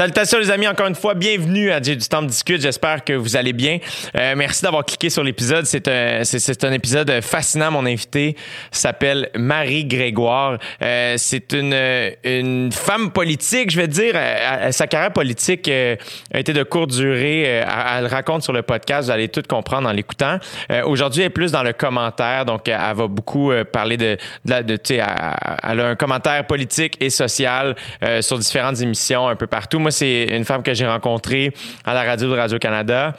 Salutations 0.00 0.38
les 0.38 0.50
amis, 0.50 0.66
encore 0.66 0.86
une 0.86 0.94
fois, 0.94 1.12
bienvenue 1.12 1.70
à 1.70 1.78
Dieu 1.78 1.94
du 1.94 2.08
Temps 2.08 2.22
discute. 2.22 2.62
J'espère 2.62 3.04
que 3.04 3.12
vous 3.12 3.36
allez 3.36 3.52
bien. 3.52 3.80
Euh, 4.16 4.32
merci 4.34 4.62
d'avoir 4.62 4.82
cliqué 4.86 5.10
sur 5.10 5.22
l'épisode. 5.22 5.66
C'est 5.66 5.86
un, 5.88 6.24
c'est, 6.24 6.64
un 6.64 6.72
épisode 6.72 7.20
fascinant. 7.20 7.70
Mon 7.70 7.84
invité 7.84 8.34
s'appelle 8.70 9.28
Marie 9.34 9.84
Grégoire. 9.84 10.56
Euh, 10.80 11.16
c'est 11.18 11.52
une, 11.52 11.76
une 12.24 12.72
femme 12.72 13.10
politique, 13.10 13.70
je 13.70 13.76
vais 13.76 13.88
dire. 13.88 14.14
Euh, 14.16 14.72
sa 14.72 14.86
carrière 14.86 15.12
politique 15.12 15.68
euh, 15.68 15.96
a 16.32 16.40
été 16.40 16.54
de 16.54 16.62
courte 16.62 16.92
durée. 16.92 17.60
Euh, 17.60 17.64
elle, 17.98 18.06
raconte 18.06 18.42
sur 18.42 18.54
le 18.54 18.62
podcast. 18.62 19.08
Vous 19.08 19.10
allez 19.10 19.28
tout 19.28 19.42
comprendre 19.46 19.86
en 19.86 19.92
l'écoutant. 19.92 20.38
aujourd'hui, 20.86 21.20
elle 21.20 21.26
est 21.26 21.30
plus 21.30 21.52
dans 21.52 21.62
le 21.62 21.74
commentaire. 21.74 22.46
Donc, 22.46 22.68
elle 22.68 22.78
va 22.78 23.06
beaucoup 23.06 23.52
parler 23.70 23.98
de, 23.98 24.16
de, 24.46 24.62
de 24.62 24.78
sais, 24.82 24.94
elle 24.96 25.80
a 25.80 25.88
un 25.88 25.94
commentaire 25.94 26.46
politique 26.46 26.96
et 27.00 27.10
social 27.10 27.76
sur 28.22 28.38
différentes 28.38 28.80
émissions 28.80 29.28
un 29.28 29.36
peu 29.36 29.46
partout. 29.46 29.78
C'est 29.90 30.24
une 30.30 30.44
femme 30.44 30.62
que 30.62 30.74
j'ai 30.74 30.86
rencontrée 30.86 31.52
à 31.84 31.94
la 31.94 32.02
radio 32.02 32.28
de 32.30 32.36
Radio-Canada. 32.36 33.14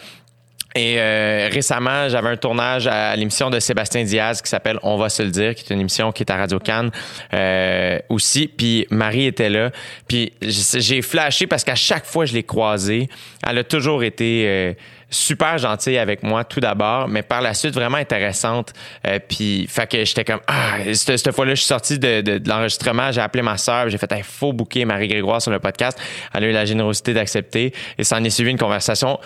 Et 0.74 0.96
euh, 0.98 1.50
récemment, 1.52 2.08
j'avais 2.08 2.30
un 2.30 2.38
tournage 2.38 2.88
à 2.88 3.16
l'émission 3.16 3.50
de 3.50 3.60
Sébastien 3.60 4.04
Diaz 4.04 4.42
qui 4.42 4.50
s'appelle 4.50 4.80
On 4.84 4.98
va 4.98 5.10
se 5.10 5.22
le 5.22 5.30
dire, 5.30 5.54
qui 5.54 5.66
est 5.66 5.74
une 5.74 5.82
émission 5.82 6.12
qui 6.12 6.24
est 6.24 6.32
à 6.32 6.38
Radio 6.38 6.60
Cannes 6.60 6.92
euh, 7.34 8.00
aussi. 8.08 8.48
Puis 8.48 8.88
Marie 8.90 9.26
était 9.26 9.50
là. 9.50 9.72
Puis 10.08 10.32
j'ai 10.42 11.02
flashé 11.02 11.46
parce 11.46 11.64
qu'à 11.64 11.76
chaque 11.76 12.06
fois 12.06 12.24
que 12.24 12.30
je 12.30 12.36
l'ai 12.36 12.44
croisée, 12.44 13.10
elle 13.46 13.58
a 13.58 13.64
toujours 13.66 14.04
été 14.04 14.46
euh, 14.48 14.74
super 15.12 15.58
gentille 15.58 15.98
avec 15.98 16.24
moi 16.24 16.44
tout 16.44 16.60
d'abord, 16.60 17.08
mais 17.08 17.22
par 17.22 17.42
la 17.42 17.54
suite 17.54 17.76
vraiment 17.76 17.98
intéressante. 17.98 18.74
Euh, 19.06 19.20
puis 19.20 19.68
fait 19.70 19.88
que 19.88 20.04
j'étais 20.04 20.24
comme 20.24 20.40
ah 20.48 20.78
cette, 20.94 21.18
cette 21.18 21.32
fois-là, 21.36 21.54
je 21.54 21.60
suis 21.60 21.68
sorti 21.68 22.00
de, 22.00 22.22
de, 22.22 22.50
l'enregistrement, 22.50 23.12
j'ai 23.12 23.22
appelé 23.22 23.44
ma 23.44 23.58
sœur, 23.58 23.90
j'ai 23.90 23.98
fait 23.98 24.12
un 24.14 24.24
faux 24.24 24.54
bouquet 24.54 24.86
Marie 24.86 25.10
Grégoire 25.10 25.42
sur 25.42 25.52
le 25.52 25.60
podcast. 25.60 26.00
Elle 26.34 26.46
a 26.46 26.48
eu 26.48 26.52
la 26.52 26.66
générosité 26.66 27.14
d'accepter 27.14 27.74
et 27.98 28.04
ça 28.04 28.18
en 28.18 28.24
est 28.24 28.30
suivi 28.30 28.52
une 28.52 28.58
conversation 28.58 29.20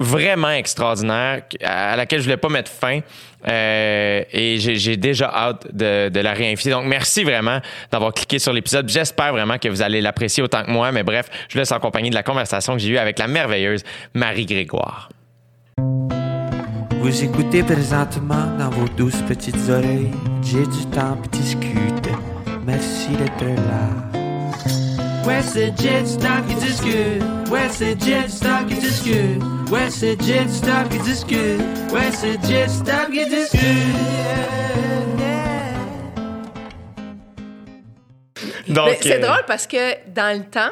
vraiment 0.00 0.50
extraordinaire 0.50 1.42
à 1.62 1.96
laquelle 1.96 2.20
je 2.20 2.24
voulais 2.24 2.36
pas 2.36 2.48
mettre 2.48 2.70
fin 2.70 3.00
euh, 3.46 4.22
et 4.32 4.56
j'ai 4.58 4.96
déjà 4.96 5.30
hâte 5.32 5.74
de, 5.74 6.18
la 6.18 6.32
réinviter. 6.32 6.70
Donc 6.70 6.86
merci 6.86 7.24
vraiment 7.24 7.60
d'avoir 7.90 8.12
cliqué 8.12 8.38
sur 8.38 8.52
l'épisode. 8.52 8.88
J'espère 8.88 9.32
vraiment 9.32 9.58
que 9.58 9.68
vous 9.68 9.82
allez 9.82 10.00
l'apprécier 10.00 10.42
autant 10.42 10.64
que 10.64 10.70
moi. 10.70 10.92
Mais 10.92 11.02
bref, 11.02 11.28
je 11.48 11.58
laisse 11.58 11.72
en 11.72 11.80
compagnie 11.80 12.10
de 12.10 12.14
la 12.14 12.22
conversation 12.22 12.74
que 12.74 12.78
j'ai 12.78 12.90
eue 12.90 12.98
avec 12.98 13.18
la 13.18 13.26
merveilleuse 13.26 13.82
Marie 14.14 14.46
Grégoire. 14.46 15.10
Vous 17.00 17.22
écoutez 17.22 17.62
présentement 17.62 18.46
dans 18.58 18.70
vos 18.70 18.88
douces 18.96 19.20
petites 19.28 19.68
oreilles. 19.68 20.10
J'ai 20.42 20.62
du 20.62 20.86
temps 20.90 21.16
pour 21.16 21.28
discuter. 21.28 22.12
Merci 22.64 23.10
d'être 23.10 23.44
là. 23.44 24.23
Ouais, 25.26 25.40
c'est 25.42 25.72
Jet 25.80 26.06
Stock 26.06 26.46
qui 26.48 26.54
discute. 26.56 27.22
Ouais, 27.50 27.68
c'est 27.70 27.98
Jet 28.02 28.28
Stock 28.28 28.66
qui 28.68 28.74
discute. 28.74 29.42
Ouais, 29.70 29.88
c'est 29.90 30.20
Jet 30.22 30.48
Stock 30.48 30.88
qui 30.90 30.98
discute. 30.98 31.60
Ouais, 31.92 32.10
c'est 32.12 32.42
Jet 32.46 32.68
Stock 32.68 33.10
qui 33.10 33.24
discute. 33.26 33.94
Donc, 38.68 38.96
c'est 39.00 39.22
euh, 39.22 39.26
drôle 39.26 39.44
parce 39.46 39.66
que 39.66 39.94
dans 40.08 40.36
le 40.36 40.44
temps, 40.44 40.70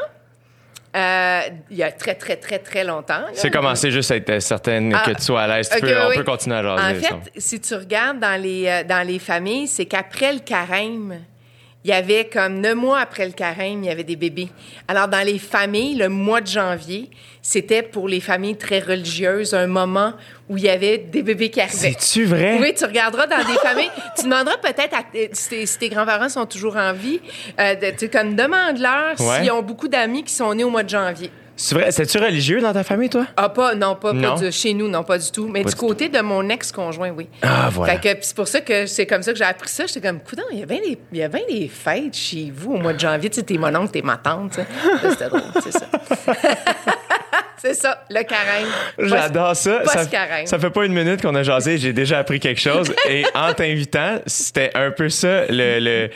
euh, 0.96 1.40
il 1.70 1.76
y 1.76 1.82
a 1.82 1.92
très, 1.92 2.14
très, 2.14 2.36
très, 2.36 2.58
très 2.58 2.84
longtemps. 2.84 3.24
C'est 3.34 3.50
commencé 3.50 3.90
juste 3.90 4.10
à 4.10 4.16
être 4.16 4.40
certaine 4.40 4.94
Ah, 4.94 5.02
que 5.06 5.14
tu 5.16 5.22
sois 5.22 5.42
à 5.42 5.46
l'aise. 5.56 5.70
On 5.82 6.08
oui. 6.08 6.16
peut 6.16 6.24
continuer 6.24 6.56
à 6.56 6.74
En 6.74 6.76
jaser. 6.78 7.00
fait, 7.00 7.06
ça. 7.06 7.20
si 7.36 7.60
tu 7.60 7.74
regardes 7.74 8.18
dans 8.18 8.40
les, 8.40 8.66
euh, 8.66 8.84
dans 8.84 9.06
les 9.06 9.18
familles, 9.18 9.66
c'est 9.68 9.86
qu'après 9.86 10.32
le 10.32 10.40
carême, 10.40 11.20
il 11.84 11.90
y 11.90 11.92
avait 11.94 12.26
comme 12.32 12.60
neuf 12.60 12.74
mois 12.76 13.00
après 13.00 13.26
le 13.26 13.32
carême, 13.32 13.82
il 13.82 13.86
y 13.86 13.90
avait 13.90 14.04
des 14.04 14.16
bébés. 14.16 14.48
Alors, 14.86 15.08
dans 15.08 15.26
les 15.26 15.38
familles, 15.38 15.96
le 15.96 16.08
mois 16.08 16.40
de 16.40 16.46
janvier, 16.46 17.10
c'était 17.40 17.82
pour 17.82 18.08
les 18.08 18.20
familles 18.20 18.56
très 18.56 18.78
religieuses 18.78 19.52
un 19.52 19.66
moment 19.66 20.12
où 20.48 20.56
il 20.58 20.62
y 20.64 20.68
avait 20.68 20.98
des 20.98 21.22
bébés 21.22 21.50
qui 21.50 21.60
arrivaient. 21.60 21.92
C'est-tu 21.98 22.24
vrai? 22.24 22.58
Oui, 22.60 22.72
tu 22.74 22.84
regarderas 22.84 23.26
dans 23.26 23.38
des 23.38 23.58
familles. 23.58 23.90
Tu 24.16 24.24
demanderas 24.24 24.58
peut-être 24.58 24.94
si, 25.32 25.48
tes, 25.48 25.66
si 25.66 25.78
tes 25.78 25.88
grands-parents 25.88 26.28
sont 26.28 26.46
toujours 26.46 26.76
en 26.76 26.92
vie, 26.92 27.20
euh, 27.58 27.74
de, 27.74 27.96
tu 27.98 28.08
comme 28.08 28.36
demande-leur 28.36 29.20
Ouais. 29.20 29.40
s'ils 29.40 29.50
ont 29.50 29.62
beaucoup 29.62 29.88
d'amis 29.88 30.22
qui 30.22 30.32
sont 30.34 30.54
nés 30.54 30.64
au 30.64 30.70
mois 30.70 30.82
de 30.84 30.90
janvier. 30.90 31.30
C'est 31.62 31.76
vrai? 31.76 31.92
C'est-tu 31.92 32.18
religieux 32.18 32.60
dans 32.60 32.72
ta 32.72 32.82
famille, 32.82 33.08
toi? 33.08 33.24
Ah, 33.36 33.48
pas, 33.48 33.76
non, 33.76 33.94
pas, 33.94 34.12
pas 34.12 34.18
Non? 34.18 34.34
de 34.34 34.50
chez 34.50 34.74
nous, 34.74 34.88
non, 34.88 35.04
pas 35.04 35.16
du 35.16 35.30
tout. 35.30 35.46
Mais 35.46 35.62
Pas 35.62 35.70
du 35.70 35.76
côté 35.76 36.08
de 36.08 36.20
mon 36.20 36.48
ex-conjoint, 36.48 37.10
oui. 37.10 37.28
Ah, 37.40 37.70
voilà. 37.70 37.92
Fait 37.92 38.00
que 38.00 38.14
puis 38.14 38.22
c'est 38.26 38.34
pour 38.34 38.48
ça 38.48 38.62
que 38.62 38.86
c'est 38.86 39.06
comme 39.06 39.22
ça 39.22 39.30
que 39.30 39.38
j'ai 39.38 39.44
appris 39.44 39.68
ça. 39.68 39.86
J'étais 39.86 40.00
comme, 40.00 40.18
coudonc, 40.18 40.42
il 40.50 40.58
y 40.58 40.62
a 40.64 40.66
bien 40.66 40.78
des, 40.78 40.98
il 41.12 41.18
y 41.20 41.28
des 41.60 41.68
fêtes 41.68 42.16
chez 42.16 42.52
vous 42.52 42.72
au 42.72 42.78
mois 42.78 42.92
de 42.94 42.98
janvier. 42.98 43.30
Tu 43.30 43.36
sais, 43.36 43.42
t'es 43.44 43.58
mon 43.58 43.72
oncle, 43.76 43.92
t'es 43.92 44.02
ma 44.02 44.16
tante, 44.16 44.58
C'était 45.08 45.28
drôle, 45.28 45.42
c'est 45.62 45.70
ça. 45.70 45.86
c'est 47.62 47.74
ça, 47.74 48.04
le 48.10 48.22
carême. 48.24 48.66
J'adore 48.98 49.54
ça. 49.56 49.84
Ça, 49.84 49.98
Post-carême. 49.98 50.46
ça 50.46 50.58
fait 50.58 50.70
pas 50.70 50.84
une 50.84 50.92
minute 50.92 51.22
qu'on 51.22 51.34
a 51.34 51.42
jasé, 51.44 51.78
j'ai 51.78 51.92
déjà 51.92 52.18
appris 52.18 52.40
quelque 52.40 52.60
chose. 52.60 52.92
Et 53.08 53.24
en 53.34 53.52
t'invitant, 53.54 54.18
c'était 54.26 54.70
un 54.74 54.90
peu 54.90 55.08
ça. 55.08 55.46
Le, 55.48 55.78
le- 55.78 56.10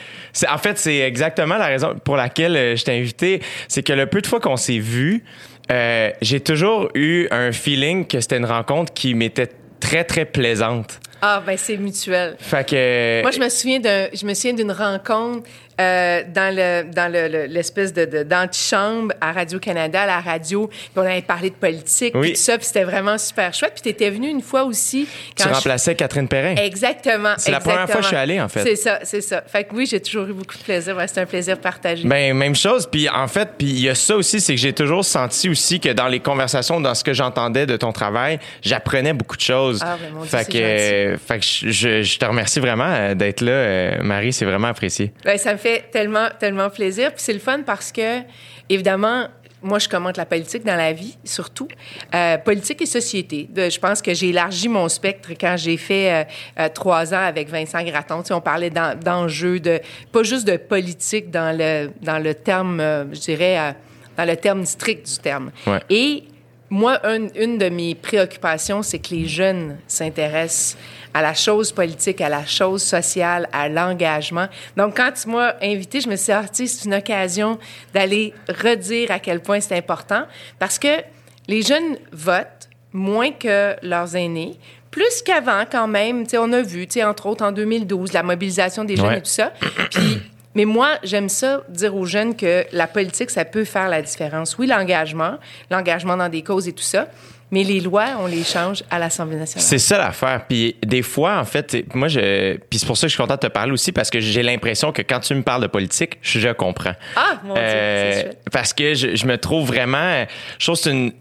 en 0.49 0.57
fait, 0.57 0.77
c'est 0.77 0.97
exactement 0.99 1.57
la 1.57 1.67
raison 1.67 1.95
pour 2.03 2.17
laquelle 2.17 2.55
euh, 2.57 2.75
je 2.75 2.83
t'ai 2.83 2.97
invité. 2.97 3.41
C'est 3.67 3.83
que 3.83 3.93
le 3.93 4.05
peu 4.07 4.21
de 4.21 4.27
fois 4.27 4.39
qu'on 4.39 4.57
s'est 4.57 4.79
vu, 4.79 5.23
euh, 5.71 6.11
j'ai 6.21 6.39
toujours 6.39 6.89
eu 6.93 7.27
un 7.31 7.51
feeling 7.51 8.05
que 8.07 8.19
c'était 8.19 8.37
une 8.37 8.45
rencontre 8.45 8.93
qui 8.93 9.13
m'était 9.13 9.49
très, 9.79 10.03
très 10.03 10.25
plaisante. 10.25 10.99
Ah, 11.21 11.41
ben 11.45 11.57
c'est 11.57 11.77
mutuel. 11.77 12.35
Fait 12.39 12.67
que. 12.67 13.21
Moi, 13.23 13.31
je 13.31 13.39
me 13.39 13.49
souviens 13.49 13.79
d'un, 13.79 14.07
je 14.13 14.25
me 14.25 14.33
souviens 14.33 14.53
d'une 14.53 14.71
rencontre 14.71 15.47
euh, 15.79 16.23
dans 16.33 16.53
le 16.55 16.83
dans 16.91 17.11
le- 17.11 17.27
le- 17.27 17.45
l'espèce 17.45 17.93
de, 17.93 18.23
d'antichambre 18.23 19.13
à 19.21 19.31
Radio 19.31 19.59
Canada, 19.59 20.01
à 20.03 20.05
la 20.07 20.19
radio, 20.19 20.67
puis 20.67 20.89
on 20.95 21.01
avait 21.01 21.21
parlé 21.21 21.49
de 21.49 21.55
politique, 21.55 22.13
Oui. 22.15 22.21
puis 22.29 22.31
tout 22.33 22.41
ça, 22.41 22.57
puis 22.57 22.65
c'était 22.65 22.83
vraiment 22.83 23.17
super 23.17 23.53
chouette. 23.53 23.73
Puis 23.73 23.81
t'étais 23.83 24.09
venu 24.09 24.27
une 24.29 24.41
fois 24.41 24.63
aussi 24.63 25.07
tu 25.35 25.43
quand 25.43 25.49
je- 25.49 25.55
remplaçais 25.55 25.95
Catherine 25.95 26.27
Perrin. 26.27 26.55
Exactement. 26.55 27.33
C'est 27.37 27.51
la 27.51 27.59
première 27.59 27.85
fois 27.87 27.97
que 27.97 28.01
je 28.03 28.07
suis 28.07 28.15
allé, 28.15 28.39
en 28.41 28.47
fait. 28.49 28.63
C'est 28.63 28.75
ça, 28.75 28.99
c'est 29.03 29.21
ça. 29.21 29.43
Fait 29.47 29.63
que 29.65 29.75
oui, 29.75 29.85
j'ai 29.85 29.99
toujours 30.01 30.27
eu 30.27 30.33
beaucoup 30.33 30.57
de 30.57 30.63
plaisir. 30.63 30.95
Ouais, 30.95 31.07
c'est 31.07 31.19
un 31.21 31.25
plaisir 31.25 31.57
partagé. 31.59 32.07
Ben 32.07 32.33
même 32.35 32.55
chose. 32.55 32.87
Puis 32.91 33.07
en 33.09 33.27
fait, 33.27 33.49
puis 33.57 33.67
il 33.67 33.79
y 33.81 33.89
a 33.89 33.95
ça 33.95 34.15
aussi, 34.15 34.39
c'est 34.41 34.55
que 34.55 34.61
j'ai 34.61 34.73
toujours 34.73 35.05
senti 35.05 35.49
aussi 35.49 35.79
que 35.79 35.89
dans 35.89 36.07
les 36.07 36.19
conversations, 36.19 36.79
dans 36.81 36.95
ce 36.95 37.03
que 37.03 37.13
j'entendais 37.13 37.65
de 37.65 37.77
ton 37.77 37.91
travail, 37.91 38.39
j'apprenais 38.61 39.13
beaucoup 39.13 39.35
de 39.37 39.41
choses. 39.41 39.81
Ah, 39.83 39.97
ben, 40.01 40.13
mon 40.13 40.21
Dieu, 40.21 40.29
fait 40.29 40.51
que, 40.51 40.57
euh, 40.57 41.17
fait 41.17 41.39
que 41.39 41.45
je, 41.45 41.69
je- 41.71 42.01
je 42.03 42.17
te 42.19 42.25
remercie 42.25 42.59
vraiment 42.59 42.87
euh, 42.89 43.13
d'être 43.13 43.41
là, 43.41 43.51
euh, 43.51 43.97
Marie. 44.01 44.33
C'est 44.33 44.45
vraiment 44.45 44.67
apprécié. 44.69 45.11
Ben, 45.23 45.37
ça 45.37 45.53
me 45.53 45.57
fait 45.57 45.66
tellement, 45.91 46.27
tellement 46.39 46.69
plaisir. 46.69 47.11
Puis 47.13 47.21
c'est 47.23 47.33
le 47.33 47.39
fun 47.39 47.61
parce 47.65 47.91
que, 47.91 48.21
évidemment, 48.69 49.27
moi, 49.63 49.79
je 49.79 49.89
commente 49.89 50.17
la 50.17 50.25
politique 50.25 50.63
dans 50.63 50.75
la 50.75 50.93
vie, 50.93 51.17
surtout. 51.23 51.67
Euh, 52.13 52.37
politique 52.37 52.81
et 52.81 52.85
société. 52.85 53.47
De- 53.49 53.69
je 53.71 53.79
pense 53.79 54.01
que 54.03 54.13
j'ai 54.13 54.29
élargi 54.29 54.67
mon 54.69 54.87
spectre 54.87 55.31
quand 55.39 55.55
j'ai 55.57 55.77
fait 55.77 56.11
euh, 56.11 56.23
euh, 56.59 56.69
trois 56.69 57.11
ans 57.13 57.25
avec 57.25 57.49
Vincent 57.49 57.83
Gratton. 57.83 58.21
Tu 58.21 58.27
sais, 58.27 58.33
on 58.35 58.41
parlait 58.41 58.69
d'en- 58.69 58.93
d'enjeux, 58.95 59.59
de, 59.59 59.79
pas 60.11 60.21
juste 60.23 60.45
de 60.47 60.57
politique 60.57 61.31
dans 61.31 61.57
le, 61.57 61.89
dans 62.01 62.19
le 62.19 62.35
terme, 62.35 62.77
je 63.11 63.19
dirais, 63.19 63.75
dans 64.15 64.25
le 64.25 64.35
terme 64.37 64.63
strict 64.65 65.07
du 65.11 65.17
terme. 65.19 65.51
Ouais. 65.65 65.79
Et 65.89 66.23
moi, 66.69 66.99
un- 67.03 67.29
une 67.35 67.57
de 67.57 67.69
mes 67.69 67.95
préoccupations, 67.95 68.83
c'est 68.83 68.99
que 68.99 69.15
les 69.15 69.25
jeunes 69.25 69.77
s'intéressent 69.87 70.77
à 71.17 71.21
la 71.23 71.33
chose 71.33 71.71
politique, 71.71 72.21
à 72.21 72.29
la 72.29 72.45
chose 72.45 72.83
sociale, 72.83 73.49
à 73.51 73.67
l'engagement. 73.69 74.47
Donc, 74.75 74.95
quand 74.97 75.11
tu 75.19 75.29
m'as 75.29 75.53
invité, 75.63 75.99
je 75.99 76.07
me 76.07 76.15
suis 76.15 76.31
dit, 76.53 76.67
c'est 76.67 76.85
une 76.85 76.93
occasion 76.93 77.57
d'aller 77.91 78.35
redire 78.47 79.09
à 79.09 79.17
quel 79.19 79.39
point 79.39 79.59
c'est 79.59 79.75
important 79.75 80.25
parce 80.59 80.77
que 80.77 81.01
les 81.47 81.63
jeunes 81.63 81.97
votent 82.11 82.69
moins 82.93 83.31
que 83.31 83.75
leurs 83.81 84.15
aînés. 84.15 84.59
Plus 84.91 85.23
qu'avant, 85.25 85.63
quand 85.69 85.87
même, 85.87 86.23
tu 86.25 86.31
sais, 86.31 86.37
on 86.37 86.53
a 86.53 86.61
vu, 86.61 86.85
tu 86.85 86.93
sais, 86.99 87.03
entre 87.03 87.25
autres 87.25 87.43
en 87.43 87.51
2012, 87.51 88.13
la 88.13 88.21
mobilisation 88.21 88.83
des 88.83 88.95
jeunes 88.95 89.07
Ouais. 89.07 89.17
et 89.17 89.21
tout 89.21 89.25
ça. 89.29 89.53
Puis, 89.91 90.21
mais 90.53 90.65
moi, 90.65 90.99
j'aime 91.03 91.29
ça 91.29 91.61
dire 91.69 91.95
aux 91.95 92.05
jeunes 92.05 92.35
que 92.35 92.63
la 92.71 92.85
politique, 92.85 93.31
ça 93.31 93.43
peut 93.43 93.63
faire 93.63 93.89
la 93.89 94.03
différence. 94.03 94.55
Oui, 94.59 94.67
l'engagement, 94.67 95.37
l'engagement 95.71 96.15
dans 96.17 96.29
des 96.29 96.43
causes 96.43 96.67
et 96.67 96.73
tout 96.73 96.83
ça, 96.83 97.07
mais 97.51 97.63
les 97.63 97.79
lois, 97.79 98.17
on 98.19 98.27
les 98.27 98.43
change 98.43 98.83
à 98.89 98.99
l'Assemblée 98.99 99.37
nationale. 99.37 99.65
C'est 99.65 99.77
ça 99.77 99.97
l'affaire. 99.97 100.45
Puis 100.47 100.75
des 100.85 101.01
fois, 101.01 101.39
en 101.39 101.45
fait, 101.45 101.77
moi, 101.93 102.07
je, 102.09 102.57
puis 102.69 102.79
c'est 102.79 102.85
pour 102.85 102.97
ça 102.97 103.07
que 103.07 103.09
je 103.09 103.15
suis 103.15 103.21
content 103.21 103.35
de 103.35 103.39
te 103.39 103.47
parler 103.47 103.71
aussi 103.71 103.91
parce 103.91 104.09
que 104.09 104.19
j'ai 104.19 104.43
l'impression 104.43 104.91
que 104.91 105.01
quand 105.01 105.21
tu 105.21 105.33
me 105.33 105.43
parles 105.43 105.61
de 105.61 105.67
politique, 105.67 106.17
je, 106.21 106.51
comprends. 106.51 106.93
Ah, 107.15 107.39
mon 107.43 107.53
Dieu, 107.53 107.63
c'est 107.63 108.25
Euh, 108.27 108.31
parce 108.51 108.73
que 108.73 108.93
je, 108.93 109.15
je 109.15 109.25
me 109.25 109.37
trouve 109.37 109.67
vraiment, 109.67 110.25
je 110.59 110.65
trouve 110.65 110.75
que 110.75 110.83
c'est 110.83 110.91
une, 110.91 111.11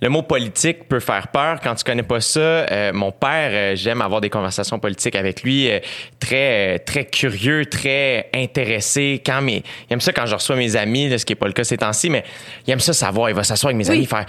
le 0.00 0.08
mot 0.08 0.22
politique 0.22 0.88
peut 0.88 1.00
faire 1.00 1.28
peur 1.28 1.60
quand 1.62 1.74
tu 1.74 1.84
connais 1.84 2.02
pas 2.02 2.20
ça. 2.20 2.40
Euh, 2.40 2.92
mon 2.92 3.12
père, 3.12 3.50
euh, 3.52 3.76
j'aime 3.76 4.02
avoir 4.02 4.20
des 4.20 4.30
conversations 4.30 4.78
politiques 4.78 5.14
avec 5.14 5.42
lui, 5.42 5.70
euh, 5.70 5.78
très 6.18 6.80
très 6.80 7.04
curieux, 7.04 7.66
très 7.66 8.28
intéressé. 8.34 9.22
Quand 9.24 9.40
mes, 9.42 9.62
il 9.88 9.92
aime 9.92 10.00
ça 10.00 10.12
quand 10.12 10.26
je 10.26 10.34
reçois 10.34 10.56
mes 10.56 10.76
amis, 10.76 11.08
là, 11.08 11.18
ce 11.18 11.24
qui 11.24 11.32
est 11.34 11.36
pas 11.36 11.46
le 11.46 11.52
cas 11.52 11.64
ces 11.64 11.78
temps-ci, 11.78 12.10
mais 12.10 12.24
il 12.66 12.72
aime 12.72 12.80
ça 12.80 12.92
savoir. 12.92 13.30
Il 13.30 13.36
va 13.36 13.44
s'asseoir 13.44 13.70
avec 13.72 13.78
mes 13.78 13.88
Oui. 13.90 13.96
amis, 13.98 14.06
faire. 14.06 14.26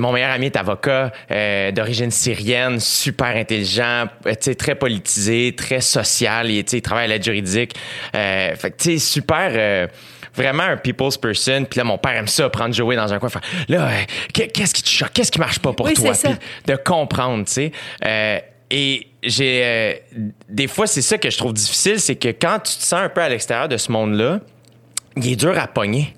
Mon 0.00 0.12
meilleur 0.12 0.30
ami 0.30 0.46
est 0.46 0.56
avocat 0.56 1.12
d'origine 1.72 2.10
syrienne, 2.10 2.80
super 2.80 3.36
intelligent, 3.36 4.06
tu 4.24 4.32
sais, 4.40 4.54
très 4.54 4.74
politisé, 4.74 5.54
très 5.56 5.80
social. 5.80 6.50
Il, 6.50 6.64
il 6.72 6.82
travaille 6.82 7.04
à 7.04 7.08
l'aide 7.08 7.24
juridique. 7.24 7.74
Euh, 8.14 8.54
fait 8.56 8.70
que 8.70 8.76
tu 8.82 8.90
sais, 8.92 8.98
super. 8.98 9.88
Vraiment 10.34 10.62
un 10.64 10.76
people's 10.76 11.16
person. 11.16 11.64
Puis 11.64 11.78
là, 11.78 11.84
mon 11.84 11.98
père 11.98 12.12
aime 12.16 12.28
ça, 12.28 12.48
prendre 12.50 12.74
Joey 12.74 12.96
dans 12.96 13.12
un 13.12 13.18
coin. 13.18 13.28
Là, 13.68 13.88
euh, 13.88 13.90
qu'est- 14.32 14.48
qu'est-ce 14.48 14.74
qui 14.74 14.82
te 14.82 14.88
choque? 14.88 15.12
Qu'est-ce 15.12 15.30
qui 15.32 15.38
marche 15.38 15.58
pas 15.58 15.72
pour 15.72 15.86
Oui, 15.86 15.94
toi? 15.94 16.12
Puis 16.12 16.32
de 16.66 16.76
comprendre, 16.76 17.44
tu 17.46 17.52
sais. 17.52 17.72
Euh, 18.04 18.38
et 18.70 19.06
j'ai... 19.22 19.60
euh, 19.64 19.92
des 20.48 20.66
fois, 20.68 20.86
c'est 20.86 21.02
ça 21.02 21.18
que 21.18 21.28
je 21.30 21.36
trouve 21.38 21.52
difficile, 21.52 22.00
c'est 22.00 22.16
que 22.16 22.28
quand 22.28 22.58
tu 22.60 22.76
te 22.76 22.82
sens 22.82 23.00
un 23.00 23.08
peu 23.08 23.20
à 23.20 23.28
l'extérieur 23.28 23.68
de 23.68 23.76
ce 23.76 23.92
monde-là, 23.92 24.40
il 25.16 25.32
est 25.32 25.36
dur 25.36 25.58
à 25.58 25.66
pogner. 25.66 26.14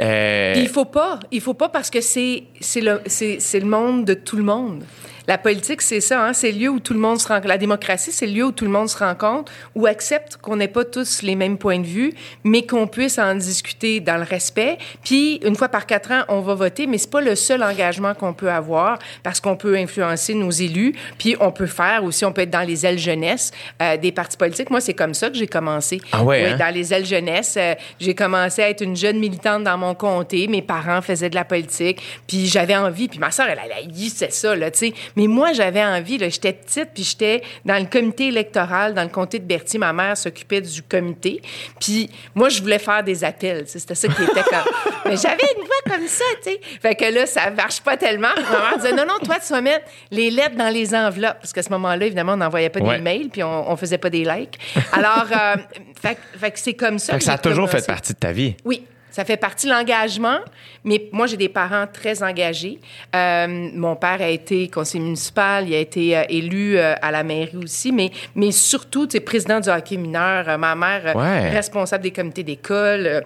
Euh, 0.00 0.54
il 0.56 0.68
faut 0.68 0.84
pas. 0.84 1.20
Il 1.30 1.40
faut 1.40 1.54
pas 1.54 1.68
parce 1.68 1.88
que 1.90 2.00
c'est 2.00 2.44
c'est 2.60 2.80
le 2.80 3.00
c'est 3.06 3.38
le 3.60 3.66
monde 3.66 4.04
de 4.04 4.14
tout 4.14 4.36
le 4.36 4.42
monde. 4.42 4.82
La 5.26 5.38
politique, 5.38 5.80
c'est 5.80 6.00
ça, 6.00 6.26
hein? 6.26 6.32
c'est 6.34 6.52
le 6.52 6.58
lieu 6.58 6.68
où 6.68 6.80
tout 6.80 6.92
le 6.92 7.00
monde 7.00 7.18
se 7.18 7.28
rencontre. 7.28 7.48
La 7.48 7.58
démocratie, 7.58 8.12
c'est 8.12 8.26
le 8.26 8.32
lieu 8.32 8.44
où 8.44 8.52
tout 8.52 8.64
le 8.64 8.70
monde 8.70 8.88
se 8.88 8.98
rencontre, 8.98 9.50
où 9.74 9.86
accepte 9.86 10.36
qu'on 10.36 10.56
n'ait 10.56 10.68
pas 10.68 10.84
tous 10.84 11.22
les 11.22 11.34
mêmes 11.34 11.56
points 11.56 11.78
de 11.78 11.86
vue, 11.86 12.12
mais 12.44 12.66
qu'on 12.66 12.86
puisse 12.86 13.18
en 13.18 13.34
discuter 13.34 14.00
dans 14.00 14.16
le 14.16 14.24
respect. 14.24 14.76
Puis, 15.02 15.36
une 15.44 15.56
fois 15.56 15.68
par 15.68 15.86
quatre 15.86 16.12
ans, 16.12 16.24
on 16.28 16.40
va 16.40 16.54
voter, 16.54 16.86
mais 16.86 16.98
c'est 16.98 17.10
pas 17.10 17.22
le 17.22 17.34
seul 17.36 17.62
engagement 17.62 18.14
qu'on 18.14 18.34
peut 18.34 18.50
avoir, 18.50 18.98
parce 19.22 19.40
qu'on 19.40 19.56
peut 19.56 19.76
influencer 19.76 20.34
nos 20.34 20.50
élus, 20.50 20.94
puis 21.18 21.36
on 21.40 21.50
peut 21.50 21.66
faire 21.66 22.04
aussi, 22.04 22.24
on 22.24 22.32
peut 22.32 22.42
être 22.42 22.50
dans 22.50 22.66
les 22.66 22.84
ailes 22.84 22.98
jeunesse 22.98 23.50
euh, 23.80 23.96
des 23.96 24.12
partis 24.12 24.36
politiques. 24.36 24.70
Moi, 24.70 24.80
c'est 24.80 24.94
comme 24.94 25.14
ça 25.14 25.30
que 25.30 25.36
j'ai 25.36 25.46
commencé. 25.46 26.00
Ah 26.12 26.22
ouais, 26.22 26.44
Oui, 26.44 26.50
hein? 26.50 26.56
dans 26.58 26.74
les 26.74 26.92
ailes 26.92 27.06
jeunesse, 27.06 27.54
euh, 27.56 27.74
j'ai 27.98 28.14
commencé 28.14 28.62
à 28.62 28.68
être 28.68 28.82
une 28.82 28.96
jeune 28.96 29.18
militante 29.18 29.64
dans 29.64 29.78
mon 29.78 29.94
comté. 29.94 30.46
Mes 30.48 30.62
parents 30.62 31.00
faisaient 31.00 31.30
de 31.30 31.34
la 31.34 31.44
politique, 31.44 32.02
puis 32.26 32.46
j'avais 32.46 32.76
envie. 32.76 33.08
Puis 33.08 33.18
ma 33.18 33.30
soeur, 33.30 33.46
elle, 33.48 33.60
elle 33.64 33.72
haïssait 33.72 34.30
ça, 34.30 34.54
là, 34.54 34.70
tu 34.70 34.78
sais. 34.78 34.94
Mais 35.16 35.26
moi, 35.26 35.52
j'avais 35.52 35.84
envie, 35.84 36.18
là. 36.18 36.28
J'étais 36.28 36.52
petite, 36.52 36.90
puis 36.94 37.04
j'étais 37.04 37.42
dans 37.64 37.78
le 37.80 37.86
comité 37.88 38.28
électoral, 38.28 38.94
dans 38.94 39.02
le 39.02 39.08
comté 39.08 39.38
de 39.38 39.44
Berthier. 39.44 39.78
Ma 39.78 39.92
mère 39.92 40.16
s'occupait 40.16 40.60
du 40.60 40.82
comité. 40.82 41.40
Puis 41.80 42.10
moi, 42.34 42.48
je 42.48 42.60
voulais 42.60 42.78
faire 42.78 43.02
des 43.04 43.22
appels, 43.24 43.64
tu 43.64 43.70
sais. 43.72 43.78
C'était 43.78 43.94
ça 43.94 44.08
qui 44.08 44.22
était 44.22 44.42
comme... 44.42 44.64
Mais 45.06 45.16
j'avais 45.16 45.44
une 45.56 45.64
voix 45.64 45.96
comme 45.96 46.06
ça, 46.08 46.24
tu 46.42 46.50
sais. 46.50 46.60
Fait 46.80 46.94
que 46.94 47.04
là, 47.04 47.26
ça 47.26 47.50
marche 47.50 47.80
pas 47.82 47.96
tellement. 47.96 48.28
Ma 48.36 48.58
mère 48.70 48.76
disait, 48.76 48.92
non, 48.92 49.04
non, 49.06 49.18
toi, 49.24 49.36
tu 49.44 49.52
vas 49.52 49.60
mettre 49.60 49.84
les 50.10 50.30
lettres 50.30 50.56
dans 50.56 50.68
les 50.72 50.94
enveloppes. 50.94 51.38
Parce 51.40 51.52
qu'à 51.52 51.62
ce 51.62 51.70
moment-là, 51.70 52.06
évidemment, 52.06 52.32
on 52.32 52.36
n'envoyait 52.38 52.70
pas 52.70 52.80
Ouais. 52.80 52.96
des 52.96 53.02
mails, 53.02 53.28
puis 53.30 53.42
on, 53.42 53.70
on 53.70 53.76
faisait 53.76 53.98
pas 53.98 54.10
des 54.10 54.24
likes. 54.24 54.58
Alors, 54.92 55.26
euh, 55.30 55.56
fait, 56.00 56.16
que- 56.16 56.38
fait 56.38 56.50
que 56.50 56.58
c'est 56.58 56.74
comme 56.74 56.98
ça 56.98 57.12
fait 57.14 57.18
que 57.20 57.24
ça 57.24 57.34
a 57.34 57.38
toujours 57.38 57.70
fait 57.70 57.86
partie 57.86 58.12
de 58.12 58.18
ta 58.18 58.32
vie. 58.32 58.56
Oui, 58.64 58.84
ça 59.14 59.24
fait 59.24 59.36
partie 59.36 59.68
de 59.68 59.70
l'engagement, 59.70 60.40
mais 60.82 61.08
moi, 61.12 61.28
j'ai 61.28 61.36
des 61.36 61.48
parents 61.48 61.86
très 61.86 62.24
engagés. 62.24 62.80
Euh, 63.14 63.46
mon 63.72 63.94
père 63.94 64.20
a 64.20 64.28
été 64.28 64.66
conseiller 64.66 65.04
municipal, 65.04 65.68
il 65.68 65.74
a 65.76 65.78
été 65.78 66.18
euh, 66.18 66.24
élu 66.28 66.76
euh, 66.76 66.94
à 67.00 67.12
la 67.12 67.22
mairie 67.22 67.56
aussi, 67.62 67.92
mais, 67.92 68.10
mais 68.34 68.50
surtout, 68.50 69.06
tu 69.06 69.12
sais, 69.12 69.20
président 69.20 69.60
du 69.60 69.68
hockey 69.68 69.98
mineur, 69.98 70.58
ma 70.58 70.74
mère, 70.74 71.14
Ouais. 71.14 71.50
responsable 71.50 72.02
des 72.02 72.10
comités 72.10 72.42
d'école. 72.42 73.22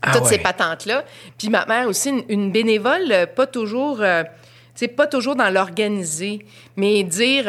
Ah 0.00 0.12
toutes 0.12 0.22
ouais. 0.22 0.28
ces 0.28 0.38
patentes-là. 0.38 1.04
Puis 1.36 1.50
ma 1.50 1.66
mère 1.66 1.88
aussi, 1.88 2.08
une, 2.08 2.24
une 2.30 2.50
bénévole, 2.50 3.26
pas 3.36 3.46
toujours, 3.46 3.98
tu 3.98 4.04
sais, 4.76 4.88
pas 4.88 5.06
toujours 5.06 5.36
dans 5.36 5.50
l'organiser, 5.50 6.46
mais 6.74 7.02
dire... 7.02 7.44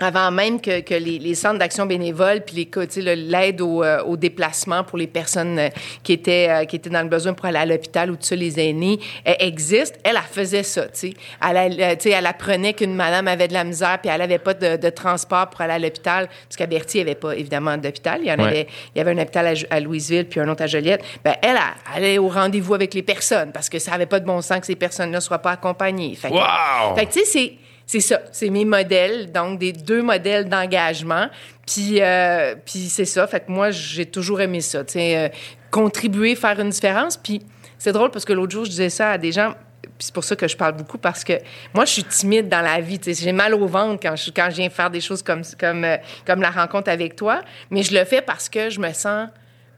avant 0.00 0.30
même 0.30 0.60
que, 0.60 0.80
que 0.80 0.94
les, 0.94 1.18
les 1.18 1.34
centres 1.34 1.58
d'action 1.58 1.86
bénévole 1.86 2.42
puis 2.44 2.68
les 2.96 3.16
l'aide 3.16 3.60
au, 3.62 3.82
euh, 3.82 4.02
au 4.04 4.16
déplacement 4.16 4.84
pour 4.84 4.98
les 4.98 5.06
personnes 5.06 5.58
euh, 5.58 5.68
qui 6.02 6.12
étaient 6.12 6.48
euh, 6.50 6.64
qui 6.66 6.76
étaient 6.76 6.90
dans 6.90 7.02
le 7.02 7.08
besoin 7.08 7.32
pour 7.32 7.46
aller 7.46 7.58
à 7.58 7.64
l'hôpital 7.66 8.10
ou 8.10 8.16
tout 8.16 8.22
ça 8.24 8.36
les 8.36 8.60
aînés 8.60 8.98
euh, 9.26 9.32
existent 9.38 9.98
elle 10.04 10.16
elle 10.16 10.22
faisait 10.30 10.62
ça 10.62 10.82
tu 10.88 10.90
sais 10.94 11.12
elle, 11.42 11.80
euh, 11.80 11.94
tu 11.96 12.02
sais, 12.02 12.10
elle 12.10 12.26
apprenait 12.26 12.74
qu'une 12.74 12.94
madame 12.94 13.26
avait 13.28 13.48
de 13.48 13.54
la 13.54 13.64
misère 13.64 13.98
puis 14.02 14.10
elle 14.12 14.20
avait 14.20 14.38
pas 14.38 14.52
de, 14.54 14.76
de 14.76 14.90
transport 14.90 15.48
pour 15.48 15.60
aller 15.62 15.72
à 15.74 15.78
l'hôpital 15.78 16.28
parce 16.28 16.56
qu'à 16.56 16.66
Berthier 16.66 17.00
il 17.00 17.06
y 17.06 17.10
avait 17.10 17.18
pas 17.18 17.34
évidemment 17.34 17.76
d'hôpital 17.78 18.18
il 18.22 18.26
y 18.28 18.32
en 18.32 18.36
Ouais. 18.36 18.44
avait 18.44 18.66
il 18.94 18.98
y 18.98 19.00
avait 19.00 19.12
un 19.12 19.18
hôpital 19.18 19.54
à, 19.70 19.80
Louisville 19.80 20.26
puis 20.28 20.40
un 20.40 20.48
autre 20.48 20.62
à 20.62 20.66
Joliette 20.66 21.02
ben 21.24 21.34
elle, 21.42 21.56
elle 21.56 22.04
allait 22.04 22.18
au 22.18 22.28
rendez-vous 22.28 22.74
avec 22.74 22.92
les 22.92 23.02
personnes 23.02 23.50
parce 23.52 23.70
que 23.70 23.78
ça 23.78 23.92
avait 23.94 24.04
pas 24.06 24.20
de 24.20 24.26
bon 24.26 24.42
sens 24.42 24.60
que 24.60 24.66
ces 24.66 24.76
personnes-là 24.76 25.20
soient 25.20 25.38
pas 25.38 25.52
accompagnées 25.52 26.14
fait 26.16 26.28
que, 26.28 26.34
Wow! 26.34 26.94
fait 26.96 27.06
que, 27.06 27.12
tu 27.12 27.20
sais, 27.20 27.24
c'est. 27.24 27.52
C'est 27.86 28.00
ça, 28.00 28.20
c'est 28.32 28.50
mes 28.50 28.64
modèles, 28.64 29.30
donc 29.30 29.60
des 29.60 29.72
deux 29.72 30.02
modèles 30.02 30.48
d'engagement. 30.48 31.28
Puis, 31.66 32.02
euh, 32.02 32.56
puis 32.64 32.88
c'est 32.88 33.04
ça, 33.04 33.26
fait 33.28 33.46
que 33.46 33.50
moi, 33.50 33.70
j'ai 33.70 34.06
toujours 34.06 34.40
aimé 34.40 34.60
ça, 34.60 34.84
tu 34.84 34.98
euh, 34.98 35.28
contribuer, 35.70 36.34
faire 36.34 36.58
une 36.58 36.70
différence. 36.70 37.16
Puis 37.16 37.42
c'est 37.78 37.92
drôle 37.92 38.10
parce 38.10 38.24
que 38.24 38.32
l'autre 38.32 38.52
jour, 38.52 38.64
je 38.64 38.70
disais 38.70 38.90
ça 38.90 39.12
à 39.12 39.18
des 39.18 39.30
gens, 39.30 39.54
puis 39.82 40.06
c'est 40.06 40.14
pour 40.14 40.24
ça 40.24 40.34
que 40.34 40.48
je 40.48 40.56
parle 40.56 40.74
beaucoup, 40.74 40.98
parce 40.98 41.22
que 41.22 41.34
moi, 41.74 41.84
je 41.84 41.92
suis 41.92 42.04
timide 42.04 42.48
dans 42.48 42.60
la 42.60 42.80
vie, 42.80 43.00
j'ai 43.04 43.32
mal 43.32 43.54
au 43.54 43.66
ventre 43.66 44.00
quand 44.02 44.16
je, 44.16 44.30
quand 44.30 44.48
je 44.50 44.56
viens 44.56 44.70
faire 44.70 44.90
des 44.90 45.00
choses 45.00 45.22
comme, 45.22 45.42
comme, 45.58 45.84
euh, 45.84 45.96
comme 46.26 46.42
la 46.42 46.50
rencontre 46.50 46.90
avec 46.90 47.14
toi, 47.14 47.40
mais 47.70 47.82
je 47.82 47.94
le 47.94 48.04
fais 48.04 48.20
parce 48.20 48.48
que 48.48 48.68
je 48.68 48.80
me 48.80 48.92
sens 48.92 49.28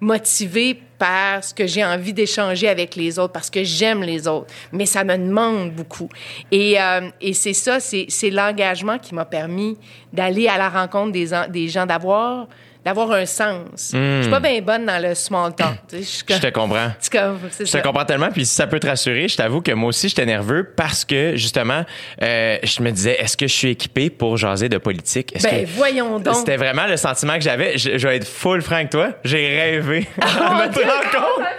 motivée 0.01 0.81
par 0.99 1.43
ce 1.45 1.55
que 1.55 1.67
j'ai 1.67 1.85
envie 1.85 2.13
d'échanger 2.13 2.69
avec 2.69 2.97
les 2.97 3.19
autres, 3.19 3.33
parce 3.33 3.51
que 3.51 3.63
j'aime 3.63 4.03
les 4.03 4.27
autres. 4.27 4.53
Mais 4.73 4.87
ça 4.87 5.05
me 5.05 5.17
demande 5.17 5.73
beaucoup. 5.73 6.09
Et, 6.51 6.81
euh, 6.81 7.09
et 7.21 7.33
c'est 7.35 7.53
ça, 7.53 7.79
c'est 7.81 8.31
l'engagement 8.31 8.99
qui 8.99 9.15
m'a 9.15 9.25
permis 9.25 9.77
d'aller 10.13 10.49
à 10.49 10.59
la 10.59 10.69
rencontre 10.69 11.13
des, 11.13 11.31
des 11.51 11.69
gens, 11.69 11.87
d'avoir 11.87 12.49
d'avoir 12.89 13.13
un 13.13 13.27
sens. 13.27 13.91
Je 13.93 14.23
suis 14.23 14.31
pas 14.31 14.41
bien 14.41 14.61
bonne 14.61 14.87
dans 14.87 15.03
le 15.03 15.15
small 15.15 15.55
talk. 15.55 15.77
Je 15.93 15.99
suis 16.03 16.25
Je 16.29 16.39
te 16.39 16.47
comprends. 16.49 16.91
comme- 17.13 17.39
Je 17.59 17.65
ça. 17.65 17.81
te 17.81 17.87
comprends 17.87 18.05
tellement, 18.05 18.31
puis 18.31 18.45
si 18.47 18.55
ça 18.55 18.67
peut 18.67 18.81
te 18.81 18.87
rassurer, 18.87 19.29
je 19.29 19.37
t'avoue 19.37 19.61
que 19.61 19.73
moi 19.73 19.89
aussi, 19.91 20.09
j'étais 20.09 20.27
nerveux 20.27 20.65
parce 20.77 21.05
que, 21.05 21.37
justement, 21.37 21.85
euh, 22.23 22.59
je 22.63 22.83
me 22.83 22.91
disais, 22.91 23.17
est-ce 23.21 23.37
que 23.37 23.47
je 23.47 23.53
suis 23.55 23.71
équipé 23.71 24.11
pour 24.11 24.37
jaser 24.37 24.69
de 24.69 24.79
politique? 24.79 25.35
Ben, 25.43 25.65
que- 25.65 25.71
voyons 25.71 26.19
donc. 26.19 26.35
C'était 26.37 26.57
vraiment 26.57 26.87
le 26.87 26.97
sentiment 26.97 27.35
que 27.35 27.43
j'avais. 27.43 27.77
Je, 27.79 27.99
je 27.99 28.09
vais 28.09 28.17
être 28.17 28.27
full 28.29 28.63
franc 28.63 28.77
avec 28.77 28.91
toi. 28.91 29.11
J'ai 29.25 29.61
rêvé 29.61 30.07
Oh, 30.21 30.25
à 30.25 30.51
mon 30.53 30.59
notre 30.61 30.73
Dieu, 30.73 30.83
rencontre. 30.85 31.49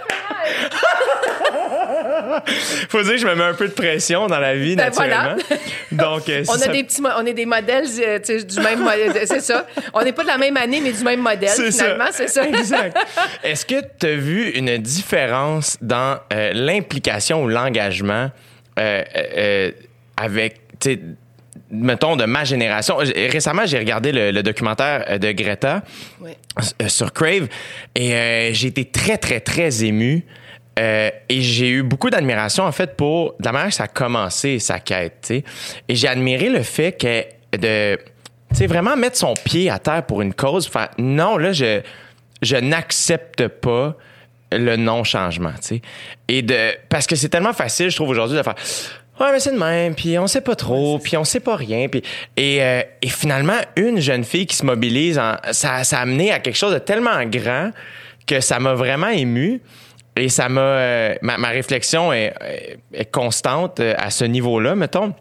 Faut 2.88 3.02
dire 3.02 3.12
que 3.12 3.18
je 3.18 3.26
me 3.26 3.34
mets 3.34 3.44
un 3.44 3.54
peu 3.54 3.68
de 3.68 3.72
pression 3.72 4.26
dans 4.26 4.38
la 4.38 4.54
vie, 4.54 4.76
Ben, 4.76 4.84
naturellement. 4.86 5.36
Donc, 5.92 6.28
euh, 6.28 6.44
On 6.48 6.54
a 6.54 6.58
ça- 6.58 6.68
des 6.68 6.84
petits, 6.84 7.02
on 7.02 7.26
est 7.26 7.34
des 7.34 7.46
modèles, 7.46 7.86
euh, 8.00 8.18
du 8.18 8.60
même, 8.60 8.88
c'est 9.26 9.40
ça. 9.40 9.66
On 9.92 10.02
n'est 10.02 10.12
pas 10.12 10.22
de 10.22 10.28
la 10.28 10.38
même 10.38 10.56
année, 10.56 10.80
mais 10.82 10.92
du 10.92 11.02
même 11.04 11.19
modèle. 11.20 11.50
Finalement, 11.50 12.04
c'est 12.12 12.28
ça. 12.28 12.46
Exact. 12.48 12.96
Est-ce 13.42 13.64
que 13.66 13.76
tu 13.98 14.06
as 14.06 14.16
vu 14.16 14.50
une 14.50 14.78
différence 14.78 15.76
dans 15.80 16.18
euh, 16.32 16.52
l'implication 16.54 17.42
ou 17.44 17.48
l'engagement 17.48 18.30
euh, 18.78 19.02
euh, 19.16 19.22
euh, 19.36 19.70
avec, 20.16 20.56
tu 20.80 20.92
sais, 20.92 21.00
mettons, 21.70 22.16
de 22.16 22.24
ma 22.24 22.44
génération? 22.44 22.96
Récemment, 22.96 23.66
j'ai 23.66 23.78
regardé 23.78 24.12
le, 24.12 24.30
le 24.30 24.42
documentaire 24.42 25.04
euh, 25.08 25.18
de 25.18 25.32
Greta 25.32 25.82
Oui. 26.20 26.30
sur 26.88 27.12
Crave 27.12 27.48
et 27.94 28.50
j'ai 28.52 28.68
été 28.68 28.84
très, 28.84 29.18
très, 29.18 29.40
très 29.40 29.84
ému. 29.84 30.24
Euh, 30.78 31.10
et 31.28 31.42
j'ai 31.42 31.68
eu 31.68 31.82
beaucoup 31.82 32.08
d'admiration, 32.10 32.64
en 32.64 32.72
fait, 32.72 32.96
pour 32.96 33.34
la 33.44 33.52
manière 33.52 33.68
que 33.68 33.74
ça 33.74 33.84
a 33.84 33.88
commencé, 33.88 34.58
sa 34.60 34.78
quête, 34.78 35.16
tu 35.22 35.26
sais. 35.34 35.44
Et 35.88 35.94
j'ai 35.94 36.08
admiré 36.08 36.48
le 36.48 36.62
fait 36.62 36.92
que 36.92 37.24
de, 37.58 37.98
sais, 38.56 38.66
vraiment 38.66 38.96
mettre 38.96 39.16
son 39.16 39.34
pied 39.34 39.70
à 39.70 39.78
terre 39.78 40.04
pour 40.06 40.22
une 40.22 40.34
cause, 40.34 40.68
faire 40.68 40.90
non, 40.98 41.36
là, 41.36 41.52
je, 41.52 41.80
je 42.42 42.56
n'accepte 42.56 43.48
pas 43.48 43.94
le 44.52 44.76
non-changement, 44.76 45.52
tu 45.60 45.76
sais. 45.76 45.82
Et 46.28 46.42
de, 46.42 46.70
parce 46.88 47.06
que 47.06 47.16
c'est 47.16 47.28
tellement 47.28 47.52
facile, 47.52 47.90
je 47.90 47.96
trouve, 47.96 48.08
aujourd'hui, 48.08 48.36
de 48.36 48.42
faire, 48.42 48.54
ouais, 49.20 49.32
mais 49.32 49.38
c'est 49.40 49.52
de 49.52 49.58
même, 49.58 49.94
puis 49.94 50.18
on 50.18 50.26
sait 50.26 50.40
pas 50.40 50.56
trop, 50.56 50.98
puis 50.98 51.16
on 51.16 51.24
sait 51.24 51.40
pas 51.40 51.54
rien, 51.56 51.86
puis, 51.88 52.02
et, 52.36 52.62
euh, 52.62 52.82
et 53.02 53.08
finalement, 53.08 53.58
une 53.76 54.00
jeune 54.00 54.24
fille 54.24 54.46
qui 54.46 54.56
se 54.56 54.66
mobilise, 54.66 55.18
en- 55.18 55.36
ça, 55.52 55.84
ça 55.84 55.98
a 55.98 56.02
amené 56.02 56.32
à 56.32 56.40
quelque 56.40 56.56
chose 56.56 56.72
de 56.74 56.78
tellement 56.78 57.22
grand 57.26 57.70
que 58.26 58.40
ça 58.40 58.58
m'a 58.58 58.74
vraiment 58.74 59.08
ému. 59.08 59.60
Et 60.16 60.28
ça 60.28 60.48
m'a. 60.48 60.60
euh, 60.60 61.14
ma, 61.22 61.38
ma 61.38 61.48
réflexion 61.48 62.12
est, 62.12 62.34
est 62.92 63.10
constante 63.10 63.78
euh, 63.80 63.94
à 63.96 64.10
ce 64.10 64.24
niveau-là, 64.24 64.74
mettons. 64.74 65.14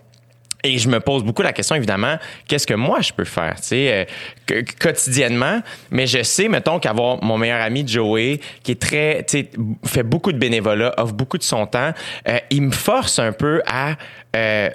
Et 0.63 0.77
je 0.77 0.89
me 0.89 0.99
pose 0.99 1.23
beaucoup 1.23 1.41
la 1.41 1.53
question, 1.53 1.75
évidemment, 1.75 2.17
qu'est-ce 2.47 2.67
que 2.67 2.73
moi 2.73 2.99
je 2.99 3.13
peux 3.13 3.23
faire, 3.23 3.55
tu 3.55 3.67
sais, 3.67 4.07
euh, 4.51 4.61
quotidiennement? 4.79 5.61
Mais 5.89 6.05
je 6.05 6.21
sais, 6.21 6.49
mettons, 6.49 6.79
qu'avoir 6.79 7.23
mon 7.23 7.37
meilleur 7.37 7.61
ami 7.61 7.87
Joey, 7.87 8.41
qui 8.61 8.73
est 8.73 8.81
très, 8.81 9.23
tu 9.23 9.39
sais, 9.39 9.51
fait 9.85 10.03
beaucoup 10.03 10.33
de 10.33 10.37
bénévolat, 10.37 10.93
offre 10.97 11.13
beaucoup 11.13 11.37
de 11.37 11.43
son 11.43 11.65
temps, 11.65 11.93
euh, 12.27 12.39
il 12.49 12.63
me 12.63 12.71
force 12.71 13.19
un 13.19 13.31
peu 13.31 13.61
à 13.65 13.95
euh, 14.35 14.69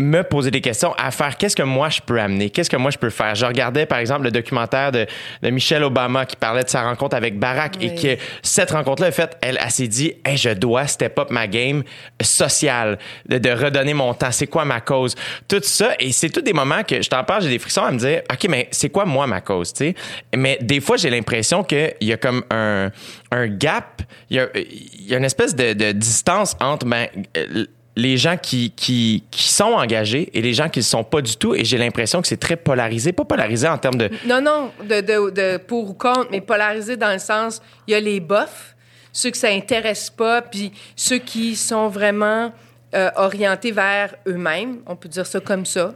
me 0.00 0.22
poser 0.22 0.50
des 0.50 0.60
questions, 0.60 0.94
à 0.98 1.10
faire 1.10 1.36
qu'est-ce 1.36 1.54
que 1.54 1.62
moi 1.62 1.88
je 1.88 2.00
peux 2.00 2.20
amener, 2.20 2.50
qu'est-ce 2.50 2.70
que 2.70 2.76
moi 2.76 2.90
je 2.90 2.98
peux 2.98 3.10
faire? 3.10 3.34
Je 3.34 3.46
regardais 3.46 3.86
par 3.86 3.98
exemple 3.98 4.24
le 4.24 4.30
documentaire 4.30 4.92
de, 4.92 5.06
de 5.42 5.50
Michelle 5.50 5.84
Obama 5.84 6.26
qui 6.26 6.36
parlait 6.36 6.64
de 6.64 6.68
sa 6.68 6.82
rencontre 6.82 7.16
avec 7.16 7.38
Barack 7.38 7.82
et 7.82 7.94
que 7.94 8.20
cette 8.42 8.70
rencontre-là, 8.70 9.08
en 9.08 9.12
fait, 9.12 9.36
elle, 9.40 9.58
elle 9.62 9.70
s'est 9.70 9.88
dit, 9.88 10.14
hey, 10.24 10.36
je 10.36 10.50
dois 10.50 10.86
step 10.86 11.18
up 11.18 11.30
ma 11.30 11.46
game 11.46 11.82
sociale, 12.20 12.98
de, 13.28 13.38
de 13.38 13.50
redonner 13.50 13.94
mon 13.94 14.14
temps. 14.14 14.32
C'est 14.32 14.46
quoi 14.46 14.64
ma 14.64 14.80
cause? 14.80 15.14
Tout 15.48 15.60
ça. 15.62 15.94
Et 15.98 16.12
c'est 16.12 16.30
tous 16.30 16.40
des 16.40 16.52
moments 16.52 16.82
que 16.82 17.02
je 17.02 17.08
t'en 17.08 17.24
parle, 17.24 17.42
j'ai 17.42 17.48
des 17.48 17.58
frissons 17.58 17.82
à 17.82 17.90
me 17.90 17.98
dire, 17.98 18.22
OK, 18.32 18.46
mais 18.48 18.68
c'est 18.70 18.90
quoi 18.90 19.04
moi 19.04 19.26
ma 19.26 19.40
cause, 19.40 19.72
tu 19.72 19.86
sais? 19.86 19.94
Mais 20.34 20.58
des 20.60 20.80
fois, 20.80 20.96
j'ai 20.96 21.10
l'impression 21.10 21.62
qu'il 21.64 21.94
y 22.00 22.12
a 22.12 22.16
comme 22.16 22.42
un, 22.50 22.90
un 23.30 23.46
gap, 23.48 24.02
il 24.30 24.36
y 24.36 24.40
a, 24.40 24.48
il 24.54 25.06
y 25.08 25.14
a 25.14 25.18
une 25.18 25.24
espèce 25.24 25.54
de, 25.54 25.72
de 25.72 25.92
distance 25.92 26.56
entre, 26.60 26.86
ben, 26.86 27.06
euh, 27.36 27.66
les 27.96 28.16
gens 28.16 28.36
qui, 28.36 28.70
qui, 28.70 29.24
qui 29.30 29.48
sont 29.48 29.72
engagés 29.72 30.30
et 30.32 30.42
les 30.42 30.54
gens 30.54 30.68
qui 30.68 30.78
ne 30.78 30.84
le 30.84 30.88
sont 30.88 31.04
pas 31.04 31.20
du 31.20 31.36
tout. 31.36 31.54
Et 31.54 31.64
j'ai 31.64 31.78
l'impression 31.78 32.22
que 32.22 32.28
c'est 32.28 32.36
très 32.36 32.56
polarisé. 32.56 33.12
Pas 33.12 33.24
polarisé 33.24 33.68
en 33.68 33.78
termes 33.78 33.96
de. 33.96 34.10
Non, 34.26 34.40
non, 34.40 34.70
de, 34.82 35.30
de, 35.30 35.56
pour 35.56 35.90
ou 35.90 35.94
contre, 35.94 36.28
mais 36.30 36.40
polarisé 36.40 36.96
dans 36.96 37.12
le 37.12 37.18
sens, 37.18 37.60
il 37.86 37.92
y 37.92 37.94
a 37.94 38.00
les 38.00 38.20
bofs, 38.20 38.76
ceux 39.12 39.30
que 39.30 39.36
ça 39.36 39.48
intéresse 39.48 40.10
pas, 40.10 40.42
puis 40.42 40.72
ceux 40.94 41.18
qui 41.18 41.56
sont 41.56 41.88
vraiment 41.88 42.52
euh, 42.94 43.10
orientés 43.16 43.72
vers 43.72 44.14
eux-mêmes, 44.26 44.78
on 44.86 44.96
peut 44.96 45.08
dire 45.08 45.26
ça 45.26 45.40
comme 45.40 45.66
ça, 45.66 45.94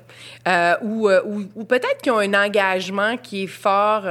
euh, 0.49 0.75
ou, 0.83 1.09
euh, 1.09 1.23
ou, 1.25 1.45
ou 1.55 1.65
peut-être 1.65 2.03
qu'ils 2.03 2.13
ont 2.13 2.19
un 2.19 2.35
engagement 2.35 3.17
qui 3.17 3.45
est 3.45 3.49
fort. 3.49 4.05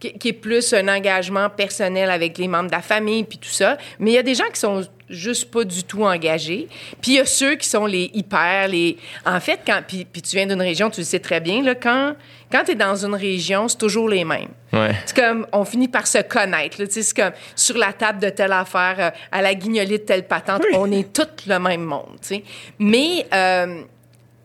Qui, 0.00 0.12
qui 0.14 0.28
est 0.28 0.32
plus 0.32 0.72
un 0.72 0.88
engagement 0.88 1.48
personnel 1.50 2.10
avec 2.10 2.38
les 2.38 2.48
membres 2.48 2.70
de 2.70 2.74
la 2.74 2.82
famille 2.82 3.24
puis 3.24 3.38
tout 3.38 3.48
ça. 3.50 3.78
Mais 3.98 4.12
il 4.12 4.14
y 4.14 4.18
a 4.18 4.22
des 4.22 4.34
gens 4.34 4.48
qui 4.52 4.58
sont 4.58 4.82
juste 5.10 5.50
pas 5.50 5.64
du 5.64 5.82
tout 5.82 6.04
engagés. 6.04 6.68
Puis 7.02 7.12
il 7.12 7.14
y 7.16 7.18
a 7.20 7.24
ceux 7.24 7.56
qui 7.56 7.68
sont 7.68 7.84
les 7.84 8.10
hyper, 8.14 8.68
les... 8.68 8.96
En 9.26 9.40
fait, 9.40 9.60
quand... 9.66 9.82
Puis, 9.86 10.06
puis 10.10 10.22
tu 10.22 10.36
viens 10.36 10.46
d'une 10.46 10.60
région, 10.60 10.88
tu 10.88 11.00
le 11.00 11.04
sais 11.04 11.18
très 11.18 11.40
bien, 11.40 11.62
là, 11.62 11.74
quand, 11.74 12.14
quand 12.50 12.64
tu 12.64 12.72
es 12.72 12.74
dans 12.76 13.04
une 13.04 13.14
région, 13.14 13.68
c'est 13.68 13.78
toujours 13.78 14.08
les 14.08 14.24
mêmes. 14.24 14.50
Ouais. 14.72 14.94
C'est 15.04 15.16
comme, 15.16 15.46
on 15.52 15.64
finit 15.64 15.88
par 15.88 16.06
se 16.06 16.18
connaître. 16.18 16.80
là. 16.80 16.86
Tu 16.86 16.94
sais, 16.94 17.02
C'est 17.02 17.16
comme, 17.16 17.32
sur 17.56 17.76
la 17.76 17.92
table 17.92 18.20
de 18.20 18.30
telle 18.30 18.52
affaire, 18.52 18.96
euh, 18.98 19.10
à 19.32 19.42
la 19.42 19.54
guignolée 19.54 19.98
de 19.98 20.04
telle 20.04 20.26
patente, 20.26 20.62
on 20.74 20.90
est 20.92 21.12
tous 21.12 21.46
le 21.46 21.58
même 21.58 21.82
monde. 21.82 22.16
tu 22.22 22.36
sais. 22.36 22.44
Mais 22.78 23.26
euh, 23.34 23.82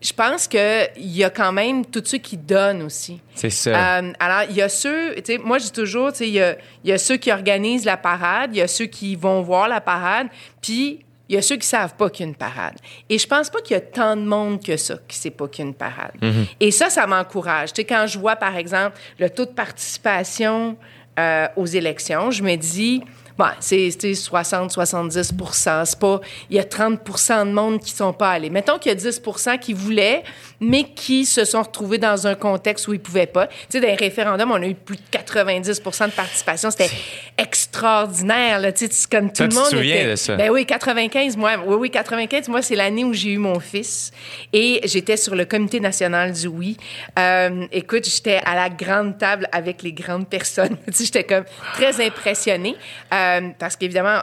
je 0.06 0.12
pense 0.12 0.46
qu'il 0.46 0.88
y 0.98 1.24
a 1.24 1.30
quand 1.30 1.50
même 1.50 1.84
tous 1.84 2.04
ceux 2.04 2.18
qui 2.18 2.36
donnent 2.36 2.82
aussi. 2.82 3.20
C'est 3.34 3.50
ça. 3.50 3.98
Euh, 3.98 4.12
alors, 4.20 4.48
il 4.48 4.54
y 4.54 4.62
a 4.62 4.68
ceux, 4.68 5.16
tu 5.16 5.22
sais, 5.24 5.38
moi, 5.38 5.58
je 5.58 5.64
dis 5.64 5.72
toujours, 5.72 6.12
tu 6.12 6.18
sais, 6.18 6.28
il 6.28 6.34
y 6.34 6.40
a, 6.40 6.56
il 6.84 6.90
y 6.90 6.92
a 6.92 6.98
ceux 6.98 7.16
qui 7.16 7.32
organisent 7.32 7.84
la 7.84 7.96
parade, 7.96 8.50
il 8.52 8.58
y 8.58 8.62
a 8.62 8.68
ceux 8.68 8.86
qui 8.86 9.16
vont 9.16 9.42
voir 9.42 9.66
la 9.68 9.80
parade, 9.80 10.28
puis 10.62 11.00
il 11.28 11.34
y 11.34 11.38
a 11.38 11.42
ceux 11.42 11.56
qui 11.56 11.66
savent 11.66 11.96
pas 11.96 12.08
qu'il 12.08 12.24
y 12.24 12.28
a 12.28 12.30
une 12.30 12.36
parade. 12.36 12.76
Et 13.08 13.18
je 13.18 13.26
pense 13.26 13.50
pas 13.50 13.60
qu'il 13.60 13.74
y 13.74 13.78
a 13.78 13.80
tant 13.80 14.14
de 14.14 14.22
monde 14.22 14.62
que 14.62 14.76
ça 14.76 14.96
qui 15.08 15.18
sait 15.18 15.30
pas 15.30 15.48
qu'il 15.48 15.64
y 15.64 15.66
a 15.66 15.70
une 15.70 15.74
parade. 15.74 16.12
Et 16.60 16.70
ça, 16.70 16.88
ça 16.88 17.04
m'encourage. 17.08 17.72
Tu 17.72 17.82
sais, 17.82 17.84
quand 17.84 18.06
je 18.06 18.16
vois, 18.16 18.36
par 18.36 18.56
exemple, 18.56 18.96
le 19.18 19.28
taux 19.28 19.44
de 19.44 19.50
participation 19.50 20.76
euh, 21.18 21.48
aux 21.56 21.66
élections, 21.66 22.30
je 22.30 22.44
me 22.44 22.54
dis, 22.54 23.02
bon, 23.38 23.46
c'est 23.60 23.90
c'est 23.98 24.14
60, 24.14 24.72
70% 24.72 25.84
c'est 25.84 25.98
pas, 25.98 26.20
il 26.50 26.56
y 26.56 26.58
a 26.58 26.64
30 26.64 27.00
de 27.46 27.52
monde 27.52 27.80
qui 27.80 27.92
sont 27.92 28.12
pas 28.12 28.30
allés. 28.30 28.50
Mettons 28.50 28.78
qu'il 28.78 28.92
y 28.92 28.94
a 28.94 28.98
10% 28.98 29.58
qui 29.58 29.72
voulaient, 29.72 30.22
mais 30.60 30.84
qui 30.84 31.24
se 31.26 31.44
sont 31.44 31.62
retrouvés 31.62 31.98
dans 31.98 32.26
un 32.26 32.34
contexte 32.34 32.88
où 32.88 32.94
ils 32.94 33.00
pouvaient 33.00 33.26
pas. 33.26 33.46
Tu 33.46 33.54
sais, 33.70 33.80
dans 33.80 33.88
les 33.88 33.94
référendums, 33.94 34.50
on 34.50 34.62
a 34.62 34.66
eu 34.66 34.74
plus 34.74 34.96
de 34.96 35.02
90% 35.10 36.06
de 36.06 36.12
participation. 36.12 36.70
C'était 36.70 36.90
extraordinaire, 37.38 38.60
là. 38.60 38.72
Tu 38.72 38.86
sais, 38.90 39.06
comme 39.10 39.28
tout 39.32 39.36
Toi, 39.36 39.46
le 39.46 39.50
tu 39.50 39.56
te 39.56 39.60
monde 39.60 39.70
souviens 39.70 39.94
était- 39.96 40.10
de 40.10 40.16
ça? 40.16 40.36
Ben 40.36 40.50
oui, 40.50 40.64
95, 40.66 41.36
moi. 41.36 41.52
Oui, 41.66 41.76
oui, 41.78 41.90
95, 41.90 42.48
moi, 42.48 42.62
c'est 42.62 42.76
l'année 42.76 43.04
où 43.04 43.12
j'ai 43.12 43.30
eu 43.30 43.38
mon 43.38 43.60
fils. 43.60 44.12
Et 44.52 44.80
j'étais 44.84 45.16
sur 45.16 45.34
le 45.34 45.44
comité 45.44 45.80
national 45.80 46.32
du 46.32 46.46
oui. 46.46 46.76
Euh, 47.18 47.66
écoute, 47.72 48.04
j'étais 48.08 48.40
à 48.44 48.54
la 48.54 48.68
grande 48.70 49.18
table 49.18 49.48
avec 49.52 49.82
les 49.82 49.92
grandes 49.92 50.28
personnes. 50.28 50.76
tu 50.86 50.92
sais, 50.92 51.04
j'étais 51.06 51.24
comme 51.24 51.44
très 51.74 52.04
impressionnée. 52.04 52.76
Euh, 53.12 53.25
parce 53.58 53.76
qu'évidemment, 53.76 54.20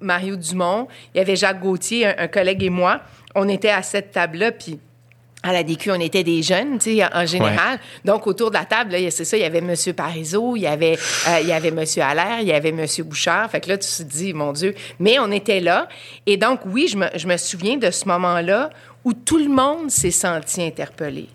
Mario 0.00 0.36
Dumont, 0.36 0.88
il 1.14 1.18
y 1.18 1.20
avait 1.20 1.36
Jacques 1.36 1.60
Gauthier, 1.60 2.06
un, 2.06 2.14
un 2.18 2.28
collègue 2.28 2.62
et 2.62 2.70
moi. 2.70 3.00
On 3.34 3.48
était 3.48 3.70
à 3.70 3.82
cette 3.82 4.10
table-là, 4.10 4.52
puis 4.52 4.78
à 5.42 5.52
la 5.52 5.62
DQ, 5.62 5.92
on 5.92 6.00
était 6.00 6.22
des 6.22 6.42
jeunes, 6.42 6.78
tu 6.78 6.96
sais, 6.96 7.04
en 7.14 7.24
général. 7.24 7.78
Donc, 8.04 8.26
autour 8.26 8.50
de 8.50 8.56
la 8.56 8.66
table, 8.66 8.94
c'est 9.10 9.24
ça, 9.24 9.36
il 9.36 9.40
y 9.40 9.44
avait 9.44 9.58
M. 9.58 9.74
Parizeau, 9.96 10.54
il 10.56 10.62
y 10.62 10.66
avait, 10.66 10.98
euh, 11.28 11.40
il 11.40 11.48
y 11.48 11.52
avait 11.52 11.68
M. 11.68 11.84
Allaire, 12.02 12.40
il 12.40 12.48
y 12.48 12.52
avait 12.52 12.68
M. 12.70 12.84
Bouchard. 13.04 13.50
Fait 13.50 13.60
que 13.60 13.70
là, 13.70 13.78
tu 13.78 13.88
te 13.88 14.02
dis, 14.02 14.34
mon 14.34 14.52
Dieu. 14.52 14.74
Mais 14.98 15.18
on 15.18 15.30
était 15.30 15.60
là. 15.60 15.88
Et 16.26 16.36
donc, 16.36 16.60
oui, 16.66 16.88
je 16.88 16.98
me, 16.98 17.06
je 17.14 17.26
me 17.26 17.38
souviens 17.38 17.78
de 17.78 17.90
ce 17.90 18.06
moment-là 18.08 18.70
où 19.02 19.14
tout 19.14 19.38
le 19.38 19.48
monde 19.48 19.90
s'est 19.90 20.10
senti 20.10 20.62
interpellé. 20.62 21.26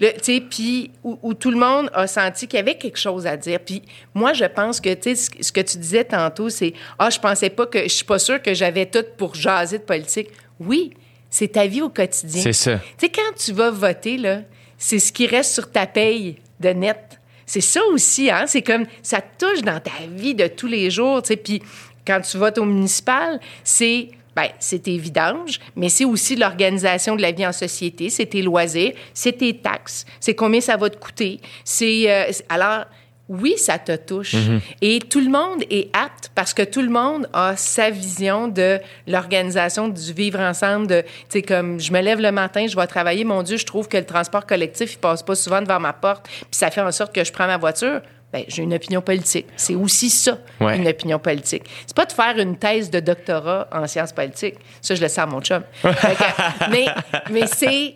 Le- 0.00 0.12
Tu 0.12 0.18
sais, 0.22 0.40
puis 0.40 0.90
où, 1.04 1.18
où 1.22 1.34
tout 1.34 1.50
le 1.50 1.58
monde 1.58 1.90
a 1.92 2.06
senti 2.06 2.46
qu'il 2.46 2.56
y 2.58 2.60
avait 2.60 2.76
quelque 2.76 2.98
chose 2.98 3.26
à 3.26 3.36
dire. 3.36 3.58
Puis 3.60 3.82
moi, 4.14 4.32
je 4.32 4.44
pense 4.44 4.80
que, 4.80 4.92
tu 4.94 5.14
sais, 5.14 5.16
ce, 5.16 5.30
ce 5.42 5.52
que 5.52 5.60
tu 5.60 5.78
disais 5.78 6.04
tantôt, 6.04 6.48
c'est, 6.48 6.72
ah, 6.98 7.10
je 7.10 7.18
pensais 7.18 7.50
pas 7.50 7.66
que, 7.66 7.82
je 7.82 7.88
suis 7.88 8.04
pas 8.04 8.18
sûre 8.18 8.40
que 8.40 8.54
j'avais 8.54 8.86
tout 8.86 9.04
pour 9.16 9.34
jaser 9.34 9.78
de 9.78 9.82
politique. 9.84 10.28
Oui, 10.60 10.92
c'est 11.30 11.48
ta 11.52 11.66
vie 11.66 11.82
au 11.82 11.88
quotidien. 11.90 12.42
C'est 12.42 12.52
ça. 12.52 12.76
Tu 12.98 13.06
sais, 13.06 13.10
quand 13.12 13.34
tu 13.36 13.52
vas 13.52 13.70
voter, 13.70 14.16
là, 14.16 14.40
c'est 14.76 14.98
ce 14.98 15.12
qui 15.12 15.26
reste 15.26 15.52
sur 15.54 15.70
ta 15.70 15.86
paye 15.86 16.36
de 16.60 16.68
net. 16.70 17.18
C'est 17.46 17.60
ça 17.60 17.80
aussi, 17.92 18.30
hein? 18.30 18.44
C'est 18.46 18.62
comme, 18.62 18.84
ça 19.02 19.20
te 19.20 19.44
touche 19.46 19.62
dans 19.62 19.80
ta 19.80 19.90
vie 20.10 20.34
de 20.34 20.46
tous 20.46 20.66
les 20.66 20.90
jours, 20.90 21.22
tu 21.22 21.28
sais. 21.28 21.36
Puis 21.36 21.62
quand 22.06 22.20
tu 22.20 22.36
votes 22.38 22.58
au 22.58 22.64
municipal, 22.64 23.40
c'est, 23.64 24.10
ben, 24.38 24.50
c'est 24.60 24.84
tes 24.84 24.96
vidanges, 24.98 25.58
mais 25.74 25.88
c'est 25.88 26.04
aussi 26.04 26.36
l'organisation 26.36 27.16
de 27.16 27.22
la 27.22 27.32
vie 27.32 27.44
en 27.44 27.52
société, 27.52 28.08
c'est 28.08 28.26
tes 28.26 28.40
loisirs, 28.40 28.92
c'est 29.12 29.32
tes 29.32 29.56
taxes, 29.56 30.06
c'est 30.20 30.36
combien 30.36 30.60
ça 30.60 30.76
va 30.76 30.88
te 30.90 30.96
coûter. 30.96 31.40
C'est, 31.64 32.04
euh, 32.08 32.30
alors, 32.48 32.84
oui, 33.28 33.54
ça 33.58 33.78
te 33.78 33.96
touche. 33.96 34.36
Et 34.80 35.00
tout 35.00 35.20
le 35.20 35.28
monde 35.28 35.64
est 35.70 35.94
apte 35.94 36.30
parce 36.36 36.54
que 36.54 36.62
tout 36.62 36.80
le 36.80 36.88
monde 36.88 37.28
a 37.32 37.56
sa 37.56 37.90
vision 37.90 38.46
de 38.48 38.78
l'organisation 39.08 39.88
du 39.88 40.12
vivre 40.12 40.40
ensemble. 40.40 40.86
De, 40.86 41.02
tu 41.02 41.08
sais, 41.28 41.42
comme 41.42 41.78
je 41.78 41.92
me 41.92 42.00
lève 42.00 42.20
le 42.20 42.32
matin, 42.32 42.66
je 42.66 42.76
vais 42.76 42.86
travailler. 42.86 43.24
Mon 43.24 43.42
Dieu, 43.42 43.58
je 43.58 43.66
trouve 43.66 43.86
que 43.88 43.98
le 43.98 44.06
transport 44.06 44.46
collectif, 44.46 44.94
il 44.94 44.98
passe 44.98 45.22
pas 45.22 45.34
souvent 45.34 45.60
devant 45.60 45.80
ma 45.80 45.92
porte. 45.92 46.26
Puis 46.26 46.46
ça 46.52 46.70
fait 46.70 46.80
en 46.80 46.92
sorte 46.92 47.14
que 47.14 47.22
je 47.22 47.32
prends 47.32 47.48
ma 47.48 47.58
voiture. 47.58 48.00
Ben, 48.32 48.44
j'ai 48.48 48.62
une 48.62 48.74
opinion 48.74 49.00
politique. 49.00 49.46
C'est 49.56 49.74
aussi 49.74 50.10
ça, 50.10 50.38
Ouais. 50.60 50.76
une 50.76 50.86
opinion 50.86 51.18
politique. 51.18 51.64
C'est 51.86 51.96
pas 51.96 52.04
de 52.04 52.12
faire 52.12 52.36
une 52.38 52.58
thèse 52.58 52.90
de 52.90 53.00
doctorat 53.00 53.68
en 53.72 53.86
sciences 53.86 54.12
politiques. 54.12 54.56
Ça, 54.82 54.94
je 54.94 55.00
le 55.00 55.08
sais 55.08 55.20
à 55.22 55.26
mon 55.26 55.40
chum. 55.40 55.62
Que- 55.82 56.70
mais 56.70 56.86
mais 57.30 57.46
c'est 57.46 57.94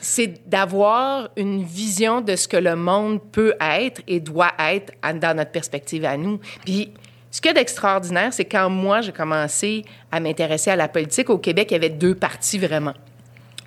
c'est 0.00 0.48
d'avoir 0.48 1.28
une 1.36 1.62
vision 1.62 2.22
de 2.22 2.36
ce 2.36 2.48
que 2.48 2.56
le 2.56 2.74
monde 2.74 3.20
peut 3.32 3.54
être 3.60 4.00
et 4.06 4.18
doit 4.20 4.52
être 4.58 4.92
dans 5.20 5.36
notre 5.36 5.50
perspective 5.50 6.06
à 6.06 6.16
nous. 6.16 6.40
Puis, 6.64 6.90
ce 7.30 7.42
qu'il 7.42 7.50
y 7.50 7.50
a 7.50 7.54
d'extraordinaire, 7.54 8.32
c'est 8.32 8.46
quand 8.46 8.70
moi, 8.70 9.02
j'ai 9.02 9.12
commencé 9.12 9.84
à 10.10 10.20
m'intéresser 10.20 10.70
à 10.70 10.76
la 10.76 10.88
politique, 10.88 11.28
au 11.28 11.36
Québec, 11.36 11.66
il 11.70 11.74
y 11.74 11.76
avait 11.76 11.90
deux 11.90 12.14
partis 12.14 12.58
vraiment. 12.58 12.94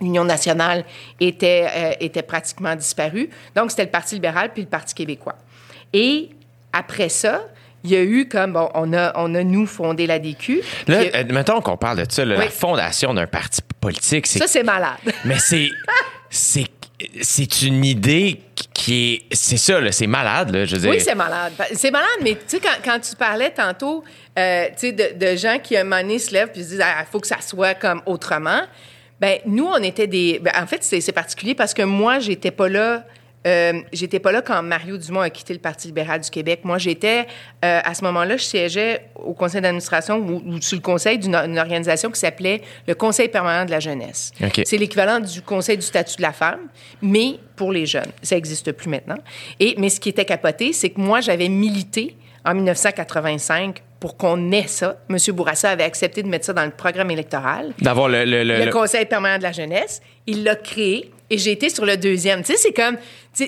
L'Union 0.01 0.24
nationale 0.24 0.86
était, 1.19 1.67
euh, 1.75 1.91
était 2.00 2.21
pratiquement 2.24 2.75
disparue. 2.75 3.29
Donc, 3.55 3.69
c'était 3.71 3.86
le 3.86 3.89
Parti 3.91 4.15
libéral 4.15 4.51
puis 4.53 4.63
le 4.63 4.69
Parti 4.69 4.95
québécois. 4.95 5.36
Et 5.94 6.29
après 6.74 7.10
ça, 7.10 7.46
il 7.84 7.91
y 7.91 7.96
a 7.96 8.01
eu 8.03 8.27
comme, 8.27 8.53
bon, 8.53 8.70
on 8.74 8.91
a, 8.94 9.13
on 9.15 9.34
a 9.36 9.44
nous 9.44 9.65
fondé 9.65 10.08
la 10.08 10.20
DQ. 10.20 10.62
Là, 10.88 10.98
euh, 11.15 11.24
mettons 11.29 11.62
qu'on 11.62 11.77
parle 11.77 12.06
de 12.06 12.12
ça, 12.12 12.25
là, 12.25 12.36
Oui. 12.38 12.46
la 12.46 12.51
fondation 12.51 13.13
d'un 13.13 13.27
parti 13.27 13.62
politique, 13.79 14.27
c'est 14.27 14.39
ça, 14.39 14.48
c'est 14.48 14.63
malade. 14.63 14.98
Mais 15.25 15.38
c'est. 15.39 15.70
C'est. 16.29 16.65
C'est 17.22 17.62
une 17.62 17.86
idée 17.86 18.41
qui 18.74 19.13
est. 19.29 19.36
C'est 19.36 19.58
ça, 19.58 19.79
là, 19.79 19.91
c'est 19.91 20.08
malade, 20.08 20.50
là. 20.50 20.65
Je 20.65 20.75
veux 20.75 20.82
dire. 20.82 20.89
Oui, 20.89 21.00
c'est 21.00 21.13
malade. 21.13 21.53
C'est 21.74 21.91
malade, 21.91 22.08
mais 22.24 22.32
tu 22.32 22.39
sais, 22.48 22.60
quand, 22.60 22.74
quand 22.84 23.00
tu 23.00 23.15
parlais 23.15 23.51
tantôt, 23.51 24.03
euh, 24.39 24.65
tu 24.70 24.74
sais, 24.77 24.91
de, 24.94 25.13
de 25.15 25.36
gens 25.38 25.60
qui, 25.62 25.77
à 25.77 25.82
un 25.82 25.84
moment 25.84 26.01
donné, 26.01 26.17
se 26.17 26.32
lèvent 26.34 26.51
puis 26.51 26.63
se 26.63 26.70
disent, 26.70 26.82
il 26.84 27.06
faut 27.12 27.20
que 27.20 27.27
ça 27.27 27.38
soit 27.39 27.75
comme 27.75 28.01
autrement. 28.08 28.62
Ben 29.22 29.38
nous, 29.46 29.67
on 29.67 29.77
était 29.84 30.08
des. 30.08 30.39
ben, 30.41 30.51
en 30.60 30.65
fait, 30.65 30.84
c'est 30.84 31.00
c'est 31.00 31.12
particulier 31.12 31.53
parce 31.53 31.75
que 31.75 31.84
moi, 31.84 32.17
j'étais 32.17 32.50
pas 32.50 32.67
là. 32.67 33.03
Euh, 33.46 33.74
j'étais 33.94 34.20
pas 34.20 34.32
là 34.32 34.41
quand 34.41 34.62
Mario 34.63 34.98
Dumont 34.98 35.22
a 35.22 35.29
quitté 35.29 35.53
le 35.53 35.60
Parti 35.60 35.88
libéral 35.88 36.20
du 36.22 36.29
Québec. 36.29 36.62
Moi, 36.63 36.77
j'étais 36.79 37.27
euh, 37.63 37.79
à 37.84 37.94
ce 37.94 38.03
moment-là, 38.06 38.36
je 38.36 38.44
siégeais 38.44 39.01
au 39.15 39.34
conseil 39.34 39.62
d'administration 39.62 40.17
ou, 40.17 40.41
ou 40.46 40.62
sur 40.62 40.75
le 40.75 40.82
conseil 40.82 41.17
d'une 41.17 41.36
une 41.36 41.60
organisation 41.60 42.10
qui 42.12 42.20
s'appelait 42.20 42.62
le 42.88 42.96
Conseil 42.96 43.29
permanent 43.29 43.63
de 43.65 43.72
la 43.72 43.79
jeunesse. 43.79 44.32
C'est 44.65 44.77
l'équivalent 44.77 45.20
du 45.20 45.41
Conseil 45.41 45.77
du 45.77 45.86
statut 45.86 46.17
de 46.17 46.22
la 46.24 46.34
femme, 46.34 46.62
mais 47.01 47.36
pour 47.56 47.72
les 47.72 47.86
jeunes. 47.86 48.12
Ça 48.22 48.36
n'existe 48.36 48.72
plus 48.74 48.89
maintenant. 48.89 49.17
Et, 49.60 49.75
mais 49.77 49.89
ce 49.89 50.00
qui 50.00 50.10
était 50.10 50.25
capoté, 50.25 50.74
c'est 50.74 50.89
que 50.89 51.00
moi, 51.00 51.22
j'avais 51.22 51.48
milité 51.48 52.17
en 52.44 52.53
1985 52.56 53.82
pour 54.00 54.15
qu'on 54.17 54.51
ait 54.51 54.67
ça. 54.67 54.98
M. 55.10 55.17
Bourassa 55.34 55.72
avait 55.72 55.84
accepté 55.84 56.22
de 56.24 56.27
mettre 56.27 56.46
ça 56.46 56.53
dans 56.53 56.65
le 56.65 56.72
programme 56.72 57.12
électoral. 57.12 57.74
D'avoir 57.82 58.10
le. 58.10 58.25
le, 58.25 58.44
le- 58.44 58.65
Le 58.65 58.72
Conseil 58.72 59.06
permanent 59.06 59.38
de 59.38 59.44
la 59.44 59.51
jeunesse, 59.51 60.01
il 60.27 60.44
l'a 60.44 60.56
créé 60.56 61.12
et 61.29 61.38
j'ai 61.38 61.51
été 61.51 61.70
sur 61.70 61.86
le 61.86 61.98
deuxième. 61.98 62.41
Tu 62.44 62.53
sais, 62.53 62.58
c'est 62.58 62.74
comme, 62.74 62.98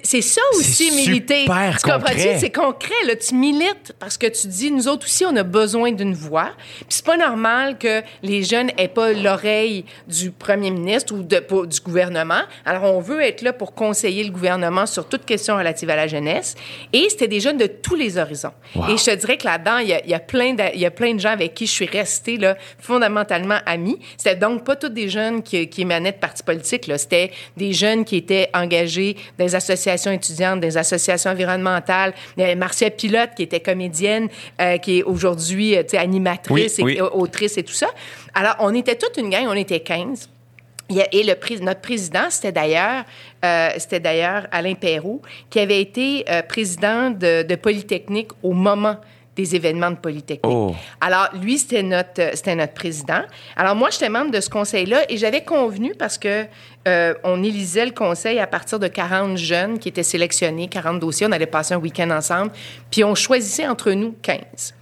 C'est 0.04 0.22
ça 0.22 0.42
aussi, 0.54 0.92
militer. 0.92 1.42
super 1.42 1.78
tu 1.80 1.90
comprends-tu? 1.90 2.14
concret. 2.16 2.38
C'est 2.40 2.52
concret. 2.52 2.94
Là. 3.08 3.16
Tu 3.16 3.34
milites 3.34 3.94
parce 4.00 4.18
que 4.18 4.28
tu 4.28 4.46
dis, 4.48 4.72
nous 4.72 4.88
autres 4.88 5.08
aussi, 5.08 5.26
on 5.26 5.36
a 5.36 5.42
besoin 5.44 5.92
d'une 5.92 6.14
voix. 6.14 6.52
Puis 6.78 6.86
c'est 6.90 7.06
pas 7.06 7.18
normal 7.18 7.78
que 7.80 8.04
les 8.22 8.44
jeunes 8.44 8.70
aient 8.78 8.88
pas 8.88 9.14
l'oreille 9.14 9.86
du 10.08 10.30
premier 10.30 10.70
ministre 10.70 11.16
ou 11.16 11.24
de, 11.24 11.40
pour- 11.40 11.66
du 11.66 11.80
gouvernement. 11.80 12.42
Alors, 12.66 12.84
on 12.84 13.00
veut 13.00 13.22
être 13.22 13.42
là 13.42 13.52
pour 13.52 13.74
conseiller 13.74 14.24
le 14.24 14.30
gouvernement 14.32 14.86
sur 14.86 15.10
toute 15.10 15.26
question 15.26 15.58
relative 15.58 15.90
à 15.90 15.96
la 15.96 16.08
jeunesse. 16.08 16.54
Et 16.94 17.08
c'était 17.10 17.28
des 17.28 17.40
jeunes 17.40 17.58
de 17.58 17.66
tous 17.68 17.96
les 17.96 18.18
horizons. 18.20 18.54
Wow. 18.76 18.90
Et 18.90 18.98
je 18.98 19.06
te 19.06 19.16
dirais 19.16 19.38
que 19.38 19.46
là-dedans, 19.46 19.78
il 19.80 19.88
y 19.88 19.94
a, 19.94 20.04
il 20.04 20.12
y, 20.12 20.14
a 20.14 20.20
plein 20.20 20.54
de- 20.54 20.78
y 20.78 20.86
a 20.86 20.92
plein 20.92 21.16
de 21.16 21.20
gens 21.20 21.30
avec 21.32 21.56
qui 21.56 21.66
je 21.66 21.72
suis 21.72 21.88
restée 21.88 22.38
là, 22.38 22.58
fondamentalement 22.80 23.58
amie. 23.66 23.98
C'était 24.18 24.36
donc 24.36 24.64
pas 24.66 24.76
tous 24.76 24.90
des 24.90 25.10
jeunes 25.10 25.42
qui, 25.42 25.68
qui 25.68 25.82
émanaient 25.82 26.12
de 26.12 26.18
partis 26.18 26.44
politiques. 26.44 26.92
C'était 26.98 27.32
des 27.58 27.74
jeunes 27.74 28.06
qui 28.06 28.18
étaient 28.18 28.50
engagés 28.54 29.16
dans 29.38 29.46
les 29.46 29.56
associations 29.56 29.79
étudiantes, 30.12 30.60
des 30.60 30.78
associations 30.78 31.32
environnementales. 31.32 32.14
Marcia 32.56 32.90
Pilote, 32.90 33.32
qui 33.36 33.44
était 33.44 33.60
comédienne, 33.60 34.28
euh, 34.62 34.78
qui 34.78 35.00
est 35.00 35.04
aujourd'hui 35.04 35.76
euh, 35.78 35.84
animatrice 35.98 36.80
Oui, 36.82 36.94
et 36.98 37.02
oui. 37.02 37.08
autrice 37.14 37.58
et 37.58 37.64
tout 37.64 37.74
ça. 37.74 37.88
Alors, 38.34 38.56
on 38.60 38.74
était 38.74 38.96
toute 38.96 39.18
une 39.18 39.30
gang, 39.30 39.46
on 39.48 39.54
était 39.54 39.80
15. 39.80 40.30
Il 40.92 40.96
y 40.96 41.02
a- 41.02 41.08
Et 41.12 41.24
le 41.24 41.36
notre 41.64 41.82
président, 41.82 42.26
c'était 42.30 42.52
d'ailleurs, 42.52 43.04
euh, 43.46 43.70
c'était 43.78 44.00
d'ailleurs 44.00 44.48
Alain 44.52 44.74
Perrault, 44.74 45.22
qui 45.50 45.60
avait 45.60 45.82
été 45.82 46.26
euh, 46.30 46.42
président 46.42 47.12
de, 47.12 47.44
de 47.44 47.56
Polytechnique 47.56 48.30
au 48.44 48.54
moment 48.54 48.98
des 49.40 49.56
événements 49.56 49.92
de 49.92 49.96
Polytechnique. 49.96 50.46
Oh. 50.46 50.76
Alors, 51.00 51.30
lui, 51.42 51.58
c'était 51.58 51.84
notre, 51.84 52.22
euh, 52.22 52.32
c'était 52.34 52.56
notre 52.56 52.74
président. 52.74 53.22
Alors, 53.56 53.76
moi, 53.76 53.90
j'étais 53.90 54.10
membre 54.10 54.32
de 54.32 54.42
ce 54.42 54.50
conseil-là 54.50 55.10
et 55.10 55.18
j'avais 55.18 55.44
convenu 55.44 55.94
parce 55.98 56.18
que 56.18 56.46
euh, 56.88 57.14
on 57.24 57.42
élisait 57.42 57.86
le 57.86 57.92
conseil 57.92 58.40
à 58.40 58.48
partir 58.48 58.80
de 58.80 58.88
40 58.88 59.38
jeunes 59.38 59.80
qui 59.80 59.90
étaient 59.90 60.04
sélectionnés, 60.04 60.68
40 60.68 61.00
dossiers. 61.00 61.28
On 61.28 61.32
allait 61.32 61.46
passer 61.46 61.74
un 61.74 61.78
week-end 61.78 62.10
ensemble, 62.10 62.52
puis 62.92 63.04
on 63.04 63.16
choisissait 63.16 63.68
entre 63.68 63.92
nous 63.92 64.14
15. 64.22 64.74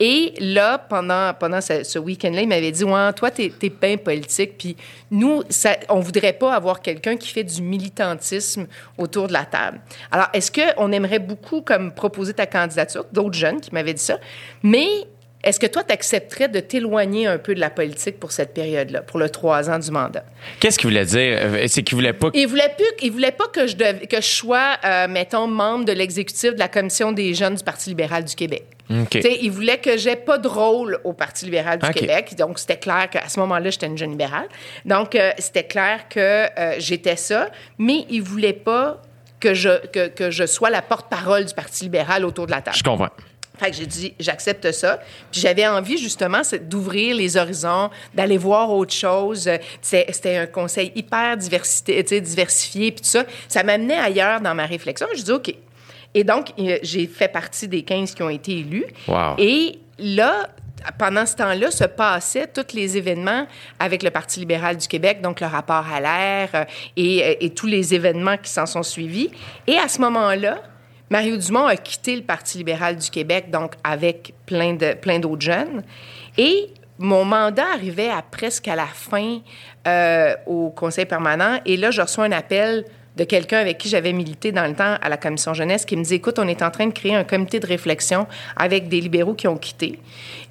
Et 0.00 0.34
là, 0.38 0.78
pendant, 0.78 1.34
pendant 1.34 1.60
ce, 1.60 1.82
ce 1.82 1.98
week-end-là, 1.98 2.42
il 2.42 2.48
m'avait 2.48 2.70
dit 2.70 2.84
Ouais, 2.84 3.12
toi, 3.14 3.30
t'es 3.30 3.52
es 3.62 3.68
bien 3.68 3.96
politique, 3.96 4.56
puis 4.56 4.76
nous, 5.10 5.42
ça, 5.48 5.76
on 5.88 6.00
voudrait 6.00 6.32
pas 6.34 6.54
avoir 6.54 6.80
quelqu'un 6.82 7.16
qui 7.16 7.28
fait 7.28 7.44
du 7.44 7.60
militantisme 7.62 8.66
autour 8.96 9.28
de 9.28 9.32
la 9.32 9.44
table. 9.44 9.80
Alors, 10.10 10.28
est-ce 10.32 10.52
qu'on 10.52 10.92
aimerait 10.92 11.18
beaucoup 11.18 11.62
comme 11.62 11.92
proposer 11.92 12.32
ta 12.34 12.46
candidature, 12.46 13.04
d'autres 13.12 13.36
jeunes 13.38 13.60
qui 13.60 13.72
m'avaient 13.74 13.94
dit 13.94 14.02
ça, 14.02 14.18
mais 14.62 14.86
est-ce 15.44 15.60
que 15.60 15.66
toi, 15.66 15.84
tu 15.84 15.92
accepterais 15.92 16.48
de 16.48 16.58
t'éloigner 16.60 17.26
un 17.28 17.38
peu 17.38 17.54
de 17.54 17.60
la 17.60 17.70
politique 17.70 18.18
pour 18.18 18.32
cette 18.32 18.52
période-là, 18.54 19.02
pour 19.02 19.18
le 19.20 19.30
trois 19.30 19.70
ans 19.70 19.78
du 19.78 19.90
mandat? 19.90 20.24
Qu'est-ce 20.60 20.78
qu'il 20.78 20.90
voulait 20.90 21.04
dire? 21.04 21.38
Euh, 21.40 21.64
C'est 21.68 21.82
qu'il 21.82 21.94
voulait 21.94 22.12
pas. 22.12 22.30
Il 22.34 22.46
voulait 22.48 22.72
plus, 22.76 22.86
il 23.02 23.12
voulait 23.12 23.30
pas 23.32 23.46
que 23.46 23.66
je 23.68 23.76
dev- 23.76 24.06
que 24.08 24.16
je 24.20 24.26
sois, 24.26 24.76
euh, 24.84 25.06
mettons, 25.08 25.46
membre 25.46 25.84
de 25.84 25.92
l'exécutif 25.92 26.54
de 26.54 26.58
la 26.58 26.68
commission 26.68 27.12
des 27.12 27.34
jeunes 27.34 27.54
du 27.54 27.62
Parti 27.64 27.88
libéral 27.90 28.24
du 28.24 28.34
Québec. 28.34 28.64
OK. 28.90 29.10
Tu 29.10 29.22
sais, 29.22 29.38
il 29.42 29.50
voulait 29.50 29.78
que 29.78 29.96
j'ai 29.96 30.16
pas 30.16 30.38
de 30.38 30.48
rôle 30.48 30.98
au 31.04 31.12
Parti 31.12 31.44
libéral 31.44 31.78
du. 31.78 31.88
Québec. 31.90 32.34
Donc, 32.36 32.58
c'était 32.58 32.78
clair 32.78 33.08
qu'à 33.10 33.28
ce 33.28 33.38
moment-là, 33.40 33.70
j'étais 33.70 33.86
une 33.86 33.98
jeune 33.98 34.10
libérale. 34.10 34.48
Donc, 34.84 35.14
euh, 35.14 35.30
c'était 35.38 35.64
clair 35.64 36.08
que 36.08 36.20
euh, 36.20 36.76
j'étais 36.78 37.16
ça, 37.16 37.50
mais 37.78 38.06
il 38.08 38.22
voulait 38.22 38.52
pas 38.52 39.02
que 39.40 39.54
je, 39.54 39.86
que, 39.88 40.08
que 40.08 40.30
je 40.30 40.46
sois 40.46 40.70
la 40.70 40.82
porte-parole 40.82 41.44
du 41.44 41.54
Parti 41.54 41.84
libéral 41.84 42.24
autour 42.24 42.46
de 42.46 42.50
la 42.50 42.62
table. 42.62 42.76
Je 42.76 42.82
comprends. 42.82 43.10
Fait 43.58 43.70
que 43.70 43.76
j'ai 43.76 43.86
dit, 43.86 44.14
j'accepte 44.20 44.70
ça. 44.70 45.00
Puis 45.32 45.40
j'avais 45.40 45.66
envie, 45.66 45.98
justement, 45.98 46.42
d'ouvrir 46.62 47.16
les 47.16 47.36
horizons, 47.36 47.90
d'aller 48.14 48.38
voir 48.38 48.70
autre 48.70 48.94
chose. 48.94 49.50
C'était 49.82 50.36
un 50.36 50.46
conseil 50.46 50.92
hyper 50.94 51.36
diversité, 51.36 52.02
diversifié, 52.02 52.92
puis 52.92 53.00
tout 53.00 53.08
ça. 53.08 53.24
Ça 53.48 53.64
m'amenait 53.64 53.98
ailleurs 53.98 54.40
dans 54.40 54.54
ma 54.54 54.66
réflexion. 54.66 55.08
Je 55.14 55.22
dis, 55.22 55.32
OK. 55.32 55.54
Et 56.14 56.24
donc, 56.24 56.52
j'ai 56.82 57.06
fait 57.06 57.28
partie 57.28 57.68
des 57.68 57.82
15 57.82 58.14
qui 58.14 58.22
ont 58.22 58.30
été 58.30 58.58
élus. 58.58 58.86
Wow. 59.06 59.34
Et 59.38 59.78
là, 59.98 60.48
pendant 60.98 61.26
ce 61.26 61.36
temps-là, 61.36 61.70
se 61.70 61.84
passaient 61.84 62.46
tous 62.46 62.74
les 62.74 62.96
événements 62.96 63.46
avec 63.78 64.02
le 64.02 64.10
Parti 64.10 64.40
libéral 64.40 64.76
du 64.76 64.88
Québec, 64.88 65.20
donc 65.20 65.40
le 65.40 65.46
rapport 65.46 65.84
à 65.92 66.00
l'air 66.00 66.48
euh, 66.54 66.64
et, 66.96 67.24
euh, 67.24 67.34
et 67.40 67.50
tous 67.50 67.66
les 67.66 67.94
événements 67.94 68.36
qui 68.36 68.50
s'en 68.50 68.66
sont 68.66 68.82
suivis. 68.82 69.30
Et 69.66 69.76
à 69.76 69.88
ce 69.88 70.00
moment-là, 70.00 70.62
Mario 71.10 71.36
Dumont 71.36 71.66
a 71.66 71.76
quitté 71.76 72.16
le 72.16 72.22
Parti 72.22 72.58
libéral 72.58 72.96
du 72.96 73.10
Québec, 73.10 73.50
donc 73.50 73.74
avec 73.82 74.34
plein 74.46 74.74
de 74.74 74.94
plein 74.94 75.18
d'autres 75.18 75.42
jeunes. 75.42 75.82
Et 76.36 76.68
mon 76.98 77.24
mandat 77.24 77.66
arrivait 77.72 78.10
à 78.10 78.22
presque 78.22 78.68
à 78.68 78.76
la 78.76 78.86
fin 78.86 79.38
euh, 79.86 80.34
au 80.46 80.70
Conseil 80.70 81.06
permanent. 81.06 81.60
Et 81.64 81.76
là, 81.76 81.90
je 81.90 82.02
reçois 82.02 82.24
un 82.24 82.32
appel 82.32 82.84
de 83.18 83.24
quelqu'un 83.24 83.58
avec 83.58 83.78
qui 83.78 83.88
j'avais 83.88 84.12
milité 84.12 84.52
dans 84.52 84.66
le 84.66 84.74
temps 84.74 84.96
à 85.02 85.08
la 85.08 85.16
commission 85.16 85.52
jeunesse 85.52 85.84
qui 85.84 85.96
me 85.96 86.04
dit 86.04 86.14
écoute 86.14 86.38
on 86.38 86.48
est 86.48 86.62
en 86.62 86.70
train 86.70 86.86
de 86.86 86.92
créer 86.92 87.14
un 87.14 87.24
comité 87.24 87.60
de 87.60 87.66
réflexion 87.66 88.26
avec 88.56 88.88
des 88.88 89.00
libéraux 89.00 89.34
qui 89.34 89.48
ont 89.48 89.58
quitté 89.58 89.98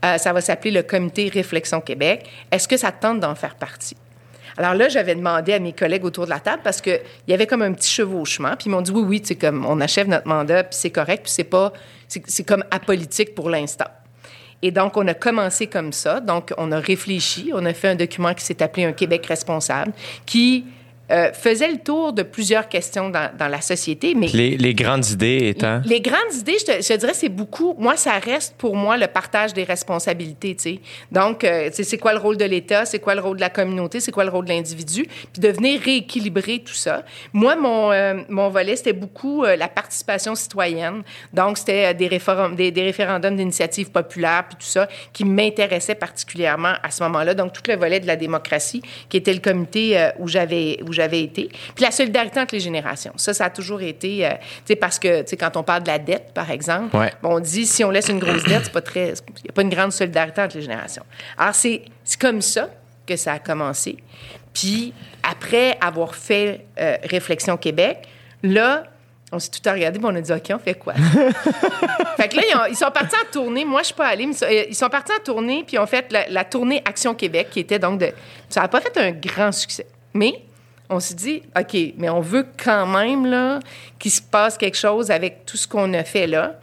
Euh, 0.05 0.17
ça 0.19 0.31
va 0.31 0.41
s'appeler 0.41 0.71
le 0.71 0.83
comité 0.83 1.29
réflexion 1.29 1.81
Québec 1.81 2.29
est-ce 2.51 2.67
que 2.67 2.77
ça 2.77 2.91
te 2.91 3.01
tente 3.01 3.19
d'en 3.19 3.33
faire 3.33 3.55
partie? 3.55 3.97
Alors 4.57 4.73
là, 4.73 4.89
j'avais 4.89 5.13
demandé 5.13 5.53
à 5.53 5.59
mes 5.59 5.71
collègues 5.71 6.03
autour 6.03 6.25
de 6.25 6.31
la 6.31 6.39
table 6.39 6.61
parce 6.63 6.81
qu'il 6.81 6.99
y 7.27 7.33
avait 7.33 7.45
comme 7.45 7.61
un 7.61 7.73
petit 7.73 7.91
chevauchement. 7.91 8.55
Puis 8.57 8.65
ils 8.67 8.69
m'ont 8.69 8.81
dit 8.81 8.91
oui, 8.91 9.03
oui, 9.03 9.21
c'est 9.23 9.35
comme 9.35 9.65
on 9.65 9.79
achève 9.81 10.07
notre 10.07 10.27
mandat, 10.27 10.63
puis 10.63 10.77
c'est 10.79 10.89
correct, 10.89 11.23
puis 11.23 11.31
c'est 11.31 11.43
pas, 11.43 11.73
c'est 12.07 12.43
comme 12.43 12.63
apolitique 12.71 13.35
pour 13.35 13.51
l'instant. 13.51 13.85
Et 14.63 14.71
donc, 14.71 14.97
on 14.97 15.07
a 15.07 15.13
commencé 15.13 15.67
comme 15.67 15.93
ça. 15.93 16.19
Donc, 16.19 16.51
on 16.57 16.71
a 16.71 16.79
réfléchi. 16.79 17.51
On 17.53 17.63
a 17.65 17.73
fait 17.73 17.89
un 17.89 17.95
document 17.95 18.33
qui 18.33 18.43
s'est 18.43 18.63
appelé 18.63 18.85
Un 18.85 18.93
Québec 18.93 19.27
responsable, 19.27 19.93
qui 20.25 20.65
euh, 21.11 21.31
faisait 21.33 21.71
le 21.71 21.77
tour 21.77 22.13
de 22.13 22.23
plusieurs 22.23 22.67
questions 22.67 23.09
dans, 23.09 23.29
dans 23.37 23.47
la 23.47 23.61
société. 23.61 24.13
Mais 24.15 24.27
Les, 24.27 24.57
les 24.57 24.73
grandes 24.73 25.07
idées 25.09 25.47
étant? 25.47 25.81
les 25.85 26.01
grandes 26.01 26.33
idées, 26.33 26.57
je 26.59 26.65
te, 26.65 26.71
je 26.81 26.87
te 26.87 26.93
dirais, 26.93 27.13
c'est 27.13 27.29
beaucoup. 27.29 27.75
Moi, 27.77 27.95
ça 27.95 28.13
reste 28.19 28.55
pour 28.57 28.75
moi 28.75 28.97
le 28.97 29.07
partage 29.07 29.53
des 29.53 29.63
responsabilités, 29.63 30.55
tu 30.55 30.63
sais. 30.63 30.79
Donc, 31.11 31.43
euh, 31.43 31.69
c'est 31.71 31.97
quoi 31.97 32.13
le 32.13 32.19
rôle 32.19 32.37
de 32.37 32.45
l'État, 32.45 32.85
c'est 32.85 32.99
quoi 32.99 33.15
le 33.15 33.21
rôle 33.21 33.37
de 33.37 33.41
la 33.41 33.49
communauté, 33.49 33.99
c'est 33.99 34.11
quoi 34.11 34.23
le 34.23 34.31
rôle 34.31 34.45
de 34.45 34.49
l'individu, 34.49 35.07
puis 35.31 35.41
de 35.41 35.47
venir 35.49 35.79
rééquilibrer 35.81 36.59
tout 36.59 36.73
ça. 36.73 37.03
Moi, 37.33 37.55
mon, 37.55 37.91
euh, 37.91 38.15
mon 38.29 38.49
volet, 38.49 38.75
c'était 38.75 38.93
beaucoup 38.93 39.43
euh, 39.43 39.55
la 39.55 39.67
participation 39.67 40.35
citoyenne. 40.35 41.03
Donc, 41.33 41.57
c'était 41.57 41.93
des, 41.93 42.07
référendums, 42.07 42.55
des, 42.55 42.71
des 42.71 42.83
référendums 42.83 43.35
d'initiative 43.35 43.91
populaire, 43.91 44.45
puis 44.49 44.57
tout 44.59 44.71
ça, 44.71 44.87
qui 45.13 45.23
m'intéressait 45.23 45.95
particulièrement 45.95 46.73
à 46.83 46.91
ce 46.91 47.01
moment-là. 47.03 47.33
Donc, 47.33 47.53
tout 47.53 47.63
le 47.67 47.75
volet 47.75 47.99
de 47.99 48.07
la 48.07 48.15
démocratie, 48.15 48.81
qui 49.09 49.17
était 49.17 49.33
le 49.33 49.39
comité 49.39 50.09
où 50.19 50.27
j'avais 50.27 50.79
où 50.87 50.91
j'avais 50.97 51.21
été. 51.21 51.49
Puis 51.75 51.83
la 51.85 51.91
solidarité 51.91 52.39
entre 52.39 52.53
les 52.55 52.59
générations. 52.59 53.13
Ça, 53.15 53.33
ça 53.33 53.45
a 53.45 53.49
toujours 53.49 53.81
été, 53.81 54.25
euh, 54.25 54.31
tu 54.31 54.45
sais, 54.65 54.75
parce 54.75 54.99
que, 54.99 55.21
tu 55.21 55.29
sais, 55.29 55.37
quand 55.37 55.55
on 55.57 55.63
parle 55.63 55.83
de 55.83 55.87
la 55.87 55.99
dette, 55.99 56.33
par 56.33 56.51
exemple, 56.51 56.95
Ouais. 56.97 57.13
on 57.23 57.39
dit 57.39 57.65
si 57.65 57.83
on 57.83 57.89
laisse 57.91 58.09
une 58.09 58.19
grosse 58.19 58.43
dette, 58.43 58.65
c'est 58.65 58.71
pas 58.73 58.81
très, 58.81 59.09
il 59.09 59.43
n'y 59.43 59.49
a 59.49 59.53
pas 59.53 59.61
une 59.61 59.69
grande 59.69 59.91
solidarité 59.93 60.41
entre 60.41 60.55
les 60.57 60.63
générations. 60.63 61.03
Alors, 61.37 61.55
c'est 61.55 61.83
c'est 62.03 62.19
comme 62.19 62.41
ça 62.41 62.69
que 63.05 63.15
ça 63.15 63.33
a 63.33 63.39
commencé. 63.39 63.97
Puis, 64.53 64.93
après 65.23 65.77
avoir 65.81 66.15
fait 66.15 66.65
euh, 66.79 66.97
Réflexion 67.03 67.55
Québec, 67.57 67.99
là, 68.43 68.83
on 69.31 69.39
s'est 69.39 69.49
tout 69.51 69.67
à 69.69 69.73
regarder, 69.73 69.99
puis 69.99 70.07
on 70.09 70.15
a 70.15 70.21
dit, 70.21 70.31
OK, 70.31 70.51
on 70.53 70.59
fait 70.59 70.73
quoi? 70.75 70.93
fait 72.17 72.27
que 72.29 72.35
là, 72.37 72.41
ils, 72.49 72.55
ont- 72.57 72.65
ils 72.69 72.75
sont 72.75 72.91
partis 72.91 73.15
en 73.15 73.31
tournée. 73.31 73.65
Moi, 73.65 73.81
je 73.81 73.87
suis 73.87 73.95
pas 73.95 74.07
allée, 74.07 74.25
mais 74.25 74.31
ils 74.33 74.37
sont- 74.37 74.45
euh, 74.45 74.63
ils 74.69 74.75
sont 74.75 74.89
partis 74.89 75.11
en 75.11 75.23
tournée, 75.23 75.63
puis 75.67 75.75
ils 75.75 75.79
ont 75.79 75.85
fait 75.85 76.11
la, 76.11 76.27
la 76.29 76.43
tournée 76.45 76.81
Action 76.85 77.13
Québec, 77.13 77.49
qui 77.51 77.59
était 77.59 77.79
donc 77.79 77.99
de. 77.99 78.09
Ça 78.49 78.61
n'a 78.61 78.67
pas 78.67 78.79
fait 78.81 78.97
un 78.97 79.11
grand 79.11 79.51
succès. 79.51 79.85
Mais 80.13 80.33
on 80.89 80.99
s'est 80.99 81.15
dit, 81.15 81.43
OK, 81.57 81.75
mais 81.97 82.09
on 82.09 82.21
veut 82.21 82.45
quand 82.63 82.85
même, 82.85 83.25
là, 83.25 83.59
qu'il 83.99 84.11
se 84.11 84.21
passe 84.21 84.57
quelque 84.57 84.77
chose 84.77 85.11
avec 85.11 85.45
tout 85.45 85.57
ce 85.57 85.67
qu'on 85.67 85.93
a 85.93 86.03
fait 86.03 86.27
là. 86.27 86.59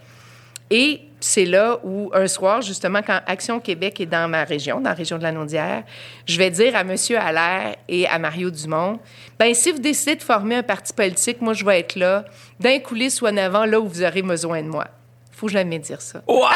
Et 0.71 1.03
c'est 1.21 1.45
là 1.45 1.79
où, 1.85 2.11
un 2.13 2.27
soir, 2.27 2.61
justement, 2.61 3.01
quand 3.01 3.21
Action 3.27 3.61
Québec 3.61 4.01
est 4.01 4.07
dans 4.07 4.29
ma 4.29 4.45
région, 4.45 4.81
dans 4.81 4.91
la 4.91 4.95
région 4.95 5.19
de 5.19 5.23
la 5.23 5.33
Naudière, 5.33 5.85
je 6.27 6.39
vais 6.39 6.51
dire 6.51 6.77
à 6.77 6.81
M. 6.81 6.97
Allaire 7.19 7.77
et 7.89 8.07
à 8.07 8.19
Mario 8.19 8.51
Dumont, 8.51 8.99
ben 9.39 9.55
si 9.55 9.73
vous 9.73 9.79
décidez 9.79 10.17
de 10.17 10.23
former 10.23 10.57
un 10.57 10.63
parti 10.63 10.93
politique, 10.93 11.41
moi, 11.41 11.55
je 11.55 11.65
vais 11.65 11.81
être 11.81 11.97
là, 11.97 12.25
d'un 12.61 12.79
coulisses 12.79 13.23
ou 13.23 13.27
en 13.27 13.37
avant, 13.37 13.65
là 13.65 13.81
où 13.81 13.89
vous 13.89 14.03
aurez 14.03 14.23
besoin 14.23 14.63
de 14.63 14.69
moi. 14.69 14.87
Faut 15.33 15.49
jamais 15.49 15.79
dire 15.79 16.01
ça. 16.01 16.23
Wow! 16.27 16.43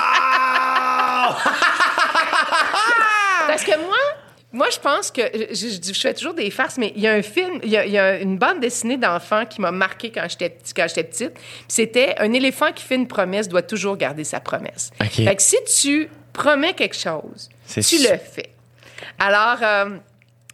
Parce 3.46 3.64
que 3.64 3.76
moi, 3.78 3.96
moi, 4.52 4.68
je 4.72 4.78
pense 4.78 5.11
que 5.11 5.20
je, 5.34 5.54
je- 5.68 5.92
je 5.92 6.00
fais 6.00 6.14
toujours 6.14 6.32
des 6.34 6.50
farces, 6.50 6.78
mais 6.78 6.92
il 6.96 7.02
y 7.02 7.06
a 7.06 7.12
un 7.12 7.22
film, 7.22 7.61
il 7.62 7.68
y 7.70 7.76
a, 7.76 7.84
il 7.84 7.92
y 7.92 7.98
a 7.98 8.18
une 8.18 8.38
bande 8.38 8.61
dessinée 8.61 8.96
d'enfants 8.96 9.44
qui 9.44 9.61
m'a 9.61 9.70
marqué 9.72 10.11
quand 10.11 10.26
j'étais 10.28 10.48
petit- 10.50 10.72
quand 10.74 10.87
j'étais 10.88 11.04
petite. 11.04 11.32
C'était 11.68 12.14
un 12.18 12.32
éléphant 12.32 12.72
qui 12.72 12.82
fait 12.84 12.94
une 12.94 13.06
promesse 13.08 13.48
doit 13.48 13.62
toujours 13.62 13.96
garder 13.96 14.24
sa 14.24 14.40
promesse. 14.40 14.90
OK. 15.02 15.11
Fait 15.11 15.37
que 15.37 15.42
si 15.42 15.56
tu 15.80 16.08
promets 16.32 16.72
quelque 16.72 16.96
chose, 16.96 17.48
tu 17.82 17.98
le 17.98 18.16
fais. 18.18 18.50
Alors, 19.18 19.58
euh, 19.62 19.96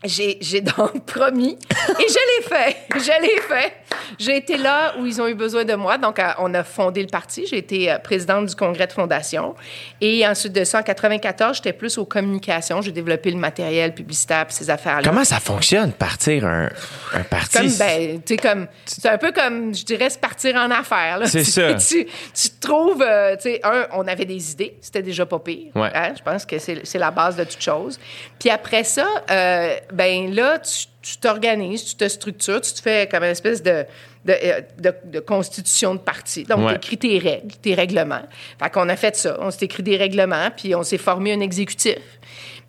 j'ai 0.04 0.60
donc 0.60 1.06
promis 1.06 1.56
et 1.98 2.08
je 2.08 2.14
l'ai 2.40 2.48
fait. 2.48 2.76
Je 2.94 3.22
l'ai 3.22 3.40
fait. 3.42 3.72
J'ai 4.18 4.36
été 4.36 4.56
là 4.56 4.94
où 4.98 5.06
ils 5.06 5.20
ont 5.20 5.26
eu 5.26 5.34
besoin 5.34 5.64
de 5.64 5.74
moi. 5.74 5.98
Donc, 5.98 6.20
on 6.38 6.54
a 6.54 6.64
fondé 6.64 7.02
le 7.02 7.08
parti. 7.08 7.46
J'ai 7.46 7.58
été 7.58 7.90
euh, 7.90 7.98
présidente 7.98 8.46
du 8.46 8.54
congrès 8.54 8.86
de 8.86 8.92
fondation. 8.92 9.54
Et 10.00 10.26
ensuite 10.26 10.52
de 10.52 10.64
ça, 10.64 10.80
en 10.80 10.82
94, 10.82 11.56
j'étais 11.56 11.72
plus 11.72 11.98
aux 11.98 12.04
communications. 12.04 12.82
J'ai 12.82 12.92
développé 12.92 13.30
le 13.30 13.38
matériel 13.38 13.94
publicitaire 13.94 14.46
puis 14.46 14.54
ces 14.54 14.70
affaires-là. 14.70 15.02
Comment 15.08 15.24
ça 15.24 15.40
fonctionne, 15.40 15.92
partir 15.92 16.44
un, 16.44 16.68
un 17.12 17.22
parti? 17.22 17.58
Comme, 17.58 17.76
ben, 17.78 18.22
tu 18.24 18.34
sais, 18.34 18.36
comme, 18.36 18.66
c'est 18.84 19.08
un 19.08 19.18
peu 19.18 19.32
comme, 19.32 19.74
je 19.74 19.84
dirais, 19.84 20.10
se 20.10 20.18
partir 20.18 20.56
en 20.56 20.70
affaires. 20.70 21.20
C'est 21.26 21.44
ça. 21.44 21.74
Tu, 21.84 22.06
tu 22.06 22.48
trouves, 22.60 23.02
euh, 23.02 23.36
tu 23.36 23.42
sais, 23.42 23.60
un, 23.62 23.86
on 23.92 24.06
avait 24.06 24.24
des 24.24 24.52
idées, 24.52 24.76
c'était 24.80 25.02
déjà 25.02 25.26
pas 25.26 25.38
pire. 25.38 25.70
Ouais. 25.74 25.90
hein. 25.94 26.12
Je 26.16 26.22
pense 26.22 26.46
que 26.46 26.58
c'est 26.58 26.84
c'est 26.84 26.98
la 26.98 27.10
base 27.10 27.36
de 27.36 27.44
toute 27.44 27.60
chose. 27.60 27.98
Puis 28.38 28.50
après 28.50 28.84
ça, 28.84 29.06
euh, 29.30 29.76
ben 29.92 30.34
là, 30.34 30.58
tu 30.58 30.86
tu 31.04 31.18
t'organises, 31.18 31.84
tu 31.84 31.94
te 31.96 32.08
structures, 32.08 32.60
tu 32.62 32.72
te 32.72 32.80
fais 32.80 33.06
comme 33.10 33.22
une 33.24 33.30
espèce 33.30 33.62
de, 33.62 33.84
de, 34.24 34.32
euh, 34.32 34.60
de- 34.78 34.94
de 35.04 35.20
constitution 35.20 35.94
de 35.94 36.00
parti. 36.00 36.44
Donc, 36.44 36.60
Ouais. 36.60 36.72
tu 36.72 36.76
écris 36.76 36.98
tes 36.98 37.18
règles, 37.18 37.54
tes 37.60 37.74
règlements. 37.74 38.22
Fait 38.62 38.70
qu'on 38.70 38.88
a 38.88 38.96
fait 38.96 39.14
ça. 39.14 39.36
On 39.40 39.50
s'est 39.50 39.66
écrit 39.66 39.82
des 39.82 39.96
règlements, 39.98 40.48
puis 40.56 40.74
on 40.74 40.82
s'est 40.82 40.96
formé 40.98 41.32
un 41.34 41.40
exécutif. 41.40 41.98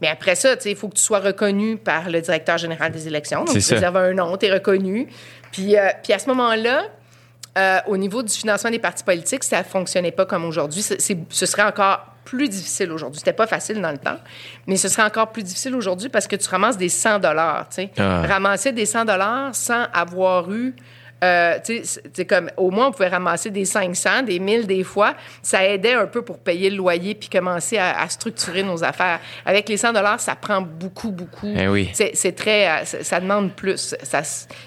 Mais 0.02 0.10
après 0.10 0.36
ça, 0.36 0.58
tu 0.58 0.64
sais, 0.64 0.72
il 0.72 0.76
faut 0.76 0.90
que 0.90 0.96
tu 0.96 1.02
sois 1.02 1.20
reconnu 1.22 1.78
par 1.78 2.10
le 2.10 2.20
directeur 2.20 2.58
général 2.58 2.92
des 2.92 3.08
élections. 3.08 3.46
Donc, 3.46 3.58
tu 3.58 3.74
réserves 3.74 3.96
un 3.98 4.14
nom, 4.14 4.36
tu 4.36 4.48
es 4.48 4.52
reconnu. 4.54 5.08
Puis, 5.54 5.78
euh, 5.78 5.88
puis 6.04 6.12
à 6.12 6.20
ce 6.20 6.28
moment-là, 6.28 6.84
euh, 7.58 7.78
au 7.88 7.96
niveau 7.96 8.22
du 8.22 8.34
financement 8.34 8.70
des 8.70 8.80
partis 8.80 9.06
politiques, 9.06 9.46
ça 9.46 9.64
fonctionnait 9.64 10.12
pas 10.12 10.26
comme 10.26 10.44
aujourd'hui. 10.44 10.82
Ce 10.84 11.46
serait 11.46 11.64
encore 11.64 12.06
plus 12.26 12.50
difficile 12.50 12.92
aujourd'hui. 12.92 13.20
C'était 13.20 13.32
pas 13.34 13.48
facile 13.48 13.80
dans 13.82 13.92
le 13.92 13.98
temps, 13.98 14.18
mais 14.68 14.76
ce 14.76 14.90
serait 14.90 15.04
encore 15.04 15.32
plus 15.32 15.44
difficile 15.44 15.76
aujourd'hui 15.76 16.10
parce 16.10 16.28
que 16.28 16.36
tu 16.36 16.50
ramasses 16.50 16.78
des 16.78 16.90
100 16.90 17.20
dollars. 17.20 17.70
Tu 17.70 17.76
sais, 17.76 17.92
Ah. 17.98 18.24
ramasser 18.28 18.72
des 18.74 18.86
100 18.86 19.06
dollars 19.06 19.56
sans 19.56 19.86
avoir 19.94 20.52
eu 20.52 20.76
euh, 21.24 21.58
tu 21.64 21.82
sais, 21.84 22.26
comme 22.26 22.50
au 22.58 22.72
moins 22.72 22.88
on 22.88 22.92
pouvait 22.92 23.08
ramasser 23.08 23.50
des 23.50 23.66
500, 23.66 24.24
des 24.24 24.40
1000 24.40 24.68
des 24.68 24.84
fois, 24.84 25.16
ça 25.42 25.66
aidait 25.66 25.94
un 25.94 26.08
peu 26.08 26.22
pour 26.22 26.40
payer 26.40 26.70
le 26.70 26.78
loyer 26.78 27.16
puis 27.16 27.30
commencer 27.30 27.78
à, 27.78 28.02
à 28.02 28.10
structurer 28.10 28.64
nos 28.64 28.84
affaires. 28.84 29.20
Avec 29.46 29.70
les 29.70 29.78
100 29.78 29.94
dollars, 29.94 30.20
ça 30.20 30.36
prend 30.36 30.62
beaucoup 30.62 31.12
beaucoup. 31.12 31.54
Eh 31.58 31.68
oui. 31.68 31.90
C'est 31.94 32.36
très 32.36 32.70
euh, 32.70 32.86
ça, 32.86 33.20
demande 33.20 33.54
plus. 33.54 33.96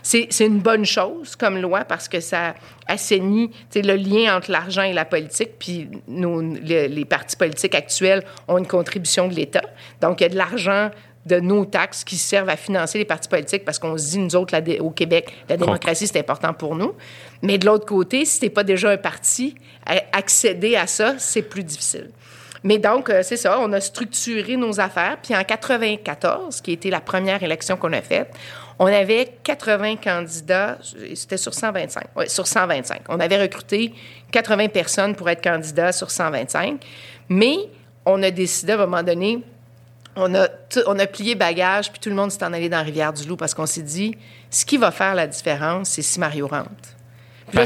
C'est 0.03 0.29
c'est 0.31 0.47
une 0.47 0.61
bonne 0.61 0.87
chose 0.87 1.37
comme 1.37 1.59
loi 1.59 1.85
parce 1.85 2.09
que 2.09 2.21
ça 2.21 2.55
assainit 2.87 3.51
le 3.75 3.95
lien 3.95 4.37
entre 4.37 4.51
l'argent 4.51 4.83
et 4.83 4.93
la 4.93 5.05
politique 5.05 5.59
puis 5.59 5.89
nos, 6.09 6.41
les, 6.41 6.89
les 6.89 7.05
partis 7.05 7.37
politiques 7.37 7.75
actuels 7.75 8.25
ont 8.49 8.59
une 8.59 8.67
contribution 8.67 9.29
de 9.29 9.35
l'État. 9.35 9.63
Donc 10.01 10.21
il 10.21 10.25
y 10.25 10.27
a 10.27 10.31
de 10.31 10.37
l'argent 10.37 10.91
de 11.29 11.39
nos 11.39 11.65
taxes 11.65 12.03
qui 12.03 12.17
servent 12.17 12.49
à 12.49 12.57
financer 12.57 12.99
les 12.99 13.05
partis 13.05 13.29
politiques 13.29 13.65
parce 13.65 13.79
qu'on 13.79 13.97
se 13.97 14.11
dit, 14.11 14.19
nous 14.19 14.35
autres, 14.35 14.59
au 14.81 14.91
Québec, 14.91 15.33
la 15.49 15.57
démocratie, 15.57 16.07
c'est 16.07 16.19
important 16.19 16.53
pour 16.53 16.75
nous. 16.75 16.95
Mais 17.43 17.59
de 17.59 17.67
l'autre 17.67 17.87
côté, 17.87 18.25
si 18.25 18.41
t'es 18.41 18.51
pas 18.51 18.65
déjà 18.65 18.91
un 18.91 18.97
parti, 18.97 19.55
accéder 20.13 20.77
à 20.77 20.87
ça, 20.87 21.15
c'est 21.19 21.43
plus 21.43 21.63
difficile. 21.63 22.11
Mais 22.65 22.79
donc, 22.79 23.09
euh, 23.09 23.23
c'est 23.23 23.37
ça, 23.37 23.59
on 23.61 23.73
a 23.73 23.81
structuré 23.81 24.57
nos 24.57 24.81
affaires. 24.81 25.19
Puis 25.23 25.35
en 25.35 25.45
94, 25.45 26.61
qui 26.61 26.73
était 26.73 26.91
la 26.91 27.01
première 27.01 27.43
élection 27.43 27.77
qu'on 27.77 27.93
a 27.93 28.03
faite, 28.03 28.35
on 28.79 28.87
avait 28.87 29.35
80 29.43 29.97
candidats, 29.97 30.79
c'était 31.15 31.37
sur 31.37 31.53
125, 31.53 32.05
oui, 32.17 32.29
sur 32.29 32.47
125. 32.47 33.03
On 33.09 33.19
avait 33.19 33.41
recruté 33.41 33.93
80 34.31 34.69
personnes 34.69 35.15
pour 35.15 35.29
être 35.29 35.43
candidats 35.43 35.93
sur 35.93 36.11
125. 36.11 36.81
Mais 37.29 37.57
on 38.07 38.23
a 38.23 38.31
décidé 38.31 38.73
à 38.73 38.77
un 38.77 38.87
moment 38.87 39.03
donné, 39.03 39.43
on 40.19 40.35
a, 40.35 40.49
tout- 40.49 40.83
on 40.87 40.99
a 40.99 41.07
plié 41.07 41.35
bagage, 41.35 41.91
puis 41.91 42.01
tout 42.01 42.09
le 42.11 42.15
monde 42.17 42.31
s'est 42.31 42.45
en 42.45 42.53
allé 42.53 42.69
dans 42.69 42.83
Rivière-du-Loup 42.85 43.37
parce 43.37 43.55
qu'on 43.55 43.67
s'est 43.67 43.83
dit, 43.83 44.17
ce 44.51 44.65
qui 44.65 44.77
va 44.77 44.91
faire 44.91 45.15
la 45.15 45.27
différence, 45.27 45.89
c'est 45.91 46.03
si 46.03 46.19
Mario 46.21 46.47
rentre. 46.49 46.69
Puis 47.51 47.59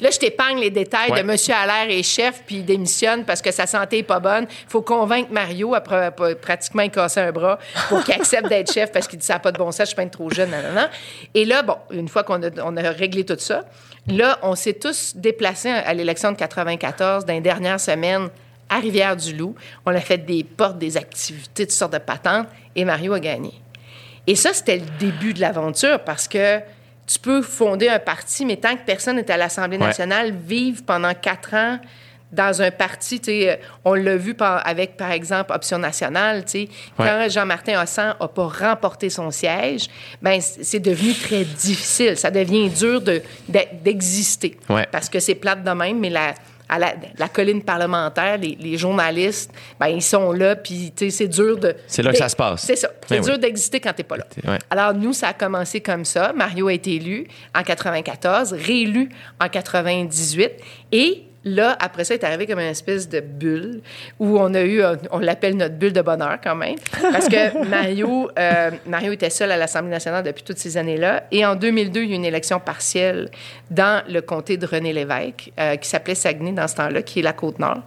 là, 0.00 0.10
je 0.10 0.18
t'épargne 0.18 0.58
les 0.58 0.70
détails 0.70 1.12
Ouais. 1.12 1.22
de 1.22 1.24
Monsieur 1.26 1.54
Allaire 1.54 1.86
est 1.96 2.02
chef, 2.02 2.42
puis 2.44 2.56
il 2.56 2.64
démissionne 2.64 3.24
parce 3.24 3.40
que 3.40 3.52
sa 3.52 3.68
santé 3.68 3.98
est 3.98 4.02
pas 4.02 4.18
bonne. 4.18 4.46
Il 4.50 4.68
faut 4.68 4.82
convaincre 4.82 5.30
Mario, 5.30 5.76
après 5.76 6.10
pratiquement 6.40 6.82
il 6.82 6.90
cassé 6.90 7.20
un 7.20 7.30
bras, 7.30 7.56
pour 7.88 8.02
qu'il 8.02 8.14
accepte 8.14 8.48
d'être 8.48 8.72
chef 8.72 8.90
parce 8.90 9.06
qu'il 9.06 9.20
dit 9.20 9.24
ça 9.24 9.34
n'a 9.34 9.38
pas 9.38 9.52
de 9.52 9.58
bon 9.58 9.70
sens, 9.70 9.82
je 9.82 9.86
suis 9.86 9.94
pas 9.94 10.04
trop 10.06 10.28
jeune, 10.30 10.50
nanana. 10.50 10.90
Et 11.34 11.44
là, 11.44 11.62
bon, 11.62 11.76
une 11.92 12.08
fois 12.08 12.24
qu'on 12.24 12.42
a, 12.42 12.48
on 12.64 12.76
a 12.76 12.90
réglé 12.90 13.24
tout 13.24 13.36
ça, 13.38 13.64
là, 14.08 14.40
on 14.42 14.56
s'est 14.56 14.72
tous 14.74 15.12
déplacés 15.14 15.70
à 15.70 15.94
l'élection 15.94 16.32
de 16.32 16.36
94 16.36 17.24
dans 17.24 17.32
les 17.32 17.40
dernières 17.40 17.78
semaines 17.78 18.30
à 18.68 18.78
Rivière-du-Loup. 18.80 19.54
On 19.86 19.94
a 19.94 20.00
fait 20.00 20.18
des 20.18 20.44
portes, 20.44 20.78
des 20.78 20.96
activités, 20.96 21.66
toutes 21.66 21.72
sortes 21.74 21.92
de 21.92 21.98
patentes, 21.98 22.48
et 22.76 22.84
Mario 22.84 23.12
a 23.14 23.20
gagné. 23.20 23.52
Et 24.26 24.34
ça, 24.36 24.52
c'était 24.52 24.76
le 24.78 24.86
début 24.98 25.32
de 25.34 25.40
l'aventure 25.40 26.00
parce 26.04 26.28
que 26.28 26.58
tu 27.06 27.18
peux 27.18 27.40
fonder 27.40 27.88
un 27.88 27.98
parti, 27.98 28.44
mais 28.44 28.56
tant 28.56 28.76
que 28.76 28.82
personne 28.84 29.16
n'est 29.16 29.30
à 29.30 29.36
l'Assemblée 29.38 29.78
Ouais. 29.78 29.86
nationale, 29.86 30.32
vivre 30.46 30.82
pendant 30.84 31.14
quatre 31.14 31.54
ans 31.54 31.78
dans 32.30 32.60
un 32.60 32.70
parti, 32.70 33.18
euh, 33.26 33.56
on 33.86 33.94
l'a 33.94 34.18
vu 34.18 34.34
par- 34.34 34.60
avec, 34.66 34.98
par 34.98 35.10
exemple, 35.12 35.50
Option 35.50 35.78
nationale, 35.78 36.44
Ouais. 36.54 36.68
quand 36.98 37.26
Jean-Martin 37.30 37.82
Hossan 37.82 38.14
n'a 38.20 38.28
pas 38.28 38.46
remporté 38.48 39.08
son 39.08 39.30
siège, 39.30 39.86
ben 40.20 40.38
c'est 40.42 40.80
devenu 40.80 41.14
très 41.14 41.44
difficile. 41.44 42.18
Ça 42.18 42.30
devient 42.30 42.68
dur 42.68 43.00
de- 43.00 43.22
d'e- 43.48 43.68
d'exister. 43.82 44.58
Ouais. 44.68 44.86
Parce 44.92 45.08
que 45.08 45.20
c'est 45.20 45.36
plate 45.36 45.64
de 45.64 45.70
même, 45.70 45.98
mais 46.00 46.10
la, 46.10 46.34
à 46.68 46.78
la, 46.78 46.94
la 47.18 47.28
colline 47.28 47.62
parlementaire, 47.62 48.38
les, 48.38 48.56
les 48.60 48.76
journalistes, 48.76 49.50
ben 49.80 49.86
ils 49.88 50.02
sont 50.02 50.32
là, 50.32 50.56
puis 50.56 50.92
c'est 50.96 51.28
dur 51.28 51.56
de... 51.58 51.74
C'est 51.86 52.02
là 52.02 52.12
que 52.12 52.18
ça 52.18 52.28
se 52.28 52.36
passe. 52.36 52.62
C'est 52.62 52.76
ça. 52.76 52.90
C'est 53.06 53.16
Ben 53.16 53.24
dur 53.24 53.34
oui. 53.34 53.40
d'exister 53.40 53.80
quand 53.80 53.92
t'es 53.92 54.02
pas 54.02 54.16
là. 54.18 54.24
Ouais. 54.46 54.58
Alors, 54.70 54.92
nous, 54.94 55.12
ça 55.12 55.28
a 55.28 55.32
commencé 55.32 55.80
comme 55.80 56.04
ça. 56.04 56.32
Mario 56.34 56.68
a 56.68 56.72
été 56.72 56.94
élu 56.96 57.26
en 57.54 57.62
94, 57.62 58.52
réélu 58.52 59.08
en 59.40 59.48
98. 59.48 60.50
Et 60.92 61.22
là, 61.54 61.76
après 61.80 62.04
ça, 62.04 62.14
est 62.14 62.24
arrivé 62.24 62.46
comme 62.46 62.58
une 62.58 62.66
espèce 62.66 63.08
de 63.08 63.20
bulle 63.20 63.80
où 64.18 64.38
on 64.38 64.52
a 64.54 64.62
eu, 64.62 64.82
euh, 64.82 64.96
on 65.10 65.18
l'appelle 65.18 65.56
notre 65.56 65.74
bulle 65.74 65.92
de 65.92 66.02
bonheur 66.02 66.38
quand 66.42 66.54
même. 66.54 66.76
Parce 67.00 67.28
que 67.28 67.64
Mario, 67.68 68.30
euh, 68.38 68.70
Mario 68.86 69.12
était 69.12 69.30
seul 69.30 69.50
à 69.50 69.56
l'Assemblée 69.56 69.90
nationale 69.90 70.24
depuis 70.24 70.42
toutes 70.42 70.58
ces 70.58 70.76
années-là. 70.76 71.24
Et 71.30 71.44
en 71.44 71.54
2002, 71.56 72.02
il 72.02 72.08
y 72.08 72.12
a 72.12 72.14
eu 72.14 72.16
une 72.16 72.24
élection 72.24 72.60
partielle 72.60 73.30
dans 73.70 74.02
le 74.08 74.20
comté 74.20 74.56
de 74.56 74.66
René 74.66 74.92
Lévesque, 74.92 75.52
euh, 75.58 75.76
qui 75.76 75.88
s'appelait 75.88 76.14
Saguenay 76.14 76.52
dans 76.52 76.68
ce 76.68 76.76
temps-là, 76.76 77.02
qui 77.02 77.20
est 77.20 77.22
la 77.22 77.32
Côte-Nord. 77.32 77.82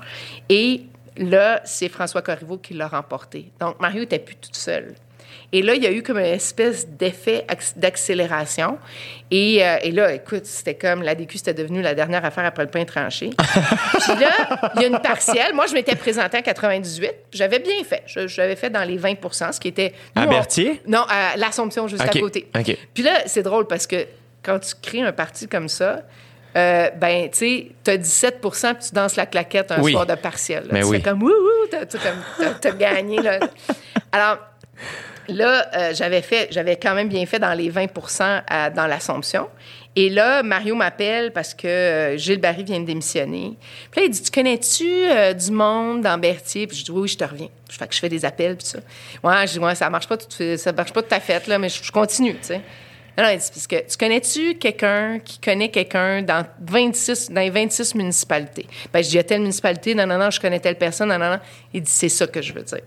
Et 0.49 0.83
là, 1.17 1.61
c'est 1.63 1.89
François 1.89 2.21
Corriveau 2.21 2.57
qui 2.57 2.73
l'a 2.73 2.87
remporté. 2.87 3.51
Donc, 3.59 3.79
Mario 3.79 4.03
était 4.03 4.19
plus 4.19 4.35
tout 4.35 4.49
seul. 4.53 4.93
Et 5.53 5.61
là, 5.61 5.75
il 5.75 5.83
y 5.83 5.87
a 5.87 5.91
eu 5.91 6.01
comme 6.01 6.17
une 6.17 6.25
espèce 6.25 6.87
d'effet 6.87 7.45
acc- 7.49 7.73
d'accélération. 7.77 8.77
Et, 9.31 9.65
euh, 9.65 9.77
et 9.83 9.91
là, 9.91 10.13
écoute, 10.13 10.45
c'était 10.45 10.75
comme 10.75 11.03
la 11.03 11.13
DQ, 11.13 11.37
c'était 11.39 11.53
devenu 11.53 11.81
la 11.81 11.93
dernière 11.93 12.23
affaire 12.23 12.45
après 12.45 12.63
le 12.63 12.69
pain 12.69 12.85
tranché. 12.85 13.31
Puis 13.37 14.15
là, 14.19 14.69
il 14.75 14.81
y 14.81 14.85
a 14.85 14.87
une 14.87 14.99
partielle. 15.01 15.53
Moi, 15.53 15.67
je 15.67 15.73
m'étais 15.73 15.95
présentée 15.95 16.37
en 16.37 16.41
98. 16.41 17.11
J'avais 17.33 17.59
bien 17.59 17.83
fait. 17.83 18.03
J'avais 18.05 18.55
fait 18.55 18.69
dans 18.69 18.83
les 18.83 18.95
20 18.97 19.15
ce 19.51 19.59
qui 19.59 19.67
était... 19.67 19.93
À 20.15 20.21
nous, 20.21 20.27
on- 20.27 20.31
Berthier? 20.31 20.81
Non, 20.87 21.03
à 21.09 21.35
l'Assomption, 21.35 21.87
juste 21.87 22.01
à 22.01 22.07
côté. 22.07 22.47
OK. 22.57 22.77
Puis 22.93 23.03
là, 23.03 23.23
c'est 23.25 23.43
drôle 23.43 23.67
parce 23.67 23.87
que 23.87 24.05
quand 24.43 24.59
tu 24.59 24.73
crées 24.81 25.01
un 25.01 25.11
parti 25.11 25.47
comme 25.49 25.67
ça, 25.67 26.01
euh, 26.57 26.89
ben, 26.97 27.29
tu 27.29 27.37
sais, 27.37 27.67
t'as 27.83 27.97
17% 27.97 28.73
puis 28.75 28.87
tu 28.89 28.93
danses 28.95 29.15
la 29.17 29.25
claquette 29.25 29.71
un 29.71 29.81
Oui. 29.81 29.91
soir 29.91 30.05
de 30.05 30.15
partiel. 30.15 30.63
là. 30.63 30.69
Mais 30.71 30.79
tu 30.81 30.87
oui. 30.87 30.97
fais 30.97 31.03
comme, 31.09 31.29
t'as, 31.69 31.85
t'as 31.85 31.97
comme- 31.99 32.23
t'as- 32.39 32.53
t'as 32.53 32.71
gagné, 32.71 33.21
là. 33.21 33.39
Alors, 34.11 34.37
là, 35.27 35.67
euh, 35.75 35.93
j'avais 35.93 36.21
fait, 36.21 36.47
j'avais 36.51 36.75
quand 36.75 36.93
même 36.93 37.07
bien 37.09 37.25
fait 37.25 37.39
dans 37.39 37.53
les 37.53 37.69
20 37.69 37.87
à- 38.47 38.69
dans 38.69 38.87
l'Assomption. 38.87 39.47
Et 39.95 40.09
là, 40.09 40.41
Mario 40.41 40.73
m'appelle 40.73 41.31
parce 41.33 41.53
que 41.53 41.67
euh, 41.67 42.17
Gilles 42.17 42.39
Barry 42.39 42.63
vient 42.63 42.79
de 42.79 42.85
démissionner. 42.85 43.57
Puis 43.91 44.01
là, 44.01 44.05
il 44.07 44.09
dit, 44.09 44.21
tu 44.21 44.31
connais-tu 44.31 44.87
euh, 44.89 45.33
du 45.33 45.51
monde 45.51 46.01
dans 46.01 46.17
Berthier? 46.17 46.65
Puis 46.65 46.77
je 46.77 46.85
dis, 46.85 46.91
oui, 46.91 47.01
oui, 47.01 47.07
je 47.09 47.17
te 47.17 47.23
reviens. 47.25 47.49
Je 47.69 47.77
fais 47.77 47.87
que 47.87 47.93
je 47.93 47.99
fais 47.99 48.07
des 48.07 48.23
appels, 48.23 48.55
puis 48.55 48.67
ça. 48.67 48.79
Ouais, 49.21 49.45
je 49.47 49.59
dis, 49.59 49.75
ça 49.75 49.89
marche 49.89 50.07
pas 50.07 50.15
tout, 50.17 50.27
ça 50.57 50.71
marche 50.71 50.93
pas 50.93 51.01
tout 51.01 51.13
à 51.13 51.19
fait, 51.19 51.45
là, 51.47 51.57
mais 51.57 51.67
je, 51.67 51.91
continue. 51.91 52.37
Non, 53.17 53.27
il 53.29 53.37
dit, 53.39 53.49
parce 53.53 53.67
que 53.67 53.75
tu 53.91 53.97
connais-tu 53.97 54.55
quelqu'un 54.55 55.19
qui 55.19 55.39
connaît 55.39 55.69
quelqu'un 55.69 56.21
dans 56.21 56.45
26, 56.61 57.29
dans 57.29 57.41
les 57.41 57.49
26 57.49 57.93
municipalités? 57.95 58.67
Ben, 58.93 59.03
je 59.03 59.09
dis, 59.09 59.15
il 59.15 59.17
y 59.17 59.19
a 59.19 59.23
telle 59.23 59.41
municipalité, 59.41 59.93
non, 59.93 60.05
non, 60.07 60.17
non, 60.17 60.29
je 60.31 60.39
connais 60.39 60.61
telle 60.61 60.77
personne, 60.77 61.09
non, 61.09 61.19
non. 61.19 61.37
Il 61.73 61.81
dit, 61.81 61.91
c'est 61.91 62.07
ça 62.07 62.27
que 62.27 62.41
je 62.41 62.53
veux 62.53 62.63
dire. 62.63 62.79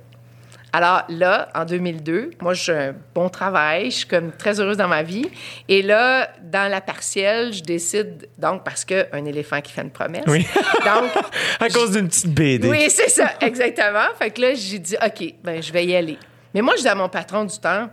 Alors 0.77 1.05
là, 1.09 1.51
en 1.55 1.65
2002, 1.65 2.31
moi, 2.43 2.53
j'ai 2.53 2.73
un 2.73 2.95
bon 3.15 3.29
travail, 3.29 3.93
je 3.93 3.99
suis 3.99 4.07
comme 4.09 4.33
très 4.33 4.59
heureuse 4.59 4.77
dans 4.77 4.89
ma 4.89 5.05
vie. 5.05 5.25
Et 5.69 5.83
là, 5.83 6.29
dans 6.43 6.69
la 6.69 6.81
partielle, 6.81 7.53
je 7.53 7.63
décide, 7.63 8.29
donc, 8.39 8.65
parce 8.65 8.85
qu'un 8.85 9.25
éléphant 9.25 9.61
qui 9.61 9.71
fait 9.71 9.83
une 9.83 9.93
promesse. 9.93 10.25
Oui. 10.27 10.45
donc, 10.85 11.13
À 11.61 11.69
cause 11.69 11.93
d'une 11.93 12.09
petite 12.09 12.35
BD. 12.35 12.69
oui, 12.69 12.87
c'est 12.89 13.09
ça, 13.09 13.35
exactement. 13.41 14.09
Fait 14.19 14.33
que 14.33 14.41
là, 14.41 14.55
j'ai 14.55 14.81
dit, 14.81 14.97
OK, 15.01 15.35
ben, 15.45 15.63
je 15.63 15.73
vais 15.73 15.87
y 15.87 15.95
aller. 15.95 16.19
Mais 16.53 16.61
moi, 16.61 16.75
je 16.77 16.83
dis 16.83 16.89
à 16.89 16.97
mon 16.97 17.09
patron 17.09 17.45
du 17.45 17.57
temps, 17.57 17.89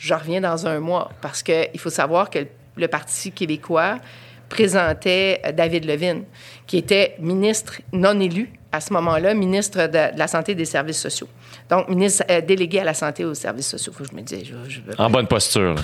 je 0.00 0.12
reviens 0.12 0.40
dans 0.40 0.66
un 0.66 0.80
mois. 0.80 1.12
Parce 1.20 1.40
qu'il 1.40 1.78
faut 1.78 1.88
savoir 1.88 2.30
que 2.30 2.40
le, 2.76 2.88
Parti 2.88 3.30
québécois 3.30 4.00
présentait 4.48 5.40
David 5.54 5.84
Levine, 5.84 6.24
qui 6.66 6.78
était 6.78 7.14
ministre 7.20 7.80
non 7.92 8.18
élu 8.18 8.50
à 8.72 8.80
ce 8.80 8.92
moment-là, 8.92 9.34
ministre 9.34 9.86
de, 9.86 10.12
de 10.12 10.18
la 10.18 10.26
Santé 10.26 10.50
et 10.50 10.56
des 10.56 10.64
Services 10.64 10.98
sociaux. 10.98 11.28
Donc, 11.70 11.88
ministre 11.88 12.24
euh, 12.30 12.40
délégué 12.40 12.80
à 12.80 12.84
la 12.84 12.94
Santé 12.94 13.22
et 13.22 13.26
aux 13.26 13.34
Services 13.34 13.68
sociaux. 13.68 13.92
Faut 13.92 14.04
que 14.04 14.10
je 14.10 14.16
me 14.16 14.22
dise, 14.22 14.44
je, 14.44 14.70
je 14.70 14.80
veux 14.80 14.94
En 14.98 15.08
bonne 15.10 15.26
posture. 15.26 15.74
là. 15.74 15.82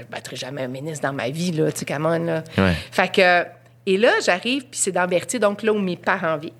je 0.00 0.04
battrai 0.10 0.36
jamais 0.36 0.62
un 0.62 0.68
ministre 0.68 1.06
dans 1.06 1.12
ma 1.14 1.28
vie, 1.30 1.52
là, 1.52 1.70
tu 1.72 1.84
sais, 1.86 1.98
là. 1.98 2.44
Ouais. 2.56 2.74
Fait 2.92 3.12
que, 3.12 3.44
et 3.86 3.96
là, 3.96 4.12
j'arrive, 4.24 4.62
puis 4.66 4.78
c'est 4.78 4.92
dans 4.92 5.06
Berthier, 5.06 5.38
donc 5.38 5.62
là 5.62 5.72
où 5.72 5.78
mes 5.78 5.96
parents 5.96 6.36
vivent. 6.36 6.52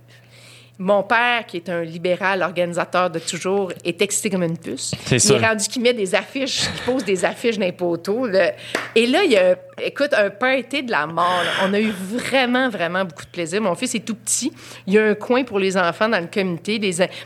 Mon 0.81 1.03
père, 1.03 1.45
qui 1.47 1.57
est 1.57 1.69
un 1.69 1.83
libéral 1.83 2.41
organisateur 2.43 3.11
de 3.11 3.19
toujours, 3.19 3.73
est 3.85 4.01
excité 4.01 4.31
comme 4.31 4.45
une 4.45 4.57
puce. 4.57 4.93
C'est 5.07 5.17
Il 5.17 5.21
sûr. 5.21 5.43
est 5.43 5.47
rendu 5.47 5.67
qu'il 5.67 5.83
met 5.83 5.93
des 5.93 6.15
affiches, 6.15 6.69
qu'il 6.71 6.93
pose 6.93 7.05
des 7.05 7.25
affiches 7.25 7.59
là. 7.59 8.53
Et 8.95 9.07
là, 9.07 9.25
il 9.25 9.33
y 9.33 9.37
a, 9.37 9.57
écoute, 9.83 10.15
un 10.17 10.31
party 10.31 10.85
de 10.85 10.91
la 10.93 11.07
mort. 11.07 11.43
là. 11.45 11.67
On 11.69 11.75
a 11.75 11.81
eu 11.81 11.91
vraiment, 11.91 12.69
vraiment 12.69 13.05
beaucoup 13.05 13.25
de 13.25 13.31
plaisir. 13.31 13.61
Mon 13.61 13.75
fils 13.75 13.97
est 13.97 14.05
tout 14.05 14.15
petit. 14.15 14.53
Il 14.87 14.95
y 14.95 14.99
a 14.99 15.05
un 15.07 15.15
coin 15.15 15.43
pour 15.43 15.59
les 15.59 15.77
enfants 15.77 16.09
dans 16.09 16.21
le 16.21 16.29
comité. 16.29 16.79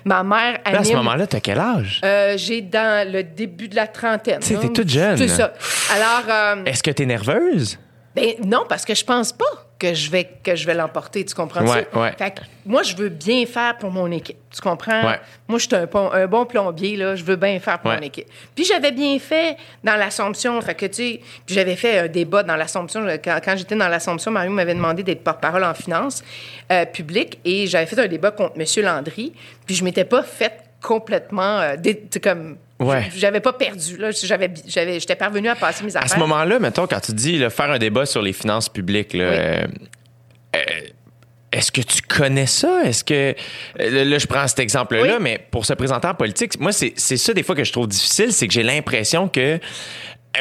Ma 0.05 0.23
mère 0.23 0.53
Là, 0.53 0.61
à 0.65 0.73
ce 0.85 0.89
anime- 0.91 0.97
moment-là, 0.99 1.27
t'as 1.27 1.41
quel 1.41 1.59
âge? 1.59 2.01
euh, 2.05 2.35
j'ai 2.39 2.63
dans 2.63 3.07
le 3.11 3.23
début 3.23 3.69
de 3.69 3.77
la 3.77 3.87
trentaine. 3.87 4.41
Tu 4.41 4.57
t'es 4.57 4.69
toute 4.71 4.89
jeune. 4.89 5.19
C'est 5.19 5.29
ça. 5.29 5.53
Alors, 5.95 6.25
euh, 6.29 6.65
Est-ce 6.65 6.83
que 6.83 6.91
t'es 6.91 7.05
nerveuse? 7.05 7.79
Ben, 8.15 8.35
non, 8.45 8.65
parce 8.69 8.85
que 8.85 8.95
je 8.95 9.05
pense 9.05 9.33
pas 9.33 9.45
que 9.79 9.95
je 9.95 10.11
vais, 10.11 10.29
que 10.45 10.55
je 10.55 10.65
vais 10.67 10.75
l'emporter. 10.75 11.25
Tu 11.25 11.35
comprends 11.35 11.63
Ouais, 11.67 11.89
ça? 11.93 12.01
ouais. 12.01 12.13
Fait 12.17 12.31
que 12.31 12.41
moi, 12.65 12.83
je 12.85 12.95
veux 12.95 13.09
bien 13.09 13.45
faire 13.47 13.77
pour 13.79 13.91
mon 13.91 14.11
équipe. 14.13 14.37
Tu 14.55 14.61
comprends? 14.61 15.03
Ouais. 15.09 15.19
Moi, 15.49 15.59
je 15.59 15.67
suis 15.67 15.75
un, 15.75 15.87
bon- 15.87 16.11
un 16.13 16.27
bon 16.29 16.47
plombier, 16.47 16.97
là. 16.97 17.17
Je 17.17 17.25
veux 17.25 17.35
bien 17.37 17.59
faire 17.59 17.81
pour 17.81 17.91
mon 17.91 17.99
équipe. 17.99 18.29
Puis 18.55 18.65
j'avais 18.65 18.93
bien 18.93 19.19
fait 19.19 19.57
dans 19.83 19.97
l'Assomption. 19.97 20.61
Fait 20.61 20.75
que, 20.77 20.87
tu 20.87 20.95
sais, 20.95 21.21
puis 21.45 21.55
j'avais 21.57 21.75
fait 21.75 21.99
un 21.99 22.07
débat 22.07 22.43
dans 22.45 22.55
l'Assomption. 22.55 23.05
Quand, 23.25 23.41
quand 23.45 23.57
j'étais 23.57 23.75
dans 23.75 23.89
l'Assomption, 23.89 24.31
Mario 24.31 24.53
m'avait 24.53 24.75
demandé 24.75 25.03
d'être 25.03 25.25
porte-parole 25.25 25.65
en 25.65 25.75
finances 25.75 26.23
euh, 26.71 26.85
publiques 26.85 27.41
et 27.45 27.67
j'avais 27.67 27.87
fait 27.87 27.99
un 27.99 28.07
débat 28.09 28.31
contre 28.31 28.55
M. 28.61 28.85
Landry. 28.85 29.33
Puis 29.67 29.75
je 29.75 29.83
m'étais 29.83 30.05
pas 30.05 30.23
fait 30.23 30.53
complètement 30.81 31.59
euh, 31.61 31.77
dé- 31.77 32.05
comme 32.23 32.57
Ouais. 32.83 33.09
j'avais 33.17 33.41
pas 33.41 33.53
perdu 33.53 33.97
là 33.97 34.11
j'avais 34.11 34.51
j'avais 34.67 34.99
j'étais 35.01 35.17
parvenu 35.17 35.49
à 35.49 35.55
passer 35.55 35.85
mes 35.85 35.95
À 35.97 36.01
affaires 36.01 36.15
ce 36.15 36.19
moment-là, 36.21 36.59
mettons, 36.59 36.87
quand 36.87 37.01
tu 37.01 37.13
dis 37.13 37.39
là, 37.39 37.51
faire 37.51 37.71
un 37.71 37.79
débat 37.79 38.07
sur 38.07 38.23
les 38.23 38.33
finances 38.33 38.69
publiques, 38.69 39.13
là, 39.15 39.25
Oui. 39.31 39.37
euh, 39.39 39.67
euh, 40.57 40.61
est-ce 41.53 41.71
que 41.71 41.83
tu 41.83 42.01
connais 42.03 42.47
ça? 42.47 42.83
Est-ce 42.85 43.05
que. 43.05 43.35
euh, 43.81 44.05
Là, 44.05 44.19
je 44.19 44.27
prends 44.27 44.47
cet 44.49 44.59
exemple-là, 44.61 45.17
Oui. 45.19 45.23
mais 45.23 45.39
pour 45.51 45.67
se 45.67 45.75
présenter 45.75 46.09
en 46.09 46.15
politique, 46.15 46.59
moi, 46.59 46.73
c'est 46.73 46.95
c'est 46.97 47.19
ça 47.19 47.35
des 47.35 47.43
fois 47.43 47.55
que 47.55 47.65
je 47.65 47.73
trouve 47.73 47.89
difficile, 47.89 48.33
c'est 48.33 48.47
que 48.49 48.55
j'ai 48.55 48.63
l'impression 48.63 49.29
que 49.29 49.59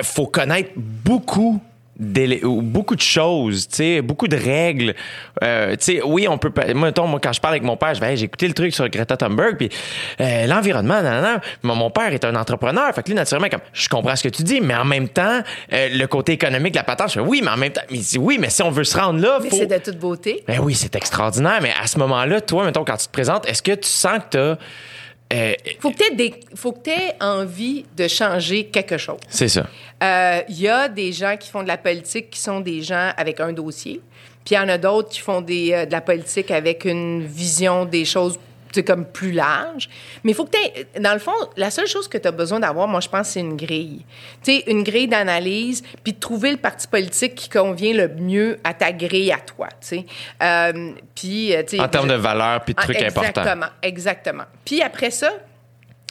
faut 0.03 0.27
connaître 0.27 0.71
beaucoup 0.75 1.61
d'élé- 2.01 2.41
beaucoup 2.43 2.95
de 2.95 3.01
choses, 3.01 3.67
tu 3.67 3.75
sais, 3.75 4.01
beaucoup 4.01 4.27
de 4.27 4.35
règles. 4.35 4.95
Euh, 5.43 5.71
tu 5.77 5.97
sais, 5.97 6.01
oui, 6.03 6.27
on 6.27 6.37
peut. 6.37 6.51
Moi, 6.73 6.87
mettons, 6.87 7.07
moi, 7.07 7.19
quand 7.21 7.31
je 7.31 7.39
parle 7.39 7.53
avec 7.53 7.63
mon 7.63 7.77
père, 7.77 7.93
je 7.93 8.01
vais, 8.01 8.11
Hey, 8.11 8.17
j'ai 8.17 8.25
écouté 8.25 8.47
le 8.47 8.53
truc 8.53 8.73
sur 8.73 8.89
Greta 8.89 9.15
Thunberg, 9.15 9.55
puis 9.55 9.69
euh, 10.19 10.47
l'environnement, 10.47 11.01
nan, 11.01 11.21
nan. 11.21 11.41
Mon, 11.63 11.89
père 11.91 12.11
est 12.11 12.25
un 12.25 12.35
entrepreneur, 12.35 12.93
fait 12.93 13.03
que 13.03 13.07
lui, 13.09 13.15
naturellement, 13.15 13.47
comme, 13.47 13.61
je 13.71 13.87
comprends 13.87 14.15
ce 14.15 14.23
que 14.23 14.29
tu 14.29 14.43
dis, 14.43 14.59
mais 14.59 14.75
en 14.75 14.83
même 14.83 15.07
temps, 15.07 15.41
euh, 15.71 15.89
le 15.93 16.05
côté 16.07 16.33
économique 16.33 16.75
la 16.75 16.83
patente, 16.83 17.09
je 17.09 17.13
fais, 17.13 17.19
oui, 17.19 17.41
mais 17.43 17.51
en 17.51 17.57
même 17.57 17.71
temps, 17.71 17.81
mais 17.89 17.97
il 17.99 18.03
dit, 18.03 18.17
oui, 18.17 18.37
mais 18.39 18.49
si 18.49 18.63
on 18.63 18.71
veut 18.71 18.83
se 18.83 18.97
rendre 18.97 19.21
là, 19.21 19.39
faut. 19.39 19.55
c'est 19.55 19.67
de 19.67 19.77
toute 19.77 19.97
beauté 19.99 20.43
Ben 20.47 20.59
oui, 20.61 20.73
c'est 20.75 20.95
extraordinaire, 20.95 21.59
mais 21.61 21.71
à 21.81 21.87
ce 21.87 21.97
moment-là, 21.99 22.41
toi, 22.41 22.65
mettons, 22.65 22.83
quand 22.83 22.97
tu 22.97 23.07
te 23.07 23.11
présentes, 23.11 23.47
est-ce 23.47 23.61
que 23.61 23.73
tu 23.73 23.87
sens 23.87 24.17
que 24.19 24.23
t'as. 24.31 24.55
Euh, 25.31 25.53
faut 25.79 25.91
que 25.91 26.09
tu 26.09 26.15
des... 26.15 26.33
faut 26.55 26.71
que 26.71 26.89
aies 26.89 27.15
envie 27.21 27.85
de 27.95 28.07
changer 28.07 28.65
quelque 28.65 28.97
chose. 28.97 29.19
c'est 29.29 29.47
ça. 29.47 29.65
Euh, 30.03 30.41
Il 30.49 30.59
y 30.59 30.67
a 30.67 30.89
des 30.89 31.11
gens 31.11 31.35
qui 31.37 31.49
font 31.49 31.63
de 31.63 31.67
la 31.67 31.77
politique 31.77 32.29
qui 32.29 32.39
sont 32.39 32.59
des 32.59 32.81
gens 32.81 33.11
avec 33.15 33.39
un 33.39 33.53
dossier, 33.53 34.01
puis 34.43 34.55
il 34.55 34.57
y 34.57 34.59
en 34.59 34.69
a 34.69 34.77
d'autres 34.77 35.09
qui 35.09 35.19
font 35.19 35.41
des, 35.41 35.73
euh, 35.73 35.85
de 35.85 35.91
la 35.91 36.01
politique 36.01 36.51
avec 36.51 36.85
une 36.85 37.25
vision 37.25 37.85
des 37.85 38.05
choses 38.05 38.37
sais, 38.75 38.83
comme 38.83 39.05
plus 39.05 39.31
large. 39.31 39.89
Mais 40.23 40.31
il 40.31 40.35
faut 40.35 40.45
que 40.45 40.51
tu 40.51 40.99
Dans 41.01 41.13
le 41.13 41.19
fond, 41.19 41.33
la 41.57 41.71
seule 41.71 41.87
chose 41.87 42.07
que 42.07 42.17
tu 42.17 42.27
as 42.27 42.31
besoin 42.31 42.59
d'avoir, 42.59 42.87
moi, 42.87 42.99
je 42.99 43.09
pense, 43.09 43.29
c'est 43.29 43.39
une 43.39 43.55
grille. 43.55 44.05
Tu 44.43 44.53
sais, 44.53 44.63
une 44.67 44.83
grille 44.83 45.07
d'analyse, 45.07 45.83
puis 46.03 46.13
de 46.13 46.19
trouver 46.19 46.51
le 46.51 46.57
parti 46.57 46.87
politique 46.87 47.35
qui 47.35 47.49
convient 47.49 47.93
le 47.93 48.07
mieux 48.07 48.57
à 48.63 48.73
ta 48.73 48.91
grille 48.91 49.31
à 49.31 49.39
toi, 49.39 49.67
tu 49.81 49.87
sais. 49.87 50.05
Euh, 50.41 50.91
puis, 51.15 51.55
euh, 51.55 51.63
tu 51.63 51.77
sais, 51.77 51.81
En 51.81 51.87
termes 51.87 52.07
je- 52.07 52.13
de 52.13 52.17
valeur 52.19 52.61
puis 52.63 52.73
de 52.73 52.79
ah, 52.79 52.83
trucs 52.83 53.01
importants. 53.01 53.21
Exactement, 53.29 53.67
exactement. 53.81 54.43
Puis 54.65 54.81
après 54.81 55.11
ça, 55.11 55.31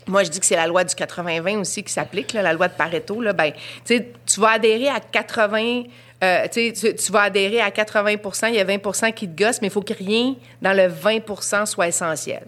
moi, 0.06 0.24
je 0.24 0.30
dis 0.30 0.40
que 0.40 0.46
c'est 0.46 0.56
la 0.56 0.66
loi 0.66 0.82
du 0.84 0.94
80-20 0.94 1.58
aussi 1.60 1.82
qui 1.84 1.92
s'applique, 1.92 2.32
la 2.32 2.52
loi 2.52 2.68
de 2.68 2.74
Pareto. 2.74 3.20
Là, 3.20 3.32
ben, 3.32 3.52
tu 3.84 4.40
vas 4.40 4.52
adhérer 4.52 4.88
à 4.88 5.00
80... 5.00 5.84
euh, 6.22 6.46
tu, 6.48 7.12
vas 7.12 7.22
adhérer 7.22 7.60
à 7.60 7.70
80% 7.70 8.48
il 8.50 8.56
y 8.56 8.60
a 8.60 8.64
20% 8.64 9.14
qui 9.14 9.28
te 9.28 9.42
gossent, 9.42 9.62
mais 9.62 9.68
il 9.68 9.70
faut 9.70 9.80
que 9.80 9.94
rien 9.94 10.34
dans 10.60 10.72
le 10.72 10.88
20% 10.88 11.66
soit 11.66 11.88
essentiel. 11.88 12.42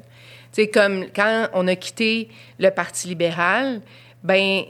Tu 0.53 0.63
sais, 0.63 0.69
comme 0.69 1.07
quand 1.15 1.49
on 1.55 1.67
a 1.67 1.75
quitté 1.77 2.29
le 2.59 2.71
Parti 2.71 3.09
libéral, 3.09 3.81
ben 4.23 4.65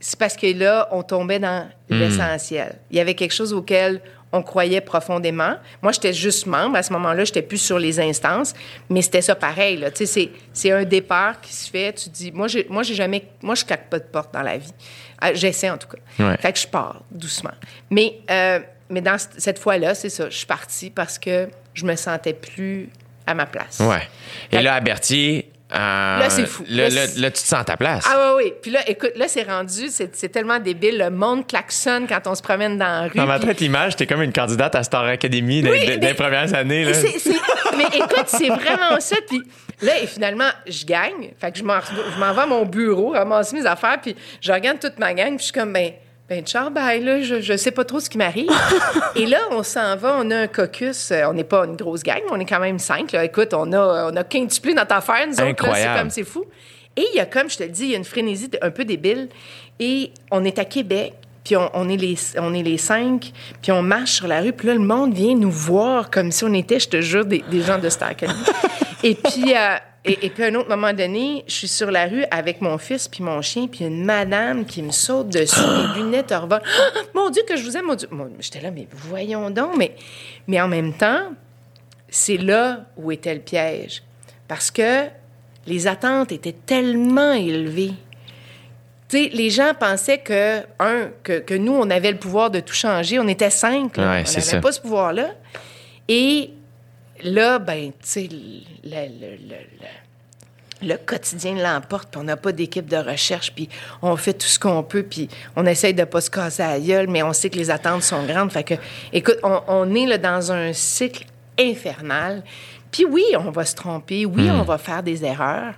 c'est 0.00 0.18
parce 0.18 0.36
que 0.36 0.46
là, 0.58 0.88
on 0.92 1.02
tombait 1.02 1.38
dans 1.38 1.68
l'essentiel. 1.90 2.78
Il 2.90 2.96
y 2.96 3.00
avait 3.00 3.14
quelque 3.14 3.34
chose 3.34 3.52
auquel 3.52 4.00
on 4.32 4.42
croyait 4.42 4.80
profondément. 4.80 5.56
Moi, 5.82 5.92
j'étais 5.92 6.12
juste 6.12 6.46
membre. 6.46 6.76
À 6.76 6.82
ce 6.82 6.92
moment-là, 6.92 7.24
j'étais 7.24 7.42
plus 7.42 7.58
sur 7.58 7.78
les 7.78 7.98
instances, 7.98 8.54
mais 8.88 9.02
c'était 9.02 9.22
ça 9.22 9.34
pareil. 9.34 9.76
Là. 9.76 9.90
Tu 9.90 10.06
sais, 10.06 10.30
c'est, 10.52 10.70
un 10.70 10.84
départ 10.84 11.40
qui 11.40 11.52
se 11.52 11.68
fait. 11.70 11.92
Tu 11.92 12.08
dis, 12.10 12.32
moi, 12.32 12.48
j'ai, 12.48 12.66
moi, 12.68 12.82
j'ai 12.82 12.94
jamais, 12.94 13.24
moi, 13.42 13.54
je 13.54 13.64
claque 13.64 13.90
pas 13.90 13.98
de 13.98 14.04
porte 14.04 14.32
dans 14.32 14.42
la 14.42 14.58
vie. 14.58 14.72
Ah, 15.20 15.34
J'essaie 15.34 15.70
en 15.70 15.78
tout 15.78 15.88
cas. 15.88 16.24
Ouais. 16.24 16.36
Fait 16.38 16.52
que 16.52 16.58
je 16.58 16.66
pars 16.66 17.02
doucement. 17.10 17.50
Mais, 17.90 18.18
euh, 18.30 18.60
mais 18.88 19.00
dans 19.00 19.16
cette 19.18 19.58
fois-là, 19.58 19.94
c'est 19.94 20.10
ça. 20.10 20.30
Je 20.30 20.36
suis 20.36 20.46
partie 20.46 20.90
parce 20.90 21.18
que 21.18 21.48
je 21.74 21.84
me 21.84 21.96
sentais 21.96 22.34
plus 22.34 22.88
à 23.26 23.34
ma 23.34 23.46
place. 23.46 23.80
Ouais. 23.80 24.08
Et 24.52 24.62
là, 24.62 24.74
à 24.74 24.80
Berthier. 24.80 25.50
Euh, 25.72 26.18
là, 26.18 26.30
c'est 26.30 26.46
fou. 26.46 26.64
Là, 26.68 26.88
tu 26.90 27.30
te 27.32 27.38
sens 27.38 27.60
à 27.60 27.64
ta 27.64 27.76
place. 27.76 28.04
Ah 28.08 28.34
oui, 28.36 28.44
oui. 28.44 28.52
Puis 28.60 28.70
là, 28.70 28.80
écoute, 28.88 29.12
là, 29.16 29.26
c'est 29.28 29.42
rendu, 29.44 29.88
c'est, 29.88 30.14
c'est 30.16 30.28
tellement 30.28 30.58
débile. 30.58 30.98
Le 30.98 31.10
monde 31.10 31.46
klaxonne 31.46 32.06
quand 32.08 32.26
on 32.26 32.34
se 32.34 32.42
promène 32.42 32.76
dans 32.78 32.84
la 32.84 33.02
rue. 33.08 33.16
Dans 33.16 33.26
ma 33.26 33.38
puis- 33.38 33.48
tête, 33.48 33.60
l'image, 33.60 33.96
t'es 33.96 34.06
comme 34.06 34.22
une 34.22 34.32
candidate 34.32 34.74
à 34.74 34.82
Star 34.82 35.04
Academy 35.04 35.62
des, 35.62 35.70
Oui, 35.70 35.80
des- 35.80 35.86
mais- 35.86 35.96
des 35.98 36.14
premières 36.14 36.52
années. 36.54 36.84
Là. 36.84 36.94
C'est- 36.94 37.18
c'est- 37.18 37.30
mais 37.76 37.84
écoute, 37.94 38.24
c'est 38.26 38.48
vraiment 38.48 38.98
ça. 39.00 39.16
Puis 39.28 39.40
là, 39.82 39.98
et 40.02 40.06
finalement, 40.06 40.48
je 40.66 40.84
gagne. 40.84 41.30
Fait 41.40 41.52
que 41.52 41.58
je 41.58 41.64
m'en, 41.64 41.78
je 41.80 42.18
m'en 42.20 42.32
vais 42.32 42.42
à 42.42 42.46
mon 42.46 42.64
bureau, 42.64 43.10
ramasser 43.10 43.56
mes 43.56 43.66
affaires, 43.66 43.98
puis 44.02 44.16
je 44.40 44.52
regarde 44.52 44.78
toute 44.80 44.98
ma 44.98 45.14
gang, 45.14 45.28
puis 45.36 45.38
je 45.38 45.44
suis 45.44 45.52
comme, 45.52 45.72
ben, 45.72 45.92
ben, 46.30 46.44
bye, 46.72 47.02
là, 47.02 47.20
je, 47.22 47.40
je 47.40 47.56
sais 47.56 47.72
pas 47.72 47.84
trop 47.84 47.98
ce 47.98 48.08
qui 48.08 48.16
m'arrive. 48.16 48.48
et 49.16 49.26
là, 49.26 49.38
on 49.50 49.64
s'en 49.64 49.96
va, 49.96 50.16
on 50.20 50.30
a 50.30 50.36
un 50.42 50.46
caucus. 50.46 51.10
euh, 51.10 51.24
On 51.28 51.32
n'est 51.32 51.42
pas 51.42 51.64
une 51.66 51.74
grosse 51.74 52.04
gang, 52.04 52.20
mais 52.24 52.30
on 52.30 52.38
est 52.38 52.44
quand 52.44 52.60
même 52.60 52.78
cinq. 52.78 53.10
Là. 53.10 53.24
Écoute, 53.24 53.52
on 53.52 53.72
a, 53.72 54.12
on 54.12 54.16
a 54.16 54.22
quintuplé 54.22 54.72
notre 54.72 54.94
affaire, 54.94 55.26
nous 55.26 55.34
autres. 55.34 55.66
là. 55.66 55.74
C'est 55.74 55.98
comme, 56.00 56.10
c'est 56.10 56.22
fou. 56.24 56.44
Et 56.96 57.04
il 57.12 57.16
y 57.16 57.20
a, 57.20 57.26
comme 57.26 57.50
je 57.50 57.56
te 57.58 57.64
le 57.64 57.70
dis, 57.70 57.82
il 57.86 57.90
y 57.90 57.94
a 57.94 57.98
une 57.98 58.04
frénésie 58.04 58.48
un 58.62 58.70
peu 58.70 58.84
débile. 58.84 59.28
Et 59.80 60.12
on 60.30 60.44
est 60.44 60.60
à 60.60 60.64
Québec, 60.64 61.14
puis 61.42 61.56
on, 61.56 61.68
on 61.74 61.88
est 61.88 61.96
les, 61.96 62.16
on 62.38 62.54
est 62.54 62.62
les 62.62 62.78
cinq, 62.78 63.32
puis 63.60 63.72
on 63.72 63.82
marche 63.82 64.12
sur 64.12 64.28
la 64.28 64.40
rue, 64.40 64.52
puis 64.52 64.68
là, 64.68 64.74
le 64.74 64.80
monde 64.80 65.12
vient 65.12 65.34
nous 65.34 65.50
voir 65.50 66.10
comme 66.10 66.30
si 66.30 66.44
on 66.44 66.52
était, 66.54 66.78
je 66.78 66.90
te 66.90 67.00
jure, 67.00 67.24
des, 67.24 67.42
des 67.50 67.62
gens 67.62 67.78
de 67.78 67.88
Academy. 67.88 68.38
et 69.02 69.16
puis... 69.16 69.52
euh, 69.56 69.76
et, 70.04 70.26
et 70.26 70.30
puis, 70.30 70.44
à 70.44 70.46
un 70.46 70.54
autre 70.54 70.68
moment 70.70 70.94
donné, 70.94 71.44
je 71.46 71.52
suis 71.52 71.68
sur 71.68 71.90
la 71.90 72.06
rue 72.06 72.24
avec 72.30 72.62
mon 72.62 72.78
fils 72.78 73.06
puis 73.06 73.22
mon 73.22 73.42
chien, 73.42 73.66
puis 73.66 73.84
une 73.84 74.04
madame 74.04 74.64
qui 74.64 74.82
me 74.82 74.92
saute 74.92 75.28
dessus, 75.28 75.60
les 75.60 76.00
lunettes 76.02 76.30
revolent. 76.32 76.62
Ah, 76.64 77.00
mon 77.14 77.28
Dieu, 77.28 77.42
que 77.46 77.56
je 77.56 77.62
vous 77.62 77.76
aime, 77.76 77.86
mon 77.86 77.94
Dieu. 77.94 78.08
J'étais 78.38 78.60
là, 78.62 78.70
mais 78.70 78.88
voyons 78.90 79.50
donc. 79.50 79.76
Mais, 79.76 79.94
mais 80.46 80.60
en 80.60 80.68
même 80.68 80.94
temps, 80.94 81.32
c'est 82.08 82.38
là 82.38 82.86
où 82.96 83.12
était 83.12 83.34
le 83.34 83.40
piège. 83.40 84.02
Parce 84.48 84.70
que 84.70 85.06
les 85.66 85.86
attentes 85.86 86.32
étaient 86.32 86.56
tellement 86.64 87.32
élevées. 87.32 87.92
Tu 89.10 89.24
sais, 89.24 89.30
les 89.34 89.50
gens 89.50 89.72
pensaient 89.78 90.18
que, 90.18 90.60
un, 90.78 91.10
que, 91.22 91.40
que 91.40 91.54
nous, 91.54 91.72
on 91.72 91.90
avait 91.90 92.12
le 92.12 92.18
pouvoir 92.18 92.50
de 92.50 92.60
tout 92.60 92.74
changer. 92.74 93.18
On 93.18 93.28
était 93.28 93.50
cinq. 93.50 93.98
là. 93.98 94.12
Ouais, 94.12 94.24
on 94.26 94.38
n'avait 94.40 94.60
pas 94.60 94.72
ce 94.72 94.80
pouvoir-là. 94.80 95.28
Et 96.08 96.52
là, 97.22 97.58
ben, 97.58 97.90
tu 97.92 97.96
sais, 98.02 98.28
le, 98.30 98.90
le- 98.90 99.36
le- 100.82 100.96
quotidien 100.96 101.54
l'emporte, 101.56 102.08
puis 102.10 102.20
on 102.20 102.24
n'a 102.24 102.36
pas 102.38 102.52
d'équipe 102.52 102.88
de 102.88 102.96
recherche, 102.96 103.52
puis 103.54 103.68
on 104.00 104.16
fait 104.16 104.32
tout 104.32 104.46
ce 104.46 104.58
qu'on 104.58 104.82
peut, 104.82 105.02
puis 105.02 105.28
on 105.56 105.66
essaye 105.66 105.92
de 105.92 106.04
pas 106.04 106.20
se 106.22 106.30
casser 106.30 106.62
la 106.62 106.80
gueule, 106.80 107.06
mais 107.08 107.22
on 107.22 107.32
sait 107.34 107.50
que 107.50 107.56
les 107.58 107.70
attentes 107.70 108.02
sont 108.02 108.24
grandes. 108.24 108.50
Fait 108.50 108.64
que, 108.64 108.74
écoute, 109.12 109.36
on, 109.42 109.60
on 109.68 109.94
est 109.94 110.06
là, 110.06 110.16
dans 110.18 110.52
un 110.52 110.72
cycle 110.72 111.24
infernal. 111.58 112.42
Puis 112.90 113.04
oui, 113.04 113.24
on 113.38 113.50
va 113.50 113.64
se 113.66 113.74
tromper, 113.74 114.24
oui, 114.24 114.50
on 114.50 114.62
va 114.62 114.78
faire 114.78 115.02
des 115.02 115.24
erreurs, 115.24 115.74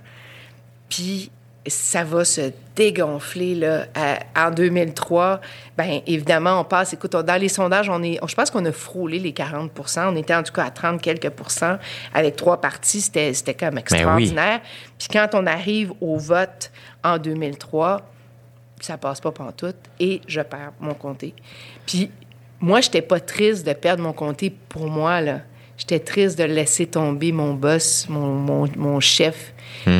puis 0.89 1.29
ça 1.65 2.03
va 2.03 2.25
se 2.25 2.51
dégonfler 2.75 3.55
là, 3.55 3.85
à- 3.95 4.47
en 4.47 4.51
2003. 4.51 5.39
Bien, 5.77 6.01
évidemment, 6.05 6.59
on 6.59 6.63
passe, 6.63 6.93
écoute, 6.93 7.15
on- 7.15 7.23
dans 7.23 7.39
les 7.39 7.47
sondages, 7.49 7.89
on 7.89 8.03
est, 8.03 8.19
je 8.27 8.35
pense 8.35 8.51
qu'on 8.51 8.65
a 8.65 8.71
frôlé 8.71 9.19
les 9.19 9.31
40% 9.31 10.09
On 10.11 10.15
était 10.15 10.35
en 10.35 10.43
tout 10.43 10.51
cas 10.53 10.65
à 10.65 10.71
30 10.71 11.01
quelques 11.01 11.29
pourcents 11.29 11.77
avec 12.13 12.35
trois 12.35 12.59
partis. 12.59 13.01
C'était, 13.01 13.33
c'était 13.33 13.53
comme 13.53 13.77
extraordinaire. 13.77 14.61
Puis 14.99 15.07
quand 15.11 15.29
on 15.33 15.45
arrive 15.45 15.93
au 16.01 16.17
vote 16.17 16.71
en 17.03 17.17
2003, 17.17 18.01
ça 18.81 18.97
passe 18.97 19.21
pas 19.21 19.31
pantoute 19.31 19.77
et 19.99 20.19
je 20.27 20.41
perds 20.41 20.73
mon 20.81 20.93
comté. 20.93 21.33
Puis 21.85 22.11
moi, 22.59 22.81
j'étais 22.81 23.01
pas 23.01 23.19
triste 23.21 23.65
de 23.65 23.73
perdre 23.73 24.03
mon 24.03 24.13
comté 24.13 24.53
pour 24.69 24.87
moi, 24.87 25.21
là. 25.21 25.39
J'étais 25.77 25.99
triste 25.99 26.37
de 26.37 26.43
laisser 26.43 26.85
tomber 26.85 27.31
mon 27.31 27.53
boss, 27.53 28.07
mon, 28.09 28.27
mon, 28.35 28.67
mon 28.77 28.99
chef. 28.99 29.53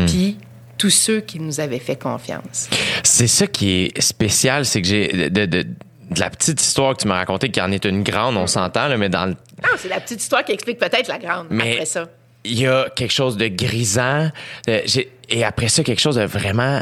Puis 0.05 0.37
tous 0.83 0.89
ceux 0.89 1.21
qui 1.21 1.39
nous 1.39 1.61
avaient 1.61 1.79
fait 1.79 1.95
confiance. 1.95 2.67
C'est 3.03 3.27
ça 3.27 3.47
qui 3.47 3.83
est 3.85 4.01
spécial, 4.01 4.65
c'est 4.65 4.81
que 4.81 4.87
j'ai 4.89 5.07
de, 5.07 5.27
de, 5.29 5.45
de, 5.45 5.61
de 5.61 6.19
la 6.19 6.29
petite 6.29 6.61
histoire 6.61 6.93
que 6.97 7.03
tu 7.03 7.07
m'as 7.07 7.15
racontée, 7.15 7.47
qui 7.49 7.61
en 7.61 7.71
est 7.71 7.85
une 7.85 8.03
grande, 8.03 8.35
on 8.35 8.47
s'entend, 8.47 8.89
là, 8.89 8.97
mais 8.97 9.07
dans 9.07 9.25
le 9.27 9.31
Non, 9.31 9.69
c'est 9.77 9.87
la 9.87 10.01
petite 10.01 10.21
histoire 10.21 10.43
qui 10.43 10.51
explique 10.51 10.79
peut-être 10.79 11.07
la 11.07 11.19
grande 11.19 11.47
Mais- 11.49 11.71
après 11.75 11.85
ça. 11.85 12.09
il 12.43 12.59
y 12.59 12.67
a 12.67 12.89
quelque 12.97 13.13
chose 13.13 13.37
de 13.37 13.47
grisant 13.47 14.29
euh, 14.67 14.81
et 15.29 15.43
après 15.45 15.69
ça 15.69 15.83
quelque 15.83 16.01
chose 16.01 16.17
de 16.17 16.25
vraiment 16.25 16.81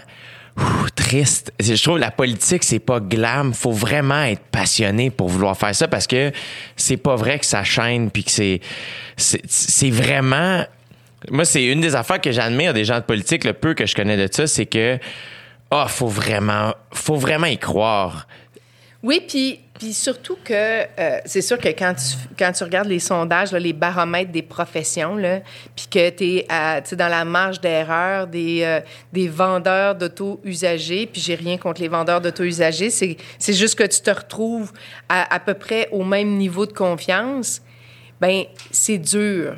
ouh, 0.58 0.90
triste. 0.96 1.54
Je 1.60 1.76
trouve 1.84 2.00
la 2.00 2.10
politique 2.10 2.64
c'est 2.64 2.80
pas 2.80 3.00
glam, 3.00 3.54
faut 3.54 3.72
vraiment 3.72 4.24
être 4.24 4.42
passionné 4.52 5.12
pour 5.12 5.30
vouloir 5.30 5.56
faire 5.56 5.76
ça 5.76 5.88
parce 5.88 6.08
que 6.08 6.32
c'est 6.76 6.98
pas 6.98 7.16
vrai 7.16 7.38
que 7.38 7.46
ça 7.46 7.64
chaîne 7.64 8.10
puis 8.10 8.24
que 8.24 8.32
c'est 8.32 8.62
c'est 9.16 9.92
vraiment 9.92 10.66
moi 11.30 11.46
c'est 11.46 11.66
une 11.66 11.82
des 11.82 11.96
affaires 11.96 12.22
que 12.22 12.32
j'admire 12.32 12.74
des 12.74 12.86
gens 12.86 12.98
de 12.98 13.04
politique 13.04 13.44
le 13.44 13.54
peu 13.54 13.74
que 13.74 13.86
je 13.86 13.96
connais 13.96 14.18
de 14.18 14.32
ça, 14.32 14.48
c'est 14.48 14.66
que 14.66 14.98
ah 15.70 15.88
faut 15.88 16.08
vraiment 16.08 16.74
faut 16.92 17.16
vraiment 17.16 17.48
y 17.48 17.58
croire. 17.58 18.28
Oui, 19.04 19.20
puis, 19.28 19.60
puis 19.80 19.94
surtout 19.94 20.38
que 20.44 20.54
euh, 20.54 21.20
c'est 21.26 21.42
sûr 21.42 21.58
que 21.58 21.70
quand 21.70 21.96
tu, 21.96 22.16
quand 22.38 22.52
tu 22.52 22.64
regardes 22.64 22.88
les 22.88 23.00
sondages, 23.00 23.52
les 23.52 23.74
baromètres 23.74 24.32
des 24.32 24.44
professions, 24.44 25.18
puis 25.76 25.88
que 25.90 26.10
tu 26.12 26.24
es 26.38 26.96
dans 26.96 27.08
la 27.08 27.26
marge 27.26 27.60
d'erreur 27.60 28.28
des, 28.28 28.62
euh, 28.62 28.80
des 29.12 29.28
vendeurs 29.28 29.96
d'auto-usagers, 29.96 31.08
puis 31.08 31.20
j'ai 31.20 31.34
rien 31.34 31.58
contre 31.58 31.82
les 31.82 31.88
vendeurs 31.88 32.22
d'auto-usagers, 32.22 32.92
c'est, 32.92 33.18
c'est 33.40 33.54
juste 33.54 33.74
que 33.74 33.86
tu 33.86 34.02
te 34.02 34.12
retrouves 34.12 34.72
à, 35.10 35.34
à 35.34 35.40
peu 35.40 35.56
près 35.56 35.90
au 35.92 36.04
même 36.04 36.38
niveau 36.38 36.68
de 36.68 36.74
confiance, 36.74 37.60
ben 38.20 38.44
c'est 38.70 39.00
dur. 39.00 39.56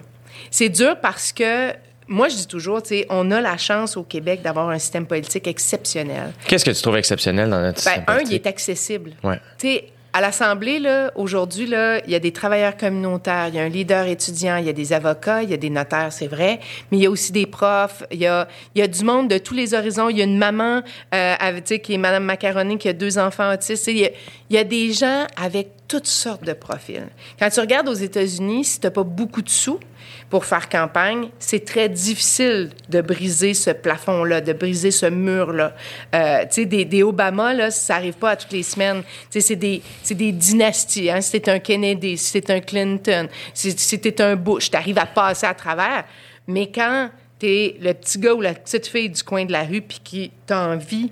C'est 0.52 0.70
dur 0.70 0.98
parce 1.02 1.32
que 1.32 1.72
moi, 2.08 2.28
je 2.28 2.36
dis 2.36 2.48
toujours, 2.48 2.84
tu 2.84 2.90
sais, 2.90 3.06
on 3.10 3.32
a 3.32 3.40
la 3.42 3.58
chance 3.58 3.96
au 3.98 4.04
Québec 4.04 4.42
d'avoir 4.42 4.70
un 4.70 4.78
système 4.80 5.06
politique 5.06 5.48
exceptionnel. 5.48 6.34
Qu'est-ce 6.48 6.66
que 6.66 6.72
tu 6.72 6.82
trouves 6.82 6.98
exceptionnel 6.98 7.50
dans 7.50 7.62
notre 7.62 7.84
Ben, 7.84 7.92
système 7.92 8.04
un, 8.08 8.14
il 8.14 8.18
politique? 8.18 8.46
est 8.46 8.50
accessible. 8.50 9.12
Ouais. 9.24 9.40
Tu 9.58 9.68
sais, 9.68 9.86
à 10.16 10.22
l'Assemblée, 10.22 10.78
là, 10.78 11.12
aujourd'hui, 11.16 11.66
là, 11.66 12.00
il 12.06 12.12
y 12.12 12.16
a 12.16 12.20
des 12.20 12.32
travailleurs 12.32 12.78
communautaires, 12.78 13.48
il 13.48 13.56
y 13.56 13.60
a 13.60 13.64
un 13.64 13.70
leader 13.70 14.06
étudiant, 14.06 14.58
il 14.58 14.66
y 14.66 14.70
a 14.70 14.74
des 14.74 14.94
avocats, 14.94 15.42
il 15.42 15.50
y 15.50 15.56
a 15.56 15.58
des 15.58 15.72
notaires, 15.72 16.12
c'est 16.14 16.28
vrai, 16.28 16.60
mais 16.92 16.98
il 17.00 17.04
y 17.04 17.08
a 17.08 17.10
aussi 17.10 17.32
des 17.32 17.48
profs, 17.48 18.04
il 18.12 18.20
y 18.20 18.28
a, 18.28 18.48
il 18.76 18.80
y 18.80 18.82
a 18.84 18.88
du 18.88 19.04
monde 19.04 19.28
de 19.28 19.40
tous 19.40 19.56
les 19.56 19.74
horizons. 19.74 20.10
Il 20.10 20.18
y 20.20 20.22
a 20.22 20.26
une 20.26 20.38
maman, 20.38 20.84
euh, 21.16 21.36
avec, 21.40 21.64
qui 21.82 21.94
est 21.96 21.98
Madame 21.98 22.26
Macaroni, 22.26 22.78
qui 22.78 22.90
a 22.90 22.94
deux 22.94 23.18
enfants 23.18 23.52
autistes. 23.52 23.88
Il 23.88 23.98
y, 23.98 24.06
a, 24.06 24.10
il 24.52 24.56
y 24.56 24.60
a 24.60 24.64
des 24.64 24.92
gens 24.94 25.26
avec 25.36 25.70
toutes 25.94 26.08
sortes 26.08 26.44
de 26.44 26.54
profils. 26.54 27.06
Quand 27.38 27.52
tu 27.52 27.60
regardes 27.60 27.88
aux 27.88 27.94
États-Unis, 27.94 28.66
si 28.66 28.80
tu 28.80 28.88
n'as 28.88 28.92
pas 28.92 29.04
beaucoup 29.04 29.44
de 29.44 29.50
sous 29.50 29.80
pour 30.28 30.44
faire 30.44 30.68
campagne, 30.68 31.30
c'est 31.38 31.64
très 31.64 31.88
difficile 31.88 32.72
de 32.90 33.00
briser 33.00 33.54
ce 33.54 33.70
plafond-là, 33.70 34.42
de 34.42 34.54
briser 34.54 34.90
ce 34.90 35.06
mur-là. 35.06 35.76
Euh, 36.16 36.42
tu 36.46 36.48
sais, 36.50 36.66
des, 36.66 36.84
des 36.84 37.04
Obama, 37.04 37.54
là, 37.54 37.70
ça 37.70 37.94
n'arrive 37.94 38.16
pas 38.16 38.32
à 38.32 38.36
toutes 38.36 38.54
les 38.54 38.64
semaines. 38.64 39.04
Tu 39.30 39.40
sais, 39.40 39.42
c'est 39.42 39.56
des, 39.56 39.84
des 40.10 40.32
dynasties. 40.32 41.12
Hein? 41.12 41.22
Si 41.22 41.40
t'es 41.40 41.52
un 41.52 41.60
Kennedy, 41.60 42.18
si 42.18 42.42
t'es 42.42 42.52
un 42.52 42.60
Clinton, 42.60 43.28
si, 43.54 44.00
t'es 44.00 44.20
un 44.20 44.36
Bush, 44.36 44.72
t'arrives 44.72 44.98
à 44.98 45.06
passer 45.06 45.46
à 45.46 45.54
travers. 45.54 46.06
Mais 46.48 46.72
quand 46.72 47.12
t'es 47.38 47.78
le 47.80 47.94
petit 47.94 48.18
gars 48.18 48.34
ou 48.34 48.42
la 48.42 48.56
petite 48.56 48.88
fille 48.88 49.12
du 49.12 49.22
coin 49.22 49.46
de 49.46 49.52
la 49.52 49.64
rue 49.64 49.82
puis 49.82 50.02
qui 50.04 50.32
t'a 50.48 50.70
envie 50.70 51.12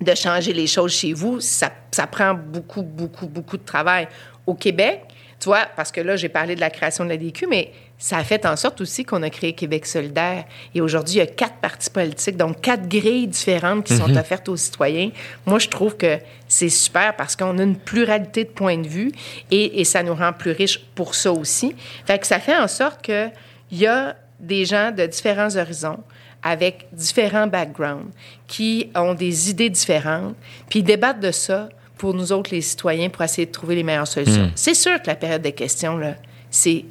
de 0.00 0.14
changer 0.14 0.52
les 0.52 0.66
choses 0.66 0.92
chez 0.92 1.12
vous, 1.12 1.40
ça, 1.40 1.70
ça 1.90 2.06
prend 2.06 2.34
beaucoup, 2.34 2.82
beaucoup, 2.82 3.26
beaucoup 3.26 3.56
de 3.56 3.64
travail. 3.64 4.08
Au 4.46 4.54
Québec, 4.54 5.02
tu 5.38 5.46
vois, 5.46 5.66
parce 5.76 5.92
que 5.92 6.00
là, 6.00 6.16
j'ai 6.16 6.28
parlé 6.28 6.54
de 6.54 6.60
la 6.60 6.70
création 6.70 7.04
de 7.04 7.10
la 7.10 7.16
DQ, 7.16 7.46
mais 7.48 7.72
ça 7.98 8.18
a 8.18 8.24
fait 8.24 8.44
en 8.46 8.56
sorte 8.56 8.80
aussi 8.80 9.04
qu'on 9.04 9.22
a 9.22 9.30
créé 9.30 9.52
Québec 9.52 9.86
solidaire. 9.86 10.44
Et 10.74 10.80
aujourd'hui, 10.80 11.16
il 11.16 11.18
y 11.18 11.20
a 11.20 11.26
quatre 11.26 11.56
partis 11.56 11.90
politiques, 11.90 12.36
donc 12.36 12.60
quatre 12.60 12.88
grilles 12.88 13.28
différentes 13.28 13.84
qui 13.84 13.96
sont 13.96 14.14
offertes 14.16 14.48
aux 14.48 14.56
citoyens. 14.56 15.10
Moi, 15.46 15.58
je 15.58 15.68
trouve 15.68 15.96
que 15.96 16.18
c'est 16.48 16.68
super 16.68 17.14
parce 17.16 17.36
qu'on 17.36 17.58
a 17.58 17.62
une 17.62 17.76
pluralité 17.76 18.44
de 18.44 18.48
points 18.50 18.78
de 18.78 18.88
vue 18.88 19.12
et, 19.50 19.80
et 19.80 19.84
ça 19.84 20.02
nous 20.02 20.14
rend 20.14 20.32
plus 20.32 20.52
riches 20.52 20.80
pour 20.94 21.14
ça 21.14 21.32
aussi. 21.32 21.74
Fait 22.04 22.18
que 22.18 22.26
ça 22.26 22.40
fait 22.40 22.56
en 22.56 22.68
sorte 22.68 23.02
qu'il 23.02 23.32
y 23.72 23.86
a 23.86 24.16
des 24.40 24.64
gens 24.64 24.90
de 24.90 25.06
différents 25.06 25.56
horizons 25.56 26.02
avec 26.44 26.86
différents 26.92 27.46
backgrounds, 27.46 28.12
qui 28.46 28.90
ont 28.94 29.14
des 29.14 29.50
idées 29.50 29.70
différentes, 29.70 30.36
puis 30.68 30.80
ils 30.80 30.84
débattent 30.84 31.20
de 31.20 31.32
ça 31.32 31.70
pour 31.96 32.12
nous 32.12 32.32
autres, 32.32 32.50
les 32.52 32.60
citoyens, 32.60 33.08
pour 33.08 33.22
essayer 33.22 33.46
de 33.46 33.52
trouver 33.52 33.76
les 33.76 33.82
meilleures 33.82 34.06
solutions. 34.06 34.50
C'est 34.54 34.74
sûr 34.74 35.00
que 35.00 35.06
la 35.06 35.14
période 35.14 35.42
de 35.42 35.50
questions, 35.50 35.96
là, 35.96 36.14
c'est 36.50 36.84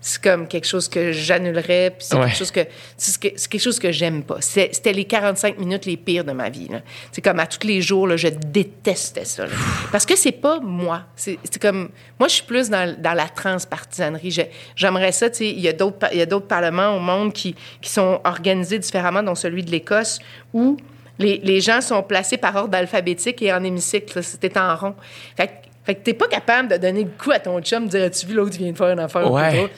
c'est 0.00 0.22
comme 0.22 0.46
quelque 0.46 0.66
chose 0.66 0.88
que 0.88 1.10
j'annulerais, 1.12 1.90
puis 1.96 2.06
c'est 2.08 2.16
Ouais. 2.16 2.26
quelque 2.26 2.36
chose 2.36 2.50
que 2.52 2.60
c'est 2.96 3.10
ce 3.10 3.18
que- 3.18 3.32
c'est 3.36 3.48
quelque 3.50 3.60
chose 3.60 3.78
que 3.78 3.90
j'aime 3.90 4.22
pas. 4.22 4.36
C'était 4.40 4.92
les 4.92 5.04
45 5.04 5.58
minutes 5.58 5.86
les 5.86 5.96
pires 5.96 6.24
de 6.24 6.32
ma 6.32 6.48
vie. 6.50 6.68
C'est 7.10 7.20
comme 7.20 7.40
à 7.40 7.46
tous 7.46 7.66
les 7.66 7.80
jours, 7.82 8.06
là, 8.06 8.16
je 8.16 8.28
détestais 8.28 9.24
ça. 9.24 9.46
là. 9.46 9.52
Parce 9.90 10.06
que 10.06 10.16
c'est 10.16 10.32
pas 10.32 10.60
moi. 10.60 11.02
C'est 11.16 11.38
c'est 11.44 11.60
comme 11.60 11.88
moi, 12.18 12.28
je 12.28 12.34
suis 12.34 12.44
plus 12.44 12.70
dans, 12.70 12.94
dans 13.00 13.14
la 13.14 13.28
transpartisanerie. 13.28 14.36
J'aimerais 14.76 15.12
ça. 15.12 15.30
Tu 15.30 15.36
sais, 15.38 15.48
il 15.50 15.60
y 15.60 15.68
a 15.68 15.72
d'autres 15.72 16.08
il 16.12 16.18
y 16.18 16.22
a 16.22 16.26
d'autres 16.26 16.46
parlements 16.46 16.94
au 16.96 17.00
monde 17.00 17.32
qui, 17.32 17.54
qui 17.80 17.90
sont 17.90 18.20
organisés 18.24 18.78
différemment, 18.78 19.22
dont 19.22 19.34
celui 19.34 19.62
de 19.64 19.70
l'Écosse, 19.70 20.18
où 20.52 20.76
les, 21.18 21.38
les 21.42 21.60
gens 21.60 21.80
sont 21.80 22.02
placés 22.04 22.36
par 22.36 22.54
ordre 22.54 22.76
alphabétique 22.78 23.42
et 23.42 23.52
en 23.52 23.64
hémicycle. 23.64 24.22
C'était 24.22 24.56
en 24.56 24.76
rond. 24.76 24.94
Fait, 25.36 25.62
fait 25.88 25.94
que 25.94 26.02
t'es 26.02 26.12
pas 26.14 26.28
capable 26.28 26.68
de 26.68 26.76
donner 26.76 27.04
le 27.04 27.10
coup 27.18 27.30
à 27.30 27.38
ton 27.38 27.60
chum, 27.62 27.86
de 27.86 27.90
dire 27.90 28.04
As-tu 28.04 28.26
vu 28.26 28.34
l'autre 28.34 28.56
vient 28.58 28.70
de 28.70 28.76
faire 28.76 28.90
une 28.90 29.00
affaire? 29.00 29.30
Ouais. 29.30 29.64
ou? 29.64 29.68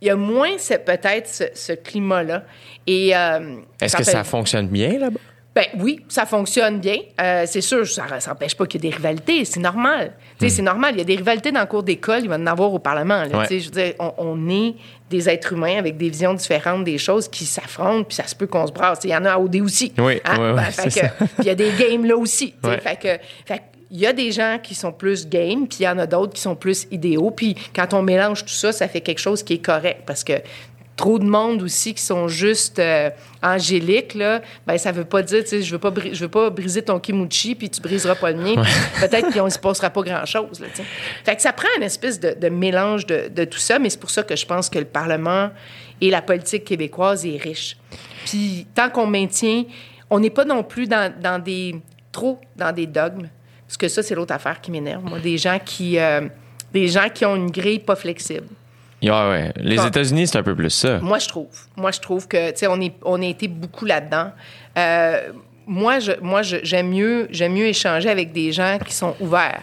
Il 0.00 0.06
y 0.06 0.10
a 0.10 0.14
moins 0.16 0.50
peut-être 0.86 1.26
ce, 1.28 1.44
ce 1.54 1.72
climat-là. 1.72 2.44
Et 2.86 3.16
euh, 3.16 3.56
Est-ce 3.80 3.96
que 3.96 4.04
ça 4.04 4.22
fonctionne 4.22 4.68
bien 4.68 4.96
là-bas? 4.98 5.18
ben 5.54 5.64
oui, 5.80 6.04
ça 6.08 6.24
fonctionne 6.24 6.78
bien. 6.78 6.98
Euh, 7.20 7.42
c'est 7.44 7.62
sûr, 7.62 7.84
ça 7.84 8.04
n'empêche 8.28 8.54
pas 8.54 8.64
qu'il 8.66 8.84
y 8.84 8.86
ait 8.86 8.90
des 8.90 8.96
rivalités. 8.96 9.44
C'est 9.44 9.58
normal. 9.58 10.12
Tu 10.38 10.48
sais, 10.48 10.54
C'est 10.56 10.62
normal. 10.62 10.92
Il 10.94 10.98
y 10.98 11.00
a 11.00 11.04
des 11.04 11.16
rivalités 11.16 11.50
dans 11.50 11.62
le 11.62 11.66
cours 11.66 11.82
d'école. 11.82 12.20
Il 12.22 12.28
va 12.28 12.36
y 12.36 12.38
en 12.40 12.46
avoir 12.46 12.72
au 12.72 12.78
Parlement. 12.78 13.24
là. 13.24 13.38
Ouais. 13.38 13.46
Tu 13.48 13.54
sais, 13.54 13.60
Je 13.60 13.64
veux 13.64 13.82
dire, 13.86 13.94
on, 13.98 14.12
on 14.18 14.48
est 14.48 14.76
des 15.10 15.28
êtres 15.28 15.54
humains 15.54 15.76
avec 15.78 15.96
des 15.96 16.10
visions 16.10 16.32
différentes 16.34 16.84
des 16.84 16.98
choses 16.98 17.26
qui 17.26 17.44
s'affrontent, 17.44 18.04
puis 18.04 18.14
ça 18.14 18.28
se 18.28 18.36
peut 18.36 18.46
qu'on 18.46 18.68
se 18.68 18.72
brasse. 18.72 19.00
Il 19.02 19.10
y 19.10 19.16
en 19.16 19.24
a 19.24 19.32
à 19.32 19.38
OD 19.40 19.56
aussi. 19.56 19.92
Oui, 19.98 20.20
Hein? 20.24 20.36
oui, 20.38 20.46
oui, 20.50 20.54
Ben, 20.54 20.62
fait 20.66 20.90
c'est 20.90 21.00
que- 21.00 21.06
ça. 21.08 21.12
puis 21.18 21.28
il 21.40 21.44
y 21.46 21.50
a 21.50 21.54
des 21.56 21.72
games 21.76 22.04
là 22.04 22.16
aussi. 22.16 22.52
tu 22.52 22.58
sais. 22.62 22.68
Ouais. 22.76 22.78
Fait 22.80 22.96
que, 22.96 23.24
fait 23.44 23.58
que 23.58 23.62
il 23.90 23.98
y 23.98 24.06
a 24.06 24.12
des 24.12 24.32
gens 24.32 24.58
qui 24.62 24.74
sont 24.74 24.92
plus 24.92 25.26
game, 25.28 25.66
puis 25.66 25.78
il 25.80 25.82
y 25.84 25.88
en 25.88 25.98
a 25.98 26.06
d'autres 26.06 26.34
qui 26.34 26.40
sont 26.40 26.56
plus 26.56 26.86
idéaux. 26.90 27.30
Puis 27.30 27.56
quand 27.74 27.94
on 27.94 28.02
mélange 28.02 28.44
tout 28.44 28.52
ça, 28.52 28.72
ça 28.72 28.88
fait 28.88 29.00
quelque 29.00 29.20
chose 29.20 29.42
qui 29.42 29.54
est 29.54 29.64
correct 29.64 30.02
parce 30.06 30.24
que 30.24 30.34
trop 30.98 31.18
de 31.20 31.24
monde 31.24 31.62
aussi 31.62 31.94
qui 31.94 32.02
sont 32.02 32.26
juste 32.26 32.80
euh, 32.80 33.08
angéliques 33.40 34.14
là, 34.14 34.42
ben 34.66 34.76
ça 34.76 34.90
veut 34.90 35.04
pas 35.04 35.22
dire 35.22 35.44
tu 35.44 35.50
sais 35.50 35.62
je 35.62 35.70
veux 35.70 35.78
pas 35.78 35.94
je 36.12 36.20
veux 36.20 36.28
pas 36.28 36.50
briser 36.50 36.82
ton 36.82 36.98
kimochi 36.98 37.54
puis 37.54 37.70
tu 37.70 37.80
briseras 37.80 38.16
pas 38.16 38.32
le 38.32 38.38
mien. 38.38 38.62
Peut-être 39.00 39.30
qu'il 39.30 39.42
ne 39.42 39.48
se 39.48 39.60
passera 39.60 39.90
pas 39.90 40.02
grand-chose 40.02 40.60
là, 40.60 40.66
tu 40.68 40.82
sais. 40.82 40.88
Fait 41.24 41.36
que 41.36 41.40
ça 41.40 41.52
prend 41.52 41.68
une 41.78 41.84
espèce 41.84 42.18
de, 42.18 42.34
de 42.38 42.48
mélange 42.48 43.06
de, 43.06 43.28
de 43.28 43.44
tout 43.44 43.60
ça, 43.60 43.78
mais 43.78 43.88
c'est 43.88 44.00
pour 44.00 44.10
ça 44.10 44.24
que 44.24 44.34
je 44.36 44.44
pense 44.44 44.68
que 44.68 44.78
le 44.78 44.84
parlement 44.84 45.50
et 46.00 46.10
la 46.10 46.20
politique 46.20 46.64
québécoise 46.64 47.24
est 47.24 47.38
riche. 47.38 47.76
Puis 48.26 48.66
tant 48.74 48.90
qu'on 48.90 49.06
maintient, 49.06 49.64
on 50.10 50.18
n'est 50.18 50.30
pas 50.30 50.44
non 50.44 50.64
plus 50.64 50.88
dans, 50.88 51.12
dans 51.20 51.38
des 51.38 51.76
trop 52.10 52.40
dans 52.56 52.72
des 52.72 52.86
dogmes, 52.86 53.28
parce 53.68 53.76
que 53.76 53.86
ça 53.88 54.02
c'est 54.02 54.16
l'autre 54.16 54.34
affaire 54.34 54.60
qui 54.60 54.70
m'énerve. 54.72 55.04
Moi, 55.04 55.20
des 55.20 55.38
gens 55.38 55.58
qui 55.64 55.98
euh, 56.00 56.22
des 56.72 56.88
gens 56.88 57.08
qui 57.14 57.24
ont 57.24 57.36
une 57.36 57.50
grille 57.50 57.78
pas 57.78 57.94
flexible. 57.96 58.46
Ouais, 59.00 59.10
ouais. 59.10 59.52
Les 59.56 59.76
Bon. 59.76 59.86
États-Unis, 59.86 60.26
c'est 60.26 60.38
un 60.38 60.42
peu 60.42 60.56
plus 60.56 60.70
ça. 60.70 60.98
Moi, 60.98 61.20
je 61.20 61.28
trouve. 61.28 61.46
Moi, 61.76 61.92
je 61.92 62.00
trouve 62.00 62.26
que, 62.26 62.50
tu 62.50 62.56
sais, 62.58 62.66
on, 62.66 62.80
est, 62.80 62.94
on 63.04 63.22
a 63.22 63.26
été 63.26 63.46
beaucoup 63.46 63.84
là-dedans. 63.84 64.32
Euh, 64.76 65.28
moi, 65.68 66.00
je, 66.00 66.12
moi 66.20 66.42
je- 66.42 66.56
j'aime 66.64 66.88
mieux, 66.88 67.28
j'aime 67.30 67.52
mieux 67.52 67.66
échanger 67.66 68.08
avec 68.08 68.32
des 68.32 68.50
gens 68.50 68.76
qui 68.84 68.92
sont 68.92 69.14
ouverts. 69.20 69.62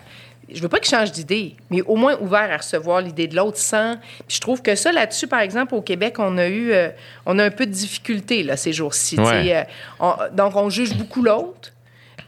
Je 0.54 0.62
veux 0.62 0.70
pas 0.70 0.80
qu'ils 0.80 0.96
changent 0.96 1.12
d'idée, 1.12 1.56
mais 1.70 1.82
au 1.82 1.96
moins 1.98 2.16
ouverts 2.22 2.50
à 2.52 2.58
recevoir 2.58 3.02
l'idée 3.02 3.28
de 3.28 3.36
l'autre 3.36 3.58
sans. 3.58 3.98
Puis 4.28 4.38
je 4.38 4.40
trouve 4.40 4.62
que 4.62 4.76
ça, 4.76 4.92
là-dessus, 4.94 5.28
par 5.28 5.40
exemple, 5.42 5.74
au 5.76 5.82
Québec, 5.82 6.16
on 6.20 6.38
a 6.38 6.48
eu, 6.48 6.72
euh, 6.72 6.90
on 7.26 7.38
a 7.40 7.44
un 7.44 7.50
peu 7.52 7.66
de 7.66 7.72
difficulté 7.72 8.42
là 8.44 8.56
ces 8.56 8.72
jours-ci. 8.72 9.20
Ouais. 9.20 9.54
Euh, 9.54 9.64
on- 10.00 10.14
donc, 10.34 10.56
on 10.56 10.70
juge 10.70 10.94
beaucoup 10.96 11.22
l'autre. 11.24 11.74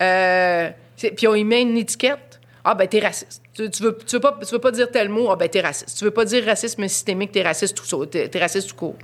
Euh, 0.01 0.69
puis 0.97 1.27
on 1.27 1.35
y 1.35 1.43
met 1.43 1.61
une 1.61 1.77
étiquette. 1.77 2.39
Ah, 2.63 2.75
ben, 2.75 2.87
t'es 2.87 2.99
raciste. 2.99 3.41
Tu, 3.53 3.63
veux, 3.81 3.97
tu, 4.05 4.15
veux 4.15 4.19
pas, 4.19 4.37
tu 4.45 4.51
veux 4.51 4.59
pas 4.59 4.71
dire 4.71 4.91
tel 4.91 5.07
mot, 5.07 5.29
ah, 5.31 5.35
ben, 5.35 5.47
t'es 5.47 5.61
raciste. 5.61 5.97
Tu 5.97 6.03
veux 6.03 6.11
pas 6.11 6.25
dire 6.25 6.43
racisme 6.45 6.85
systémique, 6.87 7.31
t'es 7.31 7.41
raciste 7.41 7.77
tout. 7.77 8.05
T'es, 8.05 8.29
raciste 8.39 8.69
tout 8.69 8.75
court. 8.75 8.95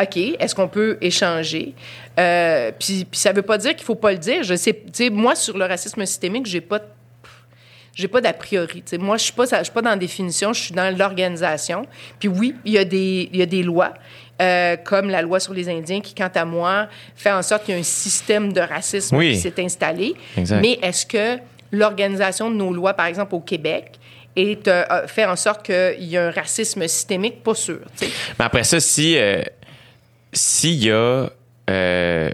OK, 0.00 0.16
est-ce 0.16 0.54
qu'on 0.54 0.68
peut 0.68 0.96
échanger? 1.00 1.74
Euh, 2.18 2.72
puis, 2.78 3.04
puis 3.04 3.20
ça 3.20 3.32
veut 3.32 3.42
pas 3.42 3.58
dire 3.58 3.74
qu'il 3.74 3.84
faut 3.84 3.96
pas 3.96 4.12
le 4.12 4.18
dire. 4.18 4.42
Je 4.42 4.54
sais, 4.54 4.74
moi, 5.10 5.34
sur 5.34 5.58
le 5.58 5.66
racisme 5.66 6.06
systémique, 6.06 6.46
j'ai 6.46 6.60
pas 6.60 6.80
j'ai 7.98 8.06
pas 8.06 8.20
d'a 8.20 8.32
priori. 8.32 8.84
Moi, 8.92 9.16
je 9.16 9.24
suis 9.24 9.32
pas, 9.32 9.44
suis 9.46 9.72
pas 9.72 9.82
dans 9.82 9.90
la 9.90 9.96
définition, 9.96 10.52
je 10.52 10.62
suis 10.62 10.74
dans 10.74 10.96
l'organisation. 10.96 11.84
Puis 12.20 12.28
oui, 12.28 12.54
il 12.64 12.74
y 12.74 12.76
il 12.76 13.36
y 13.36 13.42
a 13.42 13.46
des 13.46 13.62
lois, 13.64 13.92
euh, 14.40 14.76
comme 14.76 15.10
la 15.10 15.22
loi 15.22 15.40
sur 15.40 15.52
les 15.54 15.68
Indiens, 15.68 16.00
qui, 16.00 16.14
quant 16.14 16.30
à 16.34 16.44
moi, 16.44 16.88
fait 17.16 17.32
en 17.32 17.42
sorte 17.42 17.64
qu'il 17.64 17.74
y 17.74 17.76
a 17.76 17.80
un 17.80 17.84
système 17.84 18.52
de 18.52 18.60
racisme 18.60 19.16
Oui. 19.16 19.32
qui 19.32 19.38
s'est 19.38 19.60
installé. 19.62 20.14
Exact. 20.36 20.60
Mais 20.60 20.78
est-ce 20.82 21.04
que 21.06 21.38
l'organisation 21.72 22.50
de 22.50 22.56
nos 22.56 22.72
lois, 22.72 22.94
par 22.94 23.06
exemple 23.06 23.34
au 23.34 23.40
Québec, 23.40 23.98
est, 24.36 24.68
euh, 24.68 25.06
fait 25.06 25.24
en 25.24 25.36
sorte 25.36 25.66
qu'il 25.66 26.04
y 26.04 26.16
a 26.16 26.28
un 26.28 26.30
racisme 26.30 26.86
systémique? 26.86 27.42
Pas 27.42 27.54
sûr. 27.54 27.80
Mais 28.00 28.44
après 28.44 28.64
ça, 28.64 28.78
si 28.80 29.16
euh, 29.18 29.42
s'il 30.32 30.84
y 30.84 30.90
a 30.90 31.28
euh, 31.70 32.30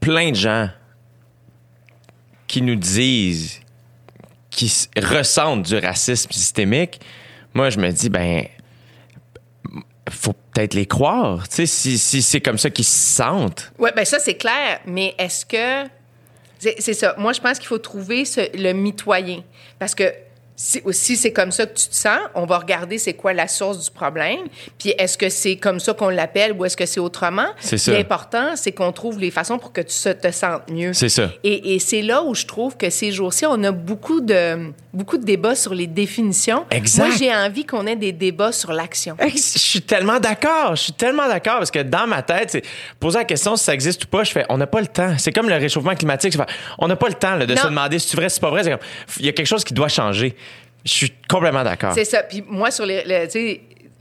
plein 0.00 0.30
de 0.30 0.36
gens 0.36 0.68
qui 2.46 2.62
nous 2.62 2.76
disent 2.76 3.60
qui 4.50 4.72
ressentent 4.96 5.62
du 5.66 5.76
racisme 5.76 6.30
systémique, 6.30 7.00
moi, 7.54 7.70
je 7.70 7.78
me 7.78 7.90
dis, 7.90 8.08
ben, 8.08 8.44
faut 10.14 10.34
peut-être 10.52 10.74
les 10.74 10.86
croire. 10.86 11.48
Tu 11.48 11.66
sais, 11.66 11.96
si, 11.98 12.22
c'est 12.22 12.40
comme 12.40 12.58
ça 12.58 12.70
qu'ils 12.70 12.84
se 12.84 13.16
sentent. 13.16 13.72
Oui, 13.78 13.90
bien 13.94 14.04
ça, 14.04 14.18
c'est 14.18 14.36
clair. 14.36 14.80
Mais 14.86 15.14
est-ce 15.18 15.44
que. 15.46 15.88
C'est 16.58 16.94
ça. 16.94 17.14
Moi, 17.18 17.32
je 17.34 17.40
pense 17.40 17.58
qu'il 17.58 17.68
faut 17.68 17.78
trouver 17.78 18.24
le 18.54 18.72
mitoyen. 18.72 19.42
Parce 19.78 19.94
que 19.94 20.04
si, 20.56 20.80
si 20.90 21.16
c'est 21.16 21.32
comme 21.32 21.50
ça 21.50 21.66
que 21.66 21.74
tu 21.76 21.88
te 21.88 21.94
sens, 21.94 22.18
on 22.34 22.46
va 22.46 22.58
regarder 22.58 22.98
c'est 22.98 23.14
quoi 23.14 23.32
la 23.32 23.48
source 23.48 23.84
du 23.84 23.90
problème. 23.90 24.38
Puis 24.78 24.90
est-ce 24.98 25.18
que 25.18 25.28
c'est 25.28 25.56
comme 25.56 25.80
ça 25.80 25.94
qu'on 25.94 26.10
l'appelle 26.10 26.52
ou 26.52 26.64
est-ce 26.64 26.76
que 26.76 26.86
c'est 26.86 27.00
autrement? 27.00 27.46
C'est 27.58 27.78
ça. 27.78 27.92
L'important, 27.92 28.54
c'est 28.54 28.70
qu'on 28.72 28.92
trouve 28.92 29.18
les 29.18 29.30
façons 29.32 29.58
pour 29.58 29.72
que 29.72 29.80
tu 29.80 29.94
te 30.14 30.30
sentes 30.30 30.70
mieux. 30.70 30.92
C'est 30.92 31.08
ça. 31.08 31.30
Et, 31.42 31.74
et 31.74 31.78
c'est 31.80 32.02
là 32.02 32.22
où 32.22 32.34
je 32.34 32.46
trouve 32.46 32.76
que 32.76 32.88
ces 32.90 33.10
jours-ci, 33.10 33.46
on 33.46 33.62
a 33.64 33.72
beaucoup 33.72 34.20
de, 34.20 34.70
beaucoup 34.92 35.18
de 35.18 35.24
débats 35.24 35.56
sur 35.56 35.74
les 35.74 35.88
définitions. 35.88 36.64
Exact. 36.70 37.06
Moi, 37.06 37.16
j'ai 37.18 37.34
envie 37.34 37.64
qu'on 37.64 37.86
ait 37.86 37.96
des 37.96 38.12
débats 38.12 38.52
sur 38.52 38.72
l'action. 38.72 39.16
Je 39.20 39.36
suis 39.36 39.82
tellement 39.82 40.20
d'accord. 40.20 40.76
Je 40.76 40.82
suis 40.82 40.92
tellement 40.92 41.26
d'accord 41.26 41.58
parce 41.58 41.72
que 41.72 41.82
dans 41.82 42.06
ma 42.06 42.22
tête, 42.22 42.50
c'est 42.52 42.62
poser 43.00 43.18
la 43.18 43.24
question 43.24 43.56
si 43.56 43.64
ça 43.64 43.74
existe 43.74 44.04
ou 44.04 44.06
pas. 44.06 44.22
Je 44.22 44.30
fais, 44.30 44.44
on 44.48 44.58
n'a 44.58 44.66
pas 44.68 44.80
le 44.80 44.86
temps. 44.86 45.14
C'est 45.18 45.32
comme 45.32 45.48
le 45.48 45.56
réchauffement 45.56 45.94
climatique. 45.96 46.36
on 46.78 46.86
n'a 46.86 46.96
pas 46.96 47.08
le 47.08 47.14
temps 47.14 47.34
là, 47.34 47.44
de 47.44 47.54
Non. 47.54 47.60
se 47.62 47.66
demander 47.66 47.98
si 47.98 48.08
c'est 48.08 48.16
vrai, 48.16 48.28
si 48.28 48.36
c'est 48.36 48.40
pas 48.40 48.50
vrai. 48.50 48.62
Il 49.18 49.26
y 49.26 49.28
a 49.28 49.32
quelque 49.32 49.46
chose 49.46 49.64
qui 49.64 49.74
doit 49.74 49.88
changer. 49.88 50.36
Je 50.84 50.90
suis 50.92 51.12
complètement 51.28 51.64
d'accord. 51.64 51.92
C'est 51.94 52.04
ça. 52.04 52.22
Puis 52.22 52.44
moi, 52.46 52.70
sur 52.70 52.84
les, 52.86 53.02
le- 53.04 53.26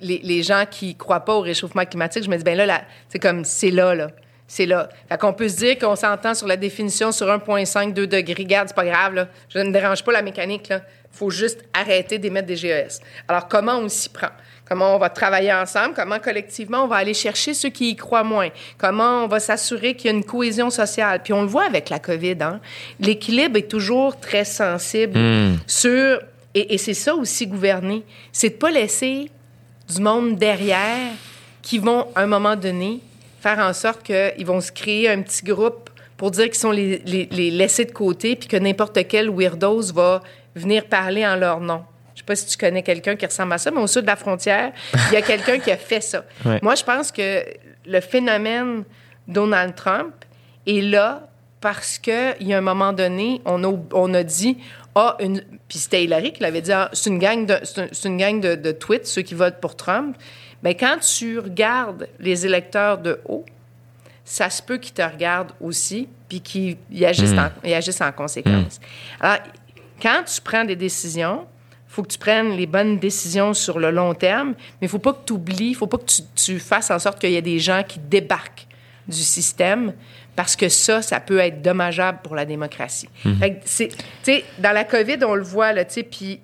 les, 0.01 0.19
les 0.21 0.43
gens 0.43 0.65
qui 0.69 0.95
croient 0.95 1.21
pas 1.23 1.33
au 1.33 1.41
réchauffement 1.41 1.85
climatique, 1.85 2.23
je 2.23 2.29
me 2.29 2.35
dis, 2.37 2.43
ben 2.43 2.57
là, 2.57 2.81
c'est 3.07 3.19
comme, 3.19 3.45
c'est 3.45 3.71
là, 3.71 3.95
là. 3.95 4.11
C'est 4.45 4.65
là. 4.65 4.89
Fait 5.09 5.17
qu'on 5.17 5.33
peut 5.33 5.47
se 5.47 5.55
dire 5.55 5.79
qu'on 5.79 5.95
s'entend 5.95 6.33
sur 6.33 6.45
la 6.47 6.57
définition 6.57 7.11
sur 7.13 7.25
1,5, 7.27 7.93
2 7.93 8.05
degrés. 8.05 8.35
Regarde, 8.43 8.67
c'est 8.67 8.75
pas 8.75 8.85
grave, 8.85 9.15
là. 9.15 9.27
Je 9.49 9.59
ne 9.59 9.71
dérange 9.71 10.03
pas 10.03 10.11
la 10.11 10.21
mécanique, 10.21 10.67
là. 10.69 10.81
faut 11.11 11.29
juste 11.29 11.63
arrêter 11.73 12.19
d'émettre 12.19 12.47
des 12.47 12.57
GES. 12.57 12.99
Alors, 13.27 13.47
comment 13.47 13.77
on 13.77 13.87
s'y 13.87 14.09
prend? 14.09 14.27
Comment 14.67 14.95
on 14.95 14.99
va 14.99 15.09
travailler 15.09 15.53
ensemble? 15.53 15.93
Comment 15.95 16.19
collectivement 16.19 16.83
on 16.83 16.87
va 16.87 16.97
aller 16.97 17.13
chercher 17.13 17.53
ceux 17.53 17.69
qui 17.69 17.91
y 17.91 17.95
croient 17.95 18.23
moins? 18.23 18.49
Comment 18.77 19.23
on 19.23 19.27
va 19.27 19.39
s'assurer 19.39 19.95
qu'il 19.95 20.11
y 20.11 20.13
a 20.13 20.17
une 20.17 20.23
cohésion 20.25 20.69
sociale? 20.69 21.21
Puis 21.23 21.31
on 21.33 21.41
le 21.41 21.47
voit 21.47 21.65
avec 21.65 21.89
la 21.89 21.99
COVID, 21.99 22.37
hein? 22.41 22.59
L'équilibre 22.99 23.57
est 23.57 23.69
toujours 23.71 24.19
très 24.19 24.43
sensible 24.45 25.17
sur... 25.67 26.19
Et, 26.53 26.73
et 26.73 26.77
c'est 26.77 26.93
ça 26.93 27.15
aussi 27.15 27.47
gouverner. 27.47 28.03
C'est 28.31 28.49
de 28.49 28.55
pas 28.55 28.71
laisser 28.71 29.29
du 29.93 30.01
monde 30.01 30.35
derrière 30.35 31.11
qui 31.61 31.79
vont, 31.79 32.07
à 32.15 32.21
un 32.21 32.27
moment 32.27 32.55
donné, 32.55 32.99
faire 33.41 33.59
en 33.59 33.73
sorte 33.73 34.03
qu'ils 34.03 34.45
vont 34.45 34.61
se 34.61 34.71
créer 34.71 35.09
un 35.09 35.21
petit 35.21 35.43
groupe 35.43 35.89
pour 36.17 36.31
dire 36.31 36.45
qu'ils 36.45 36.55
sont 36.55 36.71
les, 36.71 36.99
les, 37.05 37.27
les 37.31 37.51
laissés 37.51 37.85
de 37.85 37.91
côté 37.91 38.35
puis 38.35 38.47
que 38.47 38.57
n'importe 38.57 39.07
quel 39.07 39.29
weirdos 39.29 39.91
va 39.93 40.21
venir 40.55 40.85
parler 40.85 41.25
en 41.25 41.35
leur 41.35 41.59
nom. 41.59 41.83
Je 42.13 42.19
sais 42.19 42.25
pas 42.25 42.35
si 42.35 42.45
tu 42.45 42.57
connais 42.57 42.83
quelqu'un 42.83 43.15
qui 43.15 43.25
ressemble 43.25 43.53
à 43.53 43.57
ça, 43.57 43.71
mais 43.71 43.81
au 43.81 43.87
sud 43.87 44.03
de 44.03 44.07
la 44.07 44.15
frontière, 44.15 44.71
il 45.09 45.13
y 45.13 45.17
a 45.17 45.21
quelqu'un 45.21 45.57
qui 45.59 45.71
a 45.71 45.77
fait 45.77 46.01
ça. 46.01 46.23
Ouais. 46.45 46.59
Moi, 46.61 46.75
je 46.75 46.83
pense 46.83 47.11
que 47.11 47.43
le 47.85 47.99
phénomène 48.01 48.83
Donald 49.27 49.75
Trump 49.75 50.13
est 50.67 50.81
là 50.81 51.27
parce 51.59 51.97
qu'il 51.97 52.35
y 52.41 52.53
a 52.53 52.57
un 52.57 52.61
moment 52.61 52.93
donné, 52.93 53.41
on 53.45 53.63
a, 53.63 53.73
on 53.93 54.13
a 54.13 54.23
dit, 54.23 54.57
ah, 54.95 55.17
une... 55.19 55.41
puis 55.67 55.79
c'était 55.79 56.03
Hillary 56.03 56.33
qui 56.33 56.41
l'avait 56.41 56.61
dit, 56.61 56.71
ah, 56.71 56.89
c'est 56.93 57.09
une 57.09 57.19
gang 57.19 57.45
de, 57.45 57.57
c'est 57.63 57.81
un- 57.81 57.87
c'est 57.91 58.07
une 58.07 58.17
gang 58.17 58.39
de, 58.39 58.55
de 58.55 58.71
tweets, 58.71 59.07
ceux 59.07 59.21
qui 59.23 59.33
votent 59.33 59.59
pour 59.59 59.75
Trump. 59.75 60.15
Mais 60.61 60.75
quand 60.75 60.97
tu 60.99 61.39
regardes 61.39 62.07
les 62.19 62.45
électeurs 62.45 62.97
de 62.97 63.19
haut, 63.27 63.45
ça 64.25 64.49
se 64.49 64.61
peut 64.61 64.77
qu'ils 64.77 64.93
te 64.93 65.01
regardent 65.01 65.51
aussi, 65.59 66.07
puis 66.29 66.39
qu'ils 66.39 66.77
y 66.91 67.05
agissent, 67.05 67.33
en, 67.33 67.49
ils 67.63 67.73
agissent 67.73 67.99
en 68.01 68.11
conséquence. 68.13 68.79
Alors, 69.19 69.39
quand 70.01 70.23
tu 70.25 70.39
prends 70.41 70.63
des 70.63 70.77
décisions, 70.77 71.45
il 71.89 71.93
faut 71.93 72.03
que 72.03 72.07
tu 72.07 72.17
prennes 72.17 72.55
les 72.55 72.65
bonnes 72.65 72.97
décisions 72.99 73.53
sur 73.53 73.79
le 73.79 73.91
long 73.91 74.13
terme, 74.13 74.53
mais 74.79 74.87
il 74.87 74.89
faut 74.89 74.99
pas 74.99 75.13
que 75.13 75.25
tu 75.25 75.33
oublies, 75.33 75.69
il 75.71 75.75
faut 75.75 75.87
pas 75.87 75.97
que 75.97 76.05
tu, 76.05 76.21
tu 76.35 76.59
fasses 76.59 76.89
en 76.89 76.99
sorte 76.99 77.19
qu'il 77.19 77.31
y 77.31 77.35
ait 77.35 77.41
des 77.41 77.59
gens 77.59 77.83
qui 77.85 77.99
débarquent 77.99 78.65
du 79.07 79.17
système, 79.17 79.93
parce 80.35 80.55
que 80.55 80.69
ça, 80.69 81.01
ça 81.01 81.19
peut 81.19 81.39
être 81.39 81.61
dommageable 81.61 82.19
pour 82.23 82.35
la 82.35 82.45
démocratie. 82.45 83.09
Fait 83.39 83.55
que 83.55 83.59
sais, 83.65 83.89
dans 84.59 84.71
la 84.71 84.83
COVID, 84.83 85.17
on 85.25 85.35
le 85.35 85.43
voit, 85.43 85.73
là, 85.73 85.83
puis 85.85 86.39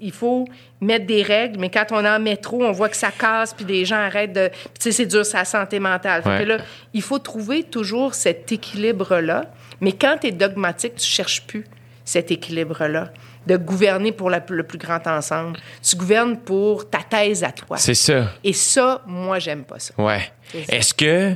il 0.00 0.12
faut 0.12 0.46
mettre 0.80 1.06
des 1.06 1.22
règles, 1.22 1.58
mais 1.58 1.70
quand 1.70 1.86
on 1.90 2.04
est 2.04 2.08
en 2.08 2.20
métro, 2.20 2.62
on 2.64 2.72
voit 2.72 2.88
que 2.88 2.96
ça 2.96 3.10
casse, 3.10 3.52
puis 3.54 3.64
des 3.64 3.84
gens 3.84 3.96
arrêtent 3.96 4.32
de... 4.32 4.50
Puis 4.78 4.92
c'est 4.92 5.06
dur, 5.06 5.24
sa 5.24 5.44
santé 5.44 5.80
mentale. 5.80 6.22
Fait 6.22 6.28
Ouais. 6.28 6.38
que 6.40 6.44
là, 6.44 6.58
il 6.92 7.02
faut 7.02 7.18
trouver 7.18 7.62
toujours 7.64 8.14
cet 8.14 8.52
équilibre-là, 8.52 9.46
mais 9.80 9.92
quand 9.92 10.18
tu 10.20 10.28
es 10.28 10.32
dogmatique, 10.32 10.96
tu 10.96 11.06
cherches 11.06 11.42
plus 11.46 11.64
cet 12.04 12.30
équilibre-là, 12.30 13.10
de 13.46 13.56
gouverner 13.56 14.12
pour 14.12 14.30
la- 14.30 14.42
le 14.48 14.62
plus 14.62 14.78
grand 14.78 15.04
ensemble. 15.06 15.58
Tu 15.82 15.96
gouvernes 15.96 16.36
pour 16.36 16.88
ta 16.88 16.98
thèse 17.08 17.42
à 17.44 17.52
toi. 17.52 17.76
C'est 17.78 17.94
ça. 17.94 18.32
Et 18.44 18.52
ça, 18.52 19.02
moi, 19.06 19.38
j'aime 19.38 19.64
pas 19.64 19.78
ça. 19.78 19.94
Ouais. 19.98 20.30
Est-ce 20.68 20.92
que 20.94 21.34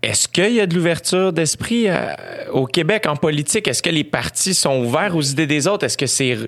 est-ce 0.00 0.28
qu'il 0.28 0.52
y 0.52 0.60
a 0.60 0.66
de 0.66 0.74
l'ouverture 0.74 1.32
d'esprit 1.32 1.88
euh, 1.88 2.14
au 2.52 2.66
Québec 2.66 3.06
en 3.06 3.16
politique? 3.16 3.66
Est-ce 3.66 3.82
que 3.82 3.90
les 3.90 4.04
partis 4.04 4.54
sont 4.54 4.84
ouverts 4.84 5.16
aux 5.16 5.22
idées 5.22 5.48
des 5.48 5.66
autres? 5.66 5.84
Est-ce 5.84 5.98
que 5.98 6.06
c'est 6.06 6.38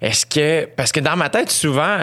est-ce 0.00 0.24
que 0.24 0.66
parce 0.74 0.90
que 0.90 1.00
dans 1.00 1.16
ma 1.16 1.28
tête 1.28 1.50
souvent 1.50 1.98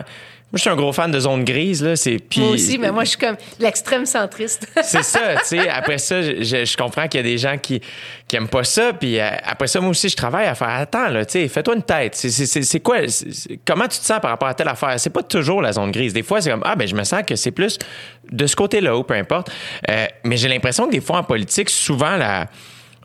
moi 0.51 0.57
je 0.57 0.61
suis 0.61 0.69
un 0.69 0.75
gros 0.75 0.91
fan 0.91 1.09
de 1.11 1.19
zone 1.19 1.45
grise 1.45 1.81
là, 1.81 1.95
c'est 1.95 2.17
puis 2.19 2.41
moi 2.41 2.49
aussi, 2.51 2.77
mais 2.77 2.91
moi, 2.91 3.03
je 3.05 3.09
suis 3.09 3.17
comme 3.17 3.37
l'extrême 3.59 4.05
centriste. 4.05 4.67
c'est 4.83 5.03
ça, 5.03 5.35
tu 5.39 5.45
sais. 5.45 5.69
Après 5.69 5.97
ça, 5.97 6.21
je, 6.21 6.65
je- 6.65 6.75
comprends 6.77 7.07
qu'il 7.07 7.19
y 7.19 7.23
a 7.23 7.23
des 7.23 7.37
gens 7.37 7.57
qui 7.57 7.79
qui 8.27 8.35
aiment 8.35 8.47
pas 8.49 8.63
ça. 8.63 8.91
Puis 8.93 9.19
euh, 9.19 9.29
après 9.43 9.67
ça, 9.67 9.79
moi 9.79 9.89
aussi, 9.91 10.09
je 10.09 10.15
travaille 10.15 10.47
à 10.47 10.55
faire. 10.55 10.69
Attends, 10.69 11.07
là, 11.09 11.25
tu 11.25 11.33
sais, 11.33 11.47
fais-toi 11.47 11.75
une 11.75 11.83
tête. 11.83 12.15
C'est- 12.15 12.29
C'est 12.29 12.45
c'est- 12.45 12.63
c'est 12.63 12.79
quoi 12.81 12.97
Comment 13.65 13.87
tu 13.87 13.99
te 13.99 14.05
sens 14.05 14.19
par 14.19 14.31
rapport 14.31 14.47
à 14.49 14.53
telle 14.53 14.67
affaire? 14.67 14.99
C'est 14.99 15.09
pas 15.09 15.23
toujours 15.23 15.61
la 15.61 15.71
zone 15.73 15.91
grise. 15.91 16.11
Des 16.13 16.23
fois, 16.23 16.41
c'est 16.41 16.49
comme 16.51 16.63
ah 16.65 16.75
ben 16.75 16.87
je 16.87 16.95
me 16.95 17.03
sens 17.05 17.21
que 17.25 17.35
c'est 17.37 17.51
plus 17.51 17.77
de 18.31 18.45
ce 18.45 18.55
côté-là 18.55 18.97
ou 18.97 19.03
peu 19.03 19.13
importe. 19.13 19.49
Euh, 19.89 20.05
mais 20.25 20.35
j'ai 20.37 20.47
l'impression 20.49 20.85
que 20.87 20.91
des 20.91 21.01
fois 21.01 21.17
en 21.19 21.23
politique, 21.23 21.69
souvent 21.69 22.17
la 22.17 22.47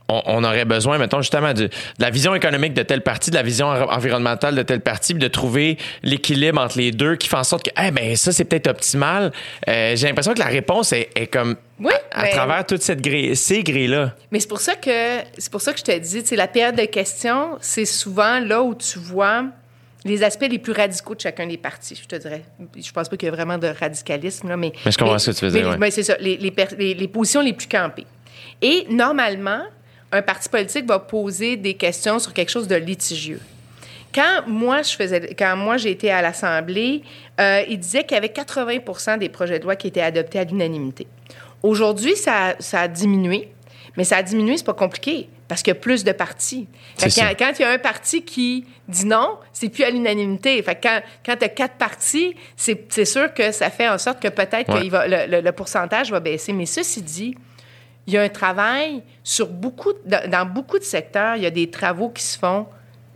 on, 0.08 0.22
on 0.26 0.44
aurait 0.44 0.64
besoin, 0.64 0.98
mettons, 0.98 1.20
justement, 1.20 1.52
de, 1.52 1.64
de 1.64 1.70
la 1.98 2.10
vision 2.10 2.34
économique 2.34 2.74
de 2.74 2.82
telle 2.82 3.02
partie, 3.02 3.30
de 3.30 3.34
la 3.36 3.42
vision 3.42 3.66
en- 3.66 3.90
environnementale 3.92 4.54
de 4.54 4.62
telle 4.62 4.80
partie, 4.80 5.14
puis 5.14 5.22
de 5.22 5.28
trouver 5.28 5.78
l'équilibre 6.02 6.60
entre 6.60 6.78
les 6.78 6.92
deux 6.92 7.16
qui 7.16 7.28
fait 7.28 7.36
en 7.36 7.44
sorte 7.44 7.64
que, 7.64 7.70
eh 7.82 7.90
ben, 7.90 8.14
ça, 8.16 8.32
c'est 8.32 8.44
peut-être 8.44 8.68
optimal. 8.68 9.32
Euh, 9.68 9.96
J'ai 9.96 10.06
l'impression 10.06 10.32
que 10.34 10.38
la 10.38 10.46
réponse 10.46 10.92
est, 10.92 11.10
est 11.16 11.26
comme 11.26 11.56
Oui, 11.80 11.92
à, 12.12 12.20
à 12.20 12.22
mais- 12.24 12.30
travers 12.30 12.64
toute 12.66 12.82
cette 12.82 13.00
grille, 13.02 13.34
ces 13.36 13.62
grilles-là. 13.62 14.14
Mais 14.30 14.40
c'est 14.40 14.48
pour 14.48 14.60
ça 14.60 14.74
que 14.76 14.90
c'est 15.38 15.50
pour 15.50 15.60
ça 15.60 15.72
que 15.72 15.78
je 15.78 15.84
te 15.84 15.98
dis, 15.98 16.22
tu 16.22 16.28
sais, 16.28 16.36
la 16.36 16.48
période 16.48 16.76
de 16.76 16.84
questions, 16.84 17.58
c'est 17.60 17.84
souvent 17.84 18.38
là 18.40 18.62
où 18.62 18.74
tu 18.74 18.98
vois 18.98 19.44
les 20.04 20.22
aspects 20.22 20.46
les 20.48 20.60
plus 20.60 20.72
radicaux 20.72 21.16
de 21.16 21.20
chacun 21.20 21.48
des 21.48 21.56
partis, 21.56 21.98
je 22.00 22.06
te 22.06 22.14
dirais. 22.14 22.44
Je 22.78 22.92
pense 22.92 23.08
pas 23.08 23.16
qu'il 23.16 23.26
y 23.26 23.32
a 23.32 23.34
vraiment 23.34 23.58
de 23.58 23.66
radicalisme, 23.66 24.48
là, 24.48 24.56
mais... 24.56 24.70
Mais 24.84 24.92
je 24.92 24.98
comprends 24.98 25.18
ce 25.18 25.32
que 25.32 25.36
tu 25.36 25.44
veux 25.46 25.50
dire, 25.50 25.68
ouais. 25.68 25.78
mais 25.78 25.90
c'est 25.90 26.04
ça, 26.04 26.16
les, 26.20 26.36
les- 26.36 26.94
les 26.94 27.08
positions 27.08 27.40
les 27.40 27.52
plus 27.52 27.66
campées. 27.66 28.06
Et 28.62 28.86
normalement, 28.88 29.62
un 30.12 30.22
parti 30.22 30.48
politique 30.48 30.86
va 30.86 30.98
poser 30.98 31.56
des 31.56 31.74
questions 31.74 32.18
sur 32.18 32.32
quelque 32.32 32.50
chose 32.50 32.68
de 32.68 32.76
litigieux. 32.76 33.40
Quand 34.14 34.44
moi, 34.46 34.82
je 34.82 34.92
faisais, 34.96 35.34
quand 35.38 35.56
moi 35.56 35.76
j'ai 35.76 35.90
été 35.90 36.10
à 36.10 36.22
l'Assemblée, 36.22 37.02
euh, 37.40 37.62
il 37.68 37.78
disait 37.78 38.04
qu'il 38.04 38.14
y 38.14 38.18
avait 38.18 38.28
80% 38.28 39.18
des 39.18 39.28
projets 39.28 39.58
de 39.58 39.64
loi 39.64 39.76
qui 39.76 39.88
étaient 39.88 40.00
adoptés 40.00 40.38
à 40.38 40.44
l'unanimité. 40.44 41.06
Aujourd'hui, 41.62 42.16
ça, 42.16 42.54
ça 42.58 42.82
a 42.82 42.88
diminué, 42.88 43.50
mais 43.96 44.04
ça 44.04 44.18
a 44.18 44.22
diminué, 44.22 44.56
c'est 44.56 44.64
pas 44.64 44.72
compliqué, 44.74 45.28
parce 45.48 45.62
qu'il 45.62 45.72
y 45.74 45.76
a 45.76 45.80
plus 45.80 46.02
de 46.04 46.12
partis. 46.12 46.66
Fait 46.96 47.08
que 47.08 47.36
quand, 47.38 47.52
il 47.58 47.62
y 47.62 47.64
a 47.64 47.70
un 47.70 47.78
parti 47.78 48.22
qui 48.22 48.64
dit 48.88 49.04
non, 49.06 49.38
c'est 49.52 49.68
plus 49.68 49.84
à 49.84 49.90
l'unanimité. 49.90 50.62
Fait 50.62 50.76
que 50.76 50.82
quand, 50.82 51.00
quand 51.24 51.36
tu 51.36 51.44
as 51.44 51.48
quatre 51.50 51.74
partis, 51.76 52.34
c'est 52.56 53.04
sûr 53.04 53.34
que 53.34 53.52
ça 53.52 53.68
fait 53.70 53.88
en 53.88 53.98
sorte 53.98 54.20
que 54.22 54.28
peut-être 54.28 54.72
Ouais. 54.72 54.88
que 54.88 55.10
le, 55.10 55.30
le- 55.36 55.40
le 55.42 55.52
pourcentage 55.52 56.10
va 56.10 56.20
baisser. 56.20 56.52
Mais 56.52 56.66
ceci 56.66 57.02
dit, 57.02 57.36
il 58.06 58.14
y 58.14 58.18
a 58.18 58.22
un 58.22 58.28
travail 58.28 59.02
sur 59.24 59.48
beaucoup, 59.48 59.92
dans, 60.04 60.30
dans 60.30 60.46
beaucoup 60.46 60.78
de 60.78 60.84
secteurs, 60.84 61.36
il 61.36 61.42
y 61.42 61.46
a 61.46 61.50
des 61.50 61.70
travaux 61.70 62.10
qui 62.10 62.22
se 62.22 62.38
font 62.38 62.66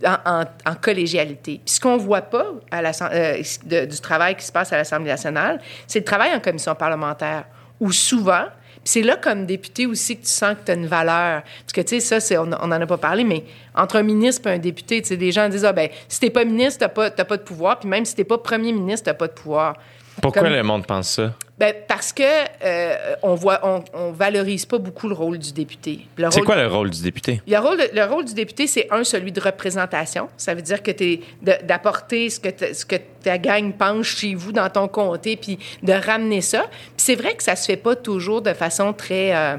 en, 0.05 0.15
en- 0.25 0.45
en 0.65 0.75
collégialité. 0.81 1.61
Puis 1.63 1.75
ce 1.75 1.79
qu'on 1.79 1.97
voit 1.97 2.21
pas 2.21 2.45
à 2.71 2.81
euh, 2.81 3.41
de- 3.65 3.85
du 3.85 3.99
travail 4.01 4.35
qui 4.35 4.45
se 4.45 4.51
passe 4.51 4.73
à 4.73 4.77
l'Assemblée 4.77 5.11
nationale, 5.11 5.59
c'est 5.87 5.99
le 5.99 6.05
travail 6.05 6.33
en 6.35 6.39
commission 6.39 6.75
parlementaire, 6.75 7.45
où 7.79 7.91
souvent, 7.91 8.45
c'est 8.83 9.03
là 9.03 9.15
comme 9.15 9.45
député 9.45 9.85
aussi 9.85 10.17
que 10.17 10.23
tu 10.23 10.29
sens 10.29 10.55
que 10.55 10.65
tu 10.65 10.71
as 10.71 10.73
une 10.73 10.87
valeur. 10.87 11.43
Parce 11.43 11.73
que, 11.73 11.81
tu 11.81 11.87
sais, 11.89 11.99
ça, 11.99 12.19
c'est, 12.19 12.35
on 12.37 12.47
n'en 12.47 12.71
a 12.71 12.85
pas 12.87 12.97
parlé, 12.97 13.23
mais 13.23 13.43
entre 13.75 13.97
un 13.97 14.03
ministre 14.03 14.47
et 14.49 14.53
un 14.53 14.57
député, 14.57 15.01
tu 15.03 15.09
sais, 15.09 15.17
des 15.17 15.31
gens 15.31 15.47
disent, 15.49 15.65
ah 15.65 15.71
ben, 15.71 15.87
si 16.07 16.19
t'es 16.19 16.31
pas 16.31 16.43
ministre, 16.45 16.79
t'as 16.79 16.89
pas, 16.89 17.11
pas 17.11 17.37
de 17.37 17.43
pouvoir, 17.43 17.79
puis 17.79 17.87
même 17.87 18.05
si 18.05 18.15
t'es 18.15 18.23
pas 18.23 18.39
premier 18.39 18.73
ministre, 18.73 19.05
t'as 19.05 19.13
pas 19.13 19.27
de 19.27 19.33
pouvoir. 19.33 19.75
Pourquoi 20.21 20.41
Comme- 20.43 20.51
le 20.51 20.63
monde 20.63 20.85
pense 20.87 21.09
ça? 21.11 21.31
Ben, 21.61 21.75
parce 21.87 22.11
que 22.11 22.23
euh, 22.23 22.95
on 23.21 23.35
voit, 23.35 23.59
on, 23.61 23.83
on 23.93 24.11
valorise 24.11 24.65
pas 24.65 24.79
beaucoup 24.79 25.07
le 25.07 25.13
rôle 25.13 25.37
du 25.37 25.53
député. 25.53 26.07
C'est 26.31 26.41
quoi 26.41 26.55
le 26.55 26.65
rôle 26.65 26.89
du 26.89 27.03
député? 27.03 27.39
le 27.47 27.57
rôle, 27.59 27.77
le 27.93 28.03
rôle 28.05 28.25
du 28.25 28.33
député, 28.33 28.65
c'est 28.65 28.87
un, 28.89 29.03
celui 29.03 29.31
de 29.31 29.39
représentation. 29.39 30.27
Ça 30.37 30.55
veut 30.55 30.63
dire 30.63 30.81
que 30.81 30.89
t'es 30.89 31.19
de- 31.39 31.63
d'apporter 31.63 32.31
ce 32.31 32.39
que, 32.39 32.73
ce 32.73 32.83
que 32.83 32.95
ta 33.21 33.37
gang 33.37 33.71
pense 33.73 34.07
chez 34.07 34.33
vous, 34.33 34.51
dans 34.51 34.71
ton 34.71 34.87
comté, 34.87 35.35
puis 35.37 35.59
de 35.83 35.93
ramener 35.93 36.41
ça. 36.41 36.63
Puis 36.71 36.93
c'est 36.97 37.15
vrai 37.15 37.35
que 37.35 37.43
ça 37.43 37.55
se 37.55 37.67
fait 37.67 37.77
pas 37.77 37.95
toujours 37.95 38.41
de 38.41 38.53
façon 38.53 38.91
très, 38.91 39.35
euh, 39.35 39.57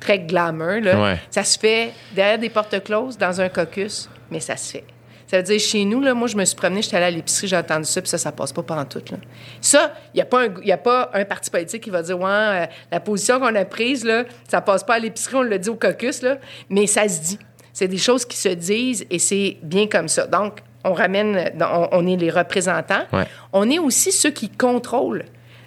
très 0.00 0.18
glamour. 0.18 0.80
Là. 0.82 1.00
Ouais. 1.04 1.20
Ça 1.30 1.44
se 1.44 1.56
fait 1.56 1.92
derrière 2.16 2.40
des 2.40 2.50
portes 2.50 2.82
closes, 2.82 3.16
dans 3.16 3.40
un 3.40 3.48
caucus, 3.48 4.08
mais 4.28 4.40
ça 4.40 4.56
se 4.56 4.72
fait. 4.72 4.84
Ça 5.26 5.38
veut 5.38 5.42
dire, 5.42 5.58
chez 5.58 5.84
nous, 5.84 6.00
là, 6.00 6.12
moi, 6.14 6.28
je 6.28 6.36
me 6.36 6.44
suis 6.44 6.54
promenée, 6.56 6.82
j'étais 6.82 6.96
allée 6.96 7.06
à 7.06 7.10
l'épicerie, 7.10 7.48
j'ai 7.48 7.56
entendu 7.56 7.86
ça, 7.86 8.00
puis 8.02 8.10
ça, 8.10 8.18
ça 8.18 8.30
passe 8.30 8.52
pas 8.52 8.62
pendant 8.62 8.84
tout. 8.84 9.02
Là. 9.10 9.16
Ça, 9.60 9.94
il 10.12 10.18
n'y 10.18 10.20
a, 10.22 10.26
pas 10.26 10.44
un- 10.44 10.54
y 10.62 10.72
a 10.72 10.76
pas 10.76 11.10
un 11.14 11.24
parti 11.24 11.50
politique 11.50 11.82
qui 11.84 11.90
va 11.90 12.02
dire, 12.02 12.18
ouais, 12.18 12.24
euh, 12.30 12.66
la 12.92 13.00
position 13.00 13.40
qu'on 13.40 13.54
a 13.54 13.64
prise, 13.64 14.04
là, 14.04 14.24
ça 14.48 14.60
passe 14.60 14.84
pas 14.84 14.94
à 14.94 14.98
l'épicerie, 14.98 15.36
on 15.36 15.42
l'a 15.42 15.58
dit 15.58 15.70
au 15.70 15.76
caucus, 15.76 16.22
là, 16.22 16.36
mais 16.68 16.86
ça 16.86 17.08
se 17.08 17.20
dit. 17.20 17.38
C'est 17.72 17.88
des 17.88 17.98
choses 17.98 18.24
qui 18.24 18.36
se 18.36 18.50
disent 18.50 19.04
et 19.10 19.18
c'est 19.18 19.56
bien 19.62 19.86
comme 19.88 20.06
ça. 20.08 20.26
Donc, 20.28 20.60
on 20.84 20.92
ramène, 20.92 21.50
on, 21.60 21.88
on 21.92 22.06
est 22.06 22.16
les 22.16 22.30
représentants. 22.30 23.02
Ouais. 23.12 23.24
On 23.52 23.68
est 23.70 23.78
aussi 23.80 24.12
ceux 24.12 24.30
qui 24.30 24.48
contrôlent. 24.50 25.24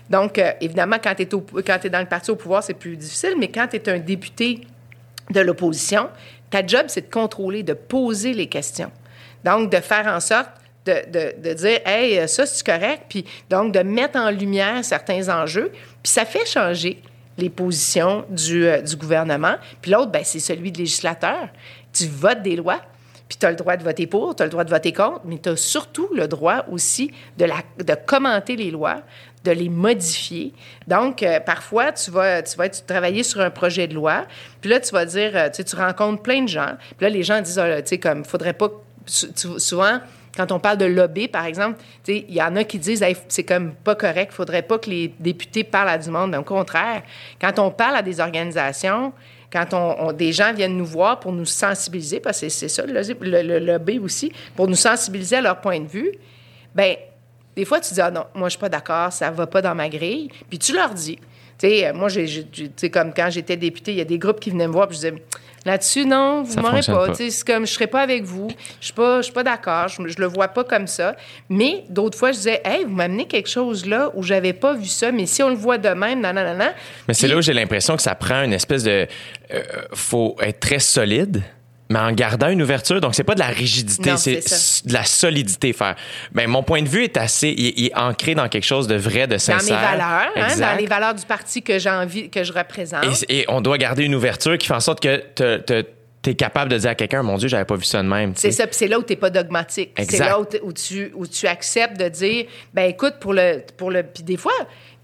Donc, 0.09 0.37
euh, 0.37 0.51
évidemment, 0.61 0.97
quand 1.03 1.15
tu 1.15 1.23
es, 1.23 1.89
dans 1.89 1.99
le 1.99 2.05
parti 2.05 2.31
au 2.31 2.35
pouvoir, 2.37 2.63
c'est 2.63 2.75
plus 2.75 2.95
difficile, 2.95 3.33
mais 3.37 3.49
quand 3.49 3.67
tu 3.67 3.75
es 3.75 3.89
un 3.89 3.97
député 3.99 4.61
de 5.31 5.41
l'opposition, 5.41 6.07
ta 6.49 6.65
job, 6.65 6.83
c'est 6.87 7.09
de 7.09 7.13
contrôler, 7.13 7.63
de 7.63 7.73
poser 7.73 8.33
les 8.33 8.47
questions. 8.47 8.91
Donc, 9.47 9.71
de 9.71 9.77
faire 9.77 10.07
en 10.07 10.19
sorte 10.19 10.49
de, 10.85 10.93
de- 11.09 11.41
de 11.49 11.53
dire, 11.53 11.79
hey, 11.85 12.27
ça, 12.27 12.45
c'est 12.45 12.65
correct, 12.65 13.03
puis 13.07 13.23
donc 13.49 13.73
de 13.73 13.79
mettre 13.79 14.19
en 14.19 14.29
lumière 14.29 14.83
certains 14.83 15.29
enjeux, 15.29 15.71
puis 16.03 16.11
ça 16.11 16.25
fait 16.25 16.45
changer 16.45 17.01
les 17.37 17.49
positions 17.49 18.25
du, 18.29 18.65
euh, 18.65 18.81
du 18.81 18.97
gouvernement. 18.97 19.55
Puis 19.81 19.91
l'autre, 19.91 20.11
ben, 20.11 20.23
c'est 20.25 20.39
celui 20.41 20.71
de 20.73 20.79
législateur. 20.79 21.47
Tu 21.93 22.07
votes 22.07 22.41
des 22.41 22.57
lois, 22.57 22.81
puis 23.29 23.37
tu 23.37 23.45
as 23.45 23.51
le 23.51 23.55
droit 23.55 23.77
de 23.77 23.83
voter 23.83 24.05
pour, 24.05 24.35
tu 24.35 24.43
as 24.43 24.47
le 24.47 24.49
droit 24.49 24.65
de 24.65 24.69
voter 24.69 24.91
contre, 24.91 25.21
mais 25.23 25.37
tu 25.37 25.47
as 25.47 25.55
surtout 25.55 26.09
le 26.13 26.27
droit 26.27 26.65
aussi 26.69 27.11
de, 27.37 27.45
la, 27.45 27.57
de 27.77 27.93
commenter 28.05 28.57
les 28.57 28.71
lois, 28.71 28.97
de 29.45 29.51
les 29.51 29.69
modifier. 29.69 30.51
Donc, 30.87 31.23
euh, 31.23 31.39
parfois, 31.39 31.93
tu 31.93 32.11
vas, 32.11 32.41
tu 32.41 32.57
vas 32.57 32.67
travailler 32.67 33.23
sur 33.23 33.39
un 33.39 33.49
projet 33.49 33.87
de 33.87 33.93
loi, 33.93 34.25
puis 34.59 34.69
là, 34.69 34.79
tu 34.81 34.91
vas 34.91 35.05
dire, 35.05 35.31
euh, 35.35 35.49
tu 35.49 35.63
tu 35.63 35.75
rencontres 35.77 36.21
plein 36.21 36.41
de 36.41 36.49
gens, 36.49 36.73
puis 36.97 37.05
là, 37.05 37.09
les 37.09 37.23
gens 37.23 37.39
disent, 37.39 37.59
Ah, 37.59 37.81
tu 37.81 37.89
sais, 37.89 37.97
comme, 37.97 38.25
faudrait 38.25 38.53
pas... 38.53 38.69
Souvent, 39.07 39.99
quand 40.35 40.51
on 40.51 40.59
parle 40.59 40.77
de 40.77 40.85
lobby, 40.85 41.27
par 41.27 41.45
exemple, 41.45 41.79
il 42.07 42.31
y 42.33 42.41
en 42.41 42.55
a 42.55 42.63
qui 42.63 42.77
disent, 42.77 43.03
c'est 43.27 43.43
comme 43.43 43.73
pas 43.73 43.95
correct, 43.95 44.31
faudrait 44.31 44.61
pas 44.61 44.77
que 44.77 44.89
les 44.89 45.13
députés 45.19 45.63
parlent 45.63 45.89
à 45.89 45.97
du 45.97 46.09
monde. 46.11 46.31
Mais 46.31 46.37
au 46.37 46.43
contraire, 46.43 47.01
quand 47.41 47.57
on 47.59 47.71
parle 47.71 47.95
à 47.95 48.01
des 48.03 48.19
organisations, 48.19 49.13
quand 49.51 49.73
on, 49.73 50.11
des 50.11 50.33
gens 50.33 50.53
viennent 50.53 50.77
nous 50.77 50.85
voir 50.85 51.19
pour 51.19 51.31
nous 51.31 51.45
sensibiliser, 51.45 52.19
parce 52.19 52.41
que 52.41 52.49
c'est 52.49 52.67
ça 52.67 52.85
le, 52.85 52.93
le- 53.21 53.41
le 53.41 53.59
lobby 53.59 53.97
aussi, 53.97 54.31
pour 54.55 54.67
nous 54.67 54.75
sensibiliser 54.75 55.37
à 55.37 55.41
leur 55.41 55.59
point 55.61 55.79
de 55.79 55.87
vue, 55.87 56.11
ben 56.75 56.95
des 57.55 57.65
fois, 57.65 57.79
tu 57.79 57.91
dis, 57.93 58.01
ah 58.01 58.11
non, 58.11 58.25
moi, 58.35 58.49
je 58.49 58.51
suis 58.51 58.59
pas 58.59 58.69
d'accord, 58.69 59.11
ça 59.11 59.31
va 59.31 59.47
pas 59.47 59.63
dans 59.63 59.73
ma 59.73 59.89
grille. 59.89 60.29
Puis 60.47 60.59
tu 60.59 60.73
leur 60.75 60.93
dis. 60.93 61.17
Tu 61.57 61.67
sais, 61.67 61.91
moi, 61.91 62.07
j'ai, 62.07 62.47
comme 62.93 63.11
quand 63.15 63.29
j'étais 63.31 63.57
députée, 63.57 63.93
il 63.93 63.97
y 63.97 64.01
a 64.01 64.05
des 64.05 64.19
groupes 64.19 64.39
qui 64.39 64.51
venaient 64.51 64.67
me 64.67 64.73
voir, 64.73 64.87
puis 64.87 64.95
je 65.01 65.09
disais, 65.09 65.23
là-dessus, 65.67 66.05
non, 66.05 66.41
vous 66.41 66.59
m'aurez 66.59 66.81
pas. 66.81 67.07
pas. 67.07 67.13
C'est 67.13 67.45
comme, 67.45 67.67
je 67.67 67.73
serai 67.73 67.87
pas 67.87 68.01
avec 68.01 68.23
vous, 68.23 68.47
je 68.79 68.85
suis 68.85 68.93
pas, 68.93 69.21
pas 69.33 69.43
d'accord, 69.43 69.87
je, 69.87 70.07
je 70.07 70.19
le 70.19 70.25
vois 70.25 70.47
pas 70.47 70.63
comme 70.63 70.87
ça. 70.87 71.15
Mais 71.49 71.83
d'autres 71.89 72.17
fois, 72.17 72.31
je 72.31 72.37
disais, 72.37 72.61
hey, 72.65 72.83
vous 72.83 72.95
m'amenez 72.95 73.25
quelque 73.25 73.49
chose 73.49 73.85
là 73.85 74.09
où 74.15 74.23
j'avais 74.23 74.53
pas 74.53 74.73
vu 74.73 74.85
ça, 74.87 75.11
mais 75.11 75.25
si 75.25 75.43
on 75.43 75.49
le 75.49 75.55
voit 75.55 75.77
de 75.77 75.89
même, 75.89 76.21
non, 76.21 76.33
non, 76.33 76.43
non, 76.43 76.57
non. 76.57 76.71
Mais 77.07 77.13
c'est 77.13 77.27
là 77.27 77.37
où 77.37 77.41
j'ai 77.41 77.53
l'impression 77.53 77.95
que 77.95 78.01
ça 78.01 78.15
prend 78.15 78.43
une 78.43 78.53
espèce 78.53 78.83
de. 78.83 79.07
euh, 79.53 79.63
faut 79.93 80.35
être 80.41 80.59
très 80.59 80.79
solide. 80.79 81.43
Mais 81.89 81.99
en 81.99 82.11
gardant 82.11 82.49
une 82.49 82.61
ouverture, 82.61 82.99
donc 82.99 83.15
c'est 83.15 83.23
pas 83.23 83.33
de 83.35 83.39
la 83.39 83.47
rigidité, 83.47 84.17
c'est 84.17 84.85
de 84.87 84.93
la 84.93 85.03
solidité. 85.05 85.71
Faire. 85.73 85.95
Ben 86.33 86.47
mon 86.47 86.61
point 86.63 86.81
de 86.81 86.89
vue 86.89 87.03
est 87.03 87.15
assez, 87.17 87.49
il, 87.49 87.73
il 87.79 87.85
est 87.87 87.95
ancré 87.97 88.35
dans 88.35 88.49
quelque 88.49 88.65
chose 88.65 88.87
de 88.87 88.95
vrai, 88.95 89.25
de 89.27 89.33
Dans 89.33 89.39
sincère. 89.39 89.79
mes 89.79 89.85
valeurs, 89.85 90.31
hein, 90.35 90.57
dans 90.59 90.77
les 90.77 90.85
valeurs 90.85 91.13
du 91.15 91.25
parti 91.25 91.61
que 91.63 91.79
j'ai 91.79 91.89
envie, 91.89 92.29
que 92.29 92.43
je 92.43 92.51
représente. 92.51 93.05
Et, 93.29 93.39
et 93.41 93.45
on 93.47 93.61
doit 93.61 93.77
garder 93.77 94.03
une 94.03 94.15
ouverture 94.15 94.57
qui 94.57 94.67
fait 94.67 94.73
en 94.73 94.79
sorte 94.81 94.99
que 94.99 95.23
tu 96.23 96.29
es 96.31 96.35
capable 96.35 96.69
de 96.71 96.77
dire 96.77 96.89
à 96.89 96.95
quelqu'un, 96.95 97.23
mon 97.23 97.37
Dieu, 97.37 97.47
j'avais 97.47 97.63
pas 97.63 97.75
vu 97.75 97.85
ça 97.85 98.03
de 98.03 98.07
même. 98.09 98.33
C'est 98.35 98.51
ça, 98.51 98.67
puis 98.67 98.75
c'est 98.75 98.87
là 98.87 98.99
où 98.99 99.03
tu 99.03 99.13
n'es 99.13 99.17
pas 99.17 99.29
dogmatique. 99.29 99.91
C'est 100.09 100.19
là 100.19 100.37
où, 100.39 100.73
tu, 100.73 101.11
où 101.15 101.25
tu 101.25 101.47
acceptes 101.47 101.97
de 101.97 102.09
dire, 102.09 102.45
ben 102.73 102.89
écoute, 102.89 103.13
pour 103.21 103.33
le... 103.33 103.63
Pour 103.77 103.91
le 103.91 104.03
puis 104.03 104.23
des 104.23 104.35
fois, 104.35 104.51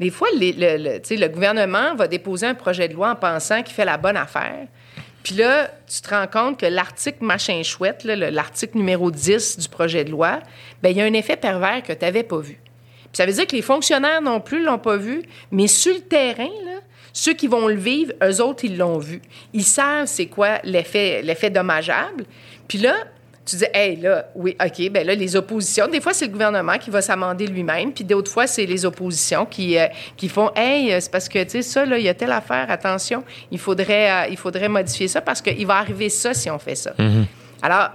des 0.01 0.09
fois 0.09 0.27
les- 0.38 0.51
le, 0.51 0.77
le- 0.99 1.15
le 1.17 1.27
gouvernement 1.29 1.95
va 1.95 2.07
déposer 2.09 2.47
un 2.47 2.55
projet 2.55 2.89
de 2.89 2.93
loi 2.93 3.11
en 3.11 3.15
pensant 3.15 3.63
qu'il 3.63 3.73
fait 3.73 3.86
la 3.86 3.95
bonne 3.97 4.17
affaire. 4.17 4.67
Puis 5.24 5.36
là, 5.36 5.71
tu 5.88 6.01
te 6.01 6.09
rends 6.09 6.28
compte 6.28 6.59
que 6.59 6.65
l'article 6.65 7.24
machin 7.24 7.63
chouette, 7.63 8.03
l'article 8.03 8.78
numéro 8.78 9.09
10 9.09 9.57
du 9.57 9.69
projet 9.69 10.03
de 10.03 10.11
loi, 10.11 10.39
ben 10.82 10.89
il 10.89 10.97
y 10.97 11.01
a 11.01 11.05
un 11.05 11.13
effet 11.13 11.38
pervers 11.38 11.82
que 11.82 11.93
tu 11.93 12.03
n'avais 12.03 12.24
pas 12.24 12.39
vu. 12.39 12.59
Puis 13.03 13.11
ça 13.13 13.26
veut 13.26 13.32
dire 13.32 13.47
que 13.47 13.55
les 13.55 13.61
fonctionnaires 13.61 14.21
non 14.21 14.41
plus 14.41 14.63
l'ont 14.63 14.80
pas 14.80 14.97
vu, 14.97 15.24
mais 15.51 15.67
sur 15.67 15.93
le 15.93 16.01
terrain, 16.01 16.49
ceux 17.13 17.34
qui 17.34 17.47
vont 17.47 17.67
le 17.67 17.76
vivre, 17.76 18.11
eux 18.24 18.41
autres, 18.41 18.65
ils 18.65 18.78
l'ont 18.78 18.97
vu. 18.97 19.21
Ils 19.53 19.63
savent 19.63 20.07
c'est 20.07 20.26
quoi 20.26 20.59
l'effet, 20.63 21.21
l'effet 21.21 21.51
dommageable. 21.51 22.26
Puis 22.67 22.80
là, 22.80 22.95
tu 23.46 23.58
dis, 23.58 23.66
hey, 23.74 23.98
là, 23.98 24.26
oui, 24.36 24.56
OK, 24.64 24.89
ben 24.89 25.06
là, 25.06 25.16
les 25.16 25.36
oppositions, 25.36 25.88
des 25.88 26.00
fois, 26.00 26.14
c'est 26.14 26.26
le 26.26 26.32
gouvernement 26.32 26.78
qui 26.78 26.89
va 26.89 27.02
s'amender 27.02 27.46
lui-même, 27.46 27.91
puis 27.91 28.04
d'autres 28.04 28.32
fois, 28.32 28.48
c'est 28.48 28.66
les 28.66 28.86
oppositions 28.86 29.46
qui, 29.46 29.78
euh, 29.78 29.88
qui 30.16 30.30
font, 30.30 30.52
hey, 30.56 30.94
euh, 30.94 31.00
c'est 31.02 31.12
parce 31.12 31.28
que, 31.28 31.44
tu 31.44 31.50
sais, 31.50 31.62
ça, 31.62 31.86
là, 31.86 31.98
il 31.98 32.06
y 32.06 32.10
a 32.10 32.14
telle 32.14 32.32
affaire, 32.32 32.72
attention, 32.72 33.24
il 33.52 33.60
faudrait, 33.60 34.12
euh, 34.12 34.28
il 34.30 34.38
faudrait 34.38 34.70
modifier 34.70 35.10
ça 35.10 35.20
parce 35.20 35.41
qu'il 35.41 35.68
va 35.68 35.76
arriver 35.76 36.10
ça 36.10 36.34
si 36.34 36.50
on 36.50 36.60
fait 36.60 36.76
ça. 36.76 36.94
Alors, 37.62 37.89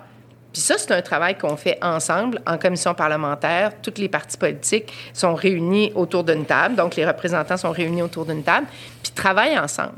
puis 0.52 0.62
ça, 0.62 0.76
c'est 0.76 0.92
un 0.92 1.02
travail 1.02 1.36
qu'on 1.36 1.56
fait 1.56 1.78
ensemble 1.82 2.40
en 2.46 2.58
commission 2.58 2.94
parlementaire. 2.94 3.72
Toutes 3.82 3.98
les 3.98 4.08
partis 4.08 4.36
politiques 4.36 4.92
sont 5.12 5.34
réunis 5.34 5.92
autour 5.94 6.24
d'une 6.24 6.44
table, 6.44 6.74
donc 6.74 6.96
les 6.96 7.06
représentants 7.06 7.56
sont 7.56 7.70
réunis 7.70 8.02
autour 8.02 8.24
d'une 8.26 8.42
table, 8.42 8.66
puis 9.02 9.12
travaillent 9.12 9.58
ensemble. 9.58 9.94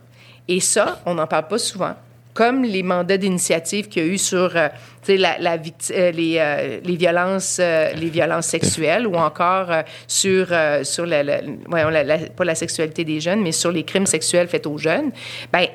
Et 0.49 0.61
ça, 0.61 1.01
on 1.07 1.15
n'en 1.15 1.27
parle 1.27 1.47
pas 1.47 1.59
souvent. 1.59 1.95
Comme 2.41 2.63
les 2.65 2.83
mandats 2.83 3.19
d'initiative 3.19 3.89
qu'il 3.89 4.03
y 4.03 4.09
a 4.09 4.09
eu 4.15 4.17
sur 4.17 4.57
euh, 4.57 4.69
la, 5.09 5.37
euh, 5.53 6.11
les, 6.11 6.37
euh, 6.39 6.81
les, 6.83 6.97
violences, 6.97 7.59
euh, 7.61 7.93
les 7.93 8.09
violences 8.09 8.47
sexuelles 8.47 9.07
ou 9.07 9.15
encore 9.17 9.69
sur, 10.07 10.47
sur 10.83 11.05
la, 11.05 11.23
pas 12.35 12.45
la 12.47 12.55
sexualité 12.55 13.05
des 13.05 13.21
jeunes, 13.21 13.43
mais 13.43 13.53
sur 13.53 13.71
les 13.71 13.83
crimes 13.83 14.07
sexuels 14.07 14.49
faits 14.49 14.67
aux 14.67 14.79
jeunes. 14.79 15.11
Bien, 15.53 15.67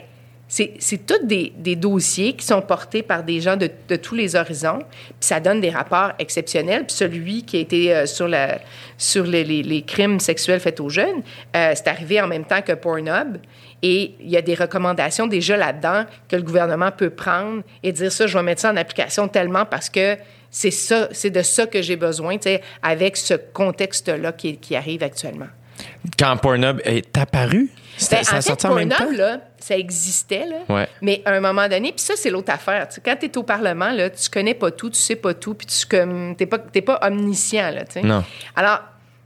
c'est, 0.48 0.74
c'est 0.80 1.06
tous 1.06 1.24
des, 1.24 1.54
des 1.56 1.76
dossiers 1.76 2.34
qui 2.34 2.46
sont 2.46 2.62
portés 2.62 3.04
par 3.04 3.22
des 3.24 3.42
gens 3.42 3.58
de, 3.58 3.70
de 3.88 3.96
tous 3.96 4.16
les 4.16 4.36
horizons, 4.36 4.80
puis 4.80 5.14
ça 5.20 5.40
donne 5.40 5.62
des 5.62 5.70
rapports 5.70 6.14
exceptionnels. 6.18 6.86
Puis 6.88 6.96
celui 6.98 7.44
qui 7.44 7.58
a 7.58 7.60
été 7.60 7.94
euh, 7.94 8.06
sur, 8.08 8.28
la, 8.28 8.58
sur 8.98 9.24
les, 9.24 9.44
les- 9.44 9.62
les 9.62 9.84
crimes 9.84 10.20
sexuels 10.20 10.60
faits 10.60 10.80
aux 10.80 10.90
jeunes, 10.90 11.22
euh, 11.56 11.74
c'est 11.76 11.88
arrivé 11.88 12.20
en 12.22 12.28
même 12.28 12.46
temps 12.46 12.62
que 12.64 12.74
Pornhub. 12.74 13.38
Et 13.82 14.16
il 14.20 14.30
y 14.30 14.38
a 14.38 14.42
des 14.42 14.56
recommandations 14.56 15.28
déjà 15.28 15.58
là-dedans 15.58 16.06
que 16.28 16.36
le 16.36 16.42
gouvernement 16.42 16.92
peut 16.92 17.10
prendre 17.10 17.62
et 17.84 17.92
dire 17.92 18.12
ça, 18.12 18.26
je 18.28 18.38
vais 18.38 18.44
mettre 18.44 18.62
ça 18.62 18.72
en 18.72 18.78
application 18.78 19.28
tellement 19.28 19.66
parce 19.66 19.90
que 19.90 20.18
c'est 20.50 20.72
ça, 20.72 21.10
c'est 21.12 21.30
de 21.30 21.42
ça 21.42 21.68
que 21.68 21.82
j'ai 21.82 21.98
besoin, 21.98 22.38
tu 22.38 22.44
sais, 22.44 22.62
avec 22.82 23.18
ce 23.18 23.34
contexte-là 23.34 24.32
qui, 24.32 24.58
qui 24.58 24.76
arrive 24.76 25.04
actuellement. 25.04 25.48
Quand 26.18 26.38
Pornhub 26.38 26.80
est 26.86 27.18
apparu, 27.18 27.70
Ben, 27.70 28.06
ça 28.06 28.18
a 28.18 28.20
en 28.22 28.24
fait, 28.24 28.42
sorti 28.42 28.68
en 28.68 28.76
même 28.76 28.90
temps? 28.90 28.96
Pornhub, 28.98 29.18
là, 29.18 29.42
ça 29.58 29.78
existait, 29.78 30.46
là. 30.46 30.74
Ouais. 30.74 30.88
Mais 31.02 31.22
à 31.26 31.32
un 31.32 31.42
moment 31.42 31.68
donné, 31.68 31.92
puis 31.92 32.02
ça, 32.02 32.14
c'est 32.16 32.30
l'autre 32.30 32.54
affaire. 32.54 32.88
Tu 32.88 32.96
sais, 32.96 33.02
quand 33.04 33.16
tu 33.20 33.26
es 33.26 33.38
au 33.38 33.44
Parlement, 33.44 33.92
là, 33.92 34.10
tu 34.10 34.30
connais 34.30 34.54
pas 34.54 34.72
tout, 34.72 34.90
tu 34.90 35.00
sais 35.00 35.16
pas 35.16 35.34
tout, 35.34 35.56
puis 35.56 35.68
tu 35.68 35.86
n'es 35.96 36.46
pas, 36.46 36.60
t'es 36.60 36.82
pas 36.82 37.00
omniscient. 37.02 37.72
Là, 37.72 37.84
tu 37.84 37.94
sais. 37.94 38.02
Non. 38.02 38.24
Alors, 38.56 38.80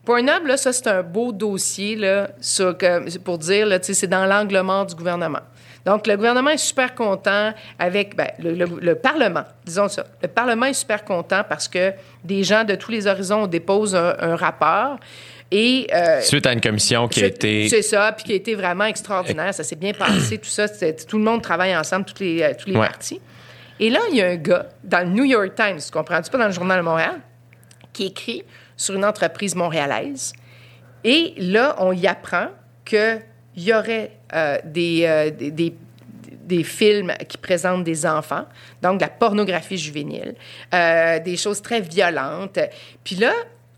Pornhub, 0.10 0.45
là, 0.47 0.57
ça, 0.57 0.74
c'est 0.74 0.88
un 0.88 1.03
beau 1.03 1.32
dossier 1.32 1.95
là, 1.95 2.30
sur, 2.41 2.76
que- 2.78 3.18
pour 3.20 3.38
dire, 3.38 3.68
là, 3.68 3.78
c'est 3.82 4.07
dans 4.07 4.26
l'angle 4.26 4.60
mort 4.62 4.86
du 4.88 4.95
gouvernement. 4.95 5.41
Donc, 5.86 6.07
le 6.07 6.16
gouvernement 6.16 6.49
est 6.49 6.57
super 6.57 6.95
content 6.95 7.53
avec 7.78 8.16
ben, 8.16 8.28
le, 8.39 8.53
le- 8.53 8.80
le 8.82 8.95
Parlement, 8.95 9.43
disons 9.66 9.88
ça. 9.88 10.05
Le 10.22 10.28
Parlement 10.28 10.66
est 10.66 10.74
super 10.74 11.05
content 11.05 11.41
parce 11.47 11.68
que 11.68 11.93
des 12.24 12.43
gens 12.43 12.64
de 12.64 12.74
tous 12.76 12.91
les 12.91 13.05
horizons 13.07 13.45
déposent 13.47 13.95
un, 13.95 14.16
un 14.20 14.36
rapport 14.36 14.97
et... 15.51 15.88
euh, 15.93 16.22
Suite 16.22 16.45
à 16.47 16.53
une 16.53 16.62
commission 16.62 17.07
qui 17.07 17.24
a 17.24 17.28
été. 17.28 17.70
C'est 17.70 17.82
ça, 17.82 18.12
puis 18.12 18.24
qui 18.26 18.32
a 18.34 18.36
été 18.36 18.55
vraiment 18.55 18.86
extraordinaire. 18.86 19.53
Ça 19.53 19.64
s'est 19.64 19.76
bien 19.78 19.93
passé, 19.93 20.38
tout 20.39 20.49
ça. 20.49 20.68
Tout 20.68 21.18
le 21.20 21.24
monde 21.24 21.41
travaille 21.43 21.76
ensemble, 21.78 22.05
tous 22.05 22.20
les, 22.22 22.41
euh, 22.41 22.53
tous 22.57 22.68
les 22.70 22.76
Ouais. 22.76 22.88
partis. 22.88 23.22
Et 23.80 23.89
là, 23.89 23.99
il 24.12 24.18
y 24.18 24.22
a 24.22 24.28
un 24.28 24.36
gars 24.36 24.66
dans 24.84 25.07
le 25.07 25.14
New 25.14 25.24
York 25.24 25.53
Times, 25.55 25.78
tu 25.84 25.91
comprends-tu 25.91 26.30
pas, 26.30 26.38
dans 26.39 26.47
le 26.47 26.51
Journal 26.51 26.80
de 26.80 26.84
Montréal, 26.84 27.22
qui 27.93 28.07
écrit 28.07 28.43
sur 28.80 28.95
une 28.95 29.03
entreprise 29.05 29.55
montréalaise. 29.55 30.32
Et 31.03 31.34
là, 31.38 31.75
on 31.80 31.91
y 31.91 32.07
apprend 32.07 32.47
qu'il 32.86 33.21
y 33.57 33.73
aurait 33.73 34.11
euh, 34.34 34.57
des, 34.63 35.03
euh, 35.05 35.30
des, 35.32 35.51
des- 35.51 35.75
des 36.43 36.63
films 36.63 37.13
qui 37.27 37.38
présentent 37.38 37.84
des 37.84 38.05
enfants, 38.07 38.45
donc 38.82 38.95
de 38.97 39.01
la 39.03 39.09
pornographie 39.09 39.77
juvénile, 39.77 40.34
euh, 40.73 41.19
des 41.19 41.38
choses 41.38 41.61
très 41.61 41.80
violentes. 41.82 42.57
Puis 43.03 43.17
là, 43.17 43.32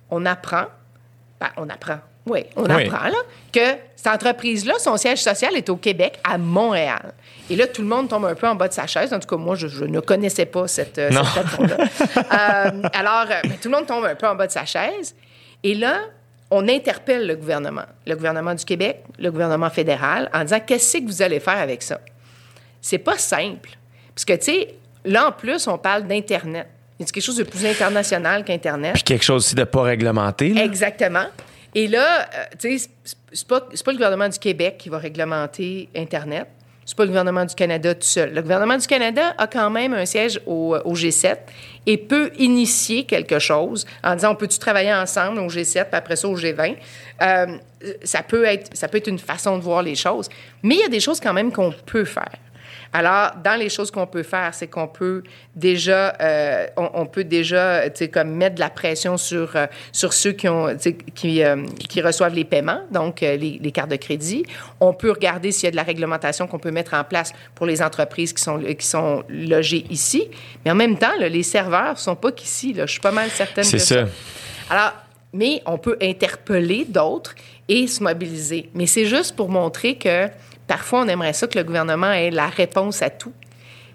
on 0.09 0.25
apprend, 0.25 0.65
ben, 1.39 1.49
on 1.57 1.67
apprend, 1.69 1.97
oui, 2.27 2.45
on 2.55 2.63
Oui. 2.63 2.85
apprend 2.87 3.09
là, 3.09 3.17
que 3.51 3.77
cette 3.95 4.07
entreprise-là, 4.07 4.75
son 4.79 4.95
siège 4.95 5.21
social 5.21 5.53
est 5.57 5.69
au 5.69 5.75
Québec, 5.75 6.17
à 6.23 6.37
Montréal. 6.37 7.13
Et 7.51 7.55
là, 7.57 7.67
tout 7.67 7.81
le 7.81 7.87
monde 7.87 8.07
tombe 8.07 8.23
un 8.25 8.33
peu 8.35 8.47
en 8.47 8.55
bas 8.55 8.67
de 8.69 8.73
sa 8.73 8.87
chaise. 8.87 9.11
En 9.13 9.19
tout 9.19 9.27
cas, 9.27 9.35
moi, 9.35 9.55
je, 9.55 9.67
je 9.67 9.83
ne 9.83 9.99
connaissais 9.99 10.45
pas 10.45 10.67
cette, 10.67 10.97
euh, 10.97 11.09
cette 11.11 11.33
plateforme-là. 11.33 11.77
Euh, 12.17 12.81
alors, 12.93 13.25
euh, 13.29 13.41
ben, 13.43 13.57
tout 13.61 13.69
le 13.69 13.75
monde 13.75 13.85
tombe 13.85 14.05
un 14.05 14.15
peu 14.15 14.25
en 14.27 14.35
bas 14.35 14.47
de 14.47 14.51
sa 14.51 14.65
chaise. 14.65 15.13
Et 15.63 15.75
là, 15.75 15.99
on 16.49 16.67
interpelle 16.69 17.27
le 17.27 17.35
gouvernement, 17.35 17.83
le 18.07 18.15
gouvernement 18.15 18.53
du 18.55 18.63
Québec, 18.63 19.03
le 19.19 19.31
gouvernement 19.31 19.69
fédéral, 19.69 20.29
en 20.33 20.43
disant 20.43 20.59
qu'est-ce 20.65 20.97
que 20.99 21.05
vous 21.05 21.21
allez 21.21 21.39
faire 21.41 21.57
avec 21.59 21.81
ça? 21.83 21.99
c'est 22.83 22.97
pas 22.97 23.17
simple. 23.17 23.69
Parce 24.15 24.25
que, 24.25 24.33
tu 24.33 24.43
sais, 24.45 24.75
là, 25.05 25.27
en 25.27 25.31
plus, 25.31 25.67
on 25.67 25.77
parle 25.77 26.07
d'Internet. 26.07 26.67
C'est 26.99 27.11
quelque 27.11 27.23
chose 27.23 27.37
de 27.37 27.43
plus 27.43 27.65
international 27.65 28.43
qu'Internet. 28.43 28.93
Puis 28.93 29.03
quelque 29.03 29.23
chose 29.23 29.45
aussi 29.45 29.55
de 29.55 29.63
pas 29.65 29.81
réglementé. 29.83 30.49
là. 30.53 30.63
Exactement. 30.63 31.25
Et 31.75 31.87
là, 31.87 32.21
euh, 32.21 32.43
tu 32.59 32.79
sais, 32.79 32.89
c'est- 33.33 33.47
pas, 33.47 33.67
c'est 33.73 33.83
pas 33.85 33.91
le 33.91 33.97
gouvernement 33.97 34.29
du 34.29 34.37
Québec 34.39 34.77
qui 34.79 34.89
va 34.89 34.97
réglementer 34.99 35.89
Internet. 35.95 36.47
C'est 36.91 36.97
pas 36.97 37.03
le 37.03 37.07
gouvernement 37.07 37.45
du 37.45 37.55
Canada 37.55 37.95
tout 37.95 38.01
seul. 38.01 38.33
Le 38.33 38.41
gouvernement 38.41 38.75
du 38.75 38.85
Canada 38.85 39.33
a 39.37 39.47
quand 39.47 39.69
même 39.69 39.93
un 39.93 40.05
siège 40.05 40.41
au, 40.45 40.75
au 40.83 40.93
G7 40.93 41.37
et 41.85 41.95
peut 41.95 42.31
initier 42.37 43.05
quelque 43.05 43.39
chose 43.39 43.85
en 44.03 44.13
disant 44.13 44.33
on 44.33 44.35
peut-tu 44.35 44.59
travailler 44.59 44.93
ensemble 44.93 45.39
au 45.39 45.47
G7 45.47 45.85
puis 45.85 45.85
après 45.93 46.17
ça 46.17 46.27
au 46.27 46.35
G20. 46.35 46.75
Euh, 47.21 47.45
ça 48.03 48.23
peut 48.23 48.43
être 48.43 48.75
ça 48.75 48.89
peut 48.89 48.97
être 48.97 49.07
une 49.07 49.19
façon 49.19 49.57
de 49.57 49.63
voir 49.63 49.83
les 49.83 49.95
choses, 49.95 50.27
mais 50.63 50.75
il 50.75 50.81
y 50.81 50.83
a 50.83 50.89
des 50.89 50.99
choses 50.99 51.21
quand 51.21 51.31
même 51.31 51.53
qu'on 51.53 51.73
peut 51.85 52.03
faire. 52.03 52.35
Alors, 52.93 53.31
dans 53.41 53.57
les 53.57 53.69
choses 53.69 53.89
qu'on 53.89 54.05
peut 54.05 54.23
faire, 54.23 54.53
c'est 54.53 54.67
qu'on 54.67 54.87
peut 54.87 55.23
déjà, 55.55 56.13
euh, 56.19 56.67
on, 56.75 56.89
on 56.93 57.05
peut 57.05 57.23
déjà, 57.23 57.89
tu 57.89 57.99
sais, 57.99 58.09
comme 58.09 58.31
mettre 58.31 58.55
de 58.55 58.59
la 58.59 58.69
pression 58.69 59.15
sur 59.15 59.55
euh, 59.55 59.67
sur 59.93 60.11
ceux 60.11 60.33
qui 60.33 60.49
ont, 60.49 60.67
tu 60.73 60.79
sais, 60.79 60.93
qui 61.15 61.41
euh, 61.43 61.63
qui 61.87 62.01
reçoivent 62.01 62.35
les 62.35 62.43
paiements, 62.43 62.81
donc 62.91 63.23
euh, 63.23 63.37
les, 63.37 63.59
les 63.61 63.71
cartes 63.71 63.91
de 63.91 63.95
crédit. 63.95 64.45
On 64.81 64.93
peut 64.93 65.11
regarder 65.11 65.51
s'il 65.53 65.65
y 65.65 65.67
a 65.67 65.71
de 65.71 65.77
la 65.77 65.83
réglementation 65.83 66.47
qu'on 66.47 66.59
peut 66.59 66.71
mettre 66.71 66.93
en 66.93 67.05
place 67.05 67.31
pour 67.55 67.65
les 67.65 67.81
entreprises 67.81 68.33
qui 68.33 68.43
sont 68.43 68.59
qui 68.59 68.85
sont 68.85 69.23
logées 69.29 69.85
ici. 69.89 70.27
Mais 70.65 70.71
en 70.71 70.75
même 70.75 70.97
temps, 70.97 71.15
là, 71.17 71.29
les 71.29 71.43
serveurs 71.43 71.97
sont 71.97 72.15
pas 72.15 72.33
qu'ici. 72.33 72.73
Là, 72.73 72.85
je 72.87 72.91
suis 72.91 73.01
pas 73.01 73.11
mal 73.11 73.29
certaine. 73.29 73.63
C'est 73.63 73.77
que 73.77 73.83
ça. 73.83 74.05
alors, 74.69 74.93
mais 75.33 75.61
on 75.65 75.77
peut 75.77 75.97
interpeller 76.01 76.85
d'autres 76.85 77.35
et 77.69 77.87
se 77.87 78.03
mobiliser. 78.03 78.69
Mais 78.73 78.85
c'est 78.85 79.05
juste 79.05 79.35
pour 79.35 79.47
montrer 79.47 79.95
que 79.95 80.27
parfois, 80.71 81.01
on 81.01 81.07
aimerait 81.09 81.33
ça 81.33 81.47
que 81.47 81.57
le 81.57 81.65
gouvernement 81.65 82.13
ait 82.13 82.31
la 82.31 82.47
réponse 82.47 83.01
à 83.01 83.09
tout. 83.09 83.33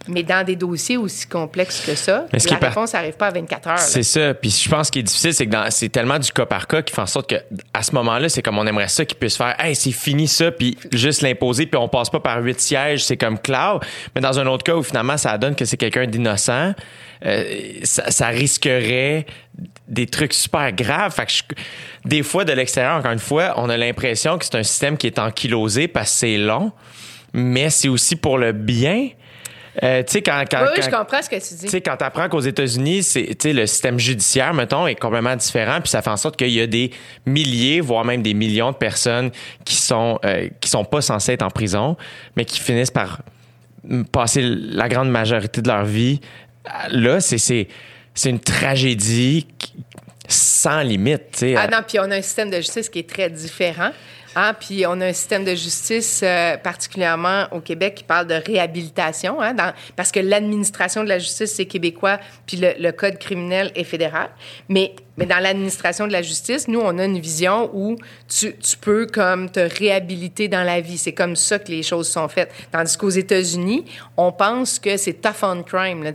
Mais 0.08 0.22
dans 0.22 0.44
des 0.44 0.56
dossiers 0.56 0.96
aussi 0.96 1.26
complexes 1.26 1.82
que 1.84 1.94
ça, 1.94 2.26
la 2.32 2.56
par- 2.58 2.68
réponse 2.70 2.92
n'arrive 2.92 3.14
pas 3.16 3.26
à 3.28 3.30
24 3.32 3.68
heures. 3.68 3.78
C'est 3.78 4.02
ça. 4.02 4.34
Puis 4.34 4.50
je 4.64 4.68
pense 4.68 4.90
qu'il 4.90 5.00
est 5.00 5.04
difficile, 5.04 5.34
c'est 5.34 5.46
que 5.46 5.50
dans- 5.50 5.70
c'est 5.70 5.88
tellement 5.88 6.18
du 6.18 6.30
cas 6.30 6.46
par 6.46 6.66
cas 6.66 6.82
qui 6.82 6.94
fait 6.94 7.00
en 7.02 7.06
sorte 7.06 7.28
que 7.30 7.36
à 7.74 7.82
ce 7.82 7.92
moment-là, 7.94 8.28
c'est 8.28 8.42
comme 8.42 8.58
on 8.58 8.66
aimerait 8.66 8.88
ça 8.88 9.04
qu'ils 9.04 9.18
puissent 9.18 9.36
faire, 9.36 9.54
hey, 9.58 9.74
c'est 9.74 9.92
fini 9.92 10.28
ça, 10.28 10.50
puis 10.52 10.76
juste 10.92 11.22
l'imposer, 11.22 11.66
puis 11.66 11.78
on 11.78 11.88
passe 11.88 12.10
pas 12.10 12.20
par 12.20 12.40
huit 12.42 12.60
sièges, 12.60 13.04
c'est 13.04 13.16
comme 13.16 13.38
cloud. 13.38 13.82
Mais 14.14 14.20
dans 14.20 14.38
un 14.38 14.46
autre 14.46 14.64
cas 14.64 14.74
où 14.76 14.82
finalement 14.82 15.16
ça 15.16 15.36
donne 15.38 15.54
que 15.54 15.64
c'est 15.64 15.76
quelqu'un 15.76 16.06
d'innocent, 16.06 16.74
euh, 17.24 17.44
ça, 17.82 18.10
ça 18.10 18.26
risquerait 18.28 19.26
des 19.88 20.06
trucs 20.06 20.34
super 20.34 20.72
graves. 20.72 21.14
Fait 21.14 21.26
que 21.26 21.32
je- 21.32 21.42
des 22.04 22.22
fois 22.22 22.44
de 22.44 22.52
l'extérieur, 22.52 22.96
encore 22.96 23.12
une 23.12 23.18
fois, 23.18 23.54
on 23.56 23.68
a 23.70 23.76
l'impression 23.76 24.36
que 24.38 24.44
c'est 24.44 24.54
un 24.56 24.62
système 24.62 24.96
qui 24.96 25.06
est 25.06 25.18
ankylosé 25.18 25.88
parce 25.88 26.10
que 26.12 26.18
c'est 26.18 26.36
long, 26.36 26.72
mais 27.32 27.70
c'est 27.70 27.88
aussi 27.88 28.16
pour 28.16 28.38
le 28.38 28.52
bien. 28.52 29.08
Euh, 29.82 30.02
tu 30.02 30.12
sais, 30.12 30.22
quand, 30.22 30.42
quand, 30.50 30.62
Oui, 30.62 30.68
oui, 30.74 30.80
quand- 30.80 30.90
je 30.90 30.96
comprends 30.96 31.22
ce 31.22 31.28
que 31.28 31.36
tu 31.36 31.54
dis. 31.54 31.64
tu 31.64 31.68
sais, 31.68 31.80
quand 31.82 31.96
tu 31.96 32.04
apprends 32.04 32.28
qu'aux 32.28 32.40
États-Unis, 32.40 33.02
c'est, 33.02 33.36
le 33.52 33.66
système 33.66 33.98
judiciaire, 33.98 34.54
mettons, 34.54 34.86
est 34.86 34.94
complètement 34.94 35.36
différent, 35.36 35.80
puis 35.80 35.90
ça 35.90 36.00
fait 36.02 36.10
en 36.10 36.16
sorte 36.16 36.36
qu'il 36.36 36.50
y 36.50 36.60
a 36.60 36.66
des 36.66 36.90
milliers, 37.26 37.80
voire 37.80 38.04
même 38.04 38.22
des 38.22 38.32
millions 38.34 38.70
de 38.72 38.76
personnes 38.76 39.30
qui 39.64 39.74
sont, 39.76 40.18
euh, 40.24 40.48
qui 40.60 40.70
sont 40.70 40.84
pas 40.84 41.02
censées 41.02 41.32
être 41.32 41.42
en 41.42 41.50
prison, 41.50 41.96
mais 42.36 42.44
qui 42.46 42.58
finissent 42.60 42.90
par 42.90 43.20
passer 44.12 44.40
la 44.42 44.88
grande 44.88 45.10
majorité 45.10 45.60
de 45.62 45.68
leur 45.68 45.84
vie. 45.84 46.20
Là, 46.90 47.20
c'est, 47.20 47.38
c'est, 47.38 47.68
c'est 48.14 48.30
une 48.30 48.40
tragédie 48.40 49.46
qui- 49.58 49.74
sans 50.28 50.82
limite. 50.82 51.44
Ah 51.56 51.66
non, 51.68 51.78
puis 51.86 51.98
on 51.98 52.10
a 52.10 52.16
un 52.16 52.22
système 52.22 52.50
de 52.50 52.56
justice 52.56 52.88
qui 52.88 53.00
est 53.00 53.08
très 53.08 53.30
différent. 53.30 53.90
Hein? 54.38 54.54
Puis 54.60 54.84
on 54.86 55.00
a 55.00 55.06
un 55.06 55.12
système 55.14 55.44
de 55.44 55.54
justice, 55.54 56.20
euh, 56.22 56.58
particulièrement 56.58 57.46
au 57.52 57.60
Québec, 57.60 57.94
qui 57.94 58.04
parle 58.04 58.26
de 58.26 58.34
réhabilitation, 58.34 59.40
hein, 59.40 59.54
dans- 59.54 59.72
parce 59.96 60.12
que 60.12 60.20
l'administration 60.20 61.02
de 61.04 61.08
la 61.08 61.18
justice, 61.18 61.54
c'est 61.54 61.64
québécois, 61.64 62.18
puis 62.46 62.58
le, 62.58 62.74
le 62.78 62.92
code 62.92 63.18
criminel 63.18 63.70
est 63.74 63.84
fédéral. 63.84 64.28
Mais, 64.68 64.94
mais 65.16 65.26
dans 65.26 65.38
l'administration 65.38 66.06
de 66.06 66.12
la 66.12 66.22
justice, 66.22 66.68
nous, 66.68 66.80
on 66.80 66.98
a 66.98 67.04
une 67.04 67.18
vision 67.18 67.70
où 67.72 67.96
tu, 68.28 68.54
tu 68.56 68.76
peux 68.76 69.06
comme 69.06 69.50
te 69.50 69.60
réhabiliter 69.60 70.48
dans 70.48 70.62
la 70.62 70.80
vie. 70.80 70.98
C'est 70.98 71.12
comme 71.14 71.36
ça 71.36 71.58
que 71.58 71.70
les 71.70 71.82
choses 71.82 72.08
sont 72.08 72.28
faites. 72.28 72.52
Tandis 72.70 72.96
qu'aux 72.96 73.08
États-Unis, 73.08 73.84
on 74.16 74.30
pense 74.32 74.78
que 74.78 74.96
c'est 74.96 75.14
tough 75.14 75.42
on 75.42 75.62
crime. 75.62 76.02
Là, 76.02 76.12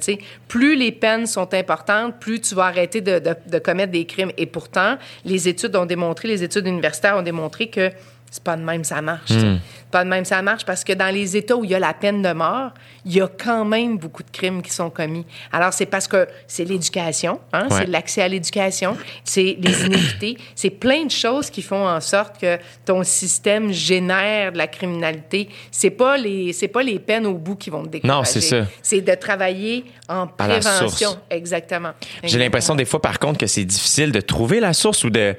plus 0.48 0.76
les 0.76 0.92
peines 0.92 1.26
sont 1.26 1.54
importantes, 1.54 2.20
plus 2.20 2.42
tu 2.42 2.54
vas 2.54 2.66
arrêter 2.66 3.02
de, 3.02 3.20
de- 3.20 3.36
de 3.48 3.60
commettre 3.60 3.92
des 3.92 4.06
crimes. 4.06 4.32
Et 4.38 4.46
pourtant, 4.46 4.98
les 5.26 5.48
études 5.48 5.76
ont 5.76 5.86
démontré, 5.86 6.28
les 6.28 6.44
études 6.44 6.68
universitaires 6.68 7.18
ont 7.18 7.24
démontré 7.24 7.70
que 7.70 7.90
c'est 8.32 8.44
pas 8.44 8.56
de 8.56 8.62
même 8.64 8.84
ça 8.86 9.02
marche. 9.02 9.28
C'est 9.28 9.60
Pas 9.92 10.06
de 10.06 10.10
même 10.10 10.24
ça 10.24 10.42
marche 10.42 10.64
parce 10.66 10.86
que 10.86 10.94
dans 10.94 11.14
les 11.14 11.36
États 11.36 11.56
où 11.58 11.66
il 11.66 11.72
y 11.72 11.76
a 11.76 11.80
la 11.80 11.94
peine 11.94 12.22
de 12.22 12.32
mort, 12.32 12.72
il 13.06 13.14
y 13.14 13.20
a 13.22 13.28
quand 13.28 13.66
même 13.66 13.98
beaucoup 13.98 14.24
de 14.24 14.30
crimes 14.32 14.62
qui 14.62 14.72
sont 14.72 14.90
commis. 14.90 15.26
Alors 15.52 15.74
c'est 15.74 15.86
parce 15.86 16.08
que 16.08 16.28
c'est 16.48 16.64
l'éducation, 16.64 17.42
hein, 17.52 17.68
Ouais. 17.70 17.80
c'est 17.82 17.88
l'accès 17.88 18.22
à 18.22 18.30
l'éducation, 18.30 18.96
c'est 19.26 19.58
les 19.60 19.86
inéquités, 19.86 20.38
c'est 20.56 20.70
plein 20.70 21.04
de 21.06 21.12
choses 21.12 21.50
qui 21.50 21.62
font 21.62 21.86
en 21.86 22.00
sorte 22.00 22.40
que 22.40 22.58
ton 22.86 23.04
système 23.04 23.72
génère 23.74 24.54
de 24.54 24.58
la 24.58 24.68
criminalité. 24.68 25.50
C'est 25.70 25.90
pas 25.90 26.16
les 26.18 26.54
c'est 26.54 26.70
pas 26.70 26.84
les 26.84 27.00
peines 27.00 27.26
au 27.26 27.34
bout 27.34 27.58
qui 27.58 27.70
vont 27.70 27.84
te 27.84 27.90
décourager. 27.90 28.18
Non, 28.18 28.24
c'est 28.24 28.40
ça. 28.42 28.66
C'est 28.82 29.02
de 29.02 29.14
travailler 29.16 29.84
en 30.08 30.28
prévention. 30.28 30.88
source. 30.90 31.18
Exactement. 31.30 31.92
J'ai 32.24 32.38
l'impression 32.40 32.76
des 32.76 32.86
fois, 32.86 33.02
par 33.02 33.20
contre, 33.20 33.40
que 33.40 33.48
c'est 33.48 33.66
difficile 33.66 34.14
de 34.14 34.22
trouver 34.22 34.62
la 34.62 34.72
source 34.74 35.04
ou 35.04 35.10
de. 35.10 35.36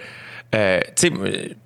Euh, 0.55 0.81
tu 0.97 1.09
sais, 1.09 1.13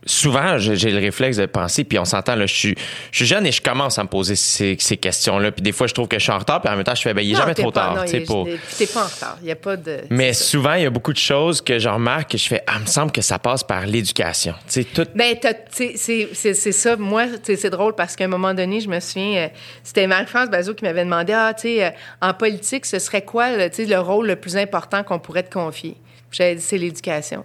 souvent, 0.05 0.59
j'ai 0.59 0.91
le 0.91 0.99
réflexe 1.01 1.37
de 1.39 1.47
penser, 1.47 1.83
puis 1.85 1.99
on 1.99 2.05
s'entend, 2.05 2.37
là, 2.37 2.47
je 2.47 2.55
suis, 2.55 2.75
je 3.11 3.17
suis 3.17 3.27
jeune 3.27 3.45
et 3.47 3.51
je 3.53 3.61
commence 3.61 3.99
à 3.99 4.05
me 4.05 4.09
poser 4.09 4.37
ces, 4.37 4.77
ces 4.79 4.97
questions-là. 4.97 5.51
Puis 5.51 5.63
des 5.63 5.73
fois, 5.73 5.87
je 5.89 5.95
trouve 5.95 6.07
que 6.09 6.19
je 6.19 6.23
suis 6.23 6.33
en 6.33 6.39
retard, 6.39 6.61
puis 6.61 6.71
en 6.73 6.77
même 6.77 6.85
temps, 6.85 6.95
je 6.95 7.03
fais, 7.03 7.13
ben, 7.13 7.23
il 7.23 7.31
est 7.31 7.35
Non, 7.35 7.41
jamais 7.41 7.55
trop 7.55 7.73
pas- 7.73 7.95
tard. 7.95 8.05
tu 8.07 8.21
pour- 8.23 8.47
T'es 8.79 8.87
pas 8.87 9.03
en 9.05 9.07
retard. 9.09 9.39
Il 9.43 9.49
y 9.49 9.51
a 9.51 9.57
pas 9.57 9.77
de. 9.77 10.01
Mais 10.11 10.33
souvent, 10.33 10.75
il 10.75 10.83
y 10.83 10.87
a 10.87 10.91
beaucoup 10.91 11.13
de 11.13 11.19
choses 11.19 11.61
que 11.61 11.79
je 11.79 11.89
remarque 11.89 12.31
que 12.33 12.39
je 12.39 12.47
fais, 12.47 12.63
ah, 12.67 12.75
il 12.77 12.83
me 12.83 12.87
semble 12.87 13.11
que 13.13 13.23
ça 13.23 13.39
passe 13.39 13.65
par 13.65 13.87
l'éducation. 13.87 14.55
Tu 14.69 14.83
sais, 14.83 14.85
tout. 14.85 15.07
Ben, 15.15 15.35
c'est 15.71 16.73
ça. 16.73 16.97
Moi, 16.97 17.25
c'est 17.45 17.71
drôle 17.71 17.95
parce 17.95 18.15
qu'à 18.17 18.25
un 18.25 18.29
moment 18.29 18.55
donné, 18.55 18.81
je 18.81 18.89
me 18.89 19.01
souviens, 19.01 19.37
euh, 19.37 19.49
c'était 19.83 20.07
Marie-France 20.07 20.49
Bazot 20.51 20.75
qui 20.75 20.85
m'avait 20.85 21.05
demandé 21.05 21.33
Ah, 21.33 21.53
tu 21.55 21.63
sais, 21.63 21.85
euh, 21.87 21.91
en 22.21 22.35
politique, 22.35 22.87
ce 22.87 22.99
serait 22.99 23.23
quoi 23.23 23.51
le, 23.57 23.69
le 23.87 23.99
rôle 23.99 24.27
le 24.29 24.37
plus 24.37 24.57
important 24.57 25.03
qu'on 25.03 25.19
pourrait 25.19 25.43
te 25.43 25.53
confier? 25.53 25.97
J'avais 26.31 26.55
dit 26.55 26.63
C'est 26.63 26.79
l'éducation. 26.79 27.45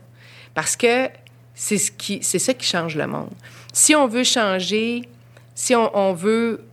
Parce 0.53 0.75
que 0.75 1.07
c'est 1.53 1.77
ce 1.77 1.91
qui, 1.91 2.19
c'est 2.21 2.39
ça 2.39 2.53
qui 2.53 2.65
change 2.65 2.95
le 2.95 3.07
monde. 3.07 3.29
Si 3.73 3.95
on 3.95 4.07
veut 4.07 4.23
changer, 4.23 5.03
si 5.55 5.75
on, 5.75 6.13
veut 6.13 6.63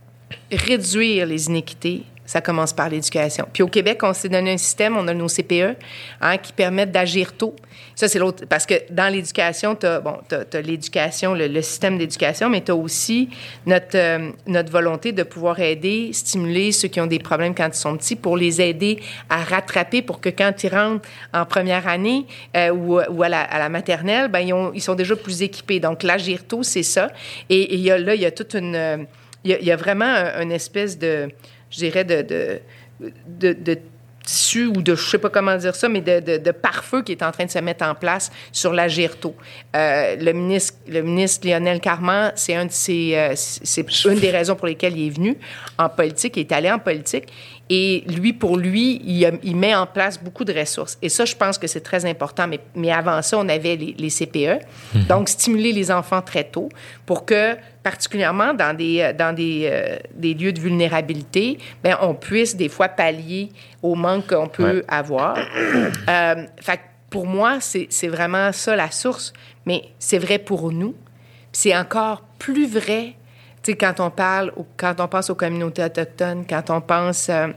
réduire 0.51 1.25
les 1.25 1.47
inéquités, 1.47 2.03
ça 2.25 2.41
commence 2.41 2.73
par 2.73 2.89
l'éducation. 2.89 3.47
Puis 3.51 3.63
au 3.63 3.67
Québec, 3.67 3.99
on 4.03 4.13
s'est 4.13 4.29
donné 4.29 4.53
un 4.53 4.57
système, 4.57 4.97
on 4.97 5.07
a 5.07 5.13
nos 5.13 5.27
CPE, 5.27 5.75
hein, 6.21 6.37
qui 6.37 6.53
permettent 6.53 6.91
d'agir 6.91 7.33
tôt. 7.33 7.55
Ça, 7.99 8.07
c'est 8.07 8.17
l'autre. 8.19 8.45
Parce 8.47 8.65
que 8.65 8.75
dans 8.91 9.11
l'éducation, 9.13 9.75
tu 9.75 9.85
as, 9.85 9.99
bon, 9.99 10.19
l'éducation, 10.63 11.33
le, 11.33 11.61
système 11.61 11.97
d'éducation, 11.97 12.49
mais 12.49 12.61
tu 12.61 12.71
as 12.71 12.75
aussi 12.77 13.27
notre, 13.65 13.97
euh, 13.97 14.29
notre 14.47 14.71
volonté 14.71 15.11
de 15.11 15.23
pouvoir 15.23 15.59
aider, 15.59 16.11
stimuler 16.13 16.71
ceux 16.71 16.87
qui 16.87 17.01
ont 17.01 17.07
des 17.07 17.19
problèmes 17.19 17.53
quand 17.53 17.67
ils 17.67 17.73
sont 17.77 17.97
petits 17.97 18.15
pour 18.15 18.37
les 18.37 18.61
aider 18.61 19.01
à 19.29 19.43
rattraper 19.43 20.01
pour 20.01 20.21
que 20.21 20.29
quand 20.29 20.63
ils 20.63 20.69
rentrent 20.73 21.09
en 21.33 21.45
première 21.45 21.89
année 21.89 22.25
euh, 22.55 22.69
ou, 22.71 23.21
à, 23.21 23.27
la, 23.27 23.41
à 23.41 23.59
la 23.59 23.67
maternelle, 23.67 24.29
ben, 24.29 24.39
ils, 24.39 24.53
ont- 24.53 24.71
sont 24.79 24.95
déjà 24.95 25.17
plus 25.17 25.41
équipés. 25.41 25.81
Donc, 25.81 26.03
l'agir 26.03 26.45
tôt, 26.47 26.63
c'est 26.63 26.83
ça. 26.83 27.11
Et, 27.49 27.73
et 27.73 27.75
y 27.75 27.91
a, 27.91 27.97
là, 27.97 28.15
il 28.15 28.21
y 28.21 28.25
a 28.25 28.31
toute 28.31 28.53
une. 28.53 28.75
euh, 28.75 28.97
Il 29.43 29.51
y 29.61 29.65
y 29.65 29.71
a 29.73 29.75
vraiment 29.75 30.05
un- 30.05 30.41
une 30.41 30.53
espèce 30.53 30.97
de. 30.97 31.27
Je 31.69 31.77
dirais 31.79 32.05
de. 32.05 32.21
de, 32.21 32.61
de, 33.27 33.51
de 33.51 33.77
ou 34.67 34.81
de, 34.81 34.95
je 34.95 35.09
sais 35.09 35.17
pas 35.17 35.29
comment 35.29 35.55
dire 35.57 35.75
ça, 35.75 35.89
mais 35.89 36.01
de, 36.01 36.37
de, 36.37 36.51
pare-feu 36.51 37.01
qui 37.01 37.11
est 37.11 37.23
en 37.23 37.31
train 37.31 37.45
de 37.45 37.51
se 37.51 37.59
mettre 37.59 37.85
en 37.85 37.95
place 37.95 38.31
sur 38.51 38.73
l'agir 38.73 39.17
tôt. 39.19 39.35
Euh, 39.75 40.15
le 40.15 40.33
ministre, 40.33 40.77
le 40.87 41.01
ministre 41.01 41.47
Lionel 41.47 41.79
Carman, 41.79 42.31
c'est 42.35 42.55
euh, 42.57 43.33
c'est 43.35 44.05
une 44.05 44.19
des 44.19 44.31
raisons 44.31 44.55
pour 44.55 44.67
lesquelles 44.67 44.97
il 44.97 45.07
est 45.07 45.11
venu 45.11 45.37
en 45.77 45.89
politique, 45.89 46.37
il 46.37 46.41
est 46.41 46.51
allé 46.51 46.71
en 46.71 46.79
politique. 46.79 47.27
Et 47.71 48.03
lui, 48.07 48.33
pour 48.33 48.57
lui, 48.57 48.99
il, 49.05 49.23
a- 49.25 49.31
il 49.43 49.55
met 49.55 49.75
en 49.75 49.85
place 49.85 50.19
beaucoup 50.21 50.43
de 50.43 50.51
ressources. 50.53 50.97
Et 51.03 51.09
ça, 51.09 51.23
je 51.25 51.35
pense 51.35 51.57
que 51.59 51.67
c'est 51.67 51.81
très 51.81 52.03
important. 52.05 52.47
Mais, 52.47 52.59
mais 52.75 52.91
avant 52.91 53.21
ça, 53.21 53.37
on 53.37 53.47
avait 53.47 53.75
les, 53.75 53.95
les 53.97 54.09
CPE. 54.09 54.65
Donc, 55.07 55.29
stimuler 55.29 55.71
les 55.71 55.91
enfants 55.91 56.21
très 56.23 56.43
tôt 56.45 56.69
pour 57.05 57.25
que, 57.25 57.55
particulièrement 57.83 58.53
dans 58.55 58.75
des, 58.75 59.01
euh, 59.01 59.13
dans 59.13 59.35
des, 59.35 59.69
euh, 59.71 59.97
des 60.15 60.33
lieux 60.33 60.51
de 60.51 60.59
vulnérabilité, 60.59 61.59
ben, 61.83 61.95
on 62.01 62.15
puisse 62.15 62.55
des 62.55 62.69
fois 62.69 62.87
pallier 62.89 63.49
au 63.83 63.93
manque 63.95 64.27
qu'on 64.27 64.47
peut 64.47 64.77
Ouais. 64.77 64.83
avoir. 64.87 65.37
Euh, 66.09 66.45
fait 66.59 66.79
pour 67.11 67.25
moi, 67.27 67.57
c'est 67.59 68.07
vraiment 68.07 68.51
ça 68.51 68.75
la 68.75 68.91
source. 68.91 69.33
Mais 69.65 69.83
c'est 69.99 70.17
vrai 70.19 70.37
pour 70.39 70.71
nous. 70.71 70.95
C'est 71.51 71.75
encore 71.75 72.21
plus 72.37 72.67
vrai 72.67 73.13
tu 73.63 73.71
sais, 73.71 73.77
quand 73.77 73.99
on 73.99 74.09
parle, 74.09 74.53
quand 74.77 74.99
on 74.99 75.07
pense 75.07 75.29
aux 75.29 75.35
communautés 75.35 75.83
autochtones, 75.83 76.45
quand 76.49 76.69
on 76.69 76.81
pense, 76.81 77.27
euh, 77.29 77.47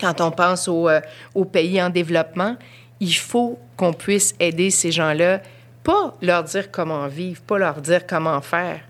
quand 0.00 0.20
on 0.20 0.30
pense 0.30 0.68
aux, 0.68 0.88
euh, 0.88 1.00
aux 1.34 1.44
pays 1.44 1.80
en 1.82 1.90
développement, 1.90 2.56
il 3.00 3.14
faut 3.14 3.58
qu'on 3.76 3.92
puisse 3.92 4.34
aider 4.38 4.70
ces 4.70 4.92
gens-là, 4.92 5.40
pas 5.82 6.14
leur 6.20 6.44
dire 6.44 6.70
comment 6.70 7.06
vivre, 7.08 7.40
pas 7.42 7.58
leur 7.58 7.80
dire 7.80 8.06
comment 8.06 8.40
faire, 8.42 8.80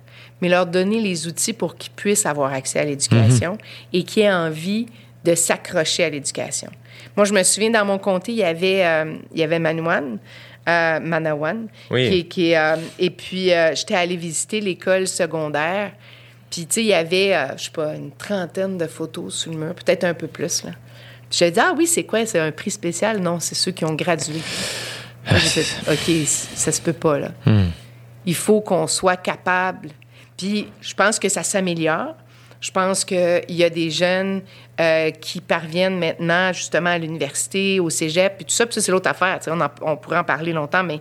mais 0.41 0.49
leur 0.49 0.67
donner 0.67 1.01
les 1.01 1.27
outils 1.29 1.53
pour 1.53 1.77
qu'ils 1.77 1.93
puissent 1.93 2.27
avoir 2.27 2.53
accès 2.53 2.81
à 2.81 2.85
l'éducation 2.85 3.57
et 3.93 4.03
qu'ils 4.03 4.25
aient 4.25 4.33
envie 4.33 4.87
de 5.25 5.35
s'accrocher 5.35 6.05
à 6.05 6.11
l'éducation. 6.11 6.71
Moi, 7.17 7.25
je 7.27 7.33
me 7.33 7.43
souviens, 7.43 7.71
dans 7.71 7.85
mon 7.85 7.99
comté, 7.99 8.33
il 8.33 8.39
y 8.39 8.45
avait, 8.45 8.85
euh, 8.85 9.15
il 9.33 9.39
y 9.41 9.43
avait 9.43 9.59
Manouane, 9.59 10.19
euh, 10.69 11.01
Manawan, 11.01 11.69
Oui. 11.91 12.09
qui, 12.11 12.29
qui, 12.29 12.55
euh, 12.57 12.77
et 12.99 13.11
puis 13.11 13.51
j'étais 13.75 13.95
allée 13.95 14.17
visiter 14.17 14.61
l'école 14.61 15.07
secondaire. 15.07 15.93
Puis, 16.51 16.67
tu 16.67 16.75
sais, 16.75 16.81
il 16.83 16.87
y 16.89 16.95
avait, 16.95 17.35
euh, 17.35 17.57
je 17.57 17.65
sais 17.65 17.71
pas, 17.71 17.95
une 17.95 18.11
trentaine 18.13 18.77
de 18.77 18.87
photos 18.87 19.35
sur 19.35 19.53
le 19.53 19.59
mur, 19.59 19.75
peut-être 19.75 20.05
un 20.05 20.15
peu 20.15 20.27
plus, 20.27 20.65
là. 20.65 20.71
Puis 21.29 21.39
j'ai 21.39 21.51
dit, 21.53 21.61
ah 21.61 21.73
oui, 21.77 21.87
c'est 21.87 22.03
quoi? 22.05 22.27
C'est 22.27 22.41
un 22.41 22.51
prix 22.51 22.73
spécial? 22.73 23.21
Non, 23.21 23.39
c'est 23.39 23.55
ceux 23.55 23.71
qui 23.71 23.85
ont 23.85 23.95
gradué. 23.95 24.41
Là, 25.31 25.39
j'ai 25.39 25.61
OK, 25.93 26.27
ça 26.27 26.73
se 26.73 26.81
peut 26.81 26.93
pas, 26.93 27.19
là. 27.21 27.29
Il 28.27 28.35
faut 28.35 28.61
qu'on 28.61 28.87
soit 28.89 29.17
capable. 29.17 29.91
Puis 30.37 30.67
je 30.81 30.93
pense 30.95 31.19
que 31.21 31.29
ça 31.29 31.43
s'améliore. 31.45 32.17
Je 32.61 32.71
pense 32.73 33.05
qu'il 33.07 33.41
y 33.49 33.65
a 33.65 33.71
des 33.71 33.91
jeunes 33.91 34.43
euh, 34.81 35.11
qui 35.13 35.41
parviennent 35.41 35.99
maintenant 35.99 36.53
justement 36.53 36.91
à 36.91 36.99
l'université, 36.99 37.81
au 37.81 37.89
cégep, 37.91 38.37
puis 38.37 38.45
tout 38.45 38.53
ça. 38.53 38.67
Puis 38.67 38.75
ça, 38.75 38.81
c'est 38.83 38.93
l'autre 38.93 39.09
affaire. 39.09 39.39
On, 39.47 39.61
en- 39.61 39.71
on 39.83 39.97
pourrait 39.97 40.19
en 40.19 40.25
parler 40.25 40.53
longtemps, 40.53 40.83
mais 40.83 41.01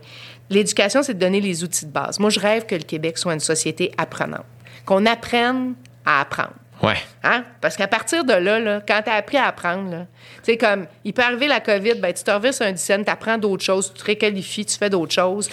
l'éducation, 0.49 1.01
c'est 1.03 1.15
de 1.15 1.19
donner 1.19 1.41
les 1.41 1.63
outils 1.63 1.85
de 1.85 1.91
base. 1.91 2.17
Moi, 2.19 2.29
je 2.29 2.39
rêve 2.39 2.65
que 2.65 2.75
le 2.75 2.83
Québec 2.83 3.17
soit 3.17 3.33
une 3.33 3.39
société 3.41 3.91
apprenante. 3.97 4.45
Qu'on 4.89 5.05
apprenne 5.05 5.75
à 6.03 6.21
apprendre. 6.21 6.55
Ouais. 6.81 6.97
Hein? 7.23 7.43
Parce 7.61 7.77
qu'à 7.77 7.87
partir 7.87 8.25
de 8.25 8.33
là, 8.33 8.59
là 8.59 8.81
quand 8.87 9.03
tu 9.03 9.11
as 9.11 9.13
appris 9.13 9.37
à 9.37 9.45
apprendre, 9.45 10.07
tu 10.37 10.51
sais, 10.51 10.57
comme 10.57 10.87
il 11.03 11.13
peut 11.13 11.21
arriver 11.21 11.47
la 11.47 11.59
COVID, 11.59 11.95
ben, 11.99 12.11
tu 12.11 12.23
te 12.23 12.31
reviens 12.31 12.51
sur 12.51 12.65
un 12.65 12.71
dizaine, 12.71 13.05
tu 13.05 13.11
apprends 13.11 13.37
d'autres 13.37 13.63
choses, 13.63 13.93
tu 13.93 13.99
te 13.99 14.05
réqualifies, 14.05 14.65
tu 14.65 14.75
fais 14.79 14.89
d'autres 14.89 15.13
choses. 15.13 15.47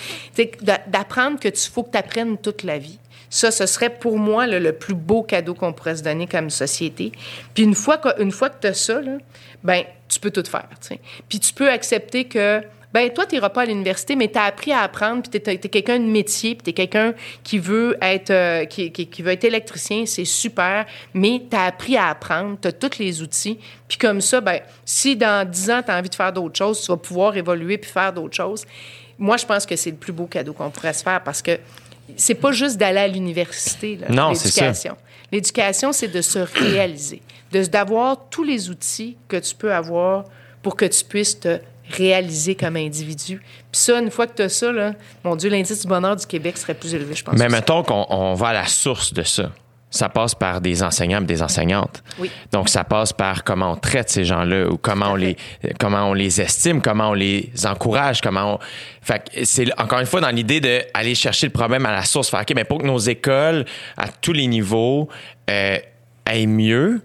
D'apprendre 0.87 1.39
que 1.39 1.49
tu 1.49 1.70
faut 1.70 1.82
que 1.82 1.91
tu 1.91 1.99
apprennes 1.99 2.39
toute 2.39 2.62
la 2.62 2.78
vie. 2.78 2.99
Ça, 3.28 3.51
ce 3.51 3.66
serait 3.66 3.91
pour 3.91 4.18
moi 4.18 4.47
là, 4.47 4.59
le 4.59 4.72
plus 4.72 4.95
beau 4.95 5.22
cadeau 5.22 5.53
qu'on 5.53 5.74
pourrait 5.74 5.97
se 5.97 6.03
donner 6.03 6.26
comme 6.26 6.49
société. 6.49 7.12
Puis 7.53 7.64
une 7.64 7.74
fois 7.74 7.99
que, 7.99 8.22
une 8.22 8.32
fois 8.32 8.49
que 8.49 8.61
tu 8.62 8.68
as 8.68 8.74
ça, 8.74 9.03
là, 9.03 9.18
ben, 9.62 9.84
tu 10.09 10.18
peux 10.18 10.30
tout 10.30 10.45
faire. 10.49 10.68
Puis 11.28 11.41
tu 11.41 11.53
peux 11.53 11.68
accepter 11.68 12.24
que 12.24 12.62
ben 12.99 13.11
toi, 13.12 13.26
tu 13.26 13.34
n'iras 13.34 13.51
pas 13.51 13.62
à 13.62 13.66
l'université, 13.66 14.16
mais 14.16 14.28
tu 14.30 14.38
as 14.38 14.44
appris 14.44 14.72
à 14.72 14.80
apprendre, 14.80 15.22
puis 15.28 15.38
tu 15.38 15.51
es, 15.51 15.59
quelqu'un 15.59 15.99
de 15.99 16.05
métier, 16.07 16.55
puis 16.55 16.62
tu 16.64 16.70
es 16.70 16.72
quelqu'un 16.72 17.12
qui 17.44 17.59
veut 17.59 17.97
être 18.01 18.30
euh, 18.30 18.64
qui, 18.64 18.90
qui- 18.90 19.07
qui 19.07 19.20
veut 19.22 19.32
être 19.32 19.44
électricien, 19.44 20.07
c'est 20.07 20.24
super, 20.24 20.86
mais 21.12 21.42
tu 21.51 21.55
as 21.57 21.64
appris 21.64 21.97
à 21.99 22.09
apprendre, 22.09 22.57
tu 22.62 22.68
as 22.68 22.72
tous 22.72 22.99
les 22.99 23.20
outils, 23.20 23.59
puis 23.86 23.99
comme 23.99 24.22
ça, 24.22 24.40
ben 24.40 24.61
si 24.84 25.14
dans 25.14 25.47
10 25.47 25.70
ans, 25.70 25.82
tu 25.84 25.90
as 25.92 25.99
envie 25.99 26.09
de 26.09 26.14
faire 26.14 26.32
d'autres 26.32 26.57
choses, 26.57 26.80
tu 26.80 26.86
vas 26.90 26.97
pouvoir 26.97 27.36
évoluer 27.36 27.76
puis 27.76 27.90
faire 27.90 28.12
d'autres 28.14 28.34
choses. 28.36 28.64
Moi, 29.18 29.36
je 29.36 29.44
pense 29.44 29.66
que 29.66 29.76
c'est 29.76 29.90
le 29.90 29.97
plus 29.97 30.12
beau 30.12 30.26
cadeau 30.26 30.53
qu'on 30.55 30.70
pourrait 30.70 30.92
se 30.94 31.03
faire 31.03 31.22
parce 31.22 31.42
que 31.42 31.59
c'est 32.16 32.34
pas 32.34 32.53
juste 32.53 32.78
d'aller 32.78 33.01
à 33.01 33.09
l'université, 33.09 33.99
Non, 34.09 34.30
l'éducation. 34.30 34.97
L'éducation, 35.32 35.92
c'est 35.92 36.09
de 36.09 36.22
se 36.22 36.38
réaliser, 36.38 37.20
de 37.53 37.62
d'avoir 37.64 38.28
tous 38.30 38.44
les 38.44 38.70
outils 38.70 39.16
que 39.28 39.36
tu 39.36 39.55
peux 39.55 39.72
avoir 39.74 40.24
pour 40.62 40.76
que 40.76 40.84
tu 40.84 41.05
puisses 41.05 41.38
te 41.40 41.59
réaliser 41.91 42.55
comme 42.55 42.76
individu. 42.76 43.41
Puis 43.70 43.80
ça, 43.80 43.99
une 43.99 44.11
fois 44.11 44.26
que 44.26 44.37
tu 44.37 44.43
as 44.43 44.49
ça, 44.49 44.72
là, 44.72 44.93
mon 45.24 45.37
Dieu, 45.37 45.51
l'indice 45.51 45.82
du 45.82 45.89
bonheur 45.89 46.16
du 46.16 46.26
Québec 46.26 46.57
serait 46.57 46.74
plus 46.74 46.95
élevé, 46.95 47.14
je 47.14 47.24
pense. 47.24 47.39
Mais 47.39 47.49
mettons 47.49 47.82
qu'on 47.82 48.07
on 48.09 48.34
va 48.34 48.49
à 48.49 48.53
la 48.53 48.66
source 48.66 49.12
de 49.12 49.22
ça. 49.22 49.51
Ça 49.89 50.09
passe 50.09 50.34
par 50.34 50.61
des 50.61 50.82
enseignants 50.82 51.22
et 51.22 51.26
des 51.26 51.43
enseignantes. 51.43 52.03
Oui. 52.18 52.30
Donc, 52.53 52.68
ça 52.68 52.82
passe 52.82 53.12
par 53.12 53.45
comment 53.45 53.72
on 53.72 53.76
traite 53.76 54.11
ces 54.11 54.24
gens-là 54.24 54.68
ou 54.68 54.76
comment 54.76 55.12
on, 55.12 55.14
les, 55.14 55.37
comment 55.78 56.11
on 56.11 56.12
les 56.12 56.41
estime, 56.41 56.82
comment 56.82 57.11
on 57.11 57.14
les 57.14 57.51
encourage, 57.64 58.20
comment 58.20 58.55
on... 58.55 58.59
Fait 59.01 59.22
c'est 59.45 59.66
encore 59.80 60.01
une 60.01 60.07
fois 60.07 60.20
dans 60.20 60.30
l'idée 60.30 60.61
d'aller 60.61 61.14
chercher 61.14 61.47
le 61.47 61.53
problème 61.53 61.87
à 61.87 61.93
la 61.93 62.03
source. 62.03 62.28
Faire, 62.28 62.41
OK, 62.41 62.53
mais 62.55 62.64
pour 62.64 62.78
que 62.78 62.87
nos 62.87 62.99
écoles, 62.99 63.64
à 63.97 64.09
tous 64.09 64.32
les 64.32 64.49
niveaux, 64.49 65.09
euh, 65.49 65.78
aillent 66.26 66.49
mieux, 66.49 67.01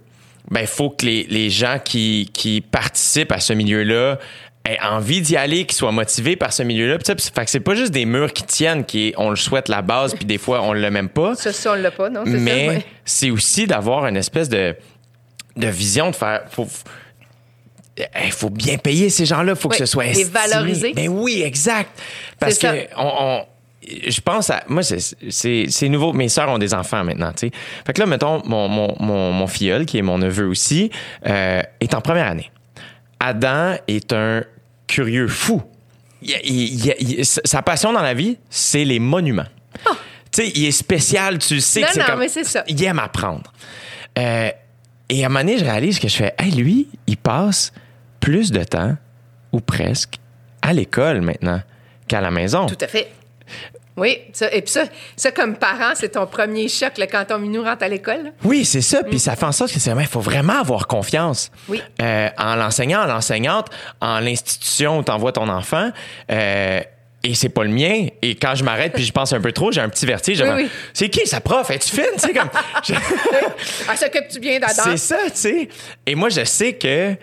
ben, 0.50 0.62
il 0.62 0.68
faut 0.68 0.90
que 0.90 1.06
les, 1.06 1.28
les 1.30 1.50
gens 1.50 1.78
qui, 1.84 2.30
qui 2.34 2.62
participent 2.62 3.32
à 3.32 3.40
ce 3.40 3.54
milieu-là 3.54 4.18
aient 4.66 4.80
envie 4.82 5.22
d'y 5.22 5.36
aller, 5.38 5.66
qu'ils 5.66 5.76
soient 5.78 5.92
motivés 5.92 6.36
par 6.36 6.54
ce 6.54 6.64
milieu-là. 6.64 6.98
Fait 7.06 7.16
que 7.16 7.50
c'est 7.50 7.60
pas 7.60 7.76
juste 7.76 7.92
des 7.92 8.06
murs 8.06 8.32
qui 8.34 8.44
tiennent, 8.44 8.86
qui 8.86 9.14
on 9.18 9.30
le 9.32 9.36
souhaite 9.36 9.70
la 9.70 9.82
base, 9.82 10.14
puis 10.14 10.26
des 10.26 10.38
fois 10.38 10.62
on 10.62 10.74
l'a 10.74 10.92
même 10.92 11.10
pas. 11.10 11.36
Ça, 11.36 11.52
ça, 11.52 11.72
on 11.72 11.76
l'a 11.76 11.92
pas, 11.92 12.10
non? 12.10 12.24
Mais 12.26 12.68
ouais. 12.70 12.86
c'est 13.06 13.32
aussi 13.32 13.66
d'avoir 13.68 14.06
une 14.06 14.18
espèce 14.18 14.50
de, 14.50 14.76
de 15.58 15.68
vision 15.68 16.12
de 16.12 16.16
faire. 16.16 16.42
Faut, 16.52 16.68
il 18.24 18.32
faut 18.32 18.50
bien 18.50 18.78
payer 18.78 19.10
ces 19.10 19.26
gens-là, 19.26 19.54
il 19.54 19.60
faut 19.60 19.70
Oui, 19.70 19.78
que 19.78 19.86
ce 19.86 19.92
soit 19.92 20.06
estimé. 20.08 20.30
valoriser. 20.32 20.94
Ben 20.94 21.10
oui, 21.10 21.42
exact. 21.44 22.00
Parce 22.40 22.58
que 22.58 22.68
on, 22.98 23.12
on- 23.20 23.46
je 23.84 24.22
pense 24.22 24.52
à. 24.52 24.62
Moi, 24.68 24.84
c'est 24.84 25.90
nouveau. 25.90 26.14
Mes 26.14 26.30
sœurs 26.30 26.50
ont 26.50 26.60
des 26.60 26.74
enfants 26.76 27.04
maintenant, 27.04 27.32
tu 27.34 27.48
sais. 27.48 27.52
Fait 27.86 27.94
que 27.94 28.00
là, 28.00 28.06
mettons, 28.06 28.42
mon, 28.46 28.68
mon, 28.68 28.96
mon, 29.00 29.32
mon 29.32 29.48
filleul, 29.48 29.88
qui 29.88 29.98
est 29.98 30.04
mon 30.04 30.20
neveu 30.20 30.46
aussi, 30.46 30.92
euh, 31.26 31.62
est 31.80 31.94
en 31.96 32.00
première 32.02 32.28
année. 32.28 32.52
Adam 33.22 33.76
est 33.88 34.12
un 34.14 34.44
curieux 34.88 35.28
fou. 35.28 35.62
Il- 36.22 36.36
il- 36.44 36.86
il- 36.86 37.20
il- 37.20 37.26
sa 37.26 37.62
passion 37.62 37.94
dans 37.94 38.02
la 38.02 38.14
vie, 38.14 38.38
c'est 38.50 38.84
les 38.86 39.00
monuments. 39.00 39.46
Tu 40.32 40.44
sais, 40.44 40.50
il 40.56 40.66
est 40.66 40.72
spécial, 40.72 41.38
tu 41.40 41.56
le 41.56 41.60
sais 41.60 41.82
Non, 41.82 41.88
que 41.88 41.94
c'est 41.94 42.00
non, 42.00 42.06
comme... 42.06 42.20
mais 42.20 42.30
c'est 42.30 42.44
ça. 42.46 42.64
Il 42.68 42.82
aime 42.84 43.00
apprendre. 43.00 43.52
Euh, 44.18 44.50
et 45.10 45.24
à 45.24 45.26
un 45.26 45.30
moment 45.30 45.42
donné, 45.42 45.58
je 45.58 45.66
réalise 45.66 46.00
que 46.00 46.08
je 46.08 46.16
fais, 46.16 46.34
hey, 46.38 46.52
lui, 46.52 46.88
il 47.08 47.18
passe 47.18 47.74
plus 48.22 48.52
de 48.52 48.64
temps, 48.64 48.96
ou 49.52 49.60
presque, 49.60 50.16
à 50.62 50.72
l'école 50.74 51.20
maintenant 51.22 51.62
qu'à 52.08 52.22
la 52.22 52.32
maison. 52.32 52.66
Tout 52.66 52.78
à 52.80 52.88
fait. 52.88 53.12
Oui, 53.98 54.20
ça, 54.34 54.52
et 54.54 54.62
puis 54.62 54.72
ça, 54.72 54.84
ça, 55.18 55.32
comme 55.32 55.56
parent, 55.58 55.92
c'est 55.96 56.10
ton 56.10 56.26
premier 56.26 56.68
choc 56.70 56.98
là, 56.98 57.08
quand 57.08 57.26
ton 57.26 57.38
minou 57.40 57.62
rentre 57.64 57.84
à 57.84 57.88
l'école. 57.90 58.24
là. 58.24 58.30
Oui, 58.44 58.64
c'est 58.66 58.82
ça. 58.82 59.04
Puis 59.04 59.20
ça 59.20 59.36
fait 59.36 59.46
en 59.46 59.52
sorte 59.52 59.74
que 59.74 59.80
c'est, 59.80 59.92
il 59.92 60.08
faut 60.08 60.22
vraiment 60.22 60.60
avoir 60.60 60.88
confiance 60.88 61.52
Oui. 61.68 61.82
Euh, 62.02 62.30
en 62.38 62.56
l'enseignant, 62.56 63.02
en 63.02 63.06
l'enseignante, 63.08 63.68
en 64.00 64.20
l'institution 64.22 65.00
où 65.00 65.04
t'envoies 65.04 65.34
ton 65.34 65.50
enfant. 65.50 65.92
Euh, 66.32 66.80
et 67.24 67.36
c'est 67.36 67.50
pas 67.50 67.64
le 67.64 67.70
mien. 67.70 68.08
Et 68.24 68.36
quand 68.36 68.56
je 68.56 68.64
m'arrête 68.64 68.94
puis 68.94 69.04
je 69.04 69.12
pense 69.12 69.32
un 69.34 69.42
peu 69.42 69.52
trop, 69.52 69.72
j'ai 69.72 69.82
un 69.82 69.90
petit 69.90 70.06
vertige. 70.08 70.40
Oui, 70.42 70.48
genre, 70.48 70.56
oui. 70.56 70.70
C'est 70.94 71.10
qui 71.10 71.28
sa 71.28 71.40
prof? 71.42 71.70
Es-tu 71.70 71.90
fine? 71.92 72.06
Tu 72.16 72.20
sais, 72.20 72.34
comme, 72.34 72.50
je- 72.84 72.94
Ah, 73.88 73.96
s'occupe-tu 73.96 74.40
bien 74.40 74.60
d'Adam? 74.60 74.84
c'est 74.86 74.98
ça, 74.98 75.18
tu 75.26 75.32
sais. 75.36 75.70
Et 76.08 76.16
moi, 76.16 76.30
je 76.30 76.44
sais 76.46 76.74
que 76.74 77.16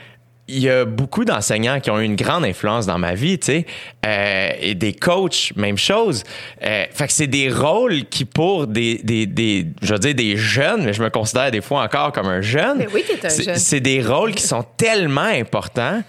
il 0.48 0.60
y 0.60 0.70
a 0.70 0.84
beaucoup 0.84 1.24
d'enseignants 1.24 1.78
qui 1.78 1.90
ont 1.90 2.00
eu 2.00 2.04
une 2.04 2.16
grande 2.16 2.44
influence 2.44 2.86
dans 2.86 2.98
ma 2.98 3.14
vie, 3.14 3.38
tu 3.38 3.46
sais, 3.46 3.66
Euh, 4.06 4.50
et 4.60 4.74
des 4.74 4.92
coachs, 4.94 5.52
même 5.56 5.76
chose. 5.76 6.22
Euh, 6.64 6.84
fait 6.90 7.06
que 7.06 7.12
c'est 7.12 7.26
des 7.26 7.50
rôles 7.50 8.04
qui, 8.06 8.24
pour 8.24 8.66
des, 8.66 8.98
des, 9.04 9.26
des, 9.26 9.66
je 9.82 9.92
veux 9.92 9.98
dire 9.98 10.14
des 10.14 10.36
jeunes, 10.36 10.84
mais 10.84 10.92
je 10.94 11.02
me 11.02 11.10
considère 11.10 11.50
des 11.50 11.60
fois 11.60 11.82
encore 11.82 12.12
comme 12.12 12.28
un 12.28 12.40
jeune. 12.40 12.78
Mais 12.78 12.88
oui, 12.94 13.02
t'es 13.06 13.26
un 13.26 13.28
C'est- 13.28 13.42
jeune. 13.42 13.56
C'est 13.56 13.80
des 13.80 14.02
rôles 14.02 14.34
qui 14.34 14.44
sont 14.44 14.64
tellement 14.76 15.20
importants 15.22 16.02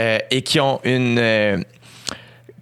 euh, 0.00 0.18
et 0.30 0.42
qui 0.42 0.58
ont 0.58 0.80
une 0.82 1.18
euh, 1.18 1.58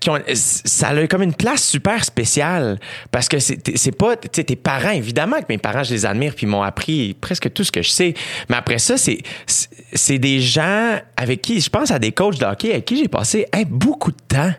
qui 0.02 0.10
ont, 0.10 0.18
ça 0.34 0.88
a 0.88 1.06
comme 1.06 1.22
une 1.22 1.34
place 1.34 1.62
super 1.62 2.04
spéciale 2.04 2.78
parce 3.12 3.28
que 3.28 3.38
c'est 3.38 3.96
pas 3.96 4.16
tu 4.16 4.28
sais 4.32 4.44
tes 4.44 4.56
parents 4.56 4.90
évidemment 4.90 5.38
que 5.38 5.46
mes 5.48 5.58
parents 5.58 5.84
je 5.84 5.94
les 5.94 6.04
admire 6.04 6.34
puis 6.34 6.46
ils 6.46 6.50
m'ont 6.50 6.62
appris 6.62 7.14
presque 7.14 7.52
tout 7.52 7.62
ce 7.62 7.70
que 7.70 7.82
je 7.82 7.90
sais 7.90 8.14
mais 8.48 8.56
après 8.56 8.78
ça 8.78 8.96
c'est 8.96 10.18
des 10.18 10.40
gens 10.40 10.98
avec 11.16 11.42
qui 11.42 11.60
je 11.60 11.70
pense 11.70 11.92
à 11.92 11.98
des 11.98 12.10
coachs 12.10 12.38
de 12.38 12.44
avec 12.44 12.84
qui 12.84 12.96
j'ai 12.96 13.08
passé 13.08 13.46
hey, 13.52 13.64
beaucoup 13.64 14.10
de 14.10 14.16
temps 14.28 14.52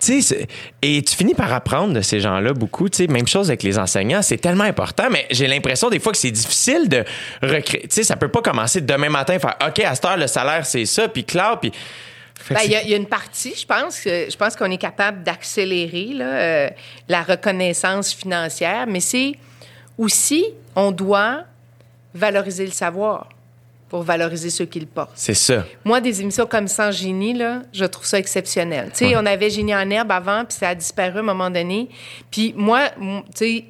tu 0.00 0.20
sais, 0.20 0.48
et 0.82 1.02
tu 1.02 1.14
finis 1.14 1.34
par 1.34 1.52
apprendre 1.52 1.94
de 1.94 2.00
ces 2.00 2.18
gens-là 2.18 2.52
beaucoup. 2.52 2.88
Tu 2.88 2.96
sais, 2.96 3.06
même 3.06 3.28
chose 3.28 3.48
avec 3.48 3.62
les 3.62 3.78
enseignants, 3.78 4.22
c'est 4.22 4.36
tellement 4.36 4.64
important, 4.64 5.04
mais 5.10 5.24
j'ai 5.30 5.46
l'impression 5.46 5.88
des 5.88 6.00
fois 6.00 6.12
que 6.12 6.18
c'est 6.18 6.32
difficile 6.32 6.88
de 6.88 7.04
recréer. 7.40 7.82
Tu 7.82 7.90
sais, 7.90 8.02
ça 8.02 8.16
peut 8.16 8.28
pas 8.28 8.42
commencer 8.42 8.80
demain 8.80 9.08
matin 9.08 9.38
faire 9.38 9.56
OK, 9.66 9.78
à 9.78 9.94
cette 9.94 10.04
heure 10.04 10.16
le 10.16 10.26
salaire 10.26 10.66
c'est 10.66 10.84
ça, 10.84 11.08
puis 11.08 11.24
clair, 11.24 11.58
puis. 11.60 11.72
Ben, 12.50 12.60
il 12.64 12.70
y, 12.72 12.76
a- 12.76 12.82
il 12.82 12.90
y 12.90 12.94
a 12.94 12.96
une 12.96 13.06
partie, 13.06 13.54
je 13.54 13.64
pense, 13.64 14.00
que, 14.00 14.28
je 14.30 14.36
pense 14.36 14.56
qu'on 14.56 14.70
est 14.70 14.76
capable 14.78 15.22
d'accélérer 15.22 16.10
euh, 16.20 16.68
la 17.08 17.22
reconnaissance 17.22 18.12
financière, 18.12 18.86
mais 18.86 19.00
c'est 19.00 19.32
aussi, 19.96 20.44
on 20.74 20.90
doit 20.90 21.44
valoriser 22.12 22.66
le 22.66 22.72
savoir 22.72 23.28
pour 23.88 24.02
valoriser 24.02 24.50
ceux 24.50 24.64
qui 24.64 24.80
le 24.80 24.86
portent. 24.86 25.12
C'est 25.14 25.34
ça. 25.34 25.64
Moi, 25.84 26.00
des 26.00 26.20
émissions 26.20 26.46
comme 26.46 26.66
Sans 26.66 26.90
Génie, 26.90 27.34
là, 27.34 27.62
je 27.72 27.84
trouve 27.84 28.04
ça 28.04 28.18
exceptionnel. 28.18 28.90
Tu 28.92 29.06
sais, 29.06 29.16
on 29.16 29.24
avait 29.24 29.50
Génie 29.50 29.74
en 29.74 29.88
herbe 29.88 30.10
avant, 30.10 30.44
puis 30.44 30.56
ça 30.58 30.70
a 30.70 30.74
disparu 30.74 31.18
à 31.18 31.20
un 31.20 31.22
moment 31.22 31.50
donné. 31.50 31.88
Puis 32.30 32.52
moi, 32.56 32.90
tu 33.34 33.34
sais, 33.34 33.64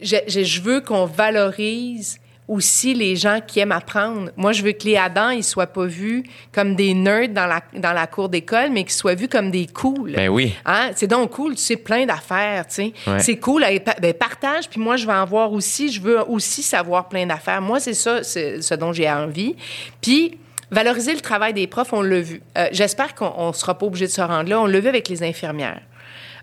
je 0.00 0.60
veux 0.62 0.80
qu'on 0.80 1.04
valorise 1.04 2.18
aussi 2.48 2.94
les 2.94 3.14
gens 3.14 3.40
qui 3.46 3.60
aiment 3.60 3.72
apprendre. 3.72 4.30
Moi, 4.36 4.52
je 4.52 4.62
veux 4.62 4.72
que 4.72 4.84
les 4.84 4.96
Adam, 4.96 5.30
ils 5.30 5.44
soient 5.44 5.66
pas 5.66 5.84
vus 5.84 6.24
comme 6.52 6.74
des 6.74 6.94
nerds 6.94 7.28
dans 7.28 7.46
la, 7.46 7.62
dans 7.74 7.92
la 7.92 8.06
cour 8.06 8.30
d'école, 8.30 8.70
mais 8.72 8.84
qu'ils 8.84 8.94
soient 8.94 9.14
vus 9.14 9.28
comme 9.28 9.50
des 9.50 9.66
cools. 9.66 10.12
Ben 10.12 10.30
oui. 10.30 10.54
Hein? 10.64 10.90
C'est 10.96 11.06
donc 11.06 11.30
cool, 11.30 11.54
tu 11.54 11.62
sais 11.62 11.76
plein 11.76 12.06
d'affaires, 12.06 12.66
tu 12.66 12.74
sais. 12.74 12.92
Ouais. 13.06 13.18
C'est 13.18 13.36
cool, 13.36 13.64
ben, 14.00 14.14
partage, 14.14 14.68
puis 14.68 14.80
moi, 14.80 14.96
je 14.96 15.06
vais 15.06 15.12
en 15.12 15.26
voir 15.26 15.52
aussi, 15.52 15.92
je 15.92 16.00
veux 16.00 16.20
aussi 16.28 16.62
savoir 16.62 17.08
plein 17.08 17.26
d'affaires. 17.26 17.60
Moi, 17.60 17.80
c'est 17.80 17.94
ça, 17.94 18.22
c'est 18.22 18.62
ce 18.62 18.74
dont 18.74 18.92
j'ai 18.92 19.10
envie. 19.10 19.54
Puis, 20.00 20.38
valoriser 20.70 21.14
le 21.14 21.20
travail 21.20 21.52
des 21.52 21.66
profs, 21.66 21.92
on 21.92 22.02
l'a 22.02 22.20
vu. 22.20 22.40
Euh, 22.56 22.68
J'espère 22.72 23.14
qu'on 23.14 23.48
ne 23.48 23.52
sera 23.52 23.76
pas 23.76 23.86
obligé 23.86 24.06
de 24.06 24.10
se 24.10 24.20
rendre 24.20 24.48
là. 24.48 24.60
On 24.60 24.66
l'a 24.66 24.80
vu 24.80 24.88
avec 24.88 25.08
les 25.08 25.22
infirmières. 25.22 25.82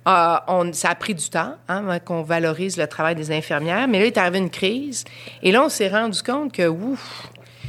Euh, 0.07 0.35
on, 0.47 0.71
ça 0.71 0.89
a 0.89 0.95
pris 0.95 1.15
du 1.15 1.29
temps 1.29 1.55
hein, 1.67 1.99
qu'on 1.99 2.21
valorise 2.21 2.77
le 2.77 2.87
travail 2.87 3.15
des 3.15 3.31
infirmières, 3.31 3.87
mais 3.87 3.99
là, 3.99 4.05
il 4.05 4.07
est 4.07 4.17
arrivé 4.17 4.37
une 4.37 4.51
crise. 4.51 5.03
Et 5.41 5.51
là, 5.51 5.63
on 5.63 5.69
s'est 5.69 5.87
rendu 5.87 6.21
compte 6.21 6.51
que, 6.51 6.67
ouf, 6.67 7.27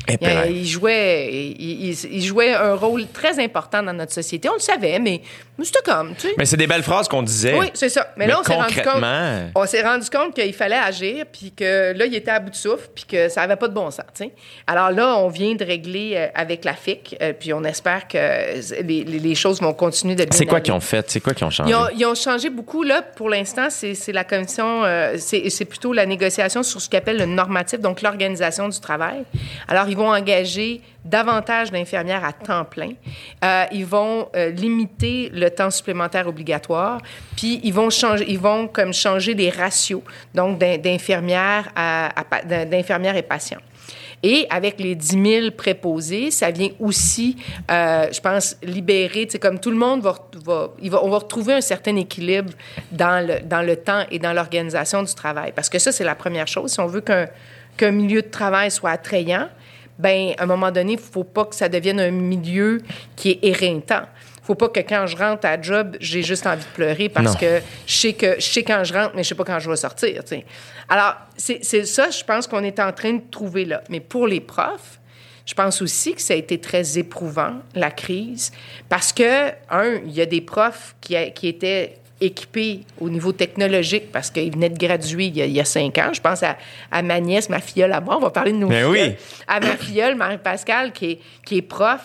il, 0.09 0.57
il, 0.57 0.67
jouait, 0.67 1.55
il, 1.59 1.91
il, 1.91 2.23
jouait 2.23 2.55
un 2.55 2.75
rôle 2.75 3.07
très 3.13 3.43
important 3.43 3.83
dans 3.83 3.93
notre 3.93 4.13
société. 4.13 4.49
On 4.49 4.55
le 4.55 4.61
savait, 4.61 4.99
mais 4.99 5.23
c'était 5.65 5.83
comme, 5.83 6.15
tu 6.15 6.29
sais. 6.29 6.35
Mais 6.37 6.45
c'est 6.45 6.57
des 6.57 6.67
belles 6.67 6.83
phrases 6.83 7.09
qu'on 7.09 7.23
disait. 7.23 7.59
Oui, 7.59 7.71
c'est 7.73 7.89
ça. 7.89 8.09
Mais, 8.17 8.27
là, 8.27 8.41
on 8.41 8.45
s'est 8.45 8.55
rendu 8.55 8.75
compte. 8.75 9.05
On 9.55 9.67
s'est 9.67 9.83
rendu 9.83 10.11
compte 10.11 10.35
qu'il 10.35 10.53
fallait 10.53 10.77
agir, 10.77 11.25
puis 11.33 11.53
que 11.53 11.97
là, 11.97 12.05
il 12.05 12.15
était 12.15 12.31
à 12.31 12.41
bout 12.41 12.51
de 12.51 12.57
souffle, 12.57 12.89
puis 12.95 13.05
que 13.05 13.29
ça 13.29 13.41
n'avait 13.41 13.57
pas 13.57 13.69
de 13.69 13.75
bon 13.75 13.91
sens, 13.91 14.05
tu 14.15 14.25
sais. 14.25 14.33
Alors 14.67 14.91
là, 14.91 15.17
on 15.17 15.29
vient 15.29 15.55
de 15.55 15.65
régler 15.65 16.13
euh, 16.15 16.27
avec 16.35 16.65
la 16.65 16.75
FIC, 16.75 17.17
euh, 17.21 17.33
puis 17.39 17.53
on 17.53 17.65
espère 17.65 18.07
que 18.07 18.19
les, 18.83 19.05
les, 19.05 19.35
choses 19.35 19.61
vont 19.61 19.73
continuer 19.73 20.15
de 20.15 20.25
bien 20.25 20.37
C'est 20.37 20.47
quoi 20.47 20.61
qu'ils 20.61 20.75
ont 20.75 20.81
fait? 20.81 21.09
C'est 21.11 21.21
quoi 21.21 21.33
qu'ils 21.33 21.47
ont 21.47 21.51
changé? 21.51 21.71
Ils 21.71 21.75
ont, 21.75 21.89
ils 21.97 22.05
ont, 22.05 22.15
changé 22.15 22.51
beaucoup. 22.51 22.83
Là, 22.83 23.03
pour 23.03 23.29
l'instant, 23.31 23.69
c'est 23.71 24.13
la 24.13 24.25
commission, 24.25 24.85
euh, 24.85 25.17
c'est 25.19 25.65
plutôt 25.65 25.93
la 25.93 26.07
négociation 26.07 26.63
sur 26.63 26.81
ce 26.81 26.89
qu'on 26.89 26.99
appelle 26.99 27.19
le 27.19 27.27
normatif, 27.27 27.81
donc 27.81 28.03
l'organisation 28.03 28.69
du 28.69 28.81
travail. 28.81 29.25
Alors, 29.69 29.89
ils 29.89 29.96
vont 29.97 30.13
engager 30.13 30.81
davantage 31.05 31.71
d'infirmières 31.71 32.25
à 32.25 32.33
temps 32.33 32.65
plein. 32.65 32.93
Euh, 33.45 33.65
ils 33.73 33.87
vont 33.87 34.29
euh, 34.35 34.51
limiter 34.51 35.31
le 35.33 35.51
temps 35.51 35.71
supplémentaire 35.71 36.27
obligatoire, 36.27 37.01
puis 37.37 37.61
ils 37.63 37.73
vont 37.73 37.91
changer, 37.91 38.25
ils 38.29 38.39
vont 38.39 38.69
comme 38.69 38.93
changer 38.93 39.35
les 39.35 39.51
ratios, 39.51 40.03
donc 40.35 40.59
d'infirmières 40.59 41.71
à, 41.75 42.11
d'infirmières 42.45 43.17
et 43.17 43.23
patients. 43.23 43.61
Et 44.23 44.47
avec 44.51 44.81
les 44.81 44.95
10 44.95 45.23
000 45.23 45.51
préposés, 45.57 46.31
ça 46.31 46.51
vient 46.51 46.71
aussi, 46.81 47.37
euh, 47.71 48.07
je 48.11 48.21
pense, 48.21 48.57
libérer, 48.63 49.27
c'est 49.31 49.39
comme 49.39 49.61
tout 49.61 49.71
le 49.71 49.77
monde 49.77 50.03
va, 50.03 50.15
on 50.81 51.11
va 51.11 51.19
retrouver 51.19 51.55
un 51.55 51.61
certain 51.61 51.95
équilibre 51.97 52.53
dans 52.91 53.25
le, 53.25 53.41
dans 53.41 53.63
le 53.63 53.77
temps 53.77 54.05
et 54.11 54.19
dans 54.19 54.33
l'organisation 54.33 55.03
du 55.03 55.15
travail. 55.15 55.53
Parce 55.55 55.69
que 55.69 55.79
ça, 55.79 55.93
c'est 55.93 56.05
la 56.05 56.15
première 56.15 56.49
chose. 56.49 56.73
Si 56.73 56.81
on 56.81 56.87
veut 56.87 57.03
qu'un 57.03 57.91
milieu 57.91 58.23
de 58.23 58.29
travail 58.29 58.71
soit 58.71 58.91
attrayant, 58.91 59.49
ben 59.99 60.35
à 60.39 60.43
un 60.43 60.47
moment 60.47 60.71
donné, 60.71 60.95
il 60.95 60.99
faut 60.99 61.25
pas 61.25 61.45
que 61.45 61.55
ça 61.55 61.69
devienne 61.69 62.01
un 62.01 62.11
milieu 62.11 62.83
qui 63.15 63.31
est 63.31 63.39
éreintant. 63.43 64.03
faut 64.43 64.55
pas 64.55 64.69
que 64.69 64.81
quand 64.81 65.07
je 65.07 65.17
rentre 65.17 65.47
à 65.47 65.61
job, 65.61 65.97
j'ai 66.01 66.23
juste 66.23 66.47
envie 66.47 66.65
de 66.65 66.71
pleurer 66.75 67.09
parce 67.09 67.37
que 67.37 67.61
je 67.87 67.95
sais 67.95 68.13
que 68.13 68.37
je 68.39 68.45
sais 68.45 68.63
quand 68.63 68.85
je 68.85 68.93
rentre, 68.93 69.13
mais 69.15 69.23
je 69.23 69.29
sais 69.29 69.35
pas 69.35 69.45
quand 69.45 69.59
je 69.59 69.69
vais 69.69 69.77
sortir. 69.77 70.23
Alors, 70.89 71.15
c'est 71.37 71.63
ça, 71.63 72.11
je 72.11 72.23
pense 72.25 72.47
qu'on 72.47 72.63
est 72.63 72.79
en 72.79 72.93
train 72.93 73.15
de 73.15 73.23
trouver 73.31 73.65
là. 73.65 73.83
Mais 73.89 74.01
pour 74.01 74.27
les 74.27 74.41
profs, 74.41 75.01
je 75.47 75.55
pense 75.55 75.81
aussi 75.81 76.15
que 76.15 76.21
ça 76.21 76.35
a 76.35 76.37
été 76.37 76.59
très 76.59 76.99
éprouvant, 76.99 77.55
la 77.75 77.91
crise, 77.91 78.51
parce 78.89 79.13
que, 79.13 79.51
un, 79.71 80.01
il 80.05 80.13
y 80.13 80.21
a 80.21 80.27
des 80.27 80.41
profs 80.41 80.97
qui, 81.01 81.17
qui 81.33 81.49
étaient 81.49 81.99
équipés 82.21 82.81
au 83.01 83.11
niveau 83.11 83.33
technologique 83.33 84.11
parce 84.11 84.31
qu'il 84.31 84.53
venait 84.53 84.71
de 84.71 84.79
graduer 84.79 85.27
il 85.27 85.37
y, 85.37 85.61
a, 85.61 85.65
cinq 85.65 85.99
ans. 85.99 86.11
Je 86.13 86.21
pense 86.21 86.43
à, 86.43 86.57
à, 86.91 87.03
ma 87.03 87.21
nièce, 87.21 87.49
ma 87.49 87.61
filleule 87.61 87.93
à 87.93 88.01
moi. 88.01 88.17
On 88.17 88.21
va 88.21 88.31
parler 88.31 88.53
de 88.53 88.57
nos 88.57 88.69
Mais 88.69 88.83
ben 88.83 88.91
oui. 88.91 89.15
À 89.47 89.61
ma 89.61 89.77
filleule, 89.77 90.15
Marie-Pascale, 90.15 90.93
qui 90.93 91.11
est, 91.13 91.19
qui 91.45 91.59
est 91.59 91.63
prof. 91.63 92.01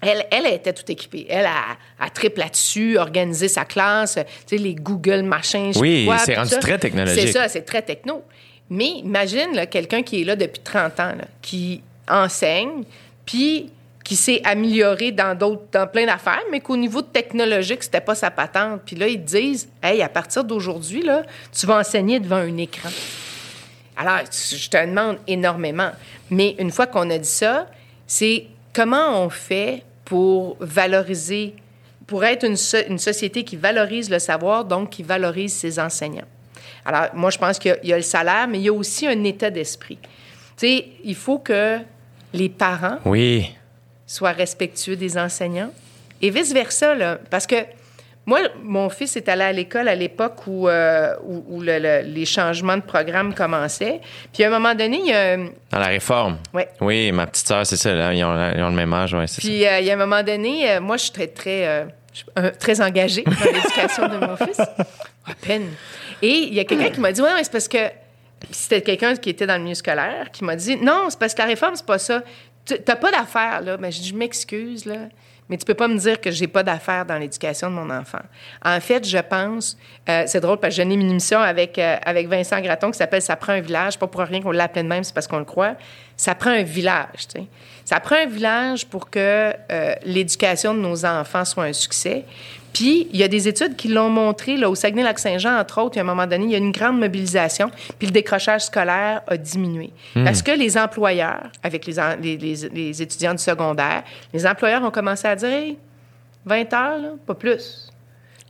Elle, 0.00 0.26
elle 0.32 0.52
était 0.52 0.72
tout 0.72 0.90
équipée. 0.90 1.26
Elle 1.28 1.46
a, 1.46 1.76
a 2.00 2.10
triple 2.10 2.40
là-dessus, 2.40 2.98
organisé 2.98 3.46
sa 3.46 3.64
classe, 3.64 4.18
tu 4.46 4.56
sais, 4.56 4.62
les 4.62 4.74
Google 4.74 5.22
machins. 5.22 5.72
Oui, 5.76 6.08
c'est 6.24 6.34
rendu 6.34 6.56
très 6.60 6.78
technologique. 6.78 7.28
C'est 7.28 7.32
ça, 7.32 7.48
c'est 7.48 7.62
très 7.62 7.82
techno. 7.82 8.24
Mais 8.68 8.88
imagine 8.88 9.66
quelqu'un 9.70 10.02
qui 10.02 10.22
est 10.22 10.24
là 10.24 10.34
depuis 10.34 10.62
30 10.62 10.98
ans, 10.98 11.12
là, 11.16 11.26
qui 11.40 11.82
enseigne, 12.08 12.82
puis 13.24 13.70
qui 14.04 14.16
s'est 14.16 14.40
amélioré 14.44 15.12
dans 15.12 15.36
d'autres, 15.36 15.62
dans 15.72 15.86
plein 15.86 16.06
d'affaires, 16.06 16.42
mais 16.50 16.60
qu'au 16.60 16.76
niveau 16.76 17.02
technologique, 17.02 17.82
c'était 17.82 18.00
pas 18.00 18.14
sa 18.14 18.30
patente. 18.30 18.82
Puis 18.84 18.96
là, 18.96 19.06
ils 19.06 19.22
disent, 19.22 19.68
hey, 19.82 20.02
à 20.02 20.08
partir 20.08 20.44
d'aujourd'hui, 20.44 21.02
là, 21.02 21.22
tu 21.52 21.66
vas 21.66 21.78
enseigner 21.78 22.18
devant 22.18 22.36
un 22.36 22.56
écran. 22.56 22.88
Alors, 23.96 24.20
je 24.30 24.68
te 24.68 24.86
demande 24.86 25.18
énormément. 25.26 25.90
Mais 26.30 26.56
une 26.58 26.70
fois 26.70 26.86
qu'on 26.86 27.08
a 27.10 27.18
dit 27.18 27.28
ça, 27.28 27.66
c'est 28.06 28.46
comment 28.72 29.22
on 29.22 29.28
fait 29.28 29.84
pour 30.04 30.56
valoriser, 30.60 31.54
pour 32.06 32.24
être 32.24 32.44
une, 32.44 32.56
société 32.56 33.44
qui 33.44 33.56
valorise 33.56 34.10
le 34.10 34.18
savoir, 34.18 34.64
donc 34.64 34.90
qui 34.90 35.02
valorise 35.02 35.52
ses 35.52 35.78
enseignants. 35.78 36.26
Alors, 36.84 37.14
moi, 37.14 37.30
je 37.30 37.38
pense 37.38 37.58
qu'il 37.58 37.78
y, 37.84 37.88
y, 37.88 37.92
a 37.92 37.96
le 37.96 38.02
salaire, 38.02 38.48
mais 38.48 38.58
il 38.58 38.64
y 38.64 38.68
a 38.68 38.72
aussi 38.72 39.06
un 39.06 39.22
état 39.24 39.50
d'esprit. 39.50 39.98
Tu 40.02 40.66
sais, 40.66 40.86
il 41.04 41.14
faut 41.14 41.38
que 41.38 41.78
les 42.32 42.48
parents 42.48 42.98
oui 43.04 43.52
soit 44.12 44.32
respectueux 44.32 44.94
des 44.94 45.16
enseignants. 45.16 45.70
Et 46.20 46.28
vice-versa, 46.28 46.94
là, 46.94 47.18
parce 47.30 47.46
que 47.46 47.56
moi, 48.26 48.40
mon 48.62 48.90
fils 48.90 49.16
est 49.16 49.26
allé 49.26 49.42
à 49.42 49.52
l'école 49.52 49.88
à 49.88 49.94
l'époque 49.94 50.46
où, 50.46 50.68
euh, 50.68 51.14
où, 51.24 51.62
les 51.62 52.24
changements 52.26 52.76
de 52.76 52.82
programme 52.82 53.34
commençaient. 53.34 54.00
Puis 54.32 54.44
à 54.44 54.48
un 54.48 54.50
moment 54.50 54.74
donné, 54.74 54.98
il 54.98 55.06
y 55.06 55.14
a... 55.14 55.38
Dans 55.38 55.78
la 55.78 55.86
réforme. 55.86 56.36
Oui. 56.52 56.62
Oui, 56.82 57.10
ma 57.10 57.26
petite 57.26 57.48
sœur, 57.48 57.66
c'est 57.66 57.78
ça, 57.78 57.94
là, 57.94 58.12
ils, 58.12 58.22
ont, 58.22 58.52
ils, 58.54 58.62
ont, 58.62 58.68
le 58.68 58.76
même 58.76 58.92
âge, 58.92 59.14
oui, 59.14 59.24
c'est 59.26 59.40
Puis 59.40 59.66
euh, 59.66 59.80
il 59.80 59.86
y 59.86 59.90
a 59.90 59.94
un 59.94 59.96
moment 59.96 60.22
donné, 60.22 60.70
euh, 60.70 60.80
moi, 60.82 60.98
je 60.98 61.04
suis 61.04 61.12
très, 61.12 61.28
très, 61.28 61.88
très 62.60 62.80
engagée 62.82 63.22
dans 63.24 63.50
l'éducation 63.50 64.08
de 64.08 64.18
mon 64.18 64.36
fils. 64.36 64.60
À 65.24 65.34
peine. 65.40 65.68
Et 66.20 66.48
il 66.48 66.54
y 66.54 66.58
a 66.58 66.64
quelqu'un 66.64 66.90
qui 66.90 66.98
m'a 66.98 67.12
dit, 67.12 67.22
ouais, 67.22 67.30
c'est 67.42 67.52
parce 67.52 67.68
que... 67.68 67.78
C'était 68.50 68.82
quelqu'un 68.82 69.14
qui 69.14 69.30
était 69.30 69.46
dans 69.46 69.54
le 69.54 69.62
milieu 69.62 69.76
scolaire 69.76 70.28
qui 70.32 70.42
m'a 70.42 70.56
dit, 70.56 70.76
non, 70.76 71.06
c'est 71.08 71.18
parce 71.18 71.32
que 71.32 71.42
la 71.42 71.46
réforme, 71.46 71.76
c'est 71.76 71.86
pas 71.86 71.98
ça. 71.98 72.22
T'as 72.64 72.96
pas 72.96 73.10
d'affaires, 73.10 73.60
là. 73.60 73.76
Mais 73.78 73.90
je 73.90 74.14
m'excuse, 74.14 74.84
là. 74.86 75.08
Mais 75.48 75.58
tu 75.58 75.66
peux 75.66 75.74
pas 75.74 75.88
me 75.88 75.98
dire 75.98 76.20
que 76.20 76.30
j'ai 76.30 76.46
pas 76.46 76.62
d'affaires 76.62 77.04
dans 77.04 77.18
l'éducation 77.18 77.68
de 77.68 77.74
mon 77.74 77.90
enfant. 77.90 78.22
En 78.64 78.80
fait, 78.80 79.06
je 79.06 79.18
pense, 79.18 79.76
euh, 80.08 80.22
c'est 80.26 80.40
drôle 80.40 80.58
parce 80.58 80.74
que 80.74 80.76
j'ai 80.76 80.82
une 80.82 80.92
émission 80.92 81.40
avec, 81.40 81.78
euh, 81.78 81.96
avec 82.04 82.28
Vincent 82.28 82.60
Graton 82.60 82.90
qui 82.90 82.96
s'appelle 82.96 83.20
Ça 83.20 83.36
prend 83.36 83.52
un 83.52 83.60
village. 83.60 83.98
Pas 83.98 84.06
pour 84.06 84.20
rien 84.22 84.40
qu'on 84.40 84.52
l'appelle 84.52 84.86
même, 84.86 85.04
c'est 85.04 85.14
parce 85.14 85.26
qu'on 85.26 85.38
le 85.38 85.44
croit. 85.44 85.74
Ça 86.22 86.36
prend 86.36 86.50
un 86.50 86.62
village, 86.62 87.26
tu 87.34 87.40
sais. 87.40 87.46
Ça 87.84 87.98
prend 87.98 88.14
un 88.14 88.26
village 88.26 88.86
pour 88.86 89.10
que 89.10 89.18
euh, 89.72 89.94
l'éducation 90.04 90.72
de 90.72 90.78
nos 90.78 91.04
enfants 91.04 91.44
soit 91.44 91.64
un 91.64 91.72
succès. 91.72 92.24
Puis, 92.72 93.08
il 93.12 93.18
y 93.18 93.24
a 93.24 93.28
des 93.28 93.48
études 93.48 93.74
qui 93.74 93.88
l'ont 93.88 94.08
montré, 94.08 94.56
là, 94.56 94.70
au 94.70 94.76
Saguenay-Lac-Saint-Jean, 94.76 95.58
entre 95.58 95.80
autres, 95.80 95.96
il 95.96 95.98
y 95.98 95.98
a 95.98 96.04
un 96.04 96.06
moment 96.06 96.28
donné, 96.28 96.44
il 96.44 96.50
y 96.52 96.54
a 96.54 96.58
une 96.58 96.70
grande 96.70 97.00
mobilisation, 97.00 97.72
puis 97.98 98.06
le 98.06 98.12
décrochage 98.12 98.66
scolaire 98.66 99.22
a 99.26 99.36
diminué. 99.36 99.90
Hmm. 100.14 100.22
Parce 100.22 100.42
que 100.42 100.52
les 100.52 100.78
employeurs, 100.78 101.50
avec 101.60 101.86
les, 101.86 101.96
les, 102.20 102.36
les, 102.68 103.02
étudiants 103.02 103.34
du 103.34 103.42
secondaire, 103.42 104.04
les 104.32 104.46
employeurs 104.46 104.84
ont 104.84 104.92
commencé 104.92 105.26
à 105.26 105.34
dire 105.34 105.74
20 106.44 106.72
heures, 106.72 106.98
là, 106.98 107.08
pas 107.26 107.34
plus. 107.34 107.90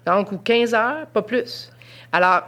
Donc, 0.04 0.30
ou 0.30 0.36
15 0.36 0.74
heures, 0.74 1.06
pas 1.06 1.22
plus. 1.22 1.72
Alors, 2.12 2.42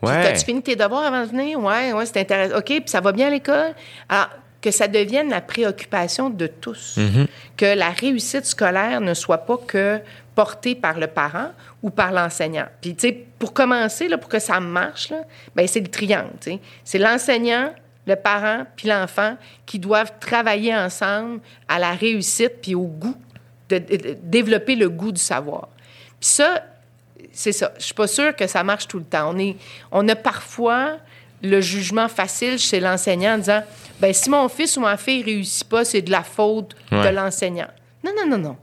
ouais. 0.00 0.28
as-tu 0.28 0.46
fini 0.46 0.62
tes 0.62 0.74
devoirs 0.74 1.04
avant 1.04 1.20
de 1.20 1.28
venir? 1.28 1.58
Oui, 1.60 1.92
ouais, 1.92 2.06
c'est 2.06 2.20
intéressant. 2.20 2.56
OK, 2.56 2.64
puis 2.64 2.82
ça 2.86 3.02
va 3.02 3.12
bien 3.12 3.26
à 3.26 3.30
l'école? 3.30 3.74
Alors, 4.08 4.30
que 4.64 4.70
ça 4.70 4.88
devienne 4.88 5.28
la 5.28 5.42
préoccupation 5.42 6.30
de 6.30 6.46
tous, 6.46 6.96
mm-hmm. 6.96 7.26
que 7.58 7.66
la 7.66 7.90
réussite 7.90 8.46
scolaire 8.46 9.02
ne 9.02 9.12
soit 9.12 9.44
pas 9.44 9.58
que 9.58 10.00
portée 10.34 10.74
par 10.74 10.98
le 10.98 11.06
parent 11.06 11.50
ou 11.82 11.90
par 11.90 12.12
l'enseignant. 12.12 12.64
Puis, 12.80 12.94
tu 12.94 13.08
sais, 13.08 13.26
pour 13.38 13.52
commencer, 13.52 14.08
là, 14.08 14.16
pour 14.16 14.30
que 14.30 14.38
ça 14.38 14.60
marche, 14.60 15.10
là, 15.10 15.18
ben, 15.54 15.66
c'est 15.66 15.80
le 15.80 15.88
triangle. 15.88 16.30
tu 16.40 16.52
sais. 16.52 16.60
C'est 16.82 16.96
l'enseignant, 16.96 17.74
le 18.06 18.16
parent 18.16 18.64
puis 18.74 18.88
l'enfant 18.88 19.36
qui 19.66 19.78
doivent 19.78 20.14
travailler 20.18 20.74
ensemble 20.74 21.40
à 21.68 21.78
la 21.78 21.90
réussite 21.90 22.62
puis 22.62 22.74
au 22.74 22.86
goût, 22.86 23.16
de, 23.68 23.78
développer 24.22 24.76
le 24.76 24.88
goût 24.88 25.12
du 25.12 25.20
savoir. 25.20 25.68
Puis 26.18 26.30
ça, 26.30 26.64
c'est 27.32 27.52
ça. 27.52 27.74
Je 27.76 27.84
suis 27.84 27.94
pas 27.94 28.06
sûre 28.06 28.34
que 28.34 28.46
ça 28.46 28.64
marche 28.64 28.88
tout 28.88 28.98
le 28.98 29.04
temps. 29.04 29.34
On, 29.34 29.38
est, 29.38 29.56
on 29.92 30.08
a 30.08 30.16
parfois 30.16 30.96
le 31.44 31.60
jugement 31.60 32.08
facile 32.08 32.58
chez 32.58 32.80
l'enseignant 32.80 33.34
en 33.34 33.38
disant 33.38 33.62
ben 34.00 34.12
si 34.12 34.28
mon 34.30 34.48
fils 34.48 34.76
ou 34.76 34.80
ma 34.80 34.96
fille 34.96 35.22
réussit 35.22 35.68
pas, 35.68 35.84
c'est 35.84 36.02
de 36.02 36.10
la 36.10 36.22
faute 36.22 36.74
de 36.90 37.08
l'enseignant. 37.08 37.68
Non, 38.02 38.12
non, 38.16 38.26
non, 38.28 38.38
non. 38.38 38.56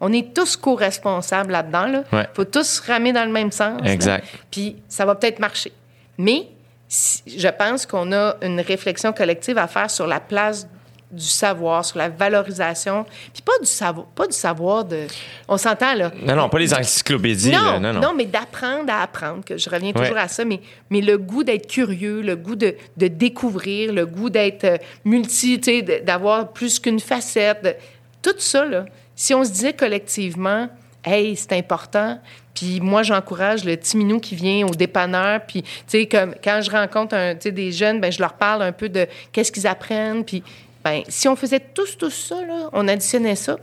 On 0.00 0.12
est 0.12 0.34
tous 0.34 0.56
co-responsables 0.56 1.50
là-dedans. 1.52 2.04
Il 2.12 2.28
faut 2.34 2.44
tous 2.44 2.80
ramer 2.80 3.12
dans 3.12 3.24
le 3.24 3.32
même 3.32 3.50
sens. 3.50 3.80
Exact. 3.84 4.26
Puis 4.50 4.76
ça 4.88 5.04
va 5.06 5.14
peut-être 5.14 5.38
marcher. 5.38 5.72
Mais 6.18 6.48
je 6.88 7.48
pense 7.48 7.86
qu'on 7.86 8.12
a 8.12 8.36
une 8.42 8.60
réflexion 8.60 9.12
collective 9.12 9.58
à 9.58 9.66
faire 9.66 9.90
sur 9.90 10.06
la 10.06 10.20
place 10.20 10.68
du 11.10 11.24
savoir, 11.24 11.84
sur 11.84 11.98
la 11.98 12.08
valorisation, 12.08 13.04
puis 13.32 13.42
pas 13.42 13.58
du 13.60 13.66
savoir, 13.66 14.06
pas 14.06 14.26
du 14.26 14.36
savoir 14.36 14.84
de, 14.84 15.06
on 15.48 15.56
s'entend 15.56 15.94
là. 15.94 16.10
Non, 16.22 16.34
non, 16.34 16.48
pas 16.48 16.58
les 16.58 16.74
encyclopédies. 16.74 17.52
Non, 17.52 17.78
non, 17.78 17.92
non. 17.92 18.14
mais 18.14 18.26
d'apprendre 18.26 18.92
à 18.92 19.02
apprendre. 19.02 19.44
Que 19.44 19.56
je 19.56 19.70
reviens 19.70 19.92
toujours 19.92 20.18
à 20.18 20.28
ça, 20.28 20.44
mais 20.44 20.60
mais 20.90 21.00
le 21.00 21.18
goût 21.18 21.44
d'être 21.44 21.68
curieux, 21.68 22.22
le 22.22 22.36
goût 22.36 22.56
de, 22.56 22.74
de 22.96 23.06
découvrir, 23.08 23.92
le 23.92 24.06
goût 24.06 24.30
d'être 24.30 24.64
euh, 24.64 24.78
multi, 25.04 25.60
tu 25.60 25.70
sais, 25.70 26.02
d'avoir 26.02 26.52
plus 26.52 26.80
qu'une 26.80 27.00
facette, 27.00 27.80
tout 28.22 28.34
ça 28.38 28.64
là 28.64 28.86
si 29.16 29.34
on 29.34 29.42
se 29.42 29.50
disait 29.50 29.72
collectivement, 29.72 30.68
hey, 31.04 31.34
c'est 31.34 31.54
important, 31.54 32.20
puis 32.54 32.80
moi, 32.80 33.02
j'encourage 33.02 33.64
le 33.64 33.76
petit 33.76 33.96
minou 33.96 34.20
qui 34.20 34.34
vient 34.34 34.66
au 34.66 34.74
dépanneur. 34.74 35.40
Puis, 35.46 35.62
tu 35.62 35.70
sais, 35.88 36.06
comme 36.06 36.34
quand 36.42 36.60
je 36.62 36.70
rencontre 36.70 37.14
un, 37.14 37.34
des 37.34 37.72
jeunes, 37.72 38.00
ben 38.00 38.12
je 38.12 38.20
leur 38.20 38.34
parle 38.34 38.62
un 38.62 38.72
peu 38.72 38.88
de 38.88 39.06
qu'est-ce 39.32 39.52
qu'ils 39.52 39.66
apprennent. 39.66 40.24
Puis, 40.24 40.42
ben 40.90 41.02
si 41.08 41.26
on 41.28 41.34
faisait 41.36 41.60
tous, 41.60 41.98
tout 41.98 42.10
ça, 42.10 42.36
là, 42.46 42.68
on 42.72 42.86
additionnait 42.86 43.34
ça, 43.36 43.56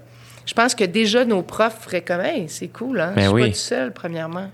je 0.45 0.53
pense 0.53 0.75
que 0.75 0.83
déjà 0.83 1.23
nos 1.23 1.41
profs 1.41 1.79
feraient 1.81 2.01
comme, 2.01 2.19
hey, 2.21 2.49
c'est 2.49 2.67
cool, 2.67 2.99
hein? 2.99 3.13
Ben 3.15 3.21
je 3.21 3.27
suis 3.27 3.33
oui. 3.35 3.41
pas 3.43 3.47
tout 3.49 3.53
seul, 3.55 3.93
premièrement. 3.93 4.49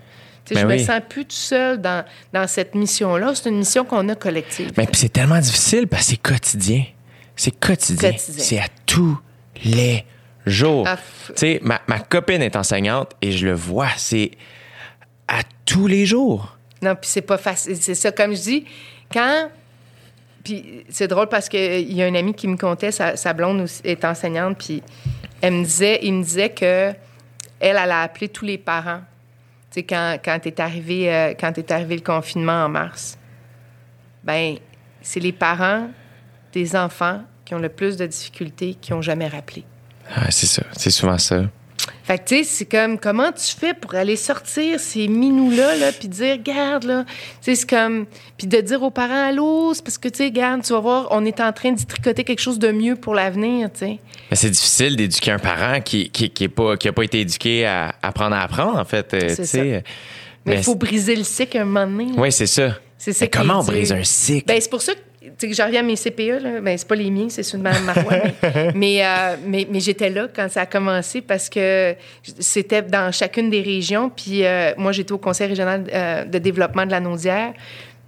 Ben 0.50 0.58
je 0.58 0.66
me 0.66 0.72
oui. 0.74 0.84
sens 0.84 1.00
plus 1.08 1.24
tout 1.24 1.36
seul 1.36 1.80
dans, 1.80 2.04
dans 2.32 2.46
cette 2.48 2.74
mission-là. 2.74 3.34
C'est 3.34 3.48
une 3.50 3.58
mission 3.58 3.84
qu'on 3.84 4.08
a 4.08 4.14
collective. 4.16 4.72
Mais 4.76 4.86
puis 4.86 4.96
c'est 4.96 5.08
tellement 5.08 5.38
difficile 5.38 5.86
parce 5.86 6.04
que 6.04 6.10
c'est 6.10 6.16
quotidien. 6.16 6.84
C'est 7.36 7.52
quotidien. 7.58 8.12
Quotidien. 8.12 8.44
C'est 8.44 8.58
à 8.58 8.66
tous 8.86 9.18
les 9.64 10.04
jours. 10.46 10.84
Ah, 10.88 10.94
f- 10.96 11.28
Tu 11.28 11.32
sais, 11.36 11.60
ma, 11.62 11.80
ma 11.86 11.98
copine 12.00 12.42
est 12.42 12.56
enseignante 12.56 13.12
et 13.22 13.30
je 13.32 13.46
le 13.46 13.52
vois, 13.54 13.88
c'est 13.96 14.32
à 15.28 15.40
tous 15.64 15.86
les 15.86 16.04
jours. 16.06 16.56
Non, 16.82 16.94
puis 16.96 17.08
c'est 17.10 17.22
pas 17.22 17.38
facile. 17.38 17.76
C'est 17.80 17.94
ça, 17.94 18.10
comme 18.10 18.34
je 18.34 18.40
dis, 18.40 18.64
quand. 19.12 19.50
Puis 20.44 20.84
c'est 20.88 21.08
drôle 21.08 21.28
parce 21.28 21.48
qu'il 21.48 21.92
y 21.92 22.02
a 22.02 22.06
un 22.06 22.14
ami 22.14 22.34
qui 22.34 22.48
me 22.48 22.56
contait, 22.56 22.90
sa, 22.92 23.32
blonde 23.32 23.66
est 23.84 24.04
enseignante, 24.04 24.58
puis 24.58 24.82
elle 25.40 25.54
me 25.54 25.64
disait, 25.64 26.00
il 26.02 26.14
me 26.14 26.22
disait 26.22 26.50
que 26.50 26.92
elle, 27.60 27.76
elle 27.76 27.90
a 27.90 28.02
appelé 28.02 28.28
tous 28.28 28.46
les 28.46 28.56
parents. 28.56 29.02
Tu 29.70 29.80
sais, 29.80 29.82
quand, 29.82 30.46
est 30.46 30.60
arrivé, 30.60 31.14
euh, 31.14 31.34
arrivé 31.68 31.94
le 31.94 32.02
confinement 32.02 32.64
en 32.64 32.68
mars, 32.68 33.18
ben 34.24 34.56
c'est 35.02 35.20
les 35.20 35.32
parents 35.32 35.88
des 36.52 36.74
enfants 36.74 37.22
qui 37.44 37.54
ont 37.54 37.58
le 37.58 37.68
plus 37.68 37.96
de 37.96 38.06
difficultés 38.06 38.74
qui 38.74 38.92
ont 38.92 39.02
jamais 39.02 39.28
rappelé. 39.28 39.64
Ah, 40.14 40.30
c'est 40.30 40.46
ça, 40.46 40.62
c'est 40.72 40.90
souvent 40.90 41.18
ça. 41.18 41.44
Fait 42.04 42.18
que, 42.18 42.24
tu 42.24 42.36
sais, 42.38 42.44
c'est 42.44 42.64
comme, 42.64 42.98
comment 42.98 43.30
tu 43.32 43.54
fais 43.56 43.74
pour 43.74 43.94
aller 43.94 44.16
sortir 44.16 44.80
ces 44.80 45.06
minous-là, 45.08 45.76
là, 45.76 45.92
puis 45.92 46.08
dire, 46.08 46.32
regarde, 46.38 46.84
là, 46.84 47.04
tu 47.04 47.14
sais, 47.42 47.54
c'est 47.54 47.68
comme, 47.68 48.06
puis 48.36 48.46
de 48.46 48.60
dire 48.60 48.82
aux 48.82 48.90
parents, 48.90 49.28
allô, 49.28 49.72
c'est 49.74 49.84
parce 49.84 49.98
que, 49.98 50.08
tu 50.08 50.18
sais, 50.18 50.24
regarde, 50.24 50.62
tu 50.62 50.72
vas 50.72 50.80
voir, 50.80 51.08
on 51.10 51.24
est 51.24 51.40
en 51.40 51.52
train 51.52 51.72
d'y 51.72 51.86
tricoter 51.86 52.24
quelque 52.24 52.40
chose 52.40 52.58
de 52.58 52.72
mieux 52.72 52.96
pour 52.96 53.14
l'avenir, 53.14 53.70
tu 53.72 53.80
sais. 53.80 53.98
Mais 54.30 54.36
c'est 54.36 54.50
difficile 54.50 54.96
d'éduquer 54.96 55.30
un 55.32 55.38
parent 55.38 55.80
qui 55.80 56.10
qui, 56.10 56.30
qui, 56.30 56.44
est 56.44 56.48
pas, 56.48 56.76
qui 56.76 56.88
a 56.88 56.92
pas 56.92 57.02
été 57.04 57.20
éduqué 57.20 57.66
à 57.66 57.94
apprendre 58.02 58.34
à 58.36 58.42
apprendre, 58.42 58.78
en 58.78 58.84
fait. 58.84 59.14
euh, 59.14 59.34
tu 59.36 59.44
sais. 59.44 59.84
Mais 60.46 60.56
il 60.56 60.62
faut 60.62 60.74
briser 60.74 61.16
le 61.16 61.24
cycle 61.24 61.58
un 61.58 61.64
moment 61.64 61.86
donné. 61.86 62.12
là. 62.12 62.22
Oui, 62.22 62.32
c'est 62.32 62.46
ça. 62.46 62.78
C'est 62.96 63.12
ça 63.12 63.24
Mais 63.24 63.30
comment 63.30 63.60
on 63.60 63.64
brise 63.64 63.92
un 63.92 64.04
cycle? 64.04 64.46
Ben, 64.46 64.58
c'est 64.60 64.70
pour 64.70 64.82
ça 64.82 64.94
que, 64.94 64.98
sais, 65.38 65.52
j'en 65.52 65.66
reviens 65.66 65.80
à 65.80 65.82
mes 65.82 65.96
CPE, 65.96 66.42
là. 66.42 66.60
Ben, 66.60 66.76
c'est 66.76 66.86
pas 66.86 66.94
les 66.94 67.10
miens, 67.10 67.28
c'est 67.28 67.42
ceux 67.42 67.58
de 67.58 67.62
Mme 67.62 67.84
Marois. 67.84 68.14
mais 68.42 68.72
mais, 68.90 69.04
euh, 69.04 69.36
mais, 69.46 69.66
mais 69.70 69.80
j'étais 69.80 70.10
là 70.10 70.26
quand 70.34 70.48
ça 70.50 70.62
a 70.62 70.66
commencé 70.66 71.20
parce 71.20 71.48
que 71.48 71.94
c'était 72.38 72.82
dans 72.82 73.12
chacune 73.12 73.50
des 73.50 73.62
régions. 73.62 74.10
Puis 74.10 74.44
euh, 74.44 74.72
moi, 74.76 74.92
j'étais 74.92 75.12
au 75.12 75.18
Conseil 75.18 75.48
régional 75.48 75.84
euh, 75.92 76.24
de 76.24 76.38
développement 76.38 76.86
de 76.86 76.90
la 76.90 77.00
Naudière. 77.00 77.52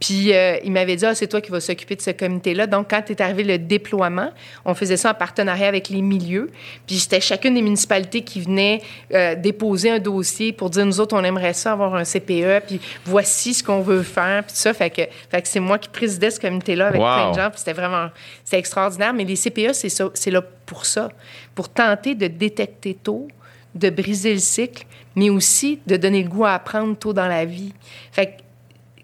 Puis 0.02 0.34
euh, 0.34 0.56
il 0.64 0.72
m'avait 0.72 0.96
dit, 0.96 1.06
ah, 1.06 1.14
c'est 1.14 1.28
toi 1.28 1.40
qui 1.40 1.52
vas 1.52 1.60
s'occuper 1.60 1.94
de 1.94 2.02
ce 2.02 2.10
comité-là. 2.10 2.66
Donc, 2.66 2.90
quand 2.90 3.08
est 3.08 3.20
arrivé 3.20 3.44
le 3.44 3.56
déploiement, 3.56 4.30
on 4.64 4.74
faisait 4.74 4.96
ça 4.96 5.12
en 5.12 5.14
partenariat 5.14 5.68
avec 5.68 5.88
les 5.90 6.02
milieux. 6.02 6.50
Puis 6.88 6.96
c'était 6.96 7.20
chacune 7.20 7.54
des 7.54 7.62
municipalités 7.62 8.22
qui 8.22 8.40
venait 8.40 8.82
euh, 9.14 9.36
déposer 9.36 9.90
un 9.90 10.00
dossier 10.00 10.52
pour 10.52 10.70
dire, 10.70 10.84
nous 10.84 10.98
autres, 10.98 11.16
on 11.16 11.22
aimerait 11.22 11.52
ça 11.52 11.70
avoir 11.70 11.94
un 11.94 12.02
CPE, 12.02 12.66
puis 12.66 12.80
voici 13.04 13.54
ce 13.54 13.62
qu'on 13.62 13.80
veut 13.80 14.02
faire, 14.02 14.42
puis 14.42 14.52
tout 14.52 14.58
ça. 14.60 14.74
Fait 14.74 14.90
que, 14.90 15.02
fait 15.30 15.40
que 15.40 15.46
c'est 15.46 15.60
moi 15.60 15.78
qui 15.78 15.88
présidais 15.88 16.32
ce 16.32 16.40
comité-là 16.40 16.88
avec 16.88 17.00
Wow. 17.00 17.06
plein 17.14 17.30
de 17.30 17.36
gens, 17.36 17.50
puis 17.50 17.60
c'était 17.60 17.72
vraiment, 17.72 18.08
c'était 18.42 18.58
extraordinaire. 18.58 19.14
Mais 19.14 19.22
les 19.22 19.36
CPE, 19.36 19.72
c'est 19.72 19.88
ça, 19.88 20.10
c'est 20.14 20.32
là 20.32 20.42
pour 20.66 20.84
ça, 20.84 21.10
pour 21.54 21.68
tenter 21.68 22.16
de 22.16 22.26
détecter 22.26 22.94
tôt, 22.94 23.28
de 23.76 23.88
briser 23.88 24.32
le 24.32 24.40
cycle, 24.40 24.84
mais 25.14 25.30
aussi 25.30 25.78
de 25.86 25.96
donner 25.96 26.24
le 26.24 26.28
goût 26.28 26.44
à 26.44 26.54
apprendre 26.54 26.96
tôt 26.96 27.12
dans 27.12 27.28
la 27.28 27.44
vie. 27.44 27.72
Fait 28.10 28.26
que 28.26 28.32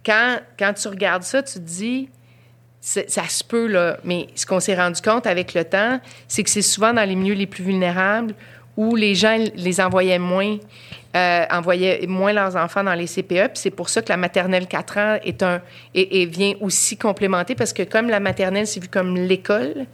quand, 0.08 0.72
tu 0.72 0.88
regardes 0.88 1.22
ça, 1.22 1.42
tu 1.42 1.54
te 1.54 1.58
dis, 1.58 2.08
ça 2.80 3.28
se 3.28 3.44
peut, 3.44 3.66
là. 3.66 3.98
Mais 4.04 4.28
ce 4.34 4.46
qu'on 4.46 4.60
s'est 4.60 4.76
rendu 4.76 5.00
compte 5.02 5.26
avec 5.26 5.54
le 5.54 5.64
temps, 5.64 6.00
c'est 6.26 6.42
que 6.42 6.50
c'est 6.50 6.62
souvent 6.62 6.94
dans 6.94 7.06
les 7.06 7.16
milieux 7.16 7.34
les 7.34 7.46
plus 7.46 7.64
vulnérables 7.64 8.34
où 8.78 8.94
les 8.94 9.16
gens 9.16 9.36
les 9.56 9.80
envoyaient 9.80 10.20
moins, 10.20 10.56
euh, 11.16 11.44
envoyaient 11.50 12.06
moins 12.06 12.32
leurs 12.32 12.54
enfants 12.54 12.84
dans 12.84 12.94
les 12.94 13.06
CPE. 13.06 13.48
Puis 13.48 13.56
c'est 13.56 13.72
pour 13.72 13.88
ça 13.88 14.02
que 14.02 14.08
la 14.08 14.16
maternelle 14.16 14.68
4 14.68 14.98
ans 14.98 15.18
est 15.24 15.42
un, 15.42 15.60
et 15.94 16.26
vient 16.26 16.52
aussi 16.60 16.96
complémenter 16.96 17.56
parce 17.56 17.72
que 17.72 17.82
comme 17.82 18.08
la 18.08 18.20
maternelle, 18.20 18.68
c'est 18.68 18.78
vu 18.78 18.86
comme 18.86 19.16
l'école 19.16 19.86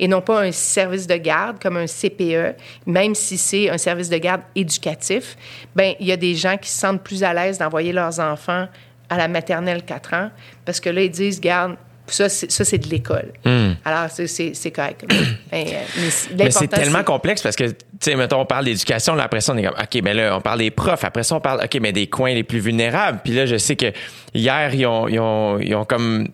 et 0.00 0.08
non 0.08 0.20
pas 0.20 0.42
un 0.42 0.50
service 0.50 1.06
de 1.06 1.14
garde 1.14 1.62
comme 1.62 1.76
un 1.76 1.86
CPE, 1.86 2.56
même 2.84 3.14
si 3.14 3.38
c'est 3.38 3.70
un 3.70 3.78
service 3.78 4.08
de 4.08 4.18
garde 4.18 4.42
éducatif, 4.56 5.36
ben 5.76 5.94
il 6.00 6.08
y 6.08 6.12
a 6.12 6.16
des 6.16 6.34
gens 6.34 6.56
qui 6.56 6.68
se 6.68 6.80
sentent 6.80 7.04
plus 7.04 7.22
à 7.22 7.32
l'aise 7.32 7.58
d'envoyer 7.58 7.92
leurs 7.92 8.18
enfants 8.18 8.66
à 9.12 9.18
la 9.18 9.28
maternelle 9.28 9.82
4 9.84 10.14
ans 10.14 10.30
parce 10.64 10.80
que 10.80 10.88
là, 10.88 11.02
ils 11.02 11.10
disent, 11.10 11.40
garde, 11.40 11.76
ça, 12.06 12.28
c'est, 12.28 12.78
de 12.78 12.88
l'école. 12.88 13.32
Alors, 13.84 14.10
c'est, 14.10 14.70
correct. 14.70 15.04
Ben, 15.08 15.14
euh, 15.52 15.64
mais, 15.96 16.10
Hmm. 16.32 16.36
Mais 16.36 16.50
c'est 16.50 16.68
tellement 16.68 17.04
complexe 17.04 17.42
parce 17.42 17.56
que, 17.56 17.64
tu 17.64 17.76
sais, 18.00 18.16
mettons, 18.16 18.40
on 18.40 18.46
parle 18.46 18.64
d'éducation, 18.64 19.14
là, 19.14 19.24
après 19.24 19.40
ça, 19.40 19.52
on 19.52 19.56
est 19.56 19.62
comme, 19.62 19.78
OK, 19.80 20.02
ben 20.02 20.16
là, 20.16 20.36
on 20.36 20.40
parle 20.40 20.58
des 20.58 20.70
profs. 20.70 21.04
Après 21.04 21.22
ça, 21.22 21.36
on 21.36 21.40
parle, 21.40 21.62
OK, 21.64 21.78
mais 21.80 21.92
des 21.92 22.08
coins 22.08 22.34
les 22.34 22.42
plus 22.42 22.58
vulnérables. 22.58 23.20
Puis 23.22 23.32
là, 23.32 23.46
je 23.46 23.56
sais 23.56 23.76
que 23.76 23.92
hier, 24.34 24.74
ils 24.74 24.86
ont, 24.86 25.08
ils 25.08 25.20
ont, 25.20 25.58
ils 25.58 25.74
ont 25.74 25.84
comme. 25.84 26.28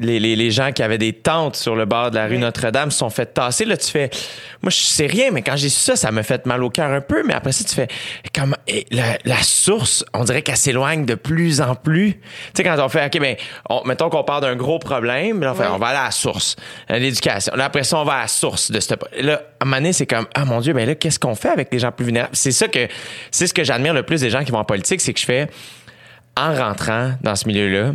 Les, 0.00 0.20
les, 0.20 0.36
les 0.36 0.50
gens 0.52 0.70
qui 0.70 0.82
avaient 0.84 0.96
des 0.98 1.12
tentes 1.12 1.56
sur 1.56 1.74
le 1.74 1.84
bord 1.84 2.10
de 2.10 2.14
la 2.14 2.26
rue. 2.26 2.38
Notre-Dame 2.38 2.90
se 2.92 2.98
sont 2.98 3.10
fait 3.10 3.26
tasser. 3.26 3.64
Là, 3.64 3.76
tu 3.76 3.88
fais. 3.90 4.10
Moi, 4.62 4.70
je 4.70 4.76
sais 4.78 5.06
rien, 5.06 5.30
mais 5.32 5.42
quand 5.42 5.56
j'ai 5.56 5.68
su 5.68 5.80
ça, 5.80 5.96
ça 5.96 6.12
me 6.12 6.22
fait 6.22 6.46
mal 6.46 6.62
au 6.62 6.70
cœur 6.70 6.90
un 6.92 7.00
peu. 7.00 7.22
Mais 7.26 7.34
après 7.34 7.50
ça, 7.52 7.64
tu 7.64 7.74
fais. 7.74 7.88
Comme, 8.34 8.54
et 8.68 8.86
la, 8.92 9.18
la 9.24 9.42
source, 9.42 10.04
on 10.14 10.22
dirait 10.22 10.42
qu'elle 10.42 10.56
s'éloigne 10.56 11.04
de 11.04 11.16
plus 11.16 11.60
en 11.60 11.74
plus. 11.74 12.12
Tu 12.12 12.20
sais, 12.54 12.62
quand 12.64 12.76
on 12.78 12.88
fait, 12.88 13.06
OK, 13.06 13.20
ben, 13.20 13.34
on- 13.68 13.82
mettons 13.84 14.08
qu'on 14.08 14.22
part 14.22 14.40
d'un 14.40 14.54
gros 14.54 14.78
problème, 14.78 15.40
là, 15.40 15.52
on, 15.52 15.54
fait, 15.56 15.66
on 15.66 15.78
va 15.78 15.88
aller 15.88 15.98
à 15.98 16.04
la 16.04 16.10
source, 16.12 16.54
l'éducation. 16.88 17.54
Là, 17.56 17.64
après 17.64 17.82
ça, 17.84 17.98
on 17.98 18.04
va 18.04 18.14
à 18.14 18.20
la 18.22 18.28
source 18.28 18.70
de 18.70 18.78
ce. 18.78 18.94
Là, 19.20 19.42
à 19.58 19.64
un 19.64 19.64
moment 19.64 19.76
donné, 19.78 19.92
c'est 19.92 20.06
comme, 20.06 20.26
ah 20.34 20.44
mon 20.44 20.60
Dieu, 20.60 20.72
ben 20.74 20.86
là, 20.86 20.94
qu'est-ce 20.94 21.18
qu'on 21.18 21.34
fait 21.34 21.48
avec 21.50 21.72
les 21.72 21.78
gens 21.80 21.90
plus 21.90 22.04
vulnérables? 22.04 22.30
C'est 22.34 22.52
ça 22.52 22.68
que, 22.68 22.86
c'est 23.32 23.46
ce 23.48 23.54
que 23.54 23.64
j'admire 23.64 23.94
le 23.94 24.04
plus 24.04 24.20
des 24.20 24.30
gens 24.30 24.44
qui 24.44 24.52
vont 24.52 24.58
en 24.58 24.64
politique, 24.64 25.00
c'est 25.00 25.12
que 25.12 25.18
je 25.20 25.24
fais, 25.26 25.48
en 26.36 26.54
rentrant 26.54 27.12
dans 27.22 27.34
ce 27.34 27.48
milieu-là, 27.48 27.94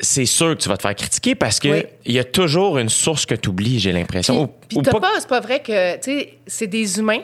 c'est 0.00 0.26
sûr 0.26 0.56
que 0.56 0.62
tu 0.62 0.68
vas 0.68 0.76
te 0.76 0.82
faire 0.82 0.94
critiquer 0.94 1.34
parce 1.34 1.58
que 1.58 1.68
Oui. 1.68 1.82
il 2.06 2.12
y 2.14 2.18
a 2.18 2.24
toujours 2.24 2.78
une 2.78 2.88
source 2.88 3.26
que 3.26 3.34
tu 3.34 3.48
oublies, 3.48 3.78
j'ai 3.78 3.92
l'impression. 3.92 4.48
Puis, 4.68 4.78
pas- 4.82 5.00
pas, 5.00 5.10
c'est 5.18 5.28
pas 5.28 5.40
vrai 5.40 5.60
que, 5.60 5.96
tu 5.96 6.00
sais, 6.04 6.34
c'est 6.46 6.66
des 6.66 6.98
humains. 6.98 7.20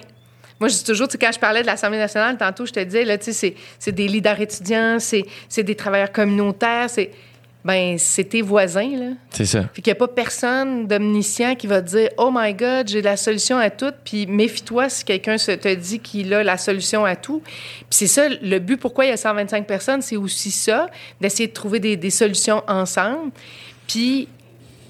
Moi, 0.61 0.68
je 0.68 0.75
dis 0.77 0.85
toujours, 0.85 1.09
tu 1.09 1.12
sais, 1.12 1.18
quand 1.18 1.33
je 1.33 1.39
parlais 1.39 1.62
de 1.62 1.66
l'Assemblée 1.66 1.99
nationale, 1.99 2.37
tantôt, 2.37 2.64
je 2.66 2.72
te 2.72 2.81
disais, 2.81 3.05
là, 3.05 3.18
tu 3.18 3.33
sais, 3.33 3.55
c'est- 3.79 3.93
des 3.93 4.09
leaders 4.09 4.41
étudiants, 4.41 4.97
c'est 4.99 5.25
c'est 5.49 5.62
des 5.64 5.75
travailleurs 5.75 6.12
communautaires, 6.12 6.89
c'est. 6.91 7.11
Ben, 7.65 7.97
c'est 7.99 8.25
tes 8.25 8.43
voisins, 8.43 8.91
là. 8.95 9.12
C'est 9.31 9.47
ça. 9.47 9.62
Puis 9.73 9.81
qu'il 9.81 9.91
n'y 9.91 9.97
a 9.97 9.99
pas 9.99 10.09
personne 10.09 10.87
d'omniscient 10.87 11.55
qui 11.55 11.67
va 11.67 11.81
te 11.81 11.89
dire 11.89 12.11
Oh 12.19 12.31
my 12.33 12.53
God, 12.53 12.89
j'ai 12.89 13.01
la 13.01 13.17
solution 13.17 13.57
à 13.57 13.71
tout. 13.71 13.91
Puis 14.05 14.27
méfie-toi 14.27 14.91
si 14.91 15.03
quelqu'un 15.03 15.39
se- 15.39 15.53
te 15.53 15.75
dit 15.75 15.99
qu'il 15.99 16.35
a 16.35 16.45
la 16.45 16.59
solution 16.59 17.07
à 17.07 17.17
tout. 17.17 17.41
Puis 17.45 17.87
c'est 17.91 18.07
ça, 18.07 18.29
le 18.29 18.59
but 18.59 18.77
pourquoi 18.77 19.07
il 19.07 19.09
y 19.09 19.12
a 19.12 19.17
125 19.17 19.67
personnes, 19.67 20.03
c'est 20.03 20.17
aussi 20.17 20.51
ça, 20.51 20.89
d'essayer 21.23 21.49
de 21.49 21.55
trouver 21.55 21.81
des, 21.81 21.97
des 21.97 22.11
solutions 22.11 22.62
ensemble. 22.69 23.31
Puis 23.87 24.29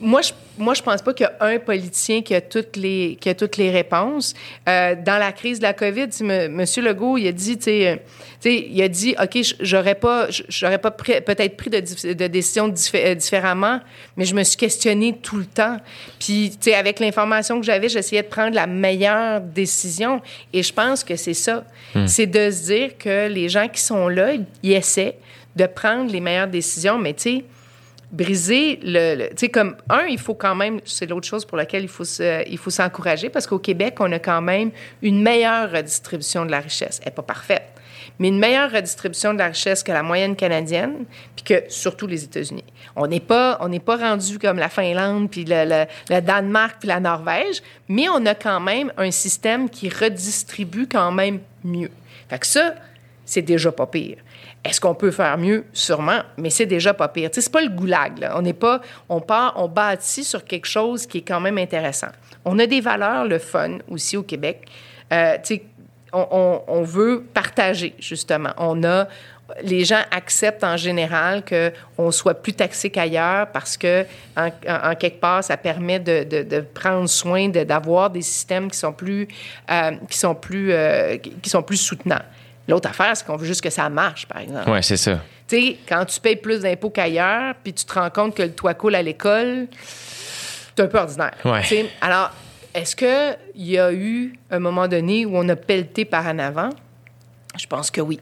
moi, 0.05 0.22
je 0.22 0.32
moi, 0.57 0.74
je 0.74 0.82
pense 0.82 1.02
pas 1.02 1.12
qu'il 1.12 1.24
y 1.26 1.42
a 1.42 1.46
un 1.46 1.59
politicien 1.59 2.22
qui 2.22 2.34
a 2.34 2.40
toutes 2.40 2.76
les, 2.76 3.18
qui 3.20 3.28
a 3.28 3.34
toutes 3.34 3.57
les 3.57 3.70
réponses. 3.70 4.34
Euh, 4.68 4.94
dans 4.94 5.18
la 5.18 5.32
crise 5.32 5.59
de 5.59 5.64
la 5.64 5.72
COVID, 5.72 6.09
M. 6.20 6.52
Monsieur 6.52 6.82
Legault, 6.82 7.18
il 7.18 7.26
a 7.26 7.32
dit, 7.32 7.57
tu 7.57 7.64
sais, 7.64 8.00
euh, 8.44 8.50
il 8.50 8.80
a 8.82 8.88
dit, 8.88 9.16
OK, 9.20 9.36
j'aurais 9.61 9.96
pas, 9.96 10.28
j'aurais 10.48 10.78
pas 10.78 10.92
peut-être 10.92 11.57
pris 11.57 11.70
de, 11.70 11.80
de 12.12 12.26
décisions 12.28 12.68
diffé- 12.68 13.05
euh, 13.05 13.14
différemment, 13.14 13.80
mais 14.16 14.24
je 14.24 14.34
me 14.34 14.44
suis 14.44 14.57
questionnée 14.57 15.16
tout 15.20 15.36
le 15.38 15.46
temps. 15.46 15.78
Puis, 16.20 16.50
tu 16.50 16.70
sais, 16.70 16.74
avec 16.74 17.00
l'information 17.00 17.59
que 17.59 17.66
j'avais, 17.66 17.88
j'essayais 17.88 18.22
de 18.22 18.28
prendre 18.28 18.55
la 18.55 18.68
meilleure 18.68 19.40
décision. 19.40 20.20
Et 20.52 20.62
je 20.62 20.72
pense 20.72 21.02
que 21.02 21.16
c'est 21.16 21.34
ça. 21.34 21.64
C'est 22.07 22.26
de 22.26 22.50
se 22.50 22.64
dire 22.64 22.98
que 22.98 23.28
les 23.28 23.48
gens 23.48 23.68
qui 23.68 23.80
sont 23.80 24.09
là, 24.09 24.32
ils 24.62 24.72
essaient 24.72 25.16
de 25.55 25.66
prendre 25.66 26.11
les 26.11 26.20
meilleures 26.20 26.48
décisions, 26.48 26.98
mais 26.98 27.14
tu 27.14 27.22
sais, 27.22 27.44
briser 28.14 28.78
le, 28.82 29.14
le- 29.16 29.28
tu 29.30 29.34
sais 29.38 29.48
comme 29.48 29.76
un 29.90 30.06
il 30.06 30.18
faut 30.18 30.34
quand 30.34 30.54
même 30.54 30.80
c'est 30.84 31.06
l'autre 31.06 31.26
chose 31.26 31.44
pour 31.44 31.56
laquelle 31.58 31.82
il 31.82 31.88
faut 31.88 32.04
il 32.04 32.58
faut 32.58 32.70
s'encourager 32.70 33.28
parce 33.28 33.46
qu'au 33.46 33.58
Québec 33.58 33.96
on 34.00 34.10
a 34.12 34.18
quand 34.18 34.40
même 34.40 34.70
une 35.02 35.20
meilleure 35.20 35.70
redistribution 35.72 36.46
de 36.46 36.50
la 36.50 36.60
richesse. 36.60 37.00
Elle 37.02 37.08
est 37.08 37.14
pas 37.14 37.22
parfaite 37.22 37.64
mais 38.20 38.28
une 38.28 38.38
meilleure 38.38 38.70
redistribution 38.70 39.32
de 39.34 39.38
la 39.38 39.48
richesse 39.48 39.82
que 39.82 39.90
la 39.90 40.04
moyenne 40.04 40.36
canadienne 40.36 41.04
puis 41.34 41.44
que 41.44 41.64
surtout 41.68 42.06
les 42.06 42.22
États-Unis. 42.22 42.62
On 42.94 43.08
n'est 43.08 43.18
pas 43.18 43.58
on 43.60 43.68
n'est 43.68 43.80
pas 43.80 43.96
rendu 43.96 44.38
comme 44.38 44.58
la 44.58 44.68
Finlande 44.68 45.28
puis 45.30 45.44
le, 45.44 45.64
le- 45.64 45.86
le 46.14 46.20
Danemark 46.20 46.76
puis 46.78 46.88
la 46.88 47.00
Norvège 47.00 47.62
mais 47.88 48.08
on 48.08 48.24
a 48.26 48.34
quand 48.36 48.60
même 48.60 48.92
un 48.96 49.10
système 49.10 49.68
qui 49.68 49.88
redistribue 49.88 50.86
quand 50.86 51.10
même 51.10 51.40
mieux. 51.64 51.90
Fait 52.28 52.38
que 52.38 52.46
ça 52.46 52.74
c'est 53.26 53.42
déjà 53.42 53.72
pas 53.72 53.86
pire. 53.86 54.18
Est-ce 54.64 54.80
qu'on 54.80 54.94
peut 54.94 55.10
faire 55.10 55.36
mieux? 55.36 55.64
Sûrement, 55.74 56.20
mais 56.38 56.48
c'est 56.48 56.64
déjà 56.64 56.94
pas 56.94 57.08
pire. 57.08 57.28
C'est 57.32 57.52
pas 57.52 57.60
le 57.60 57.68
goulag. 57.68 58.26
On 58.34 58.40
n'est 58.40 58.54
pas... 58.54 58.80
On 59.10 59.20
part, 59.20 59.52
on 59.56 59.68
bâtit 59.68 60.24
sur 60.24 60.44
quelque 60.44 60.66
chose 60.66 61.06
qui 61.06 61.18
est 61.18 61.22
quand 61.22 61.40
même 61.40 61.58
intéressant. 61.58 62.08
On 62.46 62.58
a 62.58 62.66
des 62.66 62.80
valeurs, 62.80 63.26
le 63.26 63.38
fun, 63.38 63.78
aussi, 63.90 64.16
au 64.16 64.22
Québec. 64.22 64.66
Euh, 65.12 65.36
on, 66.12 66.82
veut 66.82 67.24
partager, 67.34 67.94
justement. 67.98 68.50
On 68.56 68.82
a... 68.84 69.06
Les 69.62 69.84
gens 69.84 70.00
acceptent 70.10 70.64
en 70.64 70.78
général 70.78 71.42
qu'on 71.44 72.10
soit 72.10 72.32
plus 72.32 72.54
taxé 72.54 72.88
qu'ailleurs 72.88 73.48
parce 73.48 73.76
que, 73.76 74.06
en, 74.34 74.94
quelque 74.94 75.20
part, 75.20 75.44
ça 75.44 75.58
permet 75.58 76.00
de, 76.00 76.60
prendre 76.72 77.06
soin, 77.06 77.50
d'avoir 77.50 78.08
des 78.08 78.22
systèmes 78.22 78.70
qui 78.70 78.78
sont 78.78 78.94
plus, 78.94 79.28
euh, 79.70 79.90
qui 80.08 80.16
sont 80.16 80.34
plus, 80.34 80.72
euh, 80.72 81.18
qui 81.18 81.50
sont 81.50 81.62
plus 81.62 81.76
soutenants. 81.76 82.22
L'autre 82.68 82.88
affaire, 82.88 83.16
c'est 83.16 83.26
qu'on 83.26 83.36
veut 83.36 83.46
juste 83.46 83.60
que 83.62 83.70
ça 83.70 83.88
marche, 83.90 84.26
par 84.26 84.40
exemple. 84.40 84.70
Ouais, 84.70 84.82
c'est 84.82 84.96
ça. 84.96 85.20
Tu 85.46 85.56
sais, 85.56 85.76
quand 85.88 86.04
tu 86.06 86.18
payes 86.20 86.36
plus 86.36 86.60
d'impôts 86.62 86.90
qu'ailleurs, 86.90 87.54
puis 87.62 87.72
tu 87.74 87.84
te 87.84 87.92
rends 87.92 88.08
compte 88.10 88.34
que 88.34 88.42
le 88.42 88.52
toit 88.52 88.72
coule 88.74 88.94
à 88.94 89.02
l'école, 89.02 89.66
c'est 89.84 90.82
un 90.82 90.86
peu 90.86 90.98
ordinaire. 90.98 91.34
Ouais. 91.44 91.90
Alors, 92.00 92.30
est-ce 92.74 92.96
qu'il 92.96 93.36
y 93.56 93.78
a 93.78 93.92
eu 93.92 94.34
un 94.50 94.58
moment 94.58 94.88
donné 94.88 95.26
où 95.26 95.36
on 95.36 95.46
a 95.48 95.56
pelleté 95.56 96.04
par 96.06 96.26
en 96.26 96.38
avant? 96.38 96.70
Je 97.58 97.66
pense 97.66 97.90
que 97.90 98.00
oui. 98.00 98.18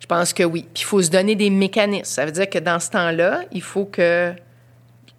Je 0.00 0.06
pense 0.06 0.32
que 0.32 0.42
oui. 0.42 0.66
Puis 0.74 0.82
il 0.82 0.86
faut 0.86 1.00
se 1.02 1.10
donner 1.10 1.34
des 1.34 1.50
mécanismes. 1.50 2.04
Ça 2.04 2.24
veut 2.26 2.32
dire 2.32 2.48
que 2.50 2.58
dans 2.58 2.80
ce 2.80 2.90
temps-là, 2.90 3.42
il 3.52 3.62
faut 3.62 3.84
que, 3.84 4.32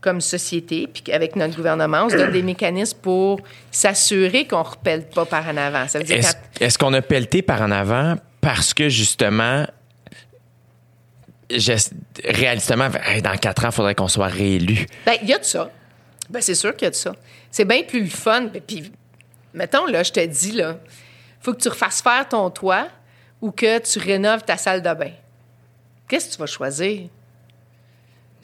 comme 0.02 0.22
société, 0.22 0.88
puis 0.88 1.12
avec 1.14 1.36
notre 1.36 1.56
gouvernement, 1.56 2.04
on 2.06 2.10
se 2.10 2.18
donne 2.18 2.32
des 2.32 2.44
mécanismes 2.44 2.98
pour 3.02 3.40
s'assurer 3.72 4.46
qu'on 4.46 4.60
ne 4.60 4.64
repelle 4.64 5.08
pas 5.08 5.26
par 5.26 5.48
en 5.48 5.58
avant. 5.58 5.88
Ça 5.88 6.00
veut 6.00 6.04
dire 6.06 6.18
Est-ce 6.18 6.34
quand- 6.34 6.62
est-ce 6.66 6.78
qu'on 6.78 6.94
a 6.94 7.02
pelleté 7.02 7.42
par 7.42 7.62
en 7.62 7.72
avant 7.72 8.16
parce 8.46 8.76
que 8.76 8.90
justement, 8.90 9.66
réalistement, 12.24 12.90
dans 13.24 13.38
quatre 13.38 13.66
ans, 13.66 13.70
il 13.70 13.74
faudrait 13.74 13.96
qu'on 13.96 14.08
soit 14.08 14.28
réélu. 14.28 14.86
Ben, 15.04 15.16
il 15.24 15.30
y 15.30 15.34
a 15.34 15.40
de 15.40 15.44
ça. 15.44 15.72
Ben, 16.30 16.44
c'est 16.44 16.54
sûr 16.54 16.76
qu'il 16.76 16.86
y 16.86 16.88
a 16.90 16.92
de 16.92 16.96
ça. 16.96 17.16
C'est 17.50 17.66
bien 17.66 17.82
plus 17.82 18.08
fun. 18.08 18.44
Ben, 18.44 18.62
Puis, 18.62 18.92
mettons, 19.52 19.88
là, 19.88 20.04
je 20.04 20.12
te 20.12 20.24
dis, 20.24 20.52
là, 20.52 20.78
faut 21.42 21.56
que 21.56 21.60
tu 21.60 21.70
refasses 21.70 22.04
faire 22.04 22.30
ton 22.30 22.52
toit 22.52 22.88
ou 23.42 23.50
que 23.50 23.80
tu 23.80 23.98
rénoves 23.98 24.44
ta 24.44 24.58
salle 24.58 24.84
de 24.84 24.94
bain. 24.94 25.14
Qu'est-ce 26.08 26.28
que 26.28 26.34
tu 26.34 26.40
vas 26.40 26.46
choisir? 26.46 27.10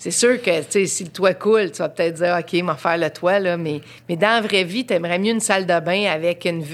C'est 0.01 0.09
sûr 0.09 0.41
que, 0.41 0.51
si 0.87 1.03
le 1.03 1.11
toit 1.11 1.35
coule, 1.35 1.69
tu 1.69 1.77
vas 1.77 1.87
peut-être 1.87 2.15
dire, 2.15 2.35
OK, 2.39 2.63
m'en 2.63 2.75
faire 2.75 2.97
le 2.97 3.11
toit, 3.11 3.37
là, 3.37 3.55
mais, 3.55 3.81
mais 4.09 4.15
dans 4.15 4.29
la 4.29 4.41
vraie 4.41 4.63
vie, 4.63 4.83
tu 4.83 4.95
aimerais 4.95 5.19
mieux 5.19 5.29
une 5.29 5.39
salle 5.39 5.67
de 5.67 5.79
bain 5.79 6.05
avec 6.05 6.45
une, 6.45 6.65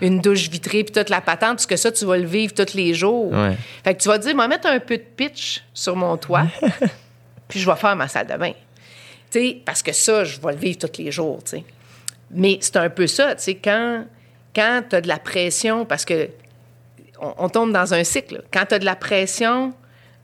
une, 0.00 0.20
douche 0.20 0.48
vitrée 0.48 0.84
puis 0.84 0.92
toute 0.94 1.10
la 1.10 1.20
patente, 1.20 1.56
parce 1.56 1.66
que 1.66 1.76
ça, 1.76 1.92
tu 1.92 2.06
vas 2.06 2.16
le 2.16 2.24
vivre 2.24 2.54
tous 2.54 2.72
les 2.72 2.94
jours. 2.94 3.30
Ouais. 3.30 3.58
Fait 3.84 3.94
que 3.94 4.00
tu 4.00 4.08
vas 4.08 4.18
te 4.18 4.24
dire, 4.24 4.34
m'en 4.34 4.48
mettre 4.48 4.66
un 4.68 4.80
peu 4.80 4.96
de 4.96 5.02
pitch 5.02 5.62
sur 5.74 5.96
mon 5.96 6.16
toit, 6.16 6.46
puis 7.48 7.60
je 7.60 7.68
vais 7.70 7.76
faire 7.76 7.94
ma 7.94 8.08
salle 8.08 8.26
de 8.26 8.36
bain. 8.38 8.52
Parce 9.66 9.82
que 9.82 9.92
ça, 9.92 10.24
je 10.24 10.40
vais 10.40 10.52
le 10.52 10.58
vivre 10.58 10.78
tous 10.78 10.96
les 10.96 11.12
jours. 11.12 11.40
Mais 12.30 12.56
c'est 12.62 12.78
un 12.78 12.88
peu 12.88 13.06
ça, 13.06 13.34
tu 13.34 13.42
sais, 13.42 13.54
quand, 13.56 14.06
quand 14.56 14.82
tu 14.88 14.96
as 14.96 15.02
de 15.02 15.08
la 15.08 15.18
pression, 15.18 15.84
parce 15.84 16.06
que 16.06 16.30
on, 17.20 17.34
on 17.36 17.48
tombe 17.50 17.70
dans 17.70 17.92
un 17.92 18.02
cycle. 18.02 18.44
Quand 18.50 18.64
tu 18.64 18.76
as 18.76 18.78
de 18.78 18.86
la 18.86 18.96
pression 18.96 19.74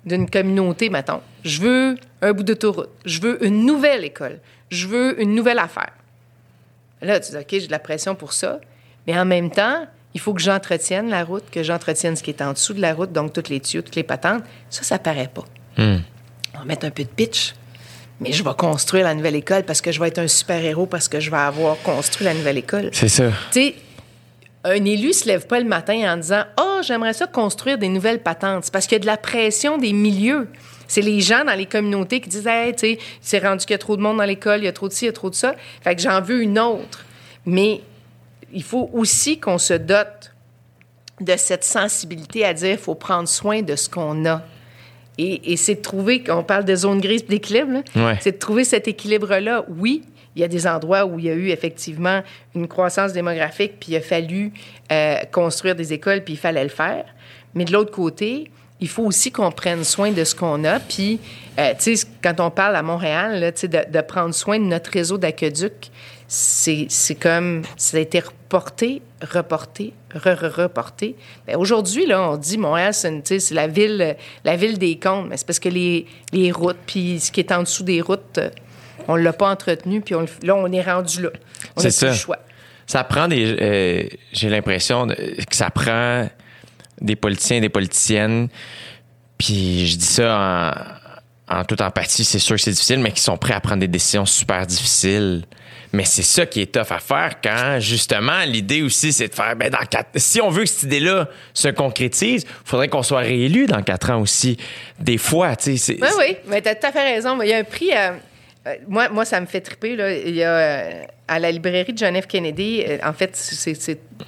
d'une 0.05 0.29
communauté, 0.29 0.91
mettons, 0.91 1.21
je 1.45 1.61
veux 1.61 1.97
un 2.23 2.33
bout 2.33 2.43
d'autoroute, 2.43 2.91
je 3.05 3.21
veux 3.21 3.45
une 3.45 3.67
nouvelle 3.67 4.05
école, 4.05 4.39
je 4.71 4.87
veux 4.87 5.21
une 5.21 5.35
nouvelle 5.35 5.59
affaire. 5.59 5.93
Là, 7.03 7.21
tu 7.21 7.33
dis, 7.33 7.37
OK, 7.37 7.47
j'ai 7.51 7.67
de 7.67 7.73
la 7.73 7.79
pression 7.79 8.15
pour 8.15 8.33
ça, 8.33 8.61
mais 9.07 9.19
en 9.19 9.25
même 9.25 9.51
temps, 9.51 9.87
il 10.15 10.21
faut 10.21 10.35
que 10.35 10.41
j'entretienne 10.41 11.09
la 11.09 11.25
route, 11.25 11.45
que 11.51 11.63
j'entretienne 11.63 12.17
ce 12.17 12.23
qui 12.23 12.31
est 12.31 12.43
en 12.43 12.53
dessous 12.53 12.75
de 12.75 12.81
la 12.81 12.95
route, 12.95 13.13
donc 13.13 13.33
toutes 13.33 13.49
les 13.49 13.61
tuyaux, 13.61 13.83
toutes 13.83 13.97
les 13.97 14.03
patentes. 14.03 14.43
Ça, 14.69 14.83
ça 14.83 14.99
paraît 14.99 15.31
pas. 15.33 15.45
On 15.79 16.59
va 16.59 16.65
mettre 16.65 16.85
un 16.85 16.91
peu 16.91 17.05
de 17.05 17.09
pitch, 17.09 17.55
mais 18.21 18.33
je 18.33 18.45
vais 18.45 18.51
construire 18.57 19.05
la 19.05 19.15
nouvelle 19.15 19.37
école 19.37 19.63
parce 19.63 19.81
que 19.81 19.93
je 19.93 20.01
vais 20.01 20.09
être 20.09 20.19
un 20.19 20.29
super-héros, 20.29 20.87
parce 20.87 21.09
que 21.09 21.21
je 21.21 21.31
vais 21.31 21.39
avoir 21.39 21.79
construit 21.83 22.25
la 22.25 22.35
nouvelle 22.35 22.59
école. 22.59 22.91
C'est 22.93 23.09
ça. 23.09 23.31
Tu 23.53 23.61
sais, 23.61 23.75
un 24.65 24.85
élu 24.85 25.13
se 25.13 25.27
lève 25.27 25.47
pas 25.47 25.59
le 25.59 25.67
matin 25.67 26.13
en 26.13 26.17
disant 26.17 26.45
Oh, 26.61 26.81
j'aimerais 26.83 27.15
ça 27.15 27.27
construire 27.27 27.79
des 27.79 27.89
nouvelles 27.89 28.23
patentes. 28.23 28.65
C'est 28.65 28.73
parce 28.73 28.87
qu'il 28.87 28.97
y 28.97 29.01
a 29.01 29.01
de 29.01 29.07
la 29.07 29.17
pression 29.17 29.79
des 29.79 29.93
milieux. 29.93 30.49
C'est 30.87 31.01
les 31.01 31.21
gens 31.21 31.45
dans 31.45 31.55
les 31.55 31.67
communautés 31.67 32.21
qui 32.21 32.29
disent 32.29 32.47
Hey, 32.47 32.73
tu 32.75 32.81
sais, 32.81 32.99
c'est 33.21 33.39
rendu 33.39 33.65
qu'il 33.65 33.73
y 33.73 33.75
a 33.75 33.79
trop 33.79 33.97
de 33.97 34.03
monde 34.03 34.19
dans 34.19 34.25
l'école, 34.25 34.61
il 34.61 34.65
y 34.65 34.69
a 34.69 34.73
trop 34.73 34.89
de 34.89 34.93
ci, 34.93 35.05
il 35.05 35.09
y 35.09 35.11
a 35.11 35.13
trop 35.13 35.31
de 35.31 35.35
ça. 35.35 35.55
Fait 35.83 35.95
que 35.95 36.03
j'en 36.03 36.21
veux 36.21 36.43
une 36.43 36.59
autre. 36.59 37.05
Mais 37.47 37.81
il 38.53 38.63
faut 38.63 38.91
aussi 38.93 39.39
qu'on 39.39 39.59
se 39.59 39.75
dote 39.75 40.33
de 41.21 41.37
cette 41.37 41.65
sensibilité 41.65 42.45
à 42.45 42.53
dire 42.53 42.73
il 42.73 42.79
faut 42.79 42.95
prendre 42.95 43.29
soin 43.29 43.63
de 43.63 43.77
ce 43.77 43.89
qu'on 43.89 44.27
a. 44.27 44.43
Et, 45.17 45.53
et 45.53 45.57
c'est 45.57 45.77
de 45.77 45.83
trouver, 45.83 46.23
qu'on 46.23 46.43
parle 46.43 46.65
de 46.65 46.75
zone 46.75 47.01
grise 47.01 47.27
d'équilibre. 47.27 47.83
Ouais. 47.95 48.19
c'est 48.21 48.33
de 48.33 48.39
trouver 48.39 48.65
cet 48.65 48.89
équilibre-là. 48.89 49.65
Oui, 49.69 50.03
il 50.37 50.43
y 50.43 50.45
a 50.45 50.49
des 50.49 50.67
endroits 50.67 51.05
où 51.05 51.19
il 51.19 51.25
y 51.25 51.31
a 51.31 51.35
eu 51.35 51.49
effectivement 51.49 52.23
une 52.55 52.69
croissance 52.69 53.13
démographique, 53.13 53.75
puis 53.81 53.93
il 53.93 53.97
a 53.97 54.01
fallu 54.01 54.53
euh, 54.93 55.17
construire 55.33 55.75
des 55.75 55.93
écoles, 55.93 56.23
puis 56.23 56.35
il 56.35 56.39
fallait 56.39 56.63
le 56.63 56.71
faire. 56.71 57.05
Mais 57.55 57.65
de 57.65 57.73
l'autre 57.73 57.91
côté, 57.91 58.51
il 58.81 58.89
faut 58.89 59.05
aussi 59.05 59.31
qu'on 59.31 59.51
prenne 59.51 59.85
soin 59.85 60.11
de 60.13 60.25
ce 60.25 60.35
qu'on 60.35 60.65
a. 60.65 60.81
Puis, 60.81 61.21
euh, 61.59 61.73
tu 61.79 61.97
sais, 61.97 62.07
quand 62.23 62.41
on 62.41 62.51
parle 62.51 62.77
à 62.77 62.83
Montréal, 62.83 63.41
de, 63.41 63.91
de 63.91 64.01
prendre 64.01 64.35
soin 64.35 64.59
de 64.59 64.65
notre 64.65 64.91
réseau 64.91 65.19
d'aqueduc, 65.19 65.91
c'est 66.31 67.19
comme, 67.21 67.63
ça 67.77 67.97
a 67.97 68.01
été 68.01 68.21
reporté, 68.21 69.03
reporté, 69.21 69.93
re-re-reporté. 70.15 71.17
Ben, 71.47 71.57
Aujourd'hui, 71.57 72.07
là, 72.07 72.31
on 72.31 72.37
dit 72.37 72.57
Montréal, 72.57 72.95
c'est 72.95 73.51
la 73.51 73.67
ville, 73.67 74.17
la 74.45 74.57
ville 74.57 74.79
des 74.79 74.97
comptes, 74.97 75.29
mais 75.29 75.37
c'est 75.37 75.47
parce 75.47 75.59
que 75.59 75.69
les, 75.69 76.07
les 76.33 76.53
routes, 76.53 76.79
puis 76.87 77.19
ce 77.19 77.33
qui 77.33 77.41
est 77.41 77.51
en 77.51 77.63
dessous 77.63 77.83
des 77.83 78.01
routes, 78.01 78.39
on 79.11 79.17
l'a 79.17 79.33
pas 79.33 79.49
entretenu, 79.51 80.01
puis 80.01 80.15
on 80.15 80.25
là, 80.43 80.55
on 80.55 80.71
est 80.73 80.83
rendu 80.83 81.23
là. 81.23 81.31
On 81.77 81.81
C'est 81.81 81.89
n'a 81.89 81.91
plus 81.91 81.93
ça. 81.93 82.07
le 82.09 82.15
choix. 82.15 82.39
Ça 82.87 83.05
prend 83.05 83.29
des. 83.29 83.57
euh, 83.61 84.03
J'ai 84.33 84.49
l'impression 84.49 85.07
que 85.07 85.57
ça 85.57 85.71
prend 85.71 86.29
des 87.01 87.17
politiciens, 87.17 87.61
des 87.61 87.69
politiciennes. 87.69 88.49
Puis 89.39 89.87
je 89.87 89.97
dis 89.97 90.05
ça 90.07 90.75
en, 91.49 91.61
en 91.61 91.65
toute 91.65 91.81
empathie, 91.81 92.25
c'est 92.25 92.39
sûr 92.39 92.57
que 92.57 92.63
c'est 92.63 92.73
difficile, 92.73 92.99
mais 93.01 93.13
qui 93.13 93.23
sont 93.23 93.37
prêts 93.39 93.55
à 93.55 93.61
prendre 93.61 93.81
des 93.81 93.89
décisions 93.89 94.27
super 94.27 94.67
difficiles. 94.67 95.45
Mais 95.93 96.05
c'est 96.05 96.23
ça 96.23 96.47
qui 96.47 96.61
est 96.61 96.71
tough 96.73 96.91
à 96.93 97.01
faire 97.01 97.41
quand, 97.43 97.79
justement, 97.81 98.45
l'idée 98.47 98.83
aussi, 98.83 99.13
c'est 99.13 99.27
de 99.27 99.35
faire, 99.35 99.57
ben, 99.57 99.71
dans 99.71 99.85
quatre, 99.91 100.11
si 100.17 100.41
on 100.41 100.49
veut 100.49 100.63
que 100.63 100.69
cette 100.69 100.85
idée-là 100.85 101.29
se 101.53 101.67
concrétise, 101.67 102.45
il 102.45 102.69
faudrait 102.69 102.87
qu'on 102.87 103.03
soit 103.03 103.21
réélu 103.21 103.67
dans 103.67 103.83
quatre 103.83 104.11
ans 104.11 104.21
aussi. 104.21 104.57
Des 105.01 105.19
fois, 105.19 105.57
tu 105.57 105.77
sais. 105.79 105.99
Oui, 106.01 106.09
oui, 106.19 106.37
mais 106.47 106.63
tu 106.63 106.69
as 106.69 106.77
tout 106.77 106.87
à 106.87 106.93
fait 106.93 107.15
raison. 107.15 107.41
Il 107.43 107.49
y 107.49 107.53
a 107.53 107.59
un 107.59 107.65
prix. 107.65 107.91
euh, 107.97 108.13
moi, 108.89 109.09
moi, 109.09 109.25
ça 109.25 109.41
me 109.41 109.47
fait 109.47 109.61
triper. 109.61 109.97
Là. 109.97 110.13
Il 110.13 110.35
y 110.35 110.43
a 110.43 110.51
euh, 110.51 111.03
à 111.29 111.39
la 111.39 111.51
librairie 111.51 111.93
de 111.93 111.99
John 111.99 112.21
F. 112.21 112.27
Kennedy, 112.27 112.85
euh, 112.87 112.99
en 113.05 113.13
fait, 113.13 113.39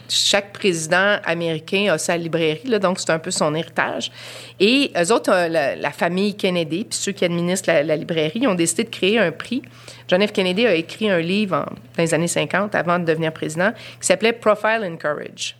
chaque 0.08 0.52
président 0.52 1.18
américain 1.24 1.92
a 1.92 1.98
sa 1.98 2.16
librairie, 2.16 2.78
donc 2.78 3.00
c'est 3.00 3.10
un 3.10 3.18
peu 3.18 3.30
son 3.30 3.54
héritage. 3.54 4.12
Et 4.60 4.92
eux 4.96 5.12
autres, 5.12 5.32
euh, 5.32 5.48
la, 5.48 5.90
famille 5.90 6.36
Kennedy, 6.36 6.84
puis 6.84 6.98
ceux 6.98 7.12
qui 7.12 7.24
administrent 7.24 7.72
la, 7.72 7.96
librairie, 7.96 8.46
ont 8.46 8.54
décidé 8.54 8.84
de 8.84 8.90
créer 8.90 9.18
un 9.18 9.32
prix. 9.32 9.62
John 10.08 10.26
F. 10.26 10.32
Kennedy 10.32 10.66
a 10.66 10.74
écrit 10.74 11.10
un 11.10 11.20
livre 11.20 11.66
dans 11.96 12.02
les 12.02 12.14
années 12.14 12.28
50, 12.28 12.74
avant 12.74 12.98
de 12.98 13.04
devenir 13.04 13.32
président, 13.32 13.72
qui 14.00 14.06
s'appelait 14.06 14.32
Profile 14.32 14.82
and 14.84 14.96
Courage. 14.96 15.56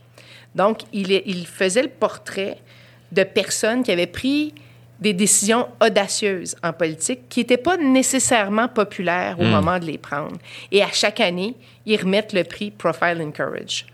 Donc, 0.55 0.81
il 0.93 1.47
faisait 1.47 1.83
le 1.83 1.89
portrait 1.89 2.59
de 3.11 3.25
personnes 3.25 3.83
qui 3.83 3.91
avaient 3.91 4.07
pris 4.07 4.55
des 5.03 5.13
décisions 5.13 5.69
audacieuses 5.85 6.57
en 6.63 6.73
politique 6.73 7.29
qui 7.29 7.41
n'étaient 7.41 7.57
pas 7.57 7.77
nécessairement 7.77 8.69
populaires 8.69 9.37
au 9.39 9.45
moment 9.45 9.79
de 9.79 9.85
les 9.85 9.99
prendre. 9.99 10.37
Et 10.71 10.83
à 10.83 10.91
chaque 10.93 11.21
année, 11.21 11.57
ils 11.85 12.01
remettent 12.01 12.33
le 12.33 12.45
prix 12.45 12.71
Profile 12.71 13.21
and 13.21 13.33
Courage. 13.33 13.87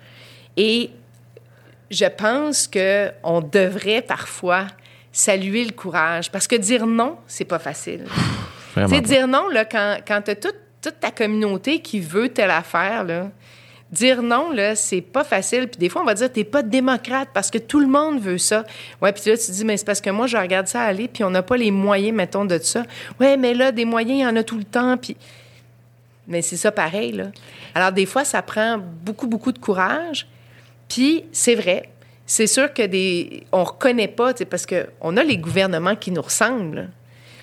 Et 0.57 0.91
je 1.91 2.05
pense 2.05 2.67
que 2.67 3.11
on 3.23 3.41
devrait 3.41 4.03
parfois 4.03 4.67
saluer 5.11 5.65
le 5.65 5.73
courage 5.73 6.31
parce 6.31 6.47
que 6.47 6.57
dire 6.57 6.87
non, 6.87 7.17
c'est 7.27 7.47
pas 7.47 7.59
facile. 7.59 8.05
Pas. 8.75 8.87
dire 9.01 9.27
non, 9.27 9.49
là, 9.49 9.65
quand, 9.65 9.99
quand 10.07 10.21
tu 10.23 10.31
as 10.31 10.37
toute, 10.37 10.59
toute 10.83 11.01
ta 11.01 11.11
communauté 11.11 11.81
qui 11.81 12.01
veut 12.01 12.29
telle 12.29 12.51
affaire, 12.51 13.03
là, 13.03 13.31
dire 13.93 14.23
non, 14.23 14.51
là, 14.53 14.77
c'est 14.77 15.01
pas 15.01 15.25
facile. 15.25 15.69
Puis 15.69 15.79
des 15.79 15.89
fois, 15.89 16.03
on 16.03 16.05
va 16.05 16.15
dire, 16.15 16.31
t'es 16.31 16.45
pas 16.45 16.63
démocrate 16.63 17.29
parce 17.33 17.51
que 17.51 17.59
tout 17.59 17.81
le 17.81 17.87
monde 17.87 18.21
veut 18.21 18.39
ça. 18.39 18.65
Ouais, 19.01 19.13
puis 19.13 19.31
là, 19.31 19.37
tu 19.37 19.51
dis, 19.51 19.65
mais 19.65 19.77
c'est 19.77 19.85
parce 19.85 20.01
que 20.01 20.11
moi, 20.11 20.27
je 20.27 20.37
regarde 20.37 20.67
ça 20.67 20.83
aller, 20.83 21.09
puis 21.09 21.25
on 21.25 21.31
n'a 21.31 21.43
pas 21.43 21.57
les 21.57 21.71
moyens, 21.71 22.17
mettons, 22.17 22.45
de 22.45 22.59
ça. 22.59 22.85
Ouais, 23.19 23.37
mais 23.37 23.55
là, 23.55 23.73
des 23.73 23.85
moyens, 23.85 24.19
il 24.19 24.23
y 24.23 24.27
en 24.27 24.37
a 24.37 24.43
tout 24.43 24.59
le 24.59 24.65
temps, 24.65 24.97
puis... 24.97 25.17
Mais 26.27 26.43
c'est 26.43 26.59
ça 26.59 26.71
pareil, 26.71 27.13
là. 27.13 27.29
Alors, 27.75 27.91
des 27.91 28.05
fois, 28.05 28.23
ça 28.25 28.43
prend 28.43 28.79
beaucoup, 28.79 29.27
beaucoup 29.27 29.51
de 29.51 29.59
courage. 29.59 30.29
Puis, 30.87 31.25
c'est 31.33 31.55
vrai, 31.55 31.89
c'est 32.27 32.47
sûr 32.47 32.75
que 32.75 32.83
des... 32.83 33.45
On 33.51 33.65
reconnaît 33.65 34.09
pas, 34.09 34.35
parce 34.35 34.67
qu'on 34.67 35.17
a 35.17 35.25
les 35.25 35.39
gouvernements 35.39 35.97
qui 35.97 36.11
nous 36.11 36.21
ressemblent. 36.21 36.91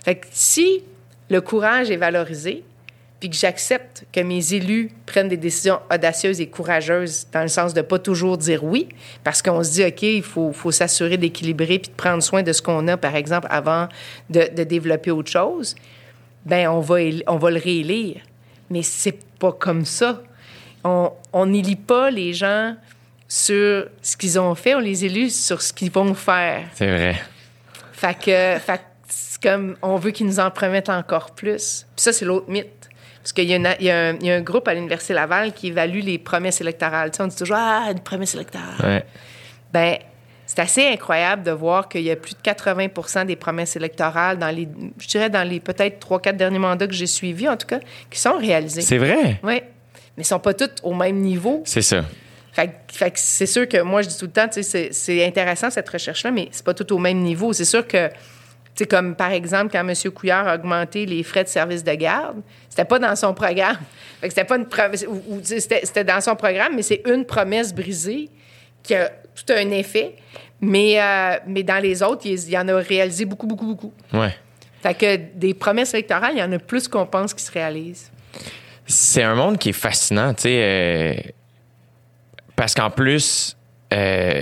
Fait 0.03 0.21
si 0.29 0.83
le 1.29 1.41
courage 1.41 1.89
est 1.89 1.97
valorisé, 1.97 2.63
puis 3.25 3.31
que 3.31 3.37
j'accepte 3.37 4.05
que 4.11 4.19
mes 4.19 4.53
élus 4.53 4.91
prennent 5.07 5.29
des 5.29 5.37
décisions 5.37 5.79
audacieuses 5.91 6.39
et 6.41 6.47
courageuses, 6.47 7.25
dans 7.33 7.41
le 7.41 7.47
sens 7.47 7.73
de 7.73 7.81
pas 7.81 7.97
toujours 7.97 8.37
dire 8.37 8.63
oui, 8.63 8.87
parce 9.23 9.41
qu'on 9.41 9.63
se 9.63 9.71
dit, 9.71 9.83
OK, 9.83 10.03
il 10.03 10.21
faut, 10.21 10.53
faut 10.53 10.69
s'assurer 10.69 11.17
d'équilibrer 11.17 11.79
puis 11.79 11.89
de 11.89 11.95
prendre 11.95 12.21
soin 12.21 12.43
de 12.43 12.53
ce 12.53 12.61
qu'on 12.61 12.87
a, 12.87 12.97
par 12.97 13.15
exemple, 13.15 13.47
avant 13.49 13.87
de, 14.29 14.47
de 14.55 14.63
développer 14.63 15.09
autre 15.09 15.31
chose, 15.31 15.73
ben 16.45 16.69
on 16.69 16.81
va, 16.81 16.97
on 17.25 17.37
va 17.37 17.49
le 17.49 17.59
réélire. 17.59 18.21
Mais 18.69 18.83
c'est 18.83 19.17
pas 19.39 19.51
comme 19.51 19.85
ça. 19.85 20.21
On 20.83 21.11
on 21.33 21.47
n'élit 21.47 21.75
pas 21.75 22.11
les 22.11 22.31
gens 22.33 22.75
sur 23.27 23.87
ce 24.03 24.15
qu'ils 24.17 24.37
ont 24.39 24.53
fait, 24.53 24.75
on 24.75 24.79
les 24.79 25.03
élit 25.03 25.31
sur 25.31 25.63
ce 25.63 25.73
qu'ils 25.73 25.91
vont 25.91 26.13
faire. 26.13 26.67
C'est 26.75 26.91
vrai. 26.91 27.15
Fait 27.91 28.13
que, 28.13 28.59
fait 28.63 28.77
que 28.77 28.83
c'est 29.07 29.41
comme, 29.41 29.77
on 29.81 29.95
veut 29.95 30.11
qu'ils 30.11 30.27
nous 30.27 30.39
en 30.39 30.51
promettent 30.51 30.89
encore 30.89 31.31
plus. 31.31 31.87
Puis 31.95 32.03
ça, 32.03 32.13
c'est 32.13 32.25
l'autre 32.25 32.51
mythe. 32.51 32.84
Parce 33.25 33.33
qu'il 33.33 33.45
y, 33.49 33.55
a 33.55 33.57
y 33.57 33.89
un- 33.89 34.15
il 34.21 34.27
y 34.27 34.29
a 34.31 34.35
un 34.35 34.41
groupe 34.41 34.67
à 34.67 34.75
l'Université 34.75 35.15
Laval 35.15 35.51
qui 35.51 35.69
évalue 35.69 36.01
les 36.01 36.19
promesses 36.19 36.61
électorales. 36.61 37.09
Tu 37.09 37.17
sais, 37.17 37.23
on 37.23 37.27
dit 37.27 37.35
toujours, 37.35 37.57
ah, 37.59 37.87
une 37.91 37.99
promesse 38.01 38.35
électorale. 38.35 38.75
Ouais. 38.83 39.03
Ben, 39.73 39.97
c'est 40.45 40.59
assez 40.59 40.87
incroyable 40.89 41.41
de 41.41 41.49
voir 41.49 41.89
qu'il 41.89 42.01
y 42.03 42.11
a 42.11 42.15
plus 42.15 42.35
de 42.35 42.41
80% 42.43 43.25
des 43.25 43.35
promesses 43.35 43.75
électorales 43.75 44.37
dans 44.37 44.51
les, 44.55 44.67
je 44.99 45.07
dirais, 45.07 45.31
dans 45.31 45.41
les 45.41 45.59
peut-être 45.59 45.99
trois, 45.99 46.19
quatre 46.21 46.37
derniers 46.37 46.59
mandats 46.59 46.85
que 46.85 46.93
j'ai 46.93 47.07
suivis, 47.07 47.49
en 47.49 47.57
tout 47.57 47.65
cas, 47.65 47.79
qui 48.11 48.19
sont 48.19 48.37
réalisés. 48.37 48.81
C'est 48.81 48.99
vrai? 48.99 49.39
Oui. 49.41 49.59
Mais 50.17 50.21
ils 50.21 50.25
sont 50.25 50.37
pas 50.37 50.53
tous 50.53 50.69
au 50.83 50.93
même 50.93 51.17
niveau. 51.17 51.63
C'est 51.65 51.81
ça. 51.81 52.05
Fait, 52.53 52.69
fait 52.91 53.11
c'est 53.15 53.47
sûr 53.47 53.67
que 53.67 53.81
moi, 53.81 54.03
je 54.03 54.09
dis 54.09 54.17
tout 54.19 54.25
le 54.25 54.31
temps, 54.33 54.47
tu 54.47 54.61
sais, 54.61 54.89
c'est- 54.91 55.25
intéressant 55.25 55.71
cette 55.71 55.89
recherche-là, 55.89 56.29
mais 56.29 56.47
c'est 56.51 56.63
pas 56.63 56.75
tout 56.75 56.93
au 56.93 56.99
même 56.99 57.21
niveau. 57.21 57.53
C'est 57.53 57.65
sûr 57.65 57.87
que, 57.87 58.07
sais, 58.75 58.85
comme 58.85 59.15
par 59.15 59.31
exemple, 59.31 59.71
quand 59.71 59.87
M. 59.87 59.93
Couillard 60.11 60.47
a 60.47 60.55
augmenté 60.55 61.05
les 61.05 61.23
frais 61.23 61.43
de 61.43 61.49
service 61.49 61.83
de 61.83 61.93
garde, 61.93 62.41
c'était 62.69 62.85
pas 62.85 62.99
dans 62.99 63.15
son 63.15 63.33
programme. 63.33 63.77
Fait 64.21 64.27
que 64.27 64.33
c'était 64.33 64.45
pas 64.45 64.57
une 64.57 64.67
promesse, 64.67 65.05
ou, 65.07 65.21
ou, 65.27 65.39
c'était 65.43 66.03
dans 66.03 66.21
son 66.21 66.35
programme, 66.35 66.75
mais 66.75 66.81
c'est 66.81 67.01
une 67.05 67.25
promesse 67.25 67.73
brisée 67.73 68.29
qui 68.83 68.95
a 68.95 69.09
tout 69.09 69.53
un 69.53 69.71
effet. 69.71 70.15
Mais, 70.61 71.01
euh, 71.01 71.37
mais 71.47 71.63
dans 71.63 71.81
les 71.81 72.01
autres, 72.01 72.25
il, 72.25 72.33
il 72.33 72.49
y 72.49 72.57
en 72.57 72.67
a 72.67 72.75
réalisé 72.77 73.25
beaucoup, 73.25 73.45
beaucoup, 73.45 73.65
beaucoup. 73.65 73.93
Ouais. 74.13 74.33
Fait 74.81 74.93
que 74.93 75.15
des 75.35 75.53
promesses 75.53 75.93
électorales, 75.93 76.33
il 76.33 76.39
y 76.39 76.43
en 76.43 76.51
a 76.51 76.59
plus 76.59 76.87
qu'on 76.87 77.05
pense 77.05 77.33
qui 77.33 77.43
se 77.43 77.51
réalisent. 77.51 78.11
C'est 78.85 79.23
un 79.23 79.35
monde 79.35 79.57
qui 79.57 79.69
est 79.69 79.73
fascinant, 79.73 80.33
tu 80.33 80.43
sais. 80.43 80.61
euh, 80.61 81.13
parce 82.55 82.73
qu'en 82.73 82.89
plus, 82.89 83.57
euh, 83.95 84.41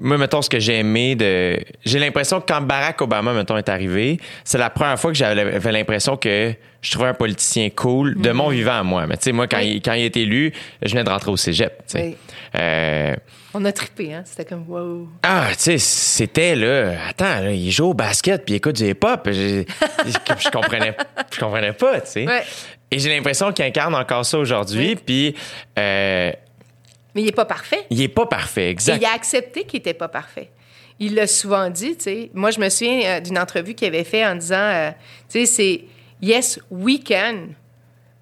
moi, 0.00 0.18
mettons, 0.18 0.42
ce 0.42 0.50
que 0.50 0.58
j'ai 0.58 0.78
aimé 0.78 1.14
de. 1.14 1.58
J'ai 1.84 1.98
l'impression 1.98 2.40
que 2.40 2.46
quand 2.46 2.60
Barack 2.60 3.00
Obama, 3.00 3.32
mettons, 3.32 3.56
est 3.56 3.68
arrivé, 3.68 4.18
c'est 4.44 4.58
la 4.58 4.70
première 4.70 4.98
fois 4.98 5.10
que 5.12 5.16
j'avais 5.16 5.72
l'impression 5.72 6.16
que 6.16 6.52
je 6.82 6.90
trouvais 6.90 7.08
un 7.08 7.14
politicien 7.14 7.70
cool 7.70 8.20
de 8.20 8.30
mon 8.32 8.48
vivant 8.48 8.80
à 8.80 8.82
moi. 8.82 9.06
Mais 9.06 9.16
tu 9.16 9.24
sais, 9.24 9.32
moi, 9.32 9.46
quand, 9.46 9.58
Oui. 9.58 9.74
il, 9.76 9.82
quand 9.82 9.92
il 9.94 10.04
est 10.04 10.16
élu, 10.16 10.52
je 10.82 10.90
venais 10.90 11.04
de 11.04 11.10
rentrer 11.10 11.30
au 11.30 11.36
cégep. 11.36 11.82
Oui. 11.94 12.16
Euh, 12.56 13.14
On 13.54 13.64
a 13.64 13.72
trippé, 13.72 14.12
hein? 14.12 14.22
C'était 14.26 14.44
comme, 14.44 14.64
wow. 14.68 15.08
ah, 15.22 15.46
tu 15.52 15.56
sais, 15.58 15.78
c'était 15.78 16.56
là. 16.56 16.92
Attends, 17.08 17.40
là, 17.40 17.52
il 17.52 17.70
joue 17.70 17.90
au 17.90 17.94
basket 17.94 18.44
puis 18.44 18.54
il 18.54 18.56
écoute 18.56 18.76
du 18.76 18.90
hip-hop. 18.90 19.28
Je, 19.30 20.50
comprenais, 20.50 20.94
je 21.32 21.38
comprenais 21.38 21.72
pas, 21.72 22.00
tu 22.00 22.10
sais. 22.10 22.26
Ouais. 22.26 22.42
Et 22.90 22.98
j'ai 22.98 23.08
l'impression 23.08 23.52
qu'il 23.52 23.64
incarne 23.64 23.94
encore 23.94 24.26
ça 24.26 24.38
aujourd'hui. 24.38 24.96
Puis 24.96 25.34
euh, 25.78 26.32
Mais 27.14 27.22
il 27.22 27.26
n'est 27.26 27.32
pas 27.32 27.44
parfait. 27.44 27.84
il 27.90 28.00
est 28.00 28.08
pas 28.08 28.26
parfait, 28.26 28.66
Et 28.66 28.70
exact. 28.70 28.98
il 29.00 29.04
a 29.04 29.12
accepté 29.12 29.64
qu'il 29.64 29.78
n'était 29.78 29.94
pas 29.94 30.08
parfait. 30.08 30.50
Il 30.98 31.14
l'a 31.14 31.26
souvent 31.26 31.68
dit, 31.70 31.96
tu 31.96 32.04
sais. 32.04 32.30
Moi, 32.34 32.50
je 32.52 32.60
me 32.60 32.68
souviens 32.68 33.00
euh, 33.16 33.20
d'une 33.20 33.38
entrevue 33.38 33.74
qu'il 33.74 33.88
avait 33.88 34.04
fait 34.04 34.24
en 34.24 34.34
disant, 34.36 34.56
euh, 34.56 34.90
tu 35.28 35.40
sais, 35.40 35.46
c'est 35.46 35.84
Yes, 36.20 36.60
we 36.70 36.98
can, 37.04 37.48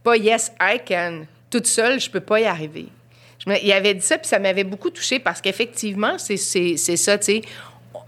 pas 0.02 0.16
Yes, 0.16 0.50
I 0.60 0.80
can. 0.86 1.22
Toute 1.50 1.66
seule, 1.66 2.00
je 2.00 2.08
peux 2.10 2.20
pas 2.20 2.40
y 2.40 2.44
arriver. 2.46 2.86
Je 3.44 3.50
me- 3.50 3.62
il 3.62 3.72
avait 3.72 3.94
dit 3.94 4.00
ça, 4.04 4.16
puis 4.18 4.28
ça 4.28 4.38
m'avait 4.38 4.64
beaucoup 4.64 4.90
touché 4.90 5.18
parce 5.18 5.40
qu'effectivement, 5.40 6.16
c'est 6.18 6.36
ça, 6.36 7.18
tu 7.18 7.24
sais. 7.24 7.42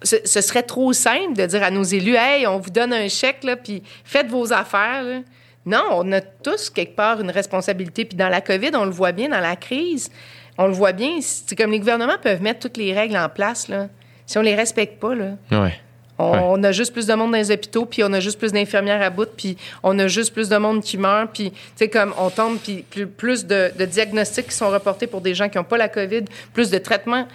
Ce, 0.05 0.17
ce 0.25 0.41
serait 0.41 0.63
trop 0.63 0.93
simple 0.93 1.35
de 1.35 1.47
dire 1.47 1.63
à 1.63 1.71
nos 1.71 1.83
élus, 1.85 2.17
hey, 2.17 2.47
on 2.47 2.59
vous 2.59 2.71
donne 2.71 2.93
un 2.93 3.09
chèque, 3.09 3.45
là, 3.45 3.57
puis 3.57 3.83
faites 4.05 4.29
vos 4.29 4.53
affaires. 4.53 5.03
là. 5.05 5.21
Non, 5.65 5.83
on 5.93 6.11
a 6.13 6.21
tous 6.21 6.71
quelque 6.71 6.97
part 6.97 7.21
une 7.21 7.31
responsabilité. 7.31 8.05
Puis 8.05 8.17
dans 8.17 8.29
la 8.29 8.41
COVID, 8.41 8.71
on 8.75 8.85
le 8.85 8.91
voit 8.91 9.13
bien, 9.13 9.29
dans 9.29 9.39
la 9.41 9.55
crise, 9.57 10.11
on 10.59 10.67
le 10.67 10.73
voit 10.73 10.93
bien. 10.93 11.19
C'est 11.21 11.57
comme 11.57 11.71
les 11.71 11.79
gouvernements 11.79 12.19
peuvent 12.23 12.43
mettre 12.43 12.61
toutes 12.61 12.77
les 12.77 12.93
règles 12.93 13.17
en 13.17 13.29
place, 13.29 13.69
là. 13.69 13.89
Si 14.27 14.39
on 14.39 14.43
les 14.43 14.55
respecte 14.55 15.01
pas, 15.01 15.15
là, 15.15 15.31
Ouais. 15.51 15.75
on, 16.19 16.33
Ouais. 16.33 16.39
on 16.43 16.63
a 16.65 16.73
juste 16.73 16.93
plus 16.93 17.07
de 17.07 17.15
monde 17.15 17.33
dans 17.33 17.39
les 17.39 17.51
hôpitaux, 17.51 17.85
puis 17.87 18.03
on 18.05 18.13
a 18.13 18.21
juste 18.21 18.39
plus 18.39 18.53
d'infirmières 18.53 19.03
à 19.03 19.11
bout, 19.11 19.29
puis 19.37 19.57
on 19.83 19.99
a 19.99 20.07
juste 20.07 20.33
plus 20.33 20.49
de 20.49 20.57
monde 20.57 20.83
qui 20.83 20.97
meurt, 20.99 21.31
puis 21.33 21.51
tu 21.51 21.57
sais 21.77 21.89
comme 21.89 22.15
on 22.19 22.31
tombe, 22.31 22.59
puis 22.59 22.85
plus, 22.89 23.07
plus 23.07 23.47
de, 23.47 23.73
de 23.79 23.85
diagnostics 23.85 24.49
qui 24.49 24.55
sont 24.55 24.71
reportés 24.71 25.07
pour 25.07 25.21
des 25.21 25.35
gens 25.35 25.49
qui 25.49 25.59
n'ont 25.59 25.65
pas 25.65 25.77
la 25.79 25.89
COVID, 25.89 26.25
plus 26.55 26.71
de 26.71 26.79
traitements. 26.79 27.27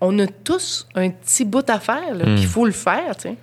On 0.00 0.18
a 0.18 0.26
tous 0.26 0.86
un 0.94 1.10
petit 1.10 1.44
bout 1.44 1.68
à 1.70 1.78
faire, 1.80 2.14
là, 2.14 2.24
puis 2.24 2.34
il 2.38 2.46
faut 2.46 2.66
le 2.66 2.72
faire, 2.72 3.16
tu 3.16 3.28
sais. 3.30 3.34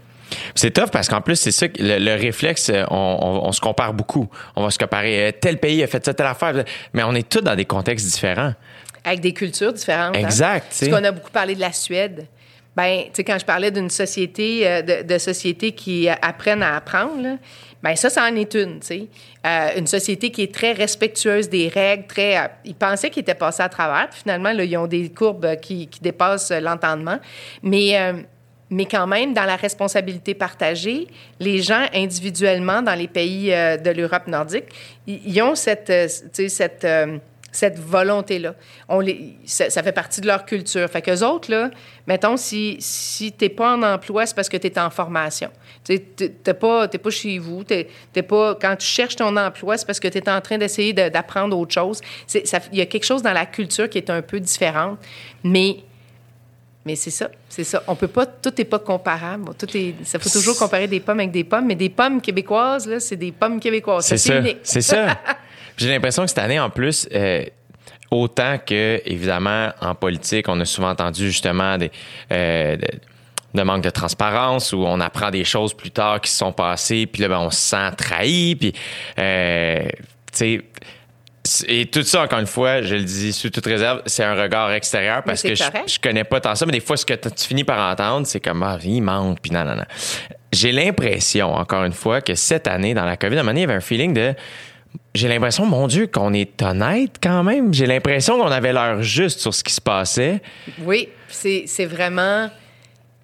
C'est 0.53 0.69
tough 0.71 0.89
parce 0.91 1.07
qu'en 1.09 1.21
plus, 1.21 1.37
c'est 1.37 1.51
ça, 1.51 1.67
que 1.67 1.81
le, 1.81 1.97
le 1.97 2.13
réflexe, 2.13 2.71
on, 2.91 2.95
on- 2.95 3.47
on 3.47 3.51
se 3.51 3.59
compare 3.59 3.93
beaucoup. 3.95 4.29
On 4.55 4.63
va 4.63 4.69
se 4.69 4.77
comparer. 4.77 5.27
euh, 5.27 5.31
Tel 5.31 5.57
pays 5.57 5.81
a 5.83 5.87
fait 5.87 6.05
ça, 6.05 6.13
telle 6.13 6.27
affaire. 6.27 6.63
Mais 6.93 7.01
on 7.01 7.15
est 7.15 7.27
tous 7.27 7.41
dans 7.41 7.55
des 7.55 7.65
contextes 7.65 8.05
différents. 8.05 8.53
Avec 9.03 9.19
des 9.21 9.33
cultures 9.33 9.73
différentes. 9.73 10.15
hein. 10.15 10.19
Exact. 10.19 10.65
Parce 10.67 10.87
qu'on 10.91 11.03
a 11.03 11.11
beaucoup 11.11 11.31
parlé 11.31 11.55
de 11.55 11.59
la 11.61 11.71
Suède. 11.71 12.25
Ben, 12.75 13.03
tu 13.05 13.09
sais, 13.13 13.23
quand 13.23 13.37
je 13.39 13.45
parlais 13.45 13.71
d'une 13.71 13.89
société, 13.89 14.65
euh, 14.65 14.81
de, 14.81 15.01
de 15.03 15.17
sociétés 15.17 15.71
qui 15.73 16.07
apprennent 16.07 16.63
à 16.63 16.75
apprendre, 16.77 17.21
là, 17.21 17.37
ben 17.81 17.95
ça, 17.95 18.09
ça 18.09 18.23
en 18.23 18.35
est 18.35 18.53
une, 18.53 18.79
tu 18.79 18.87
sais. 18.87 19.07
Euh, 19.45 19.69
une 19.77 19.87
société 19.87 20.31
qui 20.31 20.43
est 20.43 20.53
très 20.53 20.73
respectueuse 20.73 21.49
des 21.49 21.67
règles, 21.67 22.05
très... 22.07 22.37
euh, 22.37 22.47
ils 22.65 22.75
pensaient 22.75 23.09
qu'ils 23.09 23.21
étaient 23.21 23.33
passés 23.33 23.63
à 23.63 23.69
travers, 23.69 24.09
puis 24.09 24.19
finalement, 24.21 24.51
là, 24.51 24.63
ils 24.63 24.77
ont 24.77 24.87
des 24.87 25.09
courbes 25.09 25.55
qui, 25.61 25.87
qui 25.87 25.99
dépassent 25.99 26.51
l'entendement. 26.51 27.19
Mais... 27.63 27.97
mais 28.69 28.85
quand 28.85 29.07
même, 29.07 29.33
dans 29.33 29.45
la 29.45 29.55
responsabilité 29.55 30.35
partagée, 30.35 31.07
les 31.39 31.59
gens 31.61 31.85
individuellement 31.93 32.81
dans 32.83 32.93
les 32.93 33.07
pays 33.07 33.49
de 33.49 33.89
l'Europe 33.89 34.27
nordique, 34.27 34.65
ils 35.07 35.19
ils 35.25 35.41
ont 35.41 35.55
cette, 35.55 35.91
cette, 36.31 36.87
cette 37.51 37.79
volonté-là. 37.79 38.55
On 38.87 38.99
les, 38.99 39.35
ça, 39.45 39.69
ça 39.69 39.81
fait 39.83 39.91
partie 39.91 40.21
de 40.21 40.27
leur 40.27 40.45
culture. 40.45 40.87
Fait 40.89 41.01
qu'eux 41.01 41.23
autres, 41.23 41.49
là, 41.51 41.69
mettons, 42.07 42.37
si, 42.37 42.77
si 42.79 43.31
tu 43.31 43.45
n'es 43.45 43.49
pas 43.49 43.75
en 43.75 43.83
emploi, 43.83 44.25
c'est 44.25 44.35
parce 44.35 44.49
que 44.49 44.57
tu 44.57 44.67
es 44.67 44.79
en 44.79 44.89
formation. 44.89 45.49
Tu 45.83 45.99
n'es 46.19 46.53
pas, 46.53 46.87
t'es 46.87 46.97
pas 46.97 47.09
chez 47.09 47.39
vous. 47.39 47.63
T'es, 47.63 47.87
t'es 48.13 48.21
pas, 48.23 48.55
quand 48.61 48.75
tu 48.75 48.85
cherches 48.85 49.15
ton 49.15 49.35
emploi, 49.37 49.77
c'est 49.77 49.85
parce 49.85 49.99
que 49.99 50.07
tu 50.07 50.17
es 50.17 50.29
en 50.29 50.41
train 50.41 50.57
d'essayer 50.57 50.93
de- 50.93 51.09
d'apprendre 51.09 51.57
autre 51.57 51.73
chose. 51.73 52.01
Il 52.33 52.77
y 52.77 52.81
a 52.81 52.85
quelque 52.85 53.05
chose 53.05 53.21
dans 53.23 53.33
la 53.33 53.45
culture 53.45 53.89
qui 53.89 53.97
est 53.97 54.09
un 54.09 54.21
peu 54.21 54.39
différente. 54.39 54.99
Mais 55.43 55.77
mais 56.85 56.95
c'est 56.95 57.11
ça, 57.11 57.29
c'est 57.49 57.65
ça. 57.65 57.83
On 57.87 57.95
peut 57.95 58.07
pas, 58.07 58.25
tout 58.25 58.53
n'est 58.57 58.63
pas 58.65 58.79
comparable. 58.79 59.51
Tout 59.59 59.67
est, 59.77 59.93
ça 60.05 60.17
faut 60.17 60.29
toujours 60.29 60.57
comparer 60.57 60.87
des 60.87 61.01
pommes 61.01 61.19
avec 61.19 61.29
des 61.31 61.43
pommes, 61.43 61.67
mais 61.67 61.75
des 61.75 61.89
pommes 61.89 62.21
québécoises, 62.21 62.87
là, 62.87 62.99
c'est 63.01 63.17
des 63.17 63.31
pommes 63.33 63.59
québécoises. 63.59 64.05
C'est 64.05 64.17
ça. 64.17 64.41
C'est 64.63 64.81
ça. 64.81 65.19
J'ai 65.79 65.89
l'impression 65.89 66.23
que 66.23 66.29
cette 66.29 66.37
année, 66.39 66.59
en 66.59 66.69
plus, 66.69 67.07
euh, 67.13 67.43
autant 68.11 68.57
que, 68.57 69.01
évidemment, 69.05 69.69
en 69.81 69.95
politique, 69.95 70.47
on 70.49 70.59
a 70.59 70.65
souvent 70.65 70.89
entendu 70.89 71.27
justement 71.27 71.77
des. 71.77 71.91
euh, 72.31 72.75
de, 72.75 72.87
de 73.55 73.63
manque 73.63 73.81
de 73.83 73.89
transparence 73.89 74.73
où 74.73 74.83
on 74.85 74.99
apprend 74.99 75.31
des 75.31 75.43
choses 75.43 75.73
plus 75.73 75.89
tard 75.89 76.21
qui 76.21 76.29
se 76.29 76.37
sont 76.37 76.51
passées, 76.51 77.07
puis 77.07 77.23
là, 77.23 77.29
ben, 77.29 77.39
on 77.39 77.49
se 77.49 77.59
sent 77.59 77.91
trahi, 77.97 78.55
puis, 78.55 78.73
euh, 79.17 79.87
tu 80.31 80.37
sais, 80.37 80.61
et 81.67 81.87
tout 81.87 82.03
ça, 82.03 82.21
encore 82.23 82.37
une 82.39 82.45
fois, 82.45 82.83
je 82.83 82.93
le 82.95 83.03
dis 83.03 83.33
sous 83.33 83.49
toute 83.49 83.65
réserve, 83.65 84.03
c'est 84.05 84.23
un 84.23 84.39
regard 84.39 84.71
extérieur 84.71 85.23
parce 85.23 85.41
que 85.41 85.55
je, 85.55 85.63
je 85.87 85.97
connais 85.99 86.23
pas 86.23 86.39
tant 86.41 86.53
ça, 86.53 86.65
mais 86.67 86.73
des 86.73 86.79
fois, 86.79 86.95
ce 86.95 87.05
que 87.07 87.13
tu 87.15 87.47
finis 87.47 87.63
par 87.63 87.91
entendre, 87.91 88.27
c'est 88.27 88.39
comme, 88.39 88.61
ah, 88.61 88.77
il 88.83 89.01
manque, 89.01 89.39
puis 89.41 89.49
non, 89.51 89.63
non, 89.65 89.75
non. 89.75 89.85
J'ai 90.51 90.71
l'impression, 90.71 91.55
encore 91.55 91.85
une 91.85 91.93
fois, 91.93 92.21
que 92.21 92.35
cette 92.35 92.67
année, 92.67 92.93
dans 92.93 93.05
la 93.05 93.17
COVID, 93.17 93.37
à 93.37 93.39
un 93.39 93.43
moment 93.43 93.51
donné, 93.51 93.61
il 93.61 93.63
y 93.63 93.65
avait 93.65 93.75
un 93.75 93.81
feeling 93.81 94.13
de. 94.13 94.35
J'ai 95.15 95.27
l'impression, 95.27 95.65
mon 95.65 95.87
Dieu, 95.87 96.07
qu'on 96.07 96.33
est 96.33 96.61
honnête 96.61 97.15
quand 97.21 97.43
même. 97.43 97.73
J'ai 97.73 97.85
l'impression 97.87 98.37
qu'on 98.39 98.47
avait 98.51 98.73
l'heure 98.73 99.01
juste 99.01 99.39
sur 99.39 99.53
ce 99.53 99.63
qui 99.63 99.73
se 99.73 99.81
passait. 99.81 100.41
Oui, 100.83 101.09
c'est 101.27 101.65
vraiment. 101.85 102.49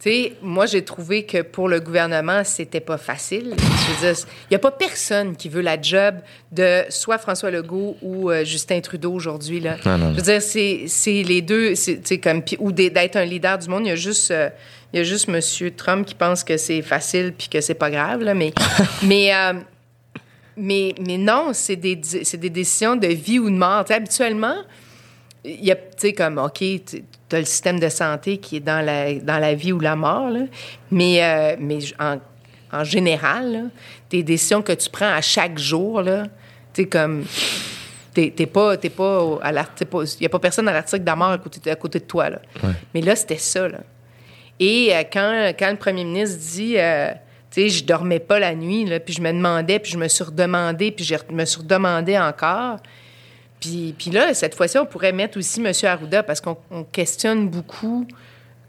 Tu 0.02 0.12
sais, 0.12 0.34
moi, 0.42 0.66
j'ai 0.68 0.84
trouvé 0.84 1.26
que 1.26 1.42
pour 1.42 1.68
le 1.70 1.80
gouvernement, 1.80 2.44
c'était 2.44 2.80
pas 2.82 2.98
facile. 2.98 3.56
Je 3.58 4.06
veux 4.08 4.14
dire, 4.14 4.24
il 4.44 4.48
n'y 4.52 4.56
a 4.56 4.60
pas 4.60 4.72
personne 4.72 5.36
qui 5.36 5.48
veut 5.50 5.62
la 5.62 5.82
job 5.82 6.16
de 6.52 6.82
soit 6.90 7.18
François 7.18 7.50
Legault 7.50 7.98
ou 8.02 8.30
euh, 8.30 8.44
Justin 8.44 8.82
Trudeau 8.82 9.14
aujourd'hui. 9.14 9.60
Là. 9.62 9.78
Non, 9.86 9.98
non, 9.98 10.06
non. 10.08 10.12
Je 10.12 10.18
veux 10.18 10.22
dire, 10.22 10.42
c'est 10.42 11.24
les 11.24 11.42
deux, 11.42 11.74
c'est- 11.76 11.96
tu 11.98 12.02
sais, 12.06 12.18
comme, 12.20 12.42
ou 12.60 12.72
d'être 12.72 13.16
un 13.16 13.26
leader 13.26 13.58
du 13.58 13.68
monde. 13.70 13.84
Il 13.86 13.90
y 13.90 13.92
a 13.92 13.96
juste. 13.96 14.32
euh, 14.32 14.50
il 14.94 14.98
y 14.98 15.02
a 15.02 15.04
juste 15.04 15.28
M. 15.28 15.40
Trump 15.76 16.06
qui 16.06 16.16
pense 16.16 16.44
que 16.44 16.56
c'est 16.56 16.82
facile 16.82 17.34
puis 17.38 17.50
que 17.50 17.60
c'est 17.60 17.74
pas 17.74 17.90
grave, 17.92 18.22
là, 18.22 18.34
mais, 18.34 18.54
mais, 19.04 19.34
euh, 19.34 19.54
mais, 20.58 20.94
mais 21.06 21.18
non, 21.18 21.52
c'est 21.54 21.76
des, 21.76 22.00
c'est 22.24 22.38
des 22.38 22.50
décisions 22.50 22.96
de 22.96 23.08
vie 23.08 23.40
ou 23.40 23.50
de 23.50 23.56
mort. 23.56 23.86
Habituellement, 23.90 24.56
il 25.44 25.64
y 25.66 25.72
a, 25.72 25.76
tu 25.76 25.82
sais, 25.98 26.14
comme, 26.14 26.38
OK, 26.38 26.58
tu 26.60 27.04
as 27.32 27.40
le 27.40 27.46
système 27.46 27.80
de 27.80 27.90
santé 27.90 28.38
qui 28.38 28.58
est 28.58 28.60
dans 28.62 28.84
la, 28.84 29.14
dans 29.16 29.38
la 29.38 29.54
vie 29.54 29.72
ou 29.74 29.80
la 29.80 29.96
mort, 29.96 30.30
là, 30.30 30.42
mais, 30.92 31.24
euh, 31.24 31.56
mais 31.60 31.80
en, 32.00 32.18
en 32.72 32.84
général, 32.84 33.52
là, 33.52 33.60
tes 34.10 34.24
décisions 34.24 34.62
que 34.62 34.72
tu 34.74 34.90
prends 34.90 35.14
à 35.14 35.22
chaque 35.22 35.58
jour, 35.60 36.02
là, 36.02 36.24
tu 36.74 36.84
sais, 36.84 36.88
comme, 36.90 37.26
t'es 38.14 38.32
t'es 38.36 38.46
pas, 38.46 38.78
t'es 38.78 38.90
pas, 38.90 39.40
à 39.44 39.52
il 39.52 40.20
n'y 40.22 40.26
a 40.26 40.30
pas 40.30 40.40
personne 40.40 40.68
à 40.68 40.74
l'article 40.74 41.02
de 41.04 41.06
la 41.08 41.16
mort 41.16 41.32
à 41.32 41.38
côté, 41.38 41.60
de- 41.64 41.70
à 41.72 41.76
côté 41.76 42.00
de 42.00 42.06
toi, 42.06 42.30
là. 42.30 42.40
Mais 42.94 43.02
là, 43.02 43.16
c'était 43.16 43.38
ça, 43.38 43.68
là. 43.68 43.80
Et 44.60 44.96
euh, 44.96 45.04
quand, 45.12 45.52
quand 45.60 45.70
le 45.70 45.76
premier 45.78 46.06
ministre 46.06 46.40
dit, 46.40 46.76
euh, 46.78 47.12
sais, 47.62 47.70
je 47.70 47.84
dormais 47.84 48.20
pas 48.20 48.40
la 48.40 48.54
nuit, 48.56 48.86
là, 48.86 49.00
puis 49.00 49.14
je 49.14 49.22
me 49.22 49.32
demandais, 49.32 49.80
puis 49.80 49.92
je 49.92 49.98
me 49.98 50.08
suis 50.08 50.24
redemandé, 50.24 50.92
puis 50.92 51.04
je 51.06 51.16
me 51.32 51.46
suis 51.46 51.60
redemandé 51.62 52.18
encore. 52.18 52.78
Puis, 53.60 53.96
puis 53.98 54.12
là, 54.12 54.34
cette 54.34 54.56
fois-ci, 54.56 54.78
on 54.78 54.86
pourrait 54.86 55.12
mettre 55.14 55.38
aussi 55.38 55.62
M. 55.64 55.72
Arruda, 55.84 56.24
parce 56.24 56.42
qu'on 56.42 56.58
on 56.72 56.84
questionne 56.84 57.48
beaucoup 57.50 58.06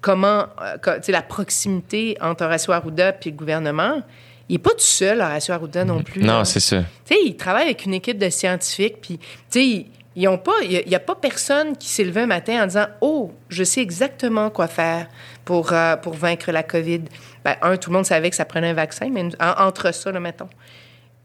comment, 0.00 0.46
euh, 0.62 0.76
co- 0.82 0.94
tu 0.96 1.02
sais, 1.04 1.12
la 1.12 1.22
proximité 1.22 2.16
entre 2.20 2.44
Horacio 2.44 2.72
Arruda 2.72 3.12
puis 3.12 3.30
le 3.30 3.36
gouvernement. 3.36 4.02
Il 4.48 4.52
n'est 4.54 4.58
pas 4.60 4.70
tout 4.70 4.76
seul, 4.78 5.20
Horacio 5.20 5.52
Arruda, 5.54 5.84
non 5.84 6.02
plus. 6.02 6.22
Non, 6.22 6.44
c'est 6.44 6.60
ça. 6.60 6.84
Tu 7.04 7.14
sais, 7.14 7.20
il 7.24 7.36
travaille 7.36 7.64
avec 7.64 7.84
une 7.84 7.94
équipe 7.94 8.18
de 8.18 8.30
scientifiques, 8.30 9.00
puis, 9.00 9.18
tu 9.18 9.24
sais, 9.50 9.64
il- 9.66 9.86
Ils 10.18 10.28
ont 10.28 10.38
pas, 10.38 10.54
il 10.62 10.82
n'y 10.88 10.94
a, 10.94 10.98
pas 10.98 11.14
personne 11.14 11.76
qui 11.76 11.88
s'est 11.88 12.02
levé 12.02 12.22
un 12.22 12.26
matin 12.26 12.62
en 12.62 12.66
disant 12.66 12.86
Oh, 13.02 13.32
je 13.50 13.62
sais 13.64 13.82
exactement 13.82 14.48
quoi 14.48 14.66
faire 14.66 15.08
pour, 15.44 15.74
euh, 15.74 15.94
pour 15.96 16.14
vaincre 16.14 16.52
la 16.52 16.62
COVID. 16.62 17.02
Ben, 17.46 17.54
un, 17.62 17.76
tout 17.76 17.90
le 17.90 17.94
monde 17.94 18.06
savait 18.06 18.28
que 18.28 18.34
ça 18.34 18.44
prenait 18.44 18.70
un 18.70 18.74
vaccin, 18.74 19.08
mais 19.08 19.22
en- 19.40 19.66
entre 19.68 19.94
ça, 19.94 20.10
là, 20.10 20.18
mettons. 20.18 20.48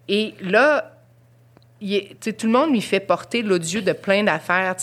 Et 0.08 0.36
là, 0.40 0.92
tout 1.80 2.46
le 2.46 2.50
monde 2.50 2.70
lui 2.70 2.82
fait 2.82 3.00
porter 3.00 3.42
l'odieux 3.42 3.82
de 3.82 3.92
plein 3.92 4.24
d'affaires. 4.24 4.76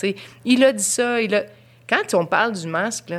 Il 0.43 0.65
a 0.65 0.73
dit 0.73 0.83
ça. 0.83 1.21
Il 1.21 1.33
a... 1.33 1.43
Quand 1.87 2.13
on 2.13 2.25
parle 2.25 2.51
du 2.51 2.67
masque, 2.67 3.13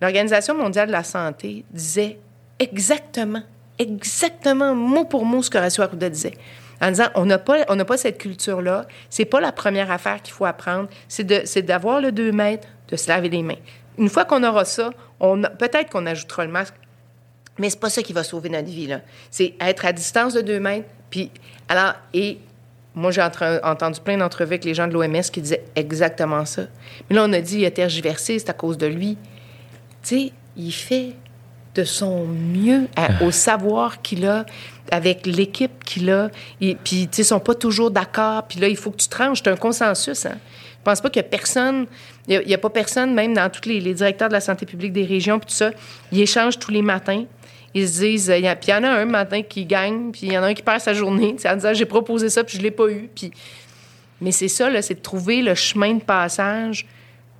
l'Organisation 0.00 0.54
mondiale 0.56 0.86
de 0.86 0.92
la 0.92 1.04
santé 1.04 1.66
disait 1.70 2.18
exactement, 2.58 3.42
exactement, 3.78 4.74
mot 4.74 5.04
pour 5.04 5.26
mot, 5.26 5.42
ce 5.42 5.50
que 5.50 5.58
Horacio 5.58 5.82
Arruda 5.82 6.08
disait. 6.08 6.38
En 6.80 6.88
disant, 6.88 7.08
on 7.16 7.26
n'a 7.26 7.36
pas, 7.36 7.66
pas 7.66 7.96
cette 7.98 8.16
culture-là. 8.16 8.86
C'est 9.10 9.26
pas 9.26 9.42
la 9.42 9.52
première 9.52 9.90
affaire 9.90 10.22
qu'il 10.22 10.32
faut 10.32 10.46
apprendre. 10.46 10.88
C'est 11.06 11.62
d'avoir 11.66 12.00
le 12.00 12.12
2 12.12 12.32
mètres, 12.32 12.68
de 12.88 12.96
se 12.96 13.08
laver 13.08 13.28
les 13.28 13.42
mains. 13.42 13.60
Une 13.98 14.08
fois 14.08 14.24
qu'on 14.24 14.42
aura 14.42 14.64
ça, 14.64 14.90
peut-être 15.20 15.90
qu'on 15.90 16.06
ajoutera 16.06 16.46
le 16.46 16.50
masque, 16.50 16.74
mais 17.58 17.70
c'est 17.70 17.80
pas 17.80 17.90
ça 17.90 18.02
qui 18.02 18.12
va 18.12 18.24
sauver 18.24 18.48
notre 18.48 18.68
vie, 18.68 18.86
là. 18.86 19.00
C'est 19.30 19.54
être 19.60 19.84
à 19.84 19.92
distance 19.92 20.34
de 20.34 20.40
deux 20.40 20.60
mètres. 20.60 20.88
Puis, 21.10 21.30
alors, 21.68 21.94
et 22.14 22.38
moi, 22.94 23.10
j'ai 23.10 23.22
entendu 23.22 24.00
plein 24.00 24.16
d'entrevues 24.16 24.52
avec 24.54 24.64
les 24.64 24.74
gens 24.74 24.86
de 24.86 24.92
l'OMS 24.92 25.22
qui 25.32 25.40
disaient 25.40 25.64
exactement 25.76 26.44
ça. 26.44 26.62
Mais 27.08 27.16
là, 27.16 27.24
on 27.26 27.32
a 27.32 27.40
dit, 27.40 27.58
il 27.58 27.66
a 27.66 27.70
tergiversé, 27.70 28.38
c'est 28.38 28.50
à 28.50 28.54
cause 28.54 28.78
de 28.78 28.86
lui. 28.86 29.16
Tu 30.02 30.08
sais, 30.08 30.32
il 30.56 30.72
fait 30.72 31.12
de 31.74 31.84
son 31.84 32.26
mieux 32.26 32.88
à- 32.96 33.24
au 33.24 33.30
savoir 33.30 34.02
qu'il 34.02 34.26
a, 34.26 34.44
avec 34.90 35.26
l'équipe 35.26 35.84
qu'il 35.84 36.10
a. 36.10 36.30
Et, 36.60 36.74
puis, 36.74 37.08
tu 37.08 37.16
sais, 37.16 37.22
ils 37.22 37.26
sont 37.26 37.40
pas 37.40 37.54
toujours 37.54 37.90
d'accord. 37.90 38.42
Puis 38.46 38.60
là, 38.60 38.68
il 38.68 38.76
faut 38.76 38.90
que 38.90 38.98
tu 38.98 39.08
tranches. 39.08 39.40
C'est 39.42 39.50
un 39.50 39.56
consensus, 39.56 40.26
hein. 40.26 40.36
Je 40.82 40.84
pense 40.84 41.00
pas 41.00 41.10
qu'il 41.10 41.22
y 41.22 41.24
a 41.24 41.28
personne, 41.28 41.86
il 42.26 42.42
n'y 42.44 42.54
a, 42.54 42.58
pas 42.58 42.68
personne, 42.68 43.14
même 43.14 43.34
dans 43.34 43.48
tous 43.48 43.68
les, 43.68 43.78
les 43.78 43.94
directeurs 43.94 44.26
de 44.26 44.32
la 44.32 44.40
santé 44.40 44.66
publique 44.66 44.92
des 44.92 45.04
régions, 45.04 45.38
puis 45.38 45.46
tout 45.46 45.54
ça, 45.54 45.70
ils 46.10 46.20
échangent 46.20 46.58
tous 46.58 46.72
les 46.72 46.82
matins. 46.82 47.24
Ils 47.74 47.88
se 47.88 48.00
disent, 48.00 48.30
euh, 48.30 48.36
il 48.38 48.44
y 48.44 48.48
a- 48.48 48.54
puis 48.56 48.68
il 48.68 48.72
y 48.72 48.74
en 48.74 48.84
a 48.84 48.90
un 48.90 49.04
matin 49.06 49.42
qui 49.42 49.64
gagne, 49.64 50.12
puis 50.12 50.22
il 50.24 50.32
y 50.32 50.38
en 50.38 50.42
a 50.42 50.46
un 50.48 50.54
qui 50.54 50.62
perd 50.62 50.80
sa 50.80 50.92
journée, 50.94 51.34
en 51.44 51.54
disant, 51.56 51.72
j'ai 51.74 51.86
proposé 51.86 52.28
ça, 52.28 52.44
puis 52.44 52.58
je 52.58 52.62
l'ai 52.62 52.70
pas 52.70 52.88
eu. 52.90 53.08
Puis... 53.14 53.30
Mais 54.20 54.30
c'est 54.30 54.48
ça, 54.48 54.70
là, 54.70 54.82
c'est 54.82 54.94
de 54.94 55.00
trouver 55.00 55.42
le 55.42 55.54
chemin 55.54 55.94
de 55.94 56.02
passage 56.02 56.86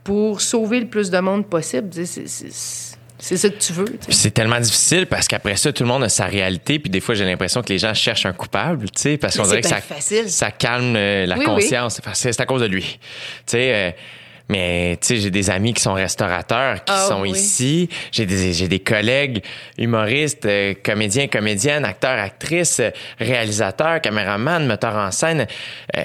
pour 0.02 0.40
sauver 0.40 0.80
le 0.80 0.86
plus 0.86 1.10
de 1.10 1.18
monde 1.20 1.46
possible. 1.46 1.90
C'est, 1.94 3.36
ça 3.36 3.48
que 3.48 3.58
tu 3.58 3.72
veux. 3.72 3.84
c'est 4.08 4.32
tellement 4.32 4.58
difficile 4.58 5.06
parce 5.06 5.28
qu'après 5.28 5.54
ça, 5.54 5.72
tout 5.72 5.84
le 5.84 5.88
monde 5.88 6.02
a 6.02 6.08
sa 6.08 6.24
réalité. 6.24 6.80
Puis 6.80 6.90
des 6.90 6.98
fois, 7.00 7.14
j'ai 7.14 7.24
l'impression 7.24 7.62
que 7.62 7.68
les 7.68 7.78
gens 7.78 7.94
cherchent 7.94 8.26
un 8.26 8.32
coupable, 8.32 8.90
tu 8.90 9.00
sais, 9.00 9.16
parce 9.16 9.36
qu'on 9.36 9.44
dirait 9.44 9.60
que 9.60 9.68
ça, 9.68 9.76
facile. 9.80 10.28
ça 10.28 10.50
calme 10.50 10.96
euh, 10.96 11.24
la 11.26 11.38
Oui, 11.38 11.44
conscience. 11.44 12.00
C'est 12.14 12.32
c'est 12.32 12.40
à 12.42 12.46
cause 12.46 12.62
de 12.62 12.66
lui. 12.66 12.82
Tu 12.82 12.98
sais, 13.46 13.72
euh, 13.74 13.90
mais 14.52 14.98
tu 15.00 15.06
sais, 15.08 15.16
j'ai 15.16 15.30
des 15.30 15.48
amis 15.50 15.72
qui 15.74 15.82
sont 15.82 15.94
restaurateurs, 15.94 16.84
qui 16.84 16.92
Ah, 16.94 17.06
sont 17.08 17.22
oui. 17.22 17.30
ici. 17.32 17.88
J'ai 18.12 18.26
des, 18.26 18.52
j'ai 18.52 18.68
des 18.68 18.78
collègues 18.80 19.42
humoristes, 19.78 20.46
euh, 20.46 20.74
comédiens, 20.84 21.26
comédiennes, 21.26 21.84
acteurs, 21.84 22.18
actrices, 22.18 22.80
réalisateurs, 23.18 24.00
caméramans, 24.00 24.66
metteurs 24.66 24.96
en 24.96 25.10
scène. 25.10 25.46
euh, 25.96 26.04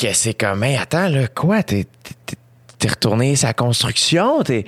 que 0.00 0.12
c'est 0.12 0.34
comme, 0.34 0.62
hey, 0.64 0.76
attends, 0.76 1.08
là, 1.08 1.26
quoi? 1.28 1.62
T'es, 1.62 1.84
t'es- 2.24 2.36
t'es 2.78 2.88
retourné 2.88 3.34
sa 3.36 3.52
construction? 3.52 4.42
T'es. 4.44 4.64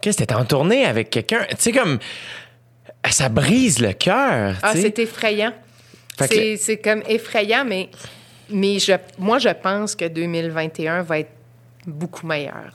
Qu'est-ce 0.00 0.16
que 0.16 0.22
t'étais 0.22 0.34
en 0.34 0.44
tournée 0.46 0.84
avec 0.86 1.10
quelqu'un? 1.10 1.44
Tu 1.50 1.56
sais, 1.58 1.72
comme. 1.72 1.98
Ça 3.10 3.28
brise 3.28 3.80
le 3.80 3.92
cœur. 3.92 4.56
Ah, 4.62 4.72
c'est 4.74 4.98
effrayant. 4.98 5.52
Que 6.16 6.26
C'est, 6.26 6.56
c'est 6.56 6.76
comme 6.78 7.02
effrayant, 7.06 7.64
mais, 7.66 7.90
mais 8.48 8.78
je, 8.78 8.92
moi, 9.18 9.38
je 9.38 9.50
pense 9.50 9.94
que 9.94 10.06
2021 10.08 11.02
va 11.02 11.18
être 11.18 11.32
beaucoup 11.86 12.26
meilleur. 12.26 12.72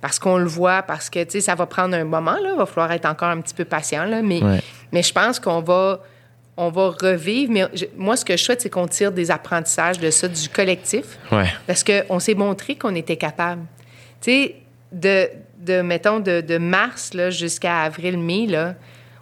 Parce 0.00 0.18
qu'on 0.18 0.38
le 0.38 0.46
voit, 0.46 0.82
parce 0.82 1.10
que, 1.10 1.20
ça 1.40 1.54
va 1.54 1.66
prendre 1.66 1.94
un 1.94 2.04
moment, 2.04 2.32
là. 2.42 2.50
Il 2.52 2.58
va 2.58 2.66
falloir 2.66 2.92
être 2.92 3.06
encore 3.06 3.28
un 3.28 3.40
petit 3.40 3.54
peu 3.54 3.64
patient, 3.64 4.04
là. 4.04 4.22
Mais, 4.22 4.42
Ouais. 4.42 4.60
mais 4.92 5.02
je 5.02 5.12
pense 5.12 5.38
qu'on 5.40 5.60
va, 5.60 6.00
on 6.56 6.70
va 6.70 6.90
revivre. 7.00 7.52
Mais 7.52 7.66
je- 7.74 7.86
moi, 7.96 8.16
ce 8.16 8.24
que 8.24 8.36
je 8.36 8.42
souhaite, 8.44 8.60
c'est 8.60 8.70
qu'on 8.70 8.86
tire 8.86 9.12
des 9.12 9.30
apprentissages 9.30 9.98
de 9.98 10.10
ça, 10.10 10.28
du 10.28 10.48
collectif. 10.48 11.18
Ouais. 11.30 11.46
Parce 11.66 11.84
qu'on 11.84 12.18
s'est 12.18 12.34
montré 12.34 12.76
qu'on 12.76 12.94
était 12.94 13.16
capable. 13.16 13.62
Tu 14.20 14.30
sais, 14.32 14.54
de, 14.90 15.28
de, 15.60 15.80
mettons, 15.82 16.20
de, 16.20 16.40
de 16.40 16.58
mars 16.58 17.12
jusqu'à 17.30 17.82
avril-mai, 17.82 18.46
là, 18.46 18.74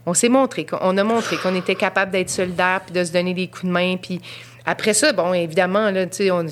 on 0.09 0.15
s'est 0.15 0.29
montré, 0.29 0.65
qu'on 0.65 0.79
on 0.81 0.97
a 0.99 1.03
montré 1.03 1.37
qu'on 1.37 1.55
était 1.57 1.75
capable 1.75 2.13
d'être 2.13 2.31
solidaire 2.31 2.81
puis 2.87 2.93
de 2.95 3.03
se 3.03 3.13
donner 3.13 3.35
des 3.35 3.49
coups 3.49 3.65
de 3.65 3.71
main. 3.71 3.97
Puis 3.97 4.21
après 4.67 4.93
ça, 4.95 5.13
bon, 5.13 5.33
évidemment, 5.33 5.91
là, 5.91 6.07
tu 6.07 6.17
sais, 6.17 6.31
on- 6.31 6.45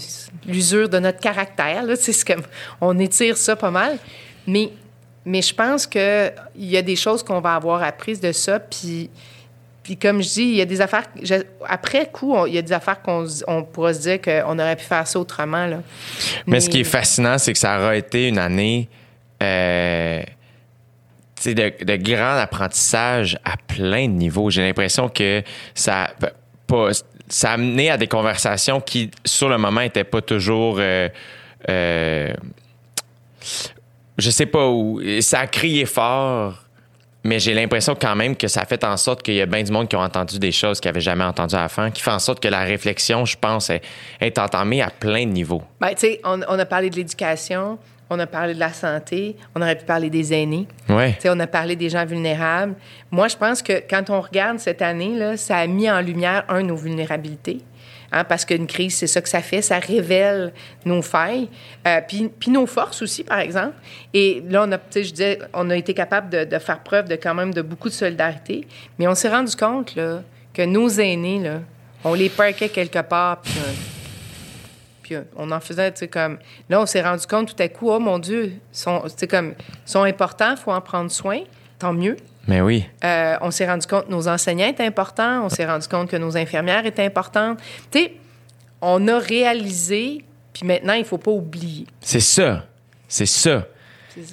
l'usure 0.47 0.89
de 0.89 0.99
notre 0.99 1.19
caractère, 1.21 1.83
là, 1.85 1.95
c'est 2.01 2.25
comme, 2.27 2.43
on 2.81 2.99
étire 2.99 3.37
ça 3.37 3.57
pas 3.57 3.71
mal. 3.71 3.99
Mais, 4.47 4.71
mais 5.25 5.43
je 5.43 5.55
pense 5.55 5.87
qu'il 5.87 6.33
y 6.57 6.77
a 6.77 6.83
des 6.83 6.97
choses 6.97 7.23
qu'on 7.23 7.41
va 7.41 7.55
avoir 7.55 7.83
apprises 7.83 8.21
de 8.21 8.31
ça. 8.33 8.61
Puis, 8.61 9.11
puis 9.83 9.97
comme 9.97 10.23
je 10.23 10.29
dis, 10.29 10.43
il 10.43 10.55
y 10.57 10.61
a 10.61 10.65
des 10.67 10.81
affaires. 10.81 11.05
je- 11.23 11.43
après 11.67 12.09
coup, 12.13 12.47
il 12.47 12.55
y 12.55 12.59
a 12.59 12.63
des 12.63 12.73
affaires 12.73 13.03
qu'on 13.03 13.27
on 13.47 13.63
pourra 13.65 13.93
se 13.95 14.01
dire 14.01 14.21
qu'on 14.23 14.59
aurait 14.59 14.77
pu 14.77 14.85
faire 14.85 15.07
ça 15.07 15.19
autrement. 15.19 15.67
Là. 15.67 15.83
Mais 16.47 16.61
ce 16.61 16.71
qui 16.71 16.81
est 16.81 16.85
fascinant, 16.85 17.37
c'est 17.39 17.53
que 17.53 17.59
ça 17.59 17.79
aura 17.79 17.97
été 17.97 18.29
une 18.29 18.39
année 18.39 18.89
euh, 19.43 20.23
de, 21.45 21.85
de 21.85 21.97
grand 21.97 22.37
apprentissage 22.39 23.39
à 23.45 23.57
plein 23.57 24.07
de 24.09 24.13
niveaux. 24.13 24.49
J'ai 24.51 24.63
l'impression 24.63 25.09
que 25.09 25.43
ça, 25.75 26.11
pas, 26.67 26.89
ça 27.35 27.51
a 27.51 27.55
amené 27.55 27.91
à 27.91 27.97
des 27.97 28.07
conversations 28.07 28.81
qui, 28.81 29.11
sur 29.25 29.49
le 29.49 29.59
moment, 29.59 29.81
n'étaient 29.81 30.05
pas 30.05 30.23
toujours. 30.23 30.77
euh, 30.79 31.09
euh, 31.69 32.33
je 34.17 34.31
sais 34.31 34.47
pas 34.47 34.69
où. 34.69 35.01
Ça 35.21 35.41
a 35.41 35.47
crié 35.49 35.85
fort. 35.85 36.61
Mais 37.25 37.41
j'ai 37.41 37.55
l'impression 37.55 37.97
quand 38.01 38.15
même 38.15 38.37
que 38.37 38.47
ça 38.49 38.61
a 38.61 38.67
fait 38.67 38.85
en 38.85 38.97
sorte 38.99 39.23
qu'il 39.23 39.35
y 39.35 39.41
a 39.41 39.47
bien 39.47 39.63
du 39.63 39.73
monde 39.73 39.89
qui 39.89 39.97
ont 39.97 40.01
entendu 40.01 40.39
des 40.39 40.53
choses 40.53 40.79
qu'ils 40.79 40.91
n'avaient 40.91 41.01
jamais 41.01 41.25
entendues 41.25 41.57
avant, 41.57 41.91
qui 41.91 42.03
fait 42.03 42.11
en 42.11 42.19
sorte 42.19 42.39
que 42.39 42.49
la 42.49 42.61
réflexion, 42.65 43.25
je 43.25 43.37
pense, 43.37 43.71
est, 43.71 43.81
est 44.21 44.39
entamée 44.39 44.83
à 44.83 44.91
plein 44.91 45.25
de 45.25 45.33
niveaux. 45.33 45.63
Ben, 45.81 45.89
tu 45.95 46.01
sais, 46.01 46.21
on 46.23 46.41
a 46.43 46.67
parlé 46.67 46.91
de 46.91 46.97
l'éducation, 46.97 47.79
on 48.11 48.19
a 48.19 48.27
parlé 48.27 48.55
de 48.55 48.61
la 48.61 48.73
santé, 48.73 49.37
on 49.55 49.63
aurait 49.63 49.77
pu 49.77 49.85
parler 49.85 50.11
des 50.11 50.33
aînés. 50.33 50.67
Ouais. 50.89 51.17
On 51.25 51.41
a 51.41 51.47
parlé 51.47 51.75
des 51.77 51.89
gens 51.89 52.05
vulnérables. 52.05 52.75
Moi, 53.11 53.29
je 53.29 53.37
pense 53.37 53.63
que 53.63 53.83
quand 53.89 54.11
on 54.11 54.21
regarde 54.21 54.59
cette 54.59 54.83
année, 54.83 55.17
là, 55.17 55.37
ça 55.37 55.57
a 55.57 55.67
mis 55.67 55.91
en 55.91 56.01
lumière, 56.01 56.45
un, 56.49 56.63
nos 56.63 56.77
vulnérabilités. 56.77 57.61
Hein, 58.13 58.23
parce 58.23 58.45
qu'une 58.45 58.69
crise, 58.69 58.95
c'est 58.95 59.09
ça 59.09 59.21
que 59.21 59.29
ça 59.29 59.41
fait. 59.41 59.61
Ça 59.61 59.79
révèle 59.81 60.53
nos 60.85 61.03
failles, 61.03 61.49
euh, 61.87 62.01
puis, 62.07 62.29
puis 62.29 62.51
nos 62.51 62.67
forces 62.67 63.03
aussi, 63.03 63.25
par 63.25 63.41
exemple. 63.41 63.75
Et 64.13 64.43
là, 64.49 64.67
on 64.69 64.73
a, 64.73 64.79
je 64.95 65.01
disais, 65.01 65.39
on 65.53 65.69
a 65.71 65.77
été 65.77 65.95
capable 65.95 66.31
de, 66.31 66.45
de 66.45 66.59
faire 66.61 66.81
preuve 66.81 67.09
de 67.09 67.17
quand 67.17 67.35
même 67.35 67.53
de 67.53 67.63
beaucoup 67.63 67.89
de 67.89 67.95
solidarité. 67.95 68.69
Mais 68.99 69.09
on 69.09 69.17
s'est 69.17 69.31
rendu 69.31 69.57
compte 69.57 69.97
là, 69.97 70.23
que 70.53 70.63
nos 70.63 70.89
aînés, 70.89 71.41
là, 71.41 71.61
on 72.05 72.15
les 72.15 72.29
parquait 72.29 72.69
quelque 72.69 73.01
part, 73.01 73.41
puis 73.41 73.55
euh, 73.59 73.73
puis 75.05 75.15
euh, 75.15 75.23
on 75.37 75.53
en 75.53 75.61
faisait, 75.61 75.93
tu 75.93 76.01
sais, 76.01 76.09
comme... 76.09 76.39
Là, 76.69 76.81
on 76.81 76.87
s'est 76.87 77.03
rendu 77.03 77.27
compte 77.27 77.55
tout 77.55 77.63
à 77.63 77.69
coup, 77.69 77.91
oh 77.91 78.01
mon 78.01 78.19
Dieu, 78.19 78.55
sont, 78.73 79.05
comme, 79.31 79.55
sont 79.85 80.03
importants, 80.03 80.53
il 80.53 80.57
faut 80.57 80.73
en 80.73 80.81
prendre 80.81 81.11
soin, 81.11 81.41
tant 81.79 81.93
mieux. 81.93 82.17
Mais 82.49 82.63
oui. 82.63 82.87
Euh, 83.05 83.37
on 83.43 83.51
s'est 83.51 83.67
rendu 83.67 83.87
compte 83.87 84.07
que 84.07 84.11
nos 84.11 84.27
enseignants 84.27 84.67
étaient 84.67 84.87
importants, 84.87 85.45
on 85.45 85.49
s'est 85.51 85.67
rendu 85.67 85.87
compte 85.87 86.11
que 86.11 86.17
nos 86.17 86.37
infirmières 86.37 86.87
étaient 86.87 87.05
importantes. 87.05 87.61
Tu 87.91 87.99
sais, 87.99 88.13
on 88.81 89.07
a 89.09 89.19
réalisé, 89.19 90.25
puis 90.53 90.67
maintenant, 90.67 90.95
il 90.95 91.05
faut 91.05 91.19
pas 91.19 91.31
oublier. 91.31 91.87
C'est 92.01 92.21
ça. 92.21 92.65
C'est 93.07 93.27
ça. 93.27 93.67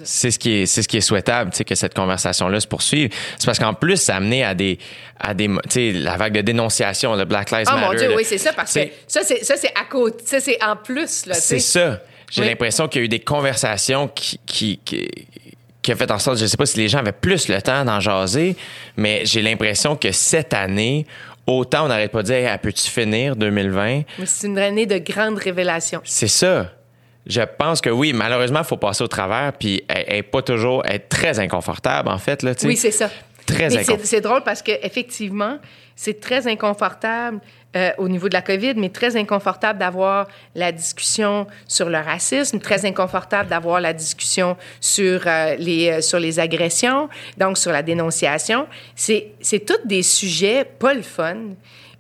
C'est 0.04 0.32
ce 0.32 0.40
qui 0.40 0.52
est, 0.62 0.66
c'est 0.66 0.82
ce 0.84 0.88
qui 0.88 0.98
est 0.98 1.02
souhaitable, 1.02 1.52
tu 1.52 1.58
sais, 1.58 1.64
que 1.66 1.76
cette 1.76 1.94
conversation-là 1.94 2.60
se 2.60 2.68
poursuive. 2.68 3.10
C'est 3.40 3.46
parce 3.46 3.60
qu'en 3.60 3.74
plus, 3.74 3.98
ça 3.98 4.14
a 4.14 4.18
amené 4.18 4.44
à 4.44 4.54
des, 4.54 4.78
à 5.20 5.34
des, 5.34 5.48
tu 5.48 5.54
sais, 5.70 5.92
la 5.92 6.18
vague 6.18 6.34
de 6.34 6.42
dénonciation, 6.42 7.16
le 7.16 7.26
Black 7.26 7.52
Lives 7.52 7.66
Ah 7.68 7.76
Matter. 7.76 7.86
mon 7.88 7.94
Dieu, 7.94 8.16
oui, 8.16 8.24
c'est 8.26 8.38
ça, 8.38 8.54
parce 8.54 8.74
que 8.74 8.82
ça, 9.08 9.22
c'est, 9.24 9.44
ça, 9.44 9.56
c'est 9.58 9.72
à 9.80 9.86
côté, 9.90 10.24
ça, 10.26 10.40
c'est 10.40 10.64
en 10.64 10.76
plus, 10.76 11.26
là, 11.26 11.34
C'est 11.34 11.60
ça. 11.60 12.02
J'ai 12.30 12.42
Oui. 12.42 12.48
l'impression 12.48 12.88
qu'il 12.88 13.02
y 13.02 13.04
a 13.04 13.06
eu 13.06 13.10
des 13.10 13.20
conversations 13.20 14.08
qui, 14.08 14.40
qui, 14.46 14.80
qui, 14.86 15.10
qui 15.82 15.92
a 15.92 15.96
fait 15.96 16.10
en 16.12 16.20
sorte, 16.20 16.38
je 16.38 16.46
sais 16.46 16.56
pas 16.58 16.66
si 16.66 16.78
les 16.78 16.88
gens 16.88 17.00
avaient 17.00 17.12
plus 17.12 17.48
le 17.50 17.62
temps 17.62 17.84
d'en 17.84 18.00
jaser, 18.00 18.56
mais 18.96 19.22
j'ai 19.26 19.42
l'impression 19.42 19.96
que 19.98 20.12
cette 20.14 20.54
année, 20.54 21.06
autant 21.48 21.86
on 21.86 21.88
n'arrête 21.90 22.12
pas 22.12 22.22
de 22.22 22.28
dire, 22.28 22.36
Hey, 22.50 22.58
peux-tu 22.60 22.88
finir 22.90 23.36
2020? 23.36 24.04
Mais 24.20 24.26
C'est 24.26 24.48
une 24.48 24.60
année 24.60 24.86
de 24.86 24.98
grandes 25.00 25.40
révélations. 25.40 26.00
C'est 26.06 26.28
ça. 26.28 26.72
Je 27.28 27.42
pense 27.58 27.82
que 27.82 27.90
oui, 27.90 28.14
malheureusement, 28.14 28.60
il 28.60 28.66
faut 28.66 28.78
passer 28.78 29.04
au 29.04 29.08
travers, 29.08 29.54
puis 29.54 29.84
elle, 29.88 30.24
pas 30.24 30.42
toujours, 30.42 30.84
elle 30.86 30.96
est 30.96 31.00
très 31.00 31.40
inconfortable, 31.40 32.10
en 32.10 32.18
fait, 32.18 32.42
là. 32.44 32.54
Oui, 32.64 32.76
c'est 32.76 32.92
ça. 32.92 33.10
Très 33.46 33.70
Mais 33.70 33.84
incon- 33.84 34.00
c'est, 34.04 34.22
drôle 34.22 34.44
parce 34.44 34.62
que 34.62 34.72
effectivement, 34.84 35.58
c'est 35.96 36.20
très 36.20 36.48
inconfortable 36.48 37.40
euh, 37.76 37.92
au 37.98 38.08
niveau 38.08 38.30
de 38.30 38.34
la 38.34 38.42
COVID, 38.42 38.76
mais 38.76 38.90
très 38.90 39.16
inconfortable 39.18 39.80
d'avoir 39.80 40.28
la 40.56 40.72
discussion 40.72 41.48
sur 41.68 41.90
le 41.90 41.98
racisme, 41.98 42.60
très 42.60 42.86
inconfortable 42.86 43.50
d'avoir 43.50 43.82
la 43.82 43.94
discussion 43.94 44.58
sur 44.80 45.22
euh, 45.26 45.56
les 45.58 45.90
euh, 45.90 46.02
sur 46.02 46.20
les 46.20 46.40
agressions, 46.40 47.10
donc 47.38 47.58
sur 47.58 47.72
la 47.72 47.82
dénonciation. 47.82 48.68
C'est 48.96 49.30
c'est 49.42 49.66
tous 49.66 49.80
des 49.86 50.04
sujets 50.04 50.66
pas 50.66 50.94
le 50.94 51.02
fun. 51.02 51.38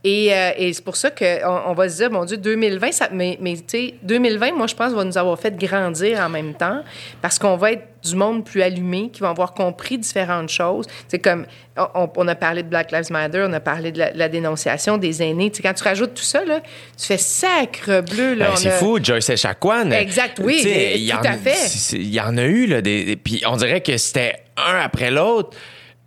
Et, 0.03 0.33
euh, 0.33 0.49
et 0.57 0.73
c'est 0.73 0.83
pour 0.83 0.95
ça 0.95 1.11
qu'on 1.11 1.61
on 1.67 1.73
va 1.73 1.87
se 1.87 1.97
dire, 1.97 2.09
mon 2.09 2.25
Dieu, 2.25 2.35
2020, 2.37 2.91
ça, 2.91 3.09
mais, 3.11 3.37
mais 3.39 3.53
tu 3.55 3.63
sais, 3.67 3.93
2020, 4.01 4.53
moi, 4.53 4.65
je 4.65 4.73
pense, 4.73 4.93
va 4.93 5.03
nous 5.03 5.15
avoir 5.17 5.39
fait 5.39 5.55
grandir 5.55 6.19
en 6.21 6.27
même 6.29 6.55
temps 6.55 6.81
parce 7.21 7.37
qu'on 7.37 7.55
va 7.55 7.73
être 7.73 7.83
du 8.03 8.15
monde 8.15 8.43
plus 8.43 8.63
allumé, 8.63 9.11
qui 9.13 9.21
vont 9.21 9.29
avoir 9.29 9.53
compris 9.53 9.99
différentes 9.99 10.49
choses. 10.49 10.87
C'est 11.07 11.19
comme, 11.19 11.45
on, 11.77 12.09
on, 12.15 12.27
a 12.27 12.33
parlé 12.33 12.63
de 12.63 12.67
Black 12.67 12.91
Lives 12.91 13.11
Matter, 13.11 13.45
on 13.47 13.53
a 13.53 13.59
parlé 13.59 13.91
de 13.91 13.99
la, 13.99 14.11
de 14.11 14.17
la 14.17 14.27
dénonciation 14.27 14.97
des 14.97 15.21
aînés. 15.21 15.51
Tu 15.51 15.57
sais, 15.57 15.61
quand 15.61 15.73
tu 15.75 15.83
rajoutes 15.83 16.15
tout 16.15 16.23
ça, 16.23 16.43
là, 16.45 16.61
tu 16.97 17.05
fais 17.05 17.19
sacre 17.19 18.01
bleu. 18.01 18.33
Là, 18.33 18.47
Ben, 18.49 18.55
c'est 18.55 18.69
a- 18.69 18.71
fou, 18.71 18.97
Joyce 19.03 19.29
Echaquan. 19.29 19.91
Exact, 19.91 20.39
oui, 20.43 20.61
mais- 20.65 20.99
il 20.99 21.11
tout 21.11 21.17
en- 21.17 21.21
à 21.29 21.33
fait. 21.37 21.93
Il 21.95 22.11
y 22.11 22.19
en 22.19 22.37
a 22.37 22.43
eu, 22.43 22.65
là, 22.65 22.81
des, 22.81 23.03
des- 23.05 23.15
puis 23.17 23.43
on 23.47 23.55
dirait 23.55 23.81
que 23.81 23.95
c'était 23.97 24.33
un 24.57 24.79
après 24.79 25.11
l'autre. 25.11 25.55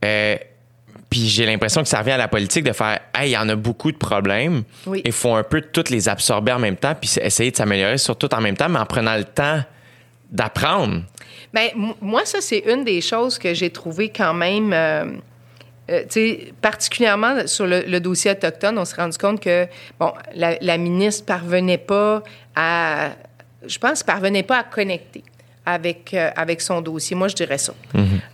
Euh, 0.04 0.34
puis 1.14 1.28
j'ai 1.28 1.46
l'impression 1.46 1.80
que 1.80 1.88
ça 1.88 2.00
revient 2.00 2.10
à 2.10 2.16
la 2.16 2.26
politique 2.26 2.64
de 2.64 2.72
faire, 2.72 2.98
hey, 3.14 3.28
il 3.30 3.34
y 3.34 3.36
en 3.36 3.48
a 3.48 3.54
beaucoup 3.54 3.92
de 3.92 3.96
problèmes. 3.96 4.64
Oui. 4.84 5.00
Il 5.04 5.12
faut 5.12 5.32
un 5.32 5.44
peu 5.44 5.60
toutes 5.60 5.88
les 5.90 6.08
absorber 6.08 6.50
en 6.50 6.58
même 6.58 6.74
temps, 6.76 6.92
puis 7.00 7.08
essayer 7.22 7.52
de 7.52 7.56
s'améliorer 7.56 7.98
sur 7.98 8.16
tout 8.18 8.34
en 8.34 8.40
même 8.40 8.56
temps, 8.56 8.68
mais 8.68 8.80
en 8.80 8.84
prenant 8.84 9.14
le 9.16 9.22
temps 9.22 9.60
d'apprendre. 10.28 11.02
Ben, 11.52 11.68
m- 11.76 11.92
moi, 12.00 12.22
ça, 12.24 12.40
c'est 12.40 12.64
une 12.66 12.82
des 12.82 13.00
choses 13.00 13.38
que 13.38 13.54
j'ai 13.54 13.70
trouvé 13.70 14.08
quand 14.08 14.34
même. 14.34 14.72
euh, 14.72 15.04
euh, 15.88 16.02
tu 16.02 16.08
sais, 16.10 16.52
particulièrement 16.60 17.46
sur 17.46 17.68
le, 17.68 17.82
le 17.86 18.00
dossier 18.00 18.32
autochtone, 18.32 18.76
on 18.76 18.84
s'est 18.84 18.96
rendu 18.96 19.16
compte 19.16 19.38
que, 19.40 19.68
bon, 20.00 20.12
la, 20.34 20.56
la 20.60 20.78
ministre 20.78 21.24
parvenait 21.26 21.78
pas 21.78 22.24
à. 22.56 23.10
Je 23.64 23.78
pense, 23.78 24.02
parvenait 24.02 24.42
pas 24.42 24.58
à 24.58 24.62
connecter 24.64 25.22
avec, 25.66 26.12
euh, 26.14 26.30
avec 26.36 26.60
son 26.60 26.80
dossier. 26.80 27.16
Moi, 27.16 27.28
je 27.28 27.34
dirais 27.36 27.58
ça. 27.58 27.74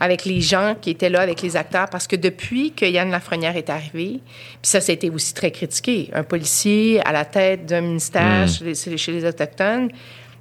Avec 0.01 0.25
les 0.25 0.41
gens 0.41 0.75
qui 0.81 0.91
étaient 0.91 1.11
là, 1.11 1.21
avec 1.21 1.43
les 1.43 1.57
acteurs. 1.57 1.89
Parce 1.89 2.07
que 2.07 2.17
depuis 2.17 2.73
que 2.73 2.85
Yann 2.85 3.11
Lafrenière 3.11 3.57
est 3.57 3.71
arrivé, 3.71 4.21
puis 4.21 4.23
ça, 4.63 4.81
ça 4.81 4.91
a 4.91 4.95
été 4.95 5.11
aussi 5.11 5.33
très 5.35 5.51
critiqué, 5.51 6.11
un 6.13 6.25
policier 6.25 7.01
à 7.07 7.13
la 7.13 7.25
tête 7.25 7.67
d'un 7.67 7.83
ministère 7.83 8.49
chez, 8.49 8.65
les, 8.65 8.97
chez 8.99 9.13
les 9.13 9.25
Autochtones. 9.25 9.91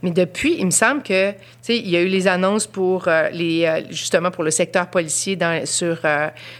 Mais 0.02 0.12
depuis, 0.12 0.56
il 0.58 0.66
me 0.66 0.72
semble 0.72 1.04
que, 1.04 1.32
tu 1.32 1.38
sais, 1.62 1.78
il 1.78 1.90
y 1.90 1.98
a 1.98 2.02
eu 2.02 2.08
les 2.08 2.26
annonces 2.26 2.66
pour 2.66 3.10
euh, 3.10 3.28
les, 3.34 3.66
euh, 3.66 3.82
justement 3.90 4.32
pour 4.32 4.46
le 4.46 4.50
secteur 4.52 4.88
policier 4.90 5.36
dans, 5.36 5.66
sur, 5.66 6.00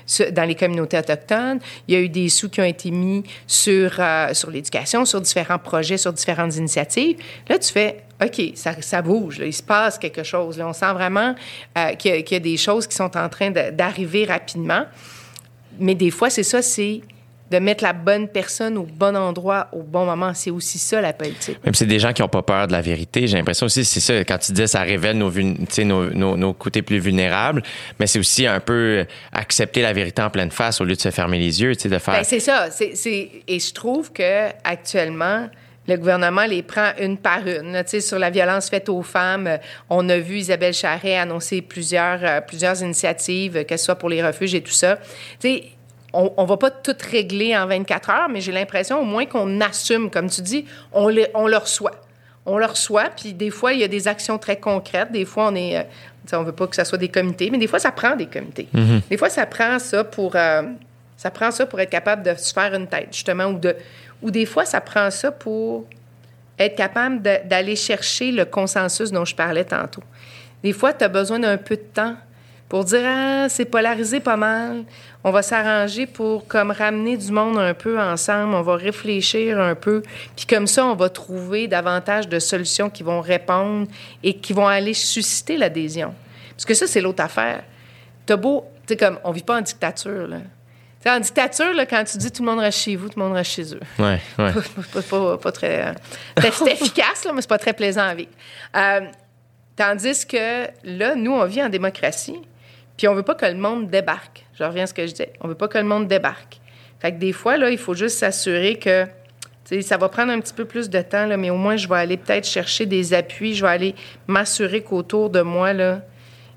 sur- 0.06 0.30
dans 0.34 0.44
les 0.44 0.56
communautés 0.56 0.98
autochtones. 0.98 1.60
Il 1.88 1.94
y 1.94 1.98
a 1.98 2.02
eu 2.02 2.10
des 2.10 2.28
sous 2.28 2.50
qui 2.50 2.60
ont 2.60 2.66
été 2.66 2.92
mis 2.92 3.24
sur, 3.48 3.94
sur 4.34 4.52
l'éducation, 4.52 5.06
sur 5.06 5.22
différents 5.22 5.58
projets, 5.58 5.96
sur 5.98 6.12
différentes 6.12 6.58
initiatives. 6.58 7.16
Là, 7.48 7.58
tu 7.58 7.72
fais, 7.72 8.04
OK, 8.24 8.42
ça, 8.56 8.74
ça 8.82 9.02
bouge, 9.02 9.40
là, 9.40 9.46
il 9.46 9.54
se 9.54 9.64
passe 9.64 9.98
quelque 9.98 10.24
chose. 10.24 10.58
Là. 10.58 10.68
On 10.68 10.74
sent 10.74 10.92
vraiment 10.94 11.36
euh, 11.78 11.92
qu'il 11.94 12.12
y, 12.12 12.18
a- 12.18 12.22
qu'il 12.22 12.36
y 12.36 12.38
a 12.38 12.44
des 12.44 12.58
choses 12.58 12.86
qui 12.88 12.96
sont 12.96 13.16
en 13.18 13.30
train 13.30 13.52
d'arriver 13.52 14.26
rapidement. 14.26 14.86
Mais 15.80 15.96
des 15.96 16.12
fois, 16.12 16.30
c'est 16.30 16.44
ça, 16.44 16.62
c'est 16.62 17.02
de 17.50 17.58
mettre 17.58 17.84
la 17.84 17.94
bonne 17.94 18.28
personne 18.28 18.78
au 18.78 18.84
bon 18.84 19.16
endroit 19.18 19.70
au 19.72 19.82
bon 19.82 20.06
moment. 20.06 20.34
C'est 20.36 20.52
aussi 20.52 20.78
ça, 20.78 21.02
la 21.02 21.14
politique. 21.14 21.58
Même 21.66 21.74
c'est 21.74 21.88
des 21.88 21.98
gens 21.98 22.14
qui 22.14 22.22
n'ont 22.22 22.28
pas 22.28 22.44
peur 22.44 22.68
de 22.68 22.74
la 22.74 22.82
vérité. 22.82 23.26
J'ai 23.26 23.38
l'impression 23.38 23.66
aussi, 23.66 23.84
c'est 23.86 24.00
ça, 24.02 24.14
quand 24.24 24.38
tu 24.38 24.52
dis 24.52 24.68
ça 24.68 24.82
révèle 24.82 25.18
nos, 25.18 25.32
nos, 25.32 26.10
nos, 26.14 26.38
nos 26.38 26.54
côtés 26.54 26.84
plus 26.84 27.00
vulnérables, 27.00 27.64
mais 28.00 28.06
c'est 28.06 28.20
aussi 28.20 28.46
un 28.46 28.60
peu 28.60 29.04
accepter 29.32 29.82
la 29.82 29.94
vérité 29.94 30.22
en 30.22 30.30
pleine 30.30 30.52
face 30.52 30.80
au 30.80 30.84
lieu 30.84 30.96
de 30.96 31.02
se 31.02 31.10
fermer 31.10 31.40
les 31.40 31.60
yeux, 31.62 31.74
de 31.74 31.98
faire. 31.98 32.14
Ben, 32.16 32.24
c'est 32.24 32.40
ça. 32.40 32.68
Et 33.48 33.60
je 33.60 33.74
trouve 33.74 34.12
que 34.12 34.50
actuellement, 34.64 35.50
le 35.90 35.98
gouvernement 35.98 36.46
les 36.46 36.62
prend 36.62 36.92
une 37.00 37.18
par 37.18 37.46
une. 37.48 37.74
Tu 37.84 37.90
sais, 37.90 38.02
sur 38.02 38.20
la 38.20 38.30
violence 38.30 38.70
faite 38.70 38.90
aux 38.90 39.02
femmes, 39.02 39.48
euh, 39.48 39.58
on 39.90 40.08
a 40.10 40.18
vu 40.18 40.38
Isabelle 40.38 40.74
Charret 40.74 41.18
annoncer 41.18 41.62
plusieurs, 41.62 42.20
euh, 42.24 42.42
plusieurs 42.42 42.82
initiatives, 42.82 43.58
euh, 43.58 43.64
que 43.64 43.76
ce 43.76 43.86
soit 43.86 43.96
pour 43.96 44.10
les 44.10 44.26
refuges 44.26 44.56
et 44.56 44.62
tout 44.62 44.72
ça. 44.72 44.98
Tu 45.40 45.50
sais, 45.50 45.64
on, 46.14 46.32
on 46.38 46.46
va 46.46 46.58
pas 46.58 46.72
tout 46.72 46.96
régler 47.12 47.56
en 47.58 47.68
24 47.68 48.10
heures, 48.10 48.30
mais 48.30 48.42
j'ai 48.42 48.52
l'impression 48.52 49.00
au 49.02 49.06
moins 49.06 49.26
qu'on 49.26 49.62
assume, 49.62 50.10
comme 50.10 50.30
tu 50.30 50.42
dis, 50.42 50.66
on, 50.94 51.08
les, 51.08 51.28
on 51.34 51.48
le 51.48 51.58
reçoit. 51.58 51.92
On 52.46 52.58
le 52.58 52.66
reçoit, 52.66 53.10
puis 53.16 53.34
des 53.34 53.52
fois, 53.52 53.74
il 53.74 53.80
y 53.80 53.84
a 53.84 53.88
des 53.88 54.08
actions 54.08 54.38
très 54.38 54.58
concrètes. 54.58 55.12
Des 55.12 55.26
fois, 55.26 55.50
on 55.50 55.56
est... 55.56 55.78
euh, 55.78 55.84
on 56.34 56.44
veut 56.44 56.52
pas 56.52 56.68
que 56.68 56.76
ça 56.76 56.86
soit 56.86 56.98
des 56.98 57.10
comités, 57.10 57.50
mais 57.50 57.58
des 57.58 57.68
fois, 57.68 57.80
ça 57.80 57.92
prend 57.92 58.16
des 58.16 58.28
comités. 58.28 58.68
Des 59.10 59.18
fois, 59.18 59.30
ça 59.30 59.46
prend 59.46 59.78
ça 59.80 60.04
pour... 60.04 60.36
euh, 60.36 60.62
ça 61.18 61.32
prend 61.32 61.52
ça 61.52 61.66
pour 61.66 61.80
être 61.82 61.90
capable 61.90 62.24
de 62.24 62.34
se 62.36 62.54
faire 62.54 62.74
une 62.74 62.88
tête, 62.88 63.10
justement, 63.12 63.46
ou 63.48 63.60
de... 63.60 63.76
Ou 64.22 64.32
des 64.32 64.46
fois, 64.46 64.66
ça 64.66 64.82
prend 64.82 65.10
ça 65.12 65.32
pour 65.32 65.86
être 66.58 66.76
capable 66.76 67.22
d'aller 67.22 67.76
chercher 67.76 68.32
le 68.32 68.46
consensus 68.46 69.12
dont 69.12 69.26
je 69.26 69.36
parlais 69.36 69.64
tantôt. 69.64 70.04
Des 70.62 70.74
fois, 70.74 70.94
tu 70.94 71.04
as 71.06 71.08
besoin 71.08 71.40
d'un 71.40 71.58
peu 71.58 71.78
de 71.78 71.82
temps 71.82 72.16
pour 72.68 72.84
dire 72.84 73.02
ah 73.04 73.48
c'est 73.50 73.66
polarisé 73.66 74.20
pas 74.20 74.38
mal. 74.38 74.84
On 75.24 75.32
va 75.32 75.42
s'arranger 75.42 76.06
pour 76.06 76.48
comme 76.48 76.72
ramener 76.72 77.18
du 77.18 77.32
monde 77.32 77.58
un 77.58 77.74
peu 77.74 78.00
ensemble. 78.00 78.54
On 78.54 78.62
va 78.62 78.76
réfléchir 78.76 79.60
un 79.60 79.74
peu. 79.74 80.04
Puis 80.36 80.46
comme 80.46 80.68
ça, 80.68 80.86
on 80.86 80.96
va 80.96 81.10
trouver 81.10 81.68
davantage 81.68 82.28
de 82.28 82.40
solutions 82.40 82.90
qui 82.90 83.04
vont 83.04 83.22
répondre 83.22 83.88
et 84.22 84.36
qui 84.36 84.54
vont 84.54 84.68
aller 84.68 84.94
susciter 84.94 85.58
l'adhésion. 85.58 86.14
Parce 86.52 86.66
que 86.66 86.74
ça, 86.74 86.88
c'est 86.88 87.02
l'autre 87.02 87.24
affaire. 87.24 87.64
T'as 88.26 88.36
beau, 88.36 88.66
tu 88.86 88.96
comme 88.96 89.18
on 89.24 89.32
vit 89.32 89.44
pas 89.44 89.58
en 89.58 89.62
dictature 89.62 90.28
là. 90.28 90.38
En 91.08 91.20
dictature, 91.20 91.74
là, 91.74 91.86
quand 91.86 92.04
tu 92.04 92.18
dis 92.18 92.30
tout 92.32 92.44
le 92.44 92.50
monde 92.52 92.60
reste 92.60 92.80
chez 92.80 92.96
vous, 92.96 93.08
tout 93.10 93.18
le 93.20 93.24
monde 93.26 93.34
reste 93.34 93.52
chez 93.52 93.74
eux. 93.74 93.80
Ouais, 93.98 94.20
ouais. 94.38 94.52
pas, 94.94 95.02
pas- 95.02 95.38
pas 95.38 95.52
très. 95.52 95.88
euh, 95.88 95.94
C'est 96.52 96.74
efficace, 96.74 97.24
là, 97.26 97.32
mais 97.34 97.42
c'est 97.42 97.48
pas 97.50 97.58
très 97.58 97.74
plaisant 97.74 98.02
à 98.04 98.14
vivre. 98.14 98.30
Euh, 98.76 99.02
tandis 99.78 100.26
que 100.28 100.68
là, 100.84 101.16
nous, 101.16 101.32
on 101.32 101.46
vit 101.46 101.64
en 101.64 101.70
démocratie, 101.70 102.40
puis 102.98 103.08
on 103.08 103.16
veut 103.16 103.24
pas 103.24 103.36
que 103.36 103.46
le 103.46 103.56
monde 103.56 103.90
débarque. 103.90 104.46
Je 104.58 104.64
reviens 104.66 104.84
à 104.84 104.88
ce 104.88 104.94
que 104.94 105.04
je 105.08 105.12
disais. 105.12 105.32
On 105.40 105.48
veut 105.48 105.56
pas 105.56 105.70
que 105.70 105.78
le 105.78 105.86
monde 105.86 106.08
débarque. 106.08 106.60
Fait 107.00 107.14
que 107.14 107.18
des 107.18 107.32
fois, 107.32 107.56
là, 107.56 107.70
il 107.70 107.78
faut 107.78 107.94
juste 107.94 108.18
s'assurer 108.18 108.76
que. 108.78 109.06
Ça 109.82 109.98
va 109.98 110.10
prendre 110.10 110.32
un 110.32 110.40
petit 110.40 110.54
peu 110.54 110.66
plus 110.66 110.90
de 110.90 111.00
temps, 111.02 111.28
là, 111.28 111.38
mais 111.38 111.52
au 111.52 111.56
moins, 111.56 111.78
je 111.78 111.88
vais 111.88 111.98
aller 111.98 112.18
peut-être 112.18 112.48
chercher 112.48 112.88
des 112.88 113.14
appuis. 113.14 113.54
Je 113.54 113.64
vais 113.64 113.72
aller 113.72 113.96
m'assurer 114.26 114.82
qu'autour 114.82 115.30
de 115.30 115.42
moi, 115.42 115.74
là, 115.74 116.02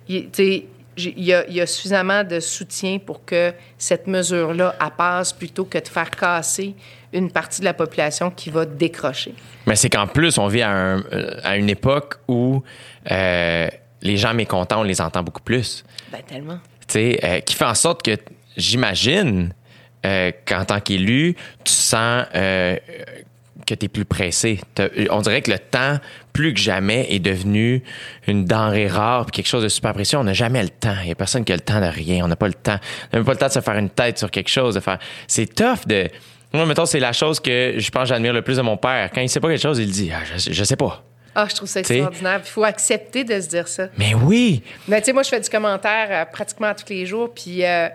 il, 0.08 0.30
il 0.96 1.24
y, 1.24 1.32
a, 1.32 1.46
il 1.48 1.54
y 1.54 1.60
a 1.60 1.66
suffisamment 1.66 2.22
de 2.24 2.38
soutien 2.40 2.98
pour 2.98 3.24
que 3.24 3.52
cette 3.78 4.06
mesure-là 4.06 4.74
passe 4.96 5.32
plutôt 5.32 5.64
que 5.64 5.78
de 5.78 5.88
faire 5.88 6.10
casser 6.10 6.74
une 7.12 7.30
partie 7.30 7.60
de 7.60 7.64
la 7.66 7.74
population 7.74 8.30
qui 8.30 8.50
va 8.50 8.64
décrocher. 8.66 9.34
Mais 9.66 9.76
c'est 9.76 9.88
qu'en 9.90 10.06
plus, 10.06 10.38
on 10.38 10.46
vit 10.48 10.62
à, 10.62 10.70
un- 10.70 11.00
euh, 11.12 11.40
à 11.44 11.56
une 11.56 11.68
époque 11.70 12.16
où 12.28 12.62
euh, 13.10 13.68
les 14.02 14.16
gens 14.16 14.34
mécontents, 14.34 14.80
on 14.80 14.84
les 14.84 15.00
entend 15.00 15.22
beaucoup 15.22 15.42
plus. 15.42 15.84
Ben 16.10 16.20
tellement. 16.26 16.58
Tu 16.88 16.94
sais, 16.94 17.20
euh, 17.22 17.40
qui 17.40 17.54
fait 17.54 17.64
en 17.64 17.74
sorte 17.74 18.02
que 18.02 18.16
j'imagine 18.56 19.54
euh, 20.04 20.32
qu'en 20.46 20.64
tant 20.64 20.80
qu'élu, 20.80 21.36
tu 21.64 21.72
sens 21.72 22.24
que 23.66 23.74
tu 23.74 23.86
es 23.86 23.88
plus 23.88 24.04
pressé. 24.04 24.60
On 25.10 25.20
dirait 25.20 25.42
que 25.42 25.50
le 25.50 25.58
temps, 25.58 25.98
plus 26.32 26.54
que 26.54 26.60
jamais, 26.60 27.06
est 27.10 27.18
devenu 27.18 27.82
une 28.26 28.44
denrée 28.44 28.88
rare, 28.88 29.26
puis 29.26 29.32
quelque 29.32 29.48
chose 29.48 29.62
de 29.62 29.68
super 29.68 29.92
précieux. 29.92 30.18
On 30.18 30.24
n'a 30.24 30.32
jamais 30.32 30.62
le 30.62 30.68
temps. 30.68 30.96
Il 31.00 31.06
n'y 31.06 31.12
a 31.12 31.14
personne 31.14 31.44
qui 31.44 31.52
a 31.52 31.56
le 31.56 31.62
temps 31.62 31.80
de 31.80 31.86
rien. 31.86 32.24
On 32.24 32.28
n'a 32.28 32.36
pas 32.36 32.48
le 32.48 32.54
temps. 32.54 32.78
On 33.12 33.16
n'a 33.16 33.18
même 33.18 33.24
pas 33.24 33.32
le 33.32 33.38
temps 33.38 33.48
de 33.48 33.52
se 33.52 33.60
faire 33.60 33.76
une 33.76 33.90
tête 33.90 34.18
sur 34.18 34.30
quelque 34.30 34.50
chose. 34.50 34.74
De 34.74 34.80
faire. 34.80 34.98
C'est 35.26 35.54
tough 35.54 35.86
de. 35.86 36.08
Moi, 36.52 36.66
mettons, 36.66 36.86
c'est 36.86 37.00
la 37.00 37.12
chose 37.12 37.40
que 37.40 37.74
je 37.78 37.90
pense 37.90 38.02
que 38.02 38.08
j'admire 38.08 38.32
le 38.32 38.42
plus 38.42 38.58
de 38.58 38.62
mon 38.62 38.76
père. 38.76 39.10
Quand 39.14 39.22
il 39.22 39.28
sait 39.28 39.40
pas 39.40 39.48
quelque 39.48 39.62
chose, 39.62 39.78
il 39.78 39.90
dit 39.90 40.10
ah, 40.14 40.20
je, 40.36 40.52
je 40.52 40.64
sais 40.64 40.76
pas. 40.76 41.02
Ah, 41.34 41.46
je 41.48 41.54
trouve 41.54 41.68
ça 41.68 41.80
extraordinaire. 41.80 42.40
Il 42.44 42.48
faut 42.48 42.64
accepter 42.64 43.24
de 43.24 43.40
se 43.40 43.48
dire 43.48 43.66
ça. 43.66 43.88
Mais 43.96 44.14
oui! 44.14 44.62
Mais 44.86 45.00
tu 45.00 45.06
sais, 45.06 45.12
moi, 45.12 45.22
je 45.22 45.30
fais 45.30 45.40
du 45.40 45.48
commentaire 45.48 46.08
euh, 46.10 46.24
pratiquement 46.30 46.74
tous 46.74 46.92
les 46.92 47.06
jours. 47.06 47.32
Puis, 47.32 47.64
euh, 47.64 47.88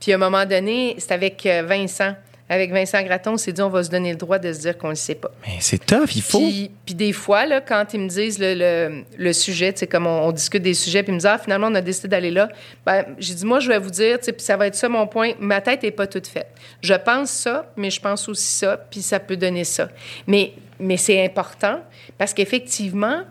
puis 0.00 0.12
à 0.12 0.14
un 0.14 0.18
moment 0.18 0.46
donné, 0.46 0.94
c'est 0.98 1.12
avec 1.12 1.44
euh, 1.46 1.62
Vincent. 1.66 2.14
Avec 2.48 2.70
Vincent 2.70 3.02
Gratton, 3.02 3.32
on 3.32 3.36
s'est 3.36 3.52
dit, 3.52 3.60
on 3.60 3.68
va 3.68 3.82
se 3.82 3.90
donner 3.90 4.10
le 4.10 4.16
droit 4.16 4.38
de 4.38 4.52
se 4.52 4.60
dire 4.60 4.78
qu'on 4.78 4.86
ne 4.88 4.92
le 4.92 4.96
sait 4.96 5.16
pas. 5.16 5.32
Mais 5.44 5.56
c'est 5.58 5.84
tough, 5.84 6.14
il 6.14 6.22
faut. 6.22 6.38
Puis, 6.38 6.70
puis 6.84 6.94
des 6.94 7.12
fois, 7.12 7.44
là, 7.44 7.60
quand 7.60 7.92
ils 7.92 8.00
me 8.00 8.08
disent 8.08 8.38
le, 8.38 8.54
le, 8.54 9.04
le 9.18 9.32
sujet, 9.32 9.72
tu 9.72 9.80
sais, 9.80 9.86
comme 9.88 10.06
on, 10.06 10.28
on 10.28 10.32
discute 10.32 10.62
des 10.62 10.74
sujets, 10.74 11.02
puis 11.02 11.10
ils 11.10 11.14
me 11.14 11.18
disent, 11.18 11.26
ah, 11.26 11.38
finalement, 11.38 11.66
on 11.66 11.74
a 11.74 11.80
décidé 11.80 12.06
d'aller 12.06 12.30
là, 12.30 12.48
ben, 12.84 13.04
j'ai 13.18 13.34
dit, 13.34 13.44
moi, 13.44 13.58
je 13.58 13.68
vais 13.68 13.80
vous 13.80 13.90
dire, 13.90 14.18
tu 14.18 14.26
sais, 14.26 14.32
puis 14.32 14.44
ça 14.44 14.56
va 14.56 14.68
être 14.68 14.76
ça 14.76 14.88
mon 14.88 15.08
point, 15.08 15.32
ma 15.40 15.60
tête 15.60 15.82
n'est 15.82 15.90
pas 15.90 16.06
toute 16.06 16.28
faite. 16.28 16.48
Je 16.82 16.94
pense 16.94 17.30
ça, 17.30 17.72
mais 17.76 17.90
je 17.90 18.00
pense 18.00 18.28
aussi 18.28 18.52
ça, 18.52 18.76
puis 18.76 19.02
ça 19.02 19.18
peut 19.18 19.36
donner 19.36 19.64
ça. 19.64 19.88
Mais, 20.28 20.52
mais 20.78 20.96
c'est 20.96 21.24
important 21.24 21.80
parce 22.16 22.32
qu'effectivement, 22.32 23.22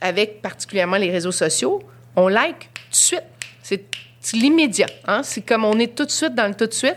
avec 0.00 0.40
particulièrement 0.42 0.96
les 0.96 1.10
réseaux 1.10 1.32
sociaux, 1.32 1.82
on 2.14 2.28
like 2.28 2.60
tout 2.60 2.90
de 2.90 2.96
suite. 2.96 3.24
C'est 3.62 3.84
c'est 4.22 4.36
l'immédiat. 4.36 4.86
Hein? 5.06 5.22
C'est 5.24 5.42
comme 5.42 5.64
on 5.64 5.78
est 5.78 5.96
tout 5.96 6.04
de 6.04 6.10
suite 6.10 6.34
dans 6.34 6.46
le 6.46 6.54
tout 6.54 6.66
de 6.66 6.72
suite. 6.72 6.96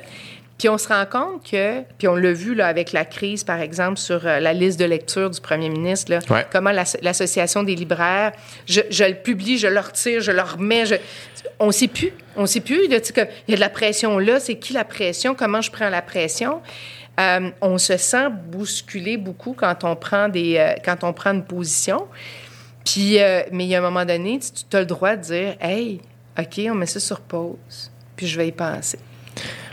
Puis 0.57 0.69
on 0.69 0.77
se 0.77 0.88
rend 0.88 1.06
compte 1.06 1.49
que, 1.52 1.82
puis 1.98 2.07
on 2.07 2.15
l'a 2.15 2.32
vu 2.32 2.56
là, 2.56 2.68
avec 2.68 2.94
la 2.94 3.03
crise, 3.03 3.44
par 3.44 3.60
exemple, 3.60 3.98
sur 3.98 4.26
euh, 4.26 4.40
la 4.40 4.53
liste 4.53 4.80
de 4.80 4.86
lecture 4.86 5.30
du 5.30 5.41
premier 5.41 5.68
ministre, 5.69 6.11
là, 6.11 6.19
Ouais. 6.30 6.45
comment 6.49 6.72
l'Asso- 6.72 6.98
l'Association 7.02 7.64
des 7.64 7.76
libraires, 7.76 8.32
je, 8.65 8.80
je 8.90 9.03
le 9.03 9.15
publie, 9.15 9.57
je 9.57 9.68
le 9.68 9.80
retire, 9.82 10.22
je 10.22 10.32
le 10.32 10.41
remets. 10.41 10.86
Je, 10.86 10.95
on 11.60 11.68
ne 11.68 11.72
sait 11.73 11.90
plus. 11.90 12.14
On 12.38 12.44
ne 12.44 12.48
sait 12.48 12.61
plus. 12.61 12.88
là, 12.88 12.99
que 13.02 13.22
Il 13.48 13.52
y 13.52 13.53
a 13.53 13.56
de 13.56 13.60
la 13.61 13.69
pression 13.69 14.18
là. 14.18 14.40
C'est 14.40 14.56
qui 14.56 14.72
la 14.72 14.86
pression? 14.86 15.36
Comment 15.36 15.61
je 15.61 15.72
prends 15.72 15.90
la 15.90 16.02
pression? 16.02 16.61
Euh, 17.19 17.49
on 17.61 17.77
se 17.77 17.98
sent 17.98 18.27
bousculé 18.48 19.18
beaucoup 19.18 19.53
quand 19.53 19.84
on 19.84 19.95
prend, 19.98 20.30
des, 20.30 20.56
euh, 20.57 20.73
quand 20.86 21.03
on 21.03 21.11
prend 21.14 21.32
une 21.32 21.44
position. 21.45 22.07
Puis, 22.86 23.22
euh, 23.22 23.41
mais 23.52 23.65
il 23.65 23.69
y 23.69 23.76
a 23.76 23.80
un 23.80 23.82
moment 23.82 24.06
donné, 24.06 24.40
tu, 24.40 24.64
tu 24.69 24.76
as 24.77 24.82
le 24.82 24.86
droit 24.86 25.15
de 25.18 25.22
dire 25.22 25.56
Hey, 25.60 25.99
OK, 26.40 26.61
on 26.69 26.76
met 26.76 26.86
ça 26.86 26.99
sur 27.02 27.19
pause, 27.19 27.91
puis 28.15 28.27
je 28.27 28.38
vais 28.38 28.48
y 28.48 28.52
penser. 28.52 28.99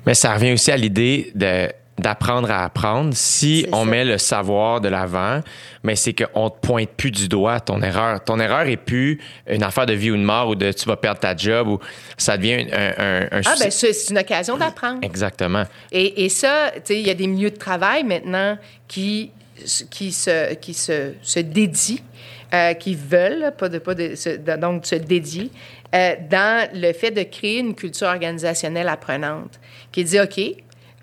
Mais 0.07 0.15
ça 0.15 0.35
revient 0.35 0.53
aussi 0.53 0.71
à 0.71 0.77
l'idée 0.77 1.31
de 1.35 1.69
d'apprendre 1.99 2.51
à 2.51 2.65
apprendre. 2.65 3.11
Si 3.13 3.67
on 3.71 3.85
ça. 3.85 3.91
met 3.91 4.05
le 4.05 4.17
savoir 4.17 4.81
de 4.81 4.89
l'avant, 4.89 5.41
mais 5.85 5.95
c'est 5.95 6.15
qu'on 6.15 6.49
te 6.49 6.59
pointe 6.67 6.89
plus 6.97 7.11
du 7.11 7.29
doigt 7.29 7.61
ton 7.61 7.83
erreur. 7.83 8.25
Ton 8.25 8.41
erreur 8.41 8.63
est 8.67 8.79
plus 8.79 9.21
une 9.47 9.63
affaire 9.63 9.85
de 9.85 9.93
vie 9.93 10.11
ou 10.11 10.17
de 10.17 10.23
mort 10.23 10.49
ou 10.49 10.55
de 10.55 10.73
tu 10.73 10.87
vas 10.87 10.97
perdre 10.97 11.21
ta 11.21 11.37
job 11.37 11.69
ou 11.69 11.79
ça 12.17 12.39
devient 12.39 12.67
un, 12.73 12.93
un, 12.97 13.23
un 13.31 13.41
Ah, 13.45 13.55
ben 13.61 13.71
c'est 13.71 13.93
une 14.11 14.19
occasion 14.19 14.57
d'apprendre. 14.57 15.01
Exactement. 15.03 15.65
Et, 15.93 16.25
et 16.25 16.29
ça, 16.31 16.73
tu 16.77 16.81
sais, 16.85 17.01
il 17.01 17.07
y 17.07 17.11
a 17.11 17.15
des 17.15 17.27
milieux 17.27 17.51
de 17.51 17.59
travail 17.59 18.03
maintenant 18.05 18.57
qui, 18.89 19.31
qui, 19.91 20.13
se, 20.13 20.55
qui 20.55 20.73
se, 20.73 21.13
se 21.21 21.41
dédient, 21.41 21.99
euh, 22.55 22.73
qui 22.73 22.95
veulent, 22.97 23.53
pas 23.57 23.69
de, 23.69 23.79
pas 23.79 23.95
de, 23.95 24.15
se- 24.15 24.57
donc 24.57 24.87
se 24.87 24.95
dédient, 24.97 25.49
euh, 25.95 26.15
dans 26.31 26.69
le 26.75 26.93
fait 26.95 27.11
de 27.11 27.23
créer 27.23 27.59
une 27.59 27.75
culture 27.75 28.09
organisationnelle 28.09 28.89
apprenante, 28.89 29.61
qui 29.93 30.05
dit, 30.05 30.19
OK, 30.21 30.41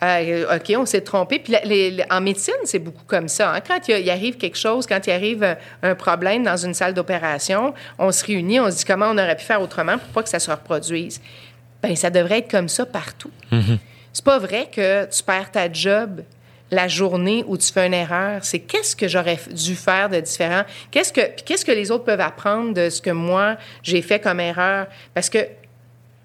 euh, 0.01 0.55
OK, 0.55 0.73
on 0.77 0.85
s'est 0.85 1.01
trompé. 1.01 1.39
Puis 1.39 1.53
la- 1.53 1.61
les- 1.61 1.91
les- 1.91 2.05
en 2.09 2.21
médecine, 2.21 2.53
c'est 2.63 2.79
beaucoup 2.79 3.03
comme 3.05 3.27
ça. 3.27 3.53
hein. 3.53 3.59
Quand 3.65 3.79
il, 3.87 4.09
arrive 4.09 4.37
quelque 4.37 4.57
chose, 4.57 4.85
quand 4.87 5.05
il 5.07 5.11
arrive 5.11 5.43
un, 5.43 5.57
un 5.83 5.95
problème 5.95 6.43
dans 6.43 6.57
une 6.57 6.73
salle 6.73 6.93
d'opération, 6.93 7.73
on 7.97 8.11
se 8.11 8.25
réunit, 8.25 8.59
on 8.59 8.71
se 8.71 8.77
dit 8.77 8.85
comment 8.85 9.07
on 9.07 9.17
aurait 9.17 9.35
pu 9.35 9.43
faire 9.45 9.61
autrement 9.61 9.97
pour 9.97 10.07
pas 10.09 10.23
que 10.23 10.29
ça 10.29 10.39
se 10.39 10.49
reproduise. 10.49 11.21
Ben 11.83 11.95
ça 11.95 12.09
devrait 12.09 12.39
être 12.39 12.51
comme 12.51 12.67
ça 12.69 12.85
partout. 12.85 13.31
C'est 14.11 14.25
pas 14.25 14.39
vrai 14.39 14.67
que 14.71 15.05
tu 15.05 15.21
perds 15.23 15.51
ta 15.51 15.71
job 15.71 16.21
la 16.71 16.87
journée 16.87 17.43
où 17.47 17.57
tu 17.57 17.71
fais 17.71 17.87
une 17.87 17.93
erreur. 17.93 18.43
C'est 18.43 18.59
qu'est-ce 18.59 18.95
que 18.95 19.07
j'aurais 19.07 19.39
dû 19.51 19.75
faire 19.75 20.07
de 20.09 20.19
différent? 20.19 20.63
Qu'est-ce 20.91 21.11
que, 21.11 21.21
puis 21.21 21.43
qu'est-ce 21.45 21.65
que 21.65 21.71
les 21.71 21.89
autres 21.91 22.03
peuvent 22.03 22.19
apprendre 22.21 22.73
de 22.73 22.89
ce 22.89 23.01
que 23.01 23.09
moi, 23.11 23.57
j'ai 23.81 24.01
fait 24.01 24.19
comme 24.19 24.39
erreur? 24.39 24.87
Parce 25.13 25.29
que 25.29 25.39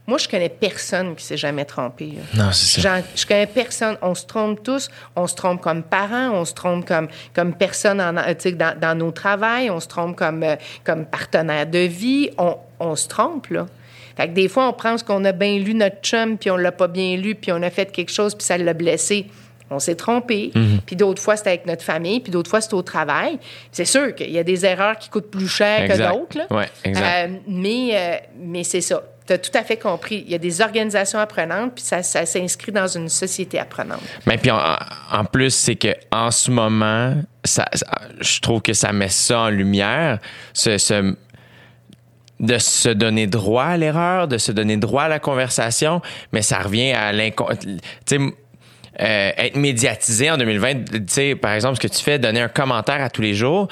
moi, 0.06 0.18
je 0.18 0.28
connais 0.28 0.50
personne 0.50 1.14
qui 1.16 1.24
s'est 1.24 1.36
jamais 1.36 1.64
trompé. 1.64 2.12
là. 2.34 2.44
Non, 2.44 2.52
c'est 2.52 2.80
ça. 2.82 2.98
Je 3.14 3.26
connais 3.26 3.46
personne. 3.46 3.96
On 4.02 4.14
se 4.14 4.26
trompe 4.26 4.62
tous. 4.62 4.90
On 5.16 5.26
se 5.26 5.34
trompe 5.34 5.62
comme 5.62 5.82
parents, 5.82 6.30
on 6.32 6.44
se 6.44 6.52
trompe 6.52 6.84
comme, 6.86 7.08
comme 7.34 7.54
personne 7.54 8.00
en, 8.00 8.12
dans, 8.12 8.78
dans 8.80 8.98
nos 8.98 9.12
travails, 9.12 9.70
on 9.70 9.80
se 9.80 9.88
trompe 9.88 10.14
comme, 10.16 10.42
euh, 10.42 10.56
comme 10.84 11.06
partenaire 11.06 11.66
de 11.66 11.78
vie. 11.78 12.30
On, 12.38 12.56
on 12.80 12.96
se 12.96 13.08
trompe, 13.08 13.48
là. 13.48 13.66
Fait 14.16 14.28
que 14.28 14.32
des 14.34 14.46
fois, 14.48 14.68
on 14.68 14.72
pense 14.74 15.02
qu'on 15.02 15.24
a 15.24 15.32
bien 15.32 15.58
lu 15.58 15.74
notre 15.74 16.00
chum, 16.02 16.38
puis 16.38 16.48
on 16.50 16.56
l'a 16.56 16.70
pas 16.70 16.86
bien 16.86 17.16
lu, 17.16 17.34
puis 17.34 17.50
on 17.50 17.60
a 17.62 17.70
fait 17.70 17.90
quelque 17.90 18.12
chose, 18.12 18.34
puis 18.34 18.44
ça 18.44 18.56
l'a 18.58 18.72
blessé. 18.72 19.26
On 19.70 19.78
s'est 19.80 19.96
trompé. 19.96 20.52
Puis 20.86 20.94
d'autres 20.94 21.20
fois, 21.22 21.36
c'était 21.36 21.48
avec 21.48 21.66
notre 21.66 21.82
famille, 21.82 22.20
puis 22.20 22.30
d'autres 22.30 22.50
fois, 22.50 22.60
c'était 22.60 22.74
au 22.74 22.82
travail. 22.82 23.38
C'est 23.72 23.86
sûr 23.86 24.14
qu'il 24.14 24.30
y 24.30 24.38
a 24.38 24.44
des 24.44 24.64
erreurs 24.66 24.98
qui 24.98 25.08
coûtent 25.08 25.30
plus 25.30 25.48
cher 25.48 25.82
Exact. 25.82 26.10
que 26.12 26.16
d'autres. 26.16 26.38
là. 26.38 26.46
Ouais, 26.50 26.68
exact. 26.84 27.04
Euh, 27.30 27.34
mais 27.48 27.88
euh, 27.94 28.16
mais 28.38 28.62
c'est 28.62 28.82
ça. 28.82 29.02
Tu 29.26 29.32
as 29.32 29.38
tout 29.38 29.50
à 29.54 29.64
fait 29.64 29.78
compris. 29.78 30.22
Il 30.26 30.32
y 30.32 30.34
a 30.34 30.38
des 30.38 30.60
organisations 30.60 31.18
apprenantes, 31.18 31.74
puis 31.74 31.84
ça, 31.84 32.02
s'inscrit 32.02 32.72
dans 32.72 32.86
une 32.86 33.08
société 33.08 33.58
apprenante. 33.58 34.02
Mais 34.26 34.36
puis 34.36 34.50
en, 34.50 35.24
plus, 35.24 35.50
c'est 35.50 35.76
que 35.76 35.94
en 36.10 36.30
ce 36.30 36.50
moment, 36.50 37.14
ça, 37.42 37.64
je 38.20 38.40
trouve 38.40 38.60
que 38.60 38.74
ça 38.74 38.92
met 38.92 39.08
ça 39.08 39.40
en 39.40 39.48
lumière, 39.48 40.18
de 42.40 42.58
se 42.58 42.88
donner 42.90 43.26
droit 43.26 43.64
à 43.64 43.76
l'erreur, 43.78 44.28
de 44.28 44.36
se 44.36 44.52
donner 44.52 44.76
droit 44.76 45.04
à 45.04 45.08
la 45.08 45.20
conversation, 45.20 46.02
mais 46.32 46.42
ça 46.42 46.58
revient 46.58 46.92
à 46.92 47.12
l'incon... 47.12 47.46
Euh, 49.00 49.32
être 49.36 49.56
médiatisé 49.56 50.30
en 50.30 50.36
2020, 50.36 50.84
tu 50.84 51.02
sais, 51.08 51.34
par 51.34 51.52
exemple, 51.52 51.74
ce 51.74 51.80
que 51.80 51.92
tu 51.92 52.00
fais, 52.00 52.20
donner 52.20 52.40
un 52.40 52.48
commentaire 52.48 53.02
à 53.02 53.10
tous 53.10 53.22
les 53.22 53.34
jours, 53.34 53.66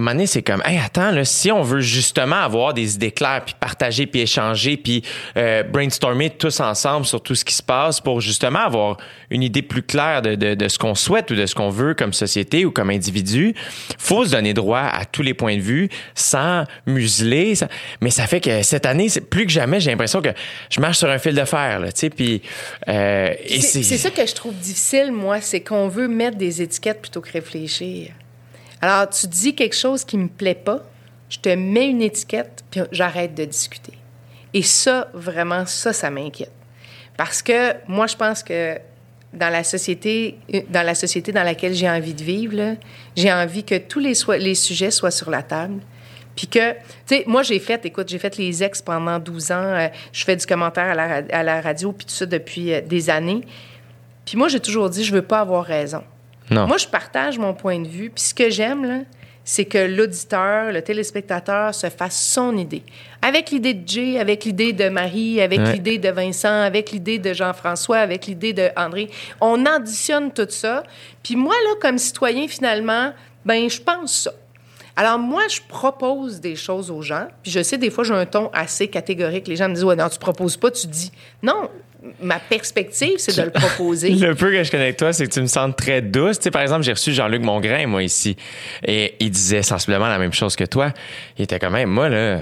un 0.00 0.02
moment 0.02 0.12
donné, 0.12 0.26
c'est 0.26 0.42
comme, 0.42 0.62
hey, 0.64 0.78
attends, 0.78 1.10
là, 1.10 1.24
si 1.24 1.52
on 1.52 1.62
veut 1.62 1.80
justement 1.80 2.36
avoir 2.36 2.72
des 2.72 2.94
idées 2.94 3.10
claires, 3.12 3.42
puis 3.44 3.54
partager, 3.58 4.06
puis 4.06 4.22
échanger, 4.22 4.76
puis 4.76 5.02
euh, 5.36 5.62
brainstormer 5.62 6.30
tous 6.30 6.60
ensemble 6.60 7.04
sur 7.04 7.22
tout 7.22 7.34
ce 7.34 7.44
qui 7.44 7.54
se 7.54 7.62
passe 7.62 8.00
pour 8.00 8.20
justement 8.20 8.60
avoir 8.60 8.96
une 9.30 9.42
idée 9.42 9.62
plus 9.62 9.82
claire 9.82 10.22
de, 10.22 10.34
de, 10.34 10.54
de 10.54 10.68
ce 10.68 10.78
qu'on 10.78 10.94
souhaite 10.94 11.30
ou 11.30 11.34
de 11.34 11.44
ce 11.44 11.54
qu'on 11.54 11.68
veut 11.68 11.94
comme 11.94 12.12
société 12.12 12.64
ou 12.64 12.70
comme 12.70 12.90
individu, 12.90 13.54
faut 13.98 14.24
se 14.24 14.30
donner 14.30 14.54
droit 14.54 14.80
à 14.80 15.04
tous 15.04 15.22
les 15.22 15.34
points 15.34 15.56
de 15.56 15.62
vue 15.62 15.88
sans 16.14 16.64
museler. 16.86 17.54
Mais 18.00 18.10
ça 18.10 18.26
fait 18.26 18.40
que 18.40 18.62
cette 18.62 18.86
année, 18.86 19.08
plus 19.28 19.44
que 19.44 19.52
jamais, 19.52 19.80
j'ai 19.80 19.90
l'impression 19.90 20.22
que 20.22 20.30
je 20.70 20.80
marche 20.80 20.98
sur 20.98 21.10
un 21.10 21.18
fil 21.18 21.34
de 21.34 21.44
fer, 21.44 21.78
là, 21.78 21.92
tu 21.92 22.00
sais, 22.00 22.10
puis... 22.10 22.42
euh, 22.88 23.34
c'est 23.60 23.82
ça 23.82 24.10
que 24.10 24.26
je 24.26 24.34
trouve 24.34 24.54
difficile, 24.54 25.12
moi, 25.12 25.40
c'est 25.40 25.60
qu'on 25.60 25.88
veut 25.88 26.08
mettre 26.08 26.38
des 26.38 26.62
étiquettes 26.62 27.02
plutôt 27.02 27.20
que 27.20 27.30
réfléchir. 27.32 28.12
Alors, 28.80 29.08
tu 29.10 29.26
dis 29.26 29.54
quelque 29.54 29.76
chose 29.76 30.04
qui 30.04 30.16
me 30.16 30.28
plaît 30.28 30.54
pas, 30.54 30.80
je 31.28 31.38
te 31.38 31.48
mets 31.50 31.88
une 31.88 32.02
étiquette, 32.02 32.64
puis 32.70 32.80
j'arrête 32.92 33.34
de 33.34 33.44
discuter. 33.44 33.92
Et 34.54 34.62
ça, 34.62 35.08
vraiment, 35.14 35.66
ça, 35.66 35.92
ça 35.92 36.10
m'inquiète. 36.10 36.52
Parce 37.16 37.42
que 37.42 37.74
moi, 37.86 38.06
je 38.06 38.16
pense 38.16 38.42
que 38.42 38.78
dans 39.32 39.50
la 39.50 39.62
société, 39.62 40.38
dans 40.70 40.84
la 40.84 40.94
société 40.94 41.30
dans 41.30 41.44
laquelle 41.44 41.74
j'ai 41.74 41.88
envie 41.88 42.14
de 42.14 42.22
vivre, 42.22 42.76
j'ai 43.16 43.32
envie 43.32 43.62
que 43.62 43.76
tous 43.78 44.00
les, 44.00 44.14
sujets 44.54 44.90
soient 44.90 45.10
sur 45.12 45.30
la 45.30 45.42
table. 45.42 45.80
Puis 46.34 46.46
que, 46.46 46.72
tu 46.72 46.78
sais, 47.06 47.24
moi, 47.26 47.42
j'ai 47.42 47.58
fait, 47.58 47.84
écoute, 47.84 48.08
j'ai 48.08 48.18
fait 48.18 48.36
les 48.38 48.62
ex 48.64 48.80
pendant 48.82 49.18
12 49.18 49.52
ans. 49.52 49.56
euh, 49.56 49.88
je 50.12 50.24
fais 50.24 50.36
du 50.36 50.46
commentaire 50.46 50.84
à 50.86 50.94
la, 50.94 51.06
ra- 51.06 51.28
à 51.30 51.42
la 51.42 51.60
radio, 51.60 51.92
puis 51.92 52.06
tout 52.06 52.14
ça 52.14 52.24
depuis 52.24 52.72
euh, 52.72 52.80
des 52.80 53.10
années. 53.10 53.42
Puis 54.24 54.36
moi, 54.38 54.48
j'ai 54.48 54.60
toujours 54.60 54.88
dit, 54.88 55.04
je 55.04 55.12
veux 55.12 55.22
pas 55.22 55.40
avoir 55.40 55.64
raison. 55.64 56.02
Non. 56.50 56.66
Moi, 56.66 56.76
je 56.78 56.86
partage 56.86 57.38
mon 57.38 57.54
point 57.54 57.78
de 57.80 57.88
vue. 57.88 58.10
Puis 58.10 58.24
ce 58.24 58.34
que 58.34 58.50
j'aime, 58.50 58.84
là, 58.84 58.98
c'est 59.44 59.64
que 59.64 59.78
l'auditeur, 59.78 60.70
le 60.72 60.82
téléspectateur 60.82 61.74
se 61.74 61.88
fasse 61.88 62.20
son 62.20 62.56
idée. 62.56 62.82
Avec 63.22 63.50
l'idée 63.50 63.74
de 63.74 63.88
Jay, 63.88 64.18
avec 64.18 64.44
l'idée 64.44 64.72
de 64.72 64.88
Marie, 64.88 65.40
avec 65.40 65.58
Ouais. 65.60 65.72
l'idée 65.72 65.98
de 65.98 66.08
Vincent, 66.10 66.62
avec 66.62 66.90
l'idée 66.92 67.18
de 67.18 67.32
Jean-François, 67.32 67.98
avec 67.98 68.26
l'idée 68.26 68.52
de 68.52 68.68
André. 68.76 69.10
On 69.40 69.64
additionne 69.66 70.30
tout 70.32 70.46
ça. 70.48 70.82
Puis 71.22 71.36
moi, 71.36 71.54
là, 71.64 71.74
comme 71.80 71.98
citoyen, 71.98 72.46
finalement, 72.48 73.12
ben 73.44 73.68
je 73.70 73.80
pense 73.80 74.24
ça. 74.24 74.32
Alors 74.96 75.18
moi, 75.18 75.42
je 75.48 75.60
propose 75.66 76.40
des 76.40 76.56
choses 76.56 76.90
aux 76.90 77.00
gens. 77.02 77.26
Puis 77.42 77.50
je 77.50 77.62
sais, 77.62 77.78
des 77.78 77.90
fois, 77.90 78.04
j'ai 78.04 78.12
un 78.14 78.26
ton 78.26 78.50
assez 78.52 78.88
catégorique. 78.88 79.48
Les 79.48 79.56
gens 79.56 79.68
me 79.68 79.74
disent, 79.74 79.84
ouais, 79.84 79.96
non, 79.96 80.08
tu 80.08 80.18
proposes 80.18 80.56
pas, 80.58 80.70
tu 80.70 80.86
dis. 80.86 81.10
Non, 81.42 81.70
ma 82.22 82.38
perspective, 82.38 83.14
c'est 83.18 83.36
de 83.36 83.42
le 83.46 83.50
proposer. 83.50 84.10
Le 84.10 84.34
peu 84.34 84.50
que 84.50 84.62
je 84.64 84.70
connais 84.70 84.84
avec 84.84 84.96
toi, 84.96 85.12
c'est 85.12 85.26
que 85.26 85.32
tu 85.32 85.40
me 85.40 85.46
sens 85.46 85.74
très 85.76 86.00
douce. 86.02 86.38
Tu 86.38 86.44
sais, 86.44 86.50
par 86.50 86.62
exemple, 86.62 86.82
j'ai 86.82 86.92
reçu 86.92 87.12
Jean-Luc 87.12 87.42
Mongrain, 87.42 87.86
moi, 87.86 88.02
ici. 88.02 88.36
Et 88.86 89.14
il 89.20 89.30
disait 89.30 89.62
sensiblement 89.62 90.08
la 90.08 90.18
même 90.18 90.32
chose 90.32 90.56
que 90.56 90.64
toi. 90.64 90.92
Il 91.38 91.42
était 91.44 91.58
quand 91.58 91.70
même, 91.70 91.90
moi, 91.90 92.08
là, 92.08 92.40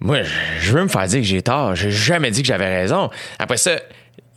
moi, 0.00 0.22
je- 0.22 0.30
je 0.60 0.72
veux 0.72 0.82
me 0.82 0.88
faire 0.88 1.06
dire 1.06 1.20
que 1.20 1.26
j'ai 1.26 1.42
tort. 1.42 1.74
J'ai 1.74 1.90
jamais 1.90 2.30
dit 2.30 2.42
que 2.42 2.48
j'avais 2.48 2.80
raison. 2.80 3.10
Après 3.38 3.56
ça, 3.56 3.72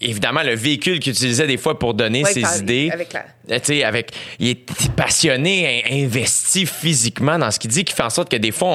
évidemment, 0.02 0.42
le 0.44 0.56
véhicule 0.56 1.00
qu'il 1.00 1.14
utilisait 1.14 1.48
des 1.48 1.58
fois 1.58 1.78
pour 1.80 1.94
donner 1.94 2.24
Ouais, 2.24 2.34
ses 2.34 2.42
par- 2.42 2.58
idées. 2.58 2.90
avec 2.92 3.14
la- 3.14 3.26
euh, 3.52 3.84
avec, 3.88 4.12
il 4.40 4.50
est 4.50 4.92
passionné, 4.96 5.84
in- 5.90 6.04
investi 6.06 6.66
physiquement 6.66 7.38
dans 7.40 7.52
ce 7.52 7.60
qu'il 7.60 7.70
dit, 7.70 7.84
qui 7.84 7.94
fait 7.94 8.04
en 8.04 8.10
sorte 8.10 8.30
que 8.30 8.36
des 8.38 8.52
fois, 8.52 8.70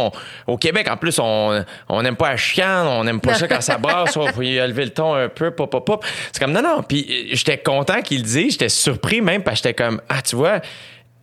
on- 0.46 0.52
au 0.52 0.56
Québec, 0.56 0.88
en 0.90 0.96
plus, 0.96 1.18
on 1.18 1.64
on 1.88 2.02
n'aime 2.02 2.16
pas 2.16 2.30
la 2.30 2.36
chicane, 2.36 2.86
on 2.86 3.04
n'aime 3.04 3.20
pas 3.20 3.34
ça 3.34 3.48
quand 3.48 3.60
ça 3.60 3.78
brasse, 3.78 4.16
on 4.16 4.26
faut 4.28 4.42
y 4.42 4.56
lever 4.56 4.84
le 4.84 4.90
ton 4.90 5.14
un 5.14 5.28
peu, 5.28 5.50
pop, 5.50 5.70
pop, 5.70 5.84
pop. 5.86 6.04
C'est 6.32 6.40
comme, 6.42 6.52
non, 6.52 6.62
non. 6.62 6.82
Puis 6.82 7.06
euh, 7.08 7.34
j'étais 7.36 7.58
content 7.58 8.02
qu'il 8.02 8.18
le 8.18 8.24
dise, 8.24 8.52
j'étais 8.52 8.68
surpris 8.68 9.20
même, 9.20 9.42
parce 9.42 9.60
que 9.60 9.68
j'étais 9.68 9.82
comme, 9.84 10.00
ah, 10.08 10.22
tu 10.22 10.36
vois, 10.36 10.60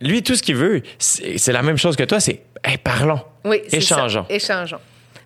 lui, 0.00 0.22
tout 0.22 0.34
ce 0.34 0.42
qu'il 0.42 0.56
veut, 0.56 0.82
c'est 0.98 1.52
la 1.52 1.62
même 1.62 1.76
chose 1.78 1.96
que 1.96 2.02
toi, 2.04 2.20
c'est, 2.20 2.42
hey, 2.64 2.76
parlons. 2.78 3.20
Oui, 3.44 3.60
Échangeons. 3.70 4.26
ça. 4.28 4.34
Échangeons. 4.34 4.80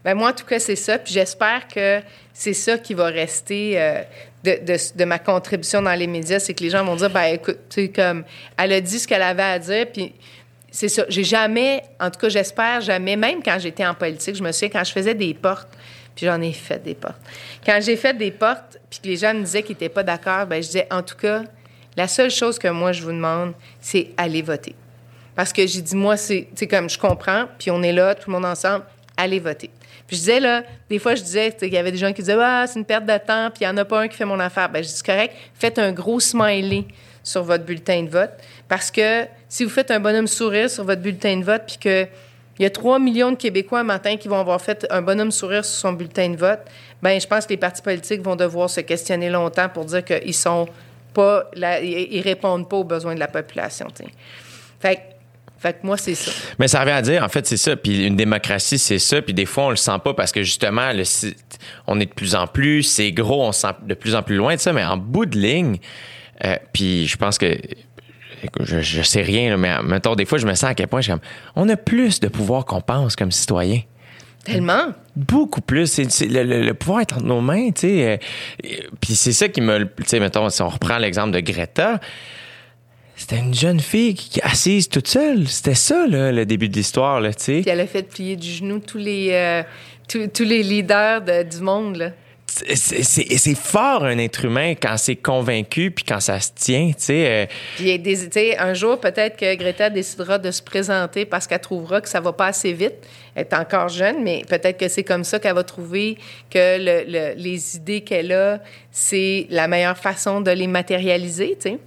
Ben 0.05 0.15
moi, 0.15 0.31
en 0.31 0.33
tout 0.33 0.45
cas, 0.45 0.59
c'est 0.61 0.77
ça. 0.77 0.99
Puis 0.99 1.13
j'espère 1.13 1.67
que 1.67 2.01
c'est 2.39 2.55
ça 2.55 2.79
qui 2.79 2.95
va 2.95 3.07
rester 3.07 3.73
euh, 3.83 4.01
de, 4.45 5.05
ma 5.05 5.19
contribution 5.19 5.83
dans 5.83 5.95
les 5.95 6.07
médias. 6.07 6.39
C'est 6.39 6.55
que 6.55 6.63
les 6.63 6.71
gens 6.71 6.85
vont 6.85 6.95
dire, 6.95 7.11
ben 7.11 7.35
écoute, 7.35 7.59
tu 7.69 7.91
comme, 7.91 8.23
elle 8.57 8.73
a 8.75 8.81
dit 8.81 9.01
ce 9.01 9.09
qu'elle 9.09 9.23
avait 9.23 9.43
à 9.43 9.59
dire. 9.59 9.87
Puis 9.93 10.15
c'est 10.71 10.89
ça. 10.89 11.05
J'ai 11.09 11.25
jamais, 11.25 11.83
en 11.99 12.13
tout 12.13 12.21
cas, 12.21 12.29
j'espère 12.29 12.81
jamais, 12.81 13.17
même 13.17 13.43
quand 13.43 13.59
j'étais 13.59 13.85
en 13.85 13.93
politique, 13.93 14.37
je 14.37 14.43
me 14.45 14.53
souviens 14.53 14.69
quand 14.69 14.85
je 14.85 14.93
faisais 14.93 15.15
des 15.15 15.35
portes, 15.35 15.67
puis 16.15 16.27
j'en 16.27 16.41
ai 16.41 16.53
fait 16.53 16.81
des 16.81 16.95
portes. 16.95 17.21
Quand 17.67 17.81
j'ai 17.83 17.97
fait 17.97 18.17
des 18.17 18.31
portes, 18.31 18.79
puis 18.89 19.01
que 19.01 19.09
les 19.09 19.17
gens 19.17 19.35
me 19.35 19.43
disaient 19.43 19.65
qu'ils 19.65 19.75
n'étaient 19.75 19.89
pas 19.89 20.05
d'accord, 20.05 20.47
ben 20.47 20.63
je 20.63 20.69
disais, 20.69 20.87
en 20.93 21.03
tout 21.03 21.17
cas, 21.17 21.43
la 21.97 22.07
seule 22.07 22.31
chose 22.31 22.57
que 22.57 22.69
moi, 22.69 22.93
je 22.93 23.03
vous 23.03 23.11
demande, 23.11 23.53
c'est 23.81 24.11
aller 24.17 24.43
voter. 24.43 24.77
Parce 25.35 25.53
que 25.53 25.67
j'ai 25.67 25.83
dit, 25.83 25.97
moi, 25.97 26.17
c'est 26.17 26.47
comme 26.71 26.89
je 26.89 26.99
comprends, 27.01 27.47
puis 27.59 27.73
on 27.73 27.83
est 27.83 27.93
là, 27.93 28.15
tout 28.15 28.31
le 28.31 28.35
monde 28.35 28.47
ensemble, 28.47 28.85
allez 29.17 29.41
voter. 29.41 29.71
Puis 30.09 30.17
je 30.17 30.23
disais, 30.23 30.41
là, 30.41 30.63
des 30.91 30.99
fois, 30.99 31.15
je 31.15 31.23
disais, 31.23 31.53
tu 31.53 31.59
sais, 31.61 31.67
il 31.69 31.75
y 31.75 31.77
avait 31.79 31.93
des 31.93 31.99
gens 31.99 32.13
qui 32.13 32.23
disaient, 32.23 32.37
ah, 32.41 32.65
c'est 32.67 32.79
une 32.79 32.85
perte 32.85 33.05
de 33.05 33.17
temps, 33.19 33.51
puis 33.51 33.63
il 33.63 33.69
n'y 33.69 33.69
en 33.69 33.77
a 33.77 33.85
pas 33.85 34.01
un 34.01 34.09
qui 34.09 34.17
fait 34.17 34.25
mon 34.25 34.41
affaire. 34.41 34.69
Ben, 34.71 34.83
je 34.83 34.89
dis, 34.89 35.03
correct, 35.03 35.35
faites 35.55 35.79
un 35.79 35.93
gros 35.93 36.19
smiley 36.19 36.87
sur 37.23 37.45
votre 37.45 37.65
bulletin 37.65 38.03
de 38.03 38.09
vote. 38.09 38.31
Parce 38.69 38.91
que 38.91 39.27
si 39.49 39.65
vous 39.65 39.71
faites 39.71 39.91
un 39.91 40.01
bonhomme 40.01 40.27
sourire 40.27 40.71
sur 40.71 40.83
votre 40.85 41.03
bulletin 41.03 41.37
de 41.37 41.45
vote, 41.45 41.63
puis 41.67 41.77
que 41.79 42.07
il 42.59 42.63
y 42.65 42.67
a 42.67 42.71
3 42.71 42.99
millions 42.99 43.31
de 43.31 43.37
Québécois 43.37 43.81
un 43.81 43.85
matin 43.85 44.17
qui 44.17 44.27
vont 44.27 44.41
avoir 44.41 44.61
fait 44.61 44.85
un 44.91 45.01
bonhomme 45.01 45.31
sourire 45.31 45.65
sur 45.65 45.79
son 45.79 45.93
bulletin 45.93 46.31
de 46.31 46.37
vote, 46.37 46.59
ben 47.01 47.21
je 47.21 47.27
pense 47.27 47.45
que 47.45 47.51
les 47.51 47.57
partis 47.57 47.83
politiques 47.83 48.21
vont 48.21 48.35
devoir 48.35 48.69
se 48.69 48.81
questionner 48.81 49.31
longtemps 49.31 49.69
pour 49.69 49.85
dire 49.85 50.05
qu'ils 50.05 50.35
sont 50.35 50.67
pas, 51.15 51.45
la- 51.55 51.81
ils 51.81 52.21
répondent 52.21 52.69
pas 52.69 52.79
aux 52.79 52.85
besoins 52.85 53.15
de 53.15 53.21
la 53.21 53.29
population. 53.29 53.87
tu 53.95 54.03
sais. 54.05 54.11
Fait, 54.81 55.08
fait 55.59 55.81
que 55.81 55.87
moi, 55.87 55.97
c'est 55.97 56.15
ça. 56.15 56.31
Mais 56.59 56.69
ça 56.69 56.81
revient 56.81 56.93
à 56.93 57.03
dire, 57.03 57.23
en 57.25 57.29
fait, 57.29 57.47
c'est 57.47 57.57
ça. 57.57 57.77
Puis 57.77 58.07
une 58.07 58.17
démocratie, 58.17 58.79
c'est 58.79 58.99
ça. 58.99 59.21
Puis 59.23 59.35
des 59.35 59.47
fois, 59.47 59.65
on 59.67 59.71
le 59.71 59.77
sent 59.77 59.99
pas 60.05 60.15
parce 60.15 60.33
que 60.33 60.43
justement, 60.43 60.93
le, 60.93 61.03
on 61.87 61.99
est 62.01 62.07
de 62.07 62.13
plus 62.15 62.35
en 62.35 62.47
plus, 62.47 62.83
c'est 62.85 63.11
gros, 63.13 63.45
on 63.45 63.53
se 63.53 63.63
sent 63.63 63.75
de 63.85 63.95
plus 63.95 64.15
en 64.15 64.23
plus 64.23 64.37
loin 64.37 64.55
de 64.55 64.61
ça. 64.61 64.73
Mais 64.73 64.85
en 64.85 64.97
bout 64.97 65.27
de 65.27 65.39
ligne, 65.39 65.79
Euh, 66.45 66.55
puis 66.73 67.09
je 67.09 67.17
pense 67.17 67.37
que 67.37 67.59
je, 68.61 68.81
je 68.81 69.03
sais 69.03 69.23
rien, 69.23 69.57
mais 69.57 69.83
mettons, 69.83 70.15
des 70.15 70.25
fois, 70.25 70.39
je 70.39 70.47
me 70.47 70.55
sens 70.55 70.71
à 70.71 70.75
quel 70.75 70.87
point 70.87 71.01
je 71.01 71.11
suis 71.11 71.13
comme, 71.13 71.21
on 71.57 71.69
a 71.69 71.77
plus 71.77 72.21
de 72.21 72.29
pouvoir 72.29 72.65
qu'on 72.65 72.81
pense 72.81 73.17
comme 73.17 73.33
citoyen. 73.33 73.81
Tellement. 74.45 74.93
Beaucoup 75.17 75.61
plus. 75.61 75.89
C'est, 75.91 76.27
le, 76.27 76.45
le- 76.45 76.63
le 76.63 76.75
pouvoir 76.75 77.01
est 77.01 77.13
entre 77.13 77.25
nos 77.25 77.41
mains, 77.41 77.73
tu 77.73 77.81
sais. 77.89 78.21
euh, 78.65 78.69
Puis 79.01 79.17
c'est 79.17 79.33
ça 79.33 79.49
qui 79.49 79.61
me... 79.61 79.85
Tu 79.87 79.91
sais, 80.07 80.21
mettons, 80.21 80.49
si 80.49 80.63
on 80.63 80.69
reprend 80.69 80.99
l'exemple 80.99 81.33
de 81.33 81.41
Greta, 81.41 81.99
c'était 83.19 83.39
une 83.39 83.53
jeune 83.55 83.81
fille 83.81 84.15
qui, 84.15 84.41
assise 84.43 84.89
toute 84.89 85.09
seule. 85.09 85.47
C'était 85.49 85.75
ça, 85.75 86.07
là, 86.07 86.33
le 86.33 86.47
début 86.47 86.69
de 86.69 86.75
l'histoire, 86.77 87.21
là, 87.21 87.35
tu 87.35 87.43
sais. 87.45 87.61
Puis 87.63 87.71
elle 87.71 87.81
a 87.81 87.87
fait 87.87 88.03
plier 88.05 88.37
du 88.37 88.49
genou 88.49 88.79
tous 88.79 88.97
les, 88.99 89.29
euh, 89.33 89.63
tous, 90.09 90.27
tous 90.29 90.45
les 90.45 90.63
leaders 90.63 91.21
de- 91.23 91.43
du 91.43 91.61
monde, 91.61 91.97
là. 91.97 92.11
C'est, 92.51 93.55
fort, 93.55 94.05
un 94.05 94.17
être 94.19 94.45
humain, 94.47 94.75
quand 94.75 94.97
c'est 94.97 95.15
convaincu 95.17 95.91
puis 95.91 96.03
quand 96.05 96.19
ça 96.19 96.41
se 96.41 96.51
tient, 96.57 96.89
tu 96.89 96.95
sais. 97.05 97.27
euh, 97.27 97.47
Puis 97.77 98.01
un 98.59 98.75
jour, 98.75 98.99
peut-être 98.99 99.37
que 99.37 99.55
Greta 99.55 99.91
décidera 99.91 100.39
de 100.39 100.51
se 100.51 100.63
présenter 100.63 101.25
parce 101.27 101.47
qu'elle 101.47 101.61
trouvera 101.61 102.01
que 102.01 102.09
ça 102.09 102.21
va 102.21 102.33
pas 102.33 102.47
assez 102.47 102.73
vite. 102.73 102.95
Elle 103.35 103.43
est 103.43 103.55
encore 103.55 103.89
jeune, 103.91 104.25
mais 104.25 104.43
peut-être 104.49 104.79
que 104.79 104.89
c'est 104.89 105.05
comme 105.05 105.25
ça 105.25 105.39
qu'elle 105.39 105.55
va 105.55 105.63
trouver 105.63 106.17
que 106.51 106.79
le- 106.79 107.05
le- 107.07 107.35
les 107.37 107.77
idées 107.77 108.01
qu'elle 108.01 108.33
a, 108.33 108.61
c'est 108.91 109.47
la 109.51 109.69
meilleure 109.69 109.99
façon 109.99 110.41
de 110.41 110.51
les 110.51 110.67
matérialiser, 110.67 111.57
tu 111.61 111.69
sais. 111.71 111.79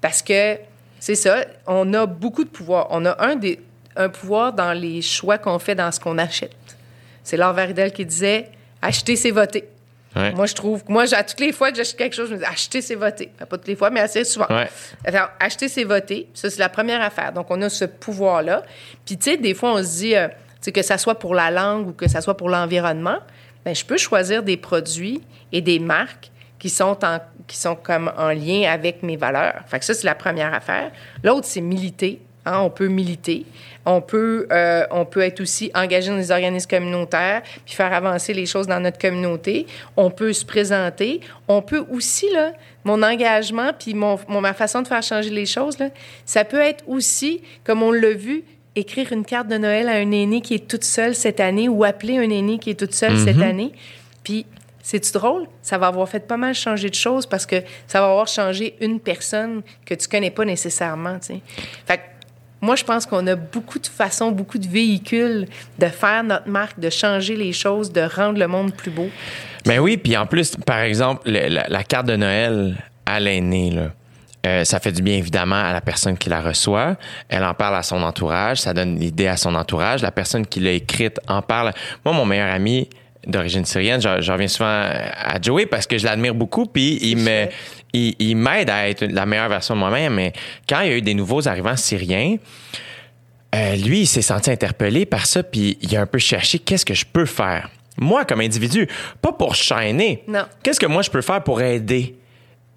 Parce 0.00 0.22
que 0.22 0.56
c'est 1.00 1.14
ça, 1.14 1.44
on 1.66 1.92
a 1.94 2.06
beaucoup 2.06 2.44
de 2.44 2.48
pouvoir. 2.48 2.88
On 2.90 3.04
a 3.04 3.22
un, 3.24 3.36
des, 3.36 3.60
un 3.96 4.08
pouvoir 4.08 4.52
dans 4.52 4.72
les 4.72 5.02
choix 5.02 5.38
qu'on 5.38 5.58
fait 5.58 5.74
dans 5.74 5.90
ce 5.92 6.00
qu'on 6.00 6.18
achète. 6.18 6.56
C'est 7.22 7.36
Laure 7.36 7.52
Varidel 7.52 7.92
qui 7.92 8.06
disait 8.06 8.50
acheter, 8.80 9.16
c'est 9.16 9.30
voter. 9.30 9.68
ouais. 10.16 10.32
Moi, 10.32 10.46
je 10.46 10.54
trouve, 10.54 10.82
moi, 10.88 11.04
à 11.12 11.22
toutes 11.22 11.40
les 11.40 11.52
fois 11.52 11.70
que 11.70 11.76
j'achète 11.76 11.96
quelque 11.96 12.16
chose, 12.16 12.28
je 12.28 12.34
me 12.34 12.38
dis 12.38 12.44
acheter, 12.44 12.80
c'est 12.80 12.94
voter. 12.94 13.30
Pas 13.38 13.46
toutes 13.46 13.68
les 13.68 13.76
fois, 13.76 13.90
mais 13.90 14.00
assez 14.00 14.24
souvent. 14.24 14.46
Ouais. 14.48 14.68
Alors, 15.04 15.28
acheter, 15.40 15.68
c'est 15.68 15.84
voter. 15.84 16.28
Ça, 16.34 16.48
c'est 16.48 16.58
la 16.58 16.68
première 16.68 17.02
affaire. 17.02 17.32
Donc, 17.32 17.46
on 17.50 17.60
a 17.62 17.68
ce 17.68 17.84
pouvoir-là. 17.84 18.62
Puis, 19.04 19.18
tu 19.18 19.30
sais, 19.30 19.36
des 19.36 19.54
fois, 19.54 19.74
on 19.74 19.82
se 19.82 19.98
dit, 19.98 20.16
euh, 20.16 20.28
que 20.72 20.82
ça 20.82 20.98
soit 20.98 21.18
pour 21.18 21.34
la 21.34 21.50
langue 21.50 21.88
ou 21.88 21.92
que 21.92 22.08
ça 22.08 22.20
soit 22.20 22.36
pour 22.36 22.48
l'environnement, 22.48 23.18
ben, 23.64 23.74
je 23.74 23.84
peux 23.84 23.96
choisir 23.96 24.42
des 24.42 24.56
produits 24.56 25.20
et 25.52 25.60
des 25.60 25.78
marques 25.78 26.30
qui 26.58 26.70
sont, 26.70 26.98
en, 27.04 27.18
qui 27.48 27.56
sont 27.56 27.74
comme 27.74 28.12
en 28.16 28.28
lien 28.28 28.70
avec 28.70 29.02
mes 29.02 29.16
valeurs. 29.16 29.62
Fait 29.66 29.80
que 29.80 29.84
ça, 29.84 29.94
c'est 29.94 30.06
la 30.06 30.14
première 30.14 30.54
affaire. 30.54 30.92
L'autre, 31.24 31.46
c'est 31.46 31.60
militer. 31.60 32.20
Hein, 32.46 32.60
on 32.60 32.70
peut 32.70 32.86
militer. 32.88 33.44
On 33.84 34.00
peut, 34.00 34.46
euh, 34.52 34.86
on 34.90 35.04
peut 35.04 35.20
être 35.20 35.40
aussi 35.40 35.70
engagé 35.74 36.08
dans 36.10 36.16
les 36.16 36.30
organismes 36.30 36.68
communautaires 36.70 37.42
puis 37.66 37.74
faire 37.74 37.92
avancer 37.92 38.32
les 38.32 38.46
choses 38.46 38.66
dans 38.66 38.80
notre 38.80 38.98
communauté. 38.98 39.66
On 39.96 40.10
peut 40.10 40.32
se 40.32 40.44
présenter. 40.46 41.20
On 41.48 41.60
peut 41.60 41.84
aussi, 41.90 42.26
là, 42.32 42.52
mon 42.84 43.02
engagement 43.02 43.72
puis 43.78 43.92
mon, 43.94 44.18
mon- 44.28 44.40
ma 44.40 44.54
façon 44.54 44.80
de 44.82 44.88
faire 44.88 45.02
changer 45.02 45.30
les 45.30 45.44
choses, 45.46 45.78
là, 45.78 45.88
ça 46.24 46.44
peut 46.44 46.60
être 46.60 46.84
aussi, 46.86 47.42
comme 47.64 47.82
on 47.82 47.92
l'a 47.92 48.12
vu, 48.12 48.44
écrire 48.76 49.12
une 49.12 49.24
carte 49.24 49.48
de 49.48 49.58
Noël 49.58 49.88
à 49.88 49.92
un 49.94 50.10
aîné 50.12 50.40
qui 50.40 50.54
est 50.54 50.68
toute 50.68 50.84
seule 50.84 51.14
cette 51.14 51.40
année 51.40 51.68
ou 51.68 51.82
appeler 51.84 52.18
un 52.18 52.30
aîné 52.30 52.58
qui 52.58 52.70
est 52.70 52.78
toute 52.78 52.94
seule 52.94 53.18
cette 53.18 53.40
année. 53.42 53.72
Puis, 54.22 54.46
c'est-tu 54.88 55.12
drôle? 55.12 55.46
Ça 55.60 55.76
va 55.76 55.88
avoir 55.88 56.08
fait 56.08 56.26
pas 56.26 56.38
mal 56.38 56.54
changer 56.54 56.88
de 56.88 56.94
choses 56.94 57.26
parce 57.26 57.44
que 57.44 57.56
ça 57.86 58.00
va 58.00 58.06
avoir 58.06 58.26
changé 58.26 58.74
une 58.80 59.00
personne 59.00 59.60
que 59.84 59.92
tu 59.92 60.08
connais 60.08 60.30
pas 60.30 60.46
nécessairement. 60.46 61.18
Fait 61.84 61.98
que 61.98 62.02
moi, 62.62 62.74
je 62.74 62.84
pense 62.84 63.04
qu'on 63.04 63.26
a 63.26 63.36
beaucoup 63.36 63.78
de 63.78 63.86
façons, 63.86 64.30
beaucoup 64.30 64.56
de 64.56 64.66
véhicules 64.66 65.46
de 65.78 65.86
faire 65.88 66.24
notre 66.24 66.48
marque, 66.48 66.80
de 66.80 66.88
changer 66.88 67.36
les 67.36 67.52
choses, 67.52 67.92
de 67.92 68.00
rendre 68.00 68.38
le 68.38 68.48
monde 68.48 68.72
plus 68.72 68.90
beau. 68.90 69.10
Ben 69.66 69.78
oui, 69.78 69.98
puis 69.98 70.16
en 70.16 70.24
plus, 70.24 70.56
par 70.64 70.80
exemple, 70.80 71.20
le- 71.26 71.66
la, 71.68 71.84
carte 71.84 72.06
de 72.06 72.16
Noël 72.16 72.82
à 73.04 73.20
l'aîné, 73.20 73.78
euh, 74.46 74.64
ça 74.64 74.80
fait 74.80 74.92
du 74.92 75.02
bien 75.02 75.18
évidemment 75.18 75.62
à 75.62 75.74
la 75.74 75.82
personne 75.82 76.16
qui 76.16 76.30
la 76.30 76.40
reçoit. 76.40 76.96
Elle 77.28 77.44
en 77.44 77.52
parle 77.52 77.76
à 77.76 77.82
son 77.82 78.02
entourage, 78.02 78.62
ça 78.62 78.72
donne 78.72 78.98
l'idée 78.98 79.26
à 79.26 79.36
son 79.36 79.54
entourage. 79.54 80.00
La 80.00 80.12
personne 80.12 80.46
qui 80.46 80.60
l'a 80.60 80.72
écrite 80.72 81.20
en 81.28 81.42
parle. 81.42 81.74
Moi, 82.06 82.14
mon 82.14 82.24
meilleur 82.24 82.50
ami 82.50 82.88
d'origine 83.26 83.64
syrienne, 83.64 84.00
je, 84.00 84.20
je 84.20 84.32
reviens 84.32 84.48
souvent 84.48 84.68
à 84.68 85.40
Joey 85.40 85.66
parce 85.66 85.86
que 85.86 85.98
je 85.98 86.04
l'admire 86.04 86.34
beaucoup, 86.34 86.66
puis 86.66 86.98
il 87.02 87.16
me, 87.18 87.46
il, 87.92 88.14
il 88.18 88.36
m'aide 88.36 88.70
à 88.70 88.88
être 88.88 89.04
la 89.04 89.26
meilleure 89.26 89.48
version 89.48 89.74
de 89.74 89.80
moi-même. 89.80 90.14
Mais 90.14 90.32
quand 90.68 90.80
il 90.80 90.90
y 90.90 90.92
a 90.92 90.96
eu 90.96 91.02
des 91.02 91.14
nouveaux 91.14 91.46
arrivants 91.48 91.76
syriens, 91.76 92.36
euh, 93.54 93.76
lui, 93.76 94.00
il 94.00 94.06
s'est 94.06 94.22
senti 94.22 94.50
interpellé 94.50 95.06
par 95.06 95.26
ça, 95.26 95.42
puis 95.42 95.78
il 95.80 95.96
a 95.96 96.02
un 96.02 96.06
peu 96.06 96.18
cherché 96.18 96.58
qu'est-ce 96.58 96.84
que 96.84 96.94
je 96.94 97.06
peux 97.06 97.26
faire. 97.26 97.70
Moi, 97.96 98.24
comme 98.24 98.40
individu, 98.40 98.86
pas 99.20 99.32
pour 99.32 99.54
chaîner. 99.54 100.22
Non. 100.28 100.44
Qu'est-ce 100.62 100.78
que 100.78 100.86
moi 100.86 101.02
je 101.02 101.10
peux 101.10 101.22
faire 101.22 101.42
pour 101.42 101.60
aider 101.60 102.14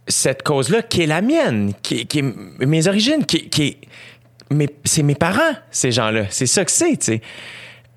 cette 0.08 0.44
cause-là 0.44 0.82
qui 0.82 1.04
est 1.04 1.08
la 1.08 1.22
mienne, 1.22 1.74
qui, 1.84 2.08
qui 2.08 2.20
est 2.20 2.66
mes 2.66 2.88
origines, 2.88 3.26
qui, 3.26 3.50
qui 3.50 3.64
est. 3.64 4.70
c'est 4.84 5.04
mes 5.04 5.16
parents, 5.16 5.54
ces 5.70 5.92
gens-là. 5.92 6.26
C'est 6.30 6.48
ça 6.48 6.66
que 6.66 6.72
c'est, 6.72 6.98
tu 6.98 7.06
sais. 7.06 7.22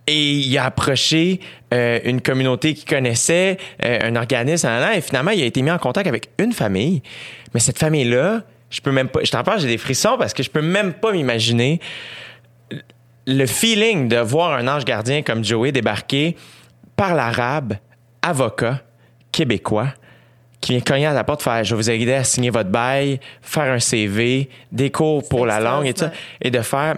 Et 0.06 0.32
il 0.32 0.59
a 0.59 0.66
approché 0.66 1.40
euh, 1.72 1.98
une 2.05 2.20
communauté 2.20 2.74
qu'il 2.74 2.89
connaissait, 2.89 3.56
euh, 3.82 3.98
un 4.02 4.16
organisme, 4.16 4.68
et 4.94 5.01
finalement, 5.01 5.31
il 5.31 5.43
a 5.43 5.47
été 5.47 5.62
mis 5.62 5.70
en 5.70 5.78
contact 5.78 6.06
avec 6.06 6.28
une 6.39 6.52
famille. 6.52 7.02
Mais 7.55 7.60
cette 7.60 7.78
famille-là, 7.78 8.43
je 8.68 8.81
peux 8.81 8.93
même 8.93 9.09
pas. 9.09 9.20
Je 9.22 9.31
t'en 9.31 9.43
parle, 9.43 9.60
j'ai 9.60 9.68
des 9.68 9.78
frissons 9.78 10.16
parce 10.18 10.35
que 10.35 10.43
je 10.43 10.51
peux 10.51 10.62
même 10.62 10.93
pas 10.93 11.12
m'imaginer 11.12 11.81
le 13.26 13.47
feeling 13.47 14.09
de 14.09 14.18
voir 14.18 14.52
un 14.52 14.68
ange 14.68 14.85
gardien 14.85 15.22
comme 15.22 15.44
Joey 15.44 15.72
débarquer 15.72 16.36
par 16.97 17.14
l'arabe, 17.14 17.74
avocat, 18.22 18.82
québécois, 19.32 19.89
qui 20.60 20.72
vient 20.72 20.81
cogner 20.81 21.06
à 21.06 21.12
la 21.12 21.24
porte, 21.24 21.43
faire 21.43 21.62
Je 21.64 21.74
vais 21.74 21.82
vous 21.82 21.90
aider 21.90 22.14
à 22.14 22.24
signer 22.24 22.51
votre 22.51 22.70
bail, 22.70 23.20
faire 23.43 23.72
un 23.72 23.78
CV, 23.78 24.48
des 24.72 24.90
cours 24.90 25.26
pour 25.28 25.47
la 25.47 25.60
langue 25.60 25.86
et 25.86 25.94
tout 25.94 26.01
ça, 26.01 26.12
et 26.40 26.51
de 26.51 26.60
faire. 26.60 26.97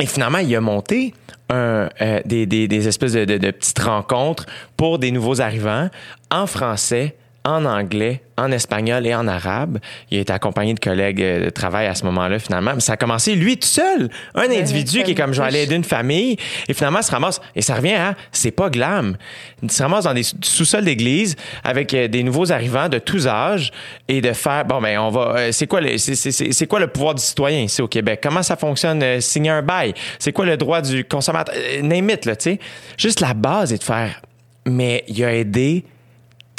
Et 0.00 0.06
finalement, 0.06 0.38
il 0.38 0.54
a 0.56 0.60
monté 0.60 1.14
euh, 1.52 1.88
des 2.24 2.88
espèces 2.88 3.12
de, 3.12 3.24
de- 3.24 3.38
de 3.38 3.50
petites 3.50 3.78
rencontres 3.80 4.46
pour 4.76 4.98
des 4.98 5.10
nouveaux 5.10 5.40
arrivants 5.40 5.88
en 6.30 6.46
français, 6.46 7.16
en 7.44 7.64
anglais, 7.64 8.20
en 8.36 8.52
espagnol 8.52 9.06
et 9.06 9.14
en 9.14 9.26
arabe. 9.26 9.78
Il 10.10 10.18
a 10.18 10.20
été 10.20 10.32
accompagné 10.32 10.74
de 10.74 10.80
collègues 10.80 11.22
euh, 11.22 11.44
de 11.46 11.50
travail 11.50 11.86
à 11.86 11.94
ce 11.94 12.04
moment-là, 12.04 12.38
finalement. 12.38 12.72
Mais 12.74 12.80
ça 12.80 12.92
a 12.92 12.96
commencé, 12.98 13.34
lui, 13.34 13.56
tout 13.56 13.66
seul. 13.66 14.10
Un 14.34 14.50
individu 14.50 15.02
qui 15.04 15.12
est 15.12 15.14
comme, 15.14 15.32
je 15.32 15.40
vais 15.40 15.46
aller 15.48 15.62
aider 15.62 15.74
une 15.74 15.84
famille. 15.84 16.36
Et 16.68 16.74
finalement, 16.74 17.00
se 17.00 17.10
ramasse, 17.10 17.40
et 17.56 17.62
ça 17.62 17.74
revient 17.76 17.94
à, 17.94 18.14
c'est 18.30 18.50
pas 18.50 18.68
glam. 18.68 19.16
Il 19.62 19.70
se 19.70 19.82
ramasse 19.82 20.04
dans 20.04 20.12
des 20.12 20.22
sous-sols 20.22 20.84
d'église 20.84 21.34
avec 21.64 21.94
euh, 21.94 22.08
des 22.08 22.22
nouveaux 22.22 22.52
arrivants 22.52 22.88
de 22.90 22.98
tous 22.98 23.26
âges 23.26 23.70
et 24.06 24.20
de 24.20 24.32
faire, 24.34 24.66
bon, 24.66 24.80
ben, 24.82 24.98
on 24.98 25.08
va, 25.08 25.34
euh, 25.36 25.48
c'est 25.52 25.66
quoi 25.66 25.80
le, 25.80 25.96
c'est, 25.96 26.14
c'est- 26.14 26.32
c'est- 26.32 26.52
c'est 26.52 26.66
quoi 26.66 26.78
le 26.80 26.88
pouvoir 26.88 27.14
du 27.14 27.22
citoyen 27.22 27.60
ici 27.60 27.80
au 27.80 27.88
Québec? 27.88 28.20
Comment 28.22 28.42
ça 28.42 28.56
fonctionne, 28.56 29.02
euh, 29.02 29.20
signer 29.20 29.50
un 29.50 29.62
bail? 29.62 29.94
C'est 30.18 30.32
quoi 30.32 30.44
le 30.44 30.58
droit 30.58 30.82
du 30.82 31.04
consommateur? 31.06 31.54
Euh, 31.56 31.80
name 31.82 32.10
it, 32.10 32.26
là, 32.26 32.36
tu 32.36 32.50
sais. 32.50 32.58
Juste 32.98 33.20
la 33.20 33.32
base 33.32 33.72
est 33.72 33.78
de 33.78 33.84
faire, 33.84 34.20
mais 34.66 35.04
il 35.08 35.24
a 35.24 35.34
aidé 35.34 35.84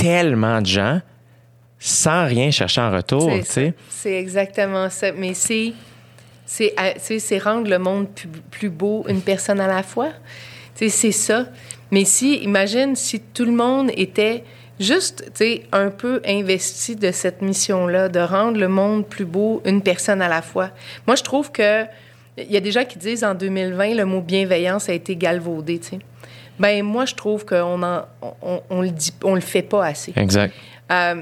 tellement 0.02 0.62
de 0.62 0.66
gens 0.66 1.02
sans 1.80 2.26
rien 2.26 2.52
chercher 2.52 2.82
en 2.82 2.92
retour, 2.92 3.32
C'est 3.44 4.14
exactement 4.14 4.90
ça. 4.90 5.12
Mais 5.14 5.34
c'est, 5.34 5.74
c'est, 6.46 6.74
euh, 6.80 7.40
rendre 7.40 7.70
le 7.70 7.80
monde 7.80 8.08
plus, 8.10 8.28
plus 8.52 8.70
beau 8.70 9.04
une 9.08 9.22
personne 9.22 9.60
à 9.60 9.68
la 9.68 9.82
fois. 9.82 10.10
C'est 10.76 10.90
ça. 10.90 11.48
Mais 11.90 12.06
si, 12.06 12.38
imagine 12.38 12.96
si 12.96 13.20
tout 13.20 13.46
le 13.46 13.52
monde 13.52 13.92
était 13.96 14.44
juste, 14.80 15.32
un 15.72 15.90
peu 15.90 16.22
investi 16.26 16.96
de 16.96 17.12
cette 17.12 17.42
mission-là, 17.42 18.10
de 18.10 18.20
rendre 18.20 18.60
le 18.60 18.68
monde 18.68 19.08
plus 19.08 19.26
beau 19.26 19.62
une 19.66 19.82
personne 19.82 20.22
à 20.22 20.30
la 20.30 20.42
fois. 20.42 20.70
Moi, 21.08 21.16
je 21.16 21.24
trouve 21.24 21.52
que 21.52 21.86
il 22.38 22.52
y 22.52 22.58
a 22.58 22.62
des 22.62 22.72
gens 22.72 22.86
qui 22.86 22.98
disent 22.98 23.24
en 23.24 23.36
2020 23.36 23.96
le 23.96 24.06
mot 24.06 24.22
bienveillance 24.22 24.88
a 24.88 24.94
été 24.94 25.16
galvaudé. 25.16 25.82
Ben 26.62 26.84
moi, 26.84 27.06
je 27.06 27.16
trouve 27.16 27.44
qu'on 27.46 27.82
en, 27.82 28.04
on, 28.42 28.62
on 28.70 28.82
le 28.82 28.90
dit, 28.92 29.12
on 29.24 29.34
le 29.36 29.42
fait 29.42 29.64
pas 29.64 29.84
assez. 29.86 30.14
Exact. 30.16 30.54
Euh, 30.92 31.16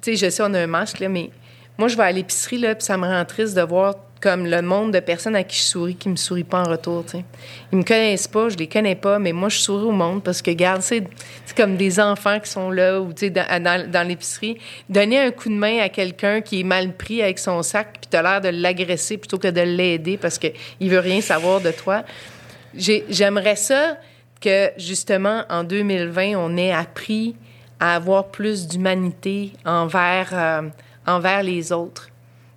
tu 0.00 0.16
sais, 0.16 0.26
je 0.26 0.30
sais, 0.30 0.42
on 0.46 0.54
a 0.54 0.60
un 0.60 0.66
masque, 0.68 1.00
là, 1.00 1.08
mais 1.08 1.30
moi, 1.76 1.88
je 1.88 1.96
vais 1.96 2.04
à 2.04 2.12
l'épicerie, 2.12 2.58
là, 2.58 2.74
puis 2.74 2.84
ça 2.84 2.96
me 2.96 3.04
rend 3.06 3.24
triste 3.24 3.56
de 3.56 3.62
voir 3.62 3.96
comme 4.20 4.46
le 4.46 4.60
nombre 4.62 4.92
de 4.92 5.00
personnes 5.00 5.36
à 5.36 5.42
qui 5.44 5.58
je 5.58 5.62
souris 5.64 5.94
qui 5.96 6.08
me 6.08 6.16
sourient 6.16 6.44
pas 6.44 6.60
en 6.62 6.70
retour, 6.70 7.04
tu 7.04 7.18
sais. 7.18 7.24
Ils 7.72 7.78
me 7.78 7.82
connaissent 7.84 8.28
pas, 8.28 8.48
je 8.48 8.56
les 8.56 8.66
connais 8.68 8.94
pas, 8.94 9.18
mais 9.18 9.32
moi, 9.32 9.48
je 9.50 9.58
souris 9.58 9.84
au 9.84 9.90
monde 9.92 10.22
parce 10.22 10.40
que, 10.40 10.50
regarde, 10.50 10.80
c'est 10.82 11.02
c'est 11.44 11.56
comme 11.56 11.76
des 11.76 11.98
enfants 12.00 12.38
qui 12.40 12.48
sont 12.50 12.70
là 12.70 13.00
ou, 13.00 13.12
tu 13.12 13.26
sais, 13.26 13.30
dans, 13.30 13.62
dans, 13.62 13.90
dans 13.90 14.08
l'épicerie. 14.08 14.56
Donner 14.88 15.18
un 15.20 15.30
coup 15.32 15.48
de 15.50 15.54
main 15.54 15.80
à 15.80 15.88
quelqu'un 15.90 16.40
qui 16.40 16.60
est 16.60 16.64
mal 16.64 16.92
pris 16.92 17.22
avec 17.22 17.38
son 17.38 17.62
sac, 17.62 17.88
puis 18.00 18.08
t'as 18.08 18.22
l'air 18.22 18.40
de 18.40 18.48
l'agresser 18.48 19.18
plutôt 19.18 19.38
que 19.38 19.48
de 19.48 19.60
l'aider 19.60 20.16
parce 20.16 20.38
qu'il 20.38 20.54
veut 20.90 21.00
rien 21.00 21.20
savoir 21.20 21.60
de 21.60 21.72
toi. 21.72 22.02
J'ai- 22.74 23.04
J'aimerais 23.10 23.56
ça 23.56 23.96
que, 24.46 24.70
justement, 24.78 25.42
en 25.50 25.64
2020, 25.64 26.36
on 26.36 26.56
ait 26.56 26.72
appris 26.72 27.34
à 27.80 27.96
avoir 27.96 28.28
plus 28.28 28.68
d'humanité 28.68 29.52
envers, 29.64 30.28
euh, 30.32 30.62
envers 31.06 31.42
les 31.42 31.72
autres. 31.72 32.08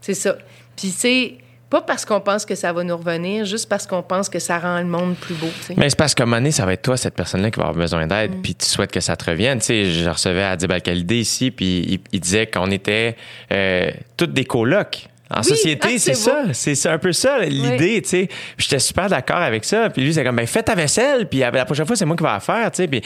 C'est 0.01 0.13
ça. 0.13 0.35
Puis, 0.75 0.89
sais, 0.89 1.37
Pas 1.69 1.81
parce 1.81 2.03
qu'on 2.03 2.19
pense 2.19 2.47
que 2.47 2.55
ça 2.55 2.73
va 2.73 2.83
nous 2.83 2.97
revenir, 2.97 3.45
juste 3.45 3.69
parce 3.69 3.85
qu'on 3.85 4.01
pense 4.01 4.27
que 4.27 4.39
ça 4.39 4.57
rend 4.57 4.79
le 4.79 4.85
monde 4.87 5.15
plus 5.15 5.35
beau. 5.35 5.49
Mais 5.77 5.87
c'est 5.87 5.95
parce 5.95 6.15
qu'à 6.15 6.23
un 6.23 6.25
moment 6.25 6.37
donné, 6.37 6.51
ça 6.51 6.65
va 6.65 6.73
être 6.73 6.81
toi, 6.81 6.97
cette 6.97 7.13
personne-là, 7.13 7.51
qui 7.51 7.59
va 7.59 7.67
avoir 7.67 7.77
besoin 7.83 8.07
d'aide, 8.07 8.37
Mm. 8.37 8.41
puis 8.41 8.55
tu 8.55 8.65
souhaites 8.65 8.91
que 8.91 8.99
ça 9.01 9.15
te 9.15 9.29
revienne. 9.29 9.59
Tu 9.59 9.65
sais, 9.65 9.85
je 9.85 10.09
recevais 10.09 10.41
Adib 10.43 10.71
Al-Khalidé 10.71 11.17
ici, 11.19 11.51
puis 11.51 11.85
il, 11.87 11.99
il 12.11 12.19
disait 12.21 12.47
qu'on 12.47 12.71
était 12.71 13.15
euh, 13.51 13.91
toutes 14.17 14.33
des 14.33 14.45
colocs. 14.45 15.09
En 15.31 15.41
Oui, 15.41 15.49
société, 15.49 15.89
ah, 15.93 15.97
c'est 15.99 16.15
ça. 16.15 16.43
C'est 16.53 16.89
un 16.89 16.97
peu 16.97 17.13
ça, 17.13 17.39
l'idée, 17.39 18.01
tu 18.01 18.09
sais. 18.09 18.29
J'étais 18.57 18.79
super 18.79 19.09
d'accord 19.09 19.37
avec 19.37 19.63
ça. 19.63 19.89
Puis 19.91 20.01
lui, 20.01 20.11
c'est 20.11 20.23
comme, 20.23 20.37
ben, 20.37 20.47
fais 20.47 20.63
ta 20.63 20.73
vaisselle, 20.73 21.27
puis 21.27 21.39
la 21.39 21.65
prochaine 21.65 21.85
fois, 21.85 21.95
c'est 21.95 22.05
moi 22.05 22.15
qui 22.15 22.23
vais 22.23 22.29
la 22.29 22.39
faire, 22.39 22.71
tu 22.71 22.77
sais. 22.77 22.87
Puis, 22.87 23.01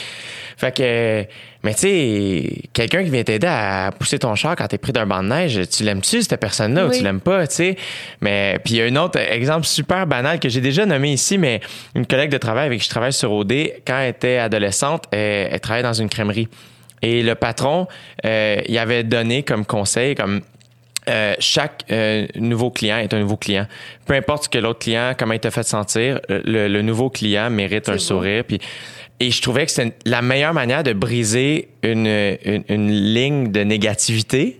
fait 0.56 0.74
que, 0.74 1.26
mais 1.64 1.74
tu 1.74 1.80
sais, 1.82 2.62
quelqu'un 2.72 3.04
qui 3.04 3.10
vient 3.10 3.24
t'aider 3.24 3.48
à 3.48 3.92
pousser 3.98 4.20
ton 4.20 4.36
char 4.36 4.56
quand 4.56 4.68
t'es 4.68 4.78
pris 4.78 4.94
d'un 4.94 5.06
banc 5.06 5.22
de 5.22 5.28
neige, 5.28 5.60
tu 5.70 5.84
l'aimes-tu, 5.84 6.22
cette 6.22 6.40
personne-là, 6.40 6.88
ou 6.88 6.92
tu 6.92 7.04
l'aimes 7.04 7.20
pas, 7.20 7.46
tu 7.46 7.56
sais? 7.56 7.76
Mais, 8.22 8.58
puis 8.64 8.76
il 8.76 8.78
y 8.78 8.82
a 8.82 8.86
un 8.86 9.04
autre 9.04 9.20
exemple 9.20 9.66
super 9.66 10.08
banal 10.08 10.40
que 10.40 10.48
j'ai 10.48 10.62
déjà 10.62 10.86
nommé 10.86 11.12
ici, 11.12 11.38
mais 11.38 11.60
une 11.94 12.06
collègue 12.06 12.32
de 12.32 12.38
travail 12.38 12.68
avec 12.68 12.80
qui 12.80 12.86
je 12.86 12.90
travaille 12.90 13.14
sur 13.14 13.34
OD, 13.34 13.52
quand 13.86 14.00
elle 14.00 14.12
était 14.12 14.38
adolescente, 14.38 15.06
elle, 15.12 15.50
elle 15.52 15.60
travaillait 15.60 15.84
dans 15.84 15.94
une 15.94 16.10
crèmerie. 16.10 16.48
Et 17.04 17.22
le 17.22 17.36
patron, 17.36 17.88
euh, 18.26 18.62
il 18.66 18.78
avait 18.78 19.04
donné 19.04 19.44
comme 19.44 19.66
conseil, 19.66 20.16
comme 20.16 20.40
euh, 21.10 21.36
chaque 21.40 21.84
euh, 21.92 22.28
nouveau 22.36 22.72
client 22.72 22.98
est 22.98 23.14
un 23.14 23.20
nouveau 23.20 23.38
client. 23.38 23.68
Peu 24.06 24.14
importe 24.14 24.46
ce 24.46 24.50
que 24.50 24.58
l'autre 24.58 24.80
client, 24.80 25.14
comment 25.18 25.34
il 25.34 25.40
t'a 25.40 25.52
fait 25.52 25.64
sentir, 25.64 26.20
le, 26.30 26.68
le 26.68 26.82
nouveau 26.82 27.10
client 27.10 27.50
mérite 27.50 27.90
un 27.90 27.98
sourire. 27.98 28.44
Puis, 28.46 28.60
et 29.20 29.32
je 29.32 29.42
trouvais 29.42 29.66
que 29.66 29.72
c'était 29.72 29.94
la 30.06 30.22
meilleure 30.22 30.54
manière 30.54 30.84
de 30.84 30.94
briser 30.94 31.70
une, 31.84 32.08
une, 32.08 32.64
une 32.68 32.92
ligne 32.92 33.52
de 33.52 33.62
négativité. 33.62 34.60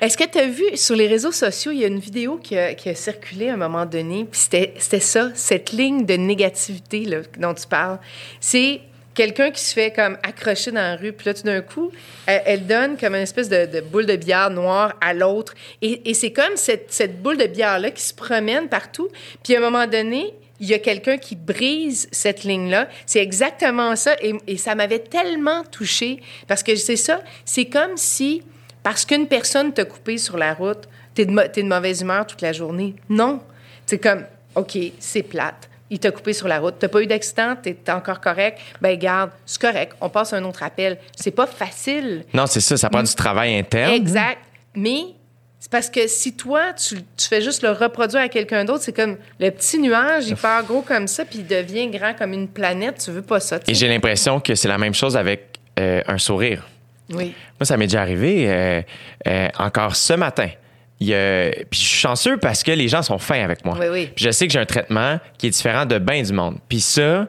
Est-ce 0.00 0.18
que 0.18 0.24
tu 0.24 0.38
as 0.38 0.46
vu 0.48 0.64
sur 0.74 0.96
les 0.96 1.06
réseaux 1.06 1.32
sociaux, 1.32 1.72
il 1.72 1.78
y 1.78 1.84
a 1.84 1.86
une 1.86 1.98
vidéo 2.00 2.38
qui 2.42 2.58
a, 2.58 2.74
qui 2.74 2.90
a 2.90 2.94
circulé 2.94 3.48
à 3.48 3.54
un 3.54 3.56
moment 3.56 3.86
donné, 3.86 4.26
puis 4.30 4.40
c'était 4.40 4.74
c'était 4.76 5.00
ça, 5.00 5.30
cette 5.34 5.72
ligne 5.72 6.04
de 6.04 6.14
négativité 6.14 7.04
là, 7.04 7.18
dont 7.38 7.54
tu 7.54 7.66
parles. 7.66 7.98
C'est 8.40 8.80
quelqu'un 9.14 9.50
qui 9.50 9.62
se 9.62 9.72
fait 9.72 9.92
comme 9.92 10.18
accrocher 10.22 10.72
dans 10.72 10.80
la 10.80 10.96
rue, 10.96 11.12
puis 11.12 11.26
là, 11.26 11.34
tout 11.34 11.44
d'un 11.44 11.60
coup, 11.60 11.90
elle, 12.26 12.66
donne 12.66 12.96
comme 12.98 13.14
une 13.14 13.22
espèce 13.22 13.48
de, 13.48 13.80
boule 13.80 14.06
de 14.06 14.16
billard 14.16 14.50
noire 14.50 14.94
à 15.00 15.14
l'autre. 15.14 15.54
Et, 15.80 16.14
c'est 16.14 16.32
comme 16.32 16.56
cette, 16.56 17.22
boule 17.22 17.38
de 17.38 17.46
billard-là 17.46 17.90
qui 17.90 18.02
se 18.02 18.14
promène 18.14 18.68
partout. 18.68 19.08
Puis 19.42 19.54
à 19.54 19.58
un 19.58 19.60
moment 19.60 19.86
donné, 19.86 20.34
il 20.60 20.68
y 20.68 20.74
a 20.74 20.78
quelqu'un 20.78 21.16
qui 21.16 21.36
brise 21.36 22.08
cette 22.12 22.44
ligne-là. 22.44 22.88
C'est 23.06 23.20
exactement 23.20 23.96
ça. 23.96 24.16
Et, 24.20 24.56
ça 24.56 24.74
m'avait 24.74 24.98
tellement 24.98 25.64
touchée. 25.64 26.20
Parce 26.48 26.62
que 26.62 26.74
c'est 26.76 26.96
ça. 26.96 27.22
C'est 27.44 27.66
comme 27.66 27.96
si, 27.96 28.42
parce 28.82 29.04
qu'une 29.04 29.28
personne 29.28 29.72
t'a 29.72 29.84
coupé 29.84 30.18
sur 30.18 30.36
la 30.36 30.54
route, 30.54 30.88
t'es 31.14 31.26
de, 31.26 31.46
t'es 31.48 31.62
de 31.62 31.68
mauvaise 31.68 32.02
humeur 32.02 32.26
toute 32.26 32.42
la 32.42 32.52
journée. 32.52 32.94
Non. 33.08 33.40
C'est 33.86 33.98
comme, 33.98 34.24
OK, 34.54 34.78
c'est 34.98 35.22
plate. 35.22 35.68
Il 35.94 36.00
t'a 36.00 36.10
coupé 36.10 36.32
sur 36.32 36.48
la 36.48 36.58
route. 36.58 36.74
T'as 36.76 36.88
pas 36.88 37.00
eu 37.02 37.06
d'accident, 37.06 37.54
t'es 37.54 37.78
encore 37.88 38.20
correct. 38.20 38.58
Ben 38.80 38.98
garde, 38.98 39.30
c'est 39.46 39.60
correct. 39.60 39.94
On 40.00 40.08
passe 40.08 40.32
à 40.32 40.38
un 40.38 40.44
autre 40.44 40.64
appel. 40.64 40.98
C'est 41.14 41.30
pas 41.30 41.46
facile. 41.46 42.24
Non, 42.34 42.46
c'est 42.48 42.58
ça, 42.58 42.76
ça 42.76 42.90
prend 42.90 43.04
du 43.04 43.14
travail 43.14 43.56
interne. 43.56 43.92
Exact. 43.92 44.40
Mais 44.74 45.02
c'est 45.60 45.70
parce 45.70 45.88
que 45.88 46.08
si 46.08 46.34
toi, 46.34 46.72
tu, 46.72 46.96
tu 47.16 47.28
fais 47.28 47.40
juste 47.40 47.62
le 47.62 47.70
reproduire 47.70 48.22
à 48.22 48.28
quelqu'un 48.28 48.64
d'autre, 48.64 48.82
c'est 48.82 48.92
comme 48.92 49.16
le 49.38 49.50
petit 49.50 49.78
nuage, 49.78 50.26
il 50.26 50.34
part 50.34 50.64
gros 50.64 50.82
comme 50.82 51.06
ça, 51.06 51.24
puis 51.24 51.38
il 51.38 51.46
devient 51.46 51.86
grand 51.86 52.12
comme 52.14 52.32
une 52.32 52.48
planète. 52.48 52.98
Tu 53.04 53.12
veux 53.12 53.22
pas 53.22 53.38
ça, 53.38 53.60
Et 53.68 53.74
j'ai 53.74 53.86
l'impression 53.86 54.40
que 54.40 54.56
c'est 54.56 54.66
la 54.66 54.78
même 54.78 54.94
chose 54.94 55.16
avec 55.16 55.60
euh, 55.78 56.02
un 56.08 56.18
sourire. 56.18 56.66
Oui. 57.10 57.34
Moi, 57.60 57.66
ça 57.66 57.76
m'est 57.76 57.86
déjà 57.86 58.00
arrivé 58.00 58.46
euh, 58.48 58.82
euh, 59.28 59.48
encore 59.60 59.94
ce 59.94 60.14
matin. 60.14 60.48
A- 61.02 61.50
Puis 61.70 61.80
je 61.80 61.86
suis 61.86 61.98
chanceux 61.98 62.36
parce 62.36 62.62
que 62.62 62.72
les 62.72 62.88
gens 62.88 63.02
sont 63.02 63.18
fins 63.18 63.42
avec 63.44 63.64
moi. 63.64 63.76
Oui, 63.80 63.86
oui. 63.90 64.10
Puis 64.14 64.24
je 64.24 64.30
sais 64.30 64.46
que 64.46 64.52
j'ai 64.52 64.58
un 64.60 64.66
traitement 64.66 65.18
qui 65.38 65.48
est 65.48 65.50
différent 65.50 65.86
de 65.86 65.98
bien 65.98 66.22
du 66.22 66.32
monde. 66.32 66.58
Puis 66.68 66.80
ça, 66.80 67.26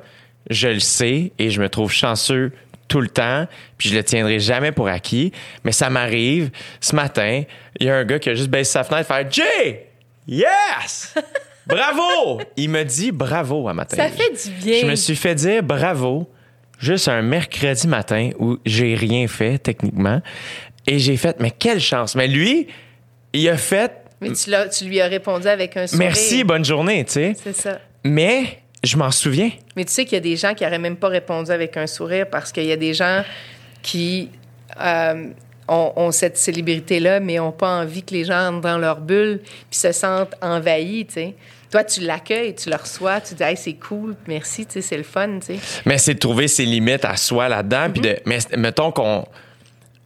je 0.49 0.67
le 0.67 0.79
sais 0.79 1.31
et 1.39 1.49
je 1.49 1.61
me 1.61 1.67
trouve 1.69 1.91
chanceux 1.91 2.51
tout 2.87 3.01
le 3.01 3.07
temps. 3.09 3.47
Puis 3.77 3.89
je 3.89 3.95
le 3.95 4.03
tiendrai 4.03 4.39
jamais 4.39 4.71
pour 4.71 4.87
acquis. 4.87 5.31
Mais 5.63 5.71
ça 5.71 5.89
m'arrive. 5.89 6.51
Ce 6.79 6.95
matin, 6.95 7.43
il 7.79 7.87
y 7.87 7.89
a 7.89 7.95
un 7.97 8.05
gars 8.05 8.19
qui 8.19 8.29
a 8.29 8.35
juste 8.35 8.49
baissé 8.49 8.73
sa 8.73 8.83
fenêtre 8.83 9.11
et 9.11 9.13
fait 9.23 9.33
Jay! 9.33 9.85
Yes! 10.27 11.15
Bravo! 11.67 12.41
Il 12.57 12.69
me 12.69 12.83
dit 12.83 13.11
bravo 13.11 13.67
à 13.67 13.73
matin. 13.73 13.97
Ça 13.97 14.09
fait 14.09 14.31
du 14.31 14.55
bien. 14.63 14.81
Je 14.81 14.85
me 14.85 14.95
suis 14.95 15.15
fait 15.15 15.33
dire 15.33 15.63
bravo 15.63 16.29
juste 16.77 17.07
un 17.07 17.23
mercredi 17.23 17.87
matin 17.87 18.29
où 18.37 18.57
j'ai 18.65 18.93
rien 18.93 19.27
fait 19.27 19.57
techniquement. 19.57 20.21
Et 20.85 20.99
j'ai 20.99 21.17
fait, 21.17 21.39
mais 21.39 21.49
quelle 21.49 21.79
chance. 21.79 22.13
Mais 22.15 22.27
lui, 22.27 22.67
il 23.35 23.49
a 23.49 23.57
fait 23.57 23.91
Mais 24.21 24.31
tu, 24.31 24.49
l'as- 24.49 24.67
tu 24.69 24.85
lui 24.85 24.99
as 25.01 25.07
répondu 25.07 25.47
avec 25.47 25.75
un 25.77 25.87
sourire. 25.87 26.07
merci, 26.07 26.43
bonne 26.43 26.65
journée, 26.65 27.03
tu 27.05 27.13
sais. 27.13 27.33
C'est 27.43 27.55
ça. 27.55 27.79
Mais 28.03 28.59
je 28.83 28.97
m'en 28.97 29.11
souviens. 29.11 29.51
Mais 29.75 29.85
tu 29.85 29.91
sais 29.93 30.05
qu'il 30.05 30.13
y 30.13 30.17
a 30.17 30.21
des 30.21 30.35
gens 30.35 30.53
qui 30.53 30.63
n'auraient 30.63 30.77
même 30.79 30.95
pas 30.97 31.07
répondu 31.09 31.51
avec 31.51 31.75
un 31.77 31.87
sourire 31.87 32.27
parce 32.29 32.51
qu'il 32.51 32.65
y 32.65 32.71
a 32.71 32.77
des 32.77 32.93
gens 32.93 33.23
qui 33.81 34.29
euh, 34.79 35.27
ont, 35.67 35.93
ont 35.95 36.11
cette 36.11 36.37
célébrité-là, 36.37 37.19
mais 37.19 37.35
n'ont 37.37 37.51
pas 37.51 37.79
envie 37.79 38.03
que 38.03 38.13
les 38.13 38.23
gens 38.25 38.47
entrent 38.49 38.61
dans 38.61 38.77
leur 38.77 38.99
bulle 39.01 39.39
puis 39.69 39.79
se 39.79 39.91
sentent 39.91 40.35
envahis, 40.41 41.05
tu 41.07 41.13
sais. 41.13 41.33
Toi, 41.71 41.83
tu 41.83 42.01
l'accueilles, 42.01 42.55
tu 42.55 42.69
le 42.69 42.75
reçois, 42.77 43.19
tu 43.19 43.33
dis 43.33 43.43
hey, 43.43 43.57
c'est 43.57 43.73
cool, 43.73 44.15
merci, 44.27 44.65
tu 44.65 44.73
sais, 44.73 44.81
c'est 44.81 44.97
le 44.97 45.03
fun, 45.03 45.39
tu 45.39 45.57
sais. 45.57 45.59
Mais 45.85 45.97
c'est 45.97 46.13
de 46.13 46.19
trouver 46.19 46.47
ses 46.47 46.63
limites 46.63 47.03
à 47.03 47.17
soi 47.17 47.49
là-dedans. 47.49 47.87
Puis 47.91 48.01
de, 48.01 48.17
mais 48.25 48.37
mettons 48.55 48.91
qu'on. 48.91 49.25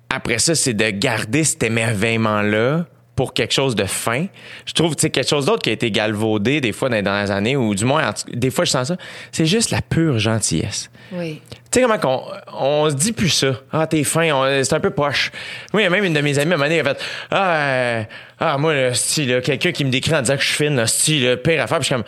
Après 0.10 0.40
ça, 0.40 0.56
c'est 0.56 0.74
de 0.74 0.90
garder 0.90 1.44
cet 1.44 1.62
émerveillement-là 1.64 2.86
pour 3.20 3.34
quelque 3.34 3.52
chose 3.52 3.76
de 3.76 3.84
fin. 3.84 4.28
Je 4.66 4.72
trouve, 4.72 4.96
tu 4.96 5.02
sais, 5.02 5.10
quelque 5.10 5.28
chose 5.28 5.46
d'autre 5.46 5.62
qui 5.62 5.70
a 5.72 5.74
été 5.74 5.92
galvaudé 5.92 6.62
des 6.62 6.72
fois 6.72 6.88
dans 6.88 6.96
les 6.96 7.02
dernières 7.02 7.32
années, 7.32 7.58
ou 7.58 7.76
du 7.76 7.84
moins, 7.84 8.14
des 8.32 8.50
fois, 8.50 8.64
je 8.64 8.72
sens 8.72 8.88
ça. 8.88 8.96
C'est 9.34 9.46
juste 9.46 9.72
la 9.72 9.82
pure 9.82 10.20
gentillesse. 10.20 10.90
Oui. 11.12 11.42
Tu 11.52 11.60
sais 11.70 11.82
comment 11.82 11.98
qu'on 11.98 12.24
on 12.54 12.90
se 12.90 12.96
dit 12.96 13.12
plus 13.12 13.28
ça. 13.28 13.56
Ah, 13.74 13.88
t'es 13.88 14.06
fin, 14.06 14.64
c'est 14.64 14.74
un 14.74 14.80
peu 14.80 14.92
poche. 14.92 15.34
Moi, 15.74 15.82
il 15.82 15.84
y 15.84 15.88
a 15.88 15.90
même 15.90 16.06
une 16.06 16.14
de 16.14 16.22
mes 16.22 16.40
amies 16.40 16.54
à 16.54 16.56
un 16.56 16.58
moment 16.58 16.70
donné, 16.70 16.78
elle 16.78 16.88
a 16.88 16.96
fait 16.96 17.06
Ah, 17.30 17.56
euh, 17.58 18.04
ah 18.40 18.58
moi, 18.58 18.74
là, 18.74 18.92
là, 18.92 19.42
quelqu'un 19.42 19.72
qui 19.74 19.84
me 19.84 19.90
décrit 19.90 20.16
en 20.16 20.22
disant 20.22 20.38
que 20.38 20.42
je 20.42 20.48
suis 20.48 20.64
fine, 20.64 20.78
là, 20.78 20.88
c'ti, 20.88 21.20
là, 21.20 21.36
pire 21.36 21.62
affaire. 21.62 21.80
Puis 21.80 21.90
je 21.90 21.94
suis 21.94 21.96
comme 21.96 22.06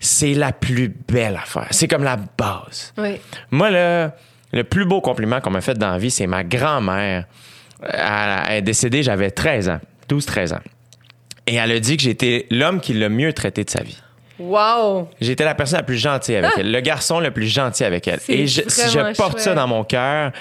C'est 0.00 0.34
la 0.34 0.50
plus 0.50 0.92
belle 1.06 1.36
affaire. 1.36 1.68
C'est 1.70 1.86
comme 1.86 2.02
la 2.02 2.16
base. 2.16 2.92
Oui. 2.98 3.20
Moi, 3.52 3.70
là, 3.70 4.12
le 4.52 4.64
plus 4.64 4.86
beau 4.86 5.00
compliment 5.00 5.40
qu'on 5.40 5.50
m'a 5.50 5.60
fait 5.60 5.78
dans 5.78 5.92
la 5.92 5.98
vie, 5.98 6.10
c'est 6.10 6.26
ma 6.26 6.42
grand-mère. 6.42 7.26
Elle 7.80 8.56
est 8.56 8.62
décédée, 8.62 9.04
j'avais 9.04 9.30
13 9.30 9.68
ans, 9.68 9.80
12-13 10.08 10.54
ans. 10.54 10.60
Et 11.46 11.54
elle 11.54 11.70
a 11.70 11.78
dit 11.80 11.96
que 11.96 12.02
j'étais 12.02 12.46
l'homme 12.50 12.80
qui 12.80 12.92
l'a 12.92 13.08
mieux 13.08 13.32
traité 13.32 13.64
de 13.64 13.70
sa 13.70 13.82
vie. 13.82 13.98
Wow! 14.38 15.08
J'étais 15.20 15.44
la 15.44 15.54
personne 15.54 15.78
la 15.78 15.82
plus 15.84 15.96
gentille 15.96 16.36
avec 16.36 16.50
elle, 16.58 16.70
le 16.70 16.80
garçon 16.80 17.20
le 17.20 17.30
plus 17.30 17.46
gentil 17.46 17.84
avec 17.84 18.06
elle. 18.06 18.20
Et 18.28 18.46
je, 18.46 18.62
je 18.62 19.16
porte 19.16 19.38
ça 19.38 19.54
dans 19.54 19.66
mon 19.66 19.84
cœur 19.84 20.32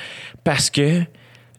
parce 0.44 0.70
que 0.70 1.02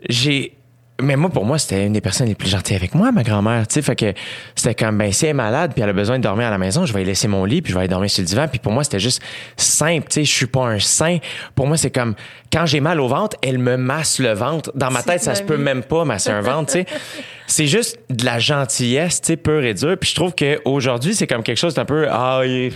j'ai. 0.08 0.55
Mais 1.02 1.14
moi, 1.16 1.28
pour 1.28 1.44
moi, 1.44 1.58
c'était 1.58 1.84
une 1.86 1.92
des 1.92 2.00
personnes 2.00 2.26
les 2.28 2.34
plus 2.34 2.48
gentilles 2.48 2.76
avec 2.76 2.94
moi, 2.94 3.12
ma 3.12 3.22
grand-mère. 3.22 3.66
Tu 3.68 3.74
sais, 3.74 3.82
fait 3.82 3.96
que 3.96 4.14
c'était 4.54 4.74
comme, 4.74 4.96
ben, 4.96 5.12
si 5.12 5.26
elle 5.26 5.30
est 5.30 5.34
malade 5.34 5.72
puis 5.74 5.82
elle 5.82 5.90
a 5.90 5.92
besoin 5.92 6.16
de 6.18 6.22
dormir 6.22 6.46
à 6.46 6.50
la 6.50 6.56
maison, 6.56 6.86
je 6.86 6.92
vais 6.94 7.00
lui 7.00 7.06
laisser 7.06 7.28
mon 7.28 7.44
lit 7.44 7.60
puis 7.60 7.70
je 7.70 7.76
vais 7.76 7.80
aller 7.80 7.88
dormir 7.90 8.08
sur 8.10 8.22
le 8.22 8.26
divan. 8.26 8.48
Puis 8.48 8.60
pour 8.60 8.72
moi, 8.72 8.82
c'était 8.82 8.98
juste 8.98 9.20
simple. 9.58 10.08
Tu 10.08 10.14
sais, 10.14 10.24
je 10.24 10.32
suis 10.32 10.46
pas 10.46 10.64
un 10.64 10.78
saint. 10.78 11.18
Pour 11.54 11.66
moi, 11.66 11.76
c'est 11.76 11.90
comme, 11.90 12.14
quand 12.50 12.64
j'ai 12.64 12.80
mal 12.80 12.98
au 13.00 13.08
ventre, 13.08 13.36
elle 13.42 13.58
me 13.58 13.76
masse 13.76 14.18
le 14.20 14.32
ventre. 14.32 14.72
Dans 14.74 14.90
ma 14.90 15.02
tête, 15.02 15.22
ça 15.22 15.34
se 15.34 15.42
peut 15.42 15.58
même 15.58 15.82
pas 15.82 16.06
masser 16.06 16.30
un 16.30 16.40
ventre, 16.40 16.72
tu 16.72 16.78
sais. 16.80 16.86
C'est 17.48 17.66
juste 17.68 18.00
de 18.10 18.24
la 18.24 18.38
gentillesse, 18.40 19.20
tu 19.20 19.26
sais, 19.28 19.36
pure 19.36 19.62
et 19.64 19.72
dure. 19.74 19.96
Puis 20.00 20.10
je 20.10 20.14
trouve 20.16 20.34
qu'aujourd'hui, 20.34 21.14
c'est 21.14 21.28
comme 21.28 21.44
quelque 21.44 21.58
chose 21.58 21.74
d'un 21.74 21.84
peu, 21.84 22.08
ah, 22.10 22.40
il 22.44 22.50
est- 22.50 22.72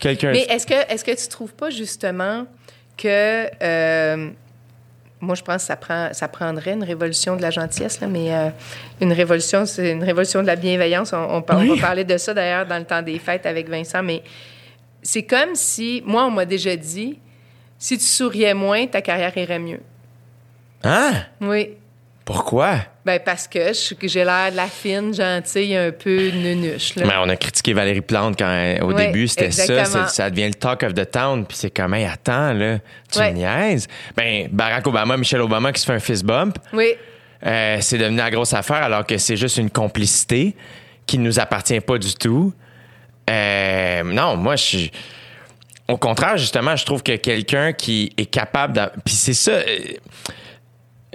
quelqu'un. 0.00 0.32
Mais 0.32 0.42
est-ce 0.48 0.66
que, 0.66 0.74
est-ce 0.92 1.04
que 1.04 1.12
tu 1.14 1.28
trouves 1.28 1.52
pas 1.54 1.70
justement 1.70 2.46
que. 2.96 3.46
euh, 3.62 4.30
moi, 5.20 5.34
je 5.34 5.42
pense 5.42 5.62
que 5.62 5.66
ça, 5.66 5.76
prend, 5.76 6.12
ça 6.12 6.28
prendrait 6.28 6.74
une 6.74 6.84
révolution 6.84 7.36
de 7.36 7.42
la 7.42 7.50
gentillesse, 7.50 8.00
là, 8.00 8.06
mais 8.06 8.34
euh, 8.34 8.50
une 9.00 9.12
révolution, 9.12 9.64
c'est 9.64 9.92
une 9.92 10.04
révolution 10.04 10.42
de 10.42 10.46
la 10.46 10.56
bienveillance. 10.56 11.12
On, 11.12 11.40
va 11.40 11.76
parler 11.80 12.04
de 12.04 12.18
ça 12.18 12.34
d'ailleurs 12.34 12.66
dans 12.66 12.78
le 12.78 12.84
temps 12.84 13.02
des 13.02 13.18
fêtes 13.18 13.46
avec 13.46 13.68
Vincent, 13.68 14.02
mais 14.02 14.22
c'est 15.02 15.22
comme 15.22 15.54
si, 15.54 16.02
moi, 16.04 16.26
on 16.26 16.30
m'a 16.30 16.44
déjà 16.44 16.76
dit, 16.76 17.18
si 17.78 17.96
tu 17.96 18.04
souriais 18.04 18.54
moins, 18.54 18.86
ta 18.86 19.00
carrière 19.00 19.36
irait 19.36 19.58
mieux. 19.58 19.80
Hein? 20.82 21.12
Oui. 21.40 21.70
Pourquoi? 22.24 22.78
Ben 23.06 23.20
parce 23.24 23.46
que 23.46 23.70
j'ai 24.02 24.24
l'air 24.24 24.50
de 24.50 24.56
la 24.56 24.66
fine, 24.66 25.14
gentille, 25.14 25.76
un 25.76 25.92
peu 25.92 26.28
nunuche. 26.30 26.96
Là. 26.96 27.06
Mais 27.06 27.14
on 27.22 27.28
a 27.28 27.36
critiqué 27.36 27.72
Valérie 27.72 28.00
Plante 28.00 28.36
quand 28.36 28.74
au 28.82 28.92
Ouais, 28.92 29.06
début, 29.06 29.28
c'était 29.28 29.52
ça, 29.52 30.08
ça 30.08 30.28
devient 30.28 30.48
le 30.48 30.54
talk 30.54 30.82
of 30.82 30.92
the 30.92 31.08
town, 31.08 31.46
puis 31.46 31.56
c'est 31.56 31.70
comme, 31.70 31.94
hey, 31.94 32.04
attends, 32.04 32.52
là, 32.52 32.78
tu 33.12 33.20
Ouais. 33.20 33.30
me 33.30 33.36
niaises. 33.36 33.86
Ben, 34.16 34.48
Barack 34.50 34.84
Obama, 34.88 35.16
Michelle 35.16 35.40
Obama 35.40 35.72
qui 35.72 35.80
se 35.80 35.86
fait 35.86 35.92
un 35.92 36.00
fist 36.00 36.24
bump, 36.24 36.58
Oui. 36.72 36.94
euh, 37.46 37.78
c'est 37.80 37.96
devenu 37.98 38.16
la 38.16 38.30
grosse 38.32 38.52
affaire 38.54 38.82
alors 38.82 39.06
que 39.06 39.16
c'est 39.18 39.36
juste 39.36 39.58
une 39.58 39.70
complicité 39.70 40.56
qui 41.06 41.18
ne 41.18 41.24
nous 41.26 41.38
appartient 41.38 41.78
pas 41.78 41.98
du 41.98 42.12
tout. 42.14 42.52
Euh, 43.30 44.02
non, 44.02 44.36
moi, 44.36 44.56
je 44.56 44.62
suis. 44.64 44.92
Au 45.86 45.96
contraire, 45.96 46.36
justement, 46.36 46.74
je 46.74 46.84
trouve 46.84 47.04
que 47.04 47.14
quelqu'un 47.14 47.72
qui 47.72 48.12
est 48.16 48.26
capable. 48.26 48.90
Puis 49.04 49.14
c'est 49.14 49.32
ça. 49.34 49.52
euh, 49.52 49.76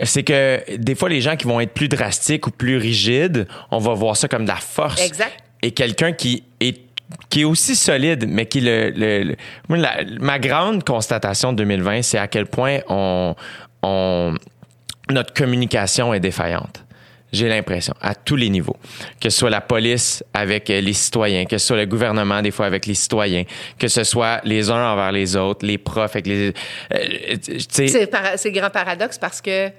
C'est 0.04 0.24
que 0.24 0.62
des 0.78 0.96
fois, 0.96 1.10
les 1.10 1.22
gens 1.22 1.36
qui 1.36 1.46
vont 1.46 1.60
être 1.60 1.74
plus 1.74 1.88
drastiques 1.90 2.48
ou 2.48 2.52
plus 2.52 2.78
rigides, 2.78 3.48
on 3.72 3.78
va 3.80 3.94
voir 3.94 4.16
ça 4.18 4.28
comme 4.28 4.44
de 4.44 4.50
la 4.50 4.56
force. 4.56 5.02
Exact. 5.06 5.34
est 5.62 5.72
quelqu'un 5.72 6.12
qui 6.14 6.44
est 6.60 6.80
qui 7.30 7.42
est 7.42 7.44
aussi 7.44 7.76
solide, 7.76 8.26
mais 8.28 8.46
qui 8.46 8.62
le, 8.62 8.90
le- 8.96 9.24
le- 9.24 9.36
moi, 9.68 9.78
la- 9.78 9.98
ma 10.22 10.40
grande 10.40 10.84
constatation 10.86 11.52
de 11.52 11.58
2020, 11.58 12.04
c'est 12.04 12.18
à 12.18 12.28
quel 12.30 12.46
point 12.46 12.80
on, 12.88 13.36
on 13.84 14.34
notre 15.10 15.34
communication 15.34 16.14
est 16.14 16.22
défaillante. 16.22 16.86
J'ai 17.32 17.48
l'impression, 17.48 17.94
à 18.02 18.14
tous 18.14 18.36
les 18.36 18.50
niveaux. 18.50 18.76
Que 19.20 19.30
ce 19.30 19.40
soit 19.40 19.50
la 19.50 19.62
police 19.62 20.22
avec 20.34 20.70
euh, 20.70 20.82
les 20.82 20.92
citoyens, 20.94 21.46
que 21.46 21.58
ce 21.58 21.68
soit 21.68 21.78
le 21.78 21.86
gouvernement, 21.86 22.42
des 22.42 22.52
fois, 22.52 22.66
avec 22.66 22.86
les 22.86 22.94
citoyens, 22.94 23.44
que 23.80 23.88
ce 23.88 24.04
soit 24.04 24.42
les 24.44 24.70
uns 24.70 24.92
envers 24.94 25.12
les 25.14 25.36
autres, 25.38 25.66
les 25.66 25.78
profs 25.78 26.12
avec 26.16 26.28
les... 26.28 26.54
euh, 26.94 27.36
sais, 27.70 27.88
C'est 27.88 28.08
para- 28.08 28.36
grand 28.52 28.70
paradoxe 28.70 29.18
parce 29.18 29.40
que 29.42 29.70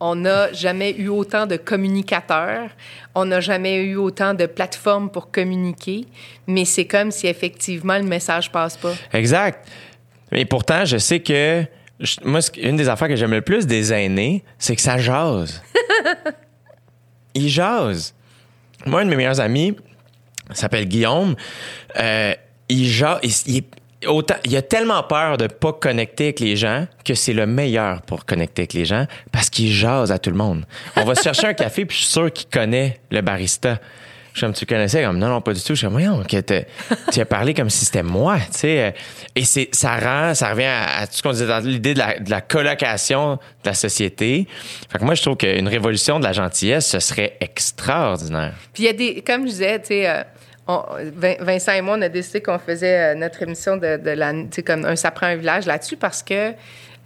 on 0.00 0.14
n'a 0.14 0.52
jamais 0.52 0.92
eu 0.92 1.08
autant 1.08 1.46
de 1.46 1.56
communicateurs, 1.56 2.68
on 3.14 3.24
n'a 3.26 3.40
jamais 3.40 3.76
eu 3.76 3.96
autant 3.96 4.34
de 4.34 4.44
plateformes 4.46 5.10
pour 5.10 5.30
communiquer, 5.30 6.04
mais 6.46 6.64
c'est 6.66 6.84
comme 6.86 7.10
si 7.10 7.26
effectivement 7.26 7.96
le 7.96 8.04
message 8.04 8.52
passe 8.52 8.76
pas. 8.76 8.92
Exact. 9.14 9.66
Et 10.32 10.44
pourtant, 10.44 10.84
je 10.84 10.98
sais 10.98 11.20
que 11.20 11.62
moi, 12.24 12.40
une 12.58 12.76
des 12.76 12.88
affaires 12.90 13.08
que 13.08 13.16
j'aime 13.16 13.30
le 13.32 13.40
plus 13.40 13.66
des 13.66 13.90
aînés, 13.92 14.44
c'est 14.58 14.76
que 14.76 14.82
ça 14.82 14.98
jase. 14.98 15.62
Ils 17.36 17.50
jasent. 17.50 18.14
Moi, 18.86 19.02
un 19.02 19.04
de 19.04 19.10
mes 19.10 19.16
meilleurs 19.16 19.40
amis 19.40 19.76
s'appelle 20.52 20.86
Guillaume. 20.86 21.36
Euh, 21.98 22.34
il 22.68 22.88
jase. 22.88 23.44
Il, 23.46 24.56
a 24.56 24.62
tellement 24.62 25.02
peur 25.02 25.36
de 25.36 25.46
pas 25.46 25.72
connecter 25.72 26.24
avec 26.24 26.40
les 26.40 26.56
gens 26.56 26.86
que 27.04 27.14
c'est 27.14 27.32
le 27.32 27.46
meilleur 27.46 28.02
pour 28.02 28.24
connecter 28.24 28.62
avec 28.62 28.72
les 28.74 28.84
gens 28.84 29.06
parce 29.32 29.50
qu'il 29.50 29.72
jase 29.72 30.12
à 30.12 30.18
tout 30.18 30.30
le 30.30 30.36
monde. 30.36 30.64
On 30.96 31.04
va 31.04 31.14
se 31.14 31.22
chercher 31.22 31.48
un 31.48 31.54
café 31.54 31.84
puis 31.84 31.96
je 31.96 32.02
suis 32.02 32.12
sûr 32.12 32.32
qu'il 32.32 32.46
connaît 32.48 33.00
le 33.10 33.20
barista. 33.20 33.78
Je 34.36 34.40
suis 34.40 34.46
comme 34.48 34.52
tu 34.54 34.66
connaissais 34.66 35.02
comme 35.02 35.16
non 35.18 35.28
non 35.28 35.40
pas 35.40 35.54
du 35.54 35.60
tout. 35.60 35.68
Je 35.70 35.74
suis 35.76 35.86
comme 35.86 35.94
voyons 35.94 36.22
que 36.22 36.36
tu 37.12 37.20
as 37.20 37.24
parlé 37.24 37.54
comme 37.54 37.70
si 37.70 37.86
c'était 37.86 38.02
moi, 38.02 38.36
tu 38.52 38.58
sais. 38.58 38.94
Et 39.34 39.46
c'est 39.46 39.70
ça 39.72 39.96
rend 39.98 40.34
ça 40.34 40.50
revient 40.50 40.64
à, 40.64 40.98
à 41.00 41.06
tout 41.06 41.14
ce 41.14 41.22
qu'on 41.22 41.30
disait 41.32 41.46
dans 41.46 41.60
l'idée 41.64 41.94
de 41.94 41.98
la, 42.00 42.18
de 42.18 42.30
la 42.30 42.42
colocation 42.42 43.36
de 43.36 43.38
la 43.64 43.72
société. 43.72 44.46
Fait 44.92 44.98
que 44.98 45.04
moi 45.04 45.14
je 45.14 45.22
trouve 45.22 45.38
qu'une 45.38 45.68
révolution 45.68 46.18
de 46.18 46.24
la 46.24 46.32
gentillesse 46.34 46.86
ce 46.86 46.98
serait 47.00 47.38
extraordinaire. 47.40 48.52
Puis 48.74 48.82
il 48.82 48.86
y 48.86 48.88
a 48.90 48.92
des, 48.92 49.22
comme 49.22 49.42
je 49.46 49.52
disais, 49.52 49.78
tu 49.80 49.86
sais, 49.86 50.08
euh, 50.10 50.22
on- 50.68 50.82
Vincent 51.40 51.72
et 51.72 51.80
moi, 51.80 51.96
on 51.98 52.02
a 52.02 52.08
décidé 52.10 52.42
qu'on 52.42 52.58
faisait 52.58 53.12
euh, 53.12 53.14
notre 53.14 53.40
émission 53.42 53.78
de, 53.78 53.96
de 53.96 54.10
la, 54.10 54.32
tu 54.32 54.48
sais, 54.50 54.62
comme 54.62 54.84
un 54.84 54.96
ça 54.96 55.10
prend 55.12 55.28
un 55.28 55.36
village 55.36 55.64
là-dessus 55.64 55.96
parce 55.96 56.22
que 56.22 56.52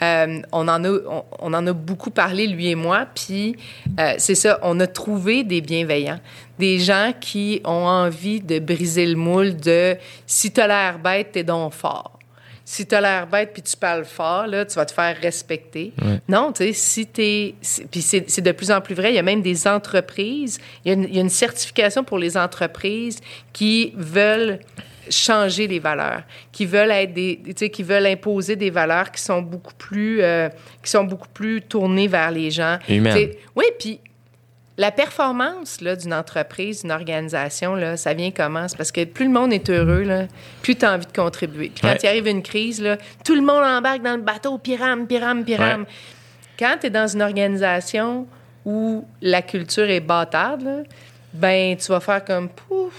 euh, 0.02 0.40
on 0.52 0.66
en 0.68 0.84
a, 0.84 0.88
on, 0.90 1.24
on 1.40 1.54
en 1.54 1.66
a 1.66 1.72
beaucoup 1.72 2.10
parlé 2.10 2.46
lui 2.46 2.68
et 2.68 2.74
moi. 2.74 3.06
Puis 3.14 3.56
euh, 3.98 4.14
c'est 4.18 4.34
ça, 4.34 4.58
on 4.62 4.78
a 4.80 4.86
trouvé 4.86 5.44
des 5.44 5.60
bienveillants, 5.60 6.20
des 6.58 6.78
gens 6.78 7.12
qui 7.20 7.60
ont 7.64 7.86
envie 7.86 8.40
de 8.40 8.58
briser 8.58 9.06
le 9.06 9.16
moule 9.16 9.56
de 9.56 9.96
si 10.26 10.50
t'as 10.52 10.66
l'air 10.66 10.98
bête, 10.98 11.32
t'es 11.32 11.44
donc 11.44 11.72
fort. 11.74 12.16
Si 12.64 12.86
t'as 12.86 13.00
l'air 13.00 13.26
bête 13.26 13.50
puis 13.52 13.62
tu 13.62 13.76
parles 13.76 14.04
fort, 14.04 14.46
là, 14.46 14.64
tu 14.64 14.76
vas 14.76 14.86
te 14.86 14.92
faire 14.92 15.16
respecter. 15.20 15.92
Non, 16.28 16.52
tu 16.52 16.66
sais, 16.66 16.72
si 16.72 17.04
t'es... 17.06 17.54
c'est- 17.60 17.84
Puis 17.90 18.00
c'est 18.00 18.30
c'est 18.30 18.42
de 18.42 18.52
plus 18.52 18.70
en 18.70 18.80
plus 18.80 18.94
vrai. 18.94 19.10
Il 19.10 19.16
y 19.16 19.18
a 19.18 19.22
même 19.24 19.42
des 19.42 19.66
entreprises, 19.66 20.60
il 20.84 20.88
y 20.88 20.90
a 20.92 20.94
une, 20.94 21.02
il 21.04 21.14
y 21.16 21.18
a 21.18 21.20
une 21.22 21.28
certification 21.30 22.04
pour 22.04 22.18
les 22.18 22.36
entreprises 22.36 23.18
qui 23.52 23.92
veulent 23.96 24.60
changer 25.10 25.66
les 25.66 25.78
valeurs, 25.78 26.22
qui 26.52 26.64
veulent 26.66 26.90
être 26.90 27.12
des, 27.12 27.40
tu 27.44 27.52
sais, 27.56 27.68
qui 27.70 27.82
veulent 27.82 28.06
imposer 28.06 28.56
des 28.56 28.70
valeurs 28.70 29.10
qui 29.10 29.20
sont 29.22 29.42
beaucoup 29.42 29.74
plus, 29.74 30.22
euh, 30.22 30.48
qui 30.82 30.90
sont 30.90 31.04
beaucoup 31.04 31.28
plus 31.28 31.60
tournées 31.62 32.08
vers 32.08 32.30
les 32.30 32.50
gens. 32.50 32.78
Humaines. 32.88 33.30
Oui, 33.56 33.64
puis 33.78 34.00
la 34.78 34.90
performance 34.90 35.80
là, 35.82 35.94
d'une 35.96 36.14
entreprise, 36.14 36.82
d'une 36.82 36.92
organisation, 36.92 37.74
là, 37.74 37.96
ça 37.98 38.14
vient 38.14 38.30
comment? 38.30 38.66
C'est 38.68 38.76
parce 38.78 38.92
que 38.92 39.04
plus 39.04 39.26
le 39.26 39.30
monde 39.32 39.52
est 39.52 39.68
heureux, 39.68 40.02
là, 40.04 40.26
plus 40.62 40.74
tu 40.76 40.86
as 40.86 40.94
envie 40.94 41.04
de 41.06 41.12
contribuer. 41.12 41.68
Puis 41.68 41.82
quand 41.82 41.88
Ouais. 41.88 41.98
il 42.02 42.06
arrive 42.08 42.26
une 42.28 42.42
crise, 42.42 42.80
là, 42.80 42.96
tout 43.24 43.34
le 43.34 43.42
monde 43.42 43.62
embarque 43.62 44.02
dans 44.02 44.16
le 44.16 44.22
bateau, 44.22 44.56
piram, 44.58 45.06
piram, 45.06 45.44
piram. 45.44 45.82
Ouais. 45.82 45.86
Quand 46.58 46.76
tu 46.80 46.86
es 46.86 46.90
dans 46.90 47.06
une 47.08 47.20
organisation 47.22 48.26
où 48.64 49.04
la 49.20 49.42
culture 49.42 49.88
est 49.90 50.00
bâtarde, 50.00 50.62
là, 50.62 50.76
ben 51.32 51.76
tu 51.76 51.88
vas 51.92 52.00
faire 52.00 52.24
comme 52.24 52.48
pouf, 52.48 52.92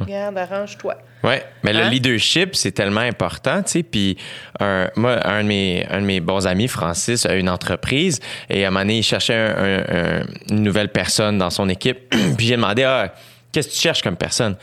regarde, 0.00 0.36
arrange-toi. 0.38 0.96
Ouais, 1.26 1.44
mais 1.64 1.72
le 1.72 1.80
Hein? 1.80 1.90
leadership, 1.90 2.54
c'est 2.54 2.70
tellement 2.72 3.00
important, 3.00 3.62
tu 3.62 3.70
sais. 3.72 3.82
Puis, 3.82 4.16
un, 4.60 4.88
moi, 4.96 5.18
un 5.26 5.42
de, 5.42 5.48
mes, 5.48 5.84
un 5.90 6.00
de 6.00 6.06
mes 6.06 6.20
bons 6.20 6.46
amis, 6.46 6.68
Francis, 6.68 7.26
a 7.26 7.34
une 7.34 7.48
entreprise 7.50 8.20
et 8.48 8.64
à 8.64 8.68
un 8.68 8.70
moment 8.70 8.80
donné, 8.84 8.98
il 8.98 9.02
cherchait 9.02 9.34
un- 9.34 9.56
un- 9.58 10.20
un- 10.20 10.26
une 10.50 10.62
nouvelle 10.62 10.90
personne 10.90 11.36
dans 11.38 11.50
son 11.50 11.68
équipe. 11.68 12.08
puis, 12.36 12.46
j'ai 12.46 12.56
demandé, 12.56 12.84
ah, 12.84 13.12
qu'est-ce 13.52 13.68
que 13.68 13.72
tu 13.74 13.80
cherches 13.80 14.02
comme 14.02 14.16
personne? 14.16 14.56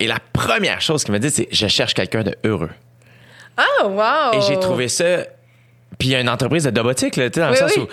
Et 0.00 0.06
la 0.06 0.18
première 0.32 0.80
chose 0.80 1.04
qu'il 1.04 1.12
m'a 1.12 1.18
dit, 1.18 1.30
c'est, 1.30 1.46
je 1.52 1.66
cherche 1.68 1.94
quelqu'un 1.94 2.22
de 2.22 2.34
heureux. 2.42 2.70
Ah, 3.56 3.86
wow! 3.86 4.38
Et 4.38 4.40
j'ai 4.48 4.58
trouvé 4.58 4.88
ça. 4.88 5.18
Puis, 5.98 6.08
il 6.08 6.12
y 6.12 6.14
a 6.14 6.20
une 6.20 6.28
entreprise 6.30 6.64
de 6.64 6.70
domotique, 6.70 7.16
là, 7.16 7.28
tu 7.28 7.34
sais, 7.34 7.40
dans 7.44 7.50
le 7.50 7.56
sens 7.56 7.72
oui. 7.76 7.82
où. 7.82 7.88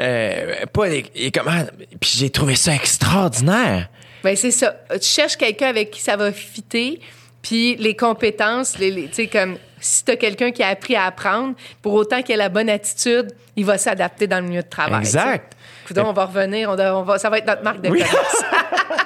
euh, 0.00 0.66
pas 0.72 0.88
les- 0.88 1.02
puis 1.04 2.10
j'ai 2.16 2.28
trouvé 2.30 2.56
ça 2.56 2.74
extraordinaire 2.74 3.88
Ben 4.24 4.34
c'est 4.34 4.50
ça. 4.50 4.74
Tu 5.00 5.06
cherches 5.08 5.36
quelqu'un 5.36 5.68
avec 5.68 5.92
qui 5.92 6.00
ça 6.02 6.16
va 6.16 6.32
fitter, 6.32 6.98
puis 7.44 7.76
les 7.76 7.94
compétences, 7.94 8.78
les, 8.78 8.90
les- 8.90 9.06
tu 9.08 9.14
sais, 9.14 9.26
comme 9.28 9.56
si 9.78 10.02
tu 10.04 10.10
as 10.12 10.16
quelqu'un 10.16 10.50
qui 10.50 10.62
a 10.62 10.68
appris 10.68 10.96
à 10.96 11.04
apprendre, 11.04 11.54
pour 11.82 11.92
autant 11.92 12.22
qu'il 12.22 12.34
ait 12.34 12.38
la 12.38 12.48
bonne 12.48 12.70
attitude, 12.70 13.32
il 13.54 13.66
va 13.66 13.76
s'adapter 13.76 14.26
dans 14.26 14.38
le 14.40 14.46
milieu 14.48 14.62
de 14.62 14.68
travail. 14.68 15.00
exact 15.00 15.52
Coudon, 15.86 16.06
on 16.06 16.12
va 16.14 16.24
revenir, 16.24 16.70
on, 16.70 17.02
va, 17.02 17.18
ça 17.18 17.28
va 17.28 17.36
être 17.38 17.46
notre 17.46 17.62
marque 17.62 17.82
de 17.82 17.90
Oui. 17.90 17.98
commerce. 18.00 18.44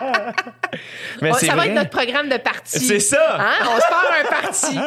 mais 1.21 1.31
On- 1.33 1.35
ça 1.35 1.57
va 1.57 1.67
être 1.67 1.75
notre 1.75 1.91
programme 1.91 2.29
de 2.29 2.37
parti. 2.37 2.79
C'est 2.79 3.01
ça. 3.01 3.37
Hein? 3.41 3.65
On 3.65 3.77
se 3.81 3.89
part 3.89 4.07
un 4.23 4.43
parti. 4.43 4.79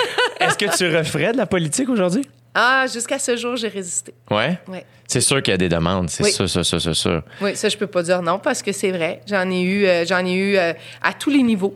est-ce 0.40 0.58
que 0.58 0.76
tu 0.76 0.94
referais 0.94 1.32
de 1.32 1.38
la 1.38 1.46
politique 1.46 1.88
aujourd'hui? 1.88 2.28
Ah, 2.54 2.84
jusqu'à 2.92 3.18
ce 3.18 3.36
jour, 3.36 3.56
j'ai 3.56 3.68
résisté. 3.68 4.12
Ouais? 4.30 4.58
Ouais. 4.68 4.84
C'est 5.06 5.20
sûr 5.22 5.40
qu'il 5.42 5.52
y 5.52 5.54
a 5.54 5.56
des 5.56 5.68
demandes, 5.68 6.10
c'est 6.10 6.24
Oui. 6.24 6.32
sûr, 6.32 6.48
sûr, 6.48 6.64
sûr, 6.66 6.80
sûr, 6.80 6.94
sûr. 6.96 7.22
Oui, 7.40 7.56
ça, 7.56 7.68
je 7.70 7.76
peux 7.78 7.86
pas 7.86 8.02
dire 8.02 8.20
non 8.22 8.38
parce 8.38 8.60
que 8.62 8.72
c'est 8.72 8.90
vrai. 8.90 9.22
J'en 9.26 9.48
ai 9.50 9.62
eu, 9.62 9.86
euh, 9.86 10.04
j'en 10.04 10.24
ai 10.26 10.32
eu 10.34 10.56
euh, 10.58 10.72
à 11.02 11.12
tous 11.14 11.30
les 11.30 11.42
niveaux. 11.42 11.74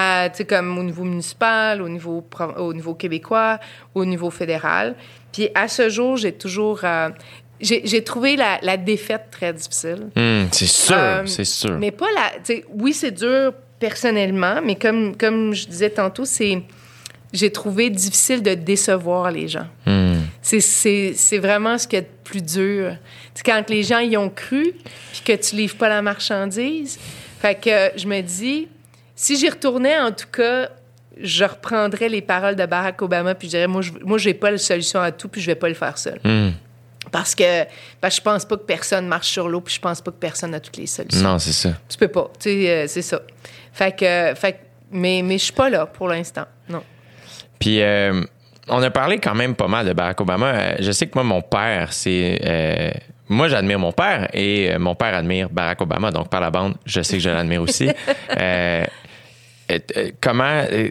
À, 0.00 0.28
comme 0.48 0.78
au 0.78 0.82
niveau 0.84 1.02
municipal, 1.04 1.82
au 1.82 1.88
niveau, 1.88 2.24
au 2.56 2.72
niveau 2.74 2.94
québécois, 2.94 3.58
au 3.94 4.04
niveau 4.04 4.30
fédéral. 4.30 4.94
Puis 5.32 5.48
à 5.54 5.66
ce 5.66 5.88
jour, 5.88 6.16
j'ai 6.16 6.32
toujours. 6.32 6.80
euh, 6.84 7.08
j'ai 7.60 8.04
trouvé 8.04 8.36
la, 8.36 8.58
la 8.62 8.76
défaite 8.76 9.26
très 9.32 9.52
difficile. 9.52 10.10
Hum, 10.16 10.46
c'est 10.52 10.66
sûr, 10.68 10.94
Euh, 10.96 11.26
c'est 11.26 11.44
sûr. 11.44 11.76
Mais 11.78 11.90
pas 11.90 12.06
la. 12.14 12.54
Oui, 12.72 12.92
c'est 12.92 13.10
dur 13.10 13.52
personnellement, 13.80 14.60
mais 14.64 14.76
comme, 14.76 15.16
comme 15.16 15.52
je 15.54 15.66
disais 15.66 15.90
tantôt, 15.90 16.24
c'est. 16.24 16.62
J'ai 17.32 17.50
trouvé 17.50 17.90
difficile 17.90 18.42
de 18.42 18.54
décevoir 18.54 19.30
les 19.30 19.48
gens. 19.48 19.66
Hum. 19.86 20.16
C'est- 20.40 21.38
vraiment 21.38 21.76
ce 21.76 21.86
qu'il 21.88 21.98
y 21.98 22.02
a 22.02 22.04
de 22.04 22.14
plus 22.24 22.40
dur. 22.42 22.92
C'est 23.34 23.44
quand 23.44 23.68
les 23.68 23.82
gens 23.82 23.98
y 23.98 24.16
ont 24.16 24.30
cru, 24.30 24.72
puis 25.12 25.20
que 25.24 25.32
tu 25.34 25.56
livres 25.56 25.76
pas 25.76 25.88
la 25.90 26.00
marchandise. 26.00 26.98
Fait 27.42 27.54
que 27.54 27.98
je 28.00 28.06
me 28.06 28.20
dis, 28.22 28.68
si 29.18 29.36
j'y 29.36 29.50
retournais, 29.50 29.98
en 29.98 30.12
tout 30.12 30.28
cas, 30.30 30.68
je 31.20 31.42
reprendrais 31.44 32.08
les 32.08 32.22
paroles 32.22 32.54
de 32.54 32.64
Barack 32.66 33.02
Obama, 33.02 33.34
puis 33.34 33.48
je 33.48 33.50
dirais, 33.50 33.66
moi, 33.66 33.82
je 33.82 33.90
moi, 34.04 34.16
j'ai 34.16 34.32
pas 34.32 34.52
la 34.52 34.58
solution 34.58 35.00
à 35.00 35.10
tout, 35.10 35.28
puis 35.28 35.40
je 35.40 35.46
vais 35.46 35.56
pas 35.56 35.68
le 35.68 35.74
faire 35.74 35.98
seul. 35.98 36.20
Hum. 36.24 36.52
Parce 37.10 37.34
que, 37.34 37.64
que 37.64 38.10
je 38.10 38.20
pense 38.20 38.44
pas 38.44 38.56
que 38.56 38.62
personne 38.62 39.08
marche 39.08 39.26
sur 39.26 39.48
l'eau, 39.48 39.60
puis 39.60 39.74
je 39.74 39.80
pense 39.80 40.00
pas 40.00 40.12
que 40.12 40.18
personne 40.18 40.54
a 40.54 40.60
toutes 40.60 40.76
les 40.76 40.86
solutions. 40.86 41.20
Non, 41.20 41.40
c'est 41.40 41.52
ça. 41.52 41.70
Tu 41.88 41.98
peux 41.98 42.06
pas. 42.06 42.30
Tu 42.38 42.48
sais, 42.48 42.70
euh, 42.70 42.86
c'est 42.86 43.02
ça. 43.02 43.20
Fait 43.72 43.90
que, 43.90 44.34
fait 44.36 44.60
mais, 44.92 45.22
mais 45.24 45.36
je 45.36 45.44
suis 45.44 45.52
pas 45.52 45.68
là 45.68 45.86
pour 45.86 46.06
l'instant. 46.06 46.44
Non. 46.68 46.84
Puis, 47.58 47.82
euh, 47.82 48.22
on 48.68 48.80
a 48.80 48.90
parlé 48.90 49.18
quand 49.18 49.34
même 49.34 49.56
pas 49.56 49.66
mal 49.66 49.84
de 49.84 49.94
Barack 49.94 50.20
Obama. 50.20 50.46
Euh, 50.46 50.76
Je 50.78 50.92
sais 50.92 51.08
que 51.08 51.12
moi, 51.16 51.24
mon 51.24 51.42
père, 51.42 51.92
c'est. 51.92 53.02
moi, 53.28 53.48
j'admire 53.48 53.80
mon 53.80 53.92
père 53.92 54.28
et 54.32 54.78
mon 54.78 54.94
père 54.94 55.16
admire 55.16 55.48
Barack 55.50 55.80
Obama. 55.80 56.12
Donc, 56.12 56.28
par 56.28 56.40
la 56.40 56.52
bande, 56.52 56.76
je 56.86 57.02
sais 57.02 57.16
que 57.16 57.22
je 57.22 57.30
l'admire 57.30 57.62
aussi. 57.62 57.90
Euh, 58.38 58.84
comment. 60.20 60.64
euh, 60.70 60.88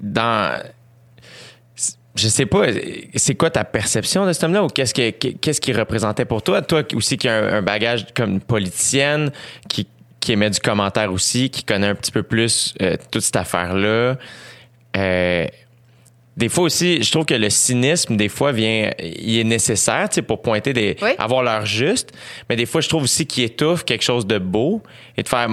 dans. 0.00 0.62
Je 2.16 2.28
sais 2.28 2.46
pas, 2.46 2.66
c'est 3.16 3.34
quoi 3.34 3.50
ta 3.50 3.64
perception 3.64 4.24
de 4.24 4.32
cet 4.32 4.44
homme-là 4.44 4.62
ou 4.62 4.68
qu'est-ce 4.68 4.94
que- 4.94 5.10
qu'est-ce 5.10 5.60
qu'il 5.60 5.76
représentait 5.76 6.24
pour 6.24 6.42
toi? 6.42 6.62
Toi 6.62 6.84
aussi 6.94 7.16
qui 7.16 7.28
as 7.28 7.56
un, 7.56 7.62
bagage 7.62 8.06
comme 8.14 8.38
politicienne, 8.40 9.32
qui, 9.68 9.88
qui 10.20 10.30
émet 10.32 10.48
du 10.50 10.60
commentaire 10.60 11.12
aussi, 11.12 11.50
qui 11.50 11.64
connaît 11.64 11.88
un 11.88 11.96
petit 11.96 12.12
peu 12.12 12.22
plus 12.22 12.72
euh, 12.82 12.96
toute 13.10 13.22
cette 13.22 13.34
affaire-là. 13.34 14.16
Euh, 14.96 15.46
des 16.36 16.48
fois 16.48 16.64
aussi, 16.64 17.02
je 17.02 17.10
trouve 17.10 17.24
que 17.26 17.34
le 17.34 17.48
cynisme, 17.48 18.16
des 18.16 18.28
fois, 18.28 18.50
vient, 18.50 18.90
il 18.98 19.38
est 19.38 19.44
nécessaire, 19.44 20.08
tu 20.08 20.16
sais, 20.16 20.22
pour 20.22 20.42
pointer 20.42 20.72
des, 20.72 20.96
Oui. 21.00 21.10
avoir 21.18 21.42
l'heure 21.42 21.64
juste. 21.64 22.10
Mais 22.48 22.56
des 22.56 22.66
fois, 22.66 22.80
je 22.80 22.88
trouve 22.88 23.04
aussi 23.04 23.24
qu'il 23.26 23.44
étouffe 23.44 23.84
quelque 23.84 24.02
chose 24.02 24.26
de 24.26 24.38
beau 24.38 24.82
et 25.16 25.22
de 25.22 25.28
faire, 25.28 25.48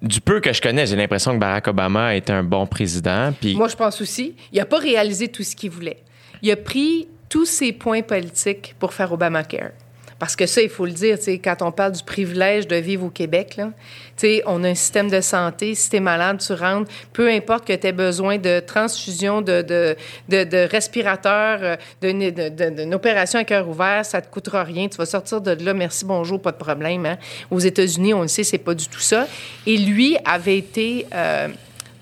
du 0.00 0.20
peu 0.20 0.40
que 0.40 0.52
je 0.52 0.62
connais, 0.62 0.86
j'ai 0.86 0.96
l'impression 0.96 1.34
que 1.34 1.38
Barack 1.38 1.68
Obama 1.68 2.06
a 2.06 2.14
été 2.14 2.32
un 2.32 2.42
bon 2.42 2.66
président. 2.66 3.32
Puis, 3.38 3.54
Moi, 3.54 3.68
je 3.68 3.76
pense 3.76 4.00
aussi. 4.00 4.34
Il 4.52 4.60
a 4.60 4.66
pas 4.66 4.78
réalisé 4.78 5.28
tout 5.28 5.42
ce 5.42 5.54
qu'il 5.54 5.70
voulait. 5.70 5.98
Il 6.42 6.50
a 6.50 6.56
pris 6.56 7.06
tous 7.28 7.44
ses 7.44 7.72
points 7.72 8.00
politiques 8.02 8.74
pour 8.78 8.94
faire 8.94 9.12
Obamacare. 9.12 9.70
Parce 10.18 10.34
que 10.34 10.46
ça, 10.46 10.60
il 10.60 10.68
faut 10.68 10.84
le 10.84 10.92
dire, 10.92 11.18
tu 11.18 11.30
quand 11.38 11.62
on 11.62 11.70
parle 11.70 11.92
du 11.92 12.02
privilège 12.02 12.66
de 12.66 12.74
vivre 12.76 13.06
au 13.06 13.10
Québec, 13.10 13.54
là, 13.56 13.70
tu 14.16 14.42
on 14.46 14.64
a 14.64 14.68
un 14.68 14.74
système 14.74 15.08
de 15.08 15.20
santé. 15.20 15.76
Si 15.76 15.90
t'es 15.90 16.00
malade, 16.00 16.38
tu 16.44 16.52
rentres. 16.52 16.90
Peu 17.12 17.28
importe 17.30 17.66
que 17.66 17.72
tu 17.72 17.86
aies 17.86 17.92
besoin 17.92 18.36
de 18.36 18.58
transfusion, 18.58 19.42
de, 19.42 19.62
de, 19.62 19.96
de, 20.28 20.42
de 20.42 20.68
respirateur, 20.68 21.60
euh, 21.62 21.76
d'une 22.02 22.30
de, 22.30 22.94
opération 22.94 23.38
à 23.38 23.44
cœur 23.44 23.68
ouvert, 23.68 24.04
ça 24.04 24.20
te 24.20 24.28
coûtera 24.28 24.64
rien. 24.64 24.88
Tu 24.88 24.96
vas 24.96 25.06
sortir 25.06 25.40
de 25.40 25.52
là, 25.64 25.72
merci, 25.72 26.04
bonjour, 26.04 26.42
pas 26.42 26.52
de 26.52 26.56
problème. 26.56 27.06
Hein. 27.06 27.18
Aux 27.50 27.60
États-Unis, 27.60 28.12
on 28.12 28.22
le 28.22 28.28
sait, 28.28 28.42
c'est 28.42 28.58
pas 28.58 28.74
du 28.74 28.88
tout 28.88 29.00
ça. 29.00 29.28
Et 29.66 29.76
lui 29.76 30.16
avait 30.24 30.58
été, 30.58 31.06
euh, 31.14 31.48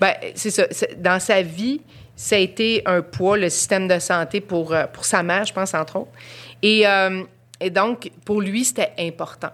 ben, 0.01 0.15
c'est 0.35 0.51
ça, 0.51 0.65
dans 0.97 1.21
sa 1.21 1.43
vie, 1.43 1.83
ça 2.17 2.37
a 2.37 2.39
été 2.39 2.83
un 2.87 3.03
poids, 3.03 3.37
le 3.37 3.51
système 3.51 3.87
de 3.87 3.99
santé 3.99 4.41
pour, 4.41 4.73
euh, 4.73 4.87
pour 4.91 5.05
sa 5.05 5.23
mère, 5.23 5.45
je 5.45 5.53
pense, 5.53 5.75
entre 5.75 5.97
autres. 5.97 6.13
Et, 6.63 6.87
euh, 6.87 7.23
et 7.61 7.71
donc, 7.71 8.11
pour 8.25 8.41
lui, 8.41 8.65
c'était 8.65 8.93
important. 8.99 9.51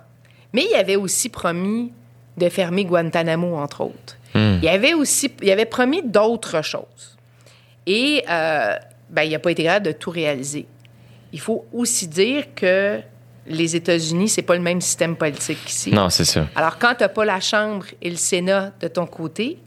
Mais 0.53 0.67
il 0.71 0.75
avait 0.77 0.97
aussi 0.97 1.29
promis 1.29 1.93
de 2.37 2.49
fermer 2.49 2.85
Guantanamo, 2.85 3.57
entre 3.57 3.83
autres. 3.83 4.19
Il 4.35 4.67
avait 4.69 4.95
aussi 4.95 5.31
il 5.43 5.51
avait 5.51 5.67
promis 5.67 6.03
d'autres 6.03 6.63
choses. 6.63 7.19
Et 7.87 8.25
euh, 8.31 8.75
ben, 9.11 9.23
il 9.23 9.31
n'a 9.33 9.39
pas 9.39 9.51
été 9.51 9.65
capable 9.65 9.87
de 9.87 9.93
tout 9.93 10.11
réaliser. 10.11 10.67
Il 11.33 11.41
faut 11.41 11.67
aussi 11.73 12.09
dire 12.09 12.47
que 12.55 13.01
les 13.47 13.77
États-Unis, 13.77 14.31
c'est 14.31 14.43
pas 14.43 14.55
le 14.55 14.63
même 14.63 14.81
système 14.81 15.17
politique 15.17 15.59
qu'ici. 15.65 15.91
Non, 15.93 16.09
c'est 16.09 16.25
ça. 16.25 16.47
Alors, 16.55 16.79
quand 16.79 16.95
tu 16.95 17.03
n'as 17.03 17.09
pas 17.09 17.25
la 17.25 17.41
Chambre 17.41 17.85
et 18.01 18.09
le 18.09 18.17
Sénat 18.17 18.73
de 18.81 18.89
ton 18.89 19.07
côté, 19.07 19.59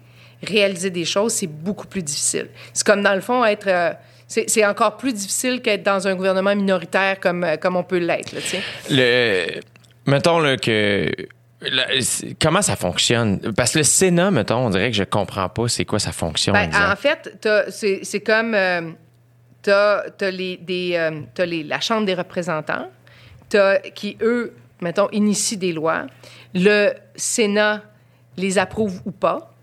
réaliser 0.41 0.89
des 0.89 1.05
choses, 1.05 1.33
c'est 1.33 1.47
beaucoup 1.47 1.87
plus 1.87 2.01
difficile. 2.01 2.47
C'est 2.73 2.85
comme, 2.85 3.03
dans 3.03 3.13
le 3.15 3.21
fond, 3.21 3.45
être... 3.45 3.67
euh, 3.67 3.93
c'est 4.27 4.65
encore 4.65 4.97
plus 4.97 5.13
difficile 5.13 5.61
qu'être 5.61 5.83
dans 5.83 6.07
un 6.07 6.15
gouvernement 6.15 6.55
minoritaire 6.55 7.19
comme, 7.19 7.43
euh, 7.43 7.57
comme 7.57 7.75
on 7.75 7.83
peut 7.83 7.97
l'être. 7.99 8.33
Le, 8.89 9.59
mettons 10.05 10.39
là, 10.39 10.57
que. 10.57 11.11
la- 11.61 11.87
comment 12.41 12.61
ça 12.61 12.75
fonctionne? 12.75 13.39
Parce 13.55 13.73
que 13.73 13.79
le 13.79 13.83
Sénat, 13.83 14.31
mettons, 14.31 14.65
on 14.65 14.69
dirait 14.69 14.91
que 14.91 14.97
je 14.97 15.03
comprends 15.03 15.49
pas 15.49 15.67
c'est 15.67 15.85
quoi 15.85 15.99
sa 15.99 16.11
fonction. 16.11 16.53
Ben, 16.53 16.69
en 16.73 16.95
fait, 16.95 17.45
c'est 17.69 18.19
comme... 18.21 18.53
euh, 18.55 18.91
t'as 19.61 20.03
as 20.21 20.31
les, 20.31 20.57
des, 20.57 20.91
euh, 20.95 21.45
les, 21.45 21.63
la 21.63 21.79
Chambre 21.79 22.05
des 22.05 22.13
représentants 22.13 22.87
qui, 23.95 24.17
eux, 24.21 24.53
mettons, 24.81 25.07
initient 25.11 25.57
des 25.57 25.73
lois. 25.73 26.05
Le 26.53 26.93
Sénat 27.15 27.81
les 28.37 28.57
approuve 28.57 29.01
ou 29.05 29.11
pas. 29.11 29.54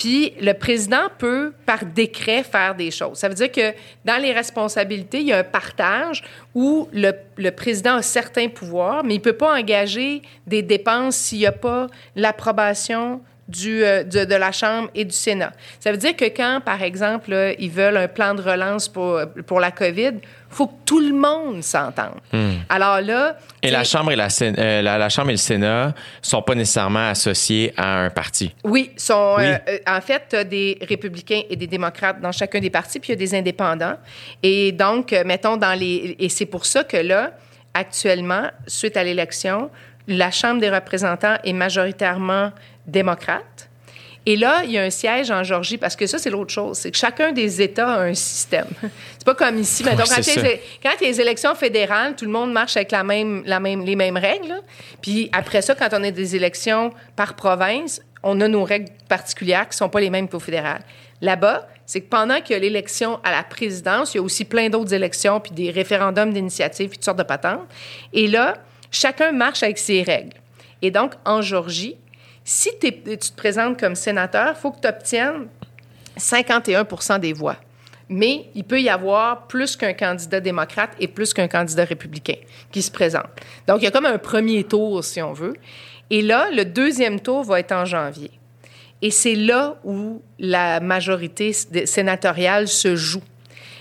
Puis 0.00 0.32
le 0.40 0.54
président 0.54 1.10
peut, 1.18 1.52
par 1.66 1.84
décret, 1.84 2.42
faire 2.42 2.74
des 2.74 2.90
choses. 2.90 3.18
Ça 3.18 3.28
veut 3.28 3.34
dire 3.34 3.52
que 3.52 3.74
dans 4.02 4.16
les 4.16 4.32
responsabilités, 4.32 5.20
il 5.20 5.26
y 5.26 5.32
a 5.34 5.40
un 5.40 5.44
partage 5.44 6.24
où 6.54 6.88
le, 6.90 7.12
le 7.36 7.50
président 7.50 7.96
a 7.96 8.02
certains 8.02 8.48
pouvoirs, 8.48 9.04
mais 9.04 9.16
il 9.16 9.18
ne 9.18 9.22
peut 9.22 9.34
pas 9.34 9.60
engager 9.60 10.22
des 10.46 10.62
dépenses 10.62 11.16
s'il 11.16 11.40
n'y 11.40 11.46
a 11.46 11.52
pas 11.52 11.86
l'approbation 12.16 13.20
euh, 13.66 14.04
de, 14.04 14.34
la 14.34 14.52
Chambre 14.52 14.90
et 14.94 15.04
du 15.04 15.14
Sénat. 15.14 15.52
Ça 15.80 15.90
veut 15.90 15.98
dire 15.98 16.14
que 16.14 16.26
quand, 16.26 16.60
par 16.64 16.82
exemple, 16.82 17.34
ils 17.58 17.70
veulent 17.70 17.96
un 17.96 18.08
plan 18.08 18.34
de 18.34 18.42
relance 18.42 18.88
pour, 18.88 19.60
la 19.60 19.70
COVID, 19.70 20.12
faut 20.50 20.66
que 20.66 20.74
tout 20.84 21.00
le 21.00 21.12
monde 21.14 21.62
s'entende. 21.62 22.18
Alors 22.68 23.00
là... 23.00 23.36
Et 23.62 23.70
la 23.70 23.84
Chambre 23.84 24.10
et, 24.12 24.16
la, 24.16 24.28
euh, 24.42 24.82
la, 24.82 24.98
la 24.98 25.08
Chambre 25.08 25.28
et 25.30 25.34
le 25.34 25.38
Sénat 25.38 25.94
sont 26.20 26.42
pas 26.42 26.54
nécessairement 26.54 27.08
associés 27.08 27.72
à 27.76 28.04
un 28.04 28.10
parti. 28.10 28.54
Oui, 28.64 28.90
sont, 28.96 29.36
Oui. 29.38 29.44
euh, 29.44 29.58
euh, 29.68 29.78
en 29.86 30.00
fait, 30.00 30.24
tu 30.30 30.36
as 30.36 30.44
des 30.44 30.76
républicains 30.82 31.42
et 31.48 31.56
des 31.56 31.66
démocrates 31.68 32.20
dans 32.20 32.32
chacun 32.32 32.58
des 32.58 32.70
partis, 32.70 32.98
puis 32.98 33.10
il 33.10 33.12
y 33.12 33.22
a 33.22 33.24
des 33.24 33.34
indépendants. 33.34 33.96
Et 34.42 34.72
donc, 34.72 35.12
euh, 35.12 35.22
mettons, 35.24 35.56
dans 35.56 35.78
les. 35.78 36.16
Et 36.18 36.28
c'est 36.28 36.46
pour 36.46 36.66
ça 36.66 36.82
que 36.84 36.96
là, 36.96 37.30
actuellement, 37.72 38.50
suite 38.66 38.96
à 38.96 39.04
l'élection, 39.04 39.70
la 40.08 40.32
Chambre 40.32 40.60
des 40.60 40.70
représentants 40.70 41.36
est 41.44 41.52
majoritairement 41.52 42.50
démocrate. 42.86 43.69
Et 44.30 44.36
là, 44.36 44.62
il 44.64 44.70
y 44.70 44.78
a 44.78 44.82
un 44.84 44.90
siège 44.90 45.28
en 45.32 45.42
Georgie, 45.42 45.76
parce 45.76 45.96
que 45.96 46.06
ça, 46.06 46.18
c'est 46.18 46.30
l'autre 46.30 46.52
chose. 46.52 46.78
C'est 46.78 46.92
que 46.92 46.96
chacun 46.96 47.32
des 47.32 47.60
États 47.60 47.94
a 47.94 48.00
un 48.02 48.14
système. 48.14 48.68
C'est 49.18 49.24
pas 49.24 49.34
comme 49.34 49.58
ici. 49.58 49.82
Mettons, 49.82 50.02
Ouais, 50.02 50.08
quand, 50.08 50.22
c'est 50.22 50.34
il 50.34 50.36
y 50.36 50.38
a 50.38 50.42
ça. 50.42 50.48
les- 50.48 50.60
quand 50.82 51.00
les 51.00 51.20
élections 51.20 51.54
fédérales, 51.56 52.14
tout 52.14 52.26
le 52.26 52.30
monde 52.30 52.52
marche 52.52 52.76
avec 52.76 52.92
la 52.92 53.02
même, 53.02 53.42
la 53.44 53.58
même, 53.58 53.84
les 53.84 53.96
mêmes 53.96 54.16
règles. 54.16 54.46
là. 54.48 54.60
Puis 55.02 55.28
après 55.32 55.62
ça, 55.62 55.74
quand 55.74 55.88
on 55.92 56.04
a 56.04 56.10
des 56.12 56.36
élections 56.36 56.92
par 57.16 57.34
province, 57.34 58.00
on 58.22 58.40
a 58.40 58.46
nos 58.46 58.62
règles 58.62 58.90
particulières 59.08 59.68
qui 59.68 59.76
sont 59.76 59.88
pas 59.88 59.98
les 60.00 60.10
mêmes 60.10 60.28
qu'au 60.28 60.38
fédéral. 60.38 60.80
Là-bas, 61.20 61.66
c'est 61.84 62.00
que 62.02 62.08
pendant 62.08 62.40
qu'il 62.40 62.52
y 62.52 62.56
a 62.56 62.60
l'élection 62.60 63.18
à 63.24 63.30
la 63.32 63.42
présidence, 63.42 64.14
il 64.14 64.18
y 64.18 64.20
a 64.20 64.22
aussi 64.22 64.44
plein 64.44 64.68
d'autres 64.70 64.94
élections, 64.94 65.40
puis 65.40 65.52
des 65.52 65.70
référendums 65.72 66.32
d'initiative, 66.32 66.88
puis 66.88 66.98
toutes 66.98 67.04
sortes 67.04 67.18
de 67.18 67.24
patentes. 67.24 67.66
Et 68.12 68.26
là, 68.28 68.54
chacun 68.92 69.32
marche 69.32 69.62
avec 69.64 69.76
ses 69.78 70.02
règles. 70.02 70.36
Et 70.82 70.90
donc, 70.90 71.12
en 71.26 71.42
Georgie, 71.42 71.96
si 72.44 72.70
tu 72.80 72.92
te 72.92 73.32
présentes 73.36 73.78
comme 73.78 73.94
sénateur, 73.94 74.54
il 74.56 74.60
faut 74.60 74.70
que 74.70 74.80
tu 74.80 74.88
obtiennes 74.88 75.48
51 76.16 77.18
des 77.18 77.32
voix. 77.32 77.56
Mais 78.08 78.46
il 78.54 78.64
peut 78.64 78.80
y 78.80 78.88
avoir 78.88 79.46
plus 79.46 79.76
qu'un 79.76 79.92
candidat 79.92 80.40
démocrate 80.40 80.90
et 80.98 81.06
plus 81.06 81.32
qu'un 81.32 81.46
candidat 81.46 81.84
républicain 81.84 82.34
qui 82.72 82.82
se 82.82 82.90
présente. 82.90 83.28
Donc, 83.68 83.78
il 83.80 83.84
y 83.84 83.86
a 83.86 83.92
comme 83.92 84.06
un 84.06 84.18
premier 84.18 84.64
tour, 84.64 85.04
si 85.04 85.22
on 85.22 85.32
veut. 85.32 85.54
Et 86.10 86.22
là, 86.22 86.48
le 86.50 86.64
deuxième 86.64 87.20
tour 87.20 87.44
va 87.44 87.60
être 87.60 87.70
en 87.70 87.84
janvier. 87.84 88.32
Et 89.00 89.10
c'est 89.10 89.36
là 89.36 89.76
où 89.84 90.20
la 90.38 90.80
majorité 90.80 91.52
sénatoriale 91.52 92.68
se 92.68 92.96
joue. 92.96 93.22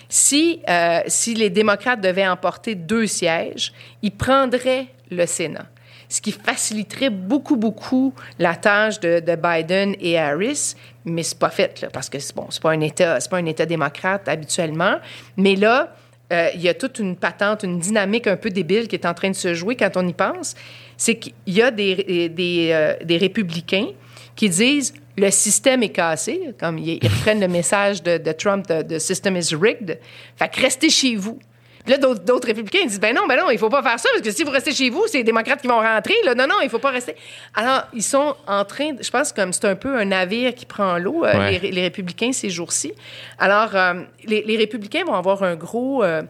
Si, 0.08 0.62
euh, 0.70 1.02
si 1.08 1.34
les 1.34 1.50
démocrates 1.50 2.02
devaient 2.02 2.28
emporter 2.28 2.76
deux 2.76 3.06
sièges, 3.06 3.74
ils 4.02 4.12
prendraient 4.12 4.88
le 5.12 5.26
Sénat, 5.26 5.68
ce 6.10 6.22
qui 6.22 6.32
faciliterait 6.32 7.12
beaucoup, 7.12 7.56
beaucoup 7.56 8.14
la 8.40 8.56
tâche 8.56 9.00
de, 9.00 9.20
de 9.20 9.36
Biden 9.36 9.96
et 10.02 10.18
Harris. 10.18 10.76
Mais 11.06 11.24
c'est 11.24 11.38
pas 11.38 11.52
fait, 11.52 11.82
là, 11.82 11.90
parce 11.94 12.10
que 12.10 12.18
bon, 12.36 12.48
c'est 12.50 12.62
pas 12.62 12.72
un 12.72 12.82
État, 12.82 13.20
pas 13.30 13.38
un 13.38 13.46
État 13.46 13.66
démocrate 13.66 14.28
habituellement. 14.28 14.98
Mais 15.38 15.56
là, 15.56 15.96
euh, 16.34 16.50
il 16.56 16.62
y 16.62 16.70
a 16.70 16.74
toute 16.74 17.00
une 17.00 17.16
patente, 17.16 17.64
une 17.64 17.80
dynamique 17.80 18.28
un 18.28 18.38
peu 18.38 18.50
débile 18.50 18.88
qui 18.88 18.96
est 18.96 19.06
en 19.06 19.14
train 19.14 19.30
de 19.30 19.36
se 19.36 19.54
jouer 19.54 19.76
quand 19.76 19.96
on 19.96 20.08
y 20.08 20.14
pense. 20.14 20.56
C'est 20.98 21.16
qu'il 21.16 21.34
y 21.48 21.62
a 21.62 21.72
des, 21.72 22.30
des, 22.30 22.70
euh, 22.72 22.96
républicains 23.20 23.90
qui 24.36 24.50
disent 24.50 24.94
le 25.16 25.30
système 25.32 25.84
est 25.84 25.90
cassé, 25.90 26.54
comme 26.60 26.78
ils, 26.78 27.00
ils 27.02 27.08
reprennent 27.08 27.42
le 27.42 27.48
message 27.48 28.02
de, 28.02 28.18
de 28.18 28.32
Trump 28.32 28.68
de 28.68 28.82
The 28.82 29.00
system 29.00 29.38
is 29.38 29.54
rigged. 29.54 30.00
Fait 30.38 30.50
que 30.50 30.62
restez 30.62 30.90
chez 30.90 31.16
vous. 31.16 31.40
Puis 31.90 31.98
là, 32.00 32.08
d'autres, 32.14 32.46
républicains 32.46 32.86
disent 32.86 33.00
ben 33.00 33.16
non, 33.16 33.26
ben 33.28 33.36
non, 33.36 33.50
il 33.50 33.58
faut 33.58 33.68
pas 33.70 33.82
faire 33.82 34.00
ça 34.00 34.10
parce 34.14 34.22
que 34.22 34.30
si 34.30 34.44
vous 34.44 34.52
restez 34.52 34.74
chez 34.74 34.92
vous, 34.92 35.06
c'est 35.08 35.18
les 35.18 35.24
démocrates 35.24 35.60
qui 35.60 35.68
vont 35.68 35.80
rentrer. 35.80 36.14
Là. 36.24 36.36
Non, 36.36 36.46
non, 36.46 36.58
il 36.62 36.70
faut 36.70 36.78
pas 36.78 36.92
rester. 36.92 37.16
Alors, 37.56 37.82
ils 37.94 38.04
sont 38.04 38.36
en 38.46 38.64
train, 38.64 38.94
de- 38.94 39.02
je 39.02 39.10
pense 39.10 39.34
comme 39.34 39.52
c'est 39.54 39.66
un 39.66 39.76
peu 39.76 39.98
un 39.98 40.06
navire 40.06 40.54
qui 40.54 40.68
prend 40.68 41.00
l'eau, 41.00 41.26
euh, 41.26 41.36
Ouais. 41.36 41.58
les, 41.58 41.72
les 41.72 41.82
républicains 41.82 42.32
ces 42.32 42.52
jours-ci. 42.52 42.94
Alors, 43.40 43.76
euh, 43.76 44.04
les, 44.24 44.44
les 44.44 44.56
républicains 44.58 45.04
vont 45.04 45.16
avoir 45.16 45.42
un 45.42 45.56
gros, 45.56 46.04
euh, 46.04 46.22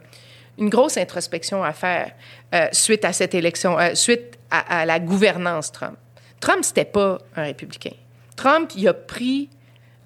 une 0.57 0.69
grosse 0.69 0.95
introspection 0.95 1.61
à 1.61 1.73
faire 1.73 2.11
suite 2.71 3.03
à 3.03 3.11
cette 3.11 3.35
élection, 3.35 3.75
suite 3.95 4.37
à, 4.49 4.79
à 4.79 4.85
la 4.85 4.99
gouvernance 5.01 5.73
Trump. 5.73 5.97
Trump, 6.39 6.63
c'était 6.63 6.85
pas 6.85 7.17
un 7.35 7.43
républicain. 7.43 7.91
Trump, 8.37 8.71
il 8.77 8.87
a 8.87 8.93
pris, 8.93 9.49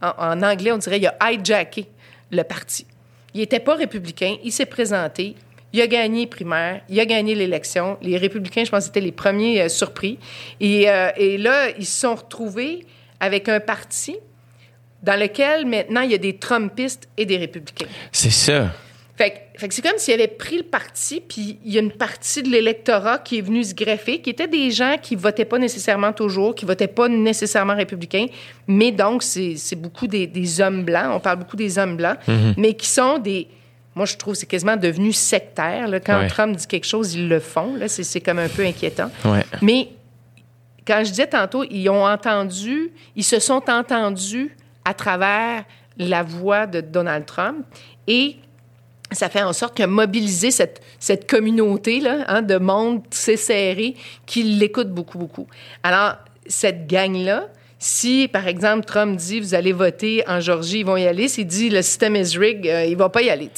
en, 0.01 0.13
en 0.17 0.41
anglais, 0.41 0.71
on 0.71 0.77
dirait, 0.79 0.97
il 0.97 1.05
a 1.07 1.31
hijacké 1.31 1.87
le 2.31 2.41
parti. 2.43 2.87
Il 3.35 3.39
n'était 3.39 3.59
pas 3.59 3.75
républicain, 3.75 4.35
il 4.43 4.51
s'est 4.51 4.65
présenté, 4.67 5.35
il 5.73 5.81
a 5.81 5.87
gagné 5.87 6.27
primaire, 6.27 6.81
il 6.87 6.99
a 6.99 7.05
gagné 7.05 7.33
l'élection. 7.35 7.97
Les 8.01 8.17
républicains, 8.17 8.63
je 8.63 8.69
pense, 8.71 8.87
étaient 8.87 9.01
les 9.01 9.11
premiers 9.11 9.61
euh, 9.63 9.69
surpris. 9.69 10.19
Et, 10.59 10.89
euh, 10.89 11.09
et 11.17 11.37
là, 11.37 11.69
ils 11.77 11.85
se 11.85 11.99
sont 12.01 12.15
retrouvés 12.15 12.85
avec 13.19 13.49
un 13.49 13.59
parti 13.59 14.15
dans 15.01 15.19
lequel 15.19 15.65
maintenant 15.65 16.01
il 16.01 16.11
y 16.11 16.15
a 16.15 16.19
des 16.19 16.37
Trumpistes 16.37 17.09
et 17.17 17.25
des 17.25 17.37
républicains. 17.37 17.87
C'est 18.11 18.29
ça. 18.31 18.71
Fait, 19.17 19.29
que- 19.29 19.59
fait 19.59 19.67
que 19.67 19.73
c'est 19.75 19.81
comme 19.81 19.97
s'il 19.97 20.13
avait 20.15 20.27
pris 20.27 20.57
le 20.57 20.63
parti, 20.63 21.21
puis 21.27 21.59
il 21.63 21.73
y 21.73 21.77
a 21.77 21.81
une 21.81 21.91
partie 21.91 22.41
de 22.41 22.49
l'électorat 22.49 23.19
qui 23.19 23.37
est 23.37 23.41
venue 23.41 23.63
se 23.63 23.73
greffer, 23.75 24.21
qui 24.21 24.29
étaient 24.31 24.47
des 24.47 24.71
gens 24.71 24.95
qui 25.01 25.15
votaient 25.15 25.45
pas 25.45 25.59
nécessairement 25.59 26.13
toujours, 26.13 26.55
qui 26.55 26.65
votaient 26.65 26.87
pas 26.87 27.07
nécessairement 27.09 27.75
républicains, 27.75 28.25
mais 28.67 28.91
donc 28.91 29.21
c'est 29.21 29.75
beaucoup 29.75 30.07
des, 30.07 30.25
des 30.25 30.61
hommes 30.61 30.83
blancs, 30.83 31.11
on 31.13 31.19
parle 31.19 31.37
beaucoup 31.39 31.57
des 31.57 31.77
hommes 31.77 31.95
blancs, 31.97 32.17
mais 32.57 32.73
qui 32.73 32.87
sont 32.87 33.17
des... 33.19 33.47
Moi, 33.95 34.05
je 34.05 34.17
trouve 34.17 34.33
que 34.33 34.39
c'est 34.39 34.45
quasiment 34.47 34.75
devenu 34.77 35.11
sectaire. 35.13 35.87
là. 35.87 35.99
Quand 35.99 36.19
Ouais. 36.19 36.27
Trump 36.27 36.55
dit 36.55 36.65
quelque 36.67 36.85
chose, 36.87 37.13
ils 37.13 37.27
le 37.27 37.39
font. 37.39 37.75
là. 37.75 37.87
C'est 37.87 38.03
c'est 38.03 38.21
comme 38.21 38.39
un 38.39 38.49
peu 38.49 38.65
inquiétant. 38.65 39.11
Ouais. 39.25 39.45
Mais 39.61 39.89
quand 40.85 41.01
je 41.03 41.09
disais 41.11 41.27
tantôt, 41.27 41.63
ils 41.69 41.87
ont 41.89 42.05
entendu, 42.05 42.91
ils 43.15 43.23
se 43.23 43.39
sont 43.39 43.63
entendus 43.69 44.55
à 44.85 44.93
travers 44.93 45.63
la 45.97 46.23
voix 46.23 46.65
de 46.65 46.81
Donald 46.81 47.25
Trump 47.25 47.65
et 48.07 48.37
ça 49.11 49.29
fait 49.29 49.43
en 49.43 49.53
sorte 49.53 49.77
que 49.77 49.83
mobiliser 49.83 50.49
cette, 50.49 50.81
cette 50.99 51.29
communauté-là 51.29 52.25
hein, 52.27 52.41
de 52.41 52.57
monde 52.57 53.03
s'est 53.11 53.37
serré 53.37 53.95
qui 54.25 54.41
l'écoute 54.43 54.89
beaucoup, 54.89 55.19
beaucoup. 55.19 55.47
Alors, 55.83 56.15
cette 56.47 56.87
gang-là, 56.87 57.47
si, 57.85 58.29
par 58.31 58.47
exemple, 58.47 58.85
Trump 58.85 59.17
dit 59.17 59.41
vous 59.41 59.53
allez 59.53 59.73
voter 59.73 60.23
en 60.25 60.39
Georgie, 60.39 60.79
ils 60.79 60.85
vont 60.85 60.95
y 60.95 61.05
aller. 61.05 61.27
S'il 61.27 61.45
dit 61.47 61.69
le 61.69 61.81
système 61.81 62.15
is 62.15 62.37
rigged, 62.37 62.65
euh, 62.65 62.85
il 62.85 62.95
va 62.95 63.09
pas 63.09 63.21
y 63.21 63.29
aller. 63.29 63.49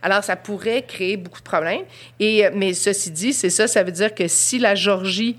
Alors, 0.00 0.24
ça 0.24 0.34
pourrait 0.34 0.82
créer 0.88 1.18
beaucoup 1.18 1.40
de 1.40 1.44
problèmes. 1.44 1.82
Et, 2.18 2.46
euh, 2.46 2.50
mais 2.54 2.72
ceci 2.72 3.10
dit, 3.10 3.34
c'est 3.34 3.50
ça, 3.50 3.66
ça 3.68 3.82
veut 3.82 3.92
dire 3.92 4.14
que 4.14 4.26
si 4.28 4.58
la 4.58 4.74
Georgie 4.74 5.36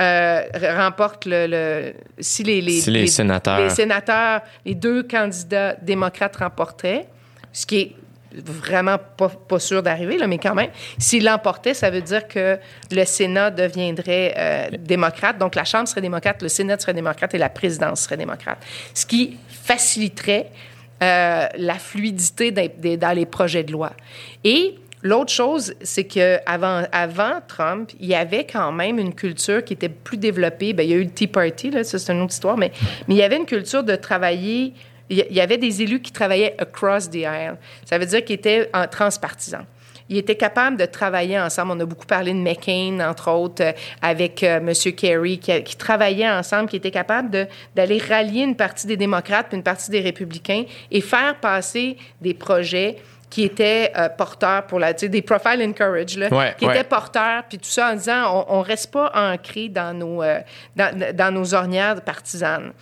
euh, 0.00 0.42
remporte 0.76 1.26
le, 1.26 1.46
le- 1.48 1.92
si 2.20 2.44
les, 2.44 2.60
les, 2.60 2.80
Si 2.80 2.90
les 2.92 3.06
sénateurs- 3.08 3.58
les 3.60 3.70
sénateurs, 3.70 4.40
les 4.64 4.76
deux 4.76 5.02
candidats 5.02 5.74
démocrates 5.82 6.36
remportaient, 6.36 7.06
ce 7.52 7.66
qui 7.66 7.76
est 7.80 7.92
vraiment 8.32 8.96
pas, 9.16 9.28
pas 9.28 9.58
sûr 9.58 9.82
d'arriver, 9.82 10.16
là, 10.16 10.26
mais 10.26 10.38
quand 10.38 10.54
même, 10.54 10.70
s'ils 10.98 11.24
l'emportaient, 11.24 11.74
ça 11.74 11.90
veut 11.90 12.00
dire 12.00 12.28
que 12.28 12.58
le 12.90 13.04
Sénat 13.04 13.50
deviendrait 13.50 14.34
euh, 14.36 14.68
démocrate. 14.78 15.38
Donc, 15.38 15.54
la 15.54 15.64
Chambre 15.64 15.88
serait 15.88 16.00
démocrate, 16.00 16.40
le 16.42 16.48
Sénat 16.48 16.78
serait 16.78 16.94
démocrate 16.94 17.34
et 17.34 17.38
la 17.38 17.48
présidence 17.48 18.02
serait 18.02 18.16
démocrate. 18.16 18.58
Ce 18.94 19.04
qui 19.04 19.36
faciliterait 19.48 20.50
euh, 21.02 21.46
la 21.56 21.74
fluidité 21.74 22.50
dans, 22.52 22.68
des- 22.78 22.96
dans 22.96 23.12
les 23.12 23.26
projets 23.26 23.64
de 23.64 23.72
loi. 23.72 23.92
Et 24.44 24.74
l'autre 25.02 25.32
chose, 25.32 25.74
c'est 25.80 26.04
que 26.04 26.38
avant, 26.46 26.82
avant 26.92 27.40
Trump, 27.48 27.90
il 27.98 28.06
y 28.06 28.14
avait 28.14 28.44
quand 28.44 28.70
même 28.70 28.98
une 28.98 29.14
culture 29.14 29.64
qui 29.64 29.72
était 29.72 29.88
plus 29.88 30.18
développée. 30.18 30.72
Bien, 30.74 30.84
il 30.84 30.90
y 30.90 30.94
a 30.94 30.96
eu 30.98 31.04
le 31.04 31.10
Tea 31.10 31.26
Party, 31.26 31.70
là, 31.70 31.84
ça 31.84 31.98
c'est 31.98 32.12
une 32.12 32.20
autre 32.20 32.34
histoire, 32.34 32.58
mais, 32.58 32.70
mais 33.08 33.14
il 33.14 33.18
y 33.18 33.22
avait 33.22 33.38
une 33.38 33.46
culture 33.46 33.82
de 33.82 33.96
travailler. 33.96 34.74
Il 35.10 35.26
y- 35.30 35.40
avait 35.40 35.58
des 35.58 35.82
élus 35.82 36.00
qui 36.00 36.12
travaillaient 36.12 36.54
across 36.58 37.10
the 37.10 37.16
aisle. 37.16 37.56
Ça 37.84 37.98
veut 37.98 38.06
dire 38.06 38.24
qu'ils 38.24 38.36
étaient 38.36 38.70
en 38.72 38.86
transpartisans. 38.86 39.64
Ils 40.08 40.18
étaient 40.18 40.36
capables 40.36 40.76
de 40.76 40.86
travailler 40.86 41.38
ensemble. 41.38 41.72
On 41.72 41.80
a 41.80 41.84
beaucoup 41.84 42.06
parlé 42.06 42.32
de 42.32 42.38
McCain, 42.38 42.98
entre 43.00 43.30
autres, 43.30 43.62
euh, 43.62 43.72
avec 44.02 44.42
euh, 44.42 44.56
M. 44.58 44.72
Kerry, 44.94 45.38
qui, 45.38 45.62
qui 45.62 45.76
travaillaient 45.76 46.28
ensemble, 46.30 46.68
qui 46.68 46.76
étaient 46.76 46.90
capables 46.90 47.48
d'aller 47.76 47.98
rallier 47.98 48.42
une 48.42 48.56
partie 48.56 48.86
des 48.88 48.96
démocrates 48.96 49.46
puis 49.48 49.56
une 49.56 49.62
partie 49.62 49.90
des 49.90 50.00
républicains 50.00 50.64
et 50.90 51.00
faire 51.00 51.36
passer 51.40 51.96
des 52.20 52.34
projets 52.34 52.96
qui 53.30 53.44
étaient 53.44 53.92
euh, 53.96 54.08
porteurs 54.08 54.66
pour 54.66 54.80
la, 54.80 54.92
tu 54.94 55.00
sais, 55.02 55.08
des 55.08 55.22
profile 55.22 55.62
encourage, 55.62 56.16
là, 56.18 56.28
Ouais, 56.32 56.54
qui 56.58 56.66
ouais. 56.66 56.74
étaient 56.74 56.88
porteurs, 56.88 57.44
puis 57.48 57.58
tout 57.58 57.70
ça 57.70 57.92
en 57.92 57.94
disant, 57.94 58.44
on, 58.48 58.58
on 58.58 58.62
reste 58.62 58.90
pas 58.90 59.12
ancré 59.14 59.68
dans 59.68 59.96
nos, 59.96 60.20
euh, 60.24 60.40
dans, 60.74 61.14
dans 61.14 61.32
nos 61.32 61.54
ornières 61.54 62.00
partisanes. 62.02 62.72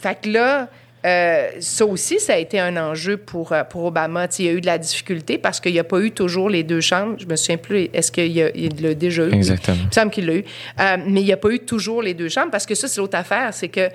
Fait 0.00 0.16
que 0.20 0.28
là, 0.30 0.66
euh, 1.04 1.48
ça 1.60 1.84
aussi, 1.84 2.20
ça 2.20 2.34
a 2.34 2.36
été 2.36 2.60
un 2.60 2.76
enjeu 2.76 3.16
pour, 3.16 3.52
euh, 3.52 3.64
pour 3.64 3.84
Obama. 3.84 4.26
Il 4.38 4.44
y 4.44 4.48
a 4.48 4.52
eu 4.52 4.60
de 4.60 4.66
la 4.66 4.78
difficulté 4.78 5.36
parce 5.38 5.58
qu'il 5.60 5.72
n'y 5.72 5.78
a 5.80 5.84
pas 5.84 5.98
eu 6.00 6.10
toujours 6.12 6.48
les 6.48 6.62
deux 6.62 6.80
chambres. 6.80 7.16
Je 7.18 7.26
me 7.26 7.34
souviens 7.36 7.56
plus, 7.56 7.88
est-ce 7.92 8.12
qu'il 8.12 8.28
y 8.32 8.40
a- 8.42 8.50
il 8.54 8.80
l'a 8.80 8.94
déjà 8.94 9.24
eu? 9.24 9.32
Exactement. 9.34 9.78
Il 9.80 9.86
me 9.86 9.92
semble 9.92 10.10
qu'il 10.12 10.26
l'a 10.26 10.34
eu. 10.34 10.44
Euh, 10.80 10.96
mais 11.06 11.20
il 11.20 11.24
n'y 11.24 11.32
a 11.32 11.36
pas 11.36 11.50
eu 11.50 11.58
toujours 11.58 12.02
les 12.02 12.14
deux 12.14 12.28
chambres 12.28 12.50
parce 12.52 12.66
que 12.66 12.74
ça, 12.74 12.86
c'est 12.88 13.00
l'autre 13.00 13.18
affaire. 13.18 13.52
C'est 13.52 13.68
que 13.68 13.88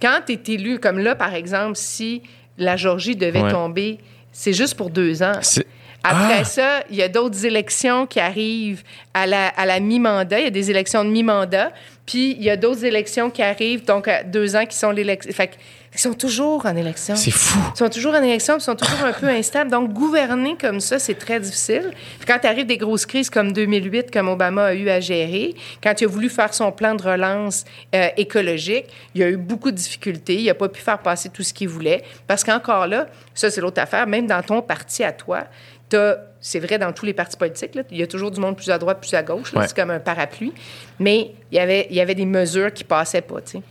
quand 0.00 0.20
tu 0.26 0.32
es 0.34 0.54
élu, 0.54 0.78
comme 0.78 0.98
là, 0.98 1.14
par 1.14 1.34
exemple, 1.34 1.76
si 1.76 2.22
la 2.58 2.76
Georgie 2.76 3.16
devait 3.16 3.40
Ouais. 3.42 3.50
tomber, 3.50 3.98
c'est 4.30 4.52
juste 4.52 4.74
pour 4.76 4.90
deux 4.90 5.22
ans. 5.22 5.32
C'est- 5.40 5.66
Après 6.04 6.38
Ah! 6.40 6.44
ça, 6.44 6.82
il 6.90 6.96
y 6.96 7.02
a 7.02 7.08
d'autres 7.08 7.46
élections 7.46 8.06
qui 8.08 8.18
arrivent 8.18 8.82
à 9.14 9.24
la, 9.24 9.46
à 9.48 9.64
la 9.66 9.78
mi-mandat. 9.78 10.40
Il 10.40 10.44
y 10.44 10.46
a 10.48 10.50
des 10.50 10.68
élections 10.68 11.04
de 11.04 11.10
mi-mandat. 11.10 11.70
Puis, 12.06 12.32
il 12.32 12.42
y 12.42 12.50
a 12.50 12.56
d'autres 12.56 12.84
élections 12.84 13.30
qui 13.30 13.40
arrivent, 13.40 13.84
donc 13.84 14.08
à 14.08 14.24
deux 14.24 14.56
ans, 14.56 14.66
qui 14.66 14.76
sont 14.76 14.90
l'élection. 14.90 15.30
Fait 15.32 15.50
qu'ils 15.92 16.00
sont 16.00 16.14
toujours 16.14 16.64
en 16.66 16.74
élection. 16.74 17.14
C'est 17.16 17.30
fou. 17.30 17.58
Ils 17.74 17.78
sont 17.78 17.88
toujours 17.90 18.14
en 18.14 18.22
élection, 18.22 18.56
ils 18.56 18.60
sont 18.62 18.74
toujours 18.74 19.04
un 19.04 19.12
peu 19.12 19.28
instables. 19.28 19.70
Donc, 19.70 19.92
gouverner 19.92 20.56
comme 20.60 20.80
ça, 20.80 20.98
c'est 20.98 21.14
très 21.14 21.38
difficile. 21.38 21.90
Puis 22.18 22.26
quand 22.26 22.38
tu 22.40 22.46
arrives 22.48 22.66
des 22.66 22.78
grosses 22.78 23.06
crises 23.06 23.28
comme 23.30 23.52
2008, 23.52 24.10
comme 24.10 24.28
Obama 24.28 24.64
a 24.66 24.74
eu 24.74 24.88
à 24.88 25.00
gérer, 25.00 25.54
quand 25.82 26.00
il 26.00 26.04
a 26.04 26.08
voulu 26.08 26.28
faire 26.30 26.52
son 26.54 26.72
plan 26.72 26.94
de 26.94 27.02
relance 27.02 27.64
euh, 27.94 28.08
écologique, 28.16 28.86
il 29.14 29.20
y 29.20 29.24
a 29.24 29.28
eu 29.28 29.36
beaucoup 29.36 29.70
de 29.70 29.76
difficultés. 29.76 30.36
Il 30.36 30.46
n'a 30.46 30.54
pas 30.54 30.68
pu 30.68 30.80
faire 30.80 30.98
passer 30.98 31.28
tout 31.28 31.42
ce 31.42 31.52
qu'il 31.52 31.68
voulait. 31.68 32.02
Parce 32.26 32.42
qu'encore 32.42 32.86
là, 32.86 33.06
ça, 33.34 33.50
c'est 33.50 33.60
l'autre 33.60 33.80
affaire, 33.80 34.06
même 34.06 34.26
dans 34.26 34.42
ton 34.42 34.62
parti 34.62 35.04
à 35.04 35.12
toi, 35.12 35.44
t'as- 35.88 36.16
c'est 36.40 36.58
vrai 36.58 36.78
dans 36.78 36.92
tous 36.92 37.04
les 37.06 37.12
partis 37.12 37.36
politiques, 37.36 37.74
là, 37.74 37.82
il 37.90 37.98
y 37.98 38.02
a 38.02 38.06
toujours 38.06 38.30
du 38.30 38.40
monde 38.40 38.56
plus 38.56 38.70
à 38.70 38.78
droite, 38.78 38.98
plus 39.00 39.14
à 39.14 39.22
gauche. 39.22 39.52
Ouais. 39.52 39.68
C'est 39.68 39.76
comme 39.76 39.90
un 39.90 40.00
parapluie. 40.00 40.52
Mais 40.98 41.32
il 41.52 41.56
y 41.56 41.60
avait, 41.60 41.86
il 41.90 41.96
y 41.96 42.00
avait 42.00 42.14
des 42.16 42.24
mesures 42.26 42.72
qui 42.72 42.82
passaient 42.82 43.20
pas, 43.20 43.40
tu 43.42 43.58
sais. 43.58 43.62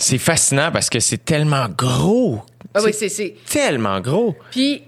C'est 0.00 0.18
fascinant 0.18 0.70
parce 0.72 0.88
que 0.90 0.98
c'est 1.00 1.24
tellement 1.24 1.66
gros. 1.68 2.42
Ah 2.74 2.80
oui, 2.84 2.92
c'est- 2.92 3.34
tellement 3.48 4.00
gros. 4.00 4.34
Puis, 4.50 4.82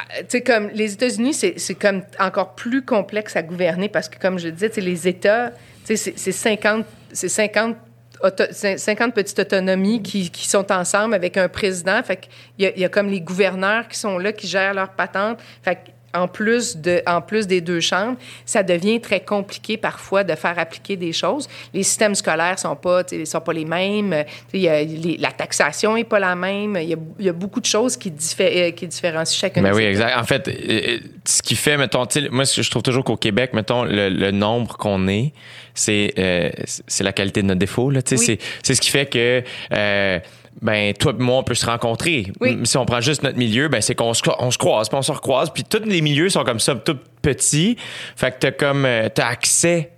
euh, 0.00 0.20
tu 0.20 0.24
sais, 0.28 0.40
comme 0.42 0.68
les 0.72 0.92
États-Unis, 0.94 1.34
c'est 1.34 1.74
comme 1.74 2.02
encore 2.18 2.54
plus 2.54 2.82
complexe 2.84 3.36
à 3.36 3.42
gouverner 3.42 3.88
parce 3.88 4.08
que, 4.08 4.18
comme 4.18 4.38
je 4.38 4.46
le 4.46 4.52
disais, 4.52 4.68
tu 4.70 4.76
sais, 4.76 4.80
les 4.80 5.06
États, 5.08 5.50
tu 5.50 5.56
sais, 5.84 5.96
c'est- 5.96 6.18
c'est 6.18 6.32
50, 6.32 6.86
c'est 7.12 7.28
50, 7.28 7.76
auto- 8.22 8.44
cin- 8.52 8.78
50 8.78 9.12
petites 9.14 9.38
autonomies 9.38 10.02
qui, 10.02 10.30
qui 10.30 10.48
sont 10.48 10.70
ensemble 10.72 11.14
avec 11.14 11.36
un 11.36 11.48
président. 11.48 12.02
Fait 12.02 12.16
qu'il 12.16 12.30
y 12.64 12.66
a, 12.66 12.72
il 12.74 12.80
y 12.80 12.84
a 12.84 12.88
comme 12.88 13.08
les 13.08 13.20
gouverneurs 13.20 13.86
qui 13.88 13.98
sont 13.98 14.16
là, 14.18 14.32
qui 14.32 14.46
gèrent 14.46 14.72
leurs 14.74 14.92
patentes. 14.92 15.40
Fait 15.62 15.78
en 16.14 16.28
plus, 16.28 16.76
de, 16.76 17.02
en 17.06 17.20
plus 17.20 17.46
des 17.46 17.60
deux 17.60 17.80
chambres, 17.80 18.16
ça 18.46 18.62
devient 18.62 19.00
très 19.00 19.20
compliqué 19.20 19.76
parfois 19.76 20.24
de 20.24 20.34
faire 20.34 20.58
appliquer 20.58 20.96
des 20.96 21.12
choses. 21.12 21.48
Les 21.72 21.82
systèmes 21.82 22.14
scolaires 22.14 22.58
sont 22.58 22.76
pas, 22.76 23.02
sont 23.24 23.40
pas 23.40 23.52
les 23.52 23.64
mêmes. 23.64 24.24
Y 24.52 24.68
a 24.68 24.82
les- 24.82 25.16
la 25.18 25.32
taxation 25.32 25.96
est 25.96 26.04
pas 26.04 26.18
la 26.20 26.34
même. 26.34 26.76
Il 26.80 26.90
y 26.90 27.24
y 27.24 27.28
a 27.28 27.32
beaucoup 27.32 27.60
de 27.60 27.66
choses 27.66 27.96
qui, 27.96 28.10
diffé- 28.10 28.68
euh, 28.68 28.70
qui 28.70 28.86
différencient 28.86 29.38
chacune 29.40 29.62
Ben 29.62 29.72
des 29.72 29.76
oui, 29.78 29.84
exact. 29.84 30.16
En 30.18 30.24
fait, 30.24 30.48
euh, 30.48 30.98
ce 31.24 31.42
qui 31.42 31.56
fait, 31.56 31.76
mettons, 31.76 32.06
moi, 32.30 32.44
je 32.44 32.70
trouve 32.70 32.82
toujours 32.82 33.04
qu'au 33.04 33.16
Québec, 33.16 33.50
mettons, 33.52 33.84
le, 33.84 34.08
le 34.08 34.30
nombre 34.30 34.76
qu'on 34.76 35.08
est, 35.08 35.32
c'est 35.74 36.12
euh, 36.18 36.50
la 37.00 37.12
qualité 37.12 37.42
de 37.42 37.46
notre 37.48 37.58
défaut. 37.58 37.90
Oui. 37.90 38.18
c'est 38.18 38.38
c'est 38.62 38.74
ce 38.74 38.80
qui 38.80 38.90
fait 38.90 39.06
que. 39.06 39.42
euh, 39.72 40.18
ben 40.62 40.94
toi 40.94 41.12
et 41.18 41.22
moi 41.22 41.36
on 41.36 41.42
peut 41.42 41.54
se 41.54 41.66
rencontrer. 41.66 42.32
Oui. 42.40 42.58
Si 42.64 42.76
on 42.76 42.86
prend 42.86 43.00
juste 43.00 43.22
notre 43.22 43.38
milieu, 43.38 43.68
ben 43.68 43.80
c'est 43.80 43.94
qu'on 43.94 44.14
se, 44.14 44.22
on 44.38 44.50
se 44.50 44.58
croise, 44.58 44.88
puis 44.88 44.98
on 44.98 45.02
se 45.02 45.12
recroise, 45.12 45.50
puis 45.50 45.64
tous 45.64 45.84
les 45.84 46.00
milieux 46.00 46.28
sont 46.28 46.44
comme 46.44 46.60
ça, 46.60 46.74
tout 46.74 46.98
petits. 47.22 47.76
Fait 48.16 48.30
que 48.32 48.36
t'as 48.40 48.52
comme 48.52 48.84
euh, 48.84 49.08
t'as 49.12 49.28
accès 49.28 49.90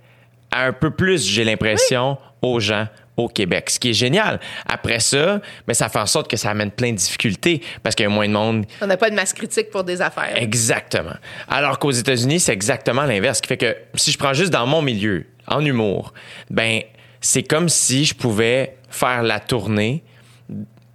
à 0.51 0.65
un 0.65 0.73
peu 0.73 0.91
plus, 0.91 1.27
j'ai 1.27 1.43
l'impression, 1.43 2.17
aux 2.41 2.59
gens 2.59 2.87
au 3.17 3.27
Québec, 3.27 3.71
ce 3.71 3.79
qui 3.79 3.89
est 3.89 3.93
génial. 3.93 4.39
Après 4.67 4.99
ça, 4.99 5.41
ben 5.67 5.73
ça 5.73 5.89
fait 5.89 5.99
en 5.99 6.05
sorte 6.05 6.29
que 6.29 6.37
ça 6.37 6.51
amène 6.51 6.69
plein 6.69 6.91
de 6.91 6.97
difficultés 6.97 7.61
parce 7.81 7.95
qu'il 7.95 8.03
y 8.03 8.07
a 8.07 8.09
moins 8.09 8.27
de 8.27 8.33
monde 8.33 8.65
On 8.79 8.85
n'a 8.85 8.95
pas 8.95 9.09
de 9.09 9.15
masse 9.15 9.33
critique 9.33 9.71
pour 9.71 9.83
des 9.83 10.01
affaires. 10.01 10.37
Exactement. 10.37 11.15
Alors 11.49 11.79
qu'aux 11.79 11.91
États-Unis, 11.91 12.39
c'est 12.39 12.53
exactement 12.53 13.03
l'inverse. 13.03 13.37
Ce 13.37 13.41
qui 13.41 13.47
fait 13.47 13.57
que 13.57 13.75
si 13.95 14.11
je 14.11 14.17
prends 14.19 14.33
juste 14.33 14.53
dans 14.53 14.67
mon 14.67 14.83
milieu, 14.83 15.25
en 15.47 15.65
humour, 15.65 16.13
ben 16.51 16.81
c'est 17.19 17.43
comme 17.43 17.69
si 17.69 18.05
je 18.05 18.13
pouvais 18.13 18.77
faire 18.89 19.23
la 19.23 19.39
tournée 19.39 20.03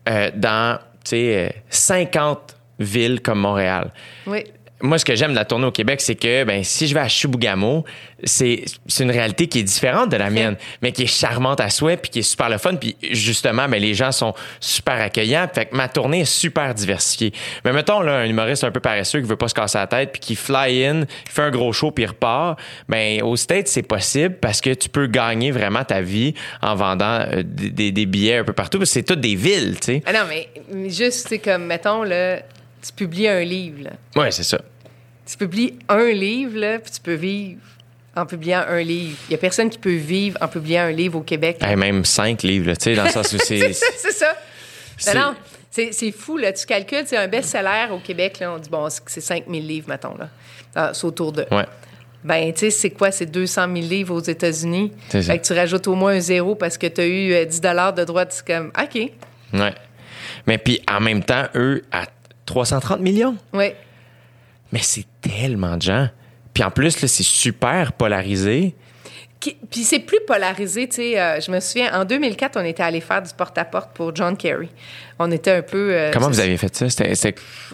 euh, 0.09 0.31
dans, 0.35 0.79
tu 1.05 1.11
sais, 1.11 1.47
euh, 1.49 1.61
50 1.69 2.57
villes 2.79 3.20
comme 3.20 3.41
Montréal 3.41 3.93
Oui. 4.27 4.45
Moi, 4.83 4.99
ce 4.99 5.05
que 5.05 5.15
j'aime 5.15 5.31
de 5.31 5.37
la 5.37 5.45
tournée 5.45 5.67
au 5.67 5.71
Québec, 5.71 6.01
c'est 6.01 6.15
que 6.17 6.45
ben, 6.45 6.63
si 6.65 6.87
je 6.89 6.95
vais 6.95 7.01
à 7.01 7.09
Chibougamau, 7.09 7.85
c'est 8.25 8.65
c'est 8.87 9.05
une 9.05 9.11
réalité 9.11 9.47
qui 9.47 9.61
est 9.61 9.63
différente 9.65 10.11
de 10.11 10.17
la 10.17 10.29
mienne, 10.31 10.57
mais 10.83 10.93
qui 10.93 11.03
est 11.05 11.07
charmante 11.07 11.61
à 11.61 11.71
souhait, 11.71 11.97
puis 11.97 12.11
qui 12.11 12.19
est 12.21 12.23
super 12.23 12.49
le 12.49 12.59
fun. 12.59 12.75
Puis 12.77 12.97
justement, 13.11 13.69
ben, 13.69 13.81
les 13.81 13.95
gens 13.95 14.13
sont 14.13 14.35
super 14.61 14.95
accueillants. 15.01 15.47
Fait 15.53 15.67
que 15.67 15.77
ma 15.77 15.89
tournée 15.89 16.21
est 16.21 16.25
super 16.25 16.75
diversifiée. 16.75 17.33
Mais 17.65 17.73
mettons, 17.73 18.01
là, 18.01 18.17
un 18.19 18.25
humoriste 18.27 18.65
un 18.65 18.71
peu 18.71 18.81
paresseux 18.81 19.21
qui 19.21 19.27
veut 19.29 19.37
pas 19.37 19.49
se 19.49 19.55
casser 19.55 19.79
la 19.79 19.87
tête, 19.87 20.13
puis 20.13 20.21
qui 20.21 20.35
fly 20.37 20.85
in, 20.85 21.05
fait 21.29 21.43
un 21.43 21.51
gros 21.51 21.73
show, 21.73 21.91
puis 21.91 22.05
repart. 22.07 22.59
Ben, 22.89 23.23
au 23.23 23.37
States, 23.37 23.69
c'est 23.69 23.83
possible 23.83 24.35
parce 24.41 24.61
que 24.61 24.71
tu 24.75 24.89
peux 24.89 25.07
gagner 25.07 25.51
vraiment 25.53 25.85
ta 25.85 26.01
vie 26.01 26.35
en 26.61 26.75
vendant 26.75 27.21
euh, 27.33 27.43
des, 27.45 27.71
des- 27.71 27.93
des 27.93 28.07
billets 28.07 28.39
un 28.39 28.45
peu 28.45 28.53
partout. 28.53 28.79
Parce 28.79 28.91
que 28.91 28.95
c'est 28.95 29.03
toutes 29.05 29.21
des 29.21 29.37
villes, 29.37 29.77
tu 29.81 29.87
sais. 29.87 30.03
Ah 30.07 30.13
non, 30.13 30.21
mais 30.29 30.49
juste, 30.91 31.29
c'est 31.29 31.39
comme, 31.39 31.67
mettons, 31.67 32.03
là, 32.03 32.39
tu 32.85 32.93
publies 32.97 33.29
un 33.29 33.45
livre, 33.45 33.85
là. 33.85 33.91
Ouais, 34.21 34.31
c'est 34.33 34.43
ça. 34.43 34.61
Tu 35.33 35.39
publies 35.39 35.79
un 35.89 36.11
livre, 36.11 36.59
là, 36.59 36.79
puis 36.79 36.93
tu 36.93 37.01
peux 37.01 37.15
vivre 37.15 37.63
en 38.15 38.27
publiant 38.27 38.65
un 38.69 38.83
livre. 38.83 39.17
Il 39.31 39.33
y 39.33 39.35
a 39.35 39.39
personne 39.39 39.71
qui 39.71 39.79
peut 39.79 39.95
vivre 39.95 40.37
en 40.43 40.49
publiant 40.49 40.83
un 40.83 40.91
livre 40.91 41.19
au 41.19 41.23
Québec. 41.23 41.57
Hey, 41.63 41.75
même 41.75 42.05
cinq 42.05 42.43
livres, 42.43 42.75
tu 42.75 42.85
sais, 42.85 42.95
dans 42.95 43.05
le 43.05 43.09
sens 43.09 43.33
où 43.33 43.39
c'est. 43.43 43.73
c'est 43.73 44.13
ça, 44.13 44.37
Non, 45.15 45.21
non, 45.21 45.35
c'est 45.71 45.93
c'est 45.93 46.13
fou, 46.13 46.37
là. 46.37 46.53
Tu 46.53 46.67
calcules, 46.67 47.05
c'est 47.07 47.17
un 47.17 47.29
best-seller 47.29 47.87
au 47.93 47.99
Québec, 47.99 48.41
là, 48.41 48.53
on 48.53 48.59
dit, 48.59 48.69
bon, 48.69 48.87
c'est 48.91 49.23
5000 49.23 49.67
livres, 49.67 49.89
mettons, 49.89 50.15
là. 50.19 50.29
Ah, 50.75 50.91
c'est 50.93 51.07
autour 51.07 51.33
de. 51.33 51.47
Ouais. 51.51 51.65
Ben, 52.23 52.53
tu 52.53 52.61
sais, 52.61 52.71
c'est 52.71 52.91
quoi? 52.91 53.11
C'est 53.11 53.25
200 53.25 53.75
000 53.75 53.89
livres 53.89 54.15
aux 54.15 54.21
États-Unis. 54.21 54.93
Fait 55.09 55.39
que 55.39 55.47
tu 55.47 55.55
rajoutes 55.55 55.89
au 55.89 55.95
moins 55.95 56.13
un 56.13 56.21
zéro 56.21 56.57
parce 56.57 56.77
que 56.77 56.89
tu 56.89 57.01
as 57.01 57.07
eu 57.07 57.33
euh, 57.33 57.47
10 57.47 57.59
de 57.63 58.05
droite. 58.05 58.33
C'est 58.33 58.47
comme, 58.47 58.71
OK. 58.79 59.11
Ouais. 59.55 59.75
Mais 60.47 60.59
puis 60.59 60.83
en 60.91 61.01
même 61.01 61.25
temps, 61.25 61.47
eux, 61.55 61.83
à 61.91 62.05
330 62.45 63.01
millions. 63.01 63.35
Oui. 63.55 63.73
Mais 64.73 64.81
c'est 64.82 65.05
tellement 65.20 65.77
de 65.77 65.82
gens. 65.82 66.09
Puis 66.55 66.62
en 66.65 66.70
plus, 66.70 67.01
là, 67.01 67.09
c'est 67.09 67.23
super 67.23 67.93
polarisé. 67.93 68.74
Qui- 69.40 69.57
Puis 69.70 69.81
c'est 69.82 69.99
plus 69.99 70.20
polarisé, 70.27 70.89
tu 70.89 70.97
sais. 70.97 71.20
euh, 71.20 71.40
je 71.40 71.51
me 71.51 71.59
souviens, 71.61 72.01
en 72.01 72.05
2004, 72.05 72.57
on 72.61 72.65
était 72.65 72.82
allé 72.82 73.01
faire 73.01 73.20
du 73.23 73.31
porte-à-porte 73.36 73.90
pour 73.93 74.15
John 74.15 74.36
Kerry. 74.36 74.69
On 75.19 75.31
était 75.32 75.51
un 75.51 75.62
peu... 75.62 75.93
euh, 75.93 76.11
Comment 76.12 76.28
vous 76.28 76.39
aviez 76.40 76.57
fait 76.57 76.74
ça? 76.74 76.86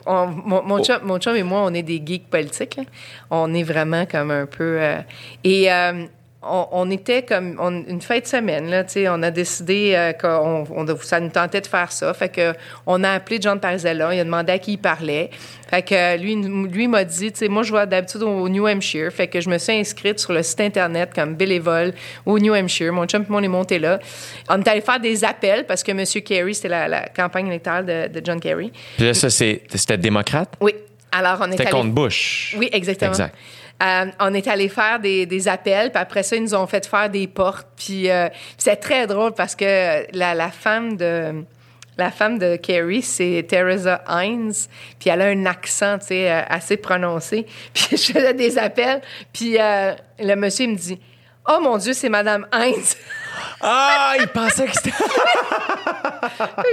On- 0.06 0.26
mon, 0.28 0.62
mon, 0.62 0.82
chum, 0.82 0.98
mon 1.04 1.18
chum 1.18 1.36
et 1.36 1.42
moi, 1.42 1.62
on 1.64 1.74
est 1.74 1.82
des 1.82 2.02
geeks 2.04 2.28
politiques. 2.30 2.76
là. 2.76 2.84
On 3.30 3.52
est 3.54 3.62
vraiment 3.64 4.06
comme 4.06 4.30
un 4.30 4.46
peu... 4.46 4.78
euh, 4.80 4.98
et 5.44 5.70
on, 6.42 6.66
on 6.70 6.90
était 6.90 7.22
comme 7.22 7.56
on- 7.60 7.84
une 7.88 8.00
fin 8.00 8.18
de 8.20 8.26
semaine, 8.26 8.70
là, 8.70 8.84
on 9.12 9.22
a 9.22 9.30
décidé 9.30 9.92
euh, 9.96 10.12
qu'on 10.12 10.64
on, 10.70 10.96
ça 11.02 11.18
nous 11.18 11.30
tentait 11.30 11.60
de 11.60 11.66
faire 11.66 11.90
ça. 11.90 12.14
Fait 12.14 12.28
que 12.28 12.52
on 12.86 13.02
a 13.02 13.10
appelé 13.10 13.38
John 13.40 13.58
Parzella, 13.58 14.14
il 14.14 14.20
a 14.20 14.24
demandé 14.24 14.52
à 14.52 14.58
qui 14.58 14.74
il 14.74 14.78
parlait. 14.78 15.30
Fait 15.68 15.82
que 15.82 16.16
lui, 16.16 16.36
lui 16.36 16.86
m'a 16.88 17.04
dit, 17.04 17.32
moi 17.48 17.62
je 17.64 17.72
vais 17.72 17.86
d'habitude 17.86 18.22
au 18.22 18.48
New 18.48 18.66
Hampshire. 18.68 19.10
Fait 19.12 19.26
que 19.26 19.40
je 19.40 19.50
me 19.50 19.58
suis 19.58 19.72
inscrite 19.72 20.18
sur 20.20 20.32
le 20.32 20.42
site 20.42 20.60
internet 20.60 21.10
comme 21.14 21.34
bénévole 21.34 21.92
au 22.24 22.38
New 22.38 22.54
Hampshire. 22.54 22.92
Mon 22.92 23.06
chum 23.06 23.22
et 23.22 23.26
moi, 23.28 23.40
on 23.40 23.44
est 23.44 23.48
monté 23.48 23.78
là. 23.78 23.98
On 24.48 24.60
est 24.60 24.68
allé 24.68 24.80
faire 24.80 25.00
des 25.00 25.24
appels 25.24 25.66
parce 25.66 25.82
que 25.82 25.90
M. 25.90 26.04
Kerry, 26.24 26.54
c'était 26.54 26.68
la, 26.68 26.86
la 26.88 27.08
campagne 27.08 27.48
électorale 27.48 27.84
de, 27.84 28.08
de 28.20 28.24
John 28.24 28.38
Kerry. 28.40 28.72
Puis 28.96 29.06
là, 29.06 29.14
ça, 29.14 29.28
c'est- 29.28 29.62
c'était 29.74 29.98
démocrate? 29.98 30.54
Oui. 30.60 30.72
Alors, 31.10 31.38
on 31.40 31.46
est 31.46 31.52
C'était 31.52 31.62
allé... 31.62 31.70
contre 31.72 31.90
Bush. 31.94 32.54
Oui, 32.58 32.68
exactement. 32.70 33.10
Exact. 33.10 33.34
Euh, 33.82 34.06
on 34.18 34.34
est 34.34 34.48
allé 34.48 34.68
faire 34.68 34.98
des, 34.98 35.24
des 35.24 35.46
appels, 35.46 35.90
puis 35.90 36.02
après 36.02 36.22
ça, 36.22 36.34
ils 36.36 36.42
nous 36.42 36.54
ont 36.54 36.66
fait 36.66 36.84
faire 36.86 37.08
des 37.08 37.28
portes. 37.28 37.68
Puis 37.76 38.10
euh, 38.10 38.28
puis 38.28 38.56
c'est 38.58 38.76
très 38.76 39.06
drôle 39.06 39.32
parce 39.32 39.54
que 39.54 40.04
la, 40.16 40.34
la 40.34 40.50
femme 40.50 40.96
de 40.96 41.44
la 41.96 42.12
femme 42.12 42.38
de 42.38 42.56
Carrie, 42.56 43.02
c'est 43.02 43.44
Teresa 43.48 44.02
Hines, 44.08 44.54
puis 45.00 45.10
elle 45.10 45.20
a 45.20 45.26
un 45.26 45.46
accent, 45.46 45.98
tu 45.98 46.06
sais, 46.06 46.30
euh, 46.30 46.42
assez 46.48 46.76
prononcé. 46.76 47.44
Puis 47.74 47.96
je 47.96 48.12
faisais 48.12 48.34
des 48.34 48.56
appels, 48.56 49.02
puis 49.32 49.56
euh, 49.60 49.94
le 50.20 50.34
monsieur 50.36 50.66
il 50.66 50.72
me 50.72 50.76
dit 50.76 51.00
"Oh 51.48 51.58
mon 51.60 51.76
Dieu, 51.76 51.92
c'est 51.92 52.08
Madame 52.08 52.46
Hines." 52.52 52.94
Ah, 53.60 54.14
il 54.18 54.28
pensait 54.28 54.66
que 54.66 54.74
c'était. 54.74 54.90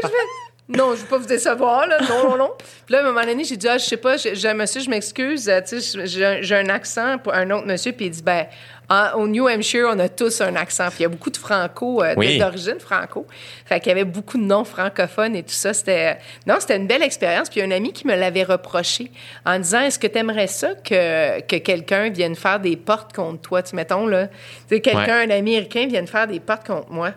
Je 0.03 0.44
non, 0.67 0.95
je 0.95 1.01
veux 1.01 1.07
pas 1.07 1.17
vous 1.19 1.27
décevoir, 1.27 1.85
là. 1.87 1.99
Non, 2.09 2.29
non, 2.31 2.37
non. 2.37 2.51
Puis 2.57 2.93
là, 2.93 2.99
à 2.99 3.01
un 3.01 3.11
moment 3.11 3.23
donné, 3.25 3.43
j'ai 3.43 3.55
dit, 3.57 3.67
ah, 3.67 3.77
je 3.77 3.85
sais 3.85 3.97
pas, 3.97 4.17
j'ai 4.17 4.47
un 4.47 4.53
monsieur, 4.55 4.81
je 4.81 4.89
m'excuse, 4.89 5.47
euh, 5.47 5.61
tu 5.61 5.79
sais, 5.79 6.07
j'ai 6.41 6.55
un- 6.55 6.69
accent 6.69 7.19
pour 7.19 7.33
un 7.35 7.49
autre 7.51 7.67
monsieur. 7.67 7.91
Puis 7.91 8.05
il 8.05 8.09
dit, 8.11 8.23
ben, 8.23 8.47
en- 8.89 9.11
au 9.19 9.27
New 9.27 9.47
Hampshire, 9.47 9.87
on 9.91 9.99
a 9.99 10.09
tous 10.09 10.41
un 10.41 10.55
accent. 10.55 10.87
Puis 10.87 10.97
il 10.99 11.01
y 11.03 11.05
a 11.05 11.09
beaucoup 11.09 11.29
de 11.29 11.37
franco, 11.37 12.03
euh, 12.03 12.15
Oui. 12.17 12.39
d'origine 12.39 12.79
franco. 12.79 13.27
Fait 13.65 13.79
qu'il 13.79 13.89
y 13.89 13.91
avait 13.91 14.03
beaucoup 14.05 14.37
de 14.39 14.43
noms 14.43 14.63
francophones 14.63 15.35
et 15.35 15.43
tout 15.43 15.53
ça. 15.53 15.73
C'était, 15.73 16.17
non, 16.47 16.55
c'était 16.59 16.77
une 16.77 16.87
belle 16.87 17.03
expérience. 17.03 17.49
Puis 17.49 17.59
il 17.59 17.67
y 17.67 17.71
a 17.71 17.73
un 17.73 17.77
ami 17.77 17.93
qui 17.93 18.07
me 18.07 18.15
l'avait 18.15 18.43
reproché 18.43 19.11
en 19.45 19.59
disant, 19.59 19.81
est-ce 19.81 19.99
que 19.99 20.07
tu 20.07 20.17
aimerais 20.17 20.47
ça 20.47 20.73
que, 20.75 21.41
que 21.41 21.57
quelqu'un 21.57 22.09
vienne 22.09 22.35
faire 22.35 22.59
des 22.59 22.75
portes 22.75 23.13
contre 23.13 23.41
toi? 23.41 23.61
Tu 23.61 23.75
mettons, 23.75 24.07
là, 24.07 24.29
quelqu'un, 24.69 25.19
un 25.19 25.29
Américain, 25.29 25.85
vienne 25.87 26.07
faire 26.07 26.25
des 26.27 26.39
portes 26.39 26.65
contre 26.65 26.89
moi. 26.91 27.11